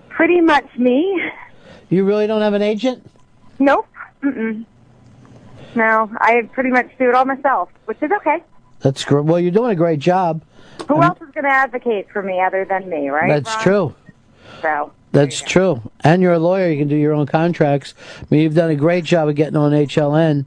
Pretty 0.09 0.41
much 0.41 0.67
me. 0.79 1.21
You 1.91 2.05
really 2.05 2.27
don't 2.27 2.41
have 2.41 2.55
an 2.55 2.63
agent? 2.63 3.09
Nope. 3.59 3.89
Mm-mm. 4.23 4.65
No, 5.75 6.11
I 6.19 6.49
pretty 6.53 6.71
much 6.71 6.91
do 6.99 7.09
it 7.09 7.15
all 7.15 7.25
myself, 7.25 7.69
which 7.87 7.99
is 8.01 8.11
okay. 8.19 8.43
That's 8.81 9.05
great. 9.05 9.25
Well, 9.25 9.41
you're 9.41 9.51
doing 9.51 9.73
a 9.73 9.77
great 9.77 9.99
job. 9.99 10.43
Who 10.89 11.03
else 11.03 11.21
is 11.21 11.31
going 11.31 11.45
to 11.45 11.51
advocate 11.51 12.11
for 12.11 12.23
me 12.23 12.41
other 12.41 12.65
than 12.65 12.89
me, 12.89 13.09
right? 13.09 13.29
That's 13.29 13.55
Ron? 13.57 13.63
true. 13.63 13.95
So, 14.63 14.93
That's 15.15 15.41
true. 15.41 15.81
And 16.01 16.21
you're 16.23 16.33
a 16.35 16.39
lawyer. 16.39 16.69
You 16.71 16.79
can 16.79 16.89
do 16.89 16.97
your 16.97 17.13
own 17.13 17.27
contracts. 17.27 17.95
I 18.21 18.25
mean, 18.31 18.41
you've 18.43 18.55
done 18.55 18.71
a 18.71 18.77
great 18.77 19.05
job 19.05 19.29
of 19.29 19.35
getting 19.35 19.57
on 19.57 19.73
HLN. 19.73 20.45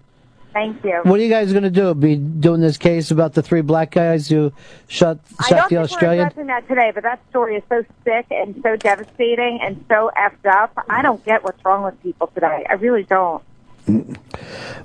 thank 0.54 0.84
you. 0.84 1.00
What 1.04 1.20
are 1.20 1.24
you 1.24 1.30
guys 1.30 1.52
going 1.52 1.64
to 1.64 1.70
do? 1.70 1.94
Be 1.94 2.16
doing 2.16 2.62
this 2.62 2.78
case 2.78 3.12
about 3.12 3.34
the 3.34 3.42
three 3.44 3.62
black 3.62 3.92
guys 3.92 4.28
who 4.28 4.52
shot 4.88 5.20
shot 5.30 5.40
I 5.40 5.50
don't 5.50 5.56
the 5.56 5.56
think 5.70 5.72
we're 5.72 5.80
Australian? 5.84 6.28
addressing 6.28 6.48
that 6.48 6.68
today, 6.68 6.92
but 6.94 7.04
that 7.04 7.20
story 7.30 7.56
is 7.56 7.64
so 7.70 7.86
sick 8.04 8.26
and 8.32 8.60
so 8.64 8.76
devastating 8.76 9.60
and 9.62 9.84
so 9.88 10.12
effed 10.18 10.46
up. 10.50 10.74
I 10.90 11.02
don't 11.02 11.24
get 11.26 11.44
what's 11.44 11.64
wrong 11.64 11.84
with 11.84 12.02
people 12.04 12.28
today. 12.28 12.66
I 12.70 12.74
really 12.74 13.04
don't. 13.04 13.44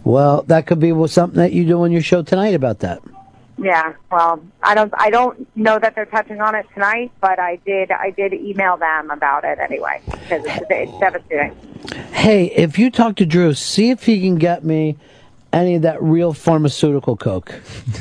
Well, 0.05 0.43
that 0.43 0.67
could 0.67 0.78
be 0.78 0.93
something 1.09 1.39
that 1.39 1.52
you 1.52 1.65
do 1.67 1.83
on 1.83 1.91
your 1.91 2.02
show 2.02 2.23
tonight 2.23 2.55
about 2.55 2.81
that. 2.81 3.01
Yeah, 3.62 3.94
well, 4.10 4.42
I 4.62 4.74
don't. 4.74 4.92
I 4.99 5.08
don't 5.10 5.47
know 5.57 5.78
that 5.78 5.94
they're 5.94 6.05
touching 6.07 6.41
on 6.41 6.55
it 6.57 6.66
tonight, 6.74 7.12
but 7.20 7.39
I 7.39 7.57
did. 7.65 7.92
I 7.92 8.10
did 8.10 8.32
email 8.34 8.76
them 8.76 9.10
about 9.10 9.44
it 9.44 9.58
anyway 9.60 10.00
because 10.07 10.44
it's, 10.44 10.65
it's 10.68 10.99
devastating. 10.99 11.55
Hey, 12.12 12.47
if 12.47 12.76
you 12.78 12.91
talk 12.91 13.16
to 13.16 13.26
Drew, 13.26 13.55
see 13.55 13.91
if 13.91 14.05
he 14.05 14.20
can 14.20 14.36
get 14.36 14.65
me 14.65 14.97
any 15.52 15.76
of 15.76 15.82
that 15.82 16.02
real 16.02 16.32
pharmaceutical 16.32 17.16
coke. 17.16 17.52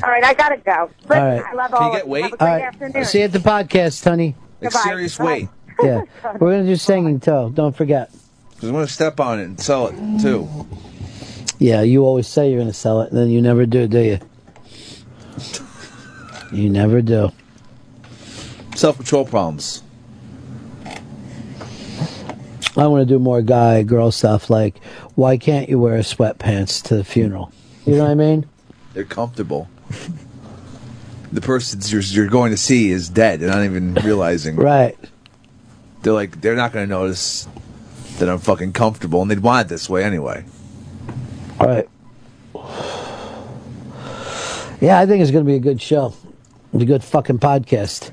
All 0.03 0.09
right, 0.09 0.23
I 0.23 0.33
gotta 0.33 0.57
go. 0.57 0.89
Listen, 1.03 1.17
All 1.17 1.29
right. 1.29 1.43
I 1.45 1.53
love 1.53 1.73
all 1.75 1.95
of 1.95 2.07
you. 2.07 2.13
Have 2.23 2.33
a 2.33 2.37
great 2.37 2.41
All 2.41 2.47
right. 2.47 2.61
afternoon. 2.63 3.05
See 3.05 3.19
you 3.19 3.25
at 3.25 3.31
the 3.31 3.39
podcast, 3.39 4.03
honey. 4.03 4.35
Like 4.61 4.71
Goodbye. 4.71 4.79
serious 4.89 5.19
weight. 5.19 5.47
Yeah, 5.83 6.01
we're 6.39 6.51
gonna 6.57 6.65
do 6.65 6.75
singing 6.75 7.19
too. 7.21 7.51
Don't 7.53 7.75
forget. 7.75 8.09
I'm 8.63 8.71
gonna 8.71 8.87
step 8.87 9.19
on 9.19 9.39
it 9.39 9.43
and 9.43 9.59
sell 9.59 9.87
it 9.87 9.95
too. 10.21 10.47
Yeah, 11.59 11.81
you 11.81 12.03
always 12.05 12.27
say 12.27 12.49
you're 12.49 12.59
gonna 12.59 12.73
sell 12.73 13.01
it, 13.01 13.09
and 13.09 13.17
then 13.17 13.29
you 13.29 13.41
never 13.41 13.65
do, 13.67 13.87
do 13.87 13.99
you? 13.99 14.19
You 16.51 16.69
never 16.69 17.01
do. 17.01 17.31
Self 18.75 18.97
control 18.97 19.25
problems. 19.25 19.83
I 22.77 22.87
want 22.87 23.01
to 23.01 23.05
do 23.05 23.19
more 23.19 23.41
guy 23.41 23.83
girl 23.83 24.11
stuff 24.11 24.49
like 24.49 24.81
why 25.15 25.37
can't 25.37 25.69
you 25.69 25.77
wear 25.77 25.99
sweatpants 25.99 26.81
to 26.83 26.95
the 26.95 27.03
funeral? 27.03 27.51
You 27.85 27.95
know 27.95 28.03
what 28.03 28.11
I 28.11 28.15
mean? 28.15 28.47
They're 28.93 29.03
comfortable. 29.03 29.69
The 31.31 31.41
person 31.41 31.79
you're, 31.85 32.01
you're 32.01 32.27
going 32.27 32.51
to 32.51 32.57
see 32.57 32.91
is 32.91 33.09
dead, 33.09 33.41
and 33.41 33.49
not 33.49 33.63
even 33.63 33.93
realizing. 33.95 34.55
Right. 34.57 34.97
They're 36.01 36.13
like 36.13 36.41
they're 36.41 36.55
not 36.55 36.73
going 36.73 36.87
to 36.87 36.89
notice 36.89 37.47
that 38.17 38.29
I'm 38.29 38.39
fucking 38.39 38.73
comfortable, 38.73 39.21
and 39.21 39.31
they'd 39.31 39.39
want 39.39 39.67
it 39.67 39.69
this 39.69 39.89
way 39.89 40.03
anyway. 40.03 40.43
All 41.59 41.67
right. 41.67 41.87
Yeah, 44.81 44.99
I 44.99 45.05
think 45.05 45.21
it's 45.21 45.31
going 45.31 45.45
to 45.45 45.49
be 45.49 45.55
a 45.55 45.59
good 45.59 45.81
show. 45.81 46.13
It's 46.73 46.83
A 46.83 46.85
good 46.85 47.03
fucking 47.03 47.39
podcast. 47.39 48.11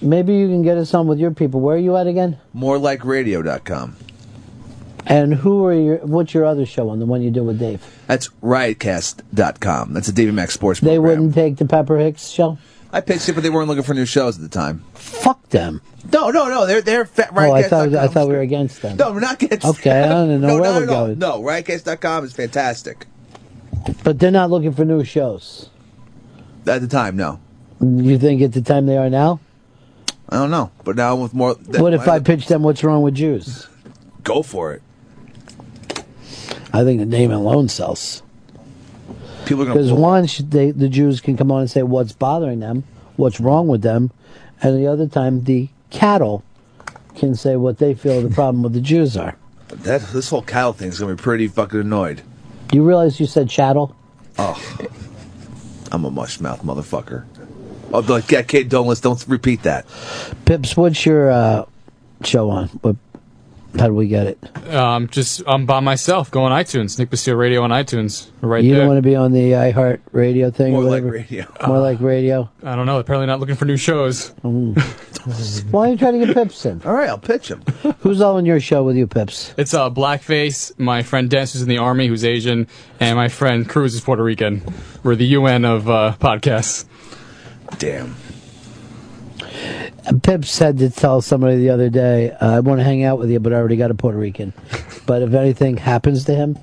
Maybe 0.00 0.34
you 0.34 0.46
can 0.48 0.62
get 0.62 0.76
us 0.78 0.94
on 0.94 1.06
with 1.06 1.18
your 1.18 1.30
people. 1.32 1.60
Where 1.60 1.76
are 1.76 1.78
you 1.78 1.96
at 1.96 2.06
again? 2.06 2.38
MoreLikeRadio.com. 2.56 3.96
And 5.06 5.34
who 5.34 5.66
are 5.66 5.74
your? 5.74 5.96
What's 5.98 6.32
your 6.32 6.46
other 6.46 6.64
show 6.64 6.88
on 6.88 6.98
the 6.98 7.04
one 7.04 7.20
you 7.20 7.30
do 7.30 7.44
with 7.44 7.58
Dave? 7.58 7.84
That's 8.06 8.28
riotcast.com. 8.42 9.92
That's 9.92 10.08
a 10.08 10.12
David 10.12 10.34
Max 10.34 10.54
Sports 10.54 10.80
They 10.80 10.94
program. 10.96 11.02
wouldn't 11.18 11.34
take 11.34 11.56
the 11.56 11.66
Pepper 11.66 11.98
Hicks 11.98 12.28
show. 12.28 12.56
I 12.90 13.00
pitched 13.02 13.28
it, 13.28 13.32
but 13.34 13.42
they 13.42 13.50
weren't 13.50 13.68
looking 13.68 13.82
for 13.82 13.92
new 13.92 14.06
shows 14.06 14.36
at 14.36 14.42
the 14.42 14.48
time. 14.48 14.82
Fuck 14.94 15.48
them. 15.50 15.82
No, 16.12 16.30
no, 16.30 16.48
no. 16.48 16.64
They're 16.66 16.80
they're 16.80 17.04
fa- 17.04 17.28
Oh, 17.36 17.52
I 17.52 17.64
thought 17.64 17.94
I 17.94 18.08
thought 18.08 18.28
we 18.28 18.34
were 18.34 18.40
against 18.40 18.80
them. 18.82 18.96
No, 18.96 19.12
we're 19.12 19.20
not 19.20 19.42
against. 19.42 19.66
Okay, 19.66 20.00
I 20.02 20.08
don't 20.08 20.28
know 20.40 20.46
no, 20.56 20.60
where 20.60 20.80
we're 20.80 20.86
going. 20.86 21.18
No, 21.18 21.40
riotcast.com 21.42 22.24
is 22.24 22.32
fantastic. 22.32 23.06
But 24.04 24.18
they're 24.18 24.30
not 24.30 24.50
looking 24.50 24.72
for 24.72 24.84
new 24.86 25.04
shows. 25.04 25.68
At 26.66 26.80
the 26.80 26.88
time, 26.88 27.16
no. 27.16 27.40
You 27.80 28.18
think 28.18 28.42
at 28.42 28.52
the 28.52 28.62
time 28.62 28.86
they 28.86 28.96
are 28.96 29.10
now? 29.10 29.40
I 30.28 30.36
don't 30.36 30.50
know, 30.50 30.70
but 30.84 30.96
now 30.96 31.16
with 31.16 31.34
more. 31.34 31.54
What 31.54 31.92
if 31.92 32.08
I 32.08 32.18
pitch 32.18 32.46
them 32.46 32.62
what's 32.62 32.82
wrong 32.82 33.02
with 33.02 33.14
Jews? 33.14 33.68
go 34.24 34.42
for 34.42 34.72
it? 34.72 34.82
I 36.72 36.82
think 36.82 36.98
the 36.98 37.06
name 37.06 37.30
alone 37.30 37.68
sells. 37.68 38.22
People 39.46 39.62
are 39.62 39.66
Because 39.66 39.92
one, 39.92 40.26
they, 40.48 40.72
the 40.72 40.88
Jews 40.88 41.20
can 41.20 41.36
come 41.36 41.52
on 41.52 41.60
and 41.60 41.70
say 41.70 41.82
what's 41.82 42.12
bothering 42.12 42.60
them, 42.60 42.82
what's 43.16 43.38
wrong 43.38 43.68
with 43.68 43.82
them, 43.82 44.10
and 44.60 44.76
the 44.76 44.86
other 44.86 45.06
time 45.06 45.44
the 45.44 45.68
cattle 45.90 46.42
can 47.14 47.36
say 47.36 47.54
what 47.54 47.78
they 47.78 47.94
feel 47.94 48.22
the 48.22 48.34
problem 48.34 48.62
with 48.62 48.72
the 48.72 48.80
Jews 48.80 49.16
are. 49.16 49.36
That 49.68 50.00
this 50.12 50.30
whole 50.30 50.42
cattle 50.42 50.72
thing 50.72 50.88
is 50.88 50.98
gonna 50.98 51.14
be 51.14 51.22
pretty 51.22 51.46
fucking 51.46 51.78
annoyed. 51.78 52.22
You 52.72 52.82
realize 52.82 53.20
you 53.20 53.26
said 53.26 53.48
chattel? 53.48 53.94
Oh, 54.38 54.60
I'm 55.92 56.04
a 56.04 56.10
mush 56.10 56.40
mouth 56.40 56.62
motherfucker. 56.62 57.24
I'll 57.92 58.02
like, 58.02 58.30
yeah, 58.30 58.42
kid, 58.42 58.68
don't 58.68 58.86
let's 58.86 59.00
don't 59.00 59.24
repeat 59.28 59.62
that. 59.62 59.86
Pips, 60.46 60.76
what's 60.76 61.06
your 61.06 61.30
uh, 61.30 61.64
show 62.24 62.50
on? 62.50 62.68
What, 62.68 62.96
how 63.78 63.88
do 63.88 63.94
we 63.94 64.06
get 64.06 64.26
it? 64.26 64.72
Um, 64.72 65.08
just 65.08 65.42
I'm 65.46 65.66
by 65.66 65.80
myself. 65.80 66.30
Go 66.30 66.44
on 66.44 66.52
iTunes. 66.52 66.98
Nick 66.98 67.10
Basile 67.10 67.34
Radio 67.34 67.62
on 67.62 67.70
iTunes. 67.70 68.30
Right 68.40 68.62
you 68.62 68.70
there. 68.70 68.80
don't 68.80 68.88
want 68.88 68.98
to 68.98 69.02
be 69.02 69.16
on 69.16 69.32
the 69.32 69.52
iHeart 69.52 70.00
radio 70.12 70.50
thing? 70.50 70.72
More 70.72 70.82
or 70.82 70.84
like 70.84 71.04
whatever? 71.04 71.10
radio. 71.10 71.46
More 71.66 71.78
like 71.80 72.00
radio. 72.00 72.50
I 72.62 72.76
don't 72.76 72.86
know. 72.86 72.98
Apparently 72.98 73.26
not 73.26 73.40
looking 73.40 73.56
for 73.56 73.64
new 73.64 73.76
shows. 73.76 74.28
Why 74.42 75.88
are 75.88 75.90
you 75.92 75.96
trying 75.96 76.20
to 76.20 76.26
get 76.26 76.34
Pips 76.34 76.66
in? 76.66 76.82
All 76.84 76.92
right, 76.92 77.08
I'll 77.08 77.18
pitch 77.18 77.50
him. 77.50 77.62
Who's 78.00 78.20
all 78.20 78.36
on 78.36 78.44
your 78.44 78.60
show 78.60 78.82
with 78.82 78.96
you, 78.96 79.06
Pips? 79.06 79.54
It's 79.56 79.74
uh, 79.74 79.90
Blackface, 79.90 80.78
my 80.78 81.02
friend 81.02 81.30
Dennis 81.30 81.54
who's 81.54 81.62
in 81.62 81.68
the 81.68 81.78
army, 81.78 82.06
who's 82.06 82.24
Asian, 82.24 82.68
and 83.00 83.16
my 83.16 83.28
friend 83.28 83.68
Cruz 83.68 83.94
is 83.94 84.00
Puerto 84.02 84.22
Rican. 84.22 84.62
We're 85.02 85.16
the 85.16 85.26
UN 85.26 85.64
of 85.64 85.88
uh, 85.88 86.16
podcasts. 86.20 86.84
Damn. 87.78 88.16
Pip 90.22 90.44
said 90.44 90.78
to 90.78 90.90
tell 90.90 91.20
somebody 91.22 91.56
the 91.56 91.70
other 91.70 91.88
day, 91.90 92.30
uh, 92.32 92.56
I 92.56 92.60
want 92.60 92.80
to 92.80 92.84
hang 92.84 93.04
out 93.04 93.18
with 93.18 93.30
you, 93.30 93.40
but 93.40 93.52
I 93.52 93.56
already 93.56 93.76
got 93.76 93.90
a 93.90 93.94
Puerto 93.94 94.18
Rican. 94.18 94.52
But 95.06 95.22
if 95.22 95.32
anything 95.34 95.76
happens 95.76 96.24
to 96.24 96.34
him, 96.34 96.58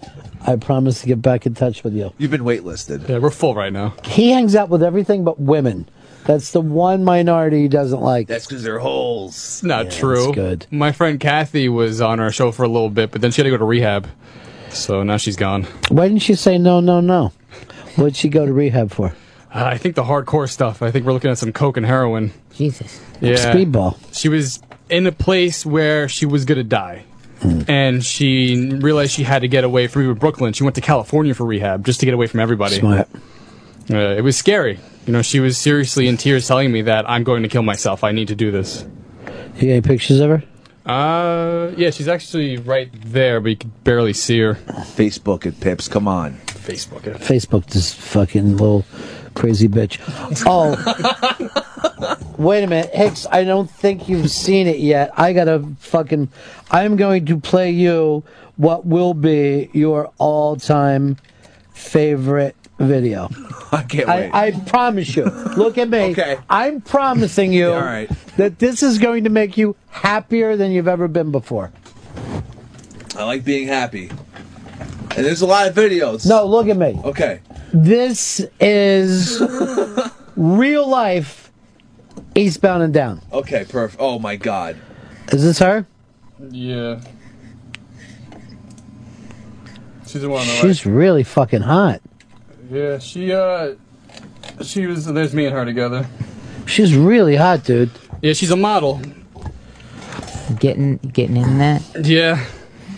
I 0.45 0.55
promise 0.55 1.01
to 1.01 1.07
get 1.07 1.21
back 1.21 1.45
in 1.45 1.53
touch 1.53 1.83
with 1.83 1.93
you. 1.93 2.13
You've 2.17 2.31
been 2.31 2.41
waitlisted. 2.43 3.07
Yeah, 3.07 3.17
we're 3.19 3.29
full 3.31 3.53
right 3.55 3.73
now. 3.73 3.93
He 4.05 4.29
hangs 4.31 4.55
out 4.55 4.69
with 4.69 4.83
everything 4.83 5.23
but 5.23 5.39
women. 5.39 5.87
That's 6.25 6.51
the 6.51 6.61
one 6.61 7.03
minority 7.03 7.63
he 7.63 7.67
doesn't 7.67 8.01
like. 8.01 8.27
That's 8.27 8.45
because 8.45 8.63
they're 8.63 8.77
holes. 8.79 9.33
It's 9.35 9.63
not 9.63 9.85
Yeah, 9.85 9.91
true. 9.91 10.23
that's 10.25 10.35
good. 10.35 10.67
My 10.69 10.91
friend 10.91 11.19
Kathy 11.19 11.67
was 11.67 11.99
on 11.99 12.19
our 12.19 12.31
show 12.31 12.51
for 12.51 12.63
a 12.63 12.67
little 12.67 12.91
bit, 12.91 13.11
but 13.11 13.21
then 13.21 13.31
she 13.31 13.41
had 13.41 13.45
to 13.45 13.49
go 13.49 13.57
to 13.57 13.65
rehab. 13.65 14.07
So 14.69 15.01
now 15.03 15.17
she's 15.17 15.35
gone. 15.35 15.63
Why 15.89 16.07
didn't 16.07 16.21
she 16.21 16.35
say 16.35 16.57
no, 16.59 16.79
no, 16.79 17.01
no? 17.01 17.33
What'd 17.95 18.15
she 18.15 18.29
go 18.29 18.45
to 18.45 18.53
rehab 18.53 18.91
for? 18.91 19.07
Uh, 19.53 19.65
I 19.65 19.77
think 19.77 19.95
the 19.95 20.03
hardcore 20.03 20.49
stuff. 20.49 20.81
I 20.81 20.91
think 20.91 21.05
we're 21.05 21.13
looking 21.13 21.31
at 21.31 21.37
some 21.39 21.51
coke 21.51 21.75
and 21.77 21.85
heroin. 21.85 22.31
Jesus. 22.53 23.01
Yeah. 23.19 23.35
Speedball. 23.35 23.97
She 24.13 24.29
was 24.29 24.61
in 24.89 25.07
a 25.07 25.11
place 25.11 25.65
where 25.65 26.09
she 26.09 26.25
was 26.25 26.45
gonna 26.45 26.63
die. 26.63 27.05
Hmm. 27.41 27.61
And 27.67 28.05
she 28.05 28.69
realized 28.69 29.13
she 29.13 29.23
had 29.23 29.41
to 29.41 29.47
get 29.47 29.63
away 29.63 29.87
from 29.87 30.13
Brooklyn. 30.15 30.53
She 30.53 30.63
went 30.63 30.75
to 30.75 30.81
California 30.81 31.33
for 31.33 31.45
rehab 31.45 31.85
just 31.85 31.99
to 32.01 32.05
get 32.05 32.13
away 32.13 32.27
from 32.27 32.39
everybody. 32.39 32.75
Smart. 32.75 33.07
Uh, 33.89 33.97
it 33.97 34.21
was 34.21 34.37
scary. 34.37 34.79
You 35.07 35.13
know, 35.13 35.23
she 35.23 35.39
was 35.39 35.57
seriously 35.57 36.07
in 36.07 36.17
tears 36.17 36.47
telling 36.47 36.71
me 36.71 36.83
that 36.83 37.09
I'm 37.09 37.23
going 37.23 37.41
to 37.41 37.49
kill 37.49 37.63
myself. 37.63 38.03
I 38.03 38.11
need 38.11 38.27
to 38.27 38.35
do 38.35 38.51
this. 38.51 38.85
You 39.25 39.61
got 39.61 39.61
any 39.61 39.81
pictures 39.81 40.19
of 40.19 40.29
her? 40.29 40.43
Uh, 40.85 41.71
yeah, 41.77 41.89
she's 41.89 42.07
actually 42.07 42.57
right 42.57 42.89
there, 43.05 43.39
but 43.39 43.49
you 43.49 43.55
can 43.55 43.71
barely 43.83 44.13
see 44.13 44.39
her. 44.39 44.55
Facebook 44.55 45.45
it, 45.45 45.59
Pips. 45.59 45.87
Come 45.87 46.07
on. 46.07 46.33
Facebook 46.45 47.07
it. 47.07 47.17
Facebook, 47.17 47.65
this 47.67 47.93
fucking 47.93 48.57
little 48.57 48.85
crazy 49.33 49.67
bitch. 49.67 49.99
Oh, 50.45 50.75
wait 52.37 52.63
a 52.63 52.67
minute, 52.67 52.93
Hicks. 52.93 53.25
I 53.31 53.43
don't 53.43 53.69
think 53.69 54.07
you've 54.09 54.29
seen 54.31 54.67
it 54.67 54.79
yet. 54.79 55.11
I 55.17 55.33
gotta 55.33 55.63
fucking. 55.79 56.29
I'm 56.69 56.95
going 56.95 57.25
to 57.27 57.39
play 57.39 57.71
you 57.71 58.23
what 58.57 58.85
will 58.85 59.13
be 59.13 59.69
your 59.73 60.11
all-time 60.17 61.17
favorite 61.73 62.55
video. 62.79 63.29
I 63.71 63.83
can't 63.83 64.07
wait. 64.07 64.29
I, 64.31 64.47
I 64.47 64.51
promise 64.51 65.15
you. 65.15 65.25
Look 65.25 65.77
at 65.77 65.89
me. 65.89 66.11
Okay. 66.11 66.37
I'm 66.49 66.81
promising 66.81 67.53
you 67.53 67.69
All 67.73 67.79
right. 67.81 68.09
that 68.37 68.59
this 68.59 68.83
is 68.83 68.97
going 68.97 69.23
to 69.23 69.29
make 69.29 69.57
you 69.57 69.75
happier 69.89 70.55
than 70.57 70.71
you've 70.71 70.87
ever 70.87 71.07
been 71.07 71.31
before. 71.31 71.71
I 73.15 73.23
like 73.23 73.43
being 73.43 73.67
happy. 73.67 74.09
And 75.15 75.25
there's 75.25 75.41
a 75.41 75.45
lot 75.45 75.67
of 75.67 75.75
videos. 75.75 76.27
No, 76.27 76.45
look 76.45 76.67
at 76.67 76.77
me. 76.77 76.99
Okay. 77.03 77.41
This 77.73 78.45
is 78.59 79.41
real 80.35 80.87
life 80.87 81.51
eastbound 82.35 82.83
and 82.83 82.93
down. 82.93 83.21
Okay, 83.31 83.65
perfect. 83.67 84.01
Oh 84.01 84.19
my 84.19 84.35
god. 84.35 84.77
Is 85.31 85.43
this 85.43 85.59
her? 85.59 85.85
Yeah. 86.49 87.01
She's 90.07 90.21
the 90.21 90.29
one 90.29 90.41
on 90.41 90.47
the 90.47 90.53
She's 90.53 90.85
really 90.85 91.23
fucking 91.23 91.61
hot. 91.61 92.01
Yeah, 92.69 92.99
she, 92.99 93.31
uh, 93.31 93.75
she 94.61 94.87
was, 94.87 95.05
there's 95.05 95.33
me 95.33 95.45
and 95.45 95.55
her 95.55 95.65
together. 95.65 96.07
She's 96.65 96.95
really 96.95 97.35
hot, 97.35 97.63
dude. 97.63 97.91
Yeah, 98.21 98.33
she's 98.33 98.51
a 98.51 98.55
model. 98.55 99.01
Getting 100.59 100.97
getting 100.97 101.37
in 101.37 101.57
that. 101.59 101.81
Yeah. 102.03 102.45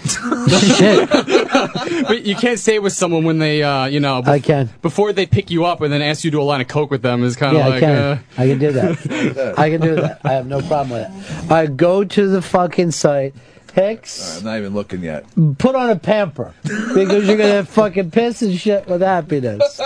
Shit. 0.06 1.10
but 2.08 2.26
you 2.26 2.36
can't 2.36 2.60
stay 2.60 2.80
with 2.80 2.94
someone 2.94 3.24
when 3.24 3.40
they, 3.40 3.64
uh, 3.64 3.86
you 3.86 4.00
know, 4.00 4.22
I 4.26 4.40
can. 4.40 4.70
before 4.82 5.14
they 5.14 5.26
pick 5.26 5.52
you 5.52 5.66
up 5.66 5.82
and 5.82 5.92
then 5.92 6.02
ask 6.02 6.24
you 6.24 6.32
to 6.32 6.38
do 6.38 6.42
a 6.42 6.44
line 6.44 6.62
of 6.62 6.68
coke 6.68 6.92
with 6.92 7.02
them 7.02 7.24
is 7.24 7.36
kind 7.36 7.56
of 7.56 7.62
Yeah, 7.64 7.68
like, 7.68 7.76
I 7.78 7.80
can. 7.80 7.96
uh, 7.98 8.20
I 8.38 8.48
can 8.48 8.60
do 8.60 8.72
that. 8.74 9.54
I 9.60 9.70
can 9.70 9.82
do 9.82 9.96
that. 9.96 10.22
I 10.24 10.34
have 10.34 10.48
no 10.48 10.62
problem 10.62 10.90
with 10.92 11.08
it. 11.46 11.52
I 11.52 11.66
go 11.68 12.04
to 12.04 12.28
the 12.28 12.42
fucking 12.42 12.92
site. 12.92 13.34
Hicks, 13.74 14.38
I'm 14.38 14.44
not 14.46 14.58
even 14.60 14.76
looking 14.76 15.02
yet. 15.02 15.26
put 15.58 15.74
on 15.74 15.90
a 15.90 15.96
pamper 15.96 16.54
because 16.62 17.28
you're 17.28 17.38
gonna 17.38 17.66
fucking 17.66 18.12
piss 18.12 18.44
and 18.44 18.56
shit 18.56 18.86
with 18.86 19.02
happiness. 19.02 19.82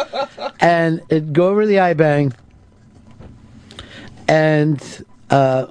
And 0.60 1.00
it 1.10 1.32
go 1.32 1.48
over 1.48 1.66
the 1.66 1.76
iBang 1.76 2.34
and 4.28 5.06
uh, 5.30 5.68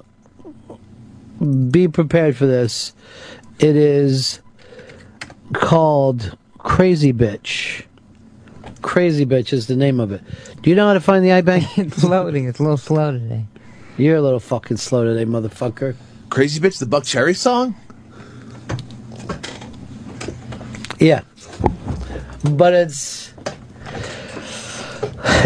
be 1.69 1.87
prepared 1.87 2.35
for 2.35 2.47
this. 2.47 2.93
It 3.59 3.75
is 3.75 4.39
called 5.53 6.37
Crazy 6.57 7.13
Bitch. 7.13 7.83
Crazy 8.81 9.25
Bitch 9.25 9.53
is 9.53 9.67
the 9.67 9.75
name 9.75 9.99
of 9.99 10.11
it. 10.11 10.21
Do 10.61 10.69
you 10.69 10.75
know 10.75 10.87
how 10.87 10.93
to 10.93 10.99
find 10.99 11.23
the 11.23 11.29
iBang? 11.29 11.65
it's 11.77 12.03
loading. 12.03 12.47
It's 12.47 12.59
a 12.59 12.63
little 12.63 12.77
slow 12.77 13.11
today. 13.11 13.45
You're 13.97 14.17
a 14.17 14.21
little 14.21 14.39
fucking 14.39 14.77
slow 14.77 15.03
today, 15.03 15.25
motherfucker. 15.25 15.95
Crazy 16.29 16.59
Bitch, 16.59 16.79
the 16.79 16.85
Buckcherry 16.85 17.35
song? 17.35 17.75
Yeah. 20.99 21.21
But 22.51 22.73
it's 22.73 23.33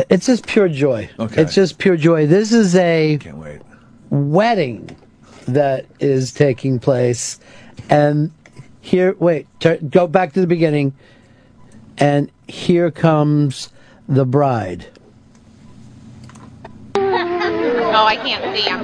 It's 0.10 0.26
just 0.26 0.46
pure 0.46 0.68
joy. 0.68 1.10
Okay. 1.20 1.42
It's 1.42 1.54
just 1.56 1.78
pure 1.78 1.96
joy. 1.98 2.28
This 2.28 2.52
is 2.52 2.76
a 2.76 3.18
Can't 3.20 3.38
wait. 3.38 3.62
wedding 4.10 4.96
that 5.48 5.86
is 6.00 6.34
taking 6.34 6.80
place, 6.80 7.40
and 7.90 8.32
here, 8.82 9.16
wait, 9.20 9.48
tur 9.60 9.78
go 9.78 10.08
back 10.08 10.34
to 10.34 10.42
the 10.42 10.48
beginning, 10.48 10.94
and 11.98 12.32
here 12.48 12.92
comes 12.92 13.70
the 14.08 14.26
bride. 14.26 14.88
Oh, 16.96 18.06
I 18.06 18.16
can't 18.16 18.56
see. 18.56 18.70
I'm 18.70 18.84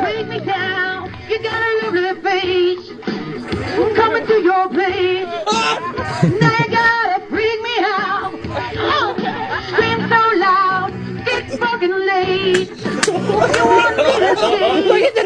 Break 0.00 0.28
me 0.28 0.40
down. 0.40 1.14
You 1.28 1.42
got 1.42 1.62
a 1.62 1.80
lovely 1.84 2.22
face. 2.22 2.90
Coming 3.96 4.26
to 4.26 4.40
your 4.42 4.68
place. 4.68 5.26
now 6.40 6.56
you 6.58 6.68
gotta 6.70 7.26
freak 7.28 7.62
me 7.62 7.76
out. 7.80 8.15
It's 11.78 11.84
fucking 11.84 12.06
late. 12.06 12.70
You 13.06 13.12
want 13.66 13.96
me 13.96 14.04
to 14.04 14.36
stay. 14.36 14.82
Look 14.88 15.02
at 15.02 15.14
the 15.14 15.24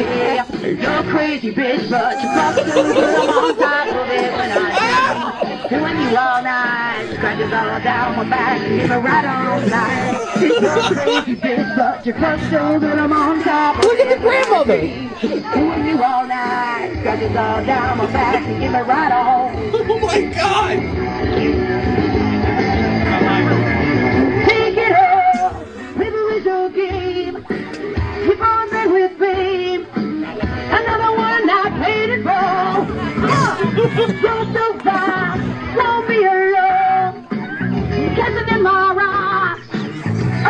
Yeah, 0.00 0.46
You're 0.62 0.90
a 0.90 1.12
crazy 1.12 1.52
bitch, 1.52 1.90
but 1.90 2.16
you 2.22 2.28
fuck 2.32 2.54
good. 2.64 2.96
I'm 2.96 3.28
on 3.28 3.56
top 3.56 3.88
of 3.88 4.10
it 4.10 4.32
when 4.32 4.50
I 4.52 5.68
Doing 5.68 6.00
you 6.00 6.16
all 6.16 6.42
night, 6.42 7.12
scratches 7.14 7.52
all 7.52 7.80
down 7.80 8.16
my 8.16 8.24
back, 8.24 8.58
give 8.60 8.88
me 8.88 8.96
right 8.96 9.24
all 9.26 9.60
night. 9.68 10.40
You're 10.40 10.64
a 10.64 10.94
crazy 10.94 11.36
bitch, 11.36 11.76
but 11.76 12.06
you're 12.06 12.14
fuck 12.16 12.40
so 12.50 12.80
good. 12.80 12.98
On 12.98 13.42
top 13.42 13.84
Look 13.84 13.98
at 14.00 14.08
the 14.08 14.14
it 14.14 14.20
grandmother. 14.22 14.80
Doing 14.80 15.86
you 15.86 16.02
all 16.02 16.26
night, 16.26 16.96
scratches 17.00 17.36
all 17.36 17.64
down 17.66 17.98
my 17.98 18.06
back, 18.06 18.46
give 18.46 18.72
me 18.72 18.80
right 18.80 19.12
on. 19.12 19.54
Oh 19.90 19.98
my 20.00 20.20
god! 20.22 21.27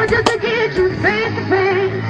Just 0.09 0.27
to 0.27 0.39
get 0.39 0.75
you 0.77 0.89
face 1.03 1.35
to 1.35 1.45
face. 1.49 2.03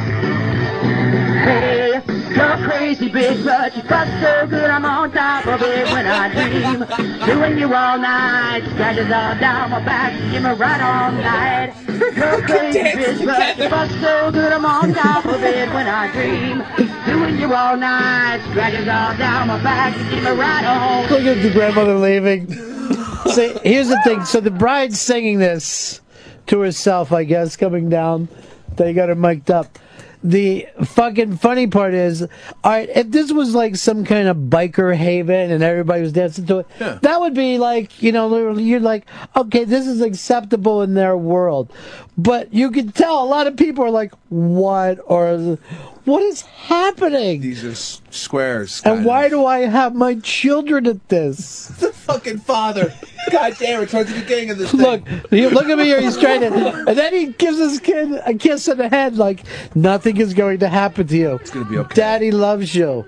Hey, 1.45 2.18
you're 2.39 2.69
crazy 2.69 3.11
bitch, 3.11 3.45
but 3.45 3.77
you 3.77 3.83
fuck 3.83 4.07
so 4.23 4.47
good 4.47 4.71
I'm 4.71 4.85
on 4.85 5.11
top 5.11 5.47
of 5.47 5.61
it 5.63 5.87
when 5.91 6.07
I 6.07 6.31
dream. 6.31 7.27
Doing 7.27 7.59
you 7.59 7.75
all 7.75 7.99
night, 7.99 8.63
scratches 8.75 9.11
all 9.11 9.35
down 9.41 9.71
my 9.71 9.85
back, 9.85 10.13
give 10.31 10.43
me 10.43 10.51
right 10.51 10.81
all 10.81 11.13
night. 11.13 11.75
You're 11.89 12.43
crazy 12.47 12.79
bitch, 12.79 13.27
but 13.27 13.59
you 13.59 13.69
fuck 13.69 13.91
so 13.91 14.31
good 14.31 14.53
I'm 14.53 14.65
on 14.65 14.95
top 14.95 15.25
of 15.25 15.43
it 15.43 15.69
when 15.75 15.87
I 15.89 16.13
dream. 16.13 16.63
Doing 17.07 17.39
you 17.41 17.53
all 17.53 17.77
night, 17.77 18.41
scratches 18.51 18.87
all 18.87 19.17
down 19.17 19.49
my 19.49 19.61
back, 19.63 19.97
give 20.11 20.23
me 20.23 20.31
right 20.31 20.65
on. 20.65 21.11
Look 21.11 21.23
at 21.23 21.43
the 21.43 21.51
grandmother 21.51 21.97
leaving. 21.97 22.49
See, 23.33 23.53
here's 23.65 23.89
the 23.89 24.01
thing. 24.05 24.25
So 24.25 24.41
the 24.41 24.51
bride's 24.53 25.01
singing 25.01 25.39
this 25.39 26.01
to 26.47 26.61
herself, 26.61 27.13
I 27.13 27.25
guess, 27.25 27.57
coming 27.57 27.89
down. 27.89 28.29
They 28.77 28.93
got 28.93 29.09
her 29.09 29.17
mic'd 29.17 29.51
up. 29.51 29.79
The 30.25 30.67
fucking 30.85 31.37
funny 31.37 31.67
part 31.69 31.95
is, 31.95 32.23
all 32.23 32.29
right, 32.65 32.89
if 32.89 33.11
this 33.11 33.33
was 33.33 33.55
like 33.55 33.77
some 33.77 34.05
kind 34.05 34.27
of 34.29 34.37
biker 34.37 34.95
haven 34.95 35.51
and 35.51 35.63
everybody 35.63 36.03
was 36.03 36.13
dancing 36.13 36.47
to 36.47 36.59
it, 36.59 36.67
that 36.79 37.21
would 37.21 37.35
be 37.35 37.59
like, 37.59 38.03
you 38.03 38.13
know, 38.13 38.57
you're 38.57 38.81
like, 38.81 39.07
okay, 39.37 39.65
this 39.65 39.87
is 39.87 40.01
acceptable 40.01 40.83
in 40.83 40.95
their 40.95 41.17
world. 41.17 41.73
But 42.17 42.53
you 42.53 42.71
can 42.73 42.91
tell 42.91 43.23
a 43.23 43.27
lot 43.27 43.47
of 43.47 43.57
people 43.57 43.85
are 43.85 43.91
like, 43.91 44.13
what 44.29 44.99
or 45.07 45.59
what 46.05 46.23
is 46.23 46.41
happening? 46.41 47.41
These 47.41 47.65
are 47.65 47.75
squares. 48.11 48.83
And 48.85 49.05
why 49.05 49.29
do 49.29 49.45
I 49.45 49.61
have 49.61 49.95
my 49.95 50.17
children 50.17 50.87
at 50.87 51.09
this? 51.09 51.71
The 52.09 52.15
fucking 52.15 52.39
father. 52.39 52.95
God 53.31 53.57
damn 53.59 53.83
it, 53.83 53.91
towards 53.91 54.11
the 54.13 54.21
beginning 54.21 54.49
of 54.51 54.57
this 54.57 54.71
thing. 54.71 54.81
Look, 54.81 55.03
look 55.31 55.69
at 55.69 55.77
me 55.77 55.85
here. 55.85 56.01
He's 56.01 56.17
trying 56.17 56.41
to, 56.41 56.87
and 56.89 56.97
then 56.97 57.13
he 57.13 57.27
gives 57.33 57.59
his 57.59 57.81
kid 57.81 58.23
a 58.25 58.33
kiss 58.33 58.67
on 58.69 58.79
the 58.79 58.89
head, 58.89 59.17
like 59.19 59.45
nothing 59.75 60.17
is 60.17 60.33
going 60.33 60.61
to 60.61 60.69
happen 60.69 61.07
to 61.07 61.17
you. 61.17 61.35
It's 61.35 61.51
gonna 61.51 61.69
be 61.69 61.77
okay. 61.77 61.95
Daddy 61.95 62.31
loves 62.31 62.75
you. 62.75 63.05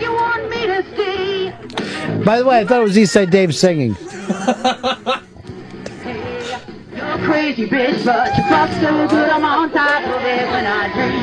You 0.00 0.12
want 0.12 0.50
me 0.50 0.66
to 0.66 0.84
stay? 0.94 1.54
By 2.24 2.40
the 2.40 2.46
way, 2.46 2.58
I 2.60 2.64
thought 2.64 2.80
it 2.80 2.84
was 2.84 2.96
Eastside 2.96 3.30
Dave 3.30 3.54
singing. 3.54 3.96
You're 6.96 7.18
crazy 7.28 7.68
bitch, 7.68 8.04
but 8.04 8.36
you 8.36 8.42
fuck 8.48 8.70
so 8.72 9.06
good 9.08 9.30
I'm 9.30 9.44
on 9.44 9.70
top 9.70 10.02
of 10.02 10.22
it 10.24 10.50
when 10.50 10.66
I 10.66 10.88
dream. 10.92 11.22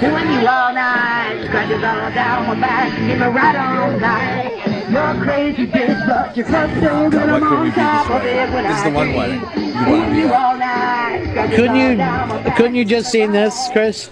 Doing 0.00 0.28
you 0.32 0.48
all 0.48 0.74
night, 0.74 1.44
scratches 1.46 1.84
all 1.84 2.10
down 2.12 2.46
my 2.48 2.54
back, 2.60 2.90
give 2.98 3.20
me 3.20 3.26
right 3.26 3.56
all 3.56 3.98
night. 4.00 4.71
You're 4.92 5.24
crazy 5.24 5.66
bitch, 5.66 6.06
but 6.06 6.36
you 6.36 6.44
fuck 6.44 6.70
so 6.74 7.10
good 7.10 7.28
I'm 7.28 7.42
on 7.42 7.72
top 7.72 8.10
of 8.10 8.22
it 8.24 8.50
when 8.52 8.64
This 8.64 8.76
is 8.78 8.84
the 8.84 8.90
one 8.90 9.06
dream. 9.06 9.16
wedding. 9.18 9.40
You 9.40 9.90
want 9.90 10.08
to 10.08 10.14
be 10.14 10.22
at. 10.22 10.32
all 10.32 10.56
night, 10.58 11.24
scratches 11.30 11.56
Couldn't 11.56 11.76
you, 11.76 11.96
down 11.96 12.28
my 12.28 12.42
back. 12.42 12.56
couldn't 12.56 12.74
you 12.74 12.84
just 12.84 13.10
seen 13.10 13.32
this, 13.32 13.68
Chris? 13.72 14.10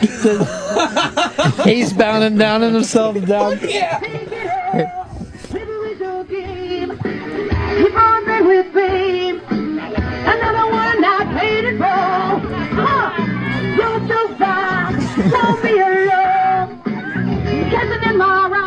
He's 1.64 1.92
bounding 1.92 2.38
down 2.38 2.62
on 2.62 2.72
himself 2.74 3.22
down. 3.26 3.58
Keep 6.66 7.94
on 7.96 8.24
playing 8.24 8.46
with 8.46 8.72
fame. 8.72 9.40
Another 9.48 10.66
one 10.72 11.04
I 11.04 11.38
paid 11.38 11.64
it 11.64 11.76
for. 11.76 11.84
Huh. 12.74 13.12
You're 13.76 14.08
so 14.08 14.34
fine. 14.36 14.94
Don't 15.30 15.62
be 15.62 15.78
alone. 15.78 16.68
Catching 17.70 18.10
in 18.10 18.16
my 18.18 18.48
rocks. 18.48 18.65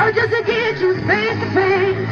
Or 0.00 0.12
just 0.12 0.30
to 0.30 0.42
get 0.44 0.78
you 0.78 0.94
face 1.06 1.40
to 1.40 1.50
face. 1.52 2.08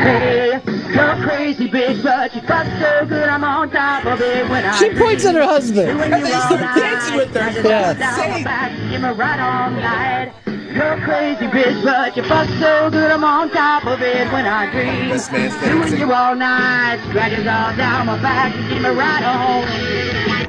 Hey, 0.00 0.60
you're 0.94 1.16
crazy 1.26 1.68
bitch, 1.68 2.02
but 2.02 2.34
you 2.34 2.40
fuck 2.42 2.66
so 2.80 3.06
good 3.06 3.28
I'm 3.28 3.44
on 3.44 3.70
top 3.70 4.06
of 4.06 4.20
it 4.20 4.48
when 4.48 4.64
I 4.64 4.74
She 4.76 4.90
points 4.94 5.24
at 5.26 5.34
her 5.34 5.42
husband. 5.44 5.98
Doing 5.98 6.10
you 6.26 6.34
all 6.34 6.56
night. 6.58 7.16
with 7.16 7.34
her. 7.34 7.50
Scratches 7.52 7.64
Yeah. 7.64 7.88
all 7.88 7.94
down 7.94 8.30
my 8.30 8.42
back, 8.42 8.72
give 8.90 9.00
me 9.02 9.08
right 9.10 9.40
all 9.40 9.70
night. 9.70 10.32
You're 10.46 10.96
crazy 11.04 11.46
bitch, 11.46 11.84
but 11.84 12.16
you 12.16 12.22
fuck 12.22 12.48
so 12.58 12.90
good 12.90 13.10
I'm 13.10 13.24
on 13.24 13.50
top 13.50 13.84
of 13.86 14.00
it 14.02 14.32
when 14.32 14.46
I 14.46 14.70
dream. 14.70 15.08
This 15.10 15.30
man's 15.30 15.54
Doing 15.58 16.00
you 16.00 16.12
all 16.12 16.34
night, 16.34 17.00
scratches 17.10 17.46
all 17.46 17.76
down 17.76 18.06
my 18.06 18.20
back, 18.22 18.52
give 18.70 18.80
me 18.82 18.88
right 18.88 19.22
on. 19.22 20.39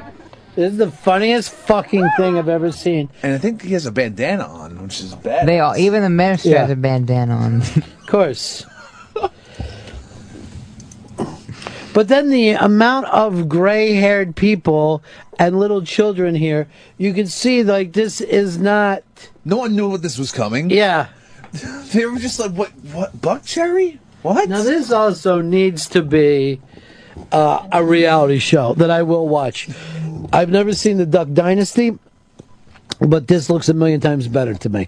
This 0.56 0.74
is 0.74 0.78
the 0.78 0.92
funniest 0.92 1.50
fucking 1.52 2.08
thing 2.18 2.38
I've 2.38 2.50
ever 2.50 2.72
seen. 2.72 3.10
And 3.24 3.34
I 3.34 3.38
think 3.38 3.62
he 3.62 3.74
has 3.74 3.86
a 3.86 3.92
bandana 3.92 4.44
on, 4.46 4.82
which 4.84 5.00
is 5.00 5.16
bad. 5.16 5.48
They 5.48 5.60
all, 5.60 5.78
even 5.78 6.02
the 6.02 6.10
minister 6.10 6.50
Yeah. 6.50 6.62
has 6.62 6.72
a 6.72 6.76
bandana 6.76 7.36
on. 7.36 7.62
Of 7.62 8.08
course. 8.08 8.66
But 11.94 12.08
then 12.08 12.30
the 12.30 12.52
amount 12.52 13.08
of 13.08 13.50
gray 13.50 13.94
haired 13.94 14.36
people 14.36 15.04
and 15.38 15.60
little 15.60 15.82
children 15.82 16.36
here, 16.36 16.68
you 16.98 17.14
can 17.14 17.28
see 17.28 17.64
like 17.64 17.92
this 17.94 18.22
is 18.22 18.58
not. 18.58 19.04
No 19.44 19.58
one 19.58 19.76
knew 19.76 19.90
what 19.90 20.02
this 20.02 20.18
was 20.18 20.32
coming. 20.32 20.70
Yeah. 20.70 21.08
They 21.94 22.06
were 22.06 22.18
just 22.20 22.40
like, 22.40 22.52
what? 22.52 22.70
What? 22.94 23.20
Buckcherry? 23.20 24.00
What? 24.22 24.48
Now 24.48 24.64
this 24.64 24.90
also 24.92 25.42
needs 25.42 25.88
to 25.90 26.02
be 26.02 26.62
uh, 27.34 27.68
a 27.74 27.84
reality 27.84 28.40
show 28.40 28.74
that 28.76 28.90
I 28.90 29.04
will 29.04 29.28
watch. 29.28 29.68
I've 30.34 30.50
never 30.50 30.74
seen 30.74 30.98
the 30.98 31.06
Duck 31.06 31.28
Dynasty, 31.34 31.98
but 33.00 33.28
this 33.28 33.50
looks 33.50 33.68
a 33.70 33.74
million 33.74 34.00
times 34.00 34.28
better 34.28 34.54
to 34.54 34.70
me. 34.70 34.88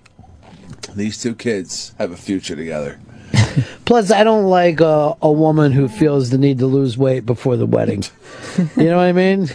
These 0.96 1.22
two 1.22 1.36
kids 1.36 1.94
have 1.98 2.12
a 2.12 2.18
future 2.18 2.56
together. 2.56 3.00
Plus, 3.86 4.12
I 4.12 4.24
don't 4.24 4.46
like 4.46 4.80
uh, 4.80 5.16
a 5.22 5.32
woman 5.32 5.72
who 5.72 5.88
feels 5.88 6.30
the 6.30 6.38
need 6.38 6.60
to 6.60 6.68
lose 6.68 6.98
weight 6.98 7.26
before 7.26 7.58
the 7.58 7.66
wedding. 7.66 8.04
you 8.78 8.86
know 8.86 8.98
what 8.98 9.04
I 9.04 9.12
mean? 9.12 9.50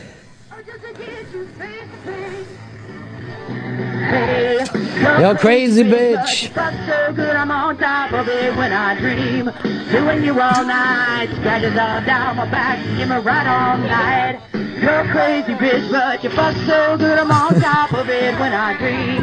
Yo, 5.01 5.35
crazy 5.37 5.85
bitch. 5.85 6.53
So 6.53 7.13
good 7.15 7.37
I'm 7.37 7.51
on 7.51 7.79
top 7.79 8.13
of 8.13 8.29
it 8.29 8.57
when 8.57 8.73
I 8.73 8.99
dream. 8.99 9.51
Doing 9.93 10.25
you 10.25 10.33
all 10.41 10.65
night, 10.65 11.29
scratches 11.37 11.73
all 11.77 12.01
down 12.05 12.37
my 12.37 12.51
back, 12.51 12.79
give 12.99 13.09
me 13.09 13.17
right 13.17 13.47
all 13.47 13.79
night. 13.79 14.41
You're 14.53 15.01
a 15.01 15.09
crazy 15.11 15.55
bitch, 15.55 15.91
but 15.91 16.23
you 16.25 16.31
fuck 16.31 16.57
so 16.67 16.97
good 16.99 17.19
I'm 17.19 17.31
on 17.31 17.61
top 17.61 17.93
of 17.93 18.09
it 18.09 18.39
when 18.41 18.53
I 18.53 18.77
dream. 18.77 19.21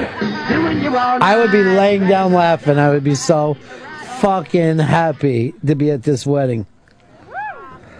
Doing 0.49 0.81
you 0.81 0.97
all 0.97 1.19
night. 1.19 1.23
I 1.23 1.37
would 1.37 1.51
be 1.51 1.63
laying 1.63 2.07
down 2.07 2.31
laughing. 2.33 2.77
I 2.77 2.89
would 2.89 3.03
be 3.03 3.15
so 3.15 3.55
fucking 4.19 4.79
happy 4.79 5.53
to 5.65 5.75
be 5.75 5.91
at 5.91 6.03
this 6.03 6.25
wedding. 6.25 6.65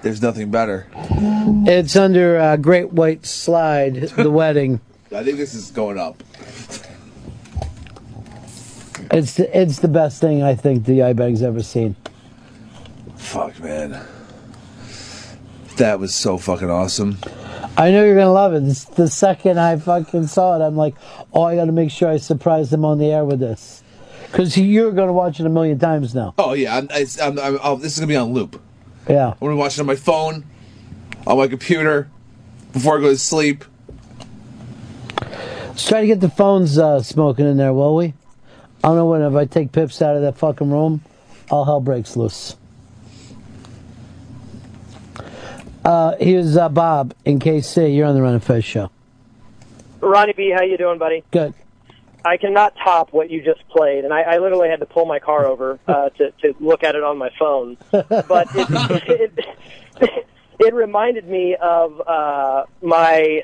There's 0.02 0.22
nothing 0.22 0.50
better. 0.50 0.88
It's 0.94 1.96
under 1.96 2.38
uh, 2.40 2.58
Great 2.58 2.94
White 2.94 3.26
Slide, 3.26 3.96
the 3.96 4.32
wedding. 4.32 4.80
I 5.14 5.24
think 5.24 5.38
this 5.38 5.54
is 5.54 5.72
going 5.72 5.98
up. 5.98 6.22
It's 9.12 9.36
the, 9.36 9.60
it's 9.60 9.80
the 9.80 9.88
best 9.88 10.22
thing 10.22 10.44
I 10.44 10.56
think 10.56 10.86
the 10.86 11.00
iBang's 11.00 11.42
ever 11.42 11.62
seen. 11.62 11.96
Fuck, 13.16 13.60
man. 13.60 14.06
That 15.78 16.00
was 16.00 16.16
so 16.16 16.38
fucking 16.38 16.70
awesome. 16.70 17.18
I 17.78 17.92
know 17.92 18.06
you're 18.06 18.16
gonna 18.16 18.32
love 18.32 18.54
it. 18.54 18.64
It's 18.64 18.86
the 18.86 19.10
second 19.10 19.60
I 19.60 19.76
fucking 19.78 20.28
saw 20.28 20.56
it, 20.56 20.66
I'm 20.66 20.78
like, 20.78 20.96
oh, 21.34 21.44
I 21.44 21.56
got 21.56 21.66
to 21.66 21.74
make 21.74 21.92
sure 21.92 22.10
I 22.10 22.18
surprise 22.18 22.70
them 22.70 22.86
on 22.86 22.98
the 22.98 23.12
air 23.12 23.26
with 23.26 23.40
this, 23.40 23.84
because 24.32 24.58
you're 24.58 24.94
gonna 24.94 25.12
watch 25.12 25.42
it 25.42 25.46
a 25.46 25.50
million 25.50 25.78
times 25.78 26.16
now. 26.16 26.34
Oh 26.38 26.54
yeah, 26.54 26.78
I'm, 26.78 26.88
it's, 26.92 27.20
I'm, 27.20 27.38
I'm, 27.38 27.60
i 27.62 27.76
this 27.76 27.94
is 27.94 28.00
gonna 28.00 28.08
be 28.08 28.16
on 28.16 28.32
loop. 28.32 28.62
Yeah. 29.10 29.32
I'm 29.32 29.38
gonna 29.40 29.58
watch 29.58 29.78
it 29.78 29.82
on 29.82 29.88
my 29.88 29.98
phone, 29.98 30.46
on 31.28 31.38
my 31.38 31.48
computer, 31.48 32.10
before 32.72 32.98
I 32.98 33.02
go 33.02 33.10
to 33.10 33.18
sleep. 33.18 33.66
Let's 35.20 35.86
try 35.86 36.00
to 36.00 36.08
get 36.08 36.22
the 36.22 36.30
phones 36.30 36.78
uh, 36.78 37.02
smoking 37.04 37.46
in 37.46 37.58
there, 37.58 37.74
will 37.74 37.96
we? 37.96 38.14
I 38.86 38.90
don't 38.90 38.98
know 38.98 39.08
when 39.08 39.24
if 39.24 39.34
I 39.34 39.46
take 39.46 39.72
Pips 39.72 40.00
out 40.04 40.16
of 40.16 40.22
that 40.22 40.38
fucking 40.38 40.70
room, 40.70 41.02
all 41.50 41.66
hell 41.66 41.82
breaks 41.82 42.16
loose. 42.16 42.56
Uh, 45.84 46.16
here's 46.20 46.56
uh, 46.56 46.70
Bob 46.70 47.16
in 47.26 47.40
KC. 47.40 47.96
You're 47.96 48.06
on 48.06 48.14
the 48.14 48.22
Ron 48.22 48.36
and 48.36 48.44
Fez 48.44 48.64
show. 48.64 48.92
Ronnie 50.02 50.34
B, 50.34 50.54
how 50.56 50.62
you 50.62 50.78
doing, 50.78 51.00
buddy? 51.00 51.24
Good. 51.32 51.56
I 52.24 52.38
cannot 52.38 52.76
top 52.76 53.12
what 53.12 53.32
you 53.32 53.44
just 53.44 53.68
played, 53.70 54.04
and 54.04 54.14
I, 54.14 54.22
I 54.22 54.38
literally 54.38 54.70
had 54.70 54.82
to 54.82 54.86
pull 54.86 55.08
my 55.08 55.18
car 55.18 55.48
over 55.48 55.80
uh, 55.88 56.10
to 56.10 56.30
to 56.44 56.56
look 56.60 56.84
at 56.84 56.94
it 56.94 57.04
on 57.04 57.18
my 57.18 57.32
phone. 57.40 57.78
But 57.90 58.50
it 58.54 59.32
it, 60.00 60.28
it 60.60 60.74
reminded 60.76 61.28
me 61.28 61.56
of 61.56 62.08
uh, 62.08 62.66
my, 62.84 63.42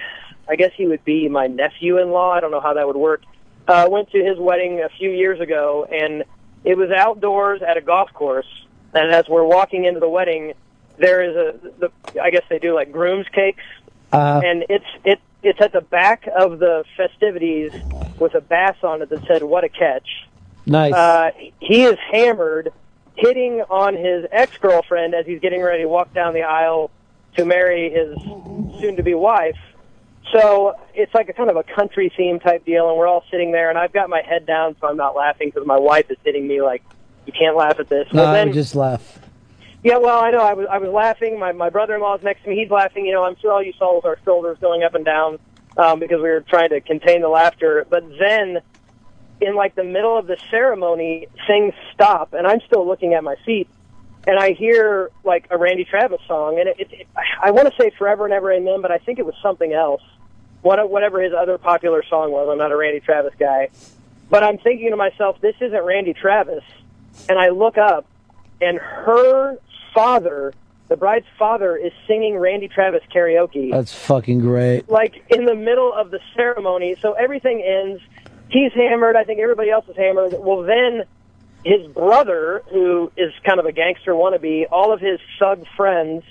I 0.48 0.56
guess 0.56 0.70
he 0.78 0.86
would 0.86 1.04
be 1.04 1.28
my 1.30 1.48
nephew-in-law. 1.48 2.32
I 2.32 2.42
don't 2.42 2.52
know 2.52 2.62
how 2.62 2.76
that 2.76 2.86
would 2.86 2.96
work. 2.96 3.24
Uh, 3.68 3.88
went 3.90 4.10
to 4.12 4.24
his 4.24 4.38
wedding 4.38 4.82
a 4.82 4.90
few 4.90 5.10
years 5.10 5.40
ago, 5.40 5.88
and 5.90 6.24
it 6.64 6.78
was 6.78 6.92
outdoors 6.92 7.62
at 7.62 7.78
a 7.78 7.82
golf 7.82 8.12
course. 8.14 8.48
And 8.94 9.12
as 9.12 9.28
we're 9.30 9.46
walking 9.46 9.86
into 9.86 10.00
the 10.00 10.10
wedding, 10.10 10.54
there 10.98 11.22
is 11.22 11.36
a, 11.36 11.70
the, 11.80 11.92
I 12.22 12.32
guess 12.32 12.44
they 12.50 12.60
do 12.60 12.74
like 12.74 12.92
groom's 12.92 13.28
cakes, 13.30 13.64
Uh, 14.12 14.42
and 14.44 14.66
it's 14.70 14.86
it 15.06 15.20
it's 15.42 15.62
at 15.62 15.72
the 15.72 15.82
back 15.82 16.28
of 16.28 16.60
the 16.60 16.84
festivities 16.98 17.72
with 18.20 18.36
a 18.36 18.42
bass 18.42 18.76
on 18.84 19.02
it 19.02 19.10
that 19.10 19.26
said 19.26 19.44
"What 19.44 19.64
a 19.64 19.70
catch." 19.70 20.28
Nice. 20.66 20.94
Uh, 20.94 21.32
he 21.60 21.84
is 21.84 21.98
hammered, 22.12 22.72
hitting 23.16 23.62
on 23.70 23.96
his 23.96 24.26
ex 24.32 24.58
girlfriend 24.58 25.16
as 25.16 25.26
he's 25.26 25.40
getting 25.40 25.62
ready 25.62 25.84
to 25.84 25.90
walk 25.90 26.14
down 26.14 26.34
the 26.34 26.44
aisle 26.44 26.92
to 27.38 27.46
marry 27.46 27.90
his 27.90 28.16
soon 28.82 28.98
to 28.98 29.04
be 29.04 29.14
wife. 29.14 29.58
So 30.32 30.76
it's 30.94 31.14
like 31.14 31.30
a 31.30 31.34
kind 31.34 31.50
of 31.50 31.58
a 31.58 31.64
country 31.64 32.12
theme 32.16 32.40
type 32.40 32.64
deal, 32.66 32.90
and 32.90 32.98
we're 32.98 33.08
all 33.08 33.24
sitting 33.32 33.52
there, 33.52 33.70
and 33.70 33.78
I've 33.78 33.92
got 33.92 34.10
my 34.10 34.22
head 34.22 34.46
down, 34.46 34.76
so 34.80 34.88
I'm 34.88 34.98
not 34.98 35.16
laughing 35.16 35.52
because 35.54 35.68
my 35.68 35.80
wife 35.80 36.10
is 36.10 36.18
hitting 36.24 36.48
me 36.48 36.62
like, 36.62 36.84
"You 37.26 37.34
can't 37.34 37.56
laugh 37.56 37.80
at 37.80 37.90
this." 37.90 38.08
no, 38.14 38.24
well, 38.24 38.34
then 38.34 38.54
just 38.54 38.76
laugh. 38.76 39.20
yeah, 39.84 39.98
well, 39.98 40.20
I 40.20 40.32
know. 40.32 40.42
I 40.42 40.54
was 40.54 40.68
I 40.70 40.78
was 40.78 40.90
laughing. 40.90 41.40
My 41.40 41.52
my 41.52 41.70
brother-in-law's 41.70 42.24
next 42.24 42.44
to 42.44 42.50
me. 42.50 42.58
He's 42.58 42.70
laughing. 42.70 43.06
You 43.06 43.14
know, 43.14 43.24
I'm 43.24 43.36
sure 43.42 43.52
all 43.52 43.64
you 43.64 43.74
saw 43.78 43.96
was 43.96 44.06
our 44.06 44.18
shoulders 44.24 44.58
going 44.62 44.84
up 44.84 44.96
and 44.96 45.04
down 45.04 45.40
um, 45.78 46.00
because 46.00 46.18
we 46.18 46.30
were 46.30 46.42
trying 46.42 46.70
to 46.70 46.82
contain 46.82 47.22
the 47.22 47.30
laughter. 47.30 47.86
But 47.90 48.04
then, 48.20 48.60
in 49.42 49.56
like 49.56 49.76
the 49.76 49.84
middle 49.84 50.18
of 50.18 50.28
the 50.28 50.38
ceremony, 50.50 51.28
things 51.48 51.74
stop, 51.94 52.34
and 52.34 52.48
I'm 52.48 52.62
still 52.68 52.88
looking 52.88 53.16
at 53.16 53.24
my 53.24 53.36
seat, 53.46 53.68
and 54.28 54.38
I 54.40 54.52
hear 54.54 55.10
like 55.24 55.48
a 55.50 55.58
Randy 55.58 55.86
Travis 55.86 56.20
song, 56.28 56.60
and 56.60 56.70
it, 56.70 56.80
it, 56.80 56.92
it 56.92 57.08
I 57.42 57.52
want 57.52 57.70
to 57.70 57.76
say 57.82 57.92
"Forever 57.98 58.26
and 58.26 58.34
Ever 58.34 58.52
Amen," 58.52 58.82
but 58.82 58.92
I 58.92 58.98
think 59.00 59.20
it 59.20 59.26
was 59.26 59.36
something 59.42 59.74
else. 59.74 60.02
What 60.62 60.90
whatever 60.90 61.22
his 61.22 61.34
other 61.34 61.58
popular 61.58 62.04
song 62.08 62.32
was. 62.32 62.48
I'm 62.52 62.58
not 62.58 62.72
a 62.72 62.78
Randy 62.78 63.00
Travis 63.00 63.34
guy, 63.40 63.70
but 64.30 64.44
I'm 64.44 64.58
thinking 64.60 64.92
to 64.92 64.96
myself, 64.96 65.42
this 65.42 65.56
isn't 65.60 65.84
Randy 65.84 66.14
Travis, 66.14 66.64
and 67.28 67.40
I 67.40 67.50
look 67.50 67.78
up, 67.80 68.06
and 68.62 68.78
her 68.78 69.58
father, 69.94 70.54
the 70.88 70.96
bride's 70.98 71.26
father, 71.40 71.76
is 71.76 71.92
singing 72.08 72.38
Randy 72.38 72.68
Travis 72.68 73.02
karaoke 73.14 73.72
That's 73.72 73.94
fucking 73.94 74.40
great. 74.40 74.88
like 74.88 75.24
in 75.30 75.46
the 75.46 75.56
middle 75.56 75.92
of 75.94 76.12
the 76.12 76.20
ceremony. 76.36 76.96
So 77.02 77.14
everything 77.14 77.64
ends. 77.64 78.02
He's 78.50 78.72
hammered. 78.74 79.16
I 79.16 79.24
think 79.24 79.40
everybody 79.40 79.72
else 79.72 79.88
is 79.90 79.96
hammered. 79.96 80.34
Well, 80.38 80.62
then 80.64 81.06
his 81.64 81.88
brother, 81.88 82.64
who 82.72 83.12
is 83.16 83.34
kind 83.46 83.60
of 83.60 83.66
a 83.66 83.72
gangster 83.72 84.14
wannabe, 84.14 84.66
all 84.72 84.94
of 84.94 85.00
his 85.00 85.20
thug 85.40 85.66
friends 85.78 86.24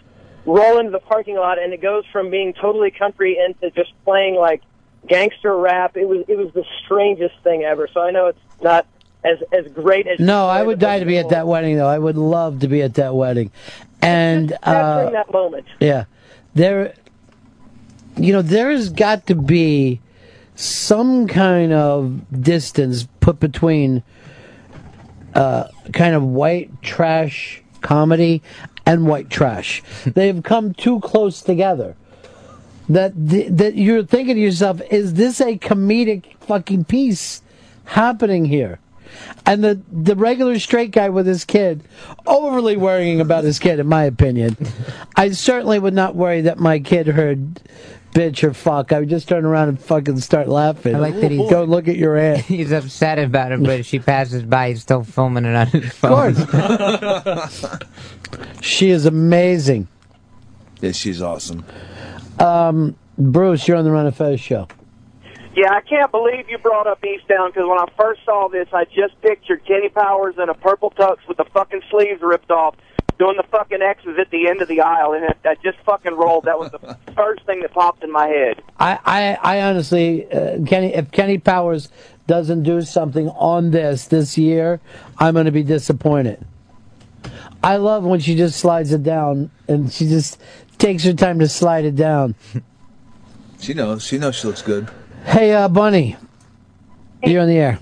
roll 0.45 0.79
into 0.79 0.91
the 0.91 0.99
parking 0.99 1.37
lot, 1.37 1.59
and 1.59 1.73
it 1.73 1.81
goes 1.81 2.05
from 2.13 2.31
being 2.31 2.53
totally 2.55 2.91
country 2.91 3.39
into 3.39 3.71
just 3.71 3.93
playing 4.05 4.35
like 4.35 4.63
gangster 5.07 5.57
rap. 5.57 5.97
It 5.97 6.07
was 6.07 6.25
it 6.29 6.37
was 6.37 6.53
the 6.53 6.65
strangest 6.85 7.39
thing 7.43 7.63
ever. 7.63 7.89
So 7.93 8.01
I 8.01 8.11
know 8.11 8.27
it's 8.27 8.39
not 8.63 8.87
as 9.25 9.39
as 9.53 9.71
great 9.73 10.07
as 10.07 10.19
No, 10.19 10.47
I 10.47 10.63
would 10.63 10.79
die 10.79 10.99
to 10.99 11.05
be 11.05 11.19
at 11.19 11.31
that 11.31 11.47
wedding, 11.47 11.77
though. 11.77 11.89
I 11.89 11.99
would 11.99 12.17
love 12.17 12.61
to 12.61 12.69
be 12.69 12.83
at 12.83 12.95
that 12.95 13.15
wedding. 13.15 13.51
And 14.03 14.51
capturing 14.63 15.09
uh, 15.09 15.11
that 15.11 15.33
moment. 15.33 15.67
yeah, 15.79 16.05
there, 16.55 16.95
you 18.17 18.33
know, 18.33 18.41
there 18.41 18.71
has 18.71 18.89
got 18.89 19.27
to 19.27 19.35
be 19.35 20.01
some 20.55 21.27
kind 21.27 21.73
of 21.73 22.43
distance 22.43 23.07
put 23.21 23.39
between 23.41 24.03
uh, 25.35 25.69
kind 25.93 26.15
of 26.15 26.23
white 26.23 26.83
trash 26.83 27.63
comedy 27.81 28.43
and 28.87 29.07
white 29.07 29.31
trash. 29.31 29.83
They've 30.05 30.43
come 30.43 30.75
too 30.75 31.01
close 31.01 31.43
together. 31.43 31.97
That 32.89 33.13
that 33.15 33.77
you're 33.77 34.03
thinking 34.03 34.35
to 34.35 34.41
yourself, 34.41 34.81
is 34.91 35.15
this 35.15 35.41
a 35.41 35.57
comedic 35.59 36.37
fucking 36.41 36.87
piece 36.87 37.41
happening 37.85 38.47
here? 38.47 38.81
And 39.47 39.63
the 39.63 39.81
the 39.93 40.17
regular 40.17 40.59
straight 40.59 40.91
guy 40.91 41.09
with 41.09 41.27
his 41.27 41.45
kid, 41.45 41.83
overly 42.27 42.77
worrying 42.77 43.21
about 43.21 43.45
his 43.45 43.61
kid, 43.61 43.79
in 43.79 43.87
my 43.87 44.05
opinion. 44.05 44.57
I 45.17 45.31
certainly 45.31 45.79
would 45.79 45.95
not 45.95 46.17
worry 46.17 46.41
that 46.43 46.59
my 46.59 46.81
kid 46.81 47.07
heard 47.07 47.61
bitch 48.13 48.43
or 48.43 48.53
fuck. 48.53 48.93
I 48.93 49.01
would 49.01 49.09
just 49.09 49.29
turn 49.29 49.45
around 49.45 49.69
and 49.69 49.81
fucking 49.81 50.21
start 50.21 50.49
laughing. 50.49 50.95
I 50.95 50.99
like 50.99 51.15
that 51.21 51.31
he's- 51.31 51.51
go 51.51 51.65
look 51.65 51.89
at 51.89 51.97
your 51.97 52.17
aunt. 52.17 52.39
He's 52.47 52.73
upset 52.73 53.19
about 53.19 53.53
it, 53.53 53.63
but 53.63 53.81
if 53.81 53.87
she 53.87 53.99
passes 53.99 54.43
by, 54.43 54.71
he's 54.71 54.83
still 54.83 55.05
filming 55.05 55.45
it 55.45 55.55
on 55.55 55.67
his 55.69 55.93
phone. 55.93 56.37
Of 56.37 56.51
course. 56.51 57.67
She 58.61 58.91
is 58.91 59.07
amazing. 59.07 59.89
Yeah, 60.81 60.93
she's 60.93 61.21
awesome. 61.21 61.65
Um, 62.39 62.97
Bruce, 63.19 63.67
you're 63.67 63.77
on 63.77 63.85
the 63.85 63.91
Ron 63.91 64.07
of 64.07 64.17
Fez 64.17 64.39
show. 64.41 64.69
Yeah, 65.57 65.73
I 65.73 65.81
can't 65.81 66.11
believe 66.13 66.49
you 66.49 66.59
brought 66.59 66.87
up 66.87 67.05
East 67.05 67.27
Down 67.27 67.51
because 67.51 67.69
when 67.69 67.79
I 67.79 67.87
first 67.99 68.21
saw 68.25 68.49
this, 68.49 68.69
I 68.73 68.85
just 68.85 69.21
pictured 69.21 69.65
Kenny 69.67 69.89
Powers 69.89 70.37
in 70.41 70.49
a 70.49 70.55
purple 70.55 70.93
tux 70.93 71.17
with 71.27 71.39
the 71.39 71.45
fucking 71.53 71.83
sleeves 71.91 72.21
ripped 72.23 72.51
off, 72.53 72.77
doing 73.21 73.37
the 73.37 73.43
fucking 73.43 73.83
X's 73.83 74.19
at 74.19 74.31
the 74.31 74.49
end 74.49 74.63
of 74.63 74.69
the 74.69 74.81
aisle, 74.81 75.13
and 75.13 75.23
it, 75.25 75.37
that 75.43 75.63
just 75.63 75.79
fucking 75.81 76.15
rolled. 76.15 76.47
That 76.47 76.59
was 76.59 76.73
the 76.73 76.97
first 77.15 77.45
thing 77.45 77.61
that 77.61 77.71
popped 77.73 78.03
in 78.03 78.11
my 78.11 78.27
head. 78.27 78.63
I, 78.79 78.99
I, 79.05 79.59
I 79.59 79.63
honestly, 79.63 80.31
uh, 80.33 80.65
Kenny, 80.67 80.95
if 80.95 81.11
Kenny 81.11 81.37
Powers 81.37 81.91
doesn't 82.27 82.63
do 82.63 82.81
something 82.81 83.29
on 83.29 83.73
this 83.73 84.07
this 84.07 84.39
year, 84.39 84.81
I'm 85.19 85.35
going 85.35 85.45
to 85.45 85.53
be 85.53 85.63
disappointed. 85.63 86.45
I 87.63 87.77
love 87.77 88.05
when 88.05 88.21
she 88.21 88.35
just 88.37 88.59
slides 88.59 88.91
it 88.91 89.03
down 89.03 89.51
and 89.69 89.93
she 89.93 90.09
just 90.09 90.41
takes 90.79 91.05
her 91.05 91.13
time 91.13 91.41
to 91.41 91.49
slide 91.49 91.85
it 91.85 91.95
down. 91.95 92.35
She 93.61 93.75
knows. 93.75 94.07
She 94.07 94.17
knows 94.17 94.37
she 94.37 94.47
looks 94.47 94.63
good. 94.63 94.89
Hey, 95.27 95.53
uh, 95.53 95.69
Bunny, 95.69 96.17
you're 97.23 97.43
on 97.43 97.49
the 97.49 97.59
air. 97.59 97.79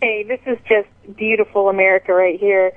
Hey, 0.00 0.24
this 0.24 0.40
is 0.46 0.58
just 0.68 0.88
beautiful 1.16 1.68
America 1.68 2.12
right 2.12 2.40
here. 2.40 2.72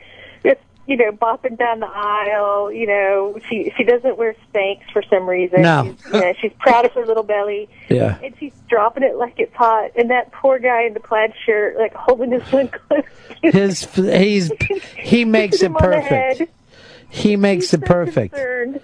You 0.87 0.97
know, 0.97 1.11
bopping 1.11 1.57
down 1.57 1.79
the 1.79 1.87
aisle. 1.87 2.71
You 2.71 2.85
know, 2.87 3.39
she 3.49 3.71
she 3.75 3.83
doesn't 3.83 4.17
wear 4.17 4.35
Spanx 4.53 4.81
for 4.93 5.01
some 5.09 5.27
reason. 5.27 5.61
No. 5.63 5.83
she's, 6.03 6.13
you 6.13 6.19
know, 6.21 6.33
she's 6.39 6.51
proud 6.59 6.85
of 6.85 6.91
her 6.93 7.05
little 7.05 7.23
belly. 7.23 7.67
Yeah. 7.89 8.19
and 8.23 8.35
she's 8.39 8.53
dropping 8.69 9.03
it 9.03 9.15
like 9.15 9.35
it's 9.39 9.55
hot. 9.55 9.91
And 9.95 10.09
that 10.11 10.31
poor 10.31 10.59
guy 10.59 10.83
in 10.83 10.93
the 10.93 10.99
plaid 10.99 11.33
shirt, 11.45 11.77
like 11.77 11.93
holding 11.93 12.31
his 12.31 12.43
one 12.51 12.67
close. 12.69 13.03
His, 13.41 13.85
he's, 13.95 14.51
he 14.97 15.25
makes 15.25 15.57
it 15.61 15.65
him 15.67 15.75
on 15.77 15.81
the 15.89 16.01
perfect. 16.01 16.51
He 17.09 17.35
makes 17.35 17.73
it 17.73 17.81
perfect. 17.81 18.35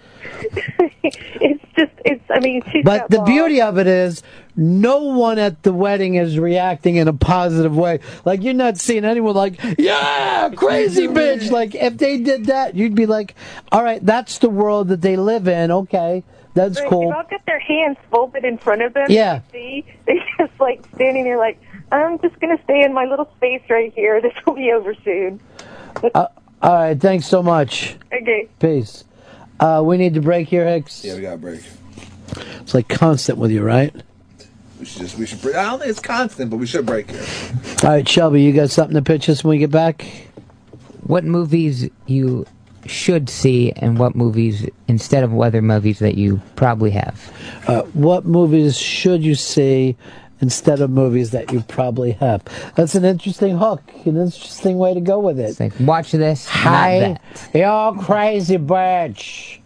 It's 1.04 1.64
just, 1.76 1.92
it's. 2.06 2.24
I 2.30 2.40
mean, 2.40 2.62
she's 2.72 2.84
But 2.86 3.10
the 3.10 3.18
balls. 3.18 3.30
beauty 3.30 3.62
of 3.62 3.78
it 3.78 3.88
is, 3.88 4.22
no 4.56 5.04
one 5.04 5.40
at 5.40 5.64
the 5.64 5.74
wedding 5.74 6.16
is 6.16 6.38
reacting 6.38 6.96
in 6.98 7.08
a 7.08 7.14
positive 7.14 7.76
way. 7.76 8.00
Like 8.26 8.42
you're 8.44 8.54
not 8.54 8.78
seeing 8.78 9.06
anyone 9.06 9.36
like, 9.36 9.60
"Yeah, 9.78 10.50
crazy 10.56 11.08
bitch." 11.08 11.52
Like 11.52 11.76
if 11.76 11.98
they 11.98 12.18
did 12.20 12.46
that, 12.48 12.76
you'd 12.76 12.96
be 12.96 13.06
like, 13.06 13.36
"All 13.72 13.84
right, 13.84 14.06
that's 14.06 14.40
the 14.40 14.50
world 14.50 14.90
that 14.90 15.02
they 15.02 15.16
live 15.16 15.48
in. 15.48 15.72
Okay, 15.72 16.24
that's 16.54 16.80
Right, 16.80 16.90
cool." 16.90 17.02
They've 17.10 17.16
all 17.18 17.24
got 17.30 17.46
their 17.46 17.60
hands 17.60 17.98
folded 18.10 18.44
in 18.44 18.58
front 18.58 18.82
of 18.82 18.94
them. 18.94 19.08
Yeah. 19.10 19.42
See, 19.52 19.86
they 20.06 20.20
just 20.38 20.60
like 20.60 20.86
standing 20.96 21.24
there, 21.24 21.38
like 21.38 21.60
I'm 21.92 22.20
just 22.20 22.40
gonna 22.40 22.60
stay 22.64 22.84
in 22.84 22.94
my 22.94 23.06
little 23.06 23.30
space 23.38 23.62
right 23.70 23.94
here. 23.94 24.22
This 24.22 24.34
will 24.46 24.54
be 24.56 24.72
over 24.72 24.94
soon. 25.04 25.40
Uh, 26.14 26.28
all 26.62 26.74
right, 26.74 27.00
thanks 27.00 27.26
so 27.26 27.42
much. 27.42 27.96
Okay. 28.14 28.48
Peace. 28.60 29.04
Uh, 29.60 29.82
we 29.86 29.98
need 29.98 30.16
to 30.16 30.22
break 30.22 30.48
here, 30.48 30.66
Hicks. 30.68 31.04
Yeah, 31.06 31.16
we 31.16 31.22
got 31.22 31.34
a 31.34 31.38
break. 31.38 31.62
It's 32.62 32.74
like 32.74 32.88
constant 32.88 33.38
with 33.38 33.52
you, 33.52 33.62
right? 33.64 33.94
We 34.82 34.88
should 34.88 35.02
just 35.04 35.16
we 35.20 35.28
should. 35.28 35.40
break- 35.44 35.56
I 35.56 35.64
don't 35.70 35.78
think 35.78 35.92
it's 35.92 36.00
constant, 36.00 36.50
but 36.50 36.58
we 36.58 36.66
should 36.66 36.88
break 36.88 37.12
here. 37.12 37.24
All 37.84 37.92
right, 37.92 38.10
Shelby, 38.10 38.42
you 38.42 38.52
got 38.52 38.72
something 38.72 38.96
to 38.96 39.04
pitch 39.04 39.30
us 39.30 39.44
when 39.44 39.52
we 39.52 39.58
get 39.60 39.70
back? 39.70 40.08
What 41.04 41.24
movies 41.24 41.88
you 42.08 42.48
should 42.88 43.30
see, 43.30 43.72
and 43.74 44.00
what 44.00 44.16
movies 44.16 44.68
instead 44.88 45.24
of 45.24 45.32
weather 45.32 45.62
movies 45.62 46.00
that 46.00 46.16
you 46.16 46.42
probably 46.56 46.90
have? 46.90 47.32
Uh, 47.68 47.84
what 47.94 48.26
movies 48.26 48.76
should 48.76 49.24
you 49.24 49.36
see 49.36 49.96
instead 50.42 50.82
of 50.82 50.90
movies 50.90 51.30
that 51.30 51.52
you 51.52 51.62
probably 51.62 52.14
have? 52.14 52.44
That's 52.74 52.96
an 52.96 53.06
interesting 53.06 53.58
hook, 53.58 53.84
an 54.06 54.18
interesting 54.18 54.80
way 54.80 54.96
to 54.96 55.00
go 55.00 55.20
with 55.20 55.40
it. 55.40 55.60
like, 55.60 55.74
watch 55.80 56.12
this, 56.12 56.48
Hi, 56.48 57.20
you're 57.54 57.96
crazy 57.98 58.58
bitch. 58.58 59.60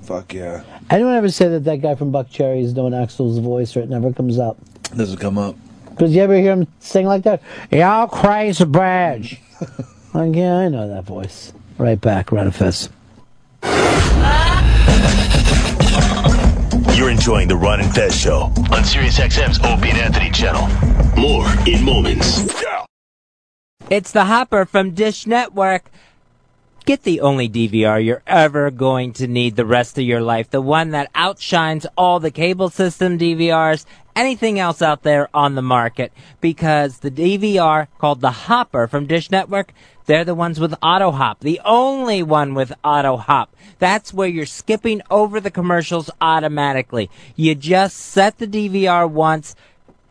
Fuck 0.00 0.32
yeah. 0.32 0.62
Anyone 0.90 1.14
ever 1.14 1.28
say 1.28 1.46
that 1.46 1.62
that 1.64 1.76
guy 1.76 1.94
from 1.94 2.10
Buckcherry 2.10 2.62
is 2.64 2.72
doing 2.72 2.92
Axl's 2.92 3.38
voice, 3.38 3.76
or 3.76 3.80
it 3.80 3.88
never 3.88 4.12
comes 4.12 4.40
up? 4.40 4.56
Doesn't 4.96 5.18
come 5.18 5.38
up. 5.38 5.54
Because 5.90 6.12
you 6.12 6.20
ever 6.20 6.36
hear 6.36 6.50
him 6.50 6.66
sing 6.80 7.06
like 7.06 7.22
that? 7.22 7.42
Y'all 7.70 8.08
crazy 8.08 8.64
bitch. 8.64 9.38
like, 10.14 10.34
yeah, 10.34 10.56
I 10.56 10.68
know 10.68 10.88
that 10.88 11.04
voice. 11.04 11.52
Right 11.78 12.00
back, 12.00 12.32
Ron 12.32 12.50
Fez. 12.50 12.88
You're 16.96 17.10
enjoying 17.10 17.46
the 17.46 17.56
Ron 17.56 17.80
and 17.80 17.94
Fez 17.94 18.16
show 18.16 18.52
on 18.72 18.84
Sirius 18.84 19.20
XM's 19.20 19.60
Opie 19.60 19.90
and 19.90 19.98
Anthony 19.98 20.32
channel. 20.32 20.66
More 21.16 21.46
in 21.68 21.84
moments. 21.84 22.52
It's 23.88 24.10
the 24.10 24.24
Hopper 24.24 24.64
from 24.64 24.90
Dish 24.90 25.24
Network. 25.24 25.90
Get 26.86 27.02
the 27.02 27.20
only 27.20 27.48
DVR 27.48 28.02
you're 28.02 28.22
ever 28.26 28.70
going 28.70 29.12
to 29.14 29.26
need 29.26 29.54
the 29.54 29.66
rest 29.66 29.98
of 29.98 30.04
your 30.04 30.22
life. 30.22 30.50
The 30.50 30.62
one 30.62 30.90
that 30.90 31.10
outshines 31.14 31.86
all 31.96 32.20
the 32.20 32.30
cable 32.30 32.70
system 32.70 33.18
DVRs, 33.18 33.84
anything 34.16 34.58
else 34.58 34.80
out 34.80 35.02
there 35.02 35.28
on 35.34 35.54
the 35.54 35.62
market. 35.62 36.10
Because 36.40 36.98
the 36.98 37.10
DVR 37.10 37.88
called 37.98 38.22
the 38.22 38.30
Hopper 38.30 38.86
from 38.86 39.06
Dish 39.06 39.30
Network, 39.30 39.74
they're 40.06 40.24
the 40.24 40.34
ones 40.34 40.58
with 40.58 40.74
auto 40.82 41.10
hop. 41.10 41.40
The 41.40 41.60
only 41.64 42.22
one 42.22 42.54
with 42.54 42.72
auto 42.82 43.18
hop. 43.18 43.54
That's 43.78 44.14
where 44.14 44.26
you're 44.26 44.46
skipping 44.46 45.02
over 45.10 45.38
the 45.38 45.50
commercials 45.50 46.10
automatically. 46.20 47.10
You 47.36 47.54
just 47.54 47.96
set 47.96 48.38
the 48.38 48.46
DVR 48.46 49.08
once, 49.08 49.54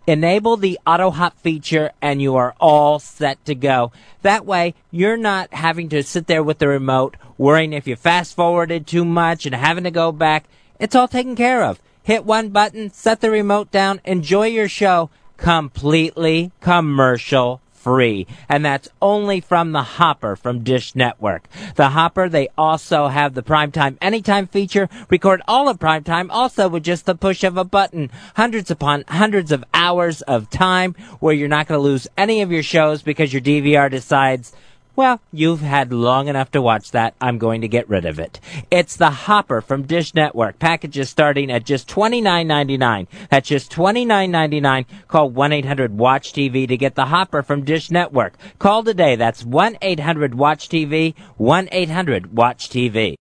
enable 0.09 0.57
the 0.57 0.79
auto 0.85 1.11
hop 1.11 1.38
feature 1.39 1.91
and 2.01 2.21
you 2.21 2.35
are 2.35 2.55
all 2.59 2.99
set 2.99 3.43
to 3.45 3.55
go. 3.55 3.91
That 4.21 4.45
way, 4.45 4.73
you're 4.91 5.17
not 5.17 5.53
having 5.53 5.89
to 5.89 6.03
sit 6.03 6.27
there 6.27 6.43
with 6.43 6.59
the 6.59 6.67
remote 6.67 7.15
worrying 7.38 7.73
if 7.73 7.88
you 7.88 7.95
fast 7.95 8.35
forwarded 8.35 8.85
too 8.85 9.05
much 9.05 9.45
and 9.45 9.55
having 9.55 9.83
to 9.85 9.91
go 9.91 10.11
back. 10.11 10.45
It's 10.79 10.95
all 10.95 11.07
taken 11.07 11.35
care 11.35 11.63
of. 11.63 11.79
Hit 12.03 12.25
one 12.25 12.49
button, 12.49 12.91
set 12.91 13.21
the 13.21 13.29
remote 13.29 13.71
down, 13.71 14.01
enjoy 14.03 14.47
your 14.47 14.67
show 14.67 15.09
completely 15.38 16.51
commercial 16.59 17.61
free. 17.90 18.27
And 18.48 18.64
that's 18.64 18.88
only 19.01 19.42
from 19.42 19.72
the 19.72 19.82
Hopper 19.82 20.35
from 20.35 20.64
Dish 20.64 20.93
Network. 20.93 21.50
The 21.74 21.90
Hopper, 21.90 22.30
they 22.30 22.50
also 22.56 23.08
have 23.08 23.34
the 23.34 23.42
Primetime 23.42 23.98
Anytime 24.00 24.45
feature. 24.45 24.88
Record 25.09 25.42
all 25.48 25.68
of 25.68 25.80
Primetime 25.80 26.27
also 26.30 26.69
with 26.69 26.84
just 26.84 27.08
the 27.08 27.16
push 27.16 27.43
of 27.43 27.58
a 27.58 27.64
button. 27.64 28.11
Hundreds 28.35 28.69
upon 28.69 29.06
hundreds 29.08 29.51
of 29.51 29.64
hours 29.74 30.22
of 30.22 30.51
time 30.51 30.93
where 31.19 31.34
you're 31.34 31.48
not 31.48 31.68
going 31.68 31.80
to 31.80 31.84
lose 31.84 32.08
any 32.16 32.43
of 32.43 32.51
your 32.51 32.61
shows 32.61 33.01
because 33.01 33.34
your 33.34 33.42
DVR 33.42 33.90
decides 33.90 34.53
well, 35.00 35.22
you've 35.32 35.61
had 35.61 35.94
long 35.94 36.28
enough 36.28 36.52
to 36.52 36.61
watch 36.61 36.92
that. 36.92 37.16
I'm 37.22 37.38
going 37.38 37.61
to 37.61 37.69
get 37.69 37.88
rid 37.88 38.03
of 38.03 38.19
it. 38.19 38.42
It's 38.69 38.98
the 38.98 39.10
Hopper 39.10 39.61
from 39.61 39.84
Dish 39.84 40.14
Network. 40.14 40.60
Packages 40.60 41.10
starting 41.10 41.50
at 41.50 41.64
just 41.64 41.88
$29.99. 41.88 43.08
That's 43.30 43.48
just 43.48 43.72
$29.99. 43.72 44.86
Call 45.08 45.32
1-800-WATCH-TV 45.32 46.68
to 46.68 46.76
get 46.76 46.95
the 46.95 47.06
Hopper 47.06 47.44
from 47.44 47.64
Dish 47.64 47.90
Network. 47.90 48.34
Call 48.60 48.84
today. 48.84 49.16
That's 49.16 49.42
1-800-WATCH-TV. 49.42 51.16
1-800-WATCH-TV. 51.40 53.16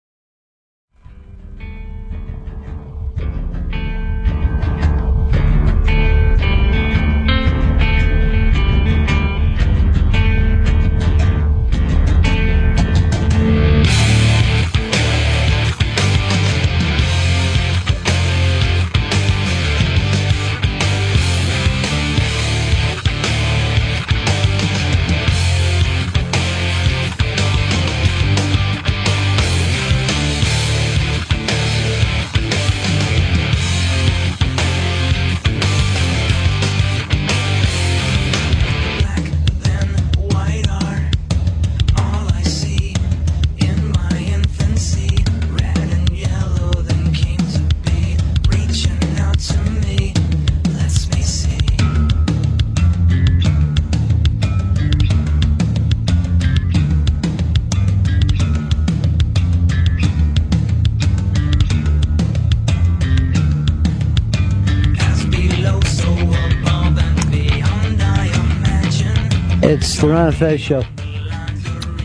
It's 69.78 70.00
the 70.00 70.08
Ron 70.08 70.26
and 70.26 70.36
Fez 70.36 70.60
show. 70.60 70.82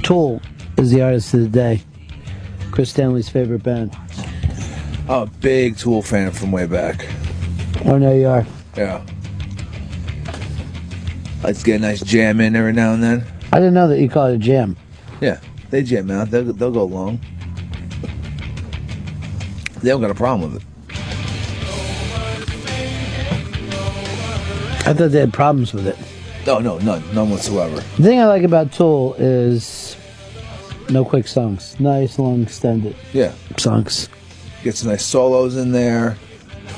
Tool 0.03 0.39
is 0.77 0.91
the 0.91 1.01
artist 1.01 1.33
of 1.33 1.39
the 1.39 1.47
day. 1.47 1.81
Chris 2.69 2.91
Stanley's 2.91 3.29
favorite 3.29 3.63
band. 3.63 3.97
I'm 5.09 5.23
a 5.23 5.25
big 5.25 5.75
Tool 5.77 6.03
fan 6.03 6.29
from 6.29 6.51
way 6.51 6.67
back. 6.67 7.07
Oh 7.85 7.97
no, 7.97 8.13
you 8.13 8.27
are. 8.27 8.45
Yeah. 8.77 9.03
Let's 11.43 11.63
get 11.63 11.77
a 11.77 11.79
nice 11.79 12.01
jam 12.01 12.39
in 12.41 12.55
every 12.55 12.73
now 12.73 12.93
and 12.93 13.01
then. 13.01 13.25
I 13.51 13.57
didn't 13.57 13.73
know 13.73 13.87
that 13.87 13.99
you 13.99 14.07
call 14.07 14.27
it 14.27 14.35
a 14.35 14.37
jam. 14.37 14.77
Yeah, 15.19 15.39
they 15.71 15.81
jam 15.81 16.11
out. 16.11 16.29
They'll, 16.29 16.53
they'll 16.53 16.71
go 16.71 16.85
long. 16.85 17.19
They 19.81 19.89
don't 19.89 19.99
got 19.99 20.11
a 20.11 20.15
problem 20.15 20.53
with 20.53 20.61
it. 20.61 20.67
I 24.85 24.93
thought 24.93 25.09
they 25.09 25.21
had 25.21 25.33
problems 25.33 25.73
with 25.73 25.87
it. 25.87 25.97
No, 26.45 26.59
no, 26.59 26.77
none, 26.79 27.03
none 27.15 27.29
whatsoever. 27.29 27.75
The 27.75 28.03
thing 28.03 28.19
I 28.19 28.25
like 28.25 28.43
about 28.43 28.71
Tool 28.73 29.15
is 29.17 29.95
no 30.89 31.05
quick 31.05 31.27
songs. 31.27 31.79
Nice, 31.79 32.19
long, 32.19 32.43
extended 32.43 32.95
Yeah, 33.13 33.31
songs. 33.57 34.09
get 34.63 34.75
some 34.75 34.89
nice 34.89 35.05
solos 35.05 35.55
in 35.55 35.71
there. 35.71 36.17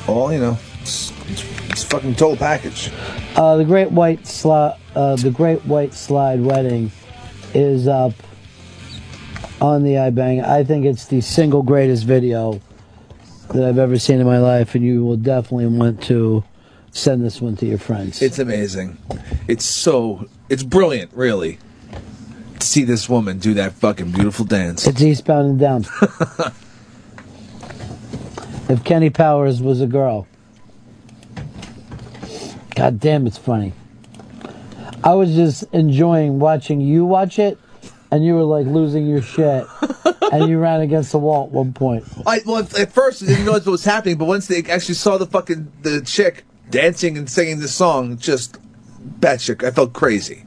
All 0.08 0.32
you 0.32 0.40
know, 0.40 0.58
it's, 0.82 1.12
it's, 1.30 1.44
it's 1.72 1.84
fucking 1.84 2.14
total 2.16 2.38
package. 2.38 2.92
Uh, 3.36 3.58
the 3.58 3.66
Great 3.66 3.92
White 3.92 4.28
Slide, 4.28 4.78
uh, 4.96 5.16
the 5.16 5.32
Great 5.32 5.66
White 5.66 5.94
Slide 5.96 6.42
Wedding, 6.42 6.92
is 7.56 7.88
up 7.88 8.14
on 9.62 9.84
the 9.84 9.94
iBang. 9.94 10.44
I 10.46 10.64
think 10.64 10.86
it's 10.86 11.08
the 11.08 11.22
single 11.22 11.64
greatest 11.64 12.04
video 12.04 12.62
that 13.50 13.64
I've 13.64 13.80
ever 13.80 13.98
seen 13.98 14.20
in 14.20 14.28
my 14.28 14.38
life, 14.38 14.76
and 14.76 14.84
you 14.86 15.04
will 15.04 15.18
definitely 15.18 15.66
want 15.68 16.04
to 16.04 16.44
send 16.96 17.24
this 17.26 17.42
one 17.42 17.56
to 17.58 17.66
your 17.66 17.78
friends. 17.78 18.22
It's 18.22 18.40
amazing. 18.40 18.98
It's 19.48 19.66
so 19.66 20.28
it's 20.50 20.64
brilliant, 20.64 21.12
really. 21.14 21.60
To 22.60 22.66
see 22.66 22.84
this 22.84 23.10
woman 23.10 23.38
do 23.38 23.54
that 23.56 23.74
fucking 23.74 24.12
beautiful 24.12 24.46
dance. 24.46 24.88
It's 24.88 25.02
eastbound 25.02 25.50
and 25.50 25.60
down. 25.60 25.82
if 28.70 28.84
Kenny 28.84 29.10
Powers 29.10 29.62
was 29.62 29.82
a 29.82 29.88
girl. 29.88 30.26
God 32.76 33.00
damn, 33.00 33.28
it's 33.28 33.38
funny. 33.38 33.74
I 35.04 35.14
was 35.14 35.36
just 35.36 35.64
enjoying 35.72 36.40
watching 36.40 36.82
you 36.82 37.06
watch 37.06 37.40
it, 37.40 37.58
and 38.12 38.26
you 38.26 38.36
were 38.36 38.44
like 38.44 38.66
losing 38.68 39.06
your 39.06 39.22
shit, 39.22 39.68
and 40.32 40.50
you 40.50 40.60
ran 40.60 40.82
against 40.82 41.12
the 41.12 41.20
wall 41.20 41.46
at 41.46 41.52
one 41.52 41.74
point. 41.74 42.06
I 42.26 42.42
well 42.46 42.60
at- 42.60 42.92
first 42.94 43.22
I 43.22 43.28
didn't 43.28 43.46
know 43.46 43.52
what 43.52 43.66
was 43.66 43.84
happening, 43.86 44.18
but 44.18 44.26
once 44.26 44.48
they 44.48 44.64
actually 44.64 44.96
saw 44.96 45.18
the 45.18 45.26
fucking 45.26 45.72
the 45.84 46.02
chick 46.02 46.44
dancing 46.70 47.18
and 47.18 47.30
singing 47.30 47.60
this 47.60 47.74
song, 47.74 48.18
just 48.18 48.58
batshit. 49.20 49.64
I 49.64 49.72
felt 49.72 49.94
crazy. 49.94 50.44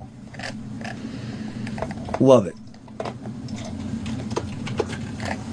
Love 2.21 2.47
it. 2.47 2.55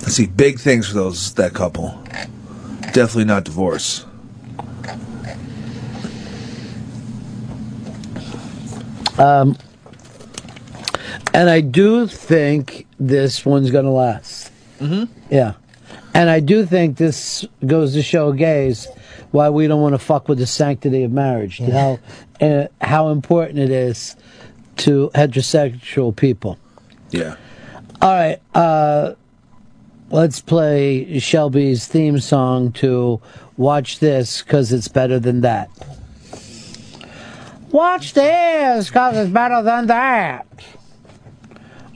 Let's 0.02 0.16
see, 0.16 0.28
big 0.28 0.60
things 0.60 0.88
for 0.88 0.96
those 0.96 1.34
that 1.36 1.54
couple. 1.54 2.00
Definitely 2.94 3.26
not 3.26 3.44
divorce. 3.44 4.06
Um, 9.18 9.58
and 11.34 11.50
I 11.50 11.62
do 11.62 12.08
think 12.08 12.88
this 13.00 13.46
one's 13.46 13.72
going 13.72 13.86
to 13.86 13.92
last. 13.92 14.52
Mm-hmm. 14.80 15.12
Yeah. 15.30 15.54
And 16.14 16.30
I 16.30 16.40
do 16.40 16.66
think 16.66 16.98
this 16.98 17.46
goes 17.66 17.94
to 17.94 18.02
show 18.02 18.32
gays 18.32 18.88
why 19.36 19.50
we 19.50 19.68
don't 19.68 19.82
want 19.82 19.94
to 19.94 20.00
fuck 20.00 20.30
with 20.30 20.38
the 20.38 20.48
sanctity 20.48 21.04
of 21.04 21.12
marriage. 21.12 21.60
How 21.60 22.00
uh, 22.40 22.68
how 22.80 23.10
important 23.10 23.60
it 23.60 23.70
is 23.70 24.16
to 24.78 25.12
heterosexual 25.14 26.16
people. 26.16 26.58
Yeah. 27.12 27.36
All 28.02 28.12
right, 28.12 28.40
uh, 28.54 29.14
let's 30.10 30.40
play 30.40 31.20
Shelby's 31.20 31.86
theme 31.86 32.20
song 32.20 32.72
to 32.74 33.22
watch 33.58 34.00
this 34.00 34.42
because 34.42 34.72
it's 34.72 34.88
better 34.88 35.20
than 35.20 35.42
that. 35.42 35.70
Watch 37.72 38.14
this 38.14 38.88
because 38.88 39.18
it's 39.18 39.32
better 39.32 39.62
than 39.62 39.88
that. 39.88 40.48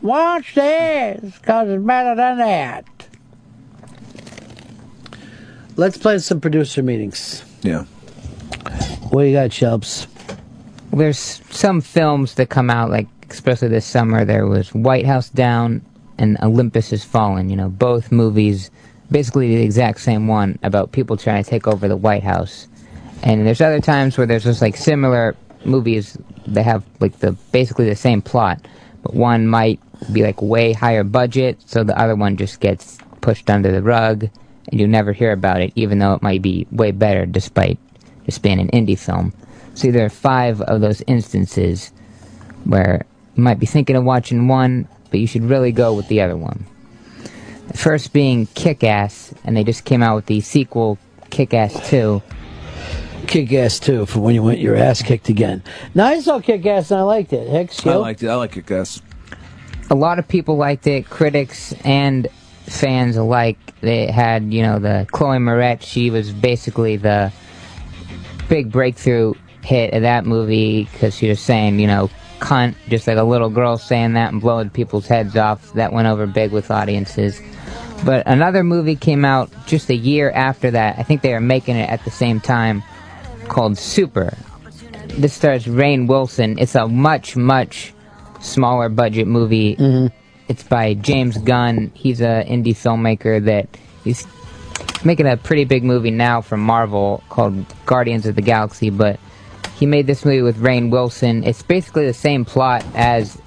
Watch 0.02 0.56
this 0.56 1.22
because 1.22 1.70
it's 1.70 1.84
better 1.86 2.16
than 2.16 2.38
that. 2.40 2.99
Let's 5.80 5.98
play 5.98 6.20
some 6.20 6.42
producer 6.42 6.84
meetings. 6.84 7.42
Yeah. 7.62 7.86
What 9.12 9.22
do 9.22 9.28
you 9.30 9.34
got, 9.34 9.52
Shelbs? 9.52 10.08
There's 10.92 11.18
some 11.18 11.80
films 11.80 12.34
that 12.34 12.50
come 12.50 12.70
out, 12.70 12.90
like 12.90 13.08
especially 13.30 13.70
this 13.70 13.86
summer. 13.86 14.26
There 14.26 14.46
was 14.46 14.74
White 14.74 15.06
House 15.06 15.30
Down 15.30 15.82
and 16.18 16.38
Olympus 16.44 16.90
Has 16.90 17.06
Fallen. 17.06 17.50
You 17.50 17.56
know, 17.56 17.70
both 17.70 18.12
movies, 18.12 18.72
basically 19.10 19.56
the 19.56 19.64
exact 19.64 20.02
same 20.02 20.28
one 20.28 20.60
about 20.64 20.92
people 20.92 21.16
trying 21.16 21.46
to 21.46 21.50
take 21.50 21.66
over 21.66 21.88
the 21.88 21.96
White 21.96 22.24
House. 22.24 22.68
And 23.24 23.48
there's 23.48 23.62
other 23.62 23.80
times 23.80 24.18
where 24.18 24.28
there's 24.28 24.44
just 24.44 24.62
like 24.62 24.76
similar 24.76 25.34
movies 25.64 26.18
that 26.48 26.64
have 26.64 26.84
like 27.00 27.20
the 27.20 27.32
basically 27.54 27.88
the 27.88 27.96
same 27.96 28.22
plot, 28.22 28.68
but 29.02 29.14
one 29.14 29.48
might 29.48 29.80
be 30.12 30.24
like 30.24 30.42
way 30.42 30.74
higher 30.74 31.06
budget, 31.06 31.58
so 31.66 31.86
the 31.86 31.98
other 31.98 32.18
one 32.18 32.36
just 32.36 32.60
gets 32.60 32.98
pushed 33.22 33.50
under 33.50 33.72
the 33.72 33.82
rug, 33.82 34.30
and 34.72 34.80
you 34.80 34.88
never 34.88 35.14
hear 35.14 35.32
about 35.32 35.62
it, 35.62 35.72
even 35.76 36.00
though 36.00 36.14
it 36.14 36.22
might 36.22 36.42
be 36.42 36.68
way 36.72 36.92
better 36.92 37.26
despite 37.26 37.80
just 38.26 38.42
being 38.42 38.60
an 38.60 38.70
indie 38.70 38.98
film. 38.98 39.34
See, 39.74 39.92
there 39.92 40.06
are 40.06 40.10
five 40.10 40.62
of 40.62 40.82
those 40.82 41.02
instances 41.08 41.92
where 42.66 43.06
you 43.36 43.44
might 43.44 43.60
be 43.60 43.66
thinking 43.66 43.96
of 43.96 44.04
watching 44.04 44.48
one, 44.48 44.88
but 45.10 45.20
you 45.20 45.28
should 45.28 45.44
really 45.44 45.72
go 45.72 45.94
with 45.94 46.08
the 46.08 46.22
other 46.22 46.38
one. 46.38 46.66
The 47.68 47.78
first 47.78 48.14
being 48.14 48.48
Kick 48.48 48.84
Ass, 48.84 49.34
and 49.44 49.56
they 49.56 49.64
just 49.64 49.86
came 49.86 50.04
out 50.04 50.16
with 50.16 50.26
the 50.26 50.42
sequel, 50.42 50.98
Kick 51.30 51.54
Ass 51.54 51.90
2. 51.90 52.22
Kick 53.28 53.54
Ass 53.54 53.80
2 53.80 54.06
for 54.08 54.20
when 54.20 54.34
you 54.34 54.42
want 54.42 54.58
your 54.60 54.76
ass 54.76 55.04
kicked 55.04 55.30
again. 55.30 55.62
Now, 55.94 56.08
I 56.08 56.20
saw 56.20 56.40
Kick 56.40 56.66
Ass 56.66 56.90
and 56.92 57.00
I 57.00 57.04
liked 57.04 57.32
it. 57.32 57.48
Hicks, 57.48 57.86
you? 57.86 57.92
I 57.92 57.96
liked 57.96 58.24
it. 58.24 58.28
I 58.28 58.36
like 58.36 58.54
Kick 58.54 58.72
Ass. 58.72 59.02
a 59.92 59.96
lot 59.96 60.20
of 60.20 60.28
people 60.28 60.58
liked 60.58 60.88
it, 60.88 61.10
critics 61.10 61.74
and 61.84 62.28
fans 62.70 63.18
alike. 63.18 63.58
They 63.82 64.08
had, 64.08 64.54
you 64.54 64.62
know, 64.62 64.80
the 64.80 65.08
Chloe 65.12 65.38
Moretz. 65.38 65.84
She 65.84 66.10
was 66.10 66.32
basically 66.32 66.98
the 66.98 67.32
big 68.48 68.72
breakthrough 68.72 69.34
hit 69.64 69.94
of 69.94 70.02
that 70.02 70.26
movie 70.26 70.86
because 70.86 71.16
she 71.16 71.30
was 71.30 71.40
saying, 71.40 71.80
you 71.80 71.88
know, 71.88 72.10
cunt, 72.40 72.76
just 72.88 73.08
like 73.08 73.18
a 73.18 73.24
little 73.24 73.50
girl 73.50 73.78
saying 73.78 74.14
that 74.14 74.32
and 74.32 74.42
blowing 74.42 74.70
people's 74.70 75.08
heads 75.08 75.36
off. 75.36 75.74
That 75.74 75.94
went 75.94 76.08
over 76.08 76.26
big 76.26 76.52
with 76.52 76.72
audiences. 76.72 77.42
But 78.06 78.26
another 78.26 78.64
movie 78.64 78.96
came 78.96 79.26
out 79.26 79.52
just 79.68 79.90
a 79.90 79.96
year 79.96 80.32
after 80.32 80.72
that. 80.72 80.98
I 80.98 81.04
think 81.04 81.22
they 81.22 81.34
were 81.34 81.42
making 81.42 81.76
it 81.76 81.90
at 81.90 82.04
the 82.06 82.12
same 82.12 82.40
time 82.40 82.82
called 83.50 83.78
Super. 83.78 84.38
This 85.10 85.34
stars 85.34 85.66
Rainn 85.66 86.08
Wilson. 86.08 86.58
It's 86.60 86.76
a 86.76 86.88
much, 86.88 87.36
much 87.36 87.94
smaller 88.40 88.88
budget 88.90 89.28
movie. 89.28 89.76
Mm-hmm. 89.76 90.16
It's 90.50 90.64
by 90.64 90.96
James 90.96 91.38
Gunn. 91.38 91.92
He's 91.94 92.22
an 92.22 92.48
indie 92.48 92.76
filmmaker 92.76 93.46
that 93.46 93.70
he's 94.04 94.26
making 95.06 95.28
a 95.28 95.38
pretty 95.38 95.64
big 95.64 95.84
movie 95.84 96.10
now 96.10 96.42
for 96.42 96.58
Marvel 96.58 97.24
called 97.30 97.66
Guardians 97.86 98.26
of 98.26 98.34
the 98.34 98.42
Galaxy, 98.42 98.90
but 98.90 99.20
he 99.76 99.86
made 99.86 100.08
this 100.08 100.26
movie 100.26 100.42
with 100.42 100.58
Rainn 100.58 100.90
Wilson. 100.90 101.44
It's 101.44 101.62
basically 101.62 102.08
the 102.08 102.16
same 102.16 102.46
plot 102.46 102.84
as 102.96 103.40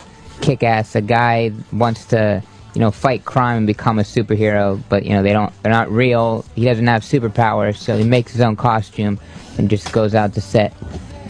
Kick 0.42 0.62
Ass. 0.62 0.94
A 0.94 1.00
guy 1.00 1.50
wants 1.72 2.04
to, 2.06 2.40
you 2.72 2.80
know, 2.80 2.92
fight 2.92 3.24
crime 3.24 3.58
and 3.58 3.66
become 3.66 3.98
a 3.98 4.02
superhero, 4.02 4.80
but 4.88 5.04
you 5.04 5.10
know, 5.10 5.24
they 5.24 5.32
don't 5.32 5.52
they're 5.64 5.72
not 5.72 5.90
real. 5.90 6.44
He 6.54 6.64
doesn't 6.64 6.86
have 6.86 7.02
superpowers, 7.02 7.78
so 7.78 7.98
he 7.98 8.04
makes 8.04 8.30
his 8.30 8.40
own 8.40 8.54
costume 8.54 9.18
and 9.58 9.68
just 9.68 9.90
goes 9.90 10.14
out 10.14 10.34
to 10.34 10.40
set 10.40 10.72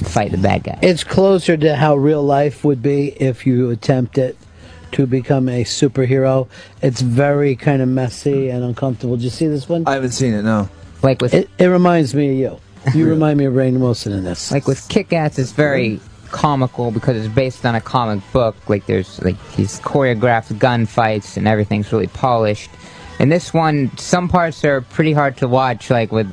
fight 0.05 0.33
the 0.33 0.39
bad 0.39 0.65
guy. 0.65 0.78
It's 0.83 1.02
closer 1.02 1.57
to 1.57 1.76
how 1.76 1.97
real 1.97 2.23
life 2.23 2.62
would 2.62 2.83
be 2.83 3.09
if 3.09 3.47
you 3.47 3.70
attempt 3.70 4.18
it 4.18 4.36
to 4.92 5.06
become 5.06 5.48
a 5.48 5.64
superhero. 5.64 6.48
It's 6.82 7.00
very 7.00 7.56
kind 7.56 7.82
of 7.82 7.88
messy 7.88 8.48
and 8.50 8.64
uncomfortable. 8.64 9.16
Did 9.16 9.24
you 9.24 9.30
see 9.30 9.48
this 9.48 9.68
one? 9.68 9.84
I 9.86 9.94
haven't 9.94 10.12
seen 10.12 10.34
it, 10.34 10.42
no. 10.42 10.68
Like 11.02 11.20
with 11.20 11.34
it, 11.34 11.50
it 11.58 11.66
reminds 11.66 12.14
me 12.14 12.30
of 12.44 12.60
you. 12.94 12.98
You 12.98 13.08
remind 13.10 13.38
me 13.38 13.44
of 13.46 13.54
Rainn 13.54 13.80
Wilson 13.80 14.12
in 14.12 14.24
this. 14.24 14.52
Like 14.52 14.66
with 14.66 14.88
Kick 14.88 15.12
Ass, 15.12 15.38
it's 15.38 15.52
very 15.52 16.00
comical 16.30 16.90
because 16.90 17.16
it's 17.16 17.32
based 17.32 17.64
on 17.64 17.74
a 17.74 17.80
comic 17.80 18.22
book. 18.32 18.56
Like 18.68 18.86
there's 18.86 19.22
like 19.22 19.36
these 19.56 19.80
choreographed 19.80 20.58
gunfights 20.58 21.36
and 21.36 21.46
everything's 21.46 21.92
really 21.92 22.08
polished. 22.08 22.70
And 23.18 23.30
this 23.30 23.54
one, 23.54 23.96
some 23.98 24.28
parts 24.28 24.64
are 24.64 24.80
pretty 24.80 25.12
hard 25.12 25.36
to 25.38 25.48
watch. 25.48 25.90
Like 25.90 26.10
with 26.10 26.28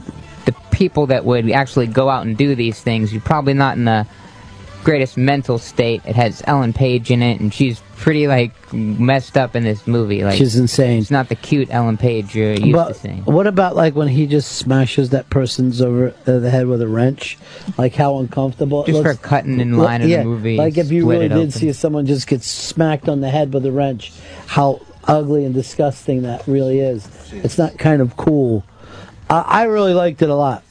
the 0.46 0.54
people 0.72 1.08
that 1.08 1.26
would 1.26 1.52
actually 1.52 1.88
go 1.88 2.10
out 2.10 2.26
and 2.26 2.38
do 2.38 2.56
these 2.56 2.82
things, 2.82 3.12
you're 3.12 3.22
probably 3.22 3.54
not 3.54 3.78
in 3.78 3.86
the 3.86 4.08
greatest 4.84 5.18
mental 5.18 5.58
state. 5.58 6.02
It 6.06 6.16
has 6.16 6.42
Ellen 6.48 6.74
Page 6.74 7.12
in 7.12 7.22
it, 7.22 7.40
and 7.40 7.54
she's 7.54 7.82
pretty 7.98 8.28
like 8.28 8.52
messed 8.74 9.38
up 9.38 9.56
in 9.56 9.64
this 9.64 9.86
movie. 9.86 10.24
Like 10.24 10.38
She's 10.38 10.56
insane. 10.56 11.00
It's 11.00 11.12
not 11.12 11.28
the 11.30 11.36
cute 11.36 11.68
Ellen 11.70 11.98
Page 11.98 12.34
you're 12.36 12.54
used 12.54 12.72
but 12.72 12.88
to 12.90 12.94
seeing. 12.94 13.24
what 13.26 13.46
about 13.46 13.76
like 13.76 13.94
when 13.96 14.08
he 14.08 14.26
just 14.26 14.54
smashes 14.54 15.10
that 15.10 15.30
person's 15.30 15.82
over 15.82 16.14
uh, 16.26 16.40
the 16.40 16.50
head 16.50 16.68
with 16.68 16.82
a 16.82 16.88
wrench? 16.88 17.38
Like 17.78 17.94
how 17.96 18.18
uncomfortable. 18.20 18.84
it 18.84 18.88
Just 18.88 19.02
for 19.04 19.10
looks? 19.10 19.22
cutting 19.22 19.60
in 19.60 19.76
Well, 19.76 19.86
line 19.86 20.02
in 20.02 20.08
the 20.10 20.16
yeah, 20.16 20.24
movie, 20.24 20.56
Like 20.58 20.78
if 20.78 20.92
you 20.92 21.10
really 21.10 21.28
did 21.28 21.38
open. 21.38 21.52
see 21.52 21.74
someone 21.74 22.06
just 22.06 22.28
get 22.28 22.42
smacked 22.42 23.10
on 23.10 23.20
the 23.22 23.30
head 23.30 23.54
with 23.54 23.66
a 23.66 23.72
wrench, 23.72 24.14
how 24.48 24.80
ugly 25.04 25.44
and 25.44 25.54
disgusting 25.54 26.22
that 26.22 26.48
really 26.48 26.80
is. 26.80 27.06
It's 27.34 27.58
not 27.58 27.78
kind 27.78 28.02
of 28.02 28.16
cool. 28.16 28.64
I 29.30 29.40
I 29.42 29.64
really 29.64 29.94
liked 29.94 30.22
it 30.22 30.30
a 30.30 30.36
lot. 30.36 30.64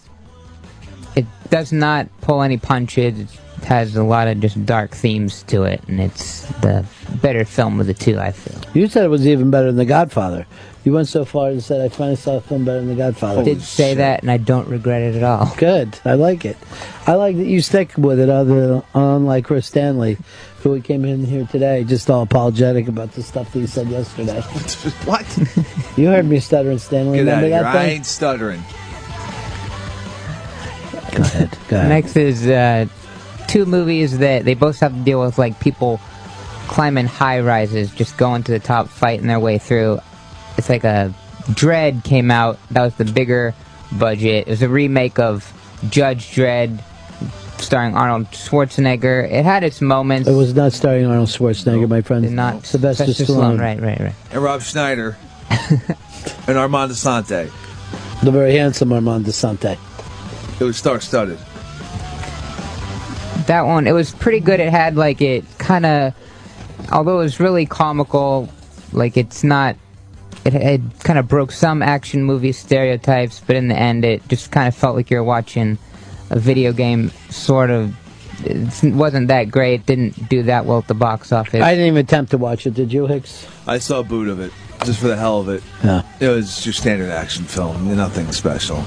It 1.15 1.27
does 1.51 1.73
not 1.73 2.09
pull 2.23 2.43
any 2.43 2.57
punches. 2.57 3.19
It 3.21 3.29
has 3.69 3.95
a 3.97 4.03
lot 4.03 4.29
of 4.29 4.41
just 4.41 4.65
dark 4.65 4.93
themes 4.93 5.43
to 5.45 5.65
it, 5.65 5.83
and 5.89 6.01
it's 6.01 6.47
the 6.63 6.87
better 7.21 7.45
film 7.45 7.79
of 7.81 7.87
the 7.87 7.93
two, 7.93 8.19
I 8.19 8.33
feel. 8.33 8.59
You 8.75 8.89
said 8.89 9.05
it 9.05 9.09
was 9.09 9.27
even 9.27 9.51
better 9.51 9.67
than 9.67 9.77
The 9.77 9.85
Godfather. 9.85 10.47
You 10.85 10.95
went 10.95 11.07
so 11.09 11.27
far 11.27 11.51
and 11.51 11.63
said 11.63 11.83
I 11.83 11.91
finally 11.95 12.17
saw 12.17 12.37
a 12.37 12.41
film 12.41 12.65
better 12.65 12.79
than 12.79 12.89
The 12.89 12.95
Godfather. 12.95 13.43
I 13.43 13.45
did 13.45 13.61
say 13.61 13.93
that, 13.95 14.23
and 14.23 14.31
I 14.31 14.39
don't 14.39 14.69
regret 14.69 15.03
it 15.03 15.17
at 15.17 15.23
all. 15.23 15.53
Good. 15.59 15.99
I 16.07 16.15
like 16.15 16.47
it. 16.47 16.57
I 17.07 17.15
like 17.17 17.37
that 17.37 17.45
you 17.45 17.61
stick 17.61 17.93
with 17.99 18.19
it, 18.19 18.31
other 18.31 18.69
than 18.69 18.83
unlike 18.95 19.45
Chris 19.45 19.67
Stanley, 19.67 20.17
who 20.63 20.81
came 20.81 21.05
in 21.05 21.27
here 21.27 21.47
today 21.47 21.85
just 21.85 22.09
all 22.09 22.23
apologetic 22.23 22.89
about 22.89 23.13
the 23.13 23.23
stuff 23.23 23.53
that 23.53 23.61
he 23.61 23.67
said 23.67 23.89
yesterday. 23.89 24.41
what? 25.05 25.27
You 25.99 26.07
heard 26.07 26.25
me 26.25 26.41
stuttering, 26.41 26.79
Stanley. 26.79 27.19
Get 27.19 27.29
out 27.29 27.43
Remember 27.43 27.47
of 27.47 27.53
here. 27.53 27.63
that 27.65 27.77
I 27.77 27.85
thing? 27.85 27.97
ain't 27.97 28.07
stuttering. 28.07 28.63
Go 31.15 31.23
ahead. 31.23 31.59
Go 31.69 31.77
ahead. 31.77 31.89
Next 31.91 32.17
is 32.17 32.47
uh, 32.47 32.87
two 33.49 33.67
movies 33.67 34.19
that 34.19 34.45
they 34.45 34.55
both 34.55 34.79
have 34.79 34.93
to 34.95 35.01
deal 35.01 35.21
with 35.21 35.39
like 35.39 35.59
people 35.59 36.01
climbing 36.69 37.07
high 37.07 37.41
rises, 37.41 37.91
just 37.93 38.17
going 38.17 38.45
to 38.45 38.53
the 38.53 38.61
top, 38.61 38.89
fighting 38.89 39.27
their 39.27 39.41
way 39.41 39.59
through. 39.59 39.99
It's 40.57 40.69
like 40.69 40.85
a 40.85 41.13
Dredd 41.47 42.05
came 42.05 42.31
out. 42.31 42.59
That 42.71 42.83
was 42.83 42.95
the 42.95 43.05
bigger 43.05 43.55
budget. 43.91 44.47
It 44.47 44.51
was 44.51 44.63
a 44.63 44.69
remake 44.69 45.19
of 45.19 45.51
Judge 45.89 46.27
Dredd, 46.35 46.81
starring 47.59 47.97
Arnold 47.97 48.31
Schwarzenegger. 48.31 49.31
It 49.31 49.45
had 49.45 49.65
its 49.65 49.81
moments. 49.81 50.29
It 50.29 50.35
was 50.35 50.55
not 50.55 50.73
starring 50.73 51.07
Arnold 51.07 51.29
Schwarzenegger, 51.29 51.89
my 51.89 52.03
friend. 52.03 52.31
not 52.37 52.67
Sylvester 52.67 53.07
Sylvester 53.07 53.25
Stallone. 53.33 53.57
Stallone, 53.57 53.61
right, 53.61 53.81
right, 53.81 54.01
right. 54.01 54.15
And 54.31 54.43
Rob 54.43 54.63
Schneider. 54.63 55.17
and 56.47 56.59
Armand 56.59 56.93
Assante. 56.93 57.51
The 58.23 58.31
very 58.31 58.57
handsome 58.57 58.93
Armand 58.93 59.25
Assante. 59.27 59.79
It 60.61 60.65
was 60.65 60.77
star 60.77 61.01
studded. 61.01 61.39
That 63.49 63.63
one 63.67 63.87
it 63.87 63.93
was 63.93 64.15
pretty 64.15 64.41
good 64.41 64.61
it 64.61 64.71
had 64.71 64.97
like 64.97 65.21
it 65.21 65.45
kind 65.59 65.85
of 65.85 66.15
although 66.93 67.17
it 67.21 67.25
was 67.25 67.41
really 67.41 67.67
comical 67.67 68.49
like 68.93 69.17
it's 69.17 69.43
not 69.43 69.77
it, 70.45 70.55
it 70.55 70.81
kind 71.01 71.19
of 71.19 71.27
broke 71.27 71.51
some 71.51 71.83
action 71.83 72.23
movie 72.23 72.53
stereotypes 72.53 73.43
but 73.47 73.57
in 73.57 73.69
the 73.69 73.77
end 73.77 74.05
it 74.05 74.27
just 74.29 74.51
kind 74.53 74.69
of 74.69 74.75
felt 74.75 74.95
like 74.97 75.11
you're 75.11 75.25
watching 75.25 75.77
a 76.31 76.39
video 76.39 76.73
game 76.73 77.11
sort 77.31 77.71
of 77.71 77.95
it 78.45 78.95
wasn't 78.95 79.27
that 79.29 79.51
great 79.51 79.85
didn't 79.85 80.29
do 80.29 80.45
that 80.45 80.65
well 80.65 80.79
at 80.79 80.87
the 80.87 80.95
box 80.95 81.33
office 81.33 81.61
I 81.61 81.73
didn't 81.73 81.87
even 81.89 82.05
attempt 82.05 82.31
to 82.31 82.39
watch 82.39 82.67
it. 82.69 82.75
Did 82.75 82.93
you, 82.93 83.07
Hicks? 83.09 83.49
I 83.67 83.79
saw 83.79 83.99
a 83.99 84.05
boot 84.05 84.29
of 84.29 84.39
it. 84.39 84.53
just 84.85 85.01
for 85.01 85.09
the 85.09 85.17
hell 85.17 85.41
of 85.41 85.49
it. 85.49 85.63
Yeah. 85.83 86.03
It 86.21 86.29
was 86.29 86.63
just 86.63 86.79
standard 86.79 87.11
action 87.11 87.45
film, 87.45 87.97
nothing 87.97 88.31
special. 88.31 88.85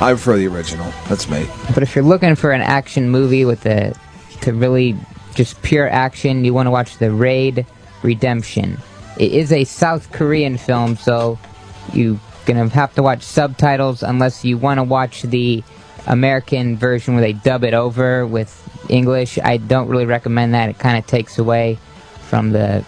I 0.00 0.12
prefer 0.12 0.36
the 0.36 0.46
original. 0.46 0.92
That's 1.08 1.28
me. 1.28 1.48
But 1.74 1.82
if 1.82 1.96
you're 1.96 2.04
looking 2.04 2.36
for 2.36 2.52
an 2.52 2.60
action 2.60 3.10
movie 3.10 3.44
with 3.44 3.62
the 3.62 3.98
to 4.42 4.52
really 4.52 4.96
just 5.34 5.60
pure 5.62 5.88
action, 5.88 6.44
you 6.44 6.54
want 6.54 6.66
to 6.66 6.70
watch 6.70 6.98
The 6.98 7.10
Raid 7.10 7.66
Redemption. 8.02 8.78
It 9.18 9.32
is 9.32 9.52
a 9.52 9.64
South 9.64 10.12
Korean 10.12 10.56
film, 10.56 10.96
so 10.96 11.38
you're 11.92 12.18
gonna 12.46 12.68
have 12.68 12.94
to 12.94 13.02
watch 13.02 13.22
subtitles 13.22 14.02
unless 14.02 14.44
you 14.44 14.56
want 14.56 14.78
to 14.78 14.84
watch 14.84 15.22
the 15.22 15.64
American 16.06 16.76
version 16.76 17.14
where 17.14 17.20
they 17.20 17.32
dub 17.32 17.64
it 17.64 17.74
over 17.74 18.24
with 18.24 18.54
English. 18.88 19.38
I 19.42 19.56
don't 19.56 19.88
really 19.88 20.06
recommend 20.06 20.54
that. 20.54 20.68
It 20.68 20.78
kind 20.78 20.96
of 20.96 21.06
takes 21.06 21.38
away 21.38 21.78
from 22.22 22.52
the 22.52 22.84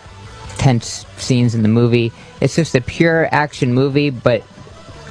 tense 0.58 1.04
scenes 1.16 1.54
in 1.54 1.62
the 1.62 1.68
movie. 1.68 2.12
It's 2.40 2.54
just 2.54 2.74
a 2.74 2.80
pure 2.80 3.28
action 3.32 3.74
movie, 3.74 4.10
but 4.10 4.44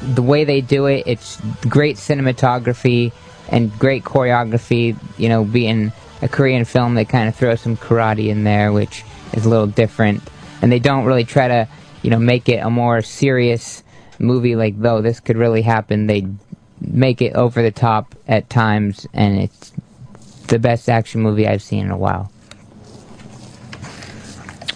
the 0.02 0.22
way 0.22 0.44
they 0.44 0.62
do 0.62 0.86
it, 0.86 1.04
it's 1.06 1.40
great 1.68 1.98
cinematography 1.98 3.12
and 3.50 3.72
great 3.80 4.04
choreography. 4.04 4.98
You 5.18 5.30
know, 5.30 5.44
being 5.44 5.92
a 6.22 6.28
Korean 6.28 6.66
film, 6.66 6.96
they 6.96 7.06
kind 7.06 7.28
of 7.30 7.36
throw 7.36 7.56
some 7.56 7.78
karate 7.78 8.28
in 8.28 8.44
there, 8.44 8.72
which 8.72 9.04
is 9.34 9.46
a 9.46 9.50
little 9.50 9.68
different. 9.68 10.22
And 10.62 10.72
they 10.72 10.80
don't 10.80 11.06
really 11.06 11.24
try 11.24 11.48
to, 11.48 11.68
you 12.02 12.10
know, 12.10 12.20
make 12.20 12.50
it 12.50 12.58
a 12.64 12.70
more 12.70 13.02
serious 13.02 13.84
movie 14.20 14.56
like, 14.56 14.80
though, 14.80 15.02
this 15.02 15.20
could 15.20 15.38
really 15.38 15.62
happen. 15.62 16.08
They 16.08 16.28
make 16.82 17.22
it 17.22 17.36
over 17.36 17.62
the 17.62 17.72
top 17.72 18.16
at 18.28 18.50
times, 18.50 19.08
and 19.14 19.40
it's 19.40 19.72
the 20.48 20.60
best 20.60 20.90
action 20.90 21.22
movie 21.22 21.48
I've 21.48 21.62
seen 21.62 21.86
in 21.86 21.92
a 21.92 21.98
while. 21.98 22.32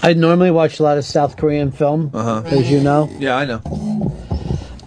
I 0.02 0.14
normally 0.14 0.52
watch 0.52 0.80
a 0.80 0.84
lot 0.84 0.98
of 0.98 1.06
South 1.06 1.38
Korean 1.38 1.72
film, 1.72 2.12
Uh-huh. 2.14 2.44
as 2.46 2.70
you 2.70 2.82
know. 2.82 3.10
Yeah, 3.20 3.38
I 3.38 3.46
know. 3.46 3.62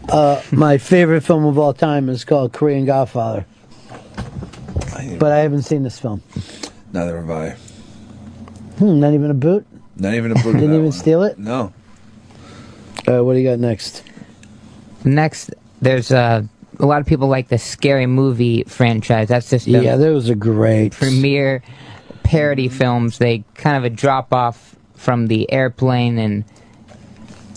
Uh, 0.09 0.41
my 0.53 0.79
favorite 0.79 1.23
film 1.23 1.45
of 1.45 1.59
all 1.59 1.73
time 1.75 2.09
is 2.09 2.25
called 2.25 2.53
Korean 2.53 2.85
Godfather. 2.85 3.45
But 5.19 5.33
I 5.33 5.39
haven't 5.39 5.63
seen 5.63 5.83
this 5.83 5.99
film. 5.99 6.23
Neither 6.93 7.21
have 7.21 7.31
I. 7.31 7.51
Hmm, 8.79 9.01
not 9.01 9.13
even 9.15 9.31
a 9.31 9.35
boot? 9.35 9.67
Not 9.97 10.15
even 10.15 10.31
a 10.33 10.35
boot. 10.35 10.47
of 10.55 10.61
Didn't 10.61 10.71
even 10.73 10.83
one. 10.85 10.93
steal 10.93 11.23
it? 11.23 11.39
No. 11.39 11.73
Uh, 13.07 13.23
what 13.23 13.35
do 13.35 13.39
you 13.41 13.49
got 13.49 13.59
next? 13.59 14.03
Next, 15.05 15.51
there's 15.81 16.11
uh, 16.11 16.43
a 16.81 16.87
lot 16.87 17.01
of 17.01 17.07
people 17.07 17.29
like 17.29 17.49
the 17.49 17.59
scary 17.59 18.07
movie 18.07 18.65
franchise. 18.65 19.29
That's 19.29 19.51
just 19.51 19.67
the 19.67 19.83
Yeah, 19.83 19.97
those 19.97 20.29
are 20.31 20.35
great. 20.35 20.93
premiere 20.93 21.63
parody 22.23 22.69
films. 22.69 23.19
They 23.19 23.45
kind 23.55 23.77
of 23.77 23.85
a 23.85 23.91
drop 23.91 24.33
off 24.33 24.75
from 24.95 25.27
the 25.29 25.51
airplane 25.53 26.19
and 26.19 26.45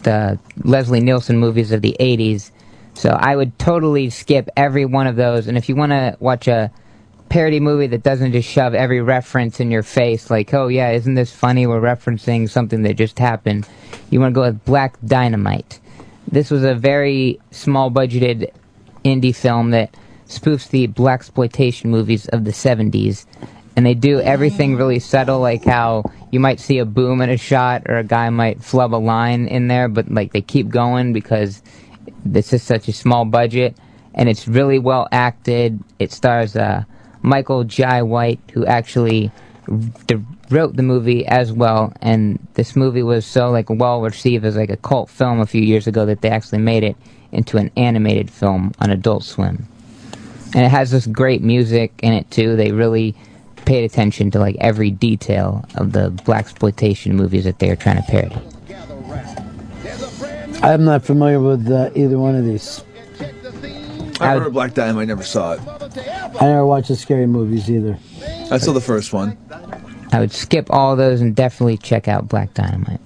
the 0.02 0.40
Leslie 0.64 1.02
Nielsen 1.02 1.38
movies 1.38 1.72
of 1.72 1.82
the 1.82 1.95
80s. 2.00 2.52
So 2.94 3.10
I 3.10 3.36
would 3.36 3.58
totally 3.60 4.10
skip 4.10 4.50
every 4.58 4.86
one 4.86 5.08
of 5.08 5.16
those. 5.16 5.48
And 5.48 5.58
if 5.58 5.69
you 5.69 5.76
want 5.76 5.92
to 5.92 6.18
watch 6.19 6.48
a 6.48 6.72
parody 7.30 7.60
movie 7.60 7.88
that 7.88 8.03
doesn't 8.03 8.32
just 8.32 8.50
shove 8.50 8.74
every 8.74 9.02
reference 9.02 9.60
in 9.60 9.72
your 9.72 9.84
face, 9.84 10.30
like, 10.30 10.53
oh 10.53 10.68
yeah, 10.68 10.92
isn't 10.92 11.14
this 11.14 11.32
funny? 11.32 11.68
We're 11.68 11.80
referencing 11.80 12.50
something 12.50 12.82
that 12.84 12.95
just 12.95 13.19
happened. 13.19 13.68
You 14.10 14.19
want 14.19 14.34
to 14.34 14.36
go 14.36 14.42
with 14.42 14.66
Black 14.66 14.98
Dynamite. 15.06 15.80
This 16.28 16.52
was 16.52 16.64
a 16.64 16.76
very 16.76 17.40
small 17.52 17.90
budgeted 17.90 18.52
indie 19.06 19.36
film 19.36 19.72
that 19.72 19.95
spoofs 20.28 20.69
the 20.69 20.88
blaxploitation 20.88 21.86
movies 21.86 22.28
of 22.28 22.45
the 22.45 22.52
70s. 22.52 23.26
And 23.80 23.85
they 23.85 23.93
do 23.93 24.19
everything 24.19 24.75
really 24.75 24.99
subtle, 24.99 25.40
like 25.40 25.64
how 25.64 26.03
you 26.32 26.41
might 26.41 26.59
see 26.59 26.80
a 26.80 26.85
boom 26.85 27.22
in 27.22 27.30
a 27.30 27.38
shot 27.38 27.83
or 27.88 27.95
a 27.95 28.03
guy 28.03 28.30
might 28.30 28.61
flub 28.61 28.93
a 28.93 28.98
line 28.98 29.48
in 29.48 29.69
there, 29.69 29.88
but 29.88 30.11
like 30.11 30.33
they 30.33 30.41
keep 30.41 30.67
going 30.67 31.14
because 31.14 31.64
this 32.25 32.51
is 32.51 32.61
such 32.61 32.90
a 32.90 32.91
small 32.91 33.24
budget 33.24 33.77
and 34.14 34.27
it's 34.27 34.49
really 34.49 34.80
well 34.80 35.08
acted. 35.14 35.82
It 35.98 36.11
stars 36.11 36.58
uh, 36.58 36.83
Michael 37.22 37.64
Jai 37.64 38.01
White, 38.01 38.41
who 38.51 38.66
actually 38.66 39.32
d- 40.08 40.25
wrote 40.49 40.75
the 40.75 40.83
movie 40.83 41.25
as 41.25 41.53
well. 41.53 41.93
And 42.01 42.38
this 42.56 42.75
movie 42.75 43.01
was 43.01 43.25
so 43.25 43.49
like 43.49 43.69
well 43.69 44.01
received 44.01 44.43
as 44.43 44.58
like 44.58 44.72
a 44.72 44.75
cult 44.75 45.09
film 45.09 45.40
a 45.40 45.45
few 45.45 45.61
years 45.61 45.88
ago 45.88 46.06
that 46.06 46.19
they 46.19 46.30
actually 46.30 46.59
made 46.59 46.83
it 46.83 46.98
into 47.32 47.56
an 47.56 47.72
animated 47.77 48.30
film 48.30 48.74
on 48.80 48.90
Adult 48.90 49.24
Swim. 49.24 49.66
And 50.53 50.66
it 50.66 50.69
has 50.69 50.91
this 50.91 51.08
great 51.08 51.41
music 51.41 51.93
in 52.03 52.11
it 52.11 52.30
too. 52.30 52.58
They 52.58 52.74
really 52.74 53.16
paid 53.69 53.83
attention 53.83 54.31
to 54.31 54.39
like 54.39 54.56
every 54.59 54.89
detail 54.89 55.64
of 55.75 55.91
the 55.91 56.09
blaxploitation 56.25 57.11
movies 57.11 57.43
that 57.43 57.59
they 57.59 57.69
are 57.69 57.75
trying 57.75 57.98
to 57.98 58.01
parody. 58.01 58.35
I'm 60.64 60.83
not 60.85 61.06
familiar 61.06 61.39
with 61.39 61.69
uh, 61.69 61.91
either 61.93 62.17
one 62.17 62.35
of 62.35 62.45
these. 62.45 62.83
I 64.19 64.33
heard 64.33 64.48
of 64.48 64.53
Black 64.53 64.73
Diamond. 64.73 64.99
I 65.01 65.06
never 65.06 65.22
saw 65.22 65.51
it. 65.51 65.61
I 66.41 66.45
never 66.48 66.65
watched 66.65 66.88
the 66.88 66.95
scary 66.95 67.27
movies 67.27 67.69
either. 67.69 67.99
I 68.49 68.57
saw 68.57 68.73
the 68.73 68.81
first 68.81 69.14
one. 69.14 69.38
I 70.11 70.19
would 70.19 70.31
skip 70.31 70.72
all 70.72 70.95
those 70.95 71.22
and 71.22 71.35
definitely 71.35 71.77
check 71.77 72.07
out 72.07 72.27
Black 72.27 72.56
Dynamite. 72.56 72.99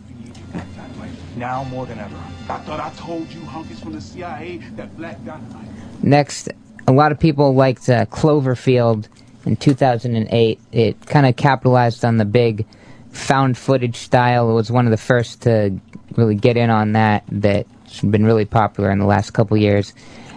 Now 1.36 1.66
more 1.66 1.86
than 1.86 2.00
ever. 2.00 2.16
I 2.48 2.60
thought 2.60 2.80
I 2.80 2.90
told 2.92 3.30
you 3.34 3.42
hunkies 3.42 3.82
from 3.84 3.92
the 3.92 4.02
CIA 4.02 4.60
that 4.78 4.96
Black 4.96 5.24
Dynamite. 5.26 5.68
Next, 6.02 6.48
a 6.88 6.94
lot 6.94 7.12
of 7.12 7.20
people 7.20 7.54
liked 7.54 7.90
uh, 7.90 8.06
Cloverfield 8.06 9.10
in 9.46 9.56
2008. 9.56 10.60
It 10.72 11.06
kind 11.06 11.26
of 11.26 11.36
capitalized 11.36 12.06
on 12.06 12.18
the 12.18 12.26
big 12.26 12.66
found 13.12 13.58
footage 13.58 13.98
style. 13.98 14.50
It 14.50 14.54
was 14.54 14.72
one 14.72 14.86
of 14.86 14.92
the 14.92 14.98
first 14.98 15.42
to 15.44 15.78
really 16.16 16.36
get 16.36 16.58
in 16.58 16.70
on 16.70 16.94
that. 16.94 17.24
That's 17.32 18.02
been 18.02 18.26
really 18.26 18.46
popular 18.46 18.92
in 18.92 19.00
the 19.00 19.06
last 19.06 19.32
couple 19.32 19.58
years. 19.58 19.94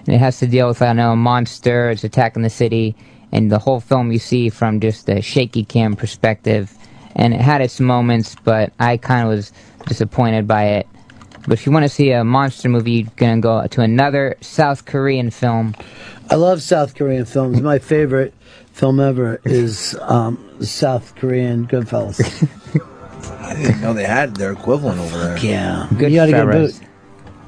And 0.06 0.14
it 0.14 0.18
has 0.18 0.38
to 0.38 0.46
deal 0.46 0.68
with 0.68 0.82
I 0.82 0.86
don't 0.86 0.96
know 0.96 1.12
a 1.12 1.16
monster 1.16 1.90
attacking 1.90 2.42
the 2.42 2.50
city, 2.50 2.94
and 3.32 3.50
the 3.50 3.58
whole 3.58 3.80
film 3.80 4.12
you 4.12 4.18
see 4.18 4.50
from 4.50 4.80
just 4.80 5.08
a 5.08 5.20
shaky 5.20 5.64
cam 5.64 5.96
perspective. 5.96 6.72
And 7.16 7.34
it 7.34 7.40
had 7.40 7.60
its 7.60 7.80
moments, 7.80 8.36
but 8.44 8.72
I 8.78 8.98
kind 8.98 9.22
of 9.22 9.28
was 9.28 9.52
disappointed 9.86 10.46
by 10.46 10.64
it. 10.64 10.86
But 11.42 11.52
if 11.52 11.64
you 11.64 11.72
want 11.72 11.84
to 11.84 11.88
see 11.88 12.10
a 12.10 12.24
monster 12.24 12.68
movie, 12.68 12.92
you're 12.92 13.10
gonna 13.16 13.40
go 13.40 13.66
to 13.66 13.80
another 13.80 14.36
South 14.40 14.84
Korean 14.84 15.30
film. 15.30 15.74
I 16.28 16.34
love 16.34 16.60
South 16.60 16.94
Korean 16.94 17.24
films. 17.24 17.60
My 17.60 17.78
favorite 17.78 18.34
film 18.76 19.00
ever 19.00 19.40
is 19.44 19.96
um, 20.02 20.38
South 20.60 21.14
Korean 21.14 21.66
Goodfellas. 21.66 22.20
I 23.40 23.54
didn't 23.54 23.80
know 23.80 23.94
they 23.94 24.04
had 24.04 24.36
their 24.36 24.52
equivalent 24.52 25.00
over 25.00 25.16
there. 25.16 25.38
Yeah. 25.38 25.88
you 25.94 26.20
ought 26.20 26.26
to 26.26 26.32
get 26.32 26.42
a 26.42 26.52
boot. 26.52 26.78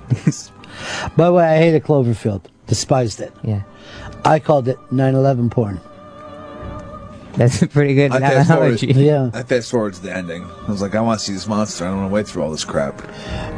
By 1.16 1.26
the 1.26 1.32
way, 1.32 1.44
I 1.44 1.58
hated 1.58 1.84
Cloverfield. 1.84 2.46
Despised 2.66 3.20
it. 3.20 3.34
Yeah. 3.42 3.62
I 4.24 4.38
called 4.38 4.68
it 4.68 4.78
9/11 4.90 5.50
porn. 5.50 5.80
That's 7.34 7.60
a 7.60 7.66
pretty 7.66 7.94
good 7.94 8.10
I 8.10 8.20
fast 8.20 8.48
forwarded, 8.48 8.82
analogy. 8.82 9.00
Yeah. 9.04 9.30
I 9.34 9.42
fast 9.42 9.70
forwarded 9.70 9.96
to 9.96 10.02
the 10.04 10.16
ending. 10.16 10.44
I 10.44 10.70
was 10.70 10.80
like, 10.80 10.94
I 10.94 11.00
want 11.02 11.20
to 11.20 11.26
see 11.26 11.34
this 11.34 11.46
monster. 11.46 11.84
I 11.84 11.88
don't 11.88 11.98
want 11.98 12.10
to 12.10 12.14
wait 12.14 12.26
through 12.26 12.42
all 12.42 12.50
this 12.50 12.64
crap. 12.64 13.00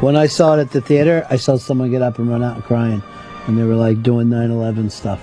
When 0.02 0.16
I 0.16 0.26
saw 0.26 0.56
it 0.56 0.60
at 0.60 0.72
the 0.72 0.80
theater, 0.80 1.24
I 1.30 1.36
saw 1.36 1.56
someone 1.56 1.90
get 1.90 2.02
up 2.02 2.18
and 2.18 2.28
run 2.28 2.42
out 2.42 2.64
crying, 2.64 3.00
and 3.46 3.56
they 3.56 3.62
were 3.62 3.76
like 3.76 4.02
doing 4.02 4.26
9/11 4.28 4.90
stuff. 4.90 5.20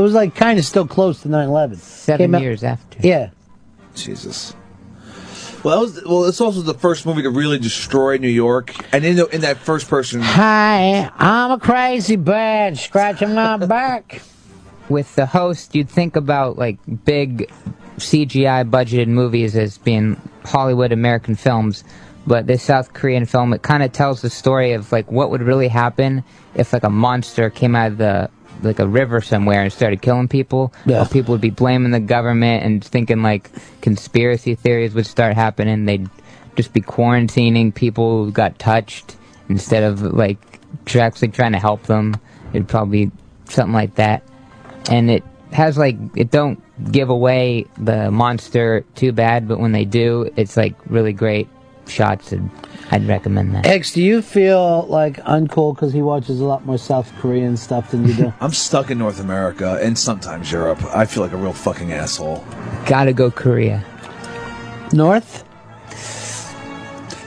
It 0.00 0.02
was 0.02 0.14
like 0.14 0.34
kind 0.34 0.58
of 0.58 0.64
still 0.64 0.86
close 0.86 1.20
to 1.20 1.28
9/11. 1.28 1.76
Seven 1.76 2.24
Came 2.24 2.34
out- 2.34 2.40
years 2.40 2.64
after. 2.64 2.98
Yeah. 3.06 3.28
Jesus. 3.94 4.54
Well, 5.62 5.76
that 5.76 5.82
was, 5.82 6.04
well, 6.06 6.24
it's 6.24 6.40
also 6.40 6.62
the 6.62 6.72
first 6.72 7.04
movie 7.04 7.20
to 7.20 7.28
really 7.28 7.58
destroy 7.58 8.16
New 8.16 8.28
York, 8.30 8.74
and 8.94 9.04
in 9.04 9.16
the, 9.16 9.26
in 9.26 9.42
that 9.42 9.58
first 9.58 9.90
person, 9.90 10.22
Hi, 10.22 11.10
I'm 11.18 11.50
a 11.50 11.58
crazy 11.58 12.16
bird 12.16 12.78
scratching 12.78 13.34
my 13.34 13.56
back. 13.66 14.22
With 14.88 15.14
the 15.16 15.26
host, 15.26 15.74
you'd 15.74 15.90
think 15.90 16.16
about 16.16 16.56
like 16.56 16.78
big 17.04 17.50
CGI 17.98 18.70
budgeted 18.70 19.08
movies 19.08 19.54
as 19.54 19.76
being 19.76 20.16
Hollywood 20.46 20.92
American 20.92 21.34
films, 21.34 21.84
but 22.26 22.46
this 22.46 22.62
South 22.62 22.94
Korean 22.94 23.26
film 23.26 23.52
it 23.52 23.60
kind 23.60 23.82
of 23.82 23.92
tells 23.92 24.22
the 24.22 24.30
story 24.30 24.72
of 24.72 24.90
like 24.92 25.12
what 25.12 25.30
would 25.30 25.42
really 25.42 25.68
happen 25.68 26.24
if 26.54 26.72
like 26.72 26.84
a 26.84 26.90
monster 26.90 27.50
came 27.50 27.76
out 27.76 27.92
of 27.92 27.98
the 27.98 28.30
like 28.62 28.78
a 28.78 28.86
river 28.86 29.20
somewhere 29.20 29.62
and 29.62 29.72
started 29.72 30.02
killing 30.02 30.28
people. 30.28 30.72
Yeah. 30.86 31.04
People 31.04 31.32
would 31.32 31.40
be 31.40 31.50
blaming 31.50 31.90
the 31.90 32.00
government 32.00 32.64
and 32.64 32.84
thinking 32.84 33.22
like 33.22 33.50
conspiracy 33.80 34.54
theories 34.54 34.94
would 34.94 35.06
start 35.06 35.34
happening. 35.34 35.84
They'd 35.84 36.08
just 36.56 36.72
be 36.72 36.80
quarantining 36.80 37.74
people 37.74 38.24
who 38.24 38.32
got 38.32 38.58
touched 38.58 39.16
instead 39.48 39.82
of 39.82 40.02
like 40.02 40.38
actually 40.94 41.28
trying 41.28 41.52
to 41.52 41.58
help 41.58 41.84
them. 41.84 42.16
It'd 42.52 42.68
probably 42.68 43.06
be 43.06 43.12
something 43.46 43.74
like 43.74 43.96
that. 43.96 44.22
And 44.90 45.10
it 45.10 45.24
has 45.52 45.76
like 45.76 45.96
it 46.16 46.30
don't 46.30 46.62
give 46.92 47.10
away 47.10 47.66
the 47.76 48.10
monster 48.10 48.84
too 48.94 49.12
bad, 49.12 49.48
but 49.48 49.58
when 49.58 49.72
they 49.72 49.84
do, 49.84 50.30
it's 50.36 50.56
like 50.56 50.74
really 50.86 51.12
great 51.12 51.48
shots, 51.86 52.32
and 52.32 52.50
I'd 52.92 53.06
recommend 53.06 53.54
that. 53.54 53.66
X, 53.66 53.92
do 53.92 54.02
you 54.02 54.20
feel 54.20 54.86
like 54.88 55.16
uncool 55.18 55.74
because 55.74 55.92
he 55.92 56.02
watches 56.02 56.40
a 56.40 56.44
lot 56.44 56.66
more 56.66 56.76
South 56.78 57.12
Korean 57.18 57.56
stuff 57.56 57.92
than 57.92 58.06
you 58.06 58.14
do? 58.14 58.32
I'm 58.40 58.52
stuck 58.52 58.90
in 58.90 58.98
North 58.98 59.20
America 59.20 59.78
and 59.80 59.96
sometimes 59.96 60.50
Europe. 60.50 60.82
I 60.86 61.04
feel 61.06 61.22
like 61.22 61.32
a 61.32 61.36
real 61.36 61.52
fucking 61.52 61.92
asshole. 61.92 62.44
Gotta 62.86 63.12
go 63.12 63.30
Korea. 63.30 63.84
North? 64.92 65.44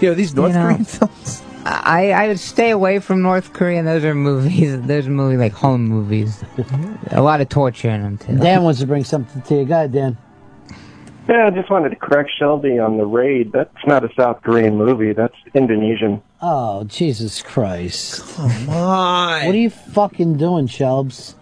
Yeah, 0.02 0.12
these 0.14 0.36
North 0.36 0.52
You 0.52 0.60
know. 0.60 0.66
Korean 0.66 0.84
films. 0.86 1.42
I 1.66 2.12
I 2.12 2.28
would 2.28 2.40
stay 2.42 2.72
away 2.72 3.00
from 3.00 3.22
North 3.22 3.54
Korea. 3.54 3.84
Those 3.84 4.04
are 4.04 4.14
movies. 4.14 4.82
Those 4.82 5.08
are 5.08 5.12
movies 5.12 5.40
like 5.40 5.54
home 5.54 5.86
movies. 5.88 6.44
a 7.12 7.22
lot 7.22 7.40
of 7.40 7.48
torture 7.48 7.90
in 7.90 8.02
them 8.04 8.18
too. 8.18 8.36
Dan 8.38 8.64
wants 8.64 8.82
to 8.82 8.86
bring 8.88 9.06
something 9.06 9.42
to 9.44 9.56
you. 9.60 9.66
Go 9.66 9.74
ahead, 9.76 9.94
Dan. 9.94 10.18
Yeah, 11.28 11.48
I 11.48 11.50
just 11.52 11.70
wanted 11.70 11.90
to 11.90 11.96
correct 11.96 12.32
Shelby 12.38 12.80
on 12.80 12.98
the 12.98 13.06
raid. 13.06 13.52
That's 13.54 13.74
not 13.88 14.04
a 14.04 14.14
South 14.14 14.42
Korean 14.44 14.78
movie. 14.78 15.14
That's 15.14 15.36
Indonesian. 15.54 16.22
Oh, 16.42 16.84
Jesus 16.84 17.42
Christ. 17.42 18.36
Come 18.36 18.52
on. 18.70 19.46
What 19.46 19.56
are 19.56 19.58
you 19.58 19.70
fucking 19.70 20.36
doing, 20.38 20.68
Shelbs? 20.68 21.36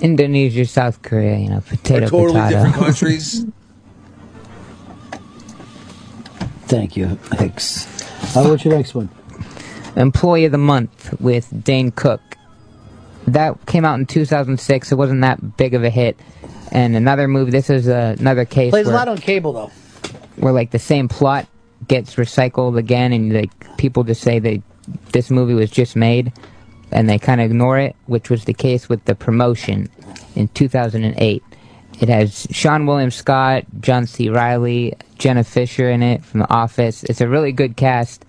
Indonesia, 0.00 0.64
South 0.64 1.00
Korea, 1.02 1.36
you 1.38 1.48
know, 1.48 1.60
potato, 1.60 2.00
They're 2.00 2.08
totally 2.08 2.40
potato. 2.40 2.50
different 2.64 2.74
countries. 2.84 3.46
Thank 6.66 6.96
you, 6.96 7.18
Hicks. 7.38 7.86
Uh, 8.36 8.44
what's 8.48 8.64
your 8.64 8.74
next 8.76 8.94
one? 8.94 9.08
Employee 9.94 10.44
of 10.44 10.52
the 10.52 10.58
Month 10.58 11.18
with 11.20 11.62
Dane 11.64 11.92
Cook. 11.92 12.20
That 13.28 13.64
came 13.66 13.84
out 13.84 13.98
in 13.98 14.06
2006. 14.06 14.90
It 14.92 14.94
wasn't 14.96 15.20
that 15.20 15.56
big 15.56 15.74
of 15.74 15.84
a 15.84 15.90
hit. 15.90 16.18
And 16.72 16.96
another 16.96 17.28
movie. 17.28 17.50
This 17.50 17.70
is 17.70 17.88
uh, 17.88 18.16
another 18.18 18.44
case 18.44 18.70
Plays 18.70 18.88
a 18.88 18.92
lot 18.92 19.08
on 19.08 19.18
cable, 19.18 19.52
though. 19.52 19.70
where 20.36 20.52
like 20.52 20.70
the 20.70 20.78
same 20.78 21.08
plot 21.08 21.46
gets 21.88 22.16
recycled 22.16 22.76
again, 22.78 23.12
and 23.12 23.32
like 23.32 23.76
people 23.76 24.04
just 24.04 24.20
say 24.22 24.38
that 24.38 24.62
this 25.12 25.30
movie 25.30 25.54
was 25.54 25.70
just 25.70 25.96
made, 25.96 26.32
and 26.90 27.08
they 27.08 27.18
kind 27.18 27.40
of 27.40 27.46
ignore 27.50 27.78
it, 27.78 27.96
which 28.06 28.30
was 28.30 28.44
the 28.44 28.54
case 28.54 28.88
with 28.88 29.04
the 29.04 29.14
promotion 29.14 29.88
in 30.34 30.48
2008. 30.48 31.42
It 31.98 32.08
has 32.10 32.46
Seann 32.48 32.86
William 32.86 33.10
Scott, 33.10 33.64
John 33.80 34.06
C. 34.06 34.28
Reilly, 34.28 34.94
Jenna 35.16 35.44
Fischer 35.44 35.88
in 35.88 36.02
it 36.02 36.22
from 36.24 36.40
The 36.40 36.50
Office. 36.52 37.04
It's 37.04 37.22
a 37.22 37.28
really 37.28 37.52
good 37.52 37.76
cast, 37.76 38.24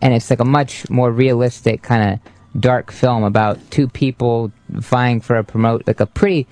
and 0.00 0.12
it's 0.12 0.28
like 0.28 0.40
a 0.40 0.44
much 0.44 0.88
more 0.90 1.12
realistic 1.12 1.82
kind 1.82 2.14
of 2.14 2.60
dark 2.60 2.90
film 2.90 3.22
about 3.22 3.58
two 3.70 3.86
people 3.88 4.50
vying 4.70 5.20
for 5.20 5.36
a 5.36 5.44
promote, 5.44 5.86
like 5.86 6.00
a 6.00 6.06
pretty, 6.06 6.48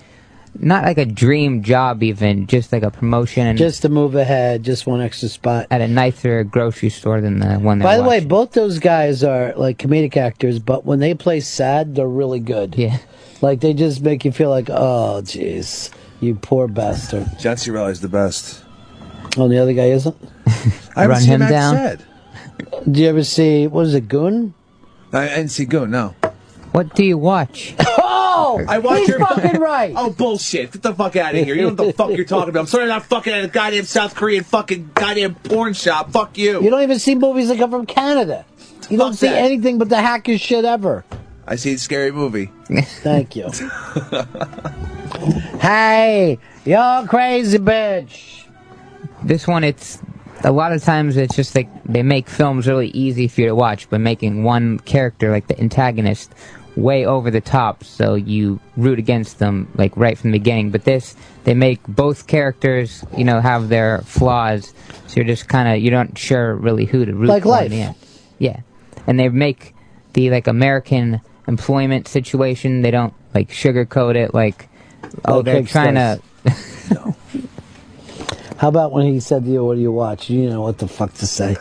not 0.59 0.83
like 0.83 0.97
a 0.97 1.05
dream 1.05 1.63
job 1.63 2.03
even, 2.03 2.45
just 2.47 2.71
like 2.71 2.83
a 2.83 2.91
promotion 2.91 3.47
and 3.47 3.57
Just 3.57 3.81
to 3.83 3.89
move 3.89 4.15
ahead, 4.15 4.63
just 4.63 4.85
one 4.85 5.01
extra 5.01 5.29
spot. 5.29 5.67
at 5.71 5.81
a 5.81 5.87
nicer 5.87 6.43
grocery 6.43 6.89
store 6.89 7.21
than 7.21 7.39
the 7.39 7.55
one 7.55 7.79
that. 7.79 7.85
By 7.85 7.97
the 7.97 8.03
way, 8.03 8.19
both 8.19 8.51
those 8.51 8.79
guys 8.79 9.23
are 9.23 9.53
like 9.55 9.77
comedic 9.77 10.17
actors, 10.17 10.59
but 10.59 10.85
when 10.85 10.99
they 10.99 11.13
play 11.13 11.39
sad, 11.39 11.95
they're 11.95 12.07
really 12.07 12.39
good. 12.39 12.75
Yeah. 12.75 12.97
Like 13.41 13.59
they 13.61 13.73
just 13.73 14.01
make 14.01 14.23
you 14.25 14.31
feel 14.31 14.49
like, 14.49 14.69
oh, 14.69 15.21
jeez, 15.23 15.89
you 16.19 16.35
poor 16.35 16.67
bastard. 16.67 17.27
John 17.39 17.57
C. 17.57 17.71
Reilly's 17.71 18.01
the 18.01 18.09
best. 18.09 18.63
Oh, 19.37 19.47
the 19.47 19.57
other 19.57 19.73
guy 19.73 19.85
isn't. 19.91 20.15
I 20.95 21.01
haven't 21.03 21.09
Run 21.09 21.19
seen 21.21 21.29
him 21.29 21.35
him 21.35 21.41
act 21.43 21.51
down? 21.51 21.73
sad. 21.75 22.05
Do 22.91 22.99
you 23.01 23.07
ever 23.07 23.23
see 23.23 23.65
what 23.67 23.85
is 23.87 23.95
it, 23.95 24.07
Goon? 24.07 24.53
I, 25.13 25.23
I 25.23 25.27
didn't 25.37 25.51
see 25.51 25.65
Goon. 25.65 25.89
No. 25.91 26.13
What 26.71 26.95
do 26.95 27.03
you 27.03 27.17
watch? 27.17 27.75
Oh, 28.33 28.63
I 28.67 28.79
watch 28.79 28.99
he's 28.99 29.09
your 29.09 29.19
fucking 29.27 29.59
right. 29.59 29.93
Oh 29.95 30.09
bullshit! 30.09 30.71
Get 30.71 30.81
the 30.81 30.95
fuck 30.95 31.15
out 31.17 31.35
of 31.35 31.45
here! 31.45 31.53
You 31.53 31.63
know 31.63 31.67
what 31.69 31.77
the 31.77 31.93
fuck 31.93 32.11
you're 32.11 32.25
talking 32.25 32.49
about? 32.49 32.61
I'm 32.61 32.65
sorry, 32.65 32.83
I'm 32.83 32.89
not 32.89 33.03
fucking 33.03 33.31
at 33.31 33.43
a 33.43 33.47
goddamn 33.49 33.83
South 33.83 34.15
Korean 34.15 34.43
fucking 34.43 34.91
goddamn 34.95 35.35
porn 35.35 35.73
shop. 35.73 36.11
Fuck 36.11 36.37
you. 36.37 36.61
You 36.63 36.69
don't 36.69 36.81
even 36.81 36.97
see 36.97 37.13
movies 37.13 37.49
that 37.49 37.57
come 37.57 37.69
from 37.69 37.85
Canada. 37.85 38.45
You 38.89 38.97
don't 38.97 39.13
see 39.13 39.27
that. 39.27 39.37
anything 39.37 39.77
but 39.77 39.89
the 39.89 39.97
hackiest 39.97 40.41
shit 40.41 40.63
ever. 40.65 41.03
I 41.45 41.57
see 41.57 41.73
a 41.73 41.77
scary 41.77 42.11
movie. 42.11 42.49
Thank 43.03 43.35
you. 43.35 43.49
hey, 45.59 46.39
you're 46.65 47.07
crazy 47.07 47.57
bitch. 47.59 48.45
This 49.23 49.45
one, 49.45 49.63
it's 49.63 50.01
a 50.43 50.51
lot 50.51 50.71
of 50.71 50.83
times 50.83 51.17
it's 51.17 51.35
just 51.35 51.55
like 51.55 51.69
they 51.83 52.01
make 52.01 52.29
films 52.29 52.67
really 52.67 52.87
easy 52.89 53.27
for 53.27 53.41
you 53.41 53.47
to 53.47 53.55
watch 53.55 53.89
by 53.89 53.97
making 53.97 54.43
one 54.43 54.79
character, 54.79 55.31
like 55.31 55.47
the 55.47 55.59
antagonist, 55.59 56.33
way 56.81 57.05
over 57.05 57.29
the 57.31 57.41
top, 57.41 57.83
so 57.83 58.15
you 58.15 58.59
root 58.75 58.99
against 58.99 59.39
them 59.39 59.67
like 59.75 59.95
right 59.95 60.17
from 60.17 60.31
the 60.31 60.37
beginning. 60.39 60.71
But 60.71 60.83
this, 60.83 61.15
they 61.43 61.53
make 61.53 61.79
both 61.87 62.27
characters, 62.27 63.03
you 63.15 63.23
know, 63.23 63.39
have 63.39 63.69
their 63.69 63.99
flaws, 64.01 64.73
so 65.07 65.15
you're 65.15 65.25
just 65.25 65.47
kind 65.47 65.67
of 65.69 65.81
you're 65.83 65.93
not 65.93 66.17
sure 66.17 66.55
really 66.55 66.85
who 66.85 67.05
to 67.05 67.13
root 67.13 67.29
Like 67.29 67.43
for 67.43 67.49
life. 67.49 67.65
in 67.65 67.71
the 67.71 67.81
end. 67.83 67.95
Yeah, 68.39 68.59
and 69.07 69.19
they 69.19 69.29
make 69.29 69.73
the 70.13 70.29
like 70.31 70.47
American 70.47 71.21
employment 71.47 72.07
situation. 72.07 72.81
They 72.81 72.91
don't 72.91 73.13
like 73.33 73.49
sugarcoat 73.49 74.15
it 74.15 74.33
like, 74.33 74.67
oh, 75.25 75.37
Like 75.37 75.45
they're 75.45 75.63
trying 75.63 75.93
does. 75.95 76.19
to. 76.45 77.15
How 78.57 78.67
about 78.67 78.91
when 78.91 79.07
he 79.07 79.19
said 79.19 79.43
to 79.45 79.49
you, 79.49 79.63
"What 79.65 79.75
do 79.75 79.81
you 79.81 79.91
watch?" 79.91 80.29
You 80.29 80.49
know 80.49 80.61
what 80.61 80.77
the 80.77 80.87
fuck 80.87 81.13
to 81.15 81.25
say. 81.27 81.57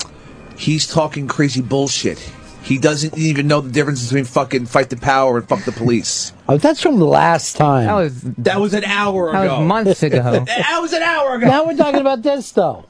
He's 0.57 0.87
talking 0.87 1.27
crazy 1.29 1.63
bullshit. 1.63 2.19
He 2.63 2.79
doesn't 2.79 3.17
even 3.17 3.49
know 3.49 3.61
the 3.63 3.71
difference 3.71 4.03
between 4.05 4.25
fucking 4.27 4.67
fight 4.67 4.91
the 4.91 4.97
power 4.97 5.39
and 5.39 5.49
fuck 5.49 5.65
the 5.65 5.73
police. 5.73 6.33
Oh, 6.49 6.59
that's 6.59 6.81
from 6.83 6.99
the 6.99 7.07
last 7.07 7.57
time. 7.57 7.87
That 7.87 7.95
was 7.95 8.23
that 8.23 8.61
was 8.61 8.75
an 8.75 8.85
hour 8.85 9.33
That 9.33 9.45
ago. 9.45 9.59
was 9.61 9.67
months 9.67 10.03
ago. 10.03 10.45
that 10.47 10.79
was 10.81 10.93
an 10.93 11.03
hour 11.03 11.35
ago. 11.37 11.47
Now 11.47 11.65
we're 11.67 11.77
talking 11.77 12.01
about 12.01 12.23
this 12.23 12.53
though. 12.53 12.85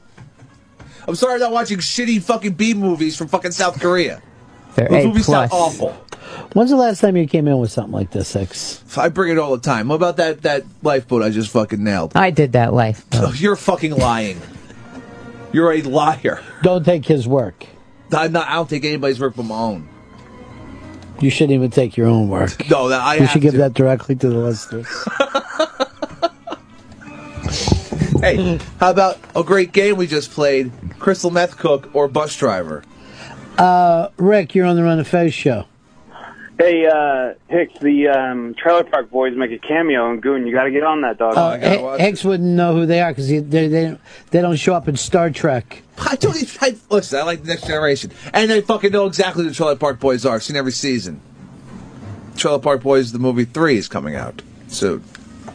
I'm 1.07 1.15
sorry, 1.15 1.35
I'm 1.35 1.39
not 1.39 1.51
watching 1.51 1.77
shitty 1.79 2.21
fucking 2.21 2.53
B 2.53 2.73
movies 2.73 3.15
from 3.17 3.27
fucking 3.27 3.51
South 3.51 3.79
Korea. 3.79 4.21
They're 4.75 4.87
Those 4.89 5.03
A 5.03 5.07
movies 5.07 5.25
plus. 5.25 5.49
sound 5.49 5.61
awful. 5.63 5.91
When's 6.53 6.69
the 6.69 6.75
last 6.75 6.99
time 7.01 7.15
you 7.17 7.25
came 7.27 7.47
in 7.47 7.57
with 7.57 7.71
something 7.71 7.93
like 7.93 8.11
this, 8.11 8.35
X? 8.35 8.83
I 8.97 9.09
bring 9.09 9.31
it 9.31 9.37
all 9.37 9.51
the 9.55 9.61
time. 9.61 9.87
What 9.87 9.95
about 9.95 10.17
that 10.17 10.41
that 10.43 10.63
lifeboat 10.83 11.23
I 11.23 11.29
just 11.29 11.49
fucking 11.51 11.81
nailed? 11.83 12.11
I 12.15 12.29
did 12.29 12.51
that 12.53 12.73
life. 12.73 13.05
Oh, 13.13 13.33
you're 13.37 13.55
fucking 13.55 13.95
lying. 13.95 14.39
You're 15.53 15.71
a 15.71 15.81
liar. 15.81 16.41
Don't 16.61 16.83
take 16.85 17.05
his 17.05 17.27
work. 17.27 17.65
I'm 18.13 18.31
not. 18.31 18.47
I 18.47 18.55
don't 18.55 18.69
take 18.69 18.85
anybody's 18.85 19.19
work 19.19 19.35
but 19.35 19.43
my 19.43 19.55
own. 19.57 19.87
You 21.19 21.29
shouldn't 21.29 21.53
even 21.53 21.69
take 21.69 21.97
your 21.97 22.07
own 22.07 22.29
work. 22.29 22.67
No, 22.69 22.87
that 22.89 23.01
I 23.01 23.15
you 23.15 23.27
should 23.27 23.41
give 23.43 23.51
to. 23.53 23.59
that 23.59 23.73
directly 23.73 24.15
to 24.15 24.29
the 24.29 24.37
listeners. 24.37 24.87
Hey, 28.21 28.59
how 28.79 28.91
about 28.91 29.17
a 29.35 29.43
great 29.43 29.71
game 29.71 29.95
we 29.97 30.05
just 30.05 30.29
played? 30.29 30.71
Crystal 30.99 31.31
meth 31.31 31.57
cook 31.57 31.89
or 31.95 32.07
bus 32.07 32.35
driver? 32.37 32.83
Uh, 33.57 34.09
Rick, 34.17 34.53
you're 34.53 34.67
on 34.67 34.75
the 34.75 34.83
Ron 34.83 34.99
and 34.99 35.07
Fez 35.07 35.33
show. 35.33 35.65
Hey, 36.61 36.85
uh, 36.85 37.33
Hicks, 37.47 37.79
the 37.79 38.07
um, 38.09 38.53
Trailer 38.53 38.83
Park 38.83 39.09
Boys 39.09 39.35
make 39.35 39.49
a 39.51 39.57
cameo 39.57 40.11
in 40.11 40.19
Goon. 40.19 40.45
You 40.45 40.53
got 40.53 40.65
to 40.65 40.71
get 40.71 40.83
on 40.83 41.01
that, 41.01 41.17
dog. 41.17 41.35
Uh, 41.35 41.57
Hi- 41.57 41.97
Hicks 41.97 42.23
wouldn't 42.23 42.47
know 42.47 42.75
who 42.75 42.85
they 42.85 43.01
are 43.01 43.09
because 43.09 43.29
they, 43.29 43.39
they, 43.39 43.67
they, 43.67 43.97
they 44.29 44.41
don't 44.41 44.57
show 44.57 44.75
up 44.75 44.87
in 44.87 44.95
Star 44.95 45.31
Trek. 45.31 45.81
I 45.97 46.15
don't 46.17 46.35
even. 46.35 46.57
I, 46.61 46.75
listen, 46.91 47.19
I 47.19 47.23
like 47.23 47.41
the 47.41 47.47
next 47.47 47.65
generation, 47.65 48.11
and 48.31 48.51
they 48.51 48.61
fucking 48.61 48.91
know 48.91 49.07
exactly 49.07 49.43
who 49.43 49.49
the 49.49 49.55
Trailer 49.55 49.75
Park 49.75 49.99
Boys 49.99 50.23
are. 50.23 50.35
I've 50.35 50.43
seen 50.43 50.55
every 50.55 50.71
season. 50.71 51.19
Trailer 52.37 52.59
Park 52.59 52.83
Boys, 52.83 53.11
the 53.11 53.17
movie 53.17 53.45
three 53.45 53.77
is 53.77 53.87
coming 53.87 54.15
out 54.15 54.43
soon. 54.67 55.03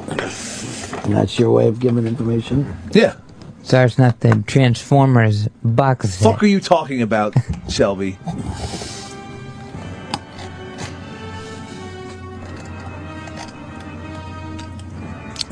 And 0.08 1.14
that's 1.14 1.38
your 1.38 1.52
way 1.52 1.68
of 1.68 1.78
giving 1.78 2.04
information. 2.08 2.76
Yeah. 2.90 3.14
So 3.62 3.84
it's 3.84 3.96
not 3.96 4.18
the 4.20 4.42
Transformers 4.48 5.46
box 5.62 6.10
set. 6.14 6.32
Fuck 6.32 6.42
are 6.42 6.46
you 6.46 6.58
talking 6.58 7.00
about, 7.00 7.36
Shelby? 7.68 8.18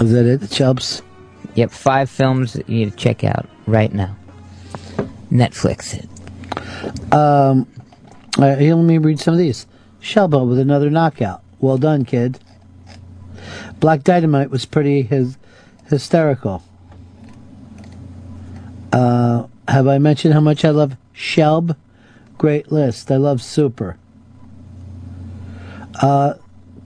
Is 0.05 0.13
that 0.13 0.27
it, 0.27 0.51
Chubbs? 0.51 1.01
Yep, 1.55 1.71
five 1.71 2.11
films 2.11 2.53
that 2.53 2.69
you 2.69 2.85
need 2.85 2.91
to 2.91 2.97
check 2.97 3.25
out 3.25 3.49
right 3.67 3.93
now. 3.93 4.15
Netflix 5.33 5.95
it. 5.95 7.13
Um, 7.13 7.67
right, 8.37 8.59
here, 8.59 8.75
let 8.75 8.85
me 8.85 8.99
read 8.99 9.19
some 9.19 9.33
of 9.33 9.39
these. 9.39 9.67
Shelbo 10.03 10.47
with 10.47 10.59
another 10.59 10.91
knockout. 10.91 11.43
Well 11.59 11.79
done, 11.79 12.05
kid. 12.05 12.39
Black 13.81 14.03
Dynamite 14.05 14.51
was 14.51 14.67
pretty 14.67 15.03
his, 15.03 15.39
hysterical. 15.87 16.63
Uh, 18.93 19.47
have 19.69 19.89
I 19.89 19.97
mentioned 19.97 20.35
how 20.35 20.41
much 20.41 20.67
I 20.67 20.71
love 20.71 20.99
Shelb? 21.15 21.77
Great 22.37 22.71
list. 22.71 23.11
I 23.11 23.17
love 23.17 23.41
Super. 23.41 23.97
Uh, 26.03 26.35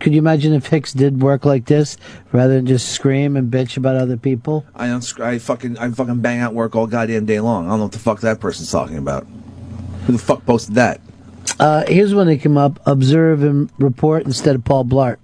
could 0.01 0.13
you 0.13 0.19
imagine 0.19 0.53
if 0.53 0.67
Hicks 0.67 0.93
did 0.93 1.23
work 1.23 1.45
like 1.45 1.67
this 1.67 1.97
rather 2.33 2.55
than 2.55 2.67
just 2.67 2.91
scream 2.91 3.37
and 3.37 3.51
bitch 3.51 3.77
about 3.77 3.97
other 3.97 4.17
people? 4.17 4.65
I 4.75 4.87
don't. 4.87 5.03
sc- 5.03 5.21
I 5.21 5.39
fucking. 5.39 5.79
I 5.79 5.91
fucking 5.91 6.21
bang 6.21 6.41
out 6.41 6.55
work 6.55 6.77
all 6.77 6.87
goddamn 6.87 7.27
day 7.27 7.41
long. 7.41 7.67
I 7.67 7.71
don't 7.71 7.79
know 7.79 7.85
what 7.85 7.93
the 7.93 7.99
fuck 7.99 8.21
that 8.21 8.41
person's 8.41 8.71
talking 8.71 8.99
about. 8.99 9.27
Who 10.07 10.13
the 10.13 10.19
fuck 10.19 10.45
posted 10.47 10.77
that? 10.77 11.01
Uh, 11.59 11.85
here's 11.89 12.15
one 12.15 12.29
that 12.29 12.39
came 12.39 12.57
up: 12.57 12.79
observe 12.87 13.43
and 13.43 13.71
report 13.79 14.25
instead 14.25 14.55
of 14.55 14.65
Paul 14.65 14.85
Blart. 14.85 15.17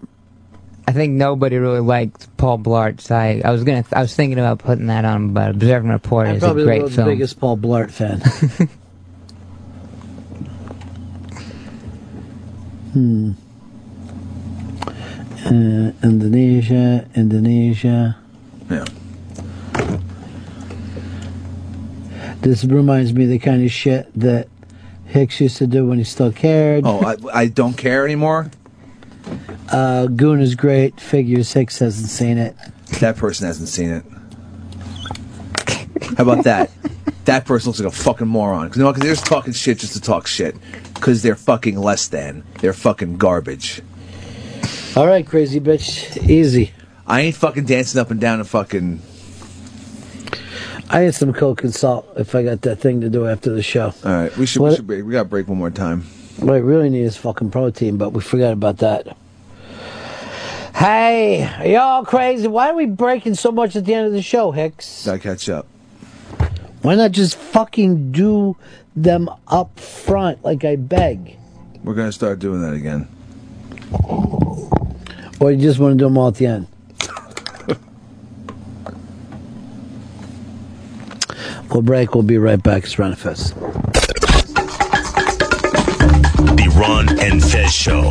I 0.86 0.92
think 0.92 1.14
nobody 1.14 1.56
really 1.56 1.80
liked 1.80 2.36
Paul 2.36 2.58
Blart. 2.58 3.00
So 3.00 3.14
I, 3.14 3.40
I 3.44 3.52
was 3.52 3.64
gonna, 3.64 3.84
I 3.92 4.02
was 4.02 4.14
thinking 4.14 4.38
about 4.38 4.58
putting 4.58 4.88
that 4.88 5.04
on, 5.06 5.32
but 5.32 5.50
Observe 5.50 5.84
and 5.84 5.92
Report 5.92 6.26
I'm 6.26 6.36
is 6.36 6.42
a 6.42 6.46
probably 6.46 6.64
great 6.64 6.76
the 6.76 6.80
world's 6.82 6.96
film. 6.96 7.08
biggest 7.08 7.40
Paul 7.40 7.56
Blart 7.56 7.90
fan. 7.90 8.20
hmm. 12.92 13.32
Uh, 15.44 15.92
Indonesia, 16.02 17.08
Indonesia. 17.14 18.16
Yeah. 18.70 18.84
This 22.40 22.64
reminds 22.64 23.12
me 23.12 23.24
of 23.24 23.30
the 23.30 23.38
kind 23.38 23.64
of 23.64 23.70
shit 23.70 24.08
that 24.18 24.48
Hicks 25.06 25.40
used 25.40 25.58
to 25.58 25.66
do 25.66 25.86
when 25.86 25.98
he 25.98 26.04
still 26.04 26.32
cared. 26.32 26.84
Oh, 26.86 27.00
I, 27.00 27.16
I 27.32 27.46
don't 27.46 27.76
care 27.76 28.04
anymore. 28.04 28.50
Uh, 29.70 30.06
Goon 30.06 30.40
is 30.40 30.54
great. 30.54 31.00
Figures 31.00 31.52
Hicks 31.52 31.78
hasn't 31.78 32.08
seen 32.08 32.38
it. 32.38 32.56
That 33.00 33.16
person 33.16 33.46
hasn't 33.46 33.68
seen 33.68 33.90
it. 33.90 34.04
How 36.16 36.22
about 36.24 36.44
that? 36.44 36.70
that 37.24 37.44
person 37.46 37.68
looks 37.68 37.80
like 37.80 37.92
a 37.92 37.96
fucking 37.96 38.28
moron. 38.28 38.66
Because 38.66 38.78
you 38.78 38.84
know, 38.84 38.92
they're 38.92 39.14
just 39.14 39.26
talking 39.26 39.52
shit 39.52 39.78
just 39.78 39.94
to 39.94 40.00
talk 40.00 40.26
shit. 40.26 40.56
Because 40.94 41.22
they're 41.22 41.36
fucking 41.36 41.78
less 41.78 42.08
than. 42.08 42.44
They're 42.60 42.72
fucking 42.72 43.18
garbage. 43.18 43.82
All 44.96 45.06
right, 45.08 45.26
crazy 45.26 45.58
bitch. 45.60 46.28
Easy. 46.28 46.72
I 47.06 47.22
ain't 47.22 47.34
fucking 47.36 47.64
dancing 47.64 48.00
up 48.00 48.10
and 48.10 48.20
down 48.20 48.38
and 48.38 48.48
fucking. 48.48 49.02
I 50.88 51.00
had 51.00 51.14
some 51.14 51.32
coke 51.32 51.64
and 51.64 51.74
salt 51.74 52.06
if 52.16 52.34
I 52.34 52.44
got 52.44 52.62
that 52.62 52.76
thing 52.76 53.00
to 53.00 53.08
do 53.10 53.26
after 53.26 53.50
the 53.50 53.62
show. 53.62 53.92
All 54.04 54.12
right, 54.12 54.36
we 54.36 54.46
should. 54.46 54.62
What- 54.62 54.70
We 54.70 54.76
should 54.76 54.86
break. 54.86 55.04
We 55.04 55.12
gotta 55.12 55.28
break 55.28 55.48
one 55.48 55.58
more 55.58 55.70
time. 55.70 56.02
What 56.38 56.54
I 56.54 56.58
really 56.58 56.90
need 56.90 57.02
is 57.02 57.16
fucking 57.16 57.50
protein, 57.50 57.96
but 57.96 58.10
we 58.10 58.20
forgot 58.20 58.52
about 58.52 58.78
that. 58.78 59.16
Hey, 60.76 61.44
are 61.58 61.66
y'all 61.66 62.04
crazy? 62.04 62.46
Why 62.48 62.70
are 62.70 62.74
we 62.74 62.86
breaking 62.86 63.34
so 63.34 63.50
much 63.52 63.76
at 63.76 63.84
the 63.84 63.94
end 63.94 64.06
of 64.06 64.12
the 64.12 64.22
show, 64.22 64.50
Hicks? 64.52 65.04
Gotta 65.06 65.18
catch 65.18 65.48
up. 65.48 65.66
Why 66.82 66.94
not 66.96 67.12
just 67.12 67.36
fucking 67.36 68.12
do 68.12 68.56
them 68.94 69.28
up 69.48 69.78
front 69.80 70.44
like 70.44 70.64
I 70.64 70.76
beg? 70.76 71.36
We're 71.82 71.94
gonna 71.94 72.12
start 72.12 72.38
doing 72.38 72.60
that 72.62 72.74
again. 72.74 73.08
Or 75.44 75.52
you 75.52 75.60
just 75.60 75.78
want 75.78 75.92
to 75.92 75.98
do 75.98 76.04
them 76.06 76.16
all 76.16 76.28
at 76.28 76.36
the 76.36 76.46
end? 76.46 76.66
we'll 81.70 81.82
break. 81.82 82.14
We'll 82.14 82.22
be 82.22 82.38
right 82.38 82.62
back. 82.62 82.84
It's 82.84 82.98
Ron 82.98 83.10
and 83.10 83.18
Fez. 83.18 83.52
The 86.52 86.74
Ron 86.80 87.20
and 87.20 87.44
Fez 87.44 87.70
Show. 87.74 88.10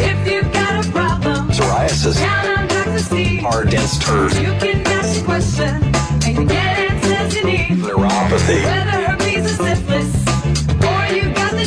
If 0.00 0.26
you've 0.26 0.50
got 0.54 0.86
a 0.86 0.90
problem, 0.90 1.50
Psoriasis. 1.50 2.16
count 2.16 2.48
on 2.60 2.68
Dr. 2.68 2.98
Steve. 2.98 3.42
Hard, 3.42 3.68
dense 3.68 3.98
turd. 3.98 4.32
You 4.32 4.54
can 4.58 4.86
ask 4.86 5.20
a 5.20 5.24
question 5.24 5.66
and 5.66 6.38
you 6.38 6.46
get 6.46 6.78
answers 6.78 7.34
you 7.36 7.44
need. 7.44 7.68
Neuropathy. 7.72 8.91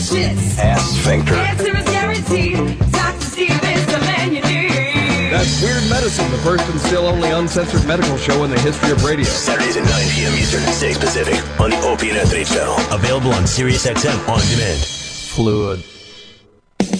Shits. 0.05 0.59
Ass 0.59 0.91
sphincter. 0.99 1.33
Answer 1.33 1.77
is 1.77 1.85
guaranteed. 1.85 2.79
Dr. 2.91 3.21
Steve 3.21 3.63
is 3.63 3.85
the 3.87 3.99
man 3.99 4.33
you 4.33 4.41
need. 4.41 5.31
That's 5.31 5.61
Weird 5.61 5.89
Medicine, 5.89 6.29
the 6.31 6.37
first 6.37 6.63
and 6.69 6.79
still 6.79 7.07
only 7.07 7.31
uncensored 7.31 7.85
medical 7.87 8.17
show 8.17 8.43
in 8.43 8.51
the 8.51 8.59
history 8.59 8.91
of 8.91 9.03
radio. 9.03 9.25
Saturdays 9.25 9.77
at 9.77 9.83
9 9.83 10.09
p.m. 10.11 10.33
Eastern, 10.33 10.61
6 10.61 10.97
Pacific 10.97 11.59
on 11.59 11.71
the 11.71 11.79
Opie 11.81 12.09
and 12.09 12.17
Anthony 12.17 12.45
channel. 12.45 12.75
Available 12.91 13.33
on 13.33 13.43
SiriusXM 13.43 14.29
on 14.29 14.39
demand. 14.47 14.81
Fluid. 14.81 15.94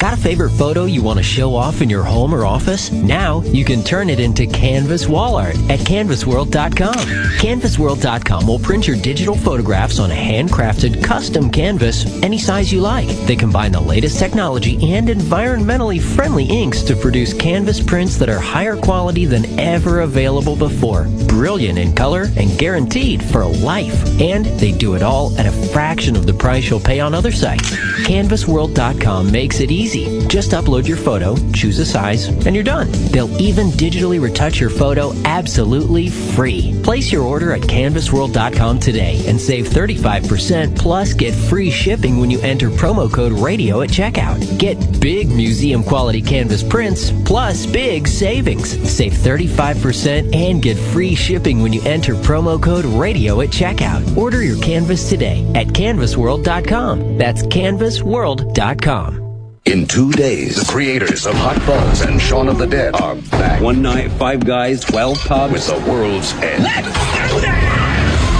Got 0.06 0.19
a 0.19 0.22
favorite 0.22 0.51
photo 0.51 0.85
you 0.85 1.01
want 1.01 1.17
to 1.17 1.24
show 1.24 1.56
off 1.56 1.82
in 1.82 1.90
your 1.90 2.03
home 2.03 2.32
or 2.32 2.45
office? 2.45 2.92
Now 2.92 3.42
you 3.42 3.66
can 3.66 3.84
turn 3.84 4.08
it 4.08 4.19
into 4.19 4.45
canvas 4.45 5.08
wall 5.08 5.35
art 5.35 5.56
at 5.67 5.80
canvasworld.com. 5.80 6.93
Canvasworld.com 7.40 8.45
will 8.45 8.59
print 8.59 8.88
your 8.88 8.98
digital 8.98 9.34
photographs 9.34 9.98
on 9.98 10.11
a 10.11 10.14
handcrafted 10.14 11.03
custom 11.03 11.50
canvas 11.50 12.06
any 12.22 12.38
size 12.38 12.72
you 12.72 12.82
like. 12.82 13.08
They 13.25 13.35
combine 13.35 13.72
the 13.72 13.82
latest 13.82 14.19
technology 14.19 14.93
and 14.93 15.08
environmentally 15.08 16.00
friendly 16.00 16.45
inks 16.45 16.84
to 16.84 16.95
produce 16.95 17.34
canvas 17.34 17.82
prints 17.82 18.17
that 18.17 18.30
are 18.30 18.38
higher 18.38 18.77
quality 18.77 19.25
than 19.25 19.59
ever 19.59 20.01
available 20.01 20.56
before. 20.56 21.06
Brilliant 21.27 21.80
in 21.80 21.95
color 21.95 22.27
and 22.38 22.56
guaranteed 22.59 23.24
for 23.24 23.43
life. 23.43 24.22
And 24.22 24.45
they 24.59 24.72
do 24.72 24.93
it 24.93 25.01
all 25.01 25.35
at 25.40 25.48
a 25.48 25.51
fraction 25.74 26.16
of 26.16 26.27
the 26.27 26.34
price 26.35 26.69
you'll 26.69 26.80
pay 26.80 27.00
on 27.00 27.16
other 27.16 27.32
sites. 27.32 27.72
Canvasworld.com 28.06 29.32
makes 29.32 29.59
it 29.61 29.72
easy. 29.72 29.95
Just 30.28 30.52
upload 30.52 30.88
your 30.88 30.98
photo, 30.98 31.36
choose 31.54 31.80
a 31.80 31.86
size, 31.86 32.28
and 32.46 32.56
you're 32.56 32.64
done. 32.64 32.92
They'll 33.12 33.36
even 33.42 33.68
digitally 33.68 34.20
retouch 34.20 34.60
your 34.60 34.70
photo 34.70 35.14
absolutely 35.24 36.10
free. 36.10 36.80
Place 36.84 37.12
your 37.12 37.24
order 37.24 37.54
at 37.54 37.62
canvasworld.com 37.62 38.80
today 38.80 39.24
and 39.28 39.40
save 39.40 39.68
35% 39.68 40.78
plus 40.78 41.14
get 41.14 41.34
free 41.34 41.70
shipping 41.70 42.20
when 42.20 42.30
you 42.30 42.40
enter 42.42 42.70
promo 42.70 43.12
code 43.12 43.32
radio 43.34 43.82
at 43.82 43.90
checkout. 43.90 44.60
Get 44.60 44.78
big 45.00 45.30
museum 45.30 45.84
quality 45.84 46.22
canvas 46.22 46.64
prints 46.64 47.12
plus 47.24 47.66
big 47.66 48.08
savings. 48.08 48.72
Save 48.90 49.14
35% 49.14 50.36
and 50.36 50.62
get 50.62 50.78
free 50.78 51.16
shipping 51.16 51.62
when 51.62 51.74
you 51.74 51.82
enter 51.84 52.14
promo 52.16 52.62
code 52.62 52.86
radio 52.86 53.42
at 53.42 53.50
checkout. 53.50 54.18
Order 54.18 54.44
your 54.44 54.62
canvas 54.62 55.10
today 55.10 55.46
at 55.56 55.68
canvasworld.com. 55.68 57.18
That's 57.18 57.44
canvasworld.com. 57.44 59.25
In 59.66 59.88
two 59.88 60.11
days, 60.11 60.58
the 60.58 60.72
creators 60.72 61.26
of 61.26 61.34
Hot 61.34 61.60
Fuzz 61.64 62.02
and 62.02 62.22
Shaun 62.22 62.50
of 62.50 62.60
the 62.60 62.68
Dead 62.68 62.94
are 63.02 63.16
back. 63.16 63.64
One 63.64 63.82
night, 63.82 64.11
five 64.11 64.45
guys, 64.45 64.82
twelve 64.82 65.18
pubs. 65.18 65.53
With 65.53 65.66
the 65.66 65.92
world's 65.92 66.32
end. 66.34 67.55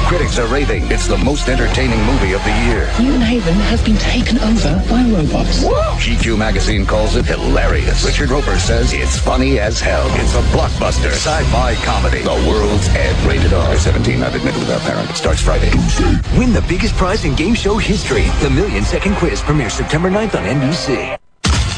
Critics 0.08 0.38
are 0.38 0.46
raving 0.46 0.86
it's 0.92 1.08
the 1.08 1.18
most 1.18 1.50
entertaining 1.50 2.00
movie 2.04 2.34
of 2.34 2.44
the 2.44 2.52
year. 2.68 2.86
New 3.00 3.18
Haven 3.18 3.56
has 3.56 3.84
been 3.84 3.98
taken 3.98 4.38
over 4.38 4.76
by 4.88 5.04
robots. 5.10 5.64
Whoa! 5.64 5.98
GQ 5.98 6.38
magazine 6.38 6.86
calls 6.86 7.16
it 7.16 7.26
hilarious. 7.26 8.06
Richard 8.06 8.30
Roeper 8.30 8.60
says 8.60 8.94
it's 8.94 9.18
funny 9.18 9.60
as 9.60 9.80
hell. 9.80 10.06
It's 10.22 10.36
a 10.36 10.44
blockbuster 10.56 11.10
sci-fi 11.10 11.74
comedy. 11.84 12.22
The 12.22 12.46
world's 12.48 12.88
end. 12.90 13.18
Rated 13.26 13.54
R. 13.54 13.76
17, 13.78 14.20
not 14.20 14.36
admitted 14.36 14.60
without 14.60 14.82
parent. 14.82 15.10
Starts 15.18 15.42
Friday. 15.42 15.72
Win 16.38 16.54
the 16.54 16.64
biggest 16.70 16.94
prize 16.94 17.26
in 17.26 17.34
game 17.34 17.56
show 17.56 17.78
history. 17.78 18.26
The 18.44 18.52
Million 18.52 18.84
Second 18.84 19.16
Quiz 19.16 19.42
premieres 19.42 19.74
September 19.74 20.12
9th 20.12 20.36
on 20.36 20.44
NBC. 20.44 21.18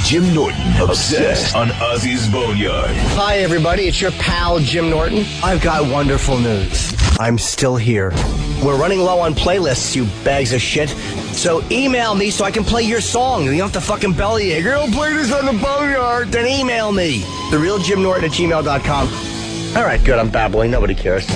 Jim 0.08 0.34
Norton, 0.34 0.62
obsessed 0.82 1.54
on 1.54 1.68
Ozzy's 1.68 2.30
Boneyard. 2.30 2.96
Hi, 3.18 3.40
everybody. 3.40 3.90
It's 3.90 4.00
your 4.00 4.12
pal, 4.12 4.58
Jim 4.58 4.90
Norton. 4.90 5.26
I've 5.44 5.62
got 5.62 5.92
wonderful 5.92 6.40
news. 6.40 6.94
I'm 7.20 7.38
still 7.38 7.76
here. 7.76 8.12
We're 8.64 8.80
running 8.80 9.00
low 9.00 9.20
on 9.20 9.34
playlists, 9.36 9.98
you 9.98 10.06
bags 10.24 10.54
of 10.54 10.62
shit. 10.62 10.88
So 11.36 11.62
email 11.70 12.16
me 12.16 12.30
so 12.30 12.46
I 12.46 12.52
can 12.52 12.64
play 12.64 12.84
your 12.84 13.02
song. 13.02 13.44
You 13.44 13.58
don't 13.58 13.70
have 13.70 13.74
to 13.74 13.82
fucking 13.82 14.14
bellyache. 14.14 14.66
I'll 14.68 14.88
play 14.88 15.12
this 15.12 15.34
on 15.34 15.46
the 15.46 15.62
boneyard. 15.62 16.30
Then 16.30 16.48
email 16.48 16.94
me. 16.94 17.26
The 17.52 17.60
real 17.60 17.78
Jim 17.78 18.02
Norton 18.02 18.24
at 18.24 18.32
gmail.com. 18.32 19.37
All 19.76 19.84
right, 19.84 20.04
good. 20.04 20.18
I'm 20.18 20.30
babbling. 20.32 20.72
Nobody 20.72 20.96
cares. 20.96 21.28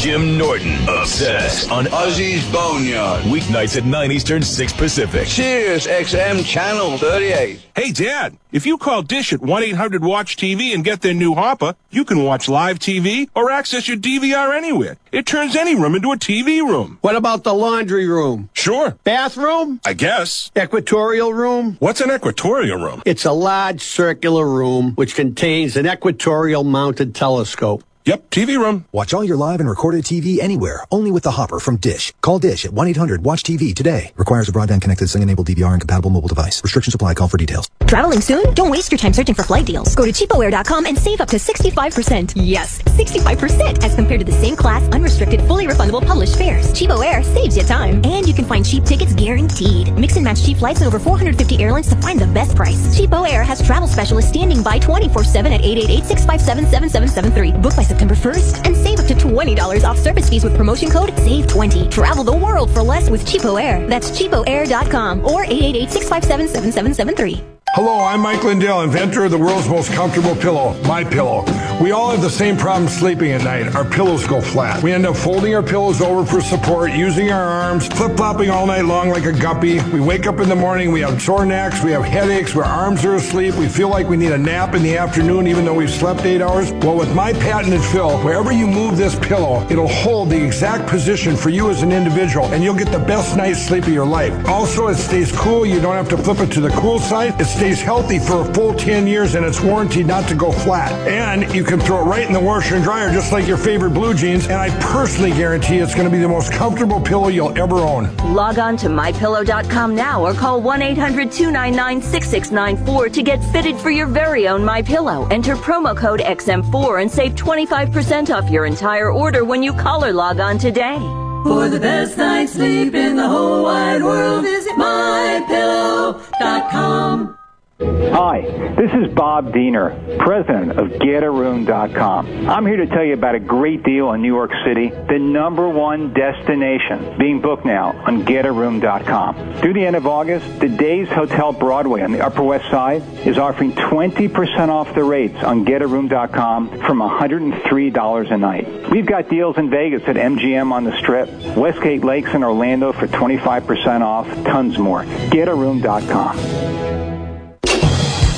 Jim 0.00 0.36
Norton, 0.36 0.76
obsessed 0.88 1.70
on 1.70 1.84
Ozzy's 1.86 2.44
Boneyard. 2.50 3.22
Weeknights 3.24 3.76
at 3.76 3.84
9 3.84 4.10
Eastern, 4.10 4.42
6 4.42 4.72
Pacific. 4.72 5.28
Sirius 5.28 5.86
XM 5.86 6.44
Channel 6.44 6.98
38. 6.98 7.60
Hey, 7.76 7.92
Dad, 7.92 8.36
if 8.54 8.66
you 8.66 8.78
call 8.78 9.02
Dish 9.02 9.32
at 9.32 9.40
1-800-WATCH-TV 9.40 10.72
and 10.72 10.84
get 10.84 11.00
their 11.00 11.12
new 11.12 11.34
hopper, 11.34 11.74
you 11.90 12.04
can 12.04 12.22
watch 12.22 12.48
live 12.48 12.78
TV 12.78 13.28
or 13.34 13.50
access 13.50 13.88
your 13.88 13.96
DVR 13.96 14.54
anywhere. 14.56 14.96
It 15.10 15.26
turns 15.26 15.56
any 15.56 15.74
room 15.74 15.96
into 15.96 16.12
a 16.12 16.16
TV 16.16 16.60
room. 16.60 16.98
What 17.00 17.16
about 17.16 17.42
the 17.42 17.52
laundry 17.52 18.06
room? 18.06 18.50
Sure. 18.52 18.96
Bathroom? 19.02 19.80
I 19.84 19.94
guess. 19.94 20.52
Equatorial 20.56 21.34
room? 21.34 21.78
What's 21.80 22.00
an 22.00 22.12
equatorial 22.12 22.78
room? 22.78 23.02
It's 23.04 23.24
a 23.24 23.32
large 23.32 23.80
circular 23.80 24.46
room 24.46 24.92
which 24.92 25.16
contains 25.16 25.76
an 25.76 25.88
equatorial 25.88 26.62
mounted 26.62 27.12
telescope. 27.12 27.82
Yep, 28.06 28.28
TV 28.28 28.58
room. 28.58 28.84
Watch 28.92 29.14
all 29.14 29.24
your 29.24 29.38
live 29.38 29.60
and 29.60 29.68
recorded 29.68 30.04
TV 30.04 30.38
anywhere, 30.38 30.84
only 30.90 31.10
with 31.10 31.22
the 31.22 31.30
Hopper 31.30 31.58
from 31.58 31.76
Dish. 31.76 32.12
Call 32.20 32.38
Dish 32.38 32.66
at 32.66 32.72
1-800-WATCH-TV 32.72 33.74
today. 33.74 34.12
Requires 34.16 34.46
a 34.46 34.52
broadband 34.52 34.82
connected 34.82 35.08
SIM-enabled 35.08 35.46
DVR 35.46 35.72
and 35.72 35.80
compatible 35.80 36.10
mobile 36.10 36.28
device. 36.28 36.62
Restrictions 36.62 36.94
apply. 36.94 37.14
Call 37.14 37.28
for 37.28 37.38
details. 37.38 37.66
Traveling 37.86 38.20
soon? 38.20 38.52
Don't 38.52 38.68
waste 38.68 38.92
your 38.92 38.98
time 38.98 39.14
searching 39.14 39.34
for 39.34 39.42
flight 39.42 39.64
deals. 39.64 39.94
Go 39.94 40.04
to 40.04 40.12
cheapoair.com 40.12 40.84
and 40.84 40.98
save 40.98 41.22
up 41.22 41.30
to 41.30 41.36
65%. 41.36 42.34
Yes, 42.36 42.82
65% 42.82 43.82
as 43.82 43.94
compared 43.94 44.20
to 44.20 44.26
the 44.26 44.32
same 44.32 44.54
class, 44.54 44.86
unrestricted, 44.90 45.40
fully 45.42 45.66
refundable 45.66 46.06
published 46.06 46.36
fares. 46.36 46.74
Cheapo 46.74 47.02
Air 47.02 47.22
saves 47.22 47.56
you 47.56 47.62
time. 47.62 48.02
And 48.04 48.28
you 48.28 48.34
can 48.34 48.44
find 48.44 48.66
cheap 48.66 48.84
tickets 48.84 49.14
guaranteed. 49.14 49.94
Mix 49.94 50.16
and 50.16 50.24
match 50.24 50.44
cheap 50.44 50.58
flights 50.58 50.82
at 50.82 50.88
over 50.88 50.98
450 50.98 51.62
airlines 51.62 51.88
to 51.88 51.96
find 52.02 52.20
the 52.20 52.26
best 52.26 52.54
price. 52.54 52.94
Cheapo 52.94 53.26
Air 53.26 53.44
has 53.44 53.64
travel 53.64 53.88
specialists 53.88 54.30
standing 54.30 54.62
by 54.62 54.78
24-7 54.78 55.54
at 55.54 55.62
888-657-7773. 55.62 57.62
Book 57.62 57.74
by 57.74 57.93
September 57.94 58.16
1st 58.16 58.66
and 58.66 58.76
save 58.76 58.98
up 58.98 59.06
to 59.06 59.14
$20 59.14 59.84
off 59.84 59.96
service 59.98 60.28
fees 60.28 60.42
with 60.42 60.56
promotion 60.56 60.90
code 60.90 61.10
SAVE20. 61.10 61.92
Travel 61.92 62.24
the 62.24 62.36
world 62.36 62.72
for 62.72 62.82
less 62.82 63.08
with 63.08 63.24
Cheapo 63.24 63.62
Air. 63.62 63.86
That's 63.86 64.10
cheapoair.com 64.10 65.24
or 65.24 65.44
888-657-7773. 65.44 67.44
Hello, 67.74 68.04
I'm 68.04 68.20
Mike 68.20 68.44
Lindell, 68.44 68.82
inventor 68.82 69.24
of 69.24 69.32
the 69.32 69.38
world's 69.38 69.68
most 69.68 69.90
comfortable 69.90 70.36
pillow, 70.36 70.80
My 70.84 71.02
Pillow. 71.02 71.44
We 71.82 71.90
all 71.90 72.12
have 72.12 72.22
the 72.22 72.30
same 72.30 72.56
problem 72.56 72.88
sleeping 72.88 73.32
at 73.32 73.42
night. 73.42 73.74
Our 73.74 73.84
pillows 73.84 74.24
go 74.28 74.40
flat. 74.40 74.80
We 74.80 74.92
end 74.92 75.04
up 75.04 75.16
folding 75.16 75.56
our 75.56 75.62
pillows 75.62 76.00
over 76.00 76.24
for 76.24 76.40
support, 76.40 76.92
using 76.92 77.32
our 77.32 77.42
arms, 77.42 77.88
flip-flopping 77.88 78.48
all 78.48 78.64
night 78.64 78.84
long 78.84 79.08
like 79.08 79.24
a 79.24 79.32
guppy. 79.32 79.80
We 79.90 79.98
wake 79.98 80.28
up 80.28 80.38
in 80.38 80.48
the 80.48 80.54
morning, 80.54 80.92
we 80.92 81.00
have 81.00 81.20
sore 81.20 81.44
necks, 81.44 81.82
we 81.82 81.90
have 81.90 82.04
headaches, 82.04 82.54
our 82.54 82.62
arms 82.62 83.04
are 83.04 83.16
asleep, 83.16 83.56
we 83.56 83.66
feel 83.66 83.88
like 83.88 84.08
we 84.08 84.16
need 84.16 84.30
a 84.30 84.38
nap 84.38 84.76
in 84.76 84.84
the 84.84 84.96
afternoon 84.96 85.48
even 85.48 85.64
though 85.64 85.74
we've 85.74 85.90
slept 85.90 86.20
eight 86.20 86.42
hours. 86.42 86.70
Well, 86.74 86.96
with 86.96 87.12
my 87.12 87.32
patented 87.32 87.82
fill, 87.82 88.18
wherever 88.18 88.52
you 88.52 88.68
move 88.68 88.96
this 88.96 89.18
pillow, 89.18 89.66
it'll 89.68 89.88
hold 89.88 90.30
the 90.30 90.40
exact 90.40 90.86
position 90.86 91.34
for 91.34 91.50
you 91.50 91.70
as 91.70 91.82
an 91.82 91.90
individual, 91.90 92.46
and 92.54 92.62
you'll 92.62 92.76
get 92.76 92.92
the 92.92 93.00
best 93.00 93.36
night's 93.36 93.60
sleep 93.60 93.82
of 93.82 93.92
your 93.92 94.06
life. 94.06 94.32
Also, 94.46 94.86
it 94.86 94.94
stays 94.94 95.32
cool. 95.32 95.66
You 95.66 95.80
don't 95.80 95.96
have 95.96 96.08
to 96.10 96.16
flip 96.16 96.38
it 96.38 96.52
to 96.52 96.60
the 96.60 96.70
cool 96.70 97.00
side. 97.00 97.40
It 97.40 97.46
stays 97.46 97.63
healthy 97.72 98.18
for 98.18 98.42
a 98.42 98.44
full 98.52 98.74
10 98.74 99.06
years, 99.06 99.34
and 99.34 99.46
it's 99.46 99.60
warranted 99.60 100.06
not 100.06 100.28
to 100.28 100.34
go 100.34 100.52
flat. 100.52 100.92
And 101.08 101.52
you 101.54 101.64
can 101.64 101.80
throw 101.80 102.00
it 102.00 102.04
right 102.04 102.26
in 102.26 102.32
the 102.32 102.40
washer 102.40 102.74
and 102.74 102.84
dryer, 102.84 103.12
just 103.12 103.32
like 103.32 103.46
your 103.46 103.56
favorite 103.56 103.90
blue 103.90 104.14
jeans. 104.14 104.46
And 104.46 104.54
I 104.54 104.70
personally 104.80 105.30
guarantee 105.30 105.78
it's 105.78 105.94
going 105.94 106.06
to 106.06 106.10
be 106.10 106.18
the 106.18 106.28
most 106.28 106.52
comfortable 106.52 107.00
pillow 107.00 107.28
you'll 107.28 107.56
ever 107.58 107.76
own. 107.76 108.14
Log 108.34 108.58
on 108.58 108.76
to 108.78 108.88
mypillow.com 108.88 109.94
now 109.94 110.24
or 110.24 110.34
call 110.34 110.60
1-800-299-6694 110.62 113.12
to 113.12 113.22
get 113.22 113.44
fitted 113.52 113.76
for 113.76 113.90
your 113.90 114.06
very 114.06 114.48
own 114.48 114.64
My 114.64 114.82
Pillow. 114.82 115.26
Enter 115.28 115.56
promo 115.56 115.96
code 115.96 116.20
XM4 116.20 117.02
and 117.02 117.10
save 117.10 117.34
25% 117.34 118.34
off 118.34 118.50
your 118.50 118.66
entire 118.66 119.10
order 119.10 119.44
when 119.44 119.62
you 119.62 119.72
call 119.72 120.04
or 120.04 120.12
log 120.12 120.40
on 120.40 120.58
today. 120.58 120.98
For 121.44 121.68
the 121.68 121.78
best 121.78 122.16
night's 122.16 122.54
sleep 122.54 122.94
in 122.94 123.16
the 123.16 123.28
whole 123.28 123.64
wide 123.64 124.02
world, 124.02 124.44
visit 124.44 124.72
mypillow.com. 124.72 127.38
Hi, 127.80 128.42
this 128.76 128.92
is 128.94 129.12
Bob 129.14 129.52
Diener, 129.52 130.16
president 130.20 130.78
of 130.78 130.90
GetAroom.com. 130.90 132.48
I'm 132.48 132.66
here 132.66 132.76
to 132.76 132.86
tell 132.86 133.02
you 133.02 133.14
about 133.14 133.34
a 133.34 133.40
great 133.40 133.82
deal 133.82 134.12
in 134.12 134.22
New 134.22 134.32
York 134.32 134.52
City, 134.64 134.90
the 134.90 135.18
number 135.18 135.68
one 135.68 136.12
destination 136.12 137.18
being 137.18 137.40
booked 137.40 137.64
now 137.64 137.88
on 138.06 138.24
GetAroom.com. 138.24 139.54
Through 139.54 139.72
the 139.72 139.84
end 139.84 139.96
of 139.96 140.06
August, 140.06 140.60
the 140.60 140.68
Days 140.68 141.08
Hotel 141.08 141.52
Broadway 141.52 142.02
on 142.02 142.12
the 142.12 142.24
Upper 142.24 142.44
West 142.44 142.70
Side 142.70 143.02
is 143.26 143.38
offering 143.38 143.72
20% 143.72 144.68
off 144.68 144.94
the 144.94 145.02
rates 145.02 145.42
on 145.42 145.64
GetAroom.com 145.64 146.78
from 146.78 147.00
$103 147.00 148.32
a 148.32 148.38
night. 148.38 148.90
We've 148.92 149.06
got 149.06 149.28
deals 149.28 149.58
in 149.58 149.68
Vegas 149.68 150.02
at 150.06 150.14
MGM 150.14 150.70
on 150.70 150.84
the 150.84 150.96
Strip, 150.98 151.28
Westgate 151.56 152.04
Lakes 152.04 152.34
in 152.34 152.44
Orlando 152.44 152.92
for 152.92 153.08
25% 153.08 154.02
off, 154.02 154.28
tons 154.44 154.78
more. 154.78 155.02
GetAroom.com. 155.02 157.03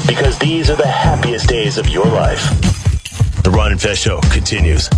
Because 0.06 0.38
these 0.38 0.70
are 0.70 0.76
the 0.76 0.86
happiest 0.86 1.48
days 1.48 1.78
of 1.78 1.88
your 1.88 2.06
life. 2.06 2.40
The 3.42 3.50
Ron 3.50 3.72
and 3.72 3.80
Fez 3.80 3.98
Show 3.98 4.20
continues. 4.30 4.88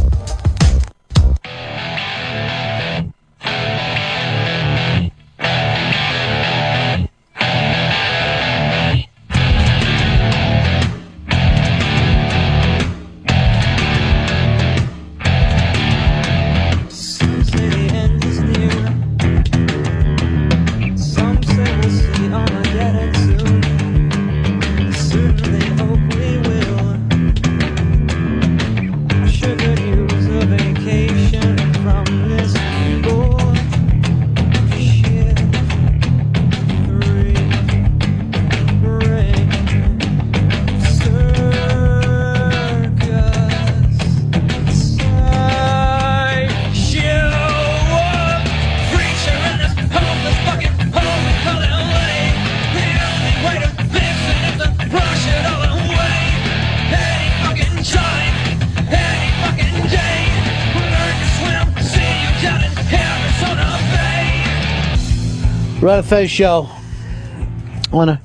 Fez 66.02 66.30
show. 66.30 66.68
On 67.92 68.08
a 68.08 68.20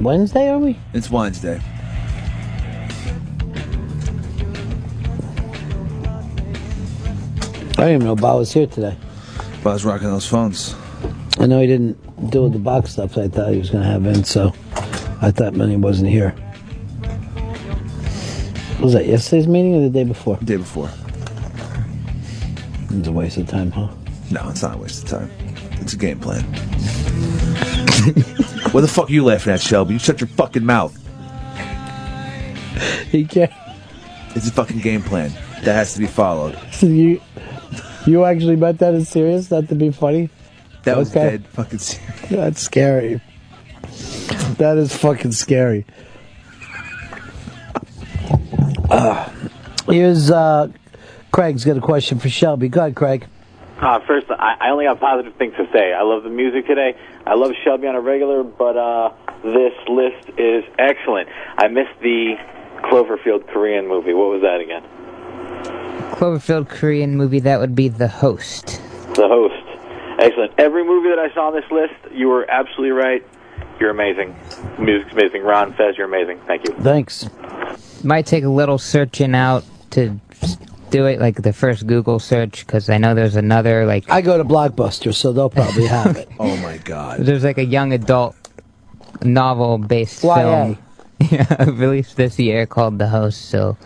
Wednesday, 0.00 0.50
are 0.50 0.58
we? 0.58 0.78
It's 0.92 1.10
Wednesday. 1.10 1.60
I 7.78 7.82
didn't 7.82 7.94
even 7.94 8.06
know 8.06 8.16
Bob 8.16 8.38
was 8.38 8.52
here 8.52 8.66
today. 8.66 8.96
Bob's 9.62 9.84
rocking 9.84 10.08
those 10.08 10.26
phones. 10.26 10.74
I 11.38 11.46
know 11.46 11.60
he 11.60 11.68
didn't 11.68 12.30
do 12.30 12.48
the 12.48 12.58
box 12.58 12.92
stuff 12.92 13.16
I 13.16 13.28
thought 13.28 13.52
he 13.52 13.58
was 13.58 13.70
going 13.70 13.84
to 13.84 13.88
have 13.88 14.04
in, 14.04 14.24
so 14.24 14.52
I 15.22 15.30
thought 15.30 15.54
he 15.54 15.76
wasn't 15.76 16.10
here. 16.10 16.34
Was 18.80 18.94
that 18.94 19.06
yesterday's 19.06 19.46
meeting 19.46 19.76
or 19.76 19.80
the 19.82 19.90
day 19.90 20.04
before? 20.04 20.36
Day 20.38 20.56
before. 20.56 20.90
It's 22.90 23.06
a 23.06 23.12
waste 23.12 23.36
of 23.36 23.48
time, 23.48 23.70
huh? 23.70 23.88
No, 24.30 24.48
it's 24.48 24.62
not 24.62 24.74
a 24.74 24.78
waste 24.78 25.04
of 25.04 25.10
time. 25.10 25.30
It's 25.88 25.94
a 25.94 25.96
game 25.96 26.20
plan. 26.20 26.42
what 28.72 28.82
the 28.82 28.88
fuck 28.88 29.08
are 29.08 29.12
you 29.12 29.24
laughing 29.24 29.54
at, 29.54 29.62
Shelby? 29.62 29.94
You 29.94 29.98
shut 29.98 30.20
your 30.20 30.28
fucking 30.28 30.66
mouth. 30.66 30.94
He 33.10 33.24
can't. 33.24 33.50
It's 34.36 34.46
a 34.46 34.50
fucking 34.52 34.80
game 34.80 35.02
plan 35.02 35.30
that 35.64 35.72
has 35.72 35.94
to 35.94 36.00
be 36.00 36.06
followed. 36.06 36.58
you, 36.82 37.22
you 38.06 38.22
actually 38.26 38.56
meant 38.56 38.80
that 38.80 38.92
as 38.92 39.08
serious, 39.08 39.50
not 39.50 39.66
to 39.70 39.74
be 39.74 39.90
funny? 39.90 40.28
That 40.84 40.98
was 40.98 41.10
Okay. 41.10 41.30
dead 41.30 41.46
fucking 41.46 41.78
serious. 41.78 42.20
That's 42.28 42.60
scary. 42.60 43.22
That 44.58 44.76
is 44.76 44.94
fucking 44.94 45.32
scary. 45.32 45.86
Uh, 48.90 49.30
here's 49.86 50.30
uh, 50.30 50.68
Craig's 51.32 51.64
got 51.64 51.78
a 51.78 51.80
question 51.80 52.18
for 52.18 52.28
Shelby. 52.28 52.68
Go 52.68 52.80
ahead, 52.82 52.94
Craig. 52.94 53.26
Uh, 53.80 54.00
first, 54.06 54.26
I, 54.30 54.56
I 54.60 54.70
only 54.70 54.86
have 54.86 54.98
positive 54.98 55.34
things 55.36 55.54
to 55.56 55.68
say. 55.72 55.92
I 55.92 56.02
love 56.02 56.24
the 56.24 56.30
music 56.30 56.66
today. 56.66 56.96
I 57.26 57.34
love 57.34 57.52
Shelby 57.64 57.86
on 57.86 57.94
a 57.94 58.00
regular, 58.00 58.42
but 58.42 58.76
uh, 58.76 59.12
this 59.44 59.72
list 59.88 60.30
is 60.36 60.64
excellent. 60.78 61.28
I 61.56 61.68
missed 61.68 61.98
the 62.00 62.34
Cloverfield 62.82 63.46
Korean 63.48 63.86
movie. 63.86 64.14
What 64.14 64.30
was 64.30 64.42
that 64.42 64.60
again? 64.60 64.82
Cloverfield 66.16 66.68
Korean 66.68 67.16
movie, 67.16 67.40
that 67.40 67.60
would 67.60 67.76
be 67.76 67.88
The 67.88 68.08
Host. 68.08 68.82
The 69.14 69.28
Host. 69.28 69.54
Excellent. 70.18 70.52
Every 70.58 70.84
movie 70.84 71.10
that 71.10 71.18
I 71.20 71.32
saw 71.32 71.46
on 71.48 71.54
this 71.54 71.70
list, 71.70 71.94
you 72.12 72.28
were 72.28 72.50
absolutely 72.50 72.90
right. 72.90 73.24
You're 73.78 73.90
amazing. 73.90 74.34
Music's 74.78 75.12
amazing. 75.12 75.42
Ron 75.44 75.72
Fez, 75.74 75.96
you're 75.96 76.08
amazing. 76.08 76.40
Thank 76.48 76.66
you. 76.66 76.74
Thanks. 76.80 77.28
Might 78.02 78.26
take 78.26 78.42
a 78.42 78.48
little 78.48 78.78
searching 78.78 79.36
out 79.36 79.64
to 79.90 80.18
do 80.90 81.06
it, 81.06 81.20
like 81.20 81.42
the 81.42 81.52
first 81.52 81.86
Google 81.86 82.18
search, 82.18 82.66
because 82.66 82.88
I 82.90 82.98
know 82.98 83.14
there's 83.14 83.36
another, 83.36 83.86
like. 83.86 84.08
I 84.10 84.20
go 84.20 84.38
to 84.38 84.44
Blockbuster, 84.44 85.14
so 85.14 85.32
they'll 85.32 85.50
probably 85.50 85.86
have 85.86 86.16
it. 86.16 86.28
oh 86.38 86.56
my 86.58 86.78
god. 86.78 87.20
There's 87.20 87.44
like 87.44 87.58
a 87.58 87.64
young 87.64 87.92
adult 87.92 88.36
novel 89.22 89.78
based 89.78 90.20
film 90.20 90.78
yeah, 91.30 91.64
released 91.64 92.16
this 92.16 92.38
year 92.38 92.66
called 92.66 92.98
The 92.98 93.08
Host, 93.08 93.46
so 93.50 93.76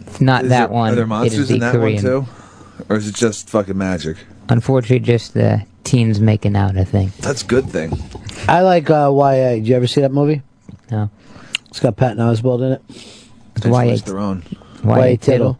it's 0.00 0.20
not 0.20 0.44
Is 0.44 0.50
that 0.50 0.68
there- 0.68 0.68
one. 0.68 0.92
Are 0.92 0.96
there 0.96 1.06
monsters 1.06 1.38
is 1.40 1.48
the 1.48 1.54
in 1.54 1.60
that 1.60 1.72
Korean. 1.74 1.94
one 2.02 2.24
too? 2.24 2.26
Or 2.88 2.96
is 2.96 3.08
it 3.08 3.14
just 3.14 3.48
fucking 3.50 3.78
magic? 3.78 4.16
Unfortunately, 4.48 4.98
just 4.98 5.34
the 5.34 5.64
teens 5.84 6.20
making 6.20 6.56
out, 6.56 6.76
I 6.76 6.84
think. 6.84 7.16
That's 7.18 7.42
a 7.42 7.46
good 7.46 7.70
thing. 7.70 7.92
I 8.48 8.60
like 8.62 8.90
uh, 8.90 9.10
YA. 9.14 9.54
Did 9.54 9.68
you 9.68 9.76
ever 9.76 9.86
see 9.86 10.00
that 10.00 10.12
movie? 10.12 10.42
No. 10.90 11.08
It's 11.68 11.80
got 11.80 11.96
Patton 11.96 12.18
Oswalt 12.18 12.62
in 12.66 12.72
it. 12.72 12.82
It's 13.56 13.64
YA. 13.66 13.96
their 14.04 14.18
own. 14.18 14.42
YA 14.84 15.16
Tittle. 15.16 15.58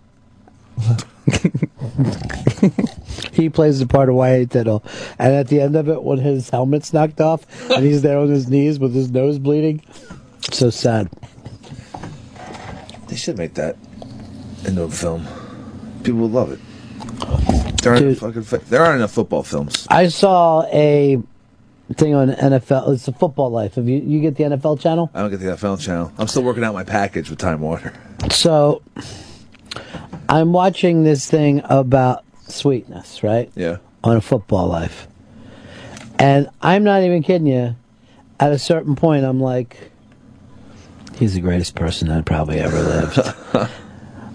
He 3.32 3.48
plays 3.48 3.78
the 3.78 3.86
part 3.86 4.08
of 4.08 4.16
YA 4.16 4.44
Tittle. 4.46 4.84
And 5.18 5.32
at 5.34 5.48
the 5.48 5.60
end 5.60 5.76
of 5.76 5.88
it, 5.88 6.02
when 6.02 6.18
his 6.18 6.50
helmet's 6.50 6.92
knocked 6.92 7.20
off 7.20 7.46
and 7.70 7.84
he's 7.84 8.02
there 8.02 8.18
on 8.18 8.28
his 8.28 8.48
knees 8.48 8.78
with 8.78 8.94
his 8.94 9.10
nose 9.10 9.38
bleeding, 9.38 9.82
so 10.52 10.70
sad. 10.70 11.08
They 13.08 13.16
should 13.16 13.38
make 13.38 13.54
that 13.54 13.76
into 14.64 14.82
a 14.82 14.90
film. 14.90 15.26
People 16.02 16.20
would 16.20 16.32
love 16.32 16.52
it. 16.52 16.60
There 17.82 17.92
aren't, 17.92 18.04
enough 18.04 18.18
fucking, 18.18 18.42
there 18.70 18.82
aren't 18.82 18.96
enough 18.96 19.12
football 19.12 19.42
films. 19.42 19.86
I 19.90 20.08
saw 20.08 20.64
a 20.72 21.22
thing 21.92 22.14
on 22.14 22.30
NFL. 22.30 22.94
It's 22.94 23.06
the 23.06 23.12
Football 23.12 23.50
Life. 23.50 23.74
Have 23.74 23.88
you 23.88 23.98
you 23.98 24.20
get 24.20 24.36
the 24.36 24.44
NFL 24.44 24.80
channel? 24.80 25.10
I 25.12 25.20
don't 25.20 25.30
get 25.30 25.40
the 25.40 25.46
NFL 25.46 25.80
channel. 25.80 26.12
I'm 26.16 26.26
still 26.28 26.42
working 26.42 26.64
out 26.64 26.72
my 26.72 26.84
package 26.84 27.28
with 27.28 27.38
Time 27.38 27.60
Warner. 27.60 27.92
So 28.30 28.82
I'm 30.28 30.52
watching 30.52 31.04
this 31.04 31.28
thing 31.28 31.62
about 31.64 32.24
sweetness, 32.48 33.22
right? 33.22 33.50
Yeah. 33.54 33.78
On 34.02 34.16
a 34.16 34.20
football 34.20 34.68
life. 34.68 35.06
And 36.18 36.48
I'm 36.62 36.84
not 36.84 37.02
even 37.02 37.22
kidding 37.22 37.46
you. 37.46 37.76
At 38.40 38.52
a 38.52 38.58
certain 38.58 38.96
point, 38.96 39.24
I'm 39.24 39.40
like, 39.40 39.90
he's 41.16 41.34
the 41.34 41.40
greatest 41.40 41.74
person 41.74 42.08
that 42.08 42.24
probably 42.24 42.58
ever 42.58 42.80
lived. 42.80 43.18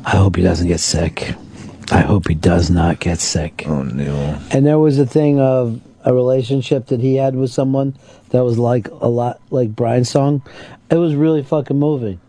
I 0.06 0.12
hope 0.12 0.36
he 0.36 0.42
doesn't 0.42 0.68
get 0.68 0.80
sick. 0.80 1.34
I 1.92 2.02
hope 2.02 2.28
he 2.28 2.36
does 2.36 2.70
not 2.70 3.00
get 3.00 3.20
sick. 3.20 3.64
Oh, 3.68 3.84
no. 3.84 4.40
And 4.52 4.66
there 4.66 4.80
was 4.80 5.00
a 5.00 5.06
thing 5.06 5.40
of 5.40 5.82
a 6.06 6.14
relationship 6.14 6.88
that 6.88 7.02
he 7.02 7.16
had 7.16 7.36
with 7.36 7.52
someone 7.52 7.96
that 8.30 8.44
was 8.44 8.58
like 8.58 8.88
a 8.88 9.08
lot 9.08 9.42
like 9.50 9.76
Brian's 9.76 10.10
song. 10.10 10.42
It 10.90 10.96
was 10.96 11.16
really 11.16 11.44
fucking 11.44 11.78
moving. 11.78 12.20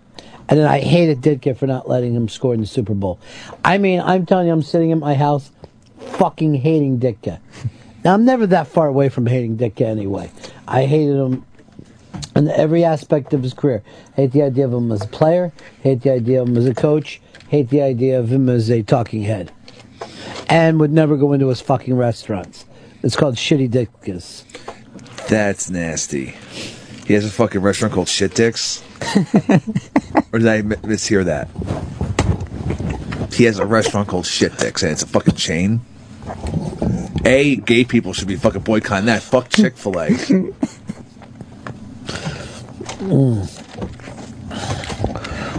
And 0.50 0.58
then 0.58 0.66
I 0.66 0.80
hated 0.80 1.20
Ditka 1.20 1.56
for 1.56 1.68
not 1.68 1.88
letting 1.88 2.12
him 2.12 2.28
score 2.28 2.52
in 2.52 2.60
the 2.60 2.66
Super 2.66 2.92
Bowl. 2.92 3.20
I 3.64 3.78
mean, 3.78 4.00
I'm 4.00 4.26
telling 4.26 4.48
you, 4.48 4.52
I'm 4.52 4.62
sitting 4.62 4.90
in 4.90 4.98
my 4.98 5.14
house 5.14 5.52
fucking 5.98 6.54
hating 6.54 6.98
Ditka. 6.98 7.38
Now, 8.02 8.14
I'm 8.14 8.24
never 8.24 8.46
that 8.46 8.66
far 8.66 8.86
away 8.86 9.10
from 9.10 9.26
hating 9.26 9.58
Ditka 9.58 9.82
anyway. 9.82 10.30
I 10.66 10.86
hated 10.86 11.16
him 11.16 11.44
in 12.34 12.48
every 12.48 12.82
aspect 12.82 13.34
of 13.34 13.42
his 13.42 13.52
career. 13.52 13.82
Hate 14.16 14.32
the 14.32 14.42
idea 14.42 14.64
of 14.64 14.72
him 14.72 14.90
as 14.90 15.02
a 15.02 15.06
player, 15.06 15.52
hate 15.82 16.00
the 16.00 16.10
idea 16.10 16.40
of 16.40 16.48
him 16.48 16.56
as 16.56 16.64
a 16.64 16.74
coach, 16.74 17.20
hate 17.48 17.68
the 17.68 17.82
idea 17.82 18.18
of 18.18 18.32
him 18.32 18.48
as 18.48 18.70
a 18.70 18.82
talking 18.82 19.24
head. 19.24 19.52
And 20.48 20.80
would 20.80 20.92
never 20.92 21.18
go 21.18 21.34
into 21.34 21.48
his 21.48 21.60
fucking 21.60 21.94
restaurants. 21.94 22.64
It's 23.02 23.16
called 23.16 23.34
Shitty 23.34 23.68
Dickus. 23.68 24.44
That's 25.28 25.68
nasty. 25.68 26.36
He 27.10 27.14
has 27.14 27.24
a 27.24 27.30
fucking 27.30 27.60
restaurant 27.60 27.92
called 27.92 28.08
Shit 28.08 28.36
Dicks. 28.36 28.84
or 30.32 30.39
did 30.39 30.47
I 30.47 30.62
mi- 30.62 30.76
mishear 30.76 31.24
that? 31.24 31.48
He 33.34 33.42
has 33.47 33.58
a 33.58 33.66
restaurant 33.66 34.06
called 34.06 34.26
Shit 34.26 34.56
Dicks, 34.58 34.84
and 34.84 34.92
it's 34.92 35.02
a 35.02 35.08
fucking 35.08 35.34
chain. 35.34 35.80
A, 37.24 37.56
gay 37.56 37.82
people 37.82 38.12
should 38.12 38.28
be 38.28 38.36
fucking 38.36 38.60
boycotting 38.60 39.06
that. 39.06 39.22
Fuck 39.24 39.48
Chick 39.48 39.76
Fil 39.76 40.00
A. 40.00 40.10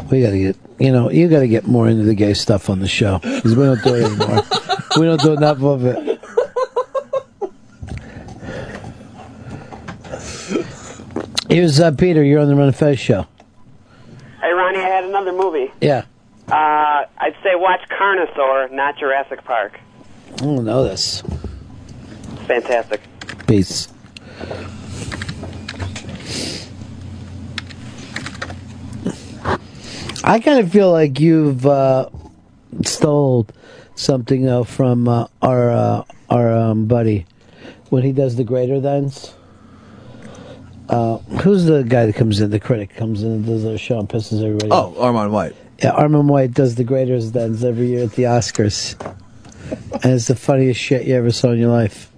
We 0.09 0.21
gotta 0.21 0.37
get, 0.37 0.55
you 0.79 0.93
know, 0.93 1.11
you 1.11 1.27
gotta 1.27 1.47
get 1.47 1.67
more 1.67 1.89
into 1.89 2.03
the 2.03 2.15
gay 2.15 2.33
stuff 2.33 2.69
on 2.69 2.79
the 2.79 2.87
show 2.87 3.19
because 3.19 3.57
we 3.57 3.65
don't 3.65 3.83
do 3.83 3.95
it 3.95 4.03
anymore. 4.03 4.43
we 4.97 5.05
don't 5.05 5.19
do 5.19 5.33
enough 5.33 5.61
of 5.61 5.85
it. 5.85 6.20
Here's 11.51 11.81
uh, 11.81 11.91
Peter. 11.91 12.23
You're 12.23 12.39
on 12.39 12.47
the 12.47 12.55
Ron 12.55 12.71
Fez 12.71 12.97
show. 12.97 13.27
Hey, 14.39 14.51
Ronnie, 14.51 14.79
I 14.79 14.83
had 14.87 15.03
another 15.03 15.33
movie. 15.33 15.69
Yeah, 15.81 16.05
Uh, 16.47 17.03
I'd 17.17 17.35
say 17.43 17.55
watch 17.55 17.81
Carnosaur, 17.89 18.71
not 18.71 18.97
Jurassic 18.97 19.43
Park. 19.43 19.77
I 20.31 20.35
don't 20.37 20.63
know 20.63 20.83
this. 20.85 21.21
Fantastic. 22.47 23.01
Peace. 23.47 23.89
I 30.23 30.39
kind 30.39 30.59
of 30.59 30.71
feel 30.71 30.91
like 30.91 31.19
you've 31.19 31.65
uh, 31.65 32.09
stole 32.83 33.47
something 33.95 34.47
uh, 34.47 34.63
from 34.63 35.07
uh, 35.07 35.27
our 35.41 35.71
uh, 35.71 36.03
our 36.29 36.55
um, 36.55 36.85
buddy 36.85 37.25
when 37.89 38.03
he 38.03 38.11
does 38.11 38.35
the 38.35 38.43
greater 38.43 38.79
thans. 38.79 39.33
Uh, 40.91 41.17
who's 41.41 41.63
the 41.65 41.83
guy 41.83 42.05
that 42.05 42.15
comes 42.15 42.39
in? 42.41 42.49
The 42.51 42.59
critic 42.59 42.93
comes 42.95 43.23
in 43.23 43.31
and 43.31 43.45
does 43.45 43.63
a 43.63 43.77
show 43.77 43.97
and 43.99 44.09
pisses 44.09 44.43
everybody. 44.43 44.69
off? 44.71 44.93
Oh, 44.97 45.01
Armond 45.01 45.31
White. 45.31 45.55
Yeah, 45.81 45.91
Armond 45.93 46.25
White 46.25 46.53
does 46.53 46.75
the 46.75 46.83
greater 46.83 47.19
thans 47.21 47.63
every 47.63 47.87
year 47.87 48.03
at 48.03 48.11
the 48.11 48.23
Oscars, 48.23 48.95
and 50.03 50.13
it's 50.13 50.27
the 50.27 50.35
funniest 50.35 50.79
shit 50.79 51.07
you 51.07 51.15
ever 51.15 51.31
saw 51.31 51.51
in 51.51 51.59
your 51.59 51.71
life. 51.71 52.11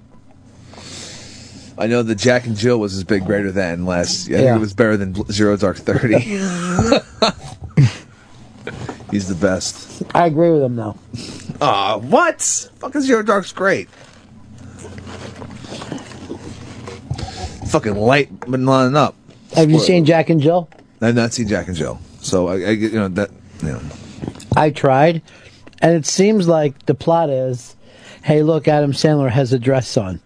I 1.77 1.87
know 1.87 2.01
that 2.03 2.15
Jack 2.15 2.45
and 2.47 2.55
Jill 2.57 2.79
was 2.79 2.93
his 2.93 3.03
big 3.03 3.25
greater 3.25 3.51
than 3.51 3.85
last. 3.85 4.27
I 4.27 4.31
Yeah. 4.31 4.37
think 4.39 4.55
it 4.57 4.59
was 4.59 4.73
better 4.73 4.97
than 4.97 5.11
Bl- 5.13 5.31
Zero 5.31 5.55
Dark 5.55 5.77
Thirty. 5.77 6.19
He's 9.11 9.27
the 9.27 9.35
best. 9.35 10.01
I 10.15 10.25
agree 10.25 10.49
with 10.51 10.63
him 10.63 10.75
though. 10.75 10.97
Ah, 11.61 11.97
what? 11.97 12.41
Fucking 12.79 13.01
Zero 13.01 13.21
Dark's 13.21 13.51
great. 13.51 13.87
Fucking 17.73 17.95
light, 17.95 18.29
but 18.47 18.59
not 18.59 18.93
up. 18.93 19.15
Have 19.55 19.71
you 19.71 19.79
seen 19.79 20.05
Jack 20.05 20.29
and 20.29 20.39
Jill? 20.39 20.69
I've 21.01 21.15
not 21.15 21.33
seen 21.33 21.47
Jack 21.47 21.67
and 21.67 21.75
Jill, 21.75 21.99
so 22.21 22.47
I, 22.47 22.53
I 22.69 22.75
get 22.75 22.93
you 22.93 22.99
know 22.99 23.07
that 23.07 23.31
you 23.63 23.69
know. 23.69 23.81
I 24.55 24.69
tried, 24.69 25.23
and 25.81 25.95
it 25.95 26.05
seems 26.05 26.47
like 26.47 26.85
the 26.85 26.93
plot 26.93 27.31
is, 27.31 27.75
hey, 28.23 28.43
look, 28.43 28.67
Adam 28.67 28.91
Sandler 28.91 29.31
has 29.31 29.53
a 29.53 29.57
dress 29.57 29.97
on. 29.97 30.21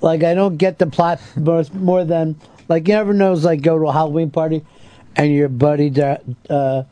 Like 0.00 0.22
I 0.22 0.34
don't 0.34 0.58
get 0.58 0.78
the 0.78 0.86
plot 0.86 1.20
more, 1.34 1.64
more 1.74 2.04
than 2.04 2.36
like 2.68 2.86
you 2.86 2.94
ever 2.94 3.12
knows 3.12 3.44
like 3.44 3.62
go 3.62 3.76
to 3.76 3.86
a 3.86 3.92
Halloween 3.92 4.30
party, 4.30 4.64
and 5.16 5.32
your 5.32 5.48
buddy 5.48 5.92
uh, 6.00 6.84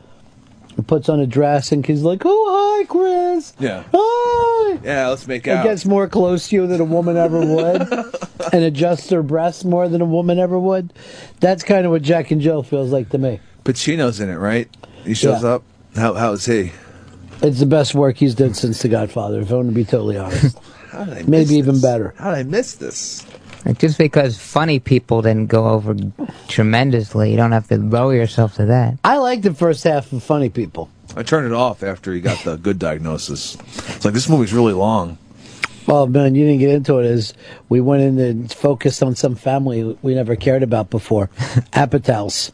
puts 0.86 1.08
on 1.08 1.20
a 1.20 1.26
dress 1.26 1.72
and 1.72 1.84
he's 1.86 2.02
like, 2.02 2.22
oh 2.24 2.78
hi 2.78 2.84
Chris, 2.86 3.52
Yeah. 3.58 3.84
hi. 3.92 4.78
Yeah, 4.82 5.08
let's 5.08 5.26
make 5.26 5.46
out. 5.48 5.64
It 5.64 5.68
gets 5.68 5.84
more 5.84 6.08
close 6.08 6.48
to 6.48 6.56
you 6.56 6.66
than 6.66 6.80
a 6.80 6.84
woman 6.84 7.16
ever 7.16 7.38
would, 7.40 7.82
and 8.52 8.64
adjusts 8.64 9.08
her 9.10 9.22
breasts 9.22 9.64
more 9.64 9.88
than 9.88 10.00
a 10.00 10.04
woman 10.06 10.38
ever 10.38 10.58
would. 10.58 10.92
That's 11.40 11.62
kind 11.62 11.86
of 11.86 11.92
what 11.92 12.02
Jack 12.02 12.30
and 12.30 12.40
Jill 12.40 12.62
feels 12.62 12.90
like 12.90 13.08
to 13.10 13.18
me. 13.18 13.40
Pacino's 13.64 14.20
in 14.20 14.28
it, 14.30 14.36
right? 14.36 14.68
He 15.04 15.14
shows 15.14 15.42
Yeah. 15.42 15.50
up. 15.50 15.62
How 15.96 16.14
how 16.14 16.32
is 16.32 16.44
he? 16.44 16.72
It's 17.42 17.60
the 17.60 17.66
best 17.66 17.94
work 17.94 18.16
he's 18.16 18.34
done 18.34 18.54
since 18.54 18.82
The 18.82 18.88
Godfather, 18.88 19.40
if 19.40 19.50
I 19.52 19.54
want 19.56 19.68
to 19.68 19.74
be 19.74 19.84
totally 19.84 20.16
honest. 20.16 20.58
How 20.90 21.04
did 21.04 21.14
I 21.14 21.18
miss 21.22 21.28
Maybe 21.28 21.54
even 21.56 21.74
this? 21.74 21.82
better. 21.82 22.14
How 22.16 22.30
did 22.30 22.38
I 22.38 22.42
miss 22.44 22.74
this? 22.76 23.26
Like, 23.64 23.78
just 23.78 23.96
because 23.96 24.38
funny 24.38 24.78
people 24.78 25.22
didn't 25.22 25.46
go 25.46 25.68
over 25.68 25.96
tremendously, 26.48 27.30
you 27.30 27.36
don't 27.36 27.52
have 27.52 27.68
to 27.68 27.78
lower 27.78 28.14
yourself 28.14 28.56
to 28.56 28.66
that. 28.66 28.98
I 29.04 29.16
like 29.18 29.42
the 29.42 29.54
first 29.54 29.84
half 29.84 30.12
of 30.12 30.22
Funny 30.22 30.50
People. 30.50 30.90
I 31.16 31.22
turned 31.22 31.46
it 31.46 31.52
off 31.52 31.82
after 31.82 32.12
he 32.12 32.20
got 32.20 32.38
the 32.44 32.56
good 32.56 32.78
diagnosis. 32.78 33.54
It's 33.54 34.04
like 34.04 34.14
this 34.14 34.28
movie's 34.28 34.52
really 34.52 34.72
long. 34.72 35.16
Well, 35.86 36.06
man, 36.06 36.34
you 36.34 36.44
didn't 36.44 36.60
get 36.60 36.70
into 36.70 36.98
it. 36.98 37.06
Is 37.06 37.34
we 37.68 37.80
went 37.80 38.02
in 38.02 38.18
and 38.18 38.52
focused 38.52 39.02
on 39.02 39.14
some 39.14 39.34
family 39.34 39.96
we 40.02 40.14
never 40.14 40.34
cared 40.34 40.62
about 40.62 40.90
before, 40.90 41.28
Apatels. 41.72 42.50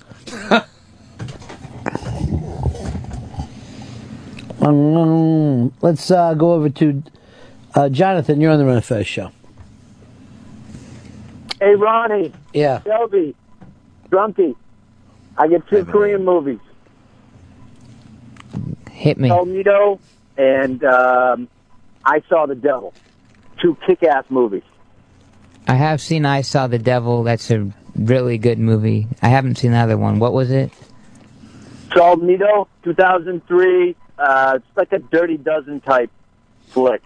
um, 4.61 5.73
let's 5.81 6.11
uh, 6.11 6.35
go 6.35 6.53
over 6.53 6.69
to 6.71 7.03
uh, 7.75 7.89
Jonathan. 7.89 8.41
You're 8.41 8.53
on 8.53 8.59
the 8.59 8.65
Ron 8.65 8.77
and 8.77 8.85
Fez 8.85 9.07
show. 9.07 9.31
Hey, 11.61 11.75
Ronnie. 11.75 12.33
Yeah. 12.53 12.83
Shelby. 12.83 13.37
Drunky. 14.09 14.57
I 15.37 15.47
get 15.49 15.67
two 15.69 15.85
Korean 15.85 16.25
movies. 16.25 16.59
Hit 18.91 19.19
me. 19.19 19.29
Cognito 19.29 19.99
and 20.37 20.83
um, 20.85 21.49
I 22.05 22.23
Saw 22.29 22.47
the 22.47 22.55
Devil. 22.55 22.95
Two 23.61 23.77
kick-ass 23.87 24.25
movies. 24.31 24.63
I 25.69 25.75
have 25.75 26.01
seen 26.01 26.25
I 26.25 26.41
Saw 26.41 26.67
the 26.67 26.79
Devil. 26.79 27.23
That's 27.23 27.51
a 27.51 27.71
really 27.95 28.39
good 28.39 28.59
movie. 28.59 29.07
I 29.23 29.29
haven't 29.29 29.57
seen 29.57 29.73
the 29.73 29.79
other 29.79 29.97
one. 29.99 30.19
What 30.19 30.33
was 30.33 30.51
it? 30.51 30.73
Cognito, 31.91 32.67
2003. 32.85 33.97
Uh, 34.19 34.53
it's 34.57 34.77
like 34.77 34.93
a 34.93 34.99
Dirty 34.99 35.37
Dozen 35.37 35.81
type 35.81 36.11
flick. 36.69 37.03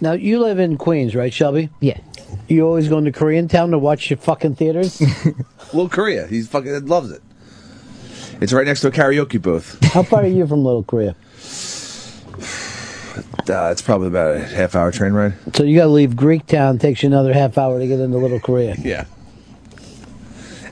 Now 0.00 0.12
you 0.12 0.40
live 0.40 0.58
in 0.58 0.78
Queens, 0.78 1.14
right, 1.14 1.32
Shelby? 1.32 1.68
Yeah. 1.80 1.98
You 2.48 2.66
always 2.66 2.88
going 2.88 3.04
to 3.04 3.12
Koreantown 3.12 3.70
to 3.70 3.78
watch 3.78 4.10
your 4.10 4.16
fucking 4.16 4.56
theaters? 4.56 5.00
Little 5.72 5.88
Korea. 5.88 6.26
He's 6.26 6.48
fucking 6.48 6.86
loves 6.86 7.10
it. 7.10 7.22
It's 8.40 8.52
right 8.52 8.66
next 8.66 8.80
to 8.80 8.88
a 8.88 8.90
karaoke 8.90 9.40
booth. 9.40 9.78
How 9.84 10.02
far 10.02 10.22
are 10.22 10.26
you 10.26 10.46
from 10.46 10.64
Little 10.64 10.82
Korea? 10.82 11.14
Uh, 13.48 13.70
it's 13.72 13.82
probably 13.82 14.06
about 14.06 14.36
a 14.36 14.40
half 14.40 14.76
hour 14.76 14.92
train 14.92 15.12
ride. 15.12 15.34
So 15.54 15.64
you 15.64 15.76
got 15.76 15.84
to 15.84 15.90
leave 15.90 16.10
Greektown. 16.12 16.78
Takes 16.78 17.02
you 17.02 17.08
another 17.08 17.32
half 17.32 17.58
hour 17.58 17.80
to 17.80 17.86
get 17.86 17.98
into 17.98 18.16
Little 18.16 18.38
Korea. 18.38 18.76
Yeah. 18.84 19.06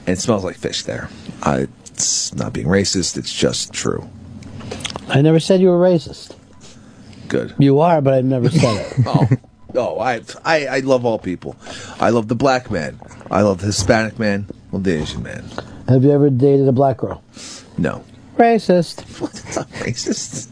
And 0.07 0.17
it 0.17 0.21
smells 0.21 0.45
like 0.45 0.57
fish 0.57 0.85
there. 0.85 1.11
Uh, 1.43 1.67
it's 1.87 2.33
not 2.35 2.53
being 2.53 2.69
racist. 2.69 3.17
It's 3.19 3.33
just 3.33 3.73
true. 3.73 4.09
I 5.09 5.21
never 5.23 5.41
said 5.41 5.61
you 5.61 5.69
were 5.69 5.79
racist. 5.81 6.37
Good. 7.27 7.55
You 7.59 7.81
are, 7.81 8.01
but 8.01 8.15
I've 8.15 8.25
never 8.25 8.49
said 8.49 8.87
it. 8.87 8.95
oh, 9.07 9.29
oh, 9.75 9.99
I, 9.99 10.23
I, 10.45 10.67
I 10.67 10.79
love 10.81 11.05
all 11.05 11.19
people. 11.19 11.57
I 12.01 12.11
love 12.11 12.29
the 12.29 12.35
black 12.35 12.71
man. 12.71 13.01
I 13.31 13.43
love 13.43 13.61
the 13.61 13.67
Hispanic 13.67 14.19
man. 14.19 14.47
I 14.51 14.77
love 14.77 14.85
the 14.85 15.01
Asian 15.01 15.23
man. 15.23 15.45
Have 15.89 16.05
you 16.05 16.11
ever 16.11 16.31
dated 16.31 16.69
a 16.69 16.73
black 16.73 16.99
girl? 16.99 17.23
No. 17.77 18.05
Racist. 18.37 19.05
It's 19.49 19.57
not 19.57 19.69
racist. 19.71 20.49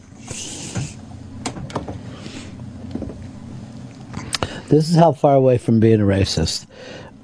This 4.68 4.90
is 4.90 4.96
how 4.96 5.12
far 5.12 5.34
away 5.34 5.58
from 5.58 5.78
being 5.78 6.00
a 6.00 6.04
racist. 6.04 6.66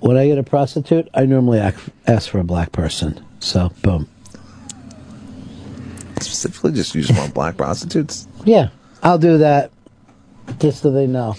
when 0.01 0.17
I 0.17 0.27
get 0.27 0.39
a 0.39 0.43
prostitute, 0.43 1.09
I 1.15 1.27
normally 1.27 1.59
ask, 1.59 1.79
ask 2.07 2.31
for 2.31 2.39
a 2.39 2.45
black 2.45 2.73
person. 2.73 3.25
So, 3.41 3.71
boom. 3.83 4.09
Specifically, 6.21 6.73
just 6.73 6.95
you 6.95 7.03
just 7.03 7.19
want 7.19 7.35
black 7.35 7.57
prostitutes. 7.57 8.29
Yeah, 8.45 8.69
I'll 9.03 9.19
do 9.19 9.39
that 9.39 9.73
just 10.59 10.83
so 10.83 10.91
they 10.91 11.07
know. 11.07 11.37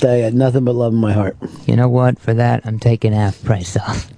that 0.00 0.10
I 0.10 0.20
got 0.22 0.32
nothing 0.32 0.64
but 0.64 0.74
love 0.74 0.92
in 0.92 0.98
my 0.98 1.12
heart. 1.12 1.36
You 1.66 1.76
know 1.76 1.88
what? 1.88 2.18
For 2.18 2.34
that, 2.34 2.64
I'm 2.64 2.78
taking 2.78 3.12
half 3.12 3.42
price 3.44 3.76
off. 3.76 4.10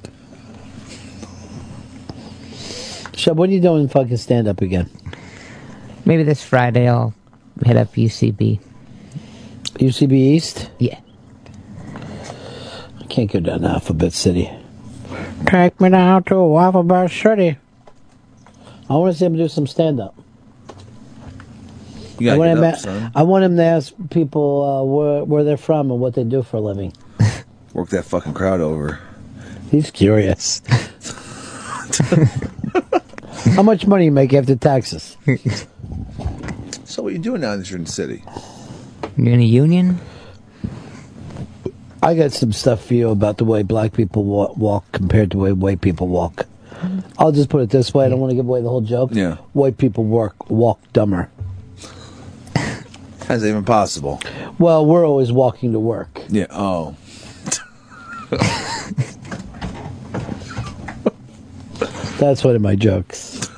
Shub, 3.12 3.36
what 3.36 3.48
are 3.48 3.52
you 3.52 3.60
doing 3.60 3.88
fucking 3.88 4.16
stand 4.16 4.48
up 4.48 4.60
again? 4.60 4.90
Maybe 6.04 6.22
this 6.22 6.42
Friday 6.42 6.88
I'll 6.88 7.14
hit 7.64 7.76
up 7.76 7.92
UCB. 7.94 8.60
UCB 9.74 10.12
East? 10.12 10.70
Yeah. 10.78 10.98
I 13.00 13.04
can't 13.08 13.30
go 13.30 13.40
down 13.40 13.60
to 13.60 13.68
Alphabet 13.68 14.12
City. 14.12 14.50
Take 15.46 15.80
me 15.80 15.90
down 15.90 16.24
to 16.24 16.56
Alphabet 16.56 17.10
City. 17.10 17.58
I 18.88 18.94
want 18.94 19.12
to 19.12 19.18
see 19.18 19.26
him 19.26 19.36
do 19.36 19.48
some 19.48 19.66
stand 19.66 20.00
up. 20.00 20.14
You 22.22 22.32
I 22.32 22.36
want, 22.38 22.50
him 22.58 22.64
up, 22.64 22.74
a- 22.84 23.12
I 23.14 23.22
want 23.22 23.44
him 23.44 23.56
to 23.56 23.62
ask 23.64 23.92
people 24.10 24.62
uh, 24.64 24.82
where 24.84 25.24
where 25.24 25.44
they're 25.44 25.56
from 25.56 25.90
and 25.90 26.00
what 26.00 26.14
they 26.14 26.24
do 26.24 26.42
for 26.42 26.56
a 26.58 26.60
living. 26.60 26.92
Work 27.74 27.88
that 27.90 28.04
fucking 28.04 28.34
crowd 28.34 28.60
over. 28.60 28.98
He's 29.70 29.90
curious. 29.90 30.60
How 33.54 33.62
much 33.62 33.86
money 33.86 34.04
you 34.06 34.12
make 34.12 34.32
after 34.34 34.54
taxes? 34.56 35.16
So 36.84 37.02
what 37.02 37.12
you 37.12 37.18
doing 37.18 37.40
now 37.40 37.56
that 37.56 37.68
you're 37.70 37.78
in 37.78 37.84
the 37.84 37.90
city? 37.90 38.22
You 39.16 39.32
in 39.32 39.40
a 39.40 39.44
union? 39.44 39.98
I 42.02 42.14
got 42.14 42.32
some 42.32 42.52
stuff 42.52 42.84
for 42.86 42.94
you 42.94 43.10
about 43.10 43.38
the 43.38 43.44
way 43.44 43.62
black 43.62 43.92
people 43.92 44.24
wa- 44.24 44.52
walk 44.56 44.90
compared 44.92 45.30
to 45.32 45.36
the 45.38 45.42
way 45.42 45.52
white 45.52 45.80
people 45.80 46.08
walk. 46.08 46.46
I'll 47.18 47.30
just 47.32 47.48
put 47.48 47.62
it 47.62 47.70
this 47.70 47.94
way. 47.94 48.04
I 48.04 48.08
don't 48.08 48.18
want 48.20 48.30
to 48.30 48.36
give 48.36 48.46
away 48.46 48.60
the 48.60 48.68
whole 48.68 48.80
joke. 48.80 49.10
Yeah. 49.12 49.36
White 49.52 49.78
people 49.78 50.04
walk 50.04 50.50
walk 50.50 50.80
dumber. 50.92 51.30
How's 53.32 53.40
that 53.40 53.48
even 53.48 53.64
possible? 53.64 54.20
Well, 54.58 54.84
we're 54.84 55.06
always 55.06 55.32
walking 55.32 55.72
to 55.72 55.80
work. 55.80 56.20
Yeah. 56.28 56.48
Oh. 56.50 56.94
That's 62.18 62.44
one 62.44 62.54
of 62.54 62.60
my 62.60 62.74
jokes. 62.74 63.48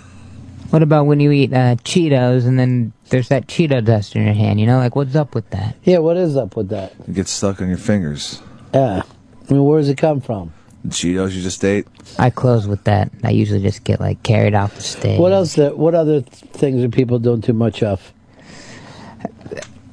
What 0.71 0.85
about 0.85 1.07
when 1.07 1.19
you 1.19 1.33
eat 1.33 1.53
uh, 1.53 1.75
Cheetos 1.83 2.47
and 2.47 2.57
then 2.57 2.93
there's 3.09 3.31
that 3.31 3.49
Cheeto 3.49 3.85
dust 3.85 4.15
in 4.15 4.25
your 4.25 4.33
hand? 4.33 4.61
You 4.61 4.67
know, 4.67 4.79
like 4.79 4.95
what's 4.95 5.17
up 5.17 5.35
with 5.35 5.51
that? 5.51 5.75
Yeah, 5.83 5.99
what 5.99 6.17
is 6.19 6.37
up 6.37 6.55
with 6.55 6.69
that? 6.69 6.93
It 7.09 7.15
gets 7.15 7.33
stuck 7.33 7.61
on 7.61 7.67
your 7.67 7.77
fingers. 7.77 8.41
Yeah. 8.73 9.03
I 9.51 9.53
mean, 9.53 9.65
where 9.65 9.81
does 9.81 9.89
it 9.89 9.99
come 9.99 10.21
from? 10.21 10.53
The 10.85 10.91
Cheetos 10.91 11.33
you 11.33 11.43
just 11.43 11.65
ate. 11.65 11.89
I 12.17 12.31
close 12.31 12.69
with 12.69 12.85
that. 12.85 13.11
I 13.25 13.31
usually 13.31 13.61
just 13.61 13.83
get 13.83 13.99
like 13.99 14.23
carried 14.23 14.55
off 14.55 14.77
the 14.77 14.83
stage. 14.83 15.19
What 15.19 15.33
else? 15.33 15.57
That, 15.57 15.77
what 15.77 15.97
other 15.97 16.21
th- 16.21 16.53
things 16.53 16.85
are 16.85 16.89
people 16.89 17.19
doing 17.19 17.41
too 17.41 17.55
much 17.55 17.83
of? 17.83 18.13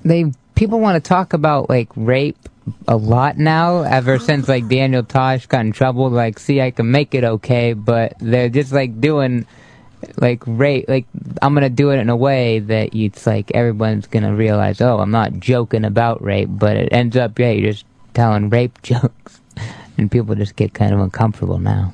They 0.04 0.32
people 0.56 0.80
want 0.80 1.04
to 1.04 1.08
talk 1.08 1.34
about 1.34 1.70
like 1.70 1.90
rape 1.96 2.38
a 2.88 2.96
lot 2.96 3.38
now. 3.38 3.84
Ever 3.84 4.20
since 4.20 4.48
like 4.48 4.68
Daniel 4.68 5.04
Tosh 5.04 5.46
got 5.46 5.62
in 5.62 5.72
trouble, 5.72 6.10
like 6.10 6.40
see 6.40 6.62
I 6.62 6.72
can 6.72 6.92
make 6.92 7.14
it 7.14 7.24
okay, 7.24 7.74
but 7.74 8.14
they're 8.20 8.50
just 8.50 8.72
like 8.72 9.00
doing 9.00 9.46
like 10.18 10.44
rape. 10.46 10.86
Like 10.88 11.06
I'm 11.42 11.54
gonna 11.54 11.70
do 11.70 11.92
it 11.92 11.98
in 11.98 12.10
a 12.10 12.16
way 12.16 12.60
that 12.60 12.96
it's 12.96 13.26
like 13.26 13.52
everyone's 13.54 14.08
gonna 14.08 14.36
realize, 14.36 14.82
oh, 14.82 15.00
I'm 15.00 15.12
not 15.12 15.40
joking 15.40 15.86
about 15.86 16.24
rape, 16.24 16.50
but 16.52 16.78
it 16.78 16.90
ends 16.92 17.18
up 17.18 17.38
yeah, 17.40 17.52
you're 17.52 17.72
just 17.72 17.86
telling 18.14 18.50
rape 18.50 18.82
jokes, 18.84 19.40
and 19.98 20.12
people 20.12 20.36
just 20.36 20.56
get 20.56 20.74
kind 20.74 20.94
of 20.94 21.00
uncomfortable 21.00 21.60
now. 21.60 21.94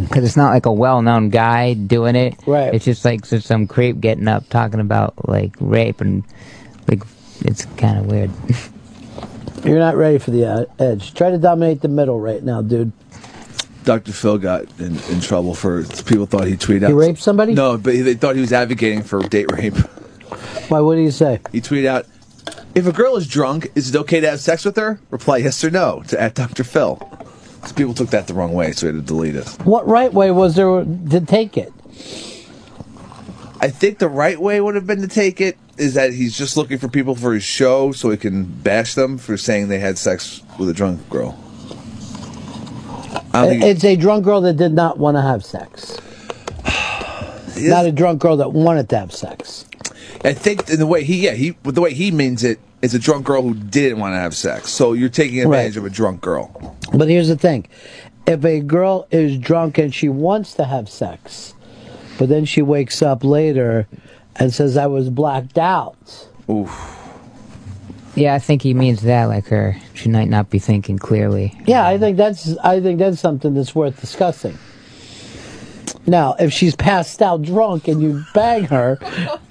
Because 0.00 0.24
it's 0.24 0.36
not 0.36 0.50
like 0.50 0.66
a 0.66 0.72
well-known 0.72 1.30
guy 1.30 1.74
doing 1.74 2.16
it. 2.16 2.34
Right. 2.46 2.74
It's 2.74 2.84
just 2.84 3.04
like 3.04 3.26
just 3.26 3.46
some 3.46 3.66
creep 3.66 4.00
getting 4.00 4.28
up 4.28 4.48
talking 4.48 4.80
about 4.80 5.28
like 5.28 5.54
rape 5.60 6.00
and 6.00 6.24
like 6.88 7.02
it's 7.42 7.64
kind 7.76 7.98
of 7.98 8.06
weird. 8.06 8.30
You're 9.64 9.78
not 9.78 9.96
ready 9.96 10.18
for 10.18 10.30
the 10.30 10.46
uh, 10.46 10.64
edge. 10.78 11.14
Try 11.14 11.30
to 11.30 11.38
dominate 11.38 11.82
the 11.82 11.88
middle 11.88 12.18
right 12.18 12.42
now, 12.42 12.62
dude. 12.62 12.92
Dr. 13.84 14.12
Phil 14.12 14.38
got 14.38 14.64
in, 14.78 14.98
in 15.10 15.20
trouble 15.20 15.54
for 15.54 15.84
people 16.04 16.26
thought 16.26 16.46
he 16.46 16.54
tweeted 16.54 16.84
out. 16.84 16.88
He 16.88 16.94
raped 16.94 17.18
somebody? 17.18 17.54
No, 17.54 17.78
but 17.78 17.92
they 17.92 18.14
thought 18.14 18.34
he 18.34 18.40
was 18.40 18.52
advocating 18.52 19.02
for 19.02 19.20
date 19.22 19.50
rape. 19.52 19.76
Why? 20.68 20.80
What 20.80 20.94
do 20.94 21.00
you 21.00 21.10
say? 21.10 21.40
He 21.52 21.60
tweeted 21.60 21.86
out, 21.86 22.06
"If 22.74 22.86
a 22.86 22.92
girl 22.92 23.16
is 23.16 23.26
drunk, 23.26 23.70
is 23.74 23.94
it 23.94 23.98
okay 24.00 24.20
to 24.20 24.30
have 24.30 24.40
sex 24.40 24.64
with 24.64 24.76
her? 24.76 25.00
Reply 25.10 25.38
yes 25.38 25.62
or 25.64 25.70
no 25.70 26.02
to 26.08 26.20
at 26.20 26.34
Dr. 26.34 26.64
Phil." 26.64 26.98
So 27.66 27.74
people 27.74 27.94
took 27.94 28.10
that 28.10 28.26
the 28.26 28.34
wrong 28.34 28.52
way, 28.52 28.72
so 28.72 28.86
we 28.86 28.94
had 28.94 29.02
to 29.02 29.06
delete 29.06 29.36
it. 29.36 29.46
What 29.64 29.86
right 29.86 30.12
way 30.12 30.30
was 30.30 30.56
there 30.56 30.84
to 30.84 31.20
take 31.20 31.56
it? 31.56 31.72
I 33.62 33.68
think 33.68 33.98
the 33.98 34.08
right 34.08 34.40
way 34.40 34.60
would 34.60 34.74
have 34.74 34.86
been 34.86 35.02
to 35.02 35.08
take 35.08 35.40
it 35.40 35.58
is 35.76 35.94
that 35.94 36.12
he's 36.14 36.36
just 36.36 36.56
looking 36.56 36.78
for 36.78 36.88
people 36.88 37.14
for 37.14 37.34
his 37.34 37.44
show 37.44 37.92
so 37.92 38.10
he 38.10 38.16
can 38.16 38.44
bash 38.44 38.94
them 38.94 39.18
for 39.18 39.36
saying 39.36 39.68
they 39.68 39.78
had 39.78 39.98
sex 39.98 40.42
with 40.58 40.68
a 40.70 40.72
drunk 40.72 41.08
girl. 41.10 41.38
I 43.32 43.46
don't 43.46 43.62
It's 43.62 43.84
a 43.84 43.96
drunk 43.96 44.24
girl 44.24 44.40
that 44.42 44.54
did 44.54 44.72
not 44.72 44.98
want 44.98 45.16
to 45.16 45.22
have 45.22 45.44
sex. 45.44 45.98
Not 47.58 47.84
a 47.84 47.92
drunk 47.92 48.20
girl 48.20 48.36
that 48.38 48.52
wanted 48.52 48.88
to 48.90 48.98
have 48.98 49.12
sex. 49.12 49.66
I 50.24 50.32
think 50.32 50.68
in 50.70 50.78
the 50.78 50.86
way 50.86 51.04
he 51.04 51.24
yeah 51.24 51.32
he 51.32 51.56
with 51.64 51.74
the 51.74 51.80
way 51.80 51.94
he 51.94 52.10
means 52.10 52.44
it 52.44 52.58
is 52.82 52.94
a 52.94 52.98
drunk 52.98 53.26
girl 53.26 53.42
who 53.42 53.54
didn't 53.54 53.98
want 53.98 54.14
to 54.14 54.18
have 54.18 54.34
sex. 54.34 54.70
So 54.70 54.92
you're 54.92 55.08
taking 55.08 55.40
advantage 55.40 55.76
of 55.76 55.84
a 55.84 55.90
drunk 55.90 56.20
girl. 56.20 56.76
But 56.94 57.08
here's 57.08 57.28
the 57.28 57.36
thing: 57.36 57.66
if 58.26 58.44
a 58.44 58.60
girl 58.60 59.06
is 59.10 59.38
drunk 59.38 59.78
and 59.78 59.94
she 59.94 60.08
wants 60.08 60.54
to 60.54 60.64
have 60.64 60.88
sex, 60.88 61.54
but 62.18 62.28
then 62.28 62.44
she 62.44 62.62
wakes 62.62 63.02
up 63.02 63.22
later 63.24 63.86
and 64.36 64.52
says, 64.52 64.76
"I 64.76 64.86
was 64.86 65.10
blacked 65.10 65.58
out," 65.58 66.28
Oof. 66.48 66.70
yeah, 68.14 68.34
I 68.34 68.38
think 68.38 68.62
he 68.62 68.74
means 68.74 69.02
that. 69.02 69.24
Like 69.26 69.46
her, 69.46 69.76
she 69.94 70.08
might 70.08 70.28
not 70.28 70.50
be 70.50 70.58
thinking 70.58 70.98
clearly. 70.98 71.58
yeah, 71.66 71.86
I 71.86 71.98
think 71.98 72.16
that's 72.16 72.56
I 72.58 72.80
think 72.80 72.98
that's 72.98 73.20
something 73.20 73.54
that's 73.54 73.74
worth 73.74 74.00
discussing. 74.00 74.56
Now, 76.06 76.34
if 76.38 76.52
she's 76.52 76.74
passed 76.76 77.20
out 77.22 77.42
drunk 77.42 77.88
and 77.88 78.00
you 78.02 78.24
bang 78.34 78.64
her, 78.64 78.98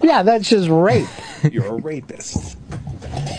yeah, 0.01 0.23
that's 0.23 0.49
just 0.49 0.69
rape. 0.69 1.07
You're 1.51 1.65
a 1.67 1.73
rapist. 1.75 2.57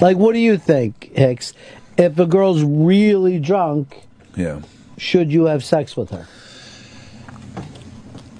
Like, 0.01 0.17
what 0.17 0.33
do 0.33 0.39
you 0.39 0.57
think, 0.59 1.11
Hicks? 1.17 1.53
If 1.99 2.19
a 2.19 2.27
girl's 2.27 2.63
really 2.63 3.39
drunk, 3.39 4.03
Yeah. 4.37 4.61
should 4.97 5.31
you 5.33 5.45
have 5.47 5.63
sex 5.65 5.97
with 5.97 6.11
her? 6.11 6.27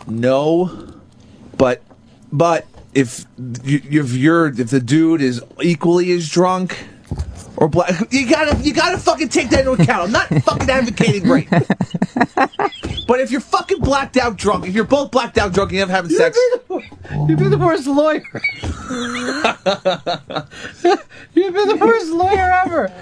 No, 0.07 0.95
but 1.57 1.83
but 2.33 2.67
if 2.95 3.25
you, 3.65 3.81
if 3.91 4.13
you're 4.13 4.47
if 4.49 4.71
the 4.71 4.81
dude 4.81 5.21
is 5.23 5.43
equally 5.63 6.11
as 6.13 6.29
drunk 6.29 6.85
or 7.57 7.69
black, 7.69 7.93
you 8.13 8.29
gotta 8.29 8.57
you 8.63 8.73
gotta 8.73 8.99
fucking 8.99 9.29
take 9.29 9.51
that 9.51 9.61
into 9.67 9.73
account. 9.73 10.05
I'm 10.07 10.13
not 10.13 10.29
fucking 10.45 10.71
advocating 10.71 11.29
rape. 11.29 11.49
but 11.51 13.21
if 13.21 13.31
you're 13.31 13.41
fucking 13.41 13.81
blacked 13.81 14.17
out 14.17 14.37
drunk, 14.37 14.67
if 14.67 14.75
you're 14.75 14.85
both 14.85 15.11
blacked 15.11 15.39
out 15.39 15.53
drunk 15.53 15.71
and 15.71 15.79
you're 15.79 15.87
having 15.89 16.11
sex, 16.11 16.39
You'd 17.29 17.39
be 17.39 17.49
the 17.49 17.59
worst 17.59 17.87
lawyer. 17.87 18.23
You'd 21.35 21.55
be 21.55 21.65
the 21.65 21.77
worst 21.81 22.11
lawyer 22.13 22.63
ever. 22.65 22.93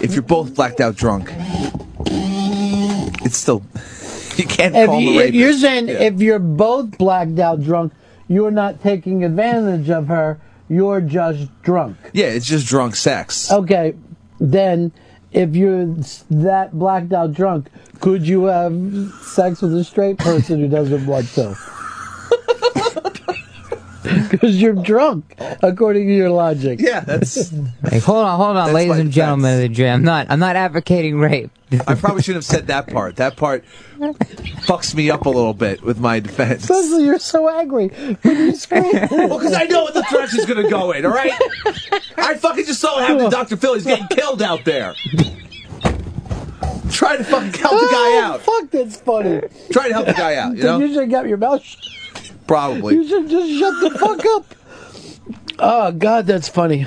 if 0.00 0.12
you're 0.12 0.22
both 0.22 0.54
blacked 0.54 0.80
out 0.80 0.96
drunk, 0.96 1.30
it's 3.24 3.36
still 3.36 3.62
you 4.36 4.44
can't 4.46 4.74
If, 4.76 4.86
call 4.86 5.00
you, 5.00 5.12
him 5.12 5.18
a 5.18 5.24
if 5.28 5.34
you're 5.34 5.52
saying 5.52 5.88
if 5.88 6.20
you're 6.20 6.38
both 6.38 6.98
blacked 6.98 7.38
out 7.38 7.62
drunk, 7.62 7.92
you're 8.28 8.50
not 8.50 8.82
taking 8.82 9.24
advantage 9.24 9.88
of 9.88 10.08
her. 10.08 10.38
You're 10.68 11.00
just 11.00 11.48
drunk. 11.62 11.96
yeah, 12.12 12.26
it's 12.26 12.46
just 12.46 12.66
drunk 12.66 12.96
sex. 12.96 13.50
Okay, 13.52 13.94
then 14.40 14.92
if 15.32 15.54
you're 15.54 15.86
that 16.30 16.70
blacked 16.72 17.12
out 17.12 17.32
drunk, 17.32 17.68
could 18.00 18.26
you 18.26 18.44
have 18.44 18.74
sex 19.22 19.62
with 19.62 19.74
a 19.74 19.84
straight 19.84 20.18
person 20.18 20.60
who 20.60 20.68
doesn't 20.68 21.06
want 21.06 21.26
to? 21.34 21.56
Because 24.30 24.60
you're 24.60 24.74
drunk, 24.74 25.34
according 25.62 26.06
to 26.08 26.14
your 26.14 26.30
logic. 26.30 26.80
Yeah, 26.80 27.00
that's. 27.00 27.52
Like, 27.82 28.02
hold 28.02 28.24
on, 28.24 28.36
hold 28.36 28.56
on, 28.56 28.72
ladies 28.72 28.98
and 28.98 29.12
gentlemen 29.12 29.54
of 29.54 29.60
the 29.60 29.68
jury. 29.68 29.90
I'm 29.90 30.02
not, 30.02 30.26
I'm 30.28 30.38
not 30.38 30.56
advocating 30.56 31.18
rape. 31.18 31.50
I 31.86 31.94
probably 31.94 32.22
shouldn't 32.22 32.44
have 32.44 32.56
said 32.56 32.66
that 32.68 32.88
part. 32.88 33.16
That 33.16 33.36
part 33.36 33.64
fucks 33.98 34.94
me 34.94 35.10
up 35.10 35.26
a 35.26 35.28
little 35.28 35.54
bit 35.54 35.82
with 35.82 35.98
my 35.98 36.20
defense. 36.20 36.68
Leslie, 36.68 37.04
you're 37.04 37.18
so 37.18 37.48
angry 37.48 37.88
when 37.88 38.36
you 38.36 38.54
scream. 38.54 38.92
well, 39.10 39.38
because 39.38 39.52
I 39.52 39.64
know 39.64 39.82
what 39.82 39.94
the 39.94 40.06
direction's 40.10 40.46
going 40.46 40.62
to 40.62 40.70
go 40.70 40.92
in, 40.92 41.04
all 41.04 41.12
right? 41.12 41.32
I 42.16 42.34
fucking 42.36 42.66
just 42.66 42.80
saw 42.80 42.96
what 42.96 43.08
happened 43.08 43.30
to 43.30 43.36
Dr. 43.36 43.56
Phil. 43.56 43.74
He's 43.74 43.84
getting 43.84 44.06
killed 44.08 44.42
out 44.42 44.64
there. 44.64 44.94
Try 46.90 47.16
to 47.16 47.24
fucking 47.24 47.52
help 47.52 47.80
the 47.80 47.88
guy 47.90 48.12
oh, 48.14 48.22
out. 48.24 48.42
Oh, 48.46 48.60
Fuck, 48.60 48.70
that's 48.70 48.96
funny. 49.00 49.40
Try 49.70 49.88
to 49.88 49.94
help 49.94 50.06
the 50.06 50.12
guy 50.12 50.36
out, 50.36 50.56
you 50.56 50.62
Then 50.62 50.80
know? 50.80 50.86
you 50.86 50.94
should 50.94 51.10
have 51.10 51.26
your 51.26 51.36
mouth 51.36 51.62
shut. 51.62 51.84
Probably. 52.46 52.94
You 52.94 53.08
should 53.08 53.28
just 53.28 53.58
shut 53.58 53.74
the 53.92 53.98
fuck 53.98 54.24
up. 54.26 54.54
Oh 55.58 55.92
God, 55.92 56.26
that's 56.26 56.48
funny. 56.48 56.86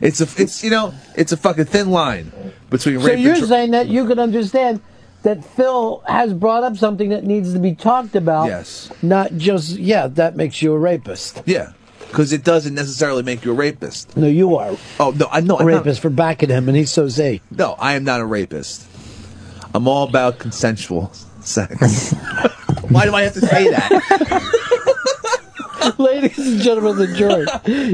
It's 0.00 0.20
a, 0.20 0.42
it's 0.42 0.62
you 0.62 0.70
know, 0.70 0.92
it's 1.14 1.32
a 1.32 1.36
fucking 1.36 1.64
thin 1.66 1.90
line 1.90 2.32
between 2.70 3.00
So 3.00 3.06
rape 3.06 3.18
you're 3.20 3.30
and 3.32 3.38
tra- 3.38 3.48
saying 3.48 3.70
that 3.70 3.88
you 3.88 4.06
can 4.06 4.18
understand 4.18 4.80
that 5.22 5.44
Phil 5.44 6.02
has 6.06 6.32
brought 6.34 6.62
up 6.64 6.76
something 6.76 7.08
that 7.10 7.24
needs 7.24 7.52
to 7.54 7.58
be 7.58 7.74
talked 7.74 8.14
about. 8.14 8.46
Yes. 8.46 8.90
Not 9.02 9.34
just 9.36 9.70
yeah, 9.78 10.06
that 10.08 10.36
makes 10.36 10.60
you 10.62 10.72
a 10.72 10.78
rapist. 10.78 11.42
yeah, 11.46 11.72
because 12.08 12.32
it 12.32 12.44
doesn't 12.44 12.74
necessarily 12.74 13.22
make 13.22 13.44
you 13.44 13.52
a 13.52 13.54
rapist. 13.54 14.16
No, 14.16 14.26
you 14.26 14.56
are. 14.56 14.76
Oh 15.00 15.12
no, 15.16 15.28
I 15.30 15.40
know 15.40 15.58
A 15.58 15.64
rapist 15.64 16.00
for 16.00 16.10
backing 16.10 16.50
him, 16.50 16.68
and 16.68 16.76
he's 16.76 16.90
so 16.90 17.08
say. 17.08 17.40
No, 17.50 17.72
I 17.78 17.94
am 17.94 18.04
not 18.04 18.20
a 18.20 18.26
rapist. 18.26 18.86
I'm 19.74 19.88
all 19.88 20.06
about 20.08 20.38
consensual 20.38 21.12
sex. 21.40 22.14
Why 22.88 23.04
do 23.04 23.14
I 23.14 23.22
have 23.22 23.34
to 23.34 23.40
say 23.40 23.70
that? 23.70 23.92
Ladies 25.98 26.38
and 26.38 26.60
gentlemen 26.60 26.92
of 26.92 26.96
the 26.98 27.06
jury, 27.16 27.46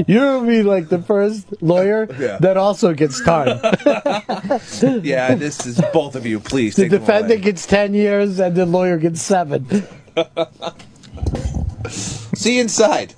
you're 0.07 0.39
gonna 0.39 0.47
be 0.47 0.63
like 0.63 0.89
the 0.89 0.99
first 1.01 1.45
lawyer 1.61 2.07
Yeah. 2.19 2.37
that 2.39 2.57
also 2.57 2.93
gets 2.93 3.21
time. 3.23 3.47
yeah, 5.03 5.35
this 5.35 5.65
is 5.65 5.79
both 5.93 6.15
of 6.15 6.25
you. 6.25 6.39
Please 6.39 6.75
the 6.75 6.83
take 6.83 6.91
them 6.91 6.99
defendant 7.01 7.33
away. 7.33 7.41
gets 7.41 7.67
ten 7.67 7.93
years, 7.93 8.39
and 8.39 8.55
the 8.55 8.65
lawyer 8.65 8.97
gets 8.97 9.21
seven. 9.21 9.67
See 11.89 12.55
you 12.55 12.61
inside. 12.61 13.13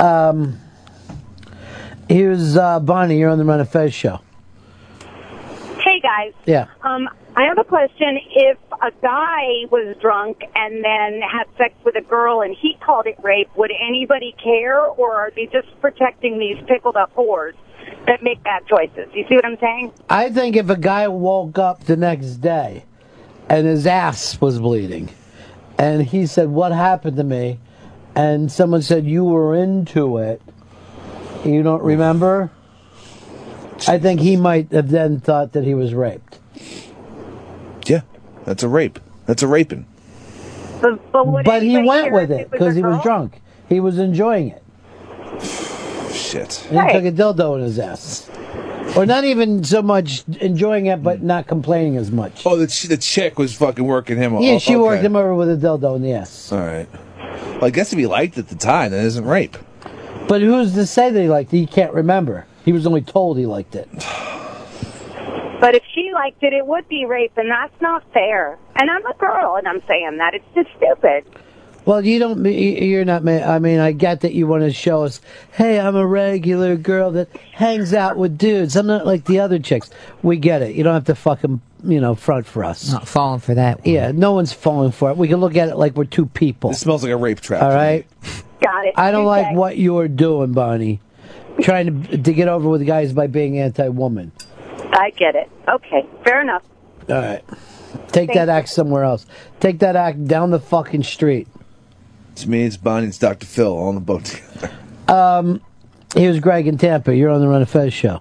Um, 0.00 0.58
here's 2.08 2.56
uh, 2.56 2.80
Bonnie. 2.80 3.18
You're 3.18 3.30
on 3.30 3.38
the 3.38 3.44
Ron 3.44 3.60
and 3.60 3.68
Fez 3.68 3.94
show. 3.94 4.20
Hey 5.80 6.00
guys. 6.00 6.32
Yeah. 6.44 6.66
Um, 6.82 7.08
I 7.38 7.44
have 7.44 7.58
a 7.58 7.62
question. 7.62 8.18
If 8.34 8.58
a 8.82 8.90
guy 9.00 9.70
was 9.70 9.96
drunk 10.00 10.38
and 10.56 10.84
then 10.84 11.20
had 11.20 11.44
sex 11.56 11.72
with 11.84 11.94
a 11.94 12.00
girl 12.00 12.40
and 12.40 12.52
he 12.60 12.76
called 12.84 13.06
it 13.06 13.16
rape, 13.22 13.48
would 13.56 13.70
anybody 13.70 14.34
care, 14.42 14.80
or 14.84 15.14
are 15.14 15.30
they 15.30 15.46
just 15.46 15.68
protecting 15.80 16.40
these 16.40 16.56
pickled 16.66 16.96
up 16.96 17.14
whores 17.14 17.52
that 18.08 18.24
make 18.24 18.42
bad 18.42 18.66
choices? 18.66 19.06
You 19.14 19.24
see 19.28 19.36
what 19.36 19.44
I'm 19.44 19.56
saying? 19.60 19.92
I 20.10 20.30
think 20.30 20.56
if 20.56 20.68
a 20.68 20.76
guy 20.76 21.06
woke 21.06 21.60
up 21.60 21.84
the 21.84 21.96
next 21.96 22.38
day 22.38 22.84
and 23.48 23.68
his 23.68 23.86
ass 23.86 24.40
was 24.40 24.58
bleeding, 24.58 25.08
and 25.78 26.02
he 26.02 26.26
said, 26.26 26.48
"What 26.48 26.72
happened 26.72 27.18
to 27.18 27.24
me?" 27.24 27.60
and 28.16 28.50
someone 28.50 28.82
said, 28.82 29.06
"You 29.06 29.22
were 29.22 29.54
into 29.54 30.18
it," 30.18 30.42
you 31.44 31.62
don't 31.62 31.84
remember. 31.84 32.50
I 33.86 33.98
think 33.98 34.18
he 34.18 34.36
might 34.36 34.72
have 34.72 34.90
then 34.90 35.20
thought 35.20 35.52
that 35.52 35.62
he 35.62 35.74
was 35.74 35.94
raped. 35.94 36.40
Yeah, 37.88 38.02
that's 38.44 38.62
a 38.62 38.68
rape. 38.68 38.98
That's 39.26 39.42
a 39.42 39.46
raping. 39.46 39.86
But, 40.80 41.12
but, 41.12 41.44
But 41.44 41.62
he 41.62 41.78
went 41.78 42.12
with 42.12 42.30
it 42.30 42.50
because 42.50 42.74
a 42.74 42.78
he 42.78 42.82
was 42.82 43.02
drunk. 43.02 43.40
He 43.68 43.80
was 43.80 43.98
enjoying 43.98 44.48
it. 44.48 44.62
Shit. 46.12 46.66
And 46.70 46.88
he 46.88 46.92
took 46.92 47.04
a 47.04 47.12
dildo 47.12 47.56
in 47.56 47.62
his 47.62 47.78
ass. 47.78 48.30
Or 48.96 49.04
not 49.04 49.24
even 49.24 49.64
so 49.64 49.82
much 49.82 50.24
enjoying 50.40 50.86
it, 50.86 51.02
but 51.02 51.22
not 51.22 51.46
complaining 51.46 51.96
as 51.96 52.10
much. 52.10 52.46
Oh, 52.46 52.56
the, 52.56 52.66
ch- 52.66 52.84
the 52.84 52.96
chick 52.96 53.38
was 53.38 53.54
fucking 53.54 53.84
working 53.84 54.16
him. 54.16 54.32
Yeah, 54.34 54.52
oh, 54.52 54.58
she 54.58 54.74
okay. 54.74 54.82
worked 54.82 55.04
him 55.04 55.14
over 55.14 55.34
with 55.34 55.50
a 55.50 55.56
dildo 55.56 55.96
in 55.96 56.02
the 56.02 56.12
ass. 56.12 56.50
All 56.52 56.58
right. 56.58 56.88
Well, 57.18 57.64
I 57.64 57.70
guess 57.70 57.92
if 57.92 57.98
he 57.98 58.06
liked 58.06 58.38
it 58.38 58.40
at 58.40 58.48
the 58.48 58.54
time, 58.54 58.92
that 58.92 59.04
isn't 59.04 59.24
rape. 59.24 59.58
But 60.26 60.40
who's 60.40 60.74
to 60.74 60.86
say 60.86 61.10
that 61.10 61.20
he 61.20 61.28
liked 61.28 61.52
it? 61.52 61.58
He 61.58 61.66
can't 61.66 61.92
remember. 61.92 62.46
He 62.64 62.72
was 62.72 62.86
only 62.86 63.02
told 63.02 63.36
he 63.36 63.46
liked 63.46 63.74
it. 63.74 63.88
But 65.60 65.74
if 65.74 65.82
she 65.94 66.10
liked 66.12 66.42
it, 66.42 66.52
it 66.52 66.66
would 66.66 66.88
be 66.88 67.04
rape, 67.04 67.32
and 67.36 67.50
that's 67.50 67.80
not 67.80 68.04
fair. 68.12 68.58
And 68.76 68.90
I'm 68.90 69.04
a 69.06 69.14
girl, 69.14 69.56
and 69.56 69.66
I'm 69.66 69.82
saying 69.88 70.18
that. 70.18 70.34
It's 70.34 70.44
just 70.54 70.68
stupid. 70.76 71.24
Well, 71.84 72.04
you 72.04 72.18
don't. 72.18 72.44
You're 72.44 73.04
not. 73.04 73.24
ma- 73.24 73.32
I 73.42 73.58
mean, 73.58 73.78
I 73.80 73.92
get 73.92 74.20
that 74.20 74.34
you 74.34 74.46
want 74.46 74.62
to 74.62 74.72
show 74.72 75.04
us. 75.04 75.20
Hey, 75.52 75.80
I'm 75.80 75.96
a 75.96 76.06
regular 76.06 76.76
girl 76.76 77.12
that 77.12 77.28
hangs 77.52 77.94
out 77.94 78.16
with 78.18 78.36
dudes. 78.36 78.76
I'm 78.76 78.86
not 78.86 79.06
like 79.06 79.24
the 79.24 79.40
other 79.40 79.58
chicks. 79.58 79.90
We 80.22 80.36
get 80.36 80.60
it. 80.62 80.74
You 80.76 80.84
don't 80.84 80.94
have 80.94 81.06
to 81.06 81.14
fucking 81.14 81.60
you 81.82 82.00
know 82.00 82.14
front 82.14 82.46
for 82.46 82.62
us. 82.62 82.92
Not 82.92 83.08
falling 83.08 83.40
for 83.40 83.54
that. 83.54 83.86
Yeah, 83.86 84.12
no 84.12 84.32
one's 84.32 84.52
falling 84.52 84.92
for 84.92 85.10
it. 85.10 85.16
We 85.16 85.28
can 85.28 85.40
look 85.40 85.56
at 85.56 85.68
it 85.70 85.76
like 85.76 85.94
we're 85.96 86.04
two 86.04 86.26
people. 86.26 86.70
It 86.72 86.74
smells 86.76 87.02
like 87.02 87.12
a 87.12 87.16
rape 87.16 87.40
trap. 87.40 87.62
All 87.62 87.70
right. 87.74 88.06
Got 88.60 88.86
it. 88.86 88.94
I 88.96 89.10
don't 89.10 89.26
Okay. 89.26 89.44
like 89.48 89.56
what 89.56 89.78
you're 89.78 90.08
doing, 90.08 90.52
Bonnie. 90.52 91.00
Trying 91.62 92.04
to 92.04 92.18
to 92.18 92.32
get 92.34 92.48
over 92.48 92.68
with 92.68 92.86
guys 92.86 93.12
by 93.14 93.28
being 93.28 93.58
anti-woman. 93.58 94.30
I 94.92 95.10
get 95.10 95.34
it. 95.34 95.50
Okay, 95.68 96.06
fair 96.24 96.40
enough. 96.40 96.62
All 97.08 97.16
right. 97.16 97.42
Take 98.08 98.28
Thank 98.28 98.34
that 98.34 98.48
act 98.48 98.68
somewhere 98.68 99.04
else. 99.04 99.26
Take 99.60 99.78
that 99.80 99.96
act 99.96 100.26
down 100.26 100.50
the 100.50 100.60
fucking 100.60 101.02
street. 101.02 101.48
It's 102.32 102.46
me, 102.46 102.64
it's 102.64 102.76
Bonnie, 102.76 103.08
it's 103.08 103.18
Dr. 103.18 103.46
Phil, 103.46 103.66
all 103.66 103.88
on 103.88 103.94
the 103.94 104.00
boat 104.00 104.24
together. 104.24 104.70
Um, 105.08 105.60
here's 106.14 106.38
Greg 106.38 106.66
in 106.66 106.78
Tampa. 106.78 107.14
You're 107.14 107.30
on 107.30 107.40
the 107.40 107.48
Ron 107.48 107.62
and 107.62 107.68
Fez 107.68 107.92
show. 107.92 108.20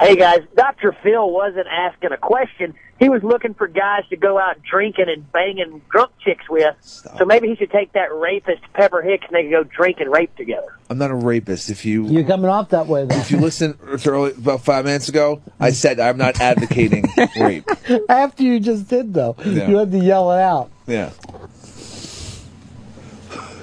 Hey 0.00 0.16
guys, 0.16 0.40
Dr. 0.56 0.94
Phil 1.02 1.30
wasn't 1.30 1.66
asking 1.66 2.12
a 2.12 2.16
question. 2.16 2.74
He 3.04 3.10
was 3.10 3.22
looking 3.22 3.52
for 3.52 3.66
guys 3.68 4.04
to 4.08 4.16
go 4.16 4.38
out 4.38 4.62
drinking 4.62 5.10
and 5.10 5.30
banging 5.30 5.82
drunk 5.90 6.12
chicks 6.24 6.48
with. 6.48 6.74
So 6.80 7.26
maybe 7.26 7.48
he 7.48 7.54
should 7.56 7.70
take 7.70 7.92
that 7.92 8.10
rapist 8.14 8.62
Pepper 8.72 9.02
Hicks 9.02 9.26
and 9.26 9.36
they 9.36 9.42
could 9.42 9.50
go 9.50 9.62
drink 9.64 10.00
and 10.00 10.10
rape 10.10 10.34
together. 10.36 10.68
I'm 10.88 10.96
not 10.96 11.10
a 11.10 11.14
rapist. 11.14 11.68
If 11.68 11.84
you 11.84 12.06
You're 12.06 12.24
coming 12.24 12.48
off 12.48 12.70
that 12.70 12.86
way. 12.86 13.04
Though. 13.04 13.14
if 13.16 13.30
you 13.30 13.38
listen 13.40 13.76
to 13.98 14.10
early, 14.10 14.30
about 14.32 14.62
five 14.62 14.86
minutes 14.86 15.10
ago, 15.10 15.42
I 15.60 15.72
said 15.72 16.00
I'm 16.00 16.16
not 16.16 16.40
advocating 16.40 17.04
rape. 17.38 17.68
After 18.08 18.42
you 18.42 18.58
just 18.58 18.88
did, 18.88 19.12
though, 19.12 19.36
Yeah. 19.44 19.68
you 19.68 19.76
had 19.76 19.92
to 19.92 19.98
yell 19.98 20.32
it 20.32 20.40
out. 20.40 20.70
Yeah. 20.86 21.10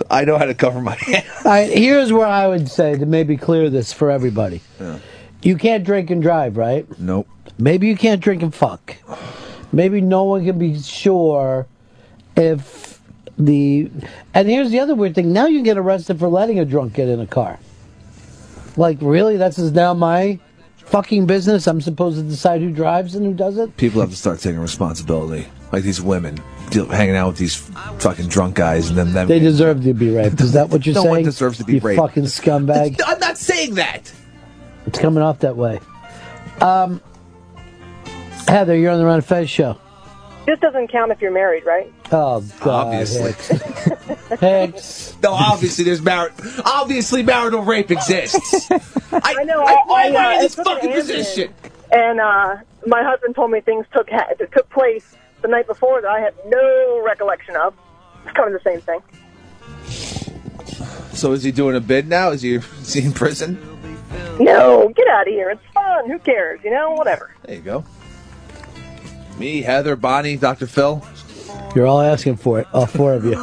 I 0.09 0.25
know 0.25 0.37
how 0.37 0.45
to 0.45 0.53
cover 0.53 0.81
my 0.81 0.95
hand. 0.95 1.25
All 1.45 1.51
right, 1.51 1.69
here's 1.71 2.11
where 2.13 2.27
I 2.27 2.47
would 2.47 2.69
say 2.69 2.95
to 2.95 3.05
maybe 3.07 3.37
clear 3.37 3.69
this 3.71 3.91
for 3.93 4.11
everybody. 4.11 4.61
Yeah. 4.79 4.99
You 5.41 5.55
can't 5.57 5.83
drink 5.83 6.09
and 6.11 6.21
drive, 6.21 6.57
right? 6.57 6.85
Nope. 6.99 7.27
Maybe 7.61 7.87
you 7.87 7.95
can't 7.95 8.19
drink 8.21 8.41
and 8.41 8.53
fuck. 8.53 8.95
Maybe 9.71 10.01
no 10.01 10.23
one 10.23 10.43
can 10.43 10.57
be 10.57 10.79
sure 10.81 11.67
if 12.35 12.99
the. 13.37 13.91
And 14.33 14.49
here's 14.49 14.71
the 14.71 14.79
other 14.79 14.95
weird 14.95 15.13
thing. 15.13 15.31
Now 15.31 15.45
you 15.45 15.57
can 15.59 15.63
get 15.63 15.77
arrested 15.77 16.17
for 16.17 16.27
letting 16.27 16.57
a 16.59 16.65
drunk 16.65 16.93
get 16.93 17.07
in 17.07 17.19
a 17.19 17.27
car. 17.27 17.59
Like, 18.77 18.97
really? 18.99 19.37
That's 19.37 19.59
is 19.59 19.71
now 19.73 19.93
my 19.93 20.39
fucking 20.77 21.27
business? 21.27 21.67
I'm 21.67 21.81
supposed 21.81 22.17
to 22.17 22.23
decide 22.23 22.61
who 22.61 22.71
drives 22.71 23.13
and 23.13 23.25
who 23.25 23.33
doesn't? 23.33 23.77
People 23.77 24.01
have 24.01 24.09
to 24.09 24.15
start 24.15 24.39
taking 24.39 24.59
responsibility. 24.59 25.47
Like 25.71 25.83
these 25.83 26.01
women 26.01 26.41
deal, 26.71 26.87
hanging 26.87 27.15
out 27.15 27.27
with 27.27 27.37
these 27.37 27.55
fucking 27.99 28.27
drunk 28.27 28.55
guys, 28.55 28.89
and 28.89 28.97
then 28.97 29.13
them. 29.13 29.27
They 29.27 29.39
deserve 29.39 29.83
to 29.83 29.93
be 29.93 30.09
raped. 30.09 30.41
Is 30.41 30.53
that 30.53 30.69
what 30.69 30.85
you're 30.85 30.95
No 30.95 31.03
saying? 31.03 31.11
one 31.11 31.23
deserves 31.23 31.59
to 31.59 31.63
be 31.63 31.75
you 31.75 31.79
raped. 31.79 31.99
fucking 32.01 32.23
scumbag. 32.23 32.99
I'm 33.05 33.19
not 33.19 33.37
saying 33.37 33.75
that. 33.75 34.11
It's 34.87 34.97
coming 34.97 35.21
off 35.21 35.39
that 35.39 35.55
way. 35.55 35.79
Um, 36.59 36.99
Heather, 38.47 38.75
you're 38.75 38.91
on 38.91 38.99
the 38.99 39.05
Ron 39.05 39.21
Fez 39.21 39.49
show. 39.49 39.77
This 40.45 40.59
doesn't 40.59 40.87
count 40.91 41.11
if 41.11 41.21
you're 41.21 41.31
married, 41.31 41.65
right? 41.65 41.91
Oh 42.11 42.41
God, 42.59 42.87
Obviously. 42.87 43.31
Hicks. 43.33 43.47
Hicks. 44.39 45.15
No, 45.21 45.33
obviously 45.33 45.85
there's 45.85 46.01
mar- 46.01 46.31
obviously 46.65 47.21
marital 47.21 47.61
rape 47.61 47.91
exists. 47.91 48.69
I, 49.11 49.43
know. 49.43 49.61
I- 49.61 49.71
I, 49.73 49.77
why 49.85 50.03
I, 50.03 50.05
am 50.07 50.17
I 50.17 50.25
uh, 50.25 50.35
in 50.35 50.41
this 50.41 50.55
fucking 50.55 50.91
position? 50.91 51.53
And 51.91 52.19
uh, 52.19 52.57
my 52.87 53.03
husband 53.03 53.35
told 53.35 53.51
me 53.51 53.61
things 53.61 53.85
took 53.93 54.09
ha- 54.09 54.27
that 54.37 54.51
took 54.51 54.69
place 54.71 55.15
the 55.41 55.47
night 55.47 55.67
before 55.67 56.01
that 56.01 56.09
I 56.09 56.19
had 56.19 56.33
no 56.47 57.01
recollection 57.05 57.55
of. 57.55 57.75
It's 58.23 58.33
kind 58.33 58.53
of 58.53 58.61
the 58.61 58.69
same 58.69 58.81
thing. 58.81 59.01
so 61.13 61.33
is 61.33 61.43
he 61.43 61.51
doing 61.51 61.75
a 61.75 61.79
bid 61.81 62.07
now? 62.07 62.31
Is 62.31 62.41
he, 62.41 62.55
is 62.81 62.93
he 62.93 63.05
in 63.05 63.11
prison? 63.13 63.59
No, 64.39 64.89
get 64.95 65.07
out 65.07 65.27
of 65.27 65.33
here. 65.33 65.51
It's 65.51 65.61
fun. 65.73 66.09
Who 66.09 66.17
cares? 66.19 66.61
You 66.63 66.71
know, 66.71 66.91
whatever. 66.93 67.35
There 67.43 67.55
you 67.55 67.61
go. 67.61 67.85
Me, 69.37 69.61
Heather, 69.61 69.95
Bonnie, 69.95 70.37
Dr. 70.37 70.67
Phil. 70.67 71.03
You're 71.75 71.87
all 71.87 72.01
asking 72.01 72.37
for 72.37 72.59
it, 72.59 72.67
all 72.73 72.85
four 72.85 73.13
of 73.13 73.25
you. 73.25 73.31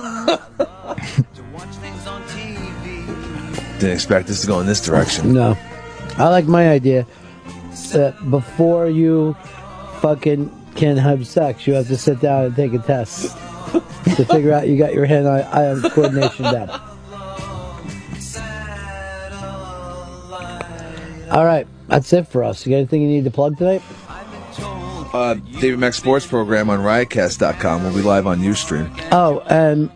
Didn't 3.78 3.94
expect 3.94 4.26
this 4.26 4.40
to 4.42 4.46
go 4.46 4.60
in 4.60 4.66
this 4.66 4.84
direction. 4.84 5.32
No, 5.32 5.56
I 6.16 6.28
like 6.28 6.46
my 6.46 6.70
idea. 6.70 7.06
That 7.92 8.30
before 8.30 8.88
you 8.88 9.34
fucking 10.00 10.50
can 10.74 10.96
have 10.96 11.26
sex, 11.26 11.66
you 11.66 11.74
have 11.74 11.86
to 11.88 11.96
sit 11.96 12.20
down 12.20 12.46
and 12.46 12.56
take 12.56 12.72
a 12.74 12.78
test 12.78 13.36
to 13.72 14.24
figure 14.24 14.52
out 14.52 14.68
you 14.68 14.76
got 14.76 14.92
your 14.92 15.06
hand-eye 15.06 15.42
eye 15.42 15.88
coordination 15.90 16.44
down. 16.44 16.68
All 21.30 21.44
right, 21.44 21.66
that's 21.86 22.12
it 22.12 22.26
for 22.26 22.42
us. 22.42 22.66
You 22.66 22.70
got 22.70 22.78
anything 22.78 23.02
you 23.02 23.08
need 23.08 23.24
to 23.24 23.30
plug 23.30 23.56
tonight? 23.58 23.82
Uh, 25.12 25.34
David 25.34 25.78
Mack 25.78 25.94
Sports 25.94 26.26
Program 26.26 26.68
on 26.70 26.80
riotcast.com. 26.80 27.82
We'll 27.82 27.94
be 27.94 28.02
live 28.02 28.26
on 28.26 28.40
Ustream. 28.40 28.90
Oh, 29.10 29.40
and 29.48 29.90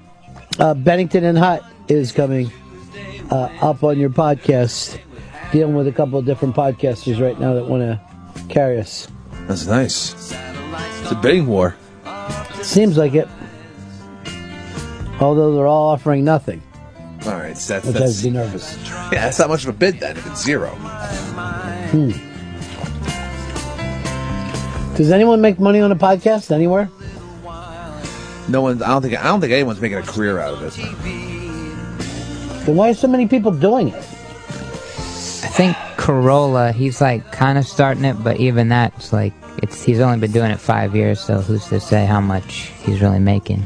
uh, 0.58 0.74
Bennington 0.74 1.24
and 1.24 1.36
Hutt 1.36 1.62
is 1.88 2.12
coming 2.12 2.50
uh, 3.30 3.48
up 3.60 3.82
on 3.82 3.98
your 3.98 4.10
podcast, 4.10 4.98
dealing 5.52 5.74
with 5.74 5.86
a 5.86 5.92
couple 5.92 6.18
of 6.18 6.24
different 6.24 6.54
podcasters 6.56 7.20
right 7.20 7.38
now 7.38 7.54
that 7.54 7.66
want 7.66 7.82
to 7.82 8.00
carry 8.48 8.78
us. 8.78 9.08
That's 9.46 9.66
nice. 9.66 10.12
It's 10.32 11.12
a 11.12 11.18
bidding 11.20 11.46
war. 11.46 11.76
Seems 12.62 12.96
like 12.96 13.14
it. 13.14 13.28
Although 15.20 15.54
they're 15.54 15.66
all 15.66 15.90
offering 15.90 16.24
nothing. 16.24 16.62
All 17.26 17.32
right, 17.32 17.56
so 17.56 17.74
that's, 17.74 17.86
Which 17.86 17.96
that's 17.96 18.24
me 18.24 18.30
nervous. 18.30 18.76
yeah, 18.86 19.10
that's 19.10 19.38
not 19.38 19.48
much 19.48 19.62
of 19.62 19.68
a 19.68 19.72
bid 19.72 20.00
then 20.00 20.16
if 20.16 20.26
it's 20.26 20.42
zero. 20.42 20.70
Hmm. 20.70 22.10
Does 24.96 25.10
anyone 25.10 25.40
make 25.40 25.58
money 25.58 25.80
on 25.80 25.90
a 25.90 25.96
podcast 25.96 26.50
anywhere? 26.50 26.90
No 28.48 28.60
one. 28.60 28.82
I 28.82 28.88
don't 28.88 29.02
think. 29.02 29.18
I 29.18 29.24
don't 29.24 29.40
think 29.40 29.52
anyone's 29.52 29.80
making 29.80 29.98
a 29.98 30.02
career 30.02 30.38
out 30.38 30.54
of 30.54 30.62
it. 30.62 30.74
Then 32.66 32.76
why 32.76 32.90
are 32.90 32.94
so 32.94 33.08
many 33.08 33.26
people 33.26 33.52
doing 33.52 33.88
it? 33.88 33.94
I 33.94 35.54
think 35.54 35.76
Carolla, 35.96 36.72
he's 36.72 37.00
like 37.00 37.30
kind 37.32 37.58
of 37.58 37.66
starting 37.66 38.04
it, 38.04 38.22
but 38.22 38.38
even 38.38 38.68
that's 38.68 39.12
like 39.12 39.32
it's 39.62 39.82
he's 39.82 40.00
only 40.00 40.18
been 40.18 40.32
doing 40.32 40.50
it 40.50 40.60
five 40.60 40.94
years, 40.94 41.20
so 41.20 41.40
who's 41.40 41.66
to 41.68 41.80
say 41.80 42.04
how 42.04 42.20
much 42.20 42.72
he's 42.84 43.00
really 43.00 43.18
making? 43.18 43.62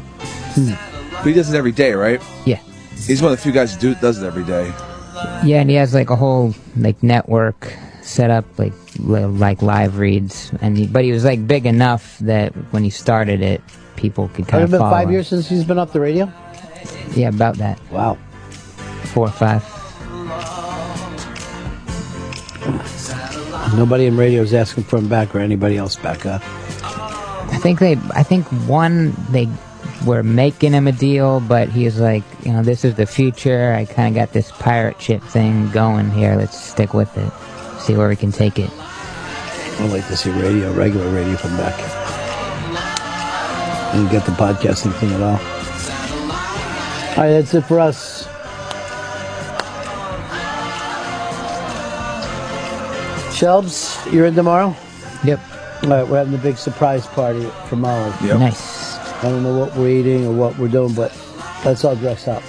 Hmm. 0.55 0.75
But 1.17 1.27
he 1.27 1.33
does 1.33 1.53
it 1.53 1.57
every 1.57 1.73
day, 1.73 1.95
right? 1.95 2.23
Yeah. 2.45 2.61
He's 3.07 3.23
one 3.23 3.33
of 3.33 3.39
the 3.39 3.43
few 3.43 3.53
guys 3.53 3.75
who 3.75 3.81
do, 3.81 3.95
does 3.97 4.23
it 4.23 4.27
every 4.27 4.45
day. 4.45 4.73
Yeah, 5.45 5.61
and 5.61 5.71
he 5.71 5.77
has 5.77 5.95
like 5.95 6.11
a 6.11 6.17
whole 6.17 6.55
like 6.77 7.03
network 7.03 7.73
set 8.07 8.31
up, 8.31 8.44
like 8.59 8.73
li- 8.99 9.25
like 9.25 9.62
live 9.62 9.99
reads, 9.99 10.52
and 10.60 10.78
he, 10.78 10.86
but 10.86 11.05
he 11.05 11.12
was 11.12 11.25
like 11.25 11.47
big 11.47 11.67
enough 11.67 12.18
that 12.20 12.52
when 12.73 12.85
he 12.85 12.91
started 12.91 13.43
it, 13.43 13.60
people 13.97 14.28
could 14.28 14.47
kind 14.49 14.62
of 14.62 14.70
been 14.70 14.81
follow. 14.81 14.91
five 14.91 15.09
him. 15.09 15.12
years 15.12 15.28
since 15.28 15.49
he's 15.49 15.65
been 15.65 15.78
off 15.78 15.93
the 15.93 16.01
radio? 16.01 16.33
Yeah, 17.15 17.28
about 17.28 17.57
that. 17.57 17.81
Wow. 17.91 18.17
Four 19.12 19.26
or 19.26 19.31
five. 19.31 19.65
Nobody 23.76 24.07
in 24.07 24.17
radio 24.17 24.43
is 24.43 24.55
asking 24.55 24.85
for 24.85 24.99
him 24.99 25.09
back 25.09 25.35
or 25.35 25.41
anybody 25.41 25.76
else 25.76 25.97
back 25.97 26.25
up. 26.25 26.43
I 26.83 27.59
think 27.60 27.78
they, 27.78 27.93
I 28.15 28.23
think 28.23 28.47
one 28.68 29.15
they 29.31 29.49
were 30.07 30.23
making 30.23 30.73
him 30.73 30.86
a 30.86 30.93
deal, 30.93 31.41
but 31.41 31.68
he 31.68 31.85
was 31.85 31.99
like, 31.99 32.23
you 32.44 32.52
know, 32.52 32.62
this 32.62 32.85
is 32.85 32.94
the 32.94 33.07
future. 33.07 33.73
I 33.73 33.85
kind 33.85 34.09
of 34.09 34.15
got 34.15 34.33
this 34.33 34.52
pirate 34.52 35.01
ship 35.01 35.23
thing 35.23 35.70
going 35.70 36.10
here. 36.10 36.36
Let's 36.36 36.59
stick 36.59 36.94
with 36.94 37.17
it. 37.17 37.33
See 37.87 37.95
where 37.95 38.09
we 38.09 38.17
can 38.17 38.33
take 38.33 38.59
it. 38.59 38.69
I'd 39.79 39.91
like 39.93 40.05
to 40.09 40.17
see 40.17 40.31
radio, 40.33 40.73
regular 40.73 41.09
radio 41.09 41.37
come 41.37 41.57
back. 41.57 41.73
And 43.95 44.11
get 44.11 44.27
the 44.27 44.33
podcasting 44.33 44.93
thing 44.95 45.13
at 45.13 45.23
all. 45.23 45.37
All 47.17 47.23
right, 47.23 47.31
that's 47.31 47.55
it 47.55 47.61
for 47.61 47.79
us. 47.79 48.27
Shelbs, 53.33 54.13
you're 54.13 54.27
in 54.27 54.35
tomorrow? 54.35 54.75
Yep. 55.23 55.39
All 55.85 55.91
right, 55.91 56.09
we're 56.09 56.19
having 56.19 56.33
the 56.33 56.39
big 56.39 56.57
surprise 56.57 57.07
party 57.07 57.49
for 57.69 57.77
Molly. 57.77 58.13
Yep. 58.27 58.41
Nice. 58.41 58.99
I 58.99 59.31
don't 59.31 59.45
know 59.45 59.57
what 59.57 59.77
we're 59.77 60.01
eating 60.01 60.27
or 60.27 60.33
what 60.33 60.59
we're 60.59 60.67
doing, 60.67 60.93
but 60.93 61.17
let's 61.65 61.85
all 61.85 61.95
dress 61.95 62.27
up. 62.27 62.43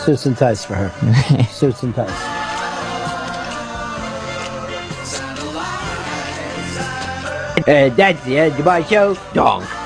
Suits 0.00 0.26
and 0.26 0.36
ties 0.36 0.66
for 0.66 0.74
her. 0.74 1.44
Suits 1.50 1.82
and 1.82 1.94
ties. 1.94 2.29
Uh, 7.66 7.88
that's 7.90 8.22
the 8.24 8.38
end 8.38 8.58
of 8.58 8.64
my 8.64 8.82
show. 8.84 9.14
Donk. 9.32 9.79